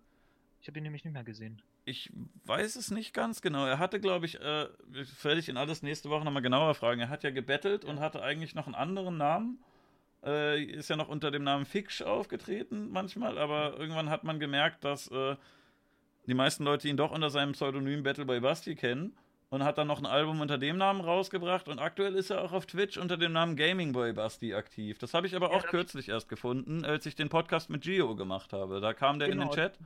Ich 0.60 0.68
habe 0.68 0.78
ihn 0.78 0.84
nämlich 0.84 1.04
nicht 1.04 1.14
mehr 1.14 1.24
gesehen. 1.24 1.60
Ich 1.84 2.12
weiß 2.44 2.76
es 2.76 2.92
nicht 2.92 3.12
ganz 3.12 3.40
genau. 3.42 3.66
Er 3.66 3.80
hatte, 3.80 3.98
glaube 3.98 4.26
ich, 4.26 4.36
äh, 4.40 4.68
werde 5.22 5.40
ich 5.40 5.48
ihn 5.48 5.56
alles 5.56 5.82
nächste 5.82 6.10
Woche 6.10 6.24
nochmal 6.24 6.42
genauer 6.42 6.74
fragen. 6.76 7.00
Er 7.00 7.08
hat 7.08 7.24
ja 7.24 7.30
gebettelt 7.30 7.84
und 7.84 7.98
hatte 7.98 8.22
eigentlich 8.22 8.54
noch 8.54 8.66
einen 8.66 8.76
anderen 8.76 9.16
Namen. 9.16 9.58
Äh, 10.24 10.62
ist 10.64 10.90
ja 10.90 10.96
noch 10.96 11.08
unter 11.08 11.30
dem 11.30 11.44
Namen 11.44 11.64
Fix 11.64 12.02
aufgetreten 12.02 12.90
manchmal, 12.90 13.38
aber 13.38 13.78
irgendwann 13.78 14.10
hat 14.10 14.22
man 14.24 14.38
gemerkt, 14.38 14.84
dass 14.84 15.08
äh, 15.10 15.36
die 16.26 16.34
meisten 16.34 16.64
Leute 16.64 16.88
ihn 16.88 16.96
doch 16.98 17.10
unter 17.10 17.30
seinem 17.30 17.52
Pseudonym 17.52 18.02
Battle 18.02 18.26
by 18.26 18.40
Basti 18.40 18.74
kennen 18.76 19.16
und 19.48 19.64
hat 19.64 19.78
dann 19.78 19.86
noch 19.86 19.98
ein 19.98 20.06
Album 20.06 20.40
unter 20.42 20.58
dem 20.58 20.76
Namen 20.76 21.00
rausgebracht 21.00 21.68
und 21.68 21.78
aktuell 21.78 22.14
ist 22.14 22.28
er 22.30 22.42
auch 22.42 22.52
auf 22.52 22.66
Twitch 22.66 22.98
unter 22.98 23.16
dem 23.16 23.32
Namen 23.32 23.56
Gaming 23.56 23.92
Boy 23.92 24.12
Basti 24.12 24.52
aktiv. 24.54 24.98
Das 24.98 25.14
habe 25.14 25.26
ich 25.26 25.34
aber 25.34 25.50
auch 25.52 25.64
kürzlich 25.66 26.10
erst 26.10 26.28
gefunden, 26.28 26.84
als 26.84 27.06
ich 27.06 27.14
den 27.14 27.30
Podcast 27.30 27.70
mit 27.70 27.82
Gio 27.82 28.14
gemacht 28.14 28.52
habe. 28.52 28.80
Da 28.80 28.92
kam 28.92 29.18
der 29.18 29.28
in 29.28 29.38
Genau. 29.38 29.50
den 29.50 29.54
Chat. 29.54 29.78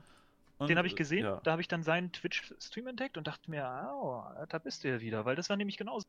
und, 0.57 0.69
Den 0.69 0.77
habe 0.77 0.87
ich 0.87 0.95
gesehen, 0.97 1.23
Ja. 1.25 1.39
da 1.43 1.51
habe 1.51 1.61
ich 1.61 1.67
dann 1.69 1.81
seinen 1.83 2.11
Twitch-Stream 2.11 2.87
entdeckt 2.87 3.17
und 3.17 3.25
dachte 3.27 3.49
mir, 3.49 3.89
oh, 3.93 4.21
da 4.49 4.57
bist 4.59 4.83
du 4.83 4.89
ja 4.89 4.99
wieder, 5.01 5.23
weil 5.25 5.35
das 5.37 5.49
war 5.49 5.55
nämlich 5.57 5.77
genauso 5.77 6.05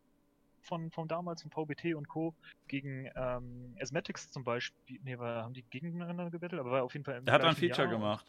von, 0.66 0.90
von 0.90 1.08
damals 1.08 1.42
von 1.42 1.50
VBT 1.50 1.94
und 1.94 2.08
Co. 2.08 2.34
gegen 2.68 3.08
ähm, 3.16 3.76
Asmatics 3.80 4.30
zum 4.30 4.44
Beispiel. 4.44 5.00
Nee, 5.02 5.18
war, 5.18 5.42
haben 5.44 5.54
die 5.54 5.62
gegeneinander 5.62 6.30
gebettelt, 6.30 6.60
aber 6.60 6.70
war 6.72 6.82
auf 6.82 6.92
jeden 6.92 7.04
Fall 7.04 7.16
im 7.16 7.26
Er 7.26 7.32
hat 7.34 7.42
ein 7.44 7.54
Feature 7.56 7.88
Jahr. 7.88 7.96
gemacht. 7.96 8.26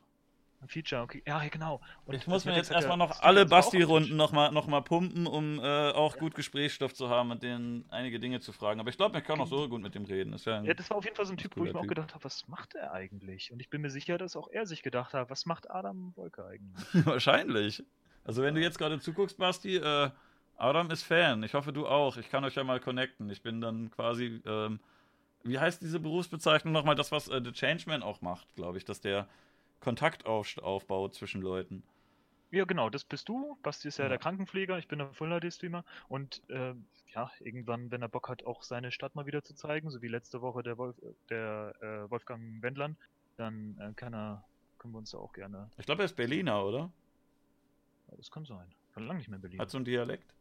Ein 0.60 0.70
Feature, 0.70 1.04
okay. 1.04 1.22
Ja, 1.28 1.44
ja, 1.44 1.50
genau. 1.50 1.82
Und 2.06 2.16
ich 2.16 2.26
muss 2.26 2.44
mir 2.46 2.56
jetzt 2.56 2.70
ja- 2.70 2.78
erstmal 2.78 2.98
noch 2.98 3.20
alle 3.22 3.42
das 3.42 3.50
Basti-Runden 3.52 4.16
nochmal 4.18 4.52
noch 4.52 4.66
mal 4.66 4.82
pumpen, 4.82 5.28
um 5.28 5.60
äh, 5.60 5.92
auch 5.92 6.18
gut 6.18 6.34
Gesprächsstoff 6.34 6.96
zu 6.96 7.10
haben 7.10 7.30
und 7.30 7.44
denen 7.44 7.86
einige 7.90 8.20
Dinge 8.20 8.40
zu 8.40 8.52
fragen. 8.52 8.80
Aber 8.80 8.90
ich 8.90 8.98
glaube, 8.98 9.20
ich 9.20 9.24
kann 9.24 9.40
auch 9.40 9.46
so 9.46 9.70
gut 9.70 9.82
mit 9.84 9.94
dem 9.94 10.06
reden. 10.06 10.34
Ist 10.34 10.46
ja 10.46 10.64
Ja, 10.64 10.74
das 10.74 10.90
war 10.90 10.98
auf 10.98 11.04
jeden 11.04 11.16
Fall 11.16 11.28
so 11.28 11.34
ein 11.34 11.38
Typ, 11.38 11.56
wo 11.58 11.64
ich 11.66 11.74
mir 11.74 11.80
auch 11.80 11.86
gedacht 11.86 12.16
habe, 12.16 12.24
was 12.24 12.48
macht 12.48 12.74
er 12.74 12.92
eigentlich? 12.92 13.52
Und 13.52 13.60
ich 13.60 13.70
bin 13.70 13.82
mir 13.82 13.92
sicher, 13.92 14.18
dass 14.18 14.36
auch 14.36 14.48
er 14.50 14.66
sich 14.66 14.82
gedacht 14.82 15.14
hat, 15.14 15.30
was 15.30 15.46
macht 15.46 15.70
Adam 15.70 16.14
Wolke 16.16 16.44
eigentlich? 16.44 16.88
Wahrscheinlich. 17.06 17.84
Also 18.24 18.42
wenn 18.42 18.56
du 18.56 18.62
jetzt 18.62 18.80
gerade 18.80 19.00
zuguckst, 19.00 19.38
Basti, 19.38 19.76
äh, 19.78 20.10
Adam 20.58 20.90
ist 20.92 21.04
Fan. 21.04 21.44
Ich 21.44 21.54
hoffe, 21.54 21.72
du 21.72 21.88
auch. 21.88 22.18
Ich 22.18 22.30
kann 22.30 22.44
euch 22.44 22.56
ja 22.56 22.64
mal 22.64 22.80
connecten. 22.80 23.30
Ich 23.30 23.42
bin 23.42 23.62
dann 23.62 23.92
quasi, 23.92 24.42
ähm, 24.46 24.80
wie 25.44 25.60
heißt 25.60 25.82
diese 25.82 26.00
Berufsbezeichnung 26.00 26.74
nochmal? 26.74 26.96
Das, 26.96 27.12
was 27.12 27.28
äh, 27.28 27.42
The 27.44 27.52
Changeman 27.52 28.04
auch 28.04 28.22
macht, 28.22 28.54
glaube 28.56 28.78
ich, 28.78 28.86
dass 28.86 29.00
der 29.00 29.28
Kontakt 29.80 30.26
auf, 30.26 30.58
aufbaut 30.58 31.14
zwischen 31.14 31.42
Leuten. 31.42 31.84
Ja, 32.50 32.66
genau, 32.66 32.90
das 32.90 33.04
bist 33.04 33.28
du. 33.30 33.58
Basti 33.62 33.90
ist 33.90 33.98
ja, 33.98 34.06
Ja. 34.06 34.10
der 34.10 34.18
Krankenpfleger, 34.18 34.78
ich 34.78 34.88
bin 34.88 35.00
der 35.00 35.14
Full-HD-Streamer. 35.14 35.84
Und 36.08 36.42
ähm, 36.50 36.86
ja, 37.14 37.30
irgendwann, 37.40 37.92
wenn 37.92 38.02
er 38.02 38.08
Bock 38.10 38.30
hat, 38.30 38.46
auch 38.46 38.64
seine 38.64 38.92
Stadt 38.92 39.16
mal 39.16 39.26
wieder 39.26 39.44
zu 39.44 39.54
zeigen, 39.54 39.90
so 39.92 40.02
wie 40.02 40.08
letzte 40.08 40.42
Woche 40.42 40.64
der, 40.64 40.78
Wolf, 40.78 40.96
der 41.30 41.74
äh, 41.82 42.10
Wolfgang 42.10 42.62
Wendland, 42.64 42.98
dann 43.36 43.78
äh, 43.80 43.94
kann 43.96 44.14
er, 44.14 44.44
können 44.80 44.94
wir 44.94 45.00
uns 45.00 45.12
da 45.12 45.18
auch 45.18 45.34
gerne. 45.34 45.70
Ich 45.78 45.86
glaube, 45.86 46.02
er 46.04 46.06
ist 46.06 46.16
Berliner, 46.16 46.64
oder? 46.66 46.90
Ja, 48.10 48.16
das 48.18 48.32
kann 48.32 48.46
sein. 48.46 48.74
Schon 48.94 49.06
lange 49.06 49.20
nicht 49.20 49.28
mehr 49.28 49.36
in 49.36 49.42
Berlin. 49.42 49.60
Hat 49.60 49.70
so 49.70 49.78
einen 49.78 49.86
Dialekt. 49.86 50.34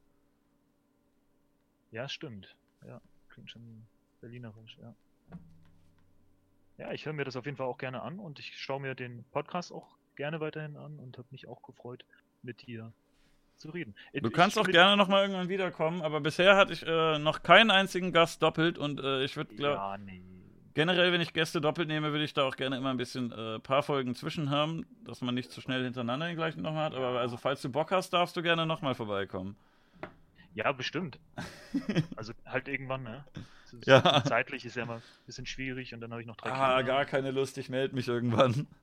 Ja, 1.97 2.11
stimmt. 2.11 2.55
Ja, 2.87 3.01
klingt 3.31 3.51
schon 3.51 3.87
berlinerisch, 4.21 4.77
ja. 4.83 4.95
Ja, 6.77 6.93
ich 6.93 7.07
höre 7.07 7.15
mir 7.15 7.25
das 7.25 7.37
auf 7.37 7.47
jeden 7.47 7.57
Fall 7.57 7.67
auch 7.67 7.79
gerne 7.79 8.03
an 8.03 8.19
und 8.19 8.39
ich 8.39 8.55
schaue 8.59 8.83
mir 8.83 8.95
den 8.95 9.25
Podcast 9.33 9.73
auch 9.73 9.97
gerne 10.15 10.39
weiterhin 10.41 10.77
an 10.77 10.99
und 10.99 11.17
habe 11.17 11.27
mich 11.31 11.49
auch 11.49 11.63
gefreut, 11.63 12.05
mit 12.43 12.67
dir 12.67 12.93
zu 13.57 13.71
reden. 13.71 13.95
Du 14.13 14.29
Ich 14.29 14.35
kannst 14.35 14.59
auch 14.59 14.67
gerne 14.67 14.99
nochmal 14.99 15.23
irgendwann 15.23 15.49
wiederkommen, 15.49 16.03
aber 16.03 16.21
bisher 16.21 16.55
hatte 16.55 16.75
ich 16.75 16.87
äh, 16.87 17.19
noch 17.19 17.43
keinen 17.43 17.71
einzigen 17.71 18.13
Gast 18.13 18.43
doppelt 18.43 18.77
und 18.77 19.01
äh, 19.01 19.25
ich 19.25 19.39
würde, 19.39 19.55
glaube 19.55 19.77
Ja, 19.77 19.97
nee. 19.97 20.23
generell, 20.75 21.13
wenn 21.13 21.23
ich 21.23 21.33
Gäste 21.33 21.63
doppelt 21.63 21.89
nehme, 21.89 22.13
würde 22.13 22.25
ich 22.25 22.35
da 22.35 22.43
auch 22.45 22.57
gerne 22.57 22.77
immer 22.77 22.91
ein 22.91 22.99
bisschen 22.99 23.33
äh, 23.33 23.59
paar 23.59 23.83
Folgen 23.83 24.15
zwischen 24.15 24.51
haben, 24.51 24.85
dass 25.03 25.23
man 25.23 25.35
nicht 25.35 25.51
zu 25.51 25.63
schnell 25.63 25.83
hintereinander 25.83 26.27
den 26.27 26.37
gleichen 26.37 26.61
nochmal 26.61 26.85
hat. 26.85 26.95
Aber 26.95 27.19
also, 27.19 27.39
falls 27.39 27.63
du 27.63 27.71
Bock 27.71 27.91
hast, 27.91 28.11
darfst 28.13 28.37
du 28.37 28.43
gerne 28.43 28.67
nochmal 28.67 28.95
vorbeikommen. 28.95 29.57
Ja, 30.57 30.73
bestimmt. 30.73 31.19
Also 32.17 32.33
halt 32.47 32.67
irgendwann, 32.67 33.03
ne? 33.03 33.25
Ist- 33.73 33.87
Ja. 33.87 34.25
Zeitlich 34.25 34.65
ist 34.65 34.75
ja 34.77 34.85
immer 34.85 34.95
ein 34.97 35.03
bisschen 35.27 35.45
schwierig 35.47 35.93
und 35.95 36.01
dann 36.01 36.11
habe 36.13 36.23
ich 36.23 36.27
noch 36.27 36.37
drei 36.37 36.51
Ah, 36.51 36.79
Kinder. 36.79 36.93
gar 36.95 37.05
keine 37.05 37.31
Lust, 37.31 37.59
ich 37.59 37.69
melde 37.69 37.95
mich 37.95 38.09
irgendwann. 38.09 38.67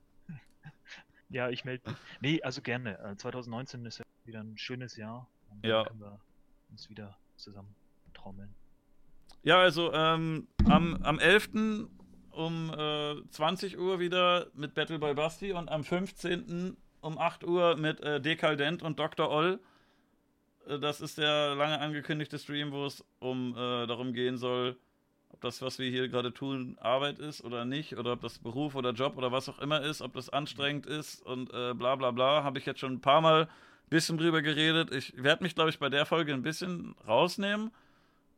Ja, 1.30 1.48
ich 1.50 1.64
melde 1.64 1.90
mich. 1.90 1.96
Nee, 2.20 2.42
also 2.42 2.62
gerne. 2.62 2.96
Äh, 3.00 3.16
2019 3.16 3.84
ist 3.86 3.98
ja 3.98 4.04
wieder 4.24 4.40
ein 4.40 4.56
schönes 4.56 4.96
Jahr. 4.96 5.26
Und 5.50 5.64
dann 5.64 5.70
Ja. 5.70 5.84
können 5.84 5.98
wir 6.00 6.20
uns 6.70 6.88
wieder 6.90 7.16
zusammen 7.36 7.74
trommeln. 8.12 8.54
Ja, 9.42 9.58
also 9.58 9.92
ähm, 9.92 10.46
am, 10.68 11.02
am 11.02 11.18
11. 11.18 11.88
um 12.30 12.70
äh, 12.70 13.16
20 13.30 13.78
Uhr 13.78 13.98
wieder 13.98 14.46
mit 14.54 14.74
Battle 14.74 15.00
by 15.00 15.14
Basti 15.14 15.52
und 15.52 15.68
am 15.70 15.82
15. 15.82 16.76
um 17.00 17.18
8 17.18 17.42
Uhr 17.42 17.76
mit 17.76 18.00
äh, 18.00 18.20
Dekaldent 18.20 18.82
und 18.84 19.00
Dr. 19.00 19.28
Oll. 19.28 19.58
Äh, 20.66 20.78
Das 20.78 21.00
ist 21.00 21.18
der 21.18 21.54
lange 21.54 21.80
angekündigte 21.80 22.38
Stream, 22.38 22.72
wo 22.72 22.86
es 22.86 23.04
um 23.20 23.52
äh, 23.52 23.86
darum 23.86 24.12
gehen 24.12 24.36
soll, 24.36 24.76
ob 25.30 25.40
das, 25.40 25.62
was 25.62 25.78
wir 25.78 25.90
hier 25.90 26.08
gerade 26.08 26.32
tun, 26.32 26.76
Arbeit 26.80 27.18
ist 27.18 27.42
oder 27.44 27.64
nicht, 27.64 27.96
oder 27.96 28.12
ob 28.12 28.20
das 28.20 28.38
Beruf 28.38 28.74
oder 28.74 28.92
Job 28.92 29.16
oder 29.16 29.32
was 29.32 29.48
auch 29.48 29.58
immer 29.58 29.82
ist, 29.82 30.00
ob 30.00 30.12
das 30.14 30.30
anstrengend 30.30 30.86
ist 30.86 31.22
und 31.26 31.52
äh, 31.52 31.74
bla 31.74 31.96
bla 31.96 32.10
bla. 32.12 32.44
Habe 32.44 32.58
ich 32.58 32.66
jetzt 32.66 32.80
schon 32.80 32.94
ein 32.94 33.00
paar 33.00 33.20
Mal 33.20 33.42
ein 33.42 33.48
bisschen 33.90 34.16
drüber 34.18 34.42
geredet. 34.42 34.92
Ich 34.92 35.20
werde 35.22 35.42
mich, 35.42 35.54
glaube 35.54 35.70
ich, 35.70 35.78
bei 35.78 35.88
der 35.88 36.06
Folge 36.06 36.32
ein 36.32 36.42
bisschen 36.42 36.94
rausnehmen 37.06 37.70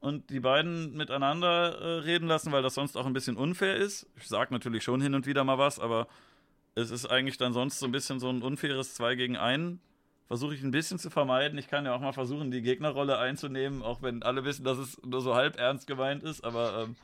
und 0.00 0.30
die 0.30 0.40
beiden 0.40 0.96
miteinander 0.96 1.78
äh, 1.80 1.98
reden 2.00 2.28
lassen, 2.28 2.52
weil 2.52 2.62
das 2.62 2.74
sonst 2.74 2.96
auch 2.96 3.06
ein 3.06 3.12
bisschen 3.12 3.36
unfair 3.36 3.76
ist. 3.76 4.06
Ich 4.16 4.28
sage 4.28 4.52
natürlich 4.52 4.82
schon 4.84 5.00
hin 5.00 5.14
und 5.14 5.26
wieder 5.26 5.44
mal 5.44 5.58
was, 5.58 5.78
aber 5.78 6.08
es 6.74 6.90
ist 6.90 7.06
eigentlich 7.06 7.38
dann 7.38 7.52
sonst 7.52 7.78
so 7.78 7.86
ein 7.86 7.92
bisschen 7.92 8.20
so 8.20 8.28
ein 8.30 8.42
unfaires 8.42 8.94
2 8.94 9.14
gegen 9.16 9.36
1. 9.36 9.78
Versuche 10.28 10.54
ich 10.54 10.62
ein 10.62 10.72
bisschen 10.72 10.98
zu 10.98 11.08
vermeiden. 11.08 11.58
Ich 11.58 11.68
kann 11.68 11.84
ja 11.84 11.94
auch 11.94 12.00
mal 12.00 12.12
versuchen, 12.12 12.50
die 12.50 12.62
Gegnerrolle 12.62 13.18
einzunehmen, 13.18 13.82
auch 13.82 14.02
wenn 14.02 14.22
alle 14.22 14.44
wissen, 14.44 14.64
dass 14.64 14.78
es 14.78 15.00
nur 15.04 15.20
so 15.20 15.34
halb 15.34 15.56
ernst 15.58 15.86
gemeint 15.86 16.24
ist, 16.24 16.44
aber 16.44 16.82
ähm, 16.82 16.96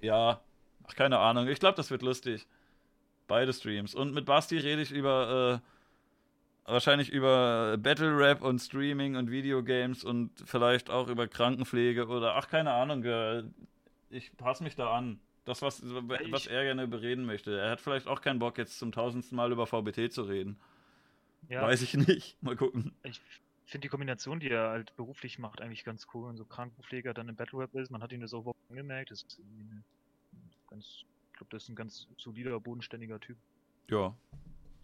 ja, 0.00 0.40
ach, 0.86 0.94
keine 0.94 1.18
Ahnung. 1.18 1.48
Ich 1.48 1.58
glaube, 1.58 1.76
das 1.76 1.90
wird 1.90 2.02
lustig. 2.02 2.46
Beide 3.26 3.52
Streams. 3.52 3.94
Und 3.94 4.14
mit 4.14 4.24
Basti 4.26 4.58
rede 4.58 4.82
ich 4.82 4.92
über 4.92 5.60
äh, 6.66 6.70
wahrscheinlich 6.70 7.10
über 7.10 7.76
Battle 7.78 8.16
Rap 8.16 8.42
und 8.42 8.60
Streaming 8.60 9.16
und 9.16 9.30
Videogames 9.30 10.04
und 10.04 10.30
vielleicht 10.44 10.90
auch 10.90 11.08
über 11.08 11.26
Krankenpflege 11.26 12.06
oder 12.06 12.36
ach 12.36 12.48
keine 12.48 12.72
Ahnung. 12.72 13.04
äh, 13.04 13.42
Ich 14.10 14.36
passe 14.36 14.62
mich 14.62 14.76
da 14.76 14.92
an. 14.92 15.18
Das, 15.44 15.60
was, 15.60 15.82
was 15.82 16.46
er 16.46 16.62
gerne 16.62 16.86
bereden 16.86 17.24
möchte. 17.26 17.58
Er 17.58 17.72
hat 17.72 17.80
vielleicht 17.80 18.06
auch 18.06 18.20
keinen 18.20 18.38
Bock, 18.38 18.58
jetzt 18.58 18.78
zum 18.78 18.92
tausendsten 18.92 19.34
Mal 19.34 19.50
über 19.50 19.66
VBT 19.66 20.12
zu 20.12 20.22
reden. 20.22 20.56
Ja, 21.48 21.62
Weiß 21.62 21.82
ich 21.82 21.94
nicht. 21.94 22.36
Mal 22.42 22.56
gucken. 22.56 22.92
ich 23.02 23.20
finde 23.66 23.86
die 23.86 23.90
Kombination, 23.90 24.40
die 24.40 24.50
er 24.50 24.70
halt 24.70 24.94
beruflich 24.96 25.38
macht, 25.38 25.60
eigentlich 25.60 25.84
ganz 25.84 26.06
cool. 26.14 26.28
Und 26.28 26.36
so 26.36 26.44
Krankenpfleger 26.44 27.14
dann 27.14 27.28
im 27.28 27.36
Battle 27.36 27.58
Rap 27.58 27.74
ist, 27.74 27.90
man 27.90 28.02
hat 28.02 28.12
ihn 28.12 28.20
das 28.20 28.34
auch 28.34 28.54
angemerkt. 28.68 29.10
Das 29.10 29.22
ist 29.22 29.38
irgendwie 29.38 29.62
eine 29.70 29.82
ganz, 30.68 31.04
ich 31.32 31.38
glaube, 31.38 31.50
das 31.50 31.64
ist 31.64 31.68
ein 31.68 31.76
ganz 31.76 32.06
solider, 32.18 32.58
bodenständiger 32.60 33.20
Typ. 33.20 33.36
Ja. 33.90 34.14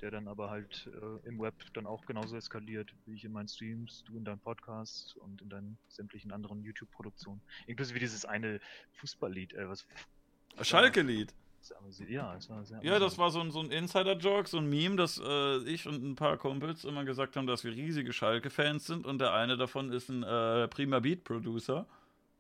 der 0.01 0.11
dann 0.11 0.29
aber 0.29 0.51
halt 0.51 0.89
äh, 0.93 1.29
im 1.29 1.39
Web 1.41 1.55
dann 1.73 1.87
auch 1.87 2.05
genauso 2.05 2.37
eskaliert, 2.37 2.93
wie 3.07 3.15
ich 3.15 3.25
in 3.25 3.33
meinen 3.33 3.49
Streams, 3.49 4.05
du 4.05 4.17
in 4.17 4.25
deinem 4.25 4.41
Podcast 4.41 5.17
und 5.19 5.41
in 5.41 5.49
deinen 5.49 5.79
sämtlichen 5.89 6.31
anderen 6.33 6.63
YouTube-Produktionen. 6.63 7.41
Inklusive 7.67 7.99
dieses 7.99 8.25
eine 8.25 8.61
Fußballlied, 8.95 9.55
äh, 9.55 9.69
was 9.69 9.87
Schalke-Lied. 10.61 11.33
Ja, 12.09 12.35
es 12.37 12.49
war 12.49 12.63
Ja, 12.83 12.99
das 12.99 13.19
war 13.19 13.31
so 13.31 13.41
ein, 13.41 13.51
so 13.51 13.61
ein 13.61 13.71
Insider-Joke, 13.71 14.49
so 14.49 14.59
ein 14.59 14.69
Meme, 14.69 14.97
dass 14.97 15.21
äh, 15.25 15.59
ich 15.65 15.87
und 15.87 16.03
ein 16.03 16.15
paar 16.17 16.37
Kumpels 16.37 16.85
immer 16.85 17.05
gesagt 17.05 17.37
haben, 17.37 17.47
dass 17.47 17.65
wir 17.65 17.73
riesige 17.73 18.13
Schalke-Fans 18.13 18.87
sind 18.87 19.07
und 19.07 19.21
der 19.21 19.35
eine 19.35 19.57
davon 19.57 19.93
ist 19.93 20.09
ein 20.09 20.23
äh, 20.23 20.69
prima 20.69 21.01
Beat-Producer. 21.01 21.87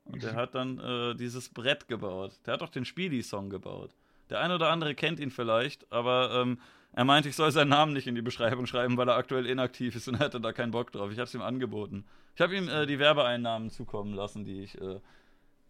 Und 0.04 0.22
der 0.22 0.34
hat 0.36 0.54
dann 0.54 0.78
äh, 0.78 1.14
dieses 1.14 1.48
Brett 1.48 1.88
gebaut. 1.88 2.32
Der 2.46 2.54
hat 2.54 2.62
auch 2.62 2.70
den 2.70 2.84
Speedy-Song 2.84 3.50
gebaut. 3.50 3.94
Der 4.30 4.40
eine 4.40 4.54
oder 4.54 4.70
andere 4.70 4.94
kennt 4.94 5.20
ihn 5.20 5.30
vielleicht, 5.30 5.90
aber 5.92 6.32
ähm, 6.34 6.58
er 6.92 7.04
meinte, 7.04 7.28
ich 7.28 7.36
soll 7.36 7.50
seinen 7.50 7.68
Namen 7.68 7.92
nicht 7.92 8.06
in 8.06 8.14
die 8.14 8.22
Beschreibung 8.22 8.66
schreiben, 8.66 8.96
weil 8.96 9.08
er 9.08 9.16
aktuell 9.16 9.46
inaktiv 9.46 9.96
ist 9.96 10.08
und 10.08 10.14
er 10.20 10.26
hatte 10.26 10.40
da 10.40 10.52
keinen 10.52 10.70
Bock 10.70 10.92
drauf. 10.92 11.10
Ich 11.10 11.18
habe 11.18 11.26
es 11.26 11.34
ihm 11.34 11.42
angeboten. 11.42 12.04
Ich 12.34 12.40
habe 12.40 12.56
ihm 12.56 12.68
äh, 12.68 12.86
die 12.86 12.98
Werbeeinnahmen 12.98 13.70
zukommen 13.70 14.14
lassen, 14.14 14.44
die 14.44 14.62
ich, 14.62 14.80
äh, 14.80 15.00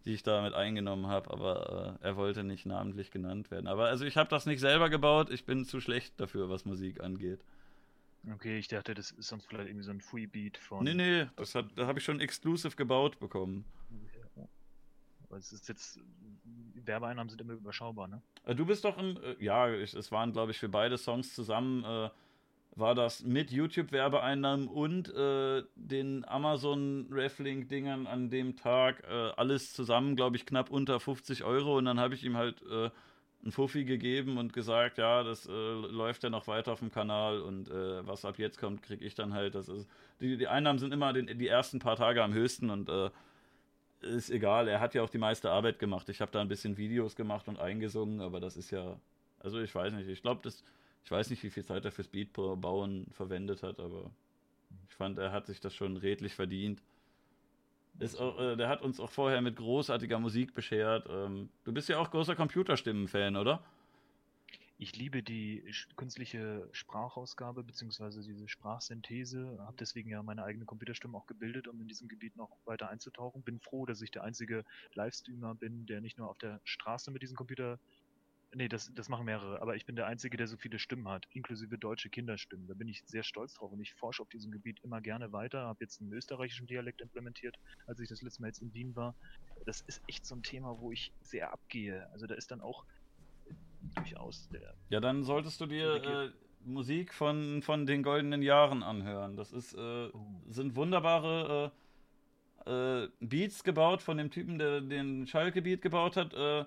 die 0.09 0.15
ich 0.15 0.23
damit 0.23 0.55
eingenommen 0.55 1.05
habe, 1.05 1.29
aber 1.29 1.97
äh, 2.01 2.07
er 2.07 2.15
wollte 2.15 2.43
nicht 2.43 2.65
namentlich 2.65 3.11
genannt 3.11 3.51
werden. 3.51 3.67
Aber 3.67 3.89
also 3.89 4.05
ich 4.05 4.17
habe 4.17 4.27
das 4.27 4.47
nicht 4.47 4.59
selber 4.59 4.89
gebaut, 4.89 5.29
ich 5.29 5.45
bin 5.45 5.65
zu 5.65 5.79
schlecht 5.79 6.19
dafür, 6.19 6.49
was 6.49 6.65
Musik 6.65 6.99
angeht. 7.01 7.45
Okay, 8.33 8.57
ich 8.57 8.67
dachte, 8.67 8.95
das 8.95 9.11
ist 9.11 9.27
sonst 9.27 9.45
vielleicht 9.45 9.69
irgendwie 9.69 9.85
so 9.85 9.91
ein 9.91 10.01
Freebeat 10.01 10.57
von. 10.57 10.83
Nee, 10.83 10.95
nee, 10.95 11.27
das 11.35 11.53
hat, 11.53 11.67
da 11.75 11.85
habe 11.85 11.99
ich 11.99 12.05
schon 12.05 12.19
exclusive 12.19 12.75
gebaut 12.75 13.19
bekommen. 13.19 13.65
Aber 15.27 15.37
es 15.37 15.53
ist 15.53 15.69
jetzt. 15.69 15.99
Werbeeinnahmen 16.73 17.29
sind 17.29 17.39
immer 17.39 17.53
überschaubar, 17.53 18.07
ne? 18.07 18.23
Äh, 18.45 18.55
du 18.55 18.65
bist 18.65 18.83
doch 18.83 18.97
im. 18.97 19.15
Äh, 19.21 19.43
ja, 19.43 19.67
es 19.69 20.11
waren, 20.11 20.33
glaube 20.33 20.53
ich, 20.53 20.57
für 20.57 20.69
beide 20.69 20.97
Songs 20.97 21.35
zusammen. 21.35 21.83
Äh, 21.83 22.09
war 22.75 22.95
das 22.95 23.23
mit 23.23 23.51
YouTube-Werbeeinnahmen 23.51 24.67
und 24.67 25.13
äh, 25.13 25.63
den 25.75 26.25
Amazon-Reflink-Dingern 26.27 28.07
an 28.07 28.29
dem 28.29 28.55
Tag 28.55 29.03
äh, 29.09 29.31
alles 29.35 29.73
zusammen, 29.73 30.15
glaube 30.15 30.37
ich, 30.37 30.45
knapp 30.45 30.69
unter 30.69 30.99
50 30.99 31.43
Euro. 31.43 31.77
Und 31.77 31.85
dann 31.85 31.99
habe 31.99 32.13
ich 32.13 32.23
ihm 32.23 32.37
halt 32.37 32.61
äh, 32.63 32.89
einen 33.41 33.51
Fuffi 33.51 33.85
gegeben 33.85 34.37
und 34.37 34.53
gesagt, 34.53 34.97
ja, 34.97 35.23
das 35.23 35.45
äh, 35.47 35.51
läuft 35.51 36.23
ja 36.23 36.29
noch 36.29 36.47
weiter 36.47 36.73
auf 36.73 36.79
dem 36.79 36.91
Kanal 36.91 37.41
und 37.41 37.69
äh, 37.69 38.05
was 38.05 38.25
ab 38.25 38.37
jetzt 38.37 38.59
kommt, 38.59 38.83
kriege 38.83 39.05
ich 39.05 39.15
dann 39.15 39.33
halt. 39.33 39.55
Das 39.55 39.69
ist, 39.69 39.87
die, 40.19 40.37
die 40.37 40.47
Einnahmen 40.47 40.79
sind 40.79 40.93
immer 40.93 41.13
den, 41.13 41.37
die 41.37 41.47
ersten 41.47 41.79
paar 41.79 41.95
Tage 41.95 42.23
am 42.23 42.33
höchsten 42.33 42.69
und 42.69 42.89
äh, 42.89 43.09
ist 44.01 44.29
egal. 44.29 44.67
Er 44.67 44.79
hat 44.79 44.93
ja 44.93 45.03
auch 45.03 45.09
die 45.09 45.17
meiste 45.17 45.49
Arbeit 45.51 45.79
gemacht. 45.79 46.09
Ich 46.09 46.21
habe 46.21 46.31
da 46.31 46.41
ein 46.41 46.47
bisschen 46.47 46.77
Videos 46.77 47.15
gemacht 47.15 47.47
und 47.47 47.59
eingesungen, 47.59 48.21
aber 48.21 48.39
das 48.39 48.57
ist 48.57 48.71
ja, 48.71 48.97
also 49.39 49.59
ich 49.59 49.73
weiß 49.73 49.93
nicht. 49.93 50.09
Ich 50.09 50.21
glaube, 50.21 50.41
das, 50.43 50.63
ich 51.03 51.11
weiß 51.11 51.29
nicht, 51.29 51.43
wie 51.43 51.49
viel 51.49 51.65
Zeit 51.65 51.85
er 51.85 51.91
fürs 51.91 52.07
Beatbauen 52.07 53.07
verwendet 53.11 53.63
hat, 53.63 53.79
aber 53.79 54.11
ich 54.89 54.95
fand, 54.95 55.17
er 55.17 55.31
hat 55.31 55.47
sich 55.47 55.59
das 55.59 55.73
schon 55.73 55.97
redlich 55.97 56.35
verdient. 56.35 56.81
Auch, 58.17 58.39
äh, 58.39 58.55
der 58.55 58.69
hat 58.69 58.81
uns 58.81 58.99
auch 58.99 59.09
vorher 59.09 59.41
mit 59.41 59.57
großartiger 59.57 60.19
Musik 60.19 60.53
beschert. 60.53 61.07
Ähm, 61.09 61.49
du 61.65 61.73
bist 61.73 61.89
ja 61.89 61.97
auch 61.97 62.11
großer 62.11 62.35
Computerstimmen-Fan, 62.35 63.35
oder? 63.35 63.63
Ich 64.81 64.95
liebe 64.95 65.21
die 65.21 65.61
künstliche 65.97 66.69
Sprachausgabe 66.71 67.63
bzw. 67.63 68.21
diese 68.23 68.47
Sprachsynthese, 68.47 69.57
habe 69.59 69.75
deswegen 69.77 70.09
ja 70.09 70.23
meine 70.23 70.45
eigene 70.45 70.63
Computerstimme 70.63 71.17
auch 71.17 71.27
gebildet, 71.27 71.67
um 71.67 71.81
in 71.81 71.89
diesem 71.89 72.07
Gebiet 72.07 72.37
noch 72.37 72.49
weiter 72.63 72.89
einzutauchen. 72.89 73.41
Bin 73.41 73.59
froh, 73.59 73.85
dass 73.85 74.01
ich 74.01 74.11
der 74.11 74.23
einzige 74.23 74.63
Livestreamer 74.93 75.55
bin, 75.55 75.85
der 75.85 75.99
nicht 75.99 76.17
nur 76.17 76.29
auf 76.29 76.37
der 76.37 76.61
Straße 76.63 77.11
mit 77.11 77.21
diesem 77.21 77.35
Computer 77.35 77.77
Nee, 78.55 78.67
das, 78.67 78.91
das 78.95 79.09
machen 79.09 79.25
mehrere, 79.25 79.61
aber 79.61 79.75
ich 79.75 79.85
bin 79.85 79.95
der 79.95 80.07
Einzige, 80.07 80.35
der 80.35 80.47
so 80.47 80.57
viele 80.57 80.79
Stimmen 80.79 81.07
hat, 81.07 81.27
inklusive 81.33 81.77
deutsche 81.77 82.09
Kinderstimmen. 82.09 82.67
Da 82.67 82.73
bin 82.73 82.87
ich 82.87 83.03
sehr 83.05 83.21
stolz 83.21 83.53
drauf 83.53 83.71
und 83.71 83.79
ich 83.79 83.93
forsche 83.93 84.23
auf 84.23 84.29
diesem 84.29 84.51
Gebiet 84.51 84.79
immer 84.83 85.01
gerne 85.01 85.31
weiter. 85.31 85.67
Habe 85.67 85.83
jetzt 85.83 86.01
einen 86.01 86.11
österreichischen 86.13 86.65
Dialekt 86.65 87.01
implementiert, 87.01 87.57
als 87.85 87.99
ich 87.99 88.09
das 88.09 88.23
letzte 88.23 88.41
Mal 88.41 88.47
jetzt 88.47 88.61
in 88.61 88.73
Wien 88.73 88.95
war. 88.95 89.13
Das 89.65 89.81
ist 89.81 90.01
echt 90.07 90.25
so 90.25 90.35
ein 90.35 90.41
Thema, 90.41 90.79
wo 90.79 90.91
ich 90.91 91.11
sehr 91.21 91.53
abgehe. 91.53 92.09
Also 92.11 92.25
da 92.25 92.33
ist 92.33 92.49
dann 92.49 92.61
auch 92.61 92.85
durchaus 93.95 94.49
der. 94.49 94.73
Ja, 94.89 94.99
dann 94.99 95.23
solltest 95.23 95.61
du 95.61 95.67
dir 95.67 96.03
äh, 96.03 96.31
Musik 96.65 97.13
von, 97.13 97.61
von 97.61 97.85
den 97.85 98.01
goldenen 98.01 98.41
Jahren 98.41 98.81
anhören. 98.81 99.37
Das 99.37 99.51
ist, 99.51 99.75
äh, 99.75 100.09
oh. 100.11 100.41
sind 100.47 100.75
wunderbare 100.75 101.71
äh, 102.65 102.71
äh 102.71 103.09
Beats 103.19 103.63
gebaut 103.63 104.01
von 104.01 104.17
dem 104.17 104.31
Typen, 104.31 104.57
der 104.57 104.81
den 104.81 105.27
Schalke-Beat 105.27 105.83
gebaut 105.83 106.17
hat 106.17 106.33
äh, 106.33 106.65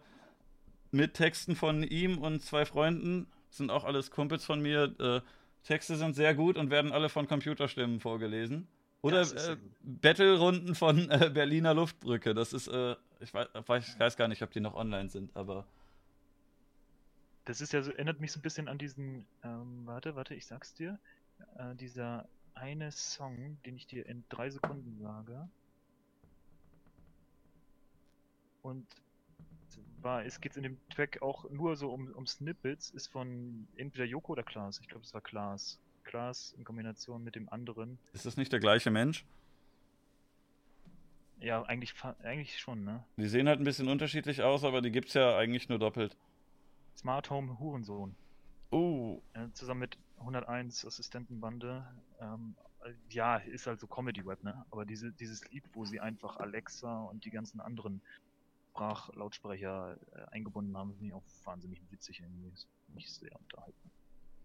mit 0.93 1.15
Texten 1.15 1.57
von 1.57 1.83
ihm 1.83 2.19
und 2.19 2.43
zwei 2.43 2.65
Freunden. 2.65 3.27
Sind 3.51 3.71
auch 3.71 3.85
alles 3.85 4.11
Kumpels 4.11 4.45
von 4.45 4.61
mir. 4.61 4.95
Äh, 5.01 5.21
Texte 5.65 5.97
sind 5.97 6.15
sehr 6.15 6.35
gut 6.35 6.57
und 6.57 6.71
werden 6.71 6.93
alle 6.93 7.09
von 7.09 7.27
Computerstimmen 7.27 8.01
vorgelesen. 8.01 8.69
Oder 9.03 9.23
äh, 9.23 9.57
Battle-Runden 9.83 10.75
von 10.75 11.11
äh, 11.11 11.31
Berliner 11.33 11.75
Luftbrücke. 11.75 12.35
Das 12.35 12.53
ist, 12.53 12.69
äh, 12.69 12.95
ich, 13.21 13.35
weiß, 13.35 13.89
ich 13.89 13.99
weiß 13.99 14.17
gar 14.17 14.29
nicht, 14.29 14.43
ob 14.43 14.53
die 14.53 14.61
noch 14.61 14.75
online 14.75 15.09
sind, 15.09 15.37
aber. 15.37 15.67
Das 17.45 17.61
ist 17.61 17.73
ja 17.73 17.83
so, 17.83 17.91
erinnert 17.91 18.21
mich 18.21 18.31
so 18.31 18.39
ein 18.39 18.43
bisschen 18.43 18.69
an 18.69 18.79
diesen, 18.79 19.27
ähm, 19.43 19.83
warte, 19.87 20.15
warte, 20.15 20.35
ich 20.35 20.47
sag's 20.47 20.75
dir. 20.75 21.01
Äh, 21.59 21.75
dieser 21.75 22.29
eine 22.55 22.93
Song, 22.93 23.59
den 23.67 23.77
ich 23.77 23.87
dir 23.87 24.07
in 24.07 24.25
drei 24.29 24.51
Sekunden 24.51 24.97
sage. 25.01 25.49
Und 28.63 28.87
war, 30.03 30.25
es 30.25 30.41
geht 30.41 30.57
in 30.57 30.63
dem 30.63 30.79
Track 30.89 31.23
auch 31.23 31.49
nur 31.51 31.77
so 31.77 31.91
um, 31.91 32.13
um 32.13 32.27
Snippets, 32.27 32.91
ist 32.91 33.09
von 33.09 33.67
entweder 33.77 34.05
Joko 34.05 34.33
oder 34.33 34.43
Klaas. 34.43 34.81
Ich 34.81 34.89
glaube, 34.89 35.05
es 35.05 35.15
war 35.15 35.21
Klaas. 35.21 35.79
Klaas 36.05 36.55
in 36.59 36.65
Kombination 36.65 37.23
mit 37.23 37.37
dem 37.37 37.49
anderen. 37.49 37.99
Ist 38.13 38.27
das 38.27 38.37
nicht 38.37 38.53
der 38.53 38.61
gleiche 38.61 38.91
Mensch? 38.91 39.25
Ja, 41.41 41.63
eigentlich, 41.63 41.95
eigentlich 42.23 42.59
schon, 42.59 42.85
ne? 42.85 43.05
Die 43.17 43.29
sehen 43.29 43.49
halt 43.49 43.61
ein 43.61 43.65
bisschen 43.65 43.89
unterschiedlich 43.89 44.43
aus, 44.43 44.65
aber 44.65 44.81
die 44.81 44.93
gibt's 44.93 45.15
ja 45.15 45.37
eigentlich 45.37 45.69
nur 45.69 45.79
doppelt. 45.79 46.17
Smart 46.97 47.31
Home 47.31 47.59
Hurensohn. 47.59 48.15
Oh. 48.71 49.21
Uh. 49.37 49.49
zusammen 49.53 49.81
mit 49.81 49.99
101 50.21 50.87
Assistentenbande. 50.87 51.85
Ähm, 52.21 52.55
ja, 53.11 53.37
ist 53.37 53.67
halt 53.67 53.81
so 53.81 53.87
Comedy-Web, 53.87 54.43
ne? 54.45 54.65
Aber 54.71 54.85
diese, 54.85 55.13
dieses 55.13 55.49
Lied, 55.51 55.65
wo 55.73 55.85
sie 55.85 56.01
einfach 56.01 56.39
Alexa 56.39 57.03
und 57.03 57.25
die 57.25 57.31
ganzen 57.31 57.61
anderen 57.61 58.01
Sprachlautsprecher 58.73 59.99
äh, 60.13 60.25
eingebunden 60.33 60.77
haben, 60.77 60.95
finde 60.95 61.09
ich 61.09 61.15
auch 61.15 61.25
wahnsinnig 61.45 61.81
witzig 61.91 62.21
irgendwie. 62.21 62.49
Ist 62.49 62.67
mich 62.89 63.13
sehr 63.13 63.39
unterhalten. 63.39 63.91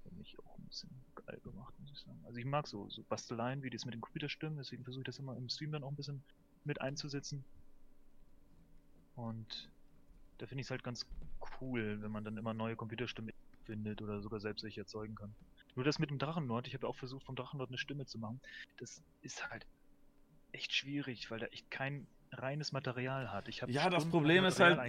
Für 0.03 0.13
mich 0.15 0.37
auch 0.39 0.57
ein 0.57 0.65
bisschen 0.65 0.89
geil 1.15 1.39
gemacht, 1.43 1.73
muss 1.79 1.91
ich 1.91 1.99
sagen. 1.99 2.19
Also 2.25 2.37
ich 2.37 2.45
mag 2.45 2.67
so, 2.67 2.89
so 2.89 3.03
Basteleien, 3.03 3.63
wie 3.63 3.69
das 3.69 3.85
mit 3.85 3.93
den 3.93 4.01
Computerstimmen, 4.01 4.57
deswegen 4.57 4.83
versuche 4.83 5.01
ich 5.01 5.05
das 5.05 5.19
immer 5.19 5.35
im 5.37 5.49
Stream 5.49 5.71
dann 5.71 5.83
auch 5.83 5.91
ein 5.91 5.95
bisschen 5.95 6.23
mit 6.65 6.81
einzusetzen. 6.81 7.43
Und 9.15 9.69
da 10.37 10.45
finde 10.45 10.61
ich 10.61 10.67
es 10.67 10.71
halt 10.71 10.83
ganz 10.83 11.05
cool, 11.59 12.01
wenn 12.01 12.11
man 12.11 12.23
dann 12.23 12.37
immer 12.37 12.53
neue 12.53 12.75
Computerstimmen 12.75 13.33
findet 13.65 14.01
oder 14.01 14.21
sogar 14.21 14.39
selbst 14.39 14.61
sich 14.61 14.77
erzeugen 14.77 15.15
kann. 15.15 15.33
Nur 15.75 15.85
das 15.85 15.99
mit 15.99 16.09
dem 16.09 16.19
Drachenlord, 16.19 16.67
ich 16.67 16.73
habe 16.73 16.85
ja 16.85 16.89
auch 16.89 16.95
versucht, 16.95 17.25
vom 17.25 17.35
Drachenlord 17.35 17.69
eine 17.69 17.77
Stimme 17.77 18.05
zu 18.05 18.19
machen. 18.19 18.41
Das 18.77 19.01
ist 19.21 19.49
halt 19.49 19.65
echt 20.51 20.73
schwierig, 20.73 21.29
weil 21.31 21.39
da 21.39 21.45
echt 21.47 21.69
kein 21.71 22.07
reines 22.31 22.71
Material 22.71 23.31
hat. 23.31 23.47
Ich 23.47 23.63
ja, 23.67 23.89
das 23.89 24.05
Problem 24.05 24.45
ist 24.45 24.59
halt, 24.59 24.79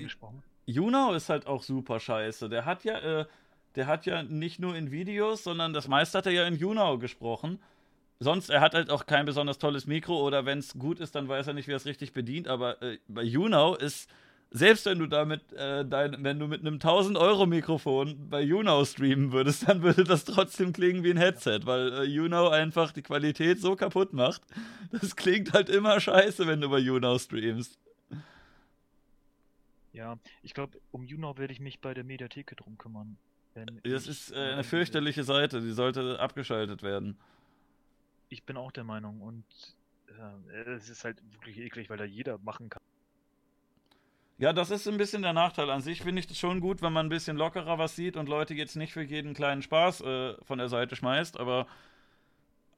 Juno 0.66 1.12
ist 1.12 1.28
halt 1.28 1.46
auch 1.46 1.62
super 1.62 2.00
scheiße. 2.00 2.48
Der 2.48 2.64
hat 2.64 2.84
ja, 2.84 2.98
äh, 3.20 3.26
der 3.74 3.86
hat 3.86 4.06
ja 4.06 4.22
nicht 4.22 4.58
nur 4.58 4.76
in 4.76 4.90
Videos, 4.90 5.44
sondern 5.44 5.72
das 5.72 5.88
meiste 5.88 6.18
hat 6.18 6.26
er 6.26 6.32
ja 6.32 6.46
in 6.46 6.56
Juno 6.56 6.98
gesprochen. 6.98 7.60
Sonst, 8.20 8.50
er 8.50 8.60
hat 8.60 8.74
halt 8.74 8.90
auch 8.90 9.06
kein 9.06 9.26
besonders 9.26 9.58
tolles 9.58 9.86
Mikro 9.86 10.20
oder 10.20 10.44
wenn 10.44 10.58
es 10.58 10.76
gut 10.76 10.98
ist, 10.98 11.14
dann 11.14 11.28
weiß 11.28 11.46
er 11.46 11.54
nicht, 11.54 11.68
wie 11.68 11.72
er 11.72 11.76
es 11.76 11.86
richtig 11.86 12.12
bedient. 12.12 12.48
Aber 12.48 12.82
äh, 12.82 12.98
bei 13.06 13.22
Juno 13.22 13.76
ist 13.76 14.10
selbst 14.50 14.86
wenn 14.86 14.98
du 14.98 15.06
damit, 15.06 15.52
äh, 15.52 15.84
dein, 15.84 16.24
wenn 16.24 16.38
du 16.38 16.46
mit 16.46 16.60
einem 16.60 16.74
1000 16.74 17.18
Euro 17.18 17.46
Mikrofon 17.46 18.30
bei 18.30 18.40
YouNow 18.40 18.88
streamen 18.88 19.32
würdest, 19.32 19.68
dann 19.68 19.82
würde 19.82 20.04
das 20.04 20.24
trotzdem 20.24 20.72
klingen 20.72 21.04
wie 21.04 21.10
ein 21.10 21.18
Headset, 21.18 21.60
weil 21.64 21.92
äh, 21.92 22.04
YouNow 22.04 22.50
einfach 22.50 22.92
die 22.92 23.02
Qualität 23.02 23.60
so 23.60 23.76
kaputt 23.76 24.12
macht. 24.12 24.42
Das 24.90 25.16
klingt 25.16 25.52
halt 25.52 25.68
immer 25.68 26.00
scheiße, 26.00 26.46
wenn 26.46 26.62
du 26.62 26.70
bei 26.70 26.78
YouNow 26.78 27.20
streamst. 27.20 27.78
Ja, 29.92 30.18
ich 30.42 30.54
glaube, 30.54 30.78
um 30.92 31.04
YouNow 31.04 31.36
werde 31.36 31.52
ich 31.52 31.60
mich 31.60 31.80
bei 31.80 31.92
der 31.92 32.04
Mediatheke 32.04 32.56
drum 32.56 32.78
kümmern. 32.78 33.18
das 33.82 34.06
ist 34.06 34.32
äh, 34.32 34.36
eine 34.36 34.64
fürchterliche 34.64 35.24
Seite, 35.24 35.60
die 35.60 35.72
sollte 35.72 36.20
abgeschaltet 36.20 36.82
werden. 36.82 37.18
Ich 38.30 38.44
bin 38.44 38.56
auch 38.56 38.72
der 38.72 38.84
Meinung 38.84 39.20
und 39.20 39.44
äh, 40.08 40.70
es 40.70 40.88
ist 40.88 41.04
halt 41.04 41.22
wirklich 41.32 41.58
eklig, 41.58 41.90
weil 41.90 41.98
da 41.98 42.04
jeder 42.04 42.38
machen 42.38 42.70
kann 42.70 42.82
ja, 44.38 44.52
das 44.52 44.70
ist 44.70 44.86
ein 44.86 44.98
bisschen 44.98 45.22
der 45.22 45.32
Nachteil. 45.32 45.68
An 45.68 45.82
sich 45.82 46.02
finde 46.02 46.20
ich 46.20 46.28
das 46.28 46.38
schon 46.38 46.60
gut, 46.60 46.80
wenn 46.80 46.92
man 46.92 47.06
ein 47.06 47.10
bisschen 47.10 47.36
lockerer 47.36 47.78
was 47.78 47.96
sieht 47.96 48.16
und 48.16 48.28
Leute 48.28 48.54
jetzt 48.54 48.76
nicht 48.76 48.92
für 48.92 49.02
jeden 49.02 49.34
kleinen 49.34 49.62
Spaß 49.62 50.00
äh, 50.02 50.34
von 50.44 50.58
der 50.58 50.68
Seite 50.68 50.94
schmeißt. 50.94 51.40
Aber 51.40 51.66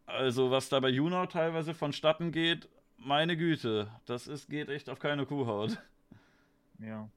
also, 0.07 0.51
was 0.51 0.71
da 0.71 0.81
bei 0.81 0.89
Juno 0.89 1.27
teilweise 1.27 1.75
vonstatten 1.75 2.33
geht, 2.33 2.69
meine 2.97 3.37
Güte, 3.37 3.89
das 4.07 4.27
ist, 4.27 4.49
geht 4.49 4.69
echt 4.69 4.89
auf 4.89 4.99
keine 4.99 5.27
Kuhhaut. 5.27 5.79
Ja. 6.79 7.11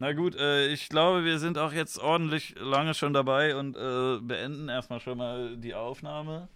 Na 0.00 0.12
gut, 0.12 0.34
äh, 0.34 0.66
ich 0.68 0.88
glaube, 0.88 1.24
wir 1.24 1.38
sind 1.38 1.58
auch 1.58 1.72
jetzt 1.72 1.98
ordentlich 1.98 2.56
lange 2.58 2.94
schon 2.94 3.12
dabei 3.12 3.56
und 3.56 3.76
äh, 3.76 4.18
beenden 4.20 4.68
erstmal 4.68 4.98
schon 4.98 5.18
mal 5.18 5.56
die 5.56 5.74
Aufnahme. 5.74 6.48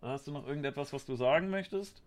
Hast 0.00 0.26
du 0.26 0.32
noch 0.32 0.46
irgendetwas, 0.46 0.92
was 0.94 1.04
du 1.04 1.16
sagen 1.16 1.50
möchtest? 1.50 2.02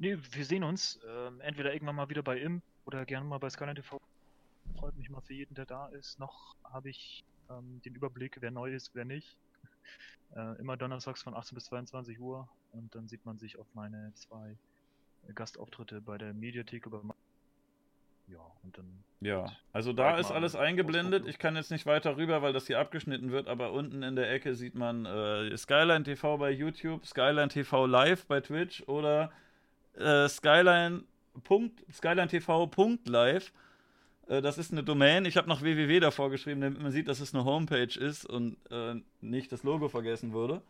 Nee, 0.00 0.16
wir 0.32 0.44
sehen 0.46 0.64
uns. 0.64 0.98
Ähm, 1.06 1.42
entweder 1.42 1.74
irgendwann 1.74 1.94
mal 1.94 2.08
wieder 2.08 2.22
bei 2.22 2.38
Imp 2.38 2.62
oder 2.86 3.04
gerne 3.04 3.26
mal 3.26 3.36
bei 3.36 3.50
Skyline 3.50 3.74
TV. 3.74 4.00
Freut 4.78 4.96
mich 4.96 5.10
mal 5.10 5.20
für 5.20 5.34
jeden, 5.34 5.54
der 5.54 5.66
da 5.66 5.88
ist. 5.88 6.18
Noch 6.18 6.56
habe 6.64 6.88
ich 6.88 7.22
ähm, 7.50 7.82
den 7.84 7.94
Überblick, 7.94 8.38
wer 8.40 8.50
neu 8.50 8.74
ist, 8.74 8.94
wer 8.94 9.04
nicht. 9.04 9.36
Äh, 10.36 10.60
immer 10.60 10.76
donnerstags 10.76 11.24
von 11.24 11.34
18 11.34 11.56
bis 11.56 11.64
22 11.64 12.20
Uhr 12.20 12.48
und 12.70 12.94
dann 12.94 13.08
sieht 13.08 13.26
man 13.26 13.36
sich 13.40 13.58
auf 13.58 13.66
meine 13.74 14.12
zwei 14.14 14.56
Gastauftritte 15.34 16.00
bei 16.00 16.18
der 16.18 16.32
Mediathek 16.34 16.86
über 16.86 17.02
ja, 18.28 18.38
und 18.62 18.78
dann. 18.78 19.02
Ja, 19.20 19.46
also 19.72 19.92
da 19.92 20.18
ist 20.18 20.30
alles 20.30 20.54
eingeblendet. 20.54 21.26
Ich 21.26 21.40
kann 21.40 21.56
jetzt 21.56 21.72
nicht 21.72 21.84
weiter 21.84 22.16
rüber, 22.16 22.42
weil 22.42 22.52
das 22.52 22.68
hier 22.68 22.78
abgeschnitten 22.78 23.32
wird, 23.32 23.48
aber 23.48 23.72
unten 23.72 24.04
in 24.04 24.14
der 24.14 24.30
Ecke 24.30 24.54
sieht 24.54 24.76
man 24.76 25.04
äh, 25.04 25.56
Skyline 25.56 26.04
TV 26.04 26.38
bei 26.38 26.52
YouTube, 26.52 27.04
Skyline 27.04 27.48
TV 27.48 27.86
Live 27.86 28.26
bei 28.26 28.40
Twitch 28.40 28.84
oder 28.86 29.32
äh, 30.00 30.28
Skyline. 30.28 31.04
Skyline 31.92 32.28
TV.live. 32.28 33.52
Äh, 34.26 34.42
das 34.42 34.58
ist 34.58 34.72
eine 34.72 34.82
Domain. 34.82 35.24
Ich 35.24 35.36
habe 35.36 35.48
noch 35.48 35.62
www 35.62 36.00
davor 36.00 36.30
geschrieben, 36.30 36.60
damit 36.60 36.80
man 36.80 36.92
sieht, 36.92 37.08
dass 37.08 37.20
es 37.20 37.34
eine 37.34 37.44
Homepage 37.44 37.98
ist 37.98 38.24
und 38.24 38.56
äh, 38.70 38.94
nicht 39.20 39.52
das 39.52 39.62
Logo 39.62 39.88
vergessen 39.88 40.32
wurde. 40.32 40.62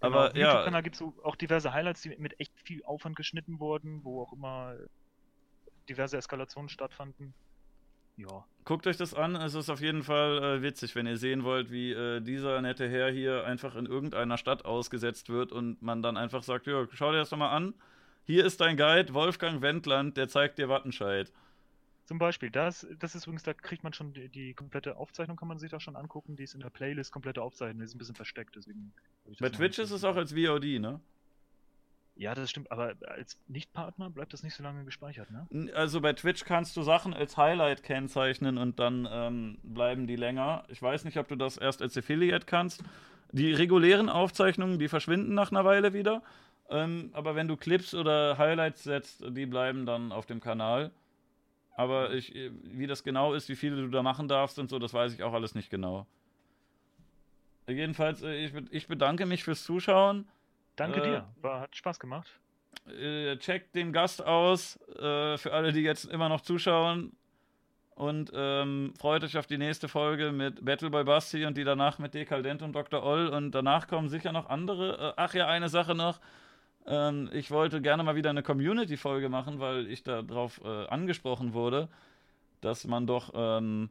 Genau, 0.00 0.18
aber 0.18 0.36
ja. 0.36 0.48
YouTube-Kanal 0.48 0.82
gibt 0.82 0.96
es 0.96 1.02
auch 1.02 1.36
diverse 1.36 1.72
Highlights, 1.72 2.02
die 2.02 2.10
mit 2.18 2.38
echt 2.40 2.52
viel 2.64 2.84
Aufwand 2.84 3.16
geschnitten 3.16 3.60
wurden, 3.60 4.04
wo 4.04 4.22
auch 4.22 4.32
immer 4.32 4.76
diverse 5.88 6.16
Eskalationen 6.16 6.68
stattfanden. 6.68 7.34
Ja. 8.16 8.44
Guckt 8.64 8.86
euch 8.86 8.96
das 8.96 9.14
an, 9.14 9.36
es 9.36 9.54
ist 9.54 9.68
auf 9.68 9.80
jeden 9.80 10.02
Fall 10.02 10.42
äh, 10.42 10.62
witzig, 10.62 10.94
wenn 10.94 11.06
ihr 11.06 11.18
sehen 11.18 11.44
wollt, 11.44 11.70
wie 11.70 11.92
äh, 11.92 12.20
dieser 12.20 12.60
nette 12.62 12.88
Herr 12.88 13.10
hier 13.10 13.44
einfach 13.44 13.76
in 13.76 13.86
irgendeiner 13.86 14.38
Stadt 14.38 14.64
ausgesetzt 14.64 15.28
wird 15.28 15.52
und 15.52 15.82
man 15.82 16.02
dann 16.02 16.16
einfach 16.16 16.42
sagt, 16.42 16.66
ja, 16.66 16.86
schau 16.92 17.12
dir 17.12 17.18
das 17.18 17.28
doch 17.28 17.36
mal 17.36 17.50
an. 17.50 17.74
Hier 18.26 18.44
ist 18.44 18.60
dein 18.60 18.76
Guide, 18.76 19.14
Wolfgang 19.14 19.62
Wendland, 19.62 20.16
der 20.16 20.28
zeigt 20.28 20.58
dir 20.58 20.68
Wattenscheid. 20.68 21.32
Zum 22.06 22.18
Beispiel, 22.18 22.50
das, 22.50 22.84
das 22.98 23.14
ist 23.14 23.24
übrigens, 23.24 23.44
da 23.44 23.54
kriegt 23.54 23.84
man 23.84 23.92
schon 23.92 24.12
die, 24.12 24.28
die, 24.28 24.52
komplette 24.52 24.96
Aufzeichnung, 24.96 25.36
kann 25.36 25.46
man 25.46 25.58
sich 25.58 25.70
da 25.70 25.78
schon 25.78 25.94
angucken. 25.94 26.36
Die 26.36 26.42
ist 26.42 26.54
in 26.54 26.60
der 26.60 26.70
Playlist 26.70 27.12
komplette 27.12 27.40
Aufzeichnung, 27.40 27.78
die 27.78 27.84
ist 27.84 27.94
ein 27.94 27.98
bisschen 27.98 28.16
versteckt, 28.16 28.56
deswegen. 28.56 28.92
Bei 29.38 29.48
Twitch 29.48 29.78
ist 29.78 29.92
es 29.92 30.02
auch 30.02 30.16
als 30.16 30.32
VOD, 30.32 30.80
ne? 30.80 31.00
Ja, 32.16 32.34
das 32.34 32.50
stimmt, 32.50 32.72
aber 32.72 32.94
als 33.06 33.38
Nicht-Partner 33.46 34.10
bleibt 34.10 34.32
das 34.32 34.42
nicht 34.42 34.54
so 34.54 34.62
lange 34.62 34.84
gespeichert, 34.84 35.28
ne? 35.30 35.46
Also 35.74 36.00
bei 36.00 36.12
Twitch 36.12 36.44
kannst 36.44 36.76
du 36.76 36.82
Sachen 36.82 37.14
als 37.14 37.36
Highlight 37.36 37.84
kennzeichnen 37.84 38.58
und 38.58 38.80
dann 38.80 39.06
ähm, 39.08 39.58
bleiben 39.62 40.06
die 40.06 40.16
länger. 40.16 40.64
Ich 40.68 40.82
weiß 40.82 41.04
nicht, 41.04 41.18
ob 41.18 41.28
du 41.28 41.36
das 41.36 41.58
erst 41.58 41.82
als 41.82 41.96
Affiliate 41.96 42.46
kannst. 42.46 42.82
Die 43.32 43.52
regulären 43.52 44.08
Aufzeichnungen, 44.08 44.78
die 44.78 44.88
verschwinden 44.88 45.34
nach 45.34 45.50
einer 45.50 45.64
Weile 45.64 45.92
wieder. 45.92 46.22
Ähm, 46.68 47.10
aber 47.12 47.34
wenn 47.34 47.48
du 47.48 47.56
Clips 47.56 47.94
oder 47.94 48.38
Highlights 48.38 48.84
setzt, 48.84 49.24
die 49.28 49.46
bleiben 49.46 49.86
dann 49.86 50.12
auf 50.12 50.26
dem 50.26 50.40
Kanal. 50.40 50.90
Aber 51.76 52.12
ich, 52.14 52.34
wie 52.62 52.86
das 52.86 53.04
genau 53.04 53.34
ist, 53.34 53.48
wie 53.48 53.56
viele 53.56 53.76
du 53.76 53.88
da 53.88 54.02
machen 54.02 54.28
darfst 54.28 54.58
und 54.58 54.70
so, 54.70 54.78
das 54.78 54.94
weiß 54.94 55.12
ich 55.12 55.22
auch 55.22 55.34
alles 55.34 55.54
nicht 55.54 55.70
genau. 55.70 56.06
Jedenfalls, 57.68 58.22
äh, 58.22 58.34
ich, 58.36 58.52
ich 58.70 58.86
bedanke 58.88 59.26
mich 59.26 59.44
fürs 59.44 59.64
Zuschauen. 59.64 60.26
Danke 60.76 61.00
äh, 61.00 61.04
dir. 61.04 61.26
War, 61.42 61.60
hat 61.60 61.76
Spaß 61.76 61.98
gemacht. 61.98 62.28
Äh, 62.86 63.36
checkt 63.38 63.74
den 63.74 63.92
Gast 63.92 64.24
aus, 64.24 64.78
äh, 64.92 65.36
für 65.36 65.52
alle, 65.52 65.72
die 65.72 65.80
jetzt 65.80 66.04
immer 66.04 66.28
noch 66.28 66.40
zuschauen. 66.40 67.12
Und 67.94 68.30
ähm, 68.34 68.92
freut 68.98 69.24
euch 69.24 69.38
auf 69.38 69.46
die 69.46 69.56
nächste 69.56 69.88
Folge 69.88 70.30
mit 70.30 70.64
Battleboy 70.64 71.04
Basti 71.04 71.46
und 71.46 71.56
die 71.56 71.64
danach 71.64 71.98
mit 71.98 72.12
Dekaldent 72.12 72.60
und 72.62 72.74
Dr. 72.74 73.02
Oll. 73.02 73.28
Und 73.28 73.52
danach 73.52 73.88
kommen 73.88 74.08
sicher 74.08 74.32
noch 74.32 74.50
andere. 74.50 74.98
Äh, 74.98 75.12
ach 75.16 75.34
ja, 75.34 75.48
eine 75.48 75.68
Sache 75.68 75.94
noch. 75.94 76.20
Ähm, 76.86 77.28
ich 77.32 77.50
wollte 77.50 77.80
gerne 77.80 78.02
mal 78.02 78.16
wieder 78.16 78.30
eine 78.30 78.42
Community-Folge 78.42 79.28
machen, 79.28 79.60
weil 79.60 79.86
ich 79.86 80.02
darauf 80.02 80.60
äh, 80.64 80.86
angesprochen 80.86 81.52
wurde, 81.52 81.88
dass 82.60 82.86
man 82.86 83.06
doch 83.06 83.32
ähm, 83.34 83.90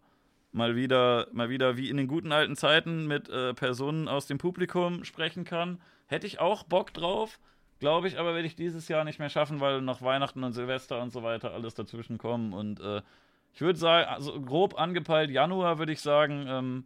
mal 0.51 0.75
wieder, 0.75 1.27
mal 1.33 1.49
wieder 1.49 1.77
wie 1.77 1.89
in 1.89 1.97
den 1.97 2.07
guten 2.07 2.31
alten 2.31 2.55
Zeiten 2.55 3.07
mit 3.07 3.29
äh, 3.29 3.53
Personen 3.53 4.07
aus 4.07 4.27
dem 4.27 4.37
Publikum 4.37 5.03
sprechen 5.03 5.43
kann. 5.43 5.81
Hätte 6.07 6.27
ich 6.27 6.39
auch 6.39 6.63
Bock 6.63 6.93
drauf, 6.93 7.39
glaube 7.79 8.07
ich, 8.07 8.17
aber 8.17 8.33
werde 8.33 8.47
ich 8.47 8.55
dieses 8.55 8.87
Jahr 8.87 9.03
nicht 9.03 9.19
mehr 9.19 9.29
schaffen, 9.29 9.59
weil 9.59 9.81
noch 9.81 10.01
Weihnachten 10.01 10.43
und 10.43 10.53
Silvester 10.53 11.01
und 11.01 11.11
so 11.11 11.23
weiter 11.23 11.53
alles 11.53 11.73
dazwischen 11.73 12.17
kommen. 12.17 12.53
Und 12.53 12.79
äh, 12.79 13.01
ich 13.53 13.61
würde 13.61 13.77
sagen, 13.77 14.07
also 14.09 14.39
grob 14.41 14.79
angepeilt, 14.79 15.29
Januar 15.29 15.77
würde 15.77 15.91
ich 15.91 16.01
sagen, 16.01 16.45
ähm, 16.47 16.85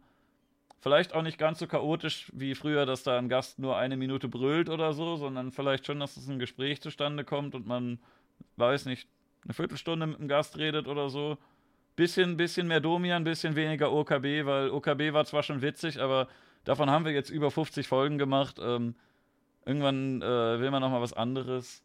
vielleicht 0.80 1.14
auch 1.14 1.22
nicht 1.22 1.38
ganz 1.38 1.58
so 1.58 1.66
chaotisch 1.66 2.30
wie 2.34 2.54
früher, 2.54 2.86
dass 2.86 3.02
da 3.02 3.18
ein 3.18 3.28
Gast 3.28 3.58
nur 3.58 3.76
eine 3.76 3.96
Minute 3.96 4.28
brüllt 4.28 4.68
oder 4.68 4.92
so, 4.92 5.16
sondern 5.16 5.52
vielleicht 5.52 5.86
schon, 5.86 6.00
dass 6.00 6.16
es 6.16 6.28
ein 6.28 6.38
Gespräch 6.38 6.80
zustande 6.80 7.24
kommt 7.24 7.54
und 7.54 7.66
man, 7.66 7.98
weiß 8.56 8.86
nicht, 8.86 9.08
eine 9.44 9.54
Viertelstunde 9.54 10.06
mit 10.06 10.18
dem 10.18 10.28
Gast 10.28 10.58
redet 10.58 10.88
oder 10.88 11.08
so. 11.08 11.38
Bisschen, 11.96 12.36
bisschen 12.36 12.66
mehr 12.66 12.80
Domian, 12.80 13.24
bisschen 13.24 13.56
weniger 13.56 13.92
OKB, 13.92 14.46
weil 14.46 14.70
OKB 14.70 15.12
war 15.12 15.24
zwar 15.24 15.42
schon 15.42 15.62
witzig, 15.62 16.00
aber 16.00 16.28
davon 16.64 16.90
haben 16.90 17.04
wir 17.04 17.12
jetzt 17.12 17.30
über 17.30 17.50
50 17.50 17.86
Folgen 17.88 18.18
gemacht. 18.18 18.58
Ähm, 18.60 18.94
Irgendwann 19.64 20.22
äh, 20.22 20.60
will 20.60 20.70
man 20.70 20.80
noch 20.80 20.90
mal 20.90 21.00
was 21.00 21.12
anderes. 21.12 21.82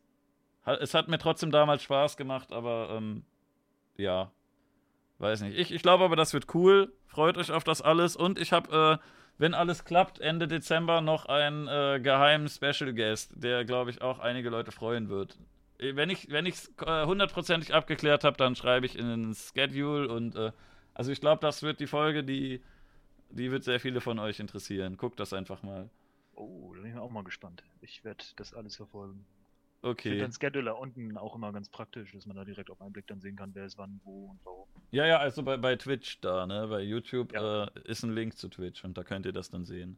Es 0.66 0.94
hat 0.94 1.08
mir 1.08 1.20
trotzdem 1.20 1.52
damals 1.52 1.84
Spaß 1.84 2.18
gemacht, 2.18 2.52
aber 2.52 2.90
ähm, 2.92 3.24
ja, 3.98 4.32
weiß 5.20 5.42
nicht. 5.42 5.58
Ich, 5.58 5.72
ich 5.72 5.82
glaube 5.82 6.04
aber, 6.04 6.16
das 6.16 6.34
wird 6.34 6.54
cool. 6.54 6.94
Freut 7.08 7.38
euch 7.38 7.52
auf 7.52 7.64
das 7.64 7.82
alles. 7.82 8.16
Und 8.16 8.40
ich 8.40 8.52
habe, 8.52 9.00
äh, 9.02 9.06
wenn 9.38 9.54
alles 9.54 9.86
klappt, 9.86 10.20
Ende 10.20 10.48
Dezember 10.48 11.02
noch 11.02 11.26
einen 11.26 11.68
äh, 11.68 12.00
geheimen 12.02 12.48
Special 12.50 12.94
Guest, 12.94 13.32
der, 13.36 13.66
glaube 13.66 13.92
ich, 13.92 14.02
auch 14.02 14.20
einige 14.20 14.50
Leute 14.50 14.72
freuen 14.72 15.10
wird. 15.10 15.38
Äh, 15.80 15.96
wenn 15.96 16.10
ich 16.10 16.28
es 16.30 16.72
äh, 16.86 17.06
hundertprozentig 17.06 17.74
abgeklärt 17.74 18.24
habe, 18.24 18.38
dann 18.38 18.56
schreibe 18.56 18.86
ich 18.86 18.98
in 18.98 19.08
den 19.08 19.36
Schedule 19.36 20.08
und 20.10 20.36
äh, 20.36 20.52
also 20.94 21.12
ich 21.12 21.20
glaube, 21.20 21.42
das 21.42 21.62
wird 21.62 21.80
die 21.82 21.88
Folge, 21.88 22.24
die, 22.24 22.62
die 23.30 23.52
wird 23.52 23.64
sehr 23.64 23.80
viele 23.80 24.00
von 24.00 24.18
euch 24.18 24.40
interessieren. 24.40 24.96
Guckt 24.98 25.20
das 25.20 25.34
einfach 25.34 25.62
mal. 25.62 25.90
Oh, 26.34 26.74
da 26.74 26.82
bin 26.82 26.92
ich 26.92 26.98
auch 26.98 27.12
mal 27.12 27.24
gespannt. 27.24 27.64
Ich 27.82 28.04
werde 28.04 28.24
das 28.38 28.54
alles 28.54 28.78
verfolgen. 28.78 29.26
Okay. 29.86 30.10
Ich 30.10 30.14
finde 30.16 30.30
den 30.30 30.32
Scheduler 30.34 30.80
unten 30.80 31.16
auch 31.16 31.36
immer 31.36 31.54
ganz 31.54 31.70
praktisch, 31.70 32.12
dass 32.12 32.26
man 32.26 32.36
da 32.36 32.44
direkt 32.44 32.72
auf 32.72 32.82
einen 32.82 32.92
Blick 32.92 33.06
dann 33.06 33.22
sehen 33.22 33.36
kann, 33.36 33.52
wer 33.54 33.66
ist 33.66 33.78
wann, 33.78 34.02
wo 34.04 34.32
und 34.32 34.40
warum. 34.44 34.68
Ja, 34.90 35.06
ja, 35.06 35.20
also 35.20 35.44
bei, 35.44 35.58
bei 35.58 35.76
Twitch 35.76 36.20
da, 36.22 36.48
ne? 36.48 36.68
Bei 36.68 36.82
YouTube 36.82 37.32
ja. 37.34 37.66
äh, 37.66 37.70
ist 37.84 38.02
ein 38.02 38.16
Link 38.16 38.36
zu 38.36 38.50
Twitch 38.50 38.84
und 38.84 38.98
da 38.98 39.04
könnt 39.04 39.28
ihr 39.28 39.32
das 39.32 39.52
dann 39.52 39.64
sehen. 39.64 39.96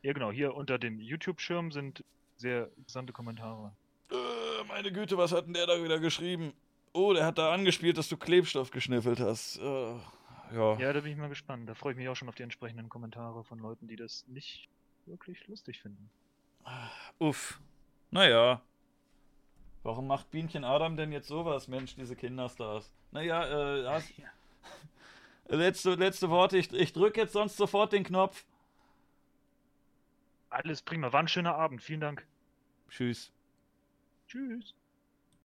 Ja, 0.00 0.14
genau. 0.14 0.32
Hier 0.32 0.54
unter 0.54 0.78
dem 0.78 0.98
YouTube-Schirm 1.00 1.70
sind 1.70 2.02
sehr 2.36 2.70
interessante 2.78 3.12
Kommentare. 3.12 3.72
Äh, 4.10 4.14
meine 4.68 4.90
Güte, 4.90 5.18
was 5.18 5.32
hat 5.32 5.44
denn 5.44 5.52
der 5.52 5.66
da 5.66 5.84
wieder 5.84 6.00
geschrieben? 6.00 6.54
Oh, 6.94 7.12
der 7.12 7.26
hat 7.26 7.36
da 7.36 7.52
angespielt, 7.52 7.98
dass 7.98 8.08
du 8.08 8.16
Klebstoff 8.16 8.70
geschniffelt 8.70 9.20
hast. 9.20 9.58
Äh, 9.58 9.96
ja. 10.54 10.78
Ja, 10.78 10.92
da 10.94 11.00
bin 11.00 11.12
ich 11.12 11.18
mal 11.18 11.28
gespannt. 11.28 11.68
Da 11.68 11.74
freue 11.74 11.92
ich 11.92 11.98
mich 11.98 12.08
auch 12.08 12.16
schon 12.16 12.30
auf 12.30 12.36
die 12.36 12.42
entsprechenden 12.42 12.88
Kommentare 12.88 13.44
von 13.44 13.58
Leuten, 13.58 13.86
die 13.86 13.96
das 13.96 14.24
nicht 14.28 14.70
wirklich 15.04 15.46
lustig 15.46 15.82
finden. 15.82 16.08
Uff. 17.18 17.60
Naja. 18.10 18.62
Warum 19.86 20.08
macht 20.08 20.32
Bienchen 20.32 20.64
Adam 20.64 20.96
denn 20.96 21.12
jetzt 21.12 21.28
sowas, 21.28 21.68
Mensch, 21.68 21.94
diese 21.94 22.16
Kinderstars? 22.16 22.92
Naja, 23.12 23.46
äh, 23.46 23.86
hast... 23.86 24.10
ja. 24.18 24.26
letzte, 25.56 25.94
letzte 25.94 26.28
Worte. 26.28 26.58
Ich, 26.58 26.72
ich 26.72 26.92
drücke 26.92 27.20
jetzt 27.20 27.34
sonst 27.34 27.56
sofort 27.56 27.92
den 27.92 28.02
Knopf. 28.02 28.44
Alles 30.50 30.82
prima. 30.82 31.12
War 31.12 31.20
ein 31.20 31.28
schöner 31.28 31.54
Abend. 31.54 31.84
Vielen 31.84 32.00
Dank. 32.00 32.26
Tschüss. 32.90 33.30
Tschüss. 34.26 34.74